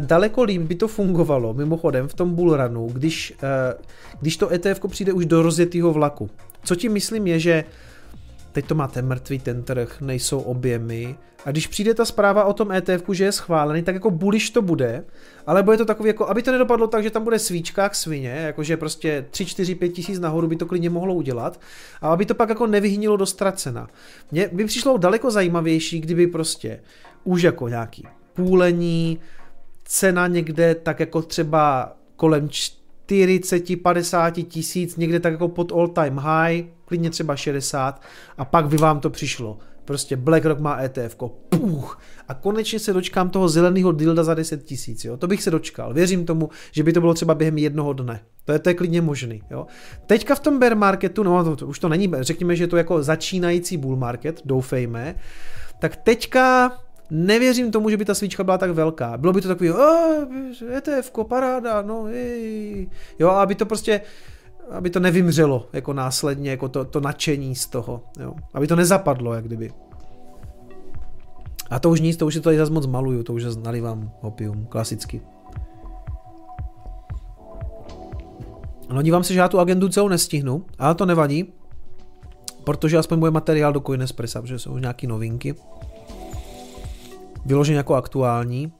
daleko 0.00 0.42
líp 0.42 0.62
by 0.62 0.74
to 0.74 0.88
fungovalo, 0.88 1.54
mimochodem 1.54 2.08
v 2.08 2.14
tom 2.14 2.34
bullrunu, 2.34 2.88
když, 2.92 3.34
eh, 3.42 3.74
když 4.20 4.36
to 4.36 4.52
ETF 4.52 4.80
přijde 4.88 5.12
už 5.12 5.26
do 5.26 5.42
rozjetého 5.42 5.92
vlaku. 5.92 6.30
Co 6.64 6.76
tím 6.76 6.92
myslím 6.92 7.26
je, 7.26 7.38
že 7.38 7.64
teď 8.52 8.66
to 8.66 8.74
máte 8.74 9.02
mrtvý 9.02 9.38
ten 9.38 9.62
trh, 9.62 10.00
nejsou 10.00 10.40
objemy. 10.40 11.16
A 11.44 11.50
když 11.50 11.66
přijde 11.66 11.94
ta 11.94 12.04
zpráva 12.04 12.44
o 12.44 12.52
tom 12.52 12.72
ETF, 12.72 13.04
že 13.12 13.24
je 13.24 13.32
schválený, 13.32 13.82
tak 13.82 13.94
jako 13.94 14.10
buliš 14.10 14.50
to 14.50 14.62
bude, 14.62 15.04
ale 15.46 15.62
bude 15.62 15.76
to 15.76 15.84
takový, 15.84 16.06
jako, 16.06 16.28
aby 16.28 16.42
to 16.42 16.52
nedopadlo 16.52 16.86
tak, 16.86 17.02
že 17.02 17.10
tam 17.10 17.24
bude 17.24 17.38
svíčka 17.38 17.88
k 17.88 17.94
svině, 17.94 18.28
jakože 18.28 18.76
prostě 18.76 19.26
3, 19.30 19.46
4, 19.46 19.74
5 19.74 19.88
tisíc 19.88 20.18
nahoru 20.18 20.46
by 20.46 20.56
to 20.56 20.66
klidně 20.66 20.90
mohlo 20.90 21.14
udělat, 21.14 21.60
a 22.00 22.12
aby 22.12 22.26
to 22.26 22.34
pak 22.34 22.48
jako 22.48 22.66
nevyhnilo 22.66 23.16
do 23.16 23.26
ztracena. 23.26 23.88
Mně 24.32 24.48
by 24.52 24.64
přišlo 24.64 24.98
daleko 24.98 25.30
zajímavější, 25.30 26.00
kdyby 26.00 26.26
prostě 26.26 26.80
už 27.24 27.42
jako 27.42 27.68
nějaký 27.68 28.06
půlení, 28.34 29.18
cena 29.84 30.26
někde 30.26 30.74
tak 30.74 31.00
jako 31.00 31.22
třeba 31.22 31.92
kolem 32.16 32.48
40-50 33.10 34.44
tisíc, 34.44 34.96
někde 34.96 35.20
tak 35.20 35.32
jako 35.32 35.48
pod 35.48 35.72
all 35.72 35.88
time 35.88 36.18
high, 36.18 36.64
klidně 36.84 37.10
třeba 37.10 37.36
60 37.36 38.02
a 38.38 38.44
pak 38.44 38.68
by 38.68 38.76
vám 38.76 39.00
to 39.00 39.10
přišlo. 39.10 39.58
Prostě 39.84 40.16
BlackRock 40.16 40.60
má 40.60 40.82
ETF, 40.82 41.16
puch, 41.48 42.00
a 42.28 42.34
konečně 42.34 42.78
se 42.78 42.92
dočkám 42.92 43.30
toho 43.30 43.48
zeleného 43.48 43.92
dilda 43.92 44.24
za 44.24 44.34
10 44.34 44.64
tisíc, 44.64 45.04
jo. 45.04 45.16
To 45.16 45.26
bych 45.26 45.42
se 45.42 45.50
dočkal. 45.50 45.94
Věřím 45.94 46.26
tomu, 46.26 46.48
že 46.72 46.82
by 46.82 46.92
to 46.92 47.00
bylo 47.00 47.14
třeba 47.14 47.34
během 47.34 47.58
jednoho 47.58 47.92
dne. 47.92 48.20
To 48.44 48.52
je, 48.52 48.58
to 48.58 48.70
je 48.70 48.74
klidně 48.74 49.00
možný, 49.02 49.42
jo. 49.50 49.66
Teďka 50.06 50.34
v 50.34 50.40
tom 50.40 50.58
bear 50.58 50.76
marketu, 50.76 51.22
no 51.22 51.44
to, 51.44 51.56
to, 51.56 51.66
už 51.66 51.78
to 51.78 51.88
není, 51.88 52.12
řekněme, 52.20 52.56
že 52.56 52.64
je 52.64 52.68
to 52.68 52.76
jako 52.76 53.02
začínající 53.02 53.76
bull 53.76 53.96
market, 53.96 54.40
doufejme, 54.44 55.14
tak 55.78 55.96
teďka 55.96 56.72
nevěřím 57.10 57.70
tomu, 57.70 57.90
že 57.90 57.96
by 57.96 58.04
ta 58.04 58.14
svíčka 58.14 58.44
byla 58.44 58.58
tak 58.58 58.70
velká. 58.70 59.16
Bylo 59.16 59.32
by 59.32 59.40
to 59.40 59.48
takový, 59.48 59.70
ETF, 60.76 61.12
paráda, 61.28 61.82
no, 61.82 62.08
jej. 62.08 62.90
jo, 63.18 63.28
aby 63.28 63.54
to 63.54 63.66
prostě, 63.66 64.00
aby 64.70 64.90
to 64.90 65.00
nevymřelo 65.00 65.68
jako 65.72 65.92
následně, 65.92 66.50
jako 66.50 66.68
to, 66.68 66.84
to 66.84 67.00
nadšení 67.00 67.54
z 67.54 67.66
toho, 67.66 68.02
jo. 68.20 68.34
aby 68.54 68.66
to 68.66 68.76
nezapadlo, 68.76 69.34
jak 69.34 69.44
kdyby. 69.44 69.72
A 71.70 71.78
to 71.78 71.90
už 71.90 72.00
nic, 72.00 72.16
to 72.16 72.26
už 72.26 72.34
je 72.34 72.40
tady 72.40 72.58
zase 72.58 72.72
moc 72.72 72.86
maluju, 72.86 73.22
to 73.22 73.32
už 73.32 73.42
zase 73.42 73.60
nalivám 73.60 74.10
opium, 74.20 74.66
klasicky. 74.66 75.22
No 78.92 79.02
dívám 79.02 79.24
se, 79.24 79.32
že 79.32 79.38
já 79.38 79.48
tu 79.48 79.58
agendu 79.60 79.88
celou 79.88 80.08
nestihnu, 80.08 80.64
ale 80.78 80.94
to 80.94 81.06
nevadí, 81.06 81.52
protože 82.64 82.98
aspoň 82.98 83.18
bude 83.18 83.30
materiál 83.30 83.72
do 83.72 83.80
Coinespressa, 83.80 84.42
protože 84.42 84.58
jsou 84.58 84.72
už 84.72 84.80
nějaký 84.80 85.06
novinky 85.06 85.54
vyloženě 87.44 87.76
jako 87.76 87.94
aktuální. 87.94 88.72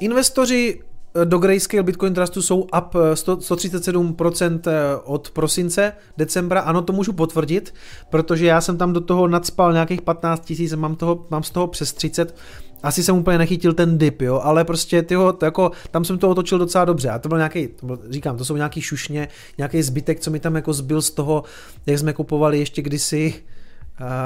Investoři 0.00 0.80
eh, 1.14 1.24
do 1.24 1.38
Grayscale 1.38 1.82
Bitcoin 1.82 2.14
Trustu 2.14 2.42
jsou 2.42 2.60
up 2.60 2.94
137% 3.14 4.60
eh, 4.66 4.70
eh, 4.72 4.96
od 5.04 5.30
prosince, 5.30 5.92
decembra, 6.16 6.60
ano, 6.60 6.82
to 6.82 6.92
můžu 6.92 7.12
potvrdit, 7.12 7.74
protože 8.10 8.46
já 8.46 8.60
jsem 8.60 8.78
tam 8.78 8.92
do 8.92 9.00
toho 9.00 9.28
nadspal 9.28 9.72
nějakých 9.72 10.02
15 10.02 10.44
tisíc, 10.44 10.74
mám, 10.74 10.96
toho, 10.96 11.26
mám 11.30 11.42
z 11.42 11.50
toho 11.50 11.66
přes 11.66 11.92
30, 11.92 12.34
asi 12.82 13.02
jsem 13.02 13.16
úplně 13.16 13.38
nechytil 13.38 13.72
ten 13.72 13.98
dip, 13.98 14.22
jo, 14.22 14.40
ale 14.44 14.64
prostě 14.64 15.02
tyho, 15.02 15.32
to 15.32 15.44
jako, 15.44 15.70
tam 15.90 16.04
jsem 16.04 16.18
to 16.18 16.30
otočil 16.30 16.58
docela 16.58 16.84
dobře. 16.84 17.10
A 17.10 17.18
to 17.18 17.28
byl 17.28 17.38
nějaký, 17.38 17.68
to 17.68 17.86
byl, 17.86 17.98
říkám, 18.10 18.36
to 18.36 18.44
jsou 18.44 18.56
nějaký 18.56 18.80
šušně, 18.80 19.28
nějaký 19.58 19.82
zbytek, 19.82 20.20
co 20.20 20.30
mi 20.30 20.40
tam 20.40 20.56
jako 20.56 20.72
zbyl 20.72 21.02
z 21.02 21.10
toho, 21.10 21.44
jak 21.86 21.98
jsme 21.98 22.12
kupovali 22.12 22.58
ještě 22.58 22.82
kdysi, 22.82 23.34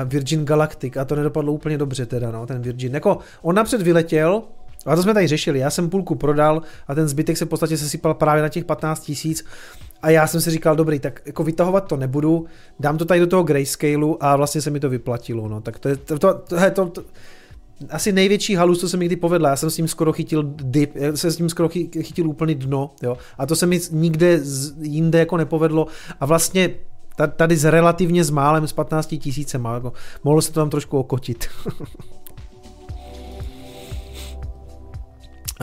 Virgin 0.04 0.44
Galactic 0.44 0.96
a 0.96 1.04
to 1.04 1.16
nedopadlo 1.16 1.52
úplně 1.52 1.78
dobře 1.78 2.06
teda, 2.06 2.30
no, 2.30 2.46
ten 2.46 2.62
Virgin. 2.62 2.94
Jako, 2.94 3.18
on 3.42 3.54
napřed 3.54 3.82
vyletěl, 3.82 4.42
a 4.86 4.96
to 4.96 5.02
jsme 5.02 5.14
tady 5.14 5.26
řešili, 5.26 5.58
já 5.58 5.70
jsem 5.70 5.90
půlku 5.90 6.14
prodal 6.14 6.62
a 6.88 6.94
ten 6.94 7.08
zbytek 7.08 7.36
se 7.36 7.44
v 7.44 7.48
podstatě 7.48 7.76
sesypal 7.76 8.14
právě 8.14 8.42
na 8.42 8.48
těch 8.48 8.64
15 8.64 9.00
tisíc 9.00 9.44
a 10.02 10.10
já 10.10 10.26
jsem 10.26 10.40
si 10.40 10.50
říkal, 10.50 10.76
dobrý, 10.76 10.98
tak 10.98 11.22
jako 11.26 11.44
vytahovat 11.44 11.88
to 11.88 11.96
nebudu, 11.96 12.46
dám 12.80 12.98
to 12.98 13.04
tady 13.04 13.20
do 13.20 13.26
toho 13.26 13.42
grayscaleu 13.42 14.16
a 14.20 14.36
vlastně 14.36 14.60
se 14.60 14.70
mi 14.70 14.80
to 14.80 14.90
vyplatilo, 14.90 15.48
no, 15.48 15.60
tak 15.60 15.78
to 15.78 15.88
je 15.88 15.96
to, 15.96 16.18
to, 16.18 16.34
to, 16.34 16.70
to, 16.70 16.86
to 16.86 17.02
asi 17.90 18.12
největší 18.12 18.54
halus, 18.54 18.80
co 18.80 18.88
se 18.88 18.96
mi 18.96 19.06
kdy 19.06 19.16
povedla. 19.16 19.48
Já 19.48 19.56
jsem 19.56 19.70
s 19.70 19.76
tím 19.76 19.88
skoro 19.88 20.12
chytil 20.12 20.42
dip, 20.62 20.96
já 20.96 21.16
jsem 21.16 21.30
s 21.30 21.36
tím 21.36 21.48
skoro 21.48 21.68
chytil 22.02 22.28
úplný 22.28 22.54
dno, 22.54 22.90
jo. 23.02 23.18
A 23.38 23.46
to 23.46 23.56
se 23.56 23.66
mi 23.66 23.80
nikde 23.90 24.40
jinde 24.80 25.18
jako 25.18 25.36
nepovedlo. 25.36 25.86
A 26.20 26.26
vlastně 26.26 26.70
tady 27.36 27.56
s 27.56 27.64
relativně 27.64 28.24
s 28.24 28.30
málem, 28.30 28.66
s 28.66 28.72
15 28.72 29.14
tisícem, 29.18 29.64
jako, 29.74 29.92
mohlo 30.24 30.42
se 30.42 30.52
to 30.52 30.60
tam 30.60 30.70
trošku 30.70 30.98
okotit. 30.98 31.48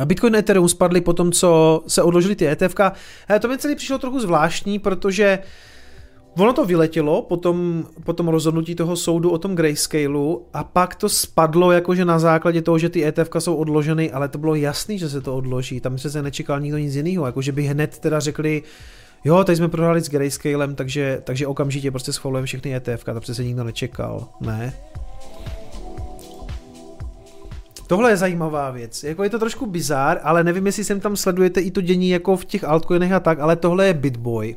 Bitcoin 0.05 0.35
a 0.35 0.39
Ethereum 0.39 0.69
spadly 0.69 1.01
po 1.01 1.13
tom, 1.13 1.31
co 1.31 1.81
se 1.87 2.03
odložili 2.03 2.35
ty 2.35 2.47
ETFK. 2.47 2.79
to 3.39 3.47
mi 3.47 3.57
celý 3.57 3.75
přišlo 3.75 3.97
trochu 3.97 4.19
zvláštní, 4.19 4.79
protože 4.79 5.39
ono 6.37 6.53
to 6.53 6.65
vyletělo 6.65 7.21
po 7.21 7.37
tom, 7.37 7.85
po 8.03 8.13
tom 8.13 8.27
rozhodnutí 8.27 8.75
toho 8.75 8.95
soudu 8.95 9.29
o 9.29 9.37
tom 9.37 9.55
grayscaleu 9.55 10.45
a 10.53 10.63
pak 10.63 10.95
to 10.95 11.09
spadlo 11.09 11.71
jakože 11.71 12.05
na 12.05 12.19
základě 12.19 12.61
toho, 12.61 12.77
že 12.77 12.89
ty 12.89 13.05
ETFK 13.05 13.35
jsou 13.39 13.55
odloženy, 13.55 14.11
ale 14.11 14.29
to 14.29 14.37
bylo 14.37 14.55
jasný, 14.55 14.99
že 14.99 15.09
se 15.09 15.21
to 15.21 15.35
odloží. 15.35 15.81
Tam 15.81 15.97
se 15.97 16.21
nečekal 16.21 16.59
nikdo 16.59 16.77
nic 16.77 16.95
jiného, 16.95 17.25
jakože 17.25 17.51
by 17.51 17.63
hned 17.63 17.99
teda 17.99 18.19
řekli, 18.19 18.63
jo, 19.23 19.43
tady 19.43 19.55
jsme 19.55 19.67
prohráli 19.67 20.01
s 20.01 20.09
Grayscalem, 20.09 20.75
takže, 20.75 21.21
takže 21.23 21.47
okamžitě 21.47 21.91
prostě 21.91 22.13
schvalujeme 22.13 22.45
všechny 22.45 22.75
ETF, 22.75 23.03
to 23.03 23.19
přece 23.19 23.43
nikdo 23.43 23.63
nečekal, 23.63 24.27
ne? 24.41 24.73
Tohle 27.87 28.11
je 28.11 28.17
zajímavá 28.17 28.71
věc. 28.71 29.03
Jako 29.03 29.23
je 29.23 29.29
to 29.29 29.39
trošku 29.39 29.65
bizár, 29.65 30.19
ale 30.23 30.43
nevím, 30.43 30.65
jestli 30.65 30.83
sem 30.83 30.99
tam 30.99 31.15
sledujete 31.15 31.61
i 31.61 31.71
to 31.71 31.81
dění 31.81 32.09
jako 32.09 32.37
v 32.37 32.45
těch 32.45 32.63
altcoinech 32.63 33.11
a 33.11 33.19
tak, 33.19 33.39
ale 33.39 33.55
tohle 33.55 33.87
je 33.87 33.93
Bitboy. 33.93 34.55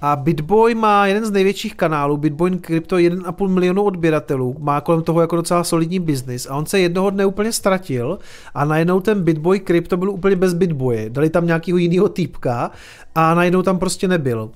A 0.00 0.16
Bitboy 0.16 0.74
má 0.74 1.06
jeden 1.06 1.26
z 1.26 1.30
největších 1.30 1.74
kanálů, 1.74 2.16
Bitboy 2.16 2.58
Crypto, 2.58 2.96
1,5 2.96 3.48
milionu 3.48 3.82
odběratelů, 3.82 4.56
má 4.58 4.80
kolem 4.80 5.02
toho 5.02 5.20
jako 5.20 5.36
docela 5.36 5.64
solidní 5.64 6.00
biznis 6.00 6.46
a 6.46 6.56
on 6.56 6.66
se 6.66 6.80
jednoho 6.80 7.10
dne 7.10 7.26
úplně 7.26 7.52
ztratil 7.52 8.18
a 8.54 8.64
najednou 8.64 9.00
ten 9.00 9.24
Bitboy 9.24 9.60
Crypto 9.60 9.96
byl 9.96 10.10
úplně 10.10 10.36
bez 10.36 10.54
Bitboye. 10.54 11.10
Dali 11.10 11.30
tam 11.30 11.46
nějakého 11.46 11.78
jiného 11.78 12.08
týpka 12.08 12.70
a 13.14 13.34
najednou 13.34 13.62
tam 13.62 13.78
prostě 13.78 14.08
nebyl. 14.08 14.50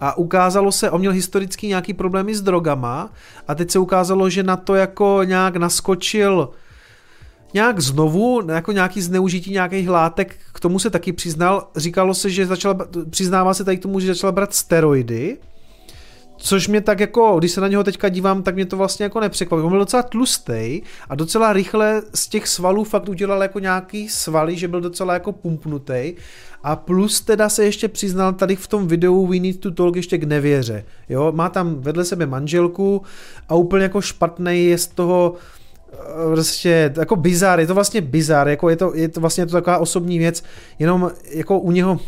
A 0.00 0.18
ukázalo 0.18 0.72
se, 0.72 0.90
on 0.90 1.00
měl 1.00 1.12
historicky 1.12 1.66
nějaký 1.66 1.94
problémy 1.94 2.34
s 2.34 2.42
drogama 2.42 3.10
a 3.48 3.54
teď 3.54 3.70
se 3.70 3.78
ukázalo, 3.78 4.30
že 4.30 4.42
na 4.42 4.56
to 4.56 4.74
jako 4.74 5.20
nějak 5.24 5.56
naskočil 5.56 6.48
nějak 7.54 7.80
znovu, 7.80 8.42
jako 8.48 8.72
nějaký 8.72 9.00
zneužití 9.00 9.52
nějakých 9.52 9.88
látek, 9.88 10.36
k 10.52 10.60
tomu 10.60 10.78
se 10.78 10.90
taky 10.90 11.12
přiznal. 11.12 11.68
Říkalo 11.76 12.14
se, 12.14 12.30
že 12.30 12.46
začal, 12.46 12.76
přiznává 13.10 13.54
se 13.54 13.64
tady 13.64 13.76
k 13.76 13.82
tomu, 13.82 14.00
že 14.00 14.06
začal 14.06 14.32
brát 14.32 14.54
steroidy, 14.54 15.38
Což 16.44 16.68
mě 16.68 16.80
tak 16.80 17.00
jako, 17.00 17.36
když 17.38 17.52
se 17.52 17.60
na 17.60 17.68
něho 17.68 17.84
teďka 17.84 18.08
dívám, 18.08 18.42
tak 18.42 18.54
mě 18.54 18.66
to 18.66 18.76
vlastně 18.76 19.04
jako 19.04 19.20
nepřekvapilo. 19.20 19.66
On 19.66 19.70
byl 19.70 19.78
docela 19.78 20.02
tlustý 20.02 20.82
a 21.08 21.14
docela 21.14 21.52
rychle 21.52 22.02
z 22.14 22.28
těch 22.28 22.48
svalů 22.48 22.84
fakt 22.84 23.08
udělal 23.08 23.42
jako 23.42 23.58
nějaký 23.58 24.08
svaly, 24.08 24.56
že 24.56 24.68
byl 24.68 24.80
docela 24.80 25.14
jako 25.14 25.32
pumpnutý. 25.32 26.14
A 26.62 26.76
plus 26.76 27.20
teda 27.20 27.48
se 27.48 27.64
ještě 27.64 27.88
přiznal 27.88 28.32
tady 28.32 28.56
v 28.56 28.66
tom 28.66 28.86
videu 28.88 29.26
We 29.26 29.36
Need 29.36 29.60
to 29.60 29.70
Talk 29.70 29.96
ještě 29.96 30.18
k 30.18 30.24
nevěře. 30.24 30.84
Jo, 31.08 31.32
má 31.32 31.48
tam 31.48 31.74
vedle 31.74 32.04
sebe 32.04 32.26
manželku 32.26 33.02
a 33.48 33.54
úplně 33.54 33.82
jako 33.82 34.00
špatný 34.00 34.64
je 34.64 34.78
z 34.78 34.86
toho, 34.86 35.34
prostě 36.34 36.92
jako 36.96 37.16
bizar, 37.16 37.60
je 37.60 37.66
to 37.66 37.74
vlastně 37.74 38.00
bizar, 38.00 38.48
jako 38.48 38.68
je 38.68 38.76
to, 38.76 38.92
je 38.94 39.08
to 39.08 39.20
vlastně 39.20 39.46
to 39.46 39.52
taková 39.52 39.78
osobní 39.78 40.18
věc, 40.18 40.44
jenom 40.78 41.10
jako 41.34 41.58
u 41.58 41.70
něho 41.70 42.00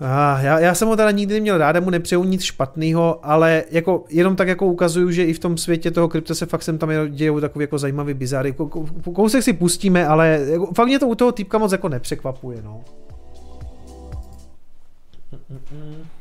Ah, 0.00 0.40
já, 0.42 0.58
já 0.58 0.74
jsem 0.74 0.88
ho 0.88 0.96
teda 0.96 1.10
nikdy 1.10 1.34
neměl 1.34 1.58
rád, 1.58 1.80
mu 1.80 1.90
nepřeju 1.90 2.24
nic 2.24 2.42
špatného, 2.42 3.20
ale 3.22 3.64
jako, 3.70 4.04
jenom 4.10 4.36
tak 4.36 4.48
jako 4.48 4.66
ukazuju, 4.66 5.10
že 5.10 5.24
i 5.24 5.32
v 5.32 5.38
tom 5.38 5.58
světě 5.58 5.90
toho 5.90 6.08
krypta 6.08 6.34
se 6.34 6.46
fakt 6.46 6.62
sem 6.62 6.78
tam 6.78 6.90
dějou 7.08 7.40
takový 7.40 7.62
jako 7.62 7.78
zajímavý 7.78 8.14
bizary. 8.14 8.54
Kousek 9.14 9.42
si 9.42 9.52
pustíme, 9.52 10.06
ale 10.06 10.46
jako, 10.50 10.66
fakt 10.66 10.86
mě 10.86 10.98
to 10.98 11.08
u 11.08 11.14
toho 11.14 11.32
týpka 11.32 11.58
moc 11.58 11.72
jako 11.72 11.88
nepřekvapuje, 11.88 12.62
no. 12.62 12.84
Mm-mm. 15.32 16.15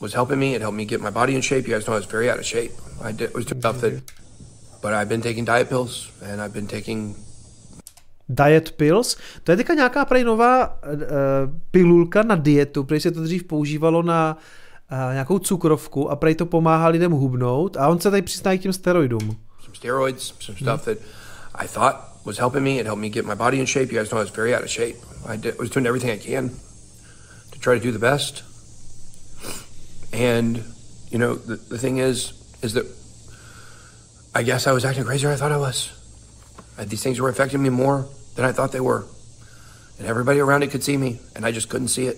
Was 0.00 0.14
helping 0.14 0.38
me. 0.38 0.54
It 0.54 0.60
helped 0.60 0.76
me 0.76 0.84
get 0.84 1.00
my 1.00 1.10
body 1.10 1.34
in 1.34 1.42
shape. 1.42 1.68
You 1.68 1.74
guys 1.74 1.86
know 1.86 1.94
I 1.94 1.96
was 1.96 2.06
very 2.06 2.30
out 2.30 2.38
of 2.38 2.44
shape. 2.44 2.72
I 3.02 3.12
did, 3.12 3.34
was 3.34 3.46
doing 3.46 3.60
stuff 3.60 3.80
that, 3.80 4.02
but 4.82 4.92
I've 4.92 5.08
been 5.08 5.22
taking 5.22 5.44
diet 5.44 5.68
pills 5.68 6.10
and 6.22 6.40
I've 6.40 6.52
been 6.52 6.66
taking 6.66 7.14
Diet 8.28 8.72
pills. 8.76 9.16
To 9.44 9.52
je 9.52 9.56
teďka 9.56 9.74
nějaká 9.74 10.04
prej 10.04 10.24
nová 10.24 10.66
uh, 10.68 11.00
pilulka 11.70 12.22
na 12.22 12.36
dietu, 12.36 12.84
prej 12.84 13.00
se 13.00 13.10
to 13.10 13.22
dřív 13.22 13.44
používalo 13.44 14.02
na 14.02 14.36
uh, 14.92 15.12
nějakou 15.12 15.38
cukrovku 15.38 16.10
a 16.10 16.16
prej 16.16 16.34
to 16.34 16.46
pomáhá 16.46 16.88
lidem 16.88 17.12
hubnout 17.12 17.76
a 17.76 17.88
on 17.88 18.00
se 18.00 18.10
tady 18.10 18.22
přizná 18.22 18.56
k 18.56 18.60
těm 18.60 18.72
steroidům. 18.72 19.36
Some 19.64 19.74
steroids, 19.74 20.34
some 20.40 20.58
stuff 20.58 20.86
hmm. 20.86 20.94
that 20.94 20.98
I 21.54 21.68
thought 21.68 21.96
was 22.24 22.38
helping 22.38 22.64
me. 22.64 22.70
It 22.70 22.86
helped 22.86 23.02
me 23.02 23.08
get 23.08 23.26
my 23.26 23.34
body 23.34 23.58
in 23.58 23.66
shape. 23.66 23.92
You 23.92 23.98
guys 23.98 24.10
know 24.10 24.20
I 24.20 24.24
was 24.24 24.36
very 24.36 24.54
out 24.54 24.64
of 24.64 24.70
shape. 24.70 24.96
I 25.26 25.36
did, 25.36 25.58
was 25.58 25.70
doing 25.70 25.86
everything 25.86 26.10
I 26.10 26.18
can 26.18 26.50
to 27.52 27.58
try 27.58 27.78
to 27.78 27.80
do 27.80 27.92
the 27.92 27.98
best. 27.98 28.47
And, 30.12 30.64
you 31.10 31.18
know, 31.18 31.34
the, 31.34 31.56
the 31.56 31.78
thing 31.78 31.98
is, 31.98 32.32
is 32.62 32.74
that 32.74 32.86
I 34.34 34.42
guess 34.42 34.66
I 34.66 34.72
was 34.72 34.84
acting 34.84 35.04
crazier 35.04 35.28
than 35.28 35.36
I 35.36 35.38
thought 35.38 35.52
I 35.52 35.58
was. 35.58 35.92
Uh, 36.78 36.84
these 36.84 37.02
things 37.02 37.20
were 37.20 37.28
affecting 37.28 37.62
me 37.62 37.70
more 37.70 38.06
than 38.36 38.44
I 38.44 38.52
thought 38.52 38.72
they 38.72 38.80
were. 38.80 39.04
and 39.98 40.06
everybody 40.06 40.38
around 40.38 40.62
it 40.62 40.70
could 40.70 40.84
see 40.84 40.96
me, 40.96 41.18
and 41.34 41.44
I 41.44 41.50
just 41.50 41.68
couldn't 41.68 41.88
see 41.88 42.06
it. 42.06 42.16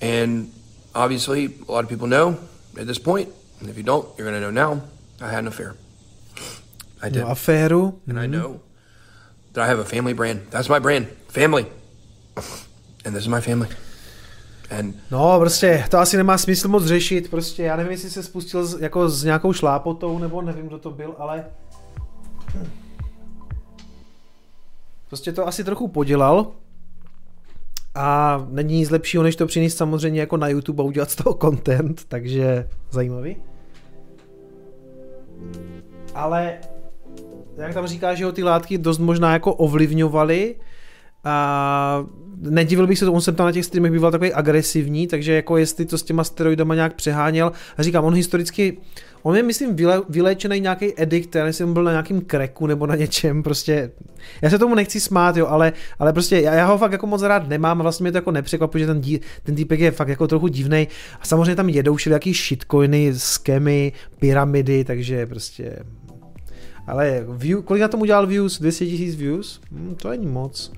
And 0.00 0.52
obviously, 0.94 1.54
a 1.68 1.70
lot 1.70 1.84
of 1.84 1.90
people 1.90 2.06
know 2.06 2.38
at 2.78 2.86
this 2.86 2.98
point, 2.98 3.28
and 3.60 3.68
if 3.68 3.76
you 3.76 3.82
don't, 3.82 4.08
you're 4.16 4.28
going 4.28 4.40
to 4.40 4.40
know 4.40 4.50
now. 4.50 4.82
I 5.20 5.30
had 5.30 5.40
an 5.40 5.48
affair. 5.48 5.76
I 7.02 7.08
did. 7.08 7.20
No, 7.20 7.26
aféru. 7.26 7.94
and 8.06 8.18
I 8.18 8.24
mm-hmm. 8.24 8.32
know 8.32 8.60
that 9.52 9.62
I 9.62 9.66
have 9.66 9.78
a 9.78 9.84
family 9.84 10.12
brand. 10.12 10.46
That's 10.50 10.68
my 10.68 10.78
brand, 10.78 11.08
family. 11.28 11.66
And 13.04 13.14
this 13.14 13.22
is 13.22 13.28
my 13.28 13.40
family. 13.40 13.68
And 14.78 14.96
No, 15.10 15.40
prostě 15.40 15.84
to 15.90 15.98
asi 15.98 16.16
nemá 16.16 16.38
smysl 16.38 16.68
moc 16.68 16.84
řešit, 16.84 17.30
prostě 17.30 17.62
já 17.62 17.76
nevím, 17.76 17.92
jestli 17.92 18.10
se 18.10 18.22
spustil 18.22 18.66
s, 18.66 18.80
jako 18.80 19.08
s 19.08 19.24
nějakou 19.24 19.52
šlápotou, 19.52 20.18
nebo 20.18 20.42
nevím, 20.42 20.66
kdo 20.66 20.78
to 20.78 20.90
byl, 20.90 21.14
ale 21.18 21.44
prostě 25.08 25.32
to 25.32 25.48
asi 25.48 25.64
trochu 25.64 25.88
podělal 25.88 26.46
a 27.94 28.38
není 28.50 28.78
nic 28.78 28.90
lepšího, 28.90 29.22
než 29.22 29.36
to 29.36 29.46
přinést 29.46 29.76
samozřejmě 29.76 30.20
jako 30.20 30.36
na 30.36 30.48
YouTube 30.48 30.82
a 30.82 30.86
udělat 30.86 31.10
z 31.10 31.16
toho 31.16 31.34
content, 31.34 32.04
takže 32.08 32.68
zajímavý. 32.90 33.36
Ale 36.14 36.58
jak 37.56 37.74
tam 37.74 37.86
říká, 37.86 38.14
že 38.14 38.24
ho 38.24 38.32
ty 38.32 38.42
látky 38.42 38.78
dost 38.78 38.98
možná 38.98 39.32
jako 39.32 39.54
ovlivňovaly 39.54 40.54
a 41.24 42.06
nedivil 42.40 42.86
bych 42.86 42.98
se, 42.98 43.06
on 43.06 43.20
jsem 43.20 43.34
tam 43.34 43.46
na 43.46 43.52
těch 43.52 43.64
streamech 43.64 43.92
býval 43.92 44.10
takový 44.10 44.32
agresivní, 44.32 45.06
takže 45.06 45.32
jako 45.32 45.56
jestli 45.56 45.84
to 45.84 45.98
s 45.98 46.02
těma 46.02 46.24
steroidama 46.24 46.74
nějak 46.74 46.94
přeháněl. 46.94 47.52
A 47.76 47.82
říkám, 47.82 48.04
on 48.04 48.14
historicky, 48.14 48.78
on 49.22 49.36
je 49.36 49.42
myslím 49.42 49.76
vyle, 49.76 50.02
vyléčený 50.08 50.60
nějaký 50.60 50.92
edikt, 50.96 51.34
já 51.34 51.44
nevím, 51.44 51.74
byl 51.74 51.84
na 51.84 51.90
nějakým 51.90 52.20
kreku 52.20 52.66
nebo 52.66 52.86
na 52.86 52.96
něčem, 52.96 53.42
prostě, 53.42 53.90
já 54.42 54.50
se 54.50 54.58
tomu 54.58 54.74
nechci 54.74 55.00
smát, 55.00 55.36
jo, 55.36 55.46
ale, 55.46 55.72
ale 55.98 56.12
prostě 56.12 56.40
já, 56.40 56.54
já 56.54 56.66
ho 56.66 56.78
fakt 56.78 56.92
jako 56.92 57.06
moc 57.06 57.22
rád 57.22 57.48
nemám 57.48 57.80
a 57.80 57.82
vlastně 57.82 58.04
mě 58.04 58.12
to 58.12 58.18
jako 58.18 58.30
nepřekvapuje, 58.30 58.80
že 58.80 58.86
ten, 58.86 59.00
dí, 59.00 59.20
ten 59.42 59.54
týpek 59.54 59.80
je 59.80 59.90
fakt 59.90 60.08
jako 60.08 60.28
trochu 60.28 60.48
divný 60.48 60.88
a 61.20 61.26
samozřejmě 61.26 61.56
tam 61.56 61.68
jedou 61.68 61.94
všelijaký 61.94 62.32
shitcoiny, 62.32 63.12
skemy, 63.16 63.92
pyramidy, 64.18 64.84
takže 64.84 65.26
prostě 65.26 65.76
ale 66.86 67.24
view, 67.28 67.62
kolik 67.62 67.80
na 67.80 67.88
tom 67.88 68.00
udělal 68.00 68.26
views? 68.26 68.58
200 68.58 68.84
000 68.84 68.98
views? 69.16 69.60
Hm, 69.70 69.94
to 70.02 70.10
není 70.10 70.26
moc. 70.26 70.72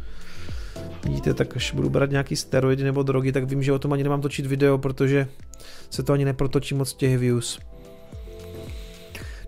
Vidíte, 1.05 1.35
tak 1.35 1.57
až 1.57 1.73
budu 1.73 1.91
brát 1.91 2.11
nějaký 2.11 2.37
steroidy 2.37 2.85
nebo 2.85 3.03
drogy, 3.03 3.33
tak 3.33 3.45
vím, 3.45 3.63
že 3.63 3.73
o 3.73 3.79
tom 3.79 3.93
ani 3.93 4.03
nemám 4.03 4.21
točit 4.21 4.47
video, 4.47 4.79
protože 4.79 5.29
se 5.91 6.03
to 6.03 6.13
ani 6.13 6.25
neprotočí 6.25 6.75
moc 6.75 6.95
těch 6.95 7.19
views. 7.19 7.59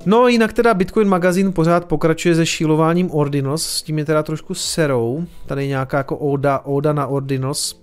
No 0.06 0.28
jinak 0.28 0.52
teda 0.52 0.74
Bitcoin 0.74 1.08
magazín 1.08 1.52
pořád 1.52 1.84
pokračuje 1.84 2.34
se 2.34 2.46
šílováním 2.46 3.14
Ordinos, 3.14 3.66
s 3.66 3.82
tím 3.82 3.98
je 3.98 4.04
teda 4.04 4.22
trošku 4.22 4.54
serou. 4.54 5.24
Tady 5.46 5.62
je 5.62 5.68
nějaká 5.68 5.96
jako 5.96 6.16
oda, 6.16 6.58
oda 6.58 6.92
na 6.92 7.06
Ordinos. 7.06 7.82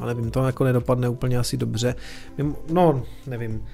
Ale 0.00 0.14
nevím, 0.14 0.30
to 0.30 0.44
jako 0.44 0.64
nedopadne 0.64 1.08
úplně 1.08 1.38
asi 1.38 1.56
dobře. 1.56 1.94
No, 2.70 3.02
nevím. 3.26 3.64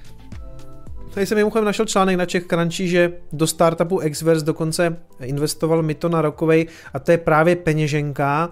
Tady 1.13 1.25
jsem 1.25 1.37
mimochodem 1.37 1.65
našel 1.65 1.85
článek 1.85 2.17
na 2.17 2.25
Czech 2.25 2.45
Crunchy, 2.47 2.87
že 2.87 3.13
do 3.31 3.47
startupu 3.47 4.01
Xverse 4.11 4.45
dokonce 4.45 4.97
investoval 5.19 5.83
Mito 5.83 6.09
na 6.09 6.21
rokovej 6.21 6.67
a 6.93 6.99
to 6.99 7.11
je 7.11 7.17
právě 7.17 7.55
peněženka, 7.55 8.49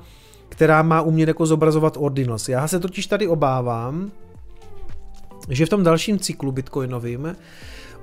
která 0.50 0.82
má 0.82 1.02
umět 1.02 1.28
jako 1.28 1.46
zobrazovat 1.46 1.98
Ordinos. 1.98 2.50
Já 2.50 2.68
se 2.68 2.80
totiž 2.80 3.08
tady 3.08 3.28
obávám, 3.28 4.12
že 5.50 5.66
v 5.66 5.70
tom 5.70 5.84
dalším 5.84 6.20
cyklu 6.20 6.52
bitcoinovým 6.52 7.36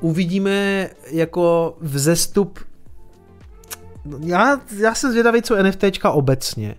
uvidíme 0.00 0.88
jako 1.10 1.76
vzestup 1.80 2.58
já, 4.20 4.60
já 4.76 4.94
jsem 4.94 5.10
zvědavý, 5.10 5.42
co 5.42 5.62
NFTčka 5.62 6.10
obecně. 6.10 6.74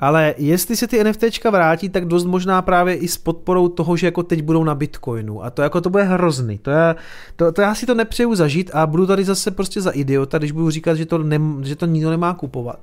Ale 0.00 0.34
jestli 0.38 0.76
se 0.76 0.86
ty 0.86 1.04
NFTčka 1.04 1.50
vrátí, 1.50 1.88
tak 1.88 2.04
dost 2.04 2.24
možná 2.24 2.62
právě 2.62 2.94
i 2.94 3.08
s 3.08 3.18
podporou 3.18 3.68
toho, 3.68 3.96
že 3.96 4.06
jako 4.06 4.22
teď 4.22 4.42
budou 4.42 4.64
na 4.64 4.74
Bitcoinu. 4.74 5.44
A 5.44 5.50
to 5.50 5.62
jako 5.62 5.80
to 5.80 5.90
bude 5.90 6.02
hrozný. 6.02 6.58
To, 6.58 6.70
já, 6.70 6.96
to, 7.36 7.52
to 7.52 7.62
já 7.62 7.74
si 7.74 7.86
to 7.86 7.94
nepřeju 7.94 8.34
zažít 8.34 8.70
a 8.74 8.86
budu 8.86 9.06
tady 9.06 9.24
zase 9.24 9.50
prostě 9.50 9.80
za 9.80 9.90
idiota, 9.90 10.38
když 10.38 10.52
budu 10.52 10.70
říkat, 10.70 10.94
že 10.94 11.06
to, 11.06 11.18
ne, 11.18 11.40
že 11.62 11.76
to 11.76 11.86
nikdo 11.86 12.10
nemá 12.10 12.34
kupovat. 12.34 12.78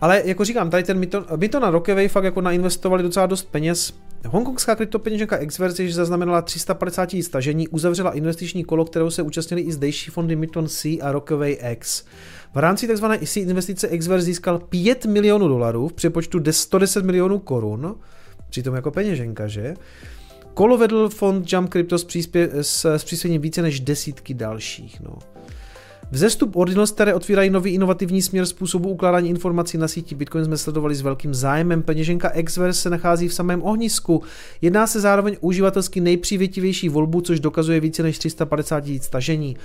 Ale 0.00 0.22
jako 0.24 0.44
říkám, 0.44 0.70
tady 0.70 0.82
ten 0.82 0.98
Mito, 0.98 1.24
Mito 1.36 1.60
na 1.60 1.70
Rockaway 1.70 2.08
fakt 2.08 2.24
jako 2.24 2.40
nainvestovali 2.40 3.02
docela 3.02 3.26
dost 3.26 3.42
peněz. 3.50 3.94
Hongkongská 4.28 4.76
kryptopeněženka 4.76 5.46
Xverse, 5.46 5.82
jež 5.82 5.94
zaznamenala 5.94 6.42
350 6.42 7.06
tisíc 7.06 7.26
stažení, 7.26 7.68
uzavřela 7.68 8.10
investiční 8.10 8.64
kolo, 8.64 8.84
kterou 8.84 9.10
se 9.10 9.22
účastnili 9.22 9.62
i 9.62 9.72
zdejší 9.72 10.10
fondy 10.10 10.36
Miton 10.36 10.68
C 10.68 11.00
a 11.00 11.12
Rockaway 11.12 11.56
X. 11.70 12.04
V 12.54 12.58
rámci 12.58 12.88
tzv. 12.88 13.04
IC 13.20 13.36
investice 13.36 13.98
Xverse 13.98 14.24
získal 14.24 14.58
5 14.58 15.06
milionů 15.06 15.48
dolarů 15.48 15.88
v 15.88 15.92
přepočtu 15.92 16.38
110 16.50 17.04
milionů 17.04 17.38
korun, 17.38 17.94
přitom 18.50 18.74
jako 18.74 18.90
peněženka, 18.90 19.48
že? 19.48 19.74
Kolo 20.54 20.78
vedl 20.78 21.08
fond 21.08 21.52
Jump 21.52 21.70
Crypto 21.70 21.98
s, 21.98 22.06
příspě- 22.06 22.48
s, 22.60 22.84
s 22.84 23.22
více 23.22 23.62
než 23.62 23.80
desítky 23.80 24.34
dalších. 24.34 25.00
No. 25.00 25.31
Vzestup 26.12 26.56
Ordinals, 26.56 26.90
které 26.90 27.14
otvírají 27.14 27.50
nový 27.50 27.70
inovativní 27.70 28.22
směr 28.22 28.46
způsobu 28.46 28.88
ukládání 28.88 29.30
informací 29.30 29.78
na 29.78 29.88
síti 29.88 30.14
Bitcoin, 30.14 30.44
jsme 30.44 30.58
sledovali 30.58 30.94
s 30.94 31.02
velkým 31.02 31.34
zájmem. 31.34 31.82
Peněženka 31.82 32.32
Xverse 32.44 32.80
se 32.80 32.90
nachází 32.90 33.28
v 33.28 33.34
samém 33.34 33.62
ohnisku. 33.62 34.22
Jedná 34.60 34.86
se 34.86 35.00
zároveň 35.00 35.36
uživatelsky 35.40 36.00
nejpřívětivější 36.00 36.88
volbu, 36.88 37.20
což 37.20 37.40
dokazuje 37.40 37.80
více 37.80 38.02
než 38.02 38.18
350 38.18 38.80
tisíc 38.80 39.04
stažení. 39.04 39.56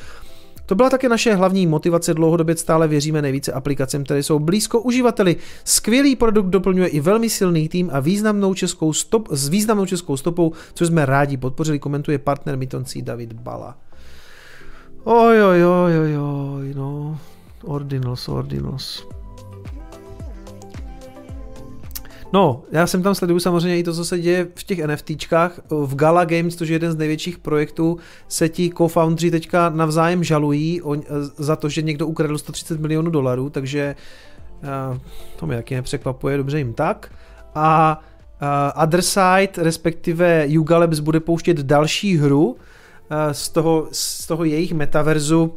To 0.66 0.76
byla 0.76 0.90
také 0.90 1.10
naše 1.10 1.36
hlavní 1.36 1.68
motivace, 1.68 2.14
dlouhodobě 2.14 2.56
stále 2.56 2.88
věříme 2.88 3.22
nejvíce 3.22 3.52
aplikacím, 3.52 4.04
které 4.04 4.24
jsou 4.24 4.40
blízko 4.40 4.82
uživateli. 4.82 5.36
Skvělý 5.64 6.16
produkt 6.16 6.48
doplňuje 6.48 6.88
i 6.88 7.00
velmi 7.00 7.30
silný 7.30 7.70
tým 7.70 7.90
a 7.94 8.00
významnou 8.00 8.54
českou 8.54 8.94
stop, 8.94 9.28
s 9.32 9.48
významnou 9.50 9.86
českou 9.86 10.18
stopou, 10.18 10.52
což 10.74 10.88
jsme 10.88 11.06
rádi 11.06 11.38
podpořili, 11.38 11.80
komentuje 11.80 12.18
partner 12.18 12.58
Mitoncí 12.58 13.02
David 13.02 13.34
Bala. 13.34 13.87
Oj, 15.10 15.44
oj, 15.44 15.66
oj, 15.66 16.00
oj, 16.00 16.18
oj, 16.18 16.74
no. 16.76 17.20
Ordinals, 17.64 18.28
Ordinals. 18.28 19.08
No, 22.34 22.64
já 22.72 22.88
jsem 22.88 23.04
tam 23.04 23.16
sleduju 23.16 23.40
samozřejmě 23.40 23.80
i 23.80 23.84
to, 23.84 23.94
co 23.94 24.06
se 24.06 24.20
děje 24.20 24.48
v 24.56 24.64
těch 24.64 24.86
NFTčkách. 24.86 25.60
V 25.70 25.96
Gala 25.96 26.26
Games, 26.26 26.56
což 26.56 26.70
je 26.70 26.76
jeden 26.76 26.92
z 26.92 26.96
největších 26.96 27.38
projektů, 27.38 27.98
se 28.28 28.50
ti 28.50 28.72
co-foundři 28.78 29.32
teďka 29.32 29.70
navzájem 29.70 30.24
žalují 30.24 30.82
o, 30.82 30.96
za 31.38 31.56
to, 31.56 31.70
že 31.70 31.82
někdo 31.82 32.08
ukradl 32.08 32.38
130 32.38 32.80
milionů 32.80 33.12
dolarů, 33.12 33.50
takže 33.50 33.96
uh, 34.92 34.98
to 35.40 35.46
mě 35.46 35.56
taky 35.56 35.76
nepřekvapuje, 35.76 36.38
dobře 36.38 36.58
jim 36.58 36.74
tak. 36.74 37.12
A 37.56 38.00
uh, 38.76 38.84
Other 38.84 39.02
Side, 39.02 39.52
respektive 39.58 40.46
Yuga 40.48 40.78
Labs 40.78 41.00
bude 41.00 41.20
pouštět 41.20 41.58
další 41.58 42.18
hru 42.18 42.58
z, 43.32 43.50
toho, 43.50 43.88
z 43.92 44.28
toho 44.28 44.44
jejich 44.44 44.74
metaverzu. 44.74 45.54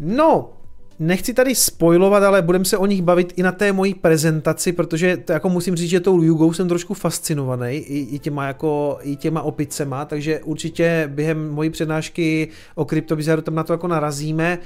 No, 0.00 0.50
Nechci 0.98 1.34
tady 1.34 1.54
spoilovat, 1.54 2.22
ale 2.22 2.42
budeme 2.42 2.64
se 2.64 2.78
o 2.78 2.86
nich 2.86 3.02
bavit 3.02 3.32
i 3.36 3.42
na 3.42 3.52
té 3.52 3.72
mojí 3.72 3.94
prezentaci, 3.94 4.72
protože 4.72 5.16
to 5.16 5.32
jako 5.32 5.48
musím 5.48 5.76
říct, 5.76 5.90
že 5.90 6.00
tou 6.00 6.22
Jugou 6.22 6.52
jsem 6.52 6.68
trošku 6.68 6.94
fascinovaný 6.94 7.76
i, 7.76 8.14
i, 8.14 8.18
těma, 8.18 8.46
jako, 8.46 8.98
i 9.02 9.16
těma 9.16 9.42
opicema, 9.42 10.04
takže 10.04 10.40
určitě 10.40 11.10
během 11.14 11.50
mojí 11.50 11.70
přednášky 11.70 12.48
o 12.74 12.84
kryptobizaru 12.84 13.42
tam 13.42 13.54
na 13.54 13.64
to 13.64 13.72
jako 13.72 13.88
narazíme. 13.88 14.58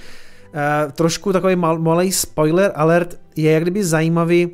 Uh, 0.55 0.93
trošku 0.93 1.33
takový 1.33 1.57
mal, 1.57 1.79
malý 1.79 2.13
spoiler 2.13 2.73
alert 2.75 3.21
je 3.37 3.51
jak 3.51 3.63
kdyby 3.63 3.85
zajímavý, 3.85 4.51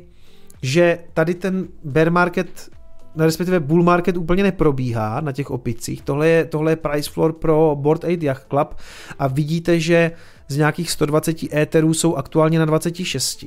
že 0.61 0.99
tady 1.13 1.33
ten 1.33 1.67
bear 1.83 2.11
market 2.11 2.69
respektive 3.17 3.59
bull 3.59 3.83
market 3.83 4.17
úplně 4.17 4.43
neprobíhá 4.43 5.21
na 5.21 5.31
těch 5.31 5.51
opicích. 5.51 6.01
Tohle 6.01 6.27
je, 6.27 6.45
tohle 6.45 6.71
je 6.71 6.75
price 6.75 7.09
floor 7.09 7.33
pro 7.33 7.75
Board 7.79 8.03
8 8.03 8.17
Yacht 8.21 8.47
Club 8.49 8.75
a 9.19 9.27
vidíte, 9.27 9.79
že 9.79 10.11
z 10.47 10.57
nějakých 10.57 10.91
120 10.91 11.53
éterů 11.53 11.93
jsou 11.93 12.15
aktuálně 12.15 12.59
na 12.59 12.65
26. 12.65 13.45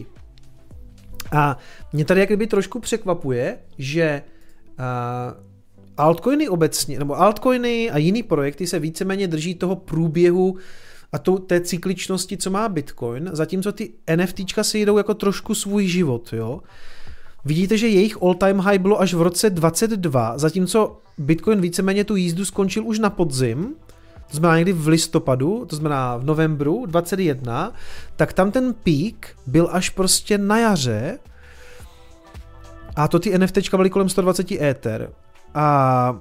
A 1.32 1.58
mě 1.92 2.04
tady 2.04 2.20
jak 2.20 2.28
kdyby 2.28 2.46
trošku 2.46 2.80
překvapuje, 2.80 3.58
že 3.78 4.22
uh, 4.78 4.84
altcoiny 5.96 6.48
obecně, 6.48 6.98
nebo 6.98 7.20
altcoiny 7.20 7.90
a 7.90 7.98
jiný 7.98 8.22
projekty 8.22 8.66
se 8.66 8.78
víceméně 8.78 9.28
drží 9.28 9.54
toho 9.54 9.76
průběhu 9.76 10.56
a 11.12 11.18
to, 11.18 11.38
té 11.38 11.60
cykličnosti, 11.60 12.36
co 12.36 12.50
má 12.50 12.68
Bitcoin, 12.68 13.30
zatímco 13.32 13.72
ty 13.72 13.92
NFTčka 14.16 14.64
si 14.64 14.78
jedou 14.78 14.98
jako 14.98 15.14
trošku 15.14 15.54
svůj 15.54 15.86
život, 15.86 16.32
jo. 16.32 16.60
Vidíte, 17.44 17.78
že 17.78 17.88
jejich 17.88 18.22
all-time 18.22 18.58
high 18.58 18.78
bylo 18.78 19.00
až 19.00 19.14
v 19.14 19.22
roce 19.22 19.50
22, 19.50 20.38
zatímco 20.38 21.00
Bitcoin 21.18 21.60
víceméně 21.60 22.04
tu 22.04 22.16
jízdu 22.16 22.44
skončil 22.44 22.86
už 22.86 22.98
na 22.98 23.10
podzim, 23.10 23.74
to 24.30 24.36
znamená 24.36 24.56
někdy 24.56 24.72
v 24.72 24.88
listopadu, 24.88 25.64
to 25.68 25.76
znamená 25.76 26.16
v 26.16 26.24
novembru 26.24 26.86
21, 26.86 27.72
tak 28.16 28.32
tam 28.32 28.50
ten 28.50 28.74
pík 28.74 29.36
byl 29.46 29.68
až 29.72 29.90
prostě 29.90 30.38
na 30.38 30.58
jaře 30.58 31.18
a 32.96 33.08
to 33.08 33.18
ty 33.18 33.38
NFTčka 33.38 33.76
byly 33.76 33.90
kolem 33.90 34.08
120 34.08 34.52
Ether. 34.52 35.10
A 35.54 36.18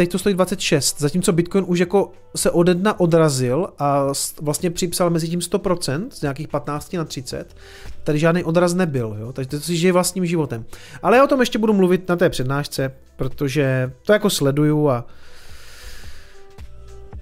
teď 0.00 0.10
to 0.10 0.18
stojí 0.18 0.34
26, 0.34 1.00
zatímco 1.00 1.32
Bitcoin 1.32 1.64
už 1.68 1.78
jako 1.78 2.12
se 2.36 2.50
ode 2.50 2.74
dna 2.74 3.00
odrazil 3.00 3.68
a 3.78 4.06
vlastně 4.40 4.70
připsal 4.70 5.10
mezi 5.10 5.28
tím 5.28 5.40
100% 5.40 6.06
z 6.10 6.22
nějakých 6.22 6.48
15 6.48 6.92
na 6.92 7.04
30. 7.04 7.56
Tady 8.04 8.18
žádný 8.18 8.44
odraz 8.44 8.74
nebyl, 8.74 9.16
jo? 9.20 9.32
takže 9.32 9.48
to 9.48 9.60
si 9.60 9.76
žije 9.76 9.92
vlastním 9.92 10.26
životem. 10.26 10.64
Ale 11.02 11.16
já 11.16 11.24
o 11.24 11.26
tom 11.26 11.40
ještě 11.40 11.58
budu 11.58 11.72
mluvit 11.72 12.08
na 12.08 12.16
té 12.16 12.30
přednášce, 12.30 12.92
protože 13.16 13.92
to 14.06 14.12
jako 14.12 14.30
sleduju 14.30 14.88
a 14.88 15.06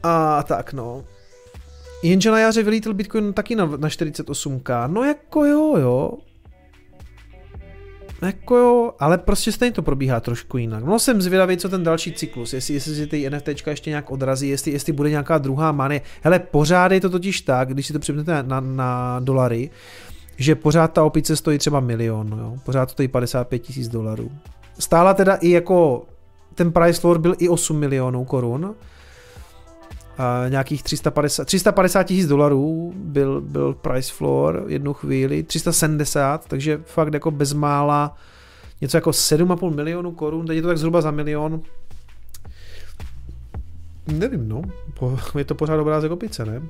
a 0.02 0.42
tak 0.42 0.72
no. 0.72 1.04
Jenže 2.02 2.30
na 2.30 2.38
jaře 2.38 2.62
vylítil 2.62 2.94
Bitcoin 2.94 3.32
taky 3.32 3.54
na, 3.54 3.66
na 3.66 3.88
48k. 3.88 4.92
No 4.92 5.04
jako 5.04 5.44
jo, 5.44 5.76
jo. 5.76 6.12
Jako 8.22 8.56
jo, 8.56 8.92
ale 8.98 9.18
prostě 9.18 9.52
stejně 9.52 9.72
to 9.72 9.82
probíhá 9.82 10.20
trošku 10.20 10.58
jinak. 10.58 10.84
No 10.84 10.98
jsem 10.98 11.22
zvědavý, 11.22 11.56
co 11.56 11.68
ten 11.68 11.84
další 11.84 12.12
cyklus, 12.12 12.52
jestli, 12.52 12.74
jestli 12.74 12.94
si 12.94 13.06
ty 13.06 13.30
NFTčka 13.30 13.70
ještě 13.70 13.90
nějak 13.90 14.10
odrazí, 14.10 14.48
jestli, 14.48 14.72
jestli 14.72 14.92
bude 14.92 15.10
nějaká 15.10 15.38
druhá 15.38 15.72
many. 15.72 16.00
Hele, 16.22 16.38
pořád 16.38 16.92
je 16.92 17.00
to 17.00 17.10
totiž 17.10 17.40
tak, 17.40 17.68
když 17.68 17.86
si 17.86 17.92
to 17.92 17.98
připnete 17.98 18.32
na, 18.32 18.42
na, 18.42 18.60
na 18.60 19.20
dolary, 19.20 19.70
že 20.36 20.54
pořád 20.54 20.92
ta 20.92 21.04
opice 21.04 21.36
stojí 21.36 21.58
třeba 21.58 21.80
milion, 21.80 22.38
jo? 22.40 22.56
pořád 22.64 22.86
to 22.86 22.92
stojí 22.92 23.08
55 23.08 23.58
tisíc 23.58 23.88
dolarů. 23.88 24.30
Stála 24.78 25.14
teda 25.14 25.34
i 25.34 25.50
jako, 25.50 26.06
ten 26.54 26.72
price 26.72 27.00
floor 27.00 27.18
byl 27.18 27.34
i 27.38 27.48
8 27.48 27.78
milionů 27.78 28.24
korun, 28.24 28.74
nějakých 30.48 30.82
350, 30.82 31.44
350 31.44 32.02
tisíc 32.02 32.26
dolarů 32.26 32.92
byl, 32.96 33.40
byl 33.40 33.74
price 33.74 34.12
floor 34.12 34.64
jednu 34.66 34.92
chvíli, 34.92 35.42
370, 35.42 36.46
takže 36.46 36.80
fakt 36.84 37.14
jako 37.14 37.30
bezmála 37.30 38.16
něco 38.80 38.96
jako 38.96 39.10
7,5 39.10 39.74
milionů 39.74 40.12
korun, 40.12 40.46
teď 40.46 40.56
je 40.56 40.62
to 40.62 40.68
tak 40.68 40.78
zhruba 40.78 41.00
za 41.00 41.10
milion. 41.10 41.62
Nevím, 44.06 44.48
no, 44.48 44.62
je 45.38 45.44
to 45.44 45.54
pořád 45.54 45.80
obrázek 45.80 46.12
opice, 46.12 46.44
ne? 46.44 46.62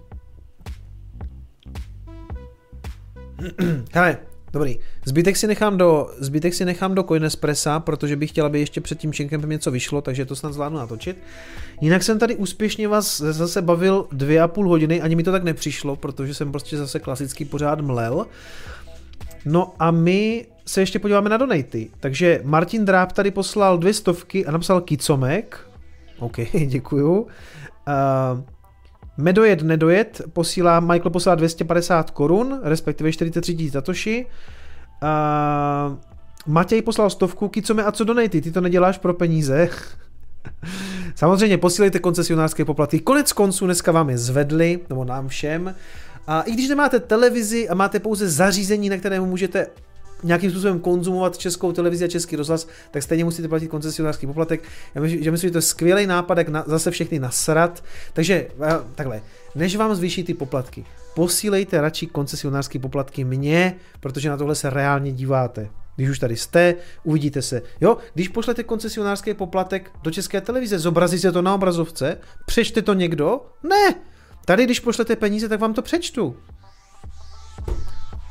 Hele, 3.93 4.18
Dobrý. 4.52 4.78
Zbytek 5.05 5.36
si 5.36 5.47
nechám 5.47 5.78
do, 5.78 6.10
zbytek 6.18 6.55
si 6.55 6.65
nechám 6.65 6.94
do 6.94 7.02
Coinespressa, 7.02 7.81
protože 7.81 8.17
bych 8.17 8.31
chtěl, 8.31 8.47
aby 8.47 8.60
ještě 8.60 8.81
před 8.81 8.99
tím 8.99 9.12
Čenkem 9.12 9.51
něco 9.51 9.70
vyšlo, 9.70 10.01
takže 10.01 10.25
to 10.25 10.36
snad 10.36 10.52
zvládnu 10.52 10.78
natočit. 10.78 11.17
Jinak 11.81 12.02
jsem 12.02 12.18
tady 12.18 12.36
úspěšně 12.36 12.89
vás 12.89 13.20
zase 13.20 13.62
bavil 13.62 14.07
dvě 14.12 14.41
a 14.41 14.49
půl 14.49 14.68
hodiny, 14.68 15.01
ani 15.01 15.17
mi 15.17 15.23
to 15.23 15.33
tak 15.33 15.44
nepřišlo, 15.44 15.97
protože 15.97 16.35
jsem 16.35 16.51
prostě 16.51 16.77
zase 16.77 17.01
klasický 17.01 17.44
pořád 17.44 17.81
mlel. 17.81 18.27
No 19.44 19.75
a 19.78 19.91
my 19.91 20.47
se 20.67 20.81
ještě 20.81 20.99
podíváme 20.99 21.31
na 21.31 21.36
donaty. 21.36 21.91
Takže 22.01 22.41
Martin 22.44 22.85
Dráb 22.85 23.12
tady 23.12 23.31
poslal 23.31 23.78
dvě 23.78 23.94
stovky 23.94 24.47
a 24.47 24.51
napsal 24.51 24.81
kicomek. 24.81 25.60
OK, 26.18 26.36
děkuju. 26.67 27.20
Uh, 27.20 27.28
Medojet 29.18 29.62
nedojet 29.62 30.22
posílá, 30.32 30.80
Michael 30.80 31.10
posílá 31.10 31.34
250 31.34 32.10
korun, 32.10 32.60
respektive 32.62 33.12
43 33.12 33.55
tisíc 33.55 33.72
satoshi. 33.72 34.26
Uh, 35.02 35.97
Matěj 36.47 36.82
poslal 36.82 37.10
stovku, 37.10 37.50
mi 37.74 37.82
a 37.82 37.92
co 37.92 38.05
donaty, 38.05 38.40
ty 38.40 38.52
to 38.52 38.60
neděláš 38.60 38.98
pro 38.98 39.14
peníze. 39.14 39.68
Samozřejmě 41.14 41.58
posílejte 41.58 41.98
koncesionářské 41.98 42.64
poplatky. 42.64 42.98
Konec 42.98 43.32
konců 43.32 43.64
dneska 43.64 43.92
vám 43.92 44.10
je 44.10 44.18
zvedli, 44.18 44.80
nebo 44.88 45.05
nám 45.05 45.28
všem. 45.28 45.74
A 46.26 46.42
i 46.42 46.52
když 46.52 46.68
nemáte 46.68 47.00
televizi 47.00 47.68
a 47.68 47.74
máte 47.74 48.00
pouze 48.00 48.28
zařízení, 48.28 48.88
na 48.88 48.97
kterém 48.97 49.24
můžete 49.24 49.66
nějakým 50.22 50.50
způsobem 50.50 50.80
konzumovat 50.80 51.38
českou 51.38 51.72
televizi 51.72 52.05
a 52.05 52.08
český 52.08 52.36
rozhlas, 52.36 52.68
tak 52.90 53.02
stejně 53.02 53.24
musíte 53.24 53.48
platit 53.48 53.68
koncesionářský 53.68 54.26
poplatek. 54.26 54.62
Já 54.94 55.00
myslím, 55.00 55.22
že, 55.22 55.30
myslím, 55.30 55.48
že 55.48 55.52
to 55.52 55.58
je 55.58 55.62
skvělý 55.62 56.06
nápad, 56.06 56.38
jak 56.38 56.48
na, 56.48 56.64
zase 56.66 56.90
všechny 56.90 57.18
nasrat. 57.18 57.84
Takže 58.12 58.47
takhle, 58.94 59.22
než 59.55 59.76
vám 59.76 59.94
zvýší 59.94 60.24
ty 60.24 60.34
poplatky, 60.34 60.84
posílejte 61.14 61.80
radši 61.80 62.06
koncesionářské 62.06 62.78
poplatky 62.78 63.24
mně, 63.24 63.74
protože 64.00 64.28
na 64.28 64.36
tohle 64.36 64.55
se 64.55 64.70
reálně 64.70 65.12
díváte. 65.12 65.70
Když 65.97 66.10
už 66.10 66.18
tady 66.18 66.36
jste, 66.36 66.74
uvidíte 67.05 67.42
se. 67.42 67.62
Jo, 67.80 67.97
když 68.14 68.28
pošlete 68.28 68.62
koncesionářský 68.62 69.34
poplatek 69.34 69.90
do 70.02 70.10
české 70.10 70.40
televize, 70.40 70.78
zobrazí 70.78 71.18
se 71.18 71.32
to 71.32 71.42
na 71.42 71.55
obrazovce, 71.55 72.18
přečte 72.47 72.82
to 72.82 72.94
někdo? 72.94 73.40
Ne! 73.62 73.94
Tady, 74.44 74.64
když 74.64 74.80
pošlete 74.80 75.16
peníze, 75.16 75.48
tak 75.48 75.60
vám 75.60 75.74
to 75.74 75.82
přečtu. 75.82 76.36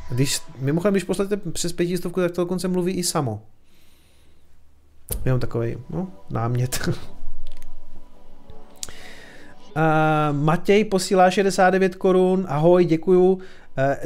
Když, 0.09 0.41
mimochodem, 0.59 0.93
když 0.93 1.03
pošlete 1.03 1.37
přes 1.37 1.73
pětistovku, 1.73 2.19
tak 2.19 2.31
to 2.31 2.41
dokonce 2.41 2.67
mluví 2.67 2.93
i 2.93 3.03
samo. 3.03 3.41
Jenom 5.25 5.39
takový 5.39 5.77
no, 5.89 6.07
námět. 6.29 6.79
Uh, 6.87 6.93
Matěj 10.31 10.83
posílá 10.83 11.29
69 11.29 11.95
korun, 11.95 12.45
ahoj, 12.49 12.85
děkuju. 12.85 13.33
Uh, 13.33 13.39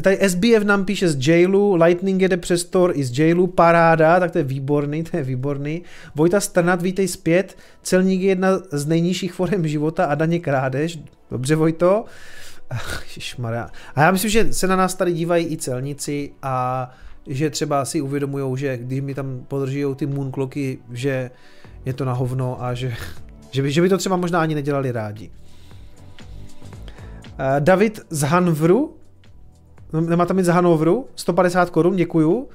tady 0.01 0.29
SBF 0.29 0.63
nám 0.63 0.85
píše 0.85 1.09
z 1.09 1.27
jailu, 1.27 1.75
Lightning 1.75 2.21
jede 2.21 2.37
přes 2.37 2.63
Tor 2.63 2.91
i 2.95 3.03
z 3.03 3.19
jailu, 3.19 3.47
paráda, 3.47 4.19
tak 4.19 4.31
to 4.31 4.37
je 4.37 4.43
výborný, 4.43 5.03
to 5.03 5.17
je 5.17 5.23
výborný. 5.23 5.83
Vojta 6.15 6.39
Strnat, 6.39 6.81
vítej 6.81 7.07
zpět, 7.07 7.57
celník 7.83 8.21
je 8.21 8.29
jedna 8.29 8.49
z 8.71 8.85
nejnižších 8.85 9.33
forem 9.33 9.67
života 9.67 10.05
a 10.05 10.15
daně 10.15 10.39
krádež. 10.39 10.99
Dobře, 11.31 11.55
Vojto. 11.55 12.01
Uh, 12.01 12.07
Ježišmarja. 13.15 13.69
A 13.95 14.01
já 14.01 14.11
myslím, 14.11 14.31
že 14.31 14.53
se 14.53 14.67
na 14.67 14.75
nás 14.75 14.95
tady 14.95 15.13
dívají 15.13 15.51
i 15.51 15.57
celníci 15.57 16.31
a 16.41 16.89
že 17.27 17.49
třeba 17.49 17.85
si 17.85 18.01
uvědomují, 18.01 18.57
že 18.57 18.77
když 18.77 19.01
mi 19.01 19.15
tam 19.15 19.45
podrží 19.47 19.83
ty 19.95 20.05
moonclocky, 20.05 20.79
že 20.91 21.31
je 21.85 21.93
to 21.93 22.05
na 22.05 22.13
hovno 22.13 22.63
a 22.63 22.73
že, 22.73 22.93
že, 23.51 23.61
by, 23.61 23.71
že 23.71 23.81
by 23.81 23.89
to 23.89 23.97
třeba 23.97 24.15
možná 24.15 24.41
ani 24.41 24.55
nedělali 24.55 24.91
rádi. 24.91 25.29
Uh, 25.29 25.35
David 27.59 27.99
z 28.09 28.21
Hanvru, 28.21 28.97
no, 29.93 30.01
nemá 30.01 30.25
tam 30.25 30.37
mít 30.37 30.45
z 30.45 30.47
Hanovru, 30.47 31.07
150 31.15 31.69
korun, 31.69 31.95
děkuju. 31.95 32.35
Uh, 32.35 32.47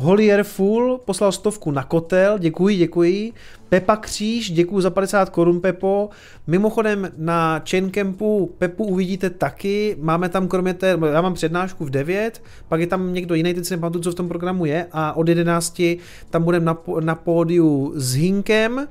Holier 0.00 0.44
Full 0.44 0.98
poslal 0.98 1.32
stovku 1.32 1.70
na 1.70 1.84
kotel, 1.84 2.38
děkuji, 2.38 2.76
děkuji. 2.76 3.32
Pepa 3.68 3.96
Kříž, 3.96 4.50
děkuji 4.50 4.80
za 4.80 4.90
50 4.90 5.30
korun 5.30 5.60
Pepo. 5.60 6.10
Mimochodem 6.46 7.10
na 7.16 7.62
Chaincampu 7.70 8.54
Pepu 8.58 8.84
uvidíte 8.84 9.30
taky, 9.30 9.96
máme 10.00 10.28
tam 10.28 10.48
kromě 10.48 10.74
té, 10.74 10.98
já 11.12 11.20
mám 11.20 11.34
přednášku 11.34 11.84
v 11.84 11.90
9, 11.90 12.42
pak 12.68 12.80
je 12.80 12.86
tam 12.86 13.12
někdo 13.12 13.34
jiný, 13.34 13.54
teď 13.54 13.64
si 13.64 13.74
nepamatuju, 13.74 14.02
co 14.02 14.12
v 14.12 14.14
tom 14.14 14.28
programu 14.28 14.64
je 14.64 14.86
a 14.92 15.12
od 15.12 15.28
11 15.28 15.82
tam 16.30 16.42
budeme 16.42 16.64
na, 16.64 16.78
na 17.00 17.14
pódiu 17.14 17.92
s 17.96 18.14
Hinkem 18.14 18.88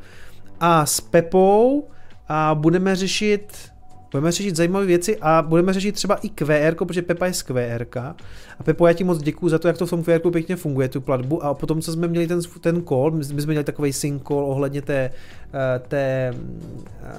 a 0.59 0.85
s 0.85 1.01
Pepou 1.01 1.87
a 2.27 2.55
budeme 2.55 2.95
řešit 2.95 3.53
Budeme 4.11 4.31
řešit 4.31 4.55
zajímavé 4.55 4.85
věci 4.85 5.17
a 5.21 5.41
budeme 5.41 5.73
řešit 5.73 5.91
třeba 5.91 6.15
i 6.15 6.29
QR, 6.29 6.75
protože 6.75 7.01
Pepa 7.01 7.25
je 7.25 7.33
z 7.33 7.43
QR. 7.43 7.85
A 8.59 8.63
Pepo, 8.63 8.87
já 8.87 8.93
ti 8.93 9.03
moc 9.03 9.21
děkuji 9.21 9.49
za 9.49 9.59
to, 9.59 9.67
jak 9.67 9.77
to 9.77 9.85
v 9.85 9.89
tom 9.89 10.03
QR 10.03 10.31
pěkně 10.31 10.55
funguje, 10.55 10.89
tu 10.89 11.01
platbu. 11.01 11.43
A 11.43 11.53
potom, 11.53 11.81
co 11.81 11.91
jsme 11.91 12.07
měli 12.07 12.27
ten, 12.27 12.39
ten 12.61 12.83
call, 12.83 13.11
my 13.11 13.23
jsme 13.23 13.45
měli 13.45 13.63
takový 13.63 13.93
sync 13.93 14.23
call 14.27 14.45
ohledně 14.45 14.81
té, 14.81 15.11
eh, 15.53 15.79
té, 15.87 16.33
eh, 17.03 17.15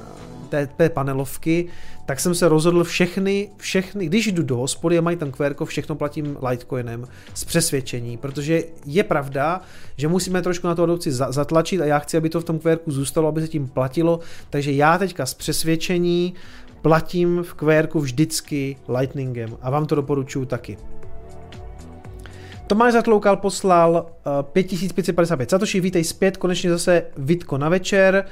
té, 0.48 0.66
té 0.66 0.88
panelovky, 0.88 1.68
tak 2.06 2.20
jsem 2.20 2.34
se 2.34 2.48
rozhodl 2.48 2.84
všechny, 2.84 3.50
všechny, 3.56 4.06
když 4.06 4.26
jdu 4.26 4.42
do 4.42 4.56
hospody 4.56 4.98
a 4.98 5.00
mají 5.00 5.16
tam 5.16 5.32
QR, 5.32 5.64
všechno 5.64 5.94
platím 5.94 6.36
Litecoinem 6.48 7.06
z 7.34 7.44
přesvědčení, 7.44 8.16
protože 8.16 8.62
je 8.86 9.04
pravda, 9.04 9.60
že 9.96 10.08
musíme 10.08 10.42
trošku 10.42 10.66
na 10.66 10.74
to 10.74 10.82
adopci 10.82 11.12
zatlačit 11.12 11.80
a 11.80 11.84
já 11.84 11.98
chci, 11.98 12.16
aby 12.16 12.28
to 12.28 12.40
v 12.40 12.44
tom 12.44 12.58
QR 12.58 12.78
zůstalo, 12.86 13.28
aby 13.28 13.40
se 13.40 13.48
tím 13.48 13.68
platilo, 13.68 14.20
takže 14.50 14.72
já 14.72 14.98
teďka 14.98 15.26
z 15.26 15.34
přesvědčení 15.34 16.34
platím 16.82 17.42
v 17.42 17.54
QR 17.54 17.88
vždycky 17.94 18.76
Lightningem 18.98 19.56
a 19.62 19.70
vám 19.70 19.86
to 19.86 19.94
doporučuji 19.94 20.44
taky. 20.44 20.78
Tomáš 22.66 22.92
Zatloukal 22.92 23.36
poslal 23.36 24.06
uh, 24.26 24.42
5555 24.42 25.50
Satoshi, 25.50 25.80
vítej 25.80 26.04
zpět, 26.04 26.36
konečně 26.36 26.70
zase 26.70 27.02
Vitko 27.16 27.58
na 27.58 27.68
večer. 27.68 28.24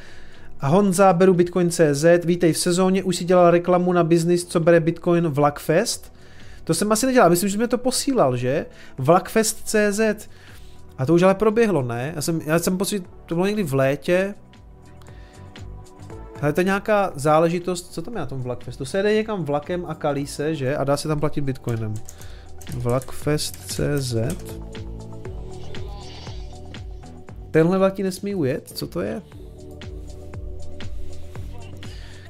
Honza, 0.61 1.13
beru 1.13 1.35
Bitcoin.cz, 1.35 2.05
vítej 2.25 2.53
v 2.53 2.59
sezóně, 2.59 3.03
už 3.03 3.17
si 3.17 3.25
dělal 3.25 3.51
reklamu 3.51 3.93
na 3.93 4.05
biznis, 4.05 4.45
co 4.45 4.61
bere 4.61 4.81
Bitcoin 4.81 5.29
Vlakfest. 5.29 6.13
To 6.65 6.75
jsem 6.75 6.93
asi 6.93 7.07
nedělal, 7.07 7.31
myslím, 7.31 7.49
že 7.49 7.59
mi 7.59 7.69
to 7.69 7.79
posílal, 7.79 8.37
že? 8.37 8.67
Vlakfest.cz. 8.99 10.29
A 10.99 11.07
to 11.07 11.15
už 11.15 11.23
ale 11.23 11.35
proběhlo, 11.35 11.83
ne? 11.83 12.13
Já 12.17 12.23
jsem, 12.23 12.41
já 12.47 12.59
jsem 12.59 12.79
pocit, 12.79 13.05
to 13.27 13.35
bylo 13.35 13.47
někdy 13.47 13.63
v 13.63 13.75
létě, 13.75 14.35
ale 16.43 16.53
to 16.53 16.61
je 16.61 16.65
nějaká 16.65 17.13
záležitost, 17.15 17.93
co 17.93 18.03
tam 18.03 18.15
je 18.15 18.21
na 18.21 18.27
tom 18.27 18.43
Vlakfestu? 18.43 18.85
Se 18.85 18.99
jede 18.99 19.15
někam 19.15 19.45
vlakem 19.45 19.85
a 19.89 19.95
kalí 19.95 20.27
se, 20.27 20.55
že? 20.55 20.77
A 20.77 20.85
dá 20.85 20.97
se 20.97 21.09
tam 21.09 21.21
platit 21.21 21.41
bitcoinem. 21.41 21.95
Vlakfest.cz 22.75 24.15
Tenhle 27.51 27.79
vlak 27.79 27.99
nesmí 27.99 28.35
ujet? 28.35 28.73
Co 28.75 28.87
to 28.87 29.01
je? 29.01 29.23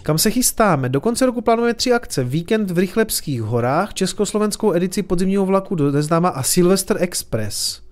Kam 0.03 0.19
se 0.19 0.31
chystáme? 0.31 0.89
Do 0.89 1.01
konce 1.01 1.27
roku 1.27 1.41
plánujeme 1.41 1.75
tři 1.75 1.93
akce. 1.93 2.25
Víkend 2.25 2.71
v 2.71 2.79
Rychlebských 2.79 3.43
horách, 3.43 3.95
československou 3.95 4.75
edici 4.75 5.03
podzimního 5.03 5.47
vlaku 5.47 5.75
do 5.75 5.93
Neznáma 5.93 6.29
a 6.29 6.43
Silvester 6.43 6.97
Express. 7.01 7.83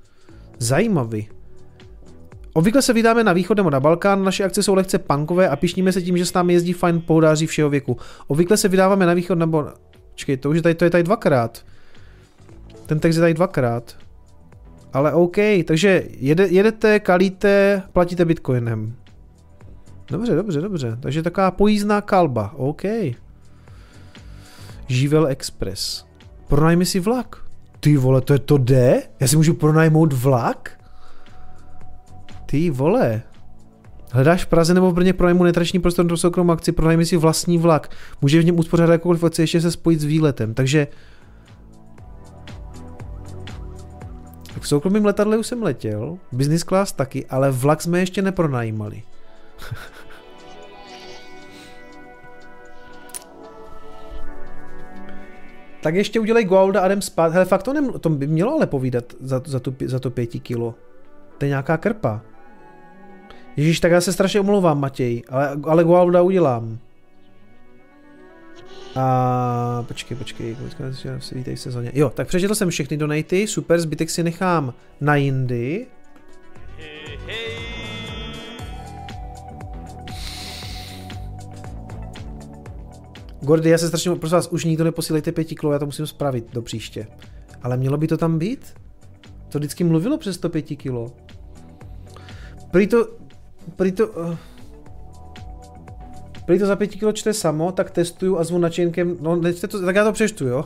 Zajímavý. 0.58 1.28
Obvykle 2.56 2.82
se 2.82 2.92
vydáme 2.92 3.24
na 3.24 3.32
východ 3.32 3.56
nebo 3.56 3.70
na 3.70 3.80
Balkán, 3.80 4.24
naše 4.24 4.44
akce 4.44 4.62
jsou 4.62 4.74
lehce 4.74 4.98
punkové 4.98 5.48
a 5.48 5.56
pišníme 5.56 5.92
se 5.92 6.02
tím, 6.02 6.18
že 6.18 6.26
s 6.26 6.32
námi 6.32 6.52
jezdí 6.52 6.72
fajn 6.72 7.00
pohodáři 7.00 7.46
všeho 7.46 7.70
věku. 7.70 7.96
Obvykle 8.26 8.56
se 8.56 8.68
vydáváme 8.68 9.06
na 9.06 9.14
východ 9.14 9.34
nebo... 9.34 9.66
Čekej, 10.14 10.36
to 10.36 10.50
už 10.50 10.56
je 10.56 10.62
tady, 10.62 10.74
to 10.74 10.84
je 10.84 10.90
tady 10.90 11.02
dvakrát. 11.02 11.64
Ten 12.86 13.00
text 13.00 13.16
je 13.16 13.20
tady 13.20 13.34
dvakrát. 13.34 13.96
Ale 14.92 15.12
OK, 15.12 15.36
takže 15.64 16.04
jede, 16.10 16.46
jedete, 16.46 17.00
kalíte, 17.00 17.82
platíte 17.92 18.24
bitcoinem. 18.24 18.94
Dobře, 20.10 20.34
dobře, 20.34 20.60
dobře. 20.60 20.98
Takže 21.00 21.22
taková 21.22 21.50
pojízdná 21.50 22.00
kalba. 22.00 22.54
OK. 22.56 22.82
Živel 24.86 25.26
Express. 25.26 26.04
Pronajmi 26.48 26.86
si 26.86 27.00
vlak. 27.00 27.36
Ty 27.80 27.96
vole, 27.96 28.20
to 28.20 28.32
je 28.32 28.38
to 28.38 28.58
jde? 28.58 29.02
Já 29.20 29.28
si 29.28 29.36
můžu 29.36 29.54
pronajmout 29.54 30.12
vlak? 30.12 30.73
Ty 32.46 32.70
vole. 32.70 33.22
Hledáš 34.12 34.44
v 34.44 34.46
Praze 34.46 34.74
nebo 34.74 34.90
v 34.90 34.94
Brně 34.94 35.12
pronajmu 35.12 35.44
netrační 35.44 35.80
prostor 35.80 36.06
pro 36.06 36.16
soukromou 36.16 36.52
akci, 36.52 36.72
pronajmi 36.72 37.06
si 37.06 37.16
vlastní 37.16 37.58
vlak. 37.58 37.90
Může 38.22 38.40
v 38.40 38.44
něm 38.44 38.58
uspořádat 38.58 38.92
jakoukoliv 38.92 39.24
akci, 39.24 39.42
ještě 39.42 39.60
se 39.60 39.70
spojit 39.70 40.00
s 40.00 40.04
výletem. 40.04 40.54
Takže 40.54 40.86
v 44.60 44.68
soukromém 44.68 45.04
letadle 45.04 45.38
už 45.38 45.46
jsem 45.46 45.62
letěl, 45.62 46.18
business 46.32 46.64
class 46.64 46.92
taky, 46.92 47.26
ale 47.26 47.50
vlak 47.50 47.82
jsme 47.82 48.00
ještě 48.00 48.22
nepronajímali. 48.22 49.02
tak 55.82 55.94
ještě 55.94 56.20
udělej 56.20 56.44
Goalda 56.44 56.80
a 56.80 56.86
jdem 56.86 57.02
spát. 57.02 57.32
Hele, 57.32 57.44
fakt 57.44 57.62
to, 57.62 57.72
nem, 57.72 57.92
to 57.92 58.08
by 58.08 58.26
mělo 58.26 58.54
ale 58.54 58.66
povídat 58.66 59.04
za, 59.20 59.42
za, 59.46 59.60
tu, 59.60 59.74
za 59.84 59.98
to 59.98 60.10
pěti 60.10 60.40
kilo. 60.40 60.74
To 61.38 61.44
je 61.44 61.48
nějaká 61.48 61.76
krpa. 61.76 62.22
Ježíš, 63.56 63.80
tak 63.80 63.92
já 63.92 64.00
se 64.00 64.12
strašně 64.12 64.40
omlouvám, 64.40 64.80
Matěj, 64.80 65.22
ale, 65.28 65.56
ale 65.64 65.84
Goalda 65.84 66.22
udělám. 66.22 66.78
A 68.96 69.84
počkej, 69.88 70.16
počkej, 70.16 70.56
vítej 71.32 71.56
v 71.56 71.60
sezóně. 71.60 71.90
Jo, 71.94 72.10
tak 72.10 72.28
přečetl 72.28 72.54
jsem 72.54 72.70
všechny 72.70 72.96
donaty, 72.96 73.46
super, 73.46 73.80
zbytek 73.80 74.10
si 74.10 74.22
nechám 74.22 74.74
na 75.00 75.16
jindy. 75.16 75.86
Gordy, 83.40 83.70
já 83.70 83.78
se 83.78 83.88
strašně, 83.88 84.14
prosím 84.14 84.34
vás, 84.34 84.48
už 84.48 84.64
nikdo 84.64 84.84
neposílejte 84.84 85.32
pěti 85.32 85.54
kilo, 85.54 85.72
já 85.72 85.78
to 85.78 85.86
musím 85.86 86.06
spravit 86.06 86.52
do 86.52 86.62
příště. 86.62 87.06
Ale 87.62 87.76
mělo 87.76 87.96
by 87.96 88.06
to 88.06 88.16
tam 88.16 88.38
být? 88.38 88.74
To 89.48 89.58
vždycky 89.58 89.84
mluvilo 89.84 90.18
přes 90.18 90.38
to 90.38 90.48
pěti 90.48 90.76
kilo. 90.76 91.12
Prý 92.70 92.86
to, 92.86 93.08
prý 93.76 93.92
to, 93.92 94.08
uh, 94.08 94.36
prý 96.46 96.58
to 96.58 96.66
za 96.66 96.76
pěti 96.76 96.98
kilo 96.98 97.12
čte 97.12 97.32
samo, 97.32 97.72
tak 97.72 97.90
testuju 97.90 98.38
a 98.38 98.44
zvu 98.44 98.58
načínkem, 98.58 99.16
no 99.20 99.40
to, 99.70 99.84
tak 99.86 99.96
já 99.96 100.04
to 100.04 100.12
přeštu, 100.12 100.46
jo. 100.46 100.64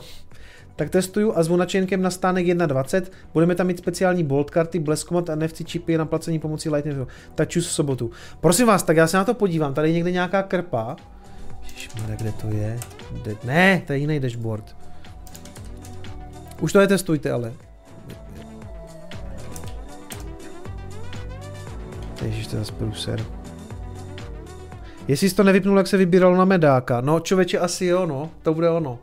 Tak 0.75 0.89
testuju 0.89 1.33
a 1.35 1.43
zvu 1.43 1.55
načínkem 1.55 2.01
na 2.01 2.09
stánek 2.09 2.45
1.20, 2.45 3.03
budeme 3.33 3.55
tam 3.55 3.67
mít 3.67 3.77
speciální 3.77 4.23
bolt 4.23 4.49
karty, 4.49 4.79
bleskomat 4.79 5.29
a 5.29 5.35
NFC 5.35 5.61
čipy 5.65 5.97
na 5.97 6.05
placení 6.05 6.39
pomocí 6.39 6.69
Lightning, 6.69 7.07
tak 7.35 7.49
čus 7.49 7.67
v 7.67 7.71
sobotu. 7.71 8.11
Prosím 8.41 8.67
vás, 8.67 8.83
tak 8.83 8.97
já 8.97 9.07
se 9.07 9.17
na 9.17 9.25
to 9.25 9.33
podívám, 9.33 9.73
tady 9.73 9.89
je 9.89 9.93
někde 9.93 10.11
nějaká 10.11 10.43
krpa, 10.43 10.95
Ježišmarja, 11.79 12.15
kde 12.15 12.31
to 12.31 12.47
je? 12.47 12.79
De- 13.23 13.37
ne, 13.43 13.83
to 13.87 13.93
je 13.93 13.99
jiný 13.99 14.19
dashboard. 14.19 14.75
Už 16.61 16.73
to 16.73 16.79
netestujte, 16.79 17.31
ale. 17.31 17.53
Ježiš, 22.25 22.47
to 22.47 22.55
je 22.55 22.59
zase 22.59 22.71
průser. 22.71 23.25
Jestli 25.07 25.29
jsi 25.29 25.35
to 25.35 25.43
nevypnul, 25.43 25.77
jak 25.77 25.87
se 25.87 25.97
vybíralo 25.97 26.37
na 26.37 26.45
medáka. 26.45 27.01
No, 27.01 27.19
člověče, 27.19 27.59
asi 27.59 27.85
jo, 27.85 28.05
no. 28.05 28.29
To 28.43 28.53
bude 28.53 28.69
ono. 28.69 28.99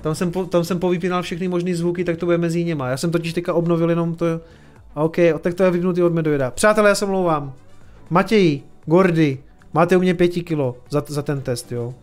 Tam 0.00 0.14
jsem, 0.14 0.32
po, 0.32 0.44
tam 0.44 0.64
jsem 0.64 0.78
povypínal 0.78 1.22
všechny 1.22 1.48
možné 1.48 1.74
zvuky, 1.74 2.04
tak 2.04 2.16
to 2.16 2.26
bude 2.26 2.38
mezi 2.38 2.64
něma. 2.64 2.88
Já 2.88 2.96
jsem 2.96 3.10
totiž 3.10 3.32
teďka 3.32 3.54
obnovil 3.54 3.90
jenom 3.90 4.14
to... 4.14 4.26
OK, 4.94 5.16
tak 5.40 5.54
to 5.54 5.62
je 5.62 5.70
vypnutý 5.70 6.02
od 6.02 6.12
Medojeda. 6.12 6.50
Přátelé, 6.50 6.88
já 6.88 6.94
se 6.94 7.06
mlouvám. 7.06 7.52
Matěj, 8.10 8.62
Gordy, 8.86 9.38
Máte 9.76 9.96
u 9.96 10.00
mě 10.00 10.14
pěti 10.14 10.42
kilo 10.42 10.76
za, 10.90 11.02
za 11.06 11.22
ten 11.22 11.40
test, 11.40 11.72
jo. 11.72 11.94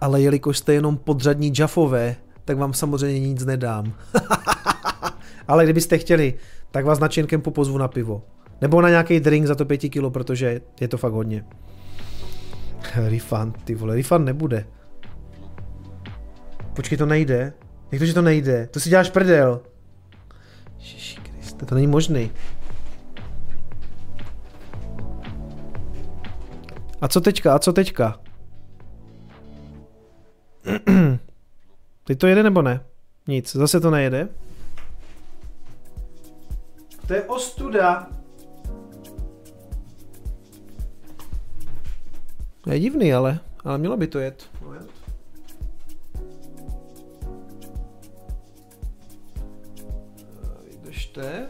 Ale 0.00 0.20
jelikož 0.20 0.58
jste 0.58 0.74
jenom 0.74 0.96
podřadní 0.96 1.52
Jaffové, 1.58 2.16
tak 2.44 2.58
vám 2.58 2.72
samozřejmě 2.72 3.28
nic 3.28 3.44
nedám. 3.44 3.92
Ale 5.48 5.64
kdybyste 5.64 5.98
chtěli, 5.98 6.34
tak 6.70 6.84
vás 6.84 6.98
na 6.98 7.08
Čenkempu 7.08 7.50
pozvu 7.50 7.78
na 7.78 7.88
pivo. 7.88 8.22
Nebo 8.60 8.80
na 8.80 8.88
nějaký 8.88 9.20
drink 9.20 9.46
za 9.46 9.54
to 9.54 9.64
pěti 9.64 9.90
kilo, 9.90 10.10
protože 10.10 10.60
je 10.80 10.88
to 10.88 10.98
fakt 10.98 11.12
hodně. 11.12 11.44
refund, 12.94 13.62
ty 13.64 13.74
vole, 13.74 13.96
refund 13.96 14.24
nebude. 14.24 14.66
Počkej, 16.76 16.98
to 16.98 17.06
nejde. 17.06 17.52
Jak 17.92 17.98
to, 17.98 18.06
že 18.06 18.14
to 18.14 18.22
nejde? 18.22 18.66
To 18.66 18.80
si 18.80 18.88
děláš 18.90 19.10
prdel. 19.10 19.60
Ježiši 20.78 21.20
Kriste, 21.20 21.66
to 21.66 21.74
není 21.74 21.86
možný. 21.86 22.30
A 27.00 27.08
co 27.08 27.20
teďka? 27.20 27.54
A 27.54 27.58
co 27.58 27.72
teďka? 27.72 28.20
Teď 32.04 32.18
to 32.18 32.26
jede 32.26 32.42
nebo 32.42 32.62
ne? 32.62 32.80
Nic, 33.28 33.56
zase 33.56 33.80
to 33.80 33.90
nejede. 33.90 34.28
To 37.06 37.14
je 37.14 37.22
ostuda. 37.22 38.10
To 42.60 42.72
je 42.72 42.80
divný, 42.80 43.12
ale, 43.12 43.40
ale 43.64 43.78
mělo 43.78 43.96
by 43.96 44.06
to 44.06 44.18
jet. 44.18 44.50
Vydržte. 50.64 51.48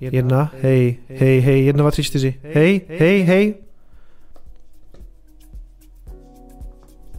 Jedna, 0.00 0.52
hej, 0.62 0.98
hej, 1.08 1.40
hej, 1.40 1.66
jedna, 1.66 1.82
dva, 1.82 1.90
tři, 1.90 2.02
čtyři. 2.02 2.40
Hej, 2.42 2.80
hej, 2.88 3.22
hej. 3.22 3.54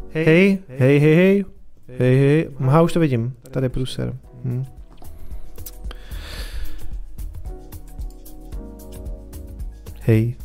Hej, 0.10 0.26
hej, 0.26 1.00
hej, 1.00 1.00
hej. 1.00 1.16
Hej, 1.16 1.53
hej. 2.00 2.50
Aha, 2.60 2.82
už 2.82 2.94
to 2.94 3.00
vidím. 3.00 3.34
Tady 3.52 3.66
je 3.66 3.70
průser. 3.70 4.16
Hm. 4.44 4.66
Hej. 10.02 10.36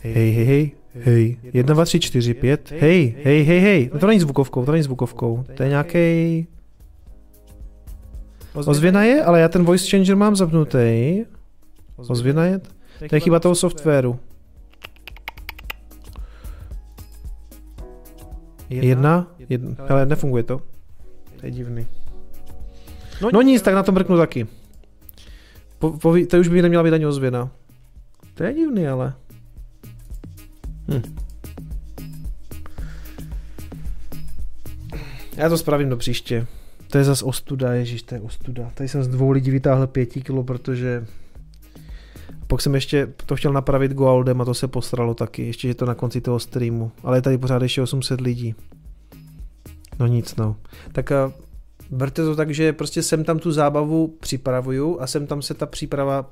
Hej, 0.00 0.32
hej, 0.32 0.44
hej. 0.44 0.70
Hej. 1.00 1.36
Jedna, 1.42 1.74
dva, 1.74 1.84
tři, 1.84 2.00
čtyři, 2.00 2.34
pět. 2.34 2.72
Hej, 2.80 3.14
hej, 3.24 3.42
hej, 3.42 3.60
hej. 3.60 3.90
No 3.92 3.98
to 3.98 4.06
není 4.06 4.20
zvukovkou, 4.20 4.64
to 4.64 4.72
není 4.72 4.82
zvukovkou. 4.82 5.44
To 5.54 5.62
je 5.62 5.68
nějaký 5.68 6.46
Ozvěna 8.54 9.04
je, 9.04 9.24
ale 9.24 9.40
já 9.40 9.48
ten 9.48 9.64
voice 9.64 9.90
changer 9.90 10.16
mám 10.16 10.36
zapnutý. 10.36 11.20
Ozvěna 11.96 12.44
je? 12.44 12.60
To 13.08 13.14
je 13.16 13.20
chyba 13.20 13.40
toho 13.40 13.54
softwaru. 13.54 14.18
Jedna? 18.70 19.26
Jedna. 19.48 19.84
Ale 19.88 20.06
nefunguje 20.06 20.42
to. 20.42 20.62
To 21.40 21.46
je 21.46 21.50
divný. 21.50 21.86
No, 23.22 23.30
no 23.32 23.42
nic, 23.42 23.62
tak 23.62 23.74
na 23.74 23.82
to 23.82 23.92
mrknu 23.92 24.16
taky. 24.16 24.46
Po, 25.78 25.90
po, 25.90 26.16
to 26.30 26.36
už 26.36 26.48
by 26.48 26.62
neměla 26.62 26.82
být 26.82 26.92
ani 26.92 27.06
ozvěna. 27.06 27.50
To 28.34 28.44
je 28.44 28.54
divný, 28.54 28.88
ale. 28.88 29.14
Hm. 30.88 31.16
Já 35.36 35.48
to 35.48 35.58
spravím 35.58 35.88
do 35.88 35.96
příště. 35.96 36.46
To 36.90 36.98
je 36.98 37.04
zase 37.04 37.24
ostuda, 37.24 37.72
ježíš, 37.72 38.02
to 38.02 38.14
je 38.14 38.20
ostuda. 38.20 38.70
Tady 38.74 38.88
jsem 38.88 39.04
z 39.04 39.08
dvou 39.08 39.30
lidí 39.30 39.50
vytáhl 39.50 39.86
pěti 39.86 40.22
kilo, 40.22 40.44
protože 40.44 41.06
pak 42.46 42.60
jsem 42.60 42.74
ještě 42.74 43.12
to 43.26 43.36
chtěl 43.36 43.52
napravit 43.52 43.92
Goaldem 43.92 44.40
a 44.40 44.44
to 44.44 44.54
se 44.54 44.68
posralo 44.68 45.14
taky, 45.14 45.46
ještě 45.46 45.68
je 45.68 45.74
to 45.74 45.86
na 45.86 45.94
konci 45.94 46.20
toho 46.20 46.38
streamu. 46.38 46.92
Ale 47.02 47.16
je 47.16 47.22
tady 47.22 47.38
pořád 47.38 47.62
ještě 47.62 47.82
800 47.82 48.20
lidí. 48.20 48.54
No 49.98 50.06
nic 50.06 50.36
no. 50.36 50.56
Tak 50.92 51.12
a 51.12 51.32
berte 51.90 52.24
to 52.24 52.36
tak, 52.36 52.50
že 52.50 52.72
prostě 52.72 53.02
sem 53.02 53.24
tam 53.24 53.38
tu 53.38 53.52
zábavu 53.52 54.16
připravuju 54.20 55.00
a 55.00 55.06
sem 55.06 55.26
tam 55.26 55.42
se 55.42 55.54
ta 55.54 55.66
příprava 55.66 56.30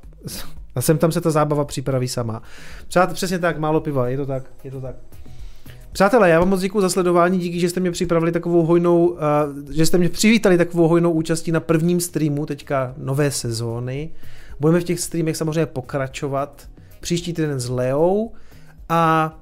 a 0.74 0.82
sem 0.82 0.98
tam 0.98 1.12
se 1.12 1.20
ta 1.20 1.30
zábava 1.30 1.64
připraví 1.64 2.08
sama. 2.08 2.42
Přátel, 2.88 3.14
přesně 3.14 3.38
tak, 3.38 3.58
málo 3.58 3.80
piva, 3.80 4.08
je 4.08 4.16
to 4.16 4.26
tak, 4.26 4.42
je 4.64 4.70
to 4.70 4.80
tak. 4.80 4.96
Přátelé, 5.92 6.30
já 6.30 6.38
vám 6.38 6.48
moc 6.48 6.60
děkuji 6.60 6.80
za 6.80 6.88
sledování, 6.90 7.38
díky, 7.38 7.60
že 7.60 7.68
jste 7.68 7.80
mě 7.80 7.90
připravili 7.90 8.32
takovou 8.32 8.62
hojnou, 8.62 9.06
uh, 9.06 9.18
že 9.70 9.86
jste 9.86 9.98
mě 9.98 10.08
přivítali 10.08 10.58
takovou 10.58 10.88
hojnou 10.88 11.12
účastí 11.12 11.52
na 11.52 11.60
prvním 11.60 12.00
streamu 12.00 12.46
teďka 12.46 12.94
nové 12.96 13.30
sezóny. 13.30 14.10
Budeme 14.60 14.80
v 14.80 14.84
těch 14.84 15.00
streamech 15.00 15.36
samozřejmě 15.36 15.66
pokračovat. 15.66 16.68
Příští 17.00 17.32
týden 17.32 17.60
s 17.60 17.68
Leou 17.68 18.32
a 18.88 19.34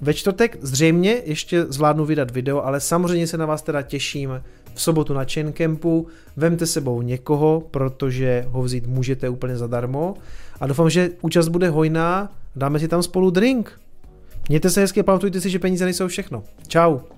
Ve 0.00 0.14
čtvrtek 0.14 0.58
zřejmě 0.60 1.22
ještě 1.24 1.66
zvládnu 1.68 2.04
vydat 2.04 2.30
video, 2.30 2.62
ale 2.62 2.80
samozřejmě 2.80 3.26
se 3.26 3.38
na 3.38 3.46
vás 3.46 3.62
teda 3.62 3.82
těším 3.82 4.42
v 4.74 4.82
sobotu 4.82 5.14
na 5.14 5.24
Chain 5.24 5.52
Campu. 5.52 6.06
Vemte 6.36 6.66
sebou 6.66 7.02
někoho, 7.02 7.62
protože 7.70 8.44
ho 8.48 8.62
vzít 8.62 8.86
můžete 8.86 9.28
úplně 9.28 9.56
zadarmo. 9.56 10.14
A 10.60 10.66
doufám, 10.66 10.90
že 10.90 11.10
účast 11.20 11.48
bude 11.48 11.68
hojná. 11.68 12.32
Dáme 12.56 12.78
si 12.78 12.88
tam 12.88 13.02
spolu 13.02 13.30
drink. 13.30 13.80
Mějte 14.48 14.70
se 14.70 14.80
hezky 14.80 15.02
pamatujte 15.02 15.40
si, 15.40 15.50
že 15.50 15.58
peníze 15.58 15.84
nejsou 15.84 16.08
všechno. 16.08 16.44
Ciao. 16.68 17.15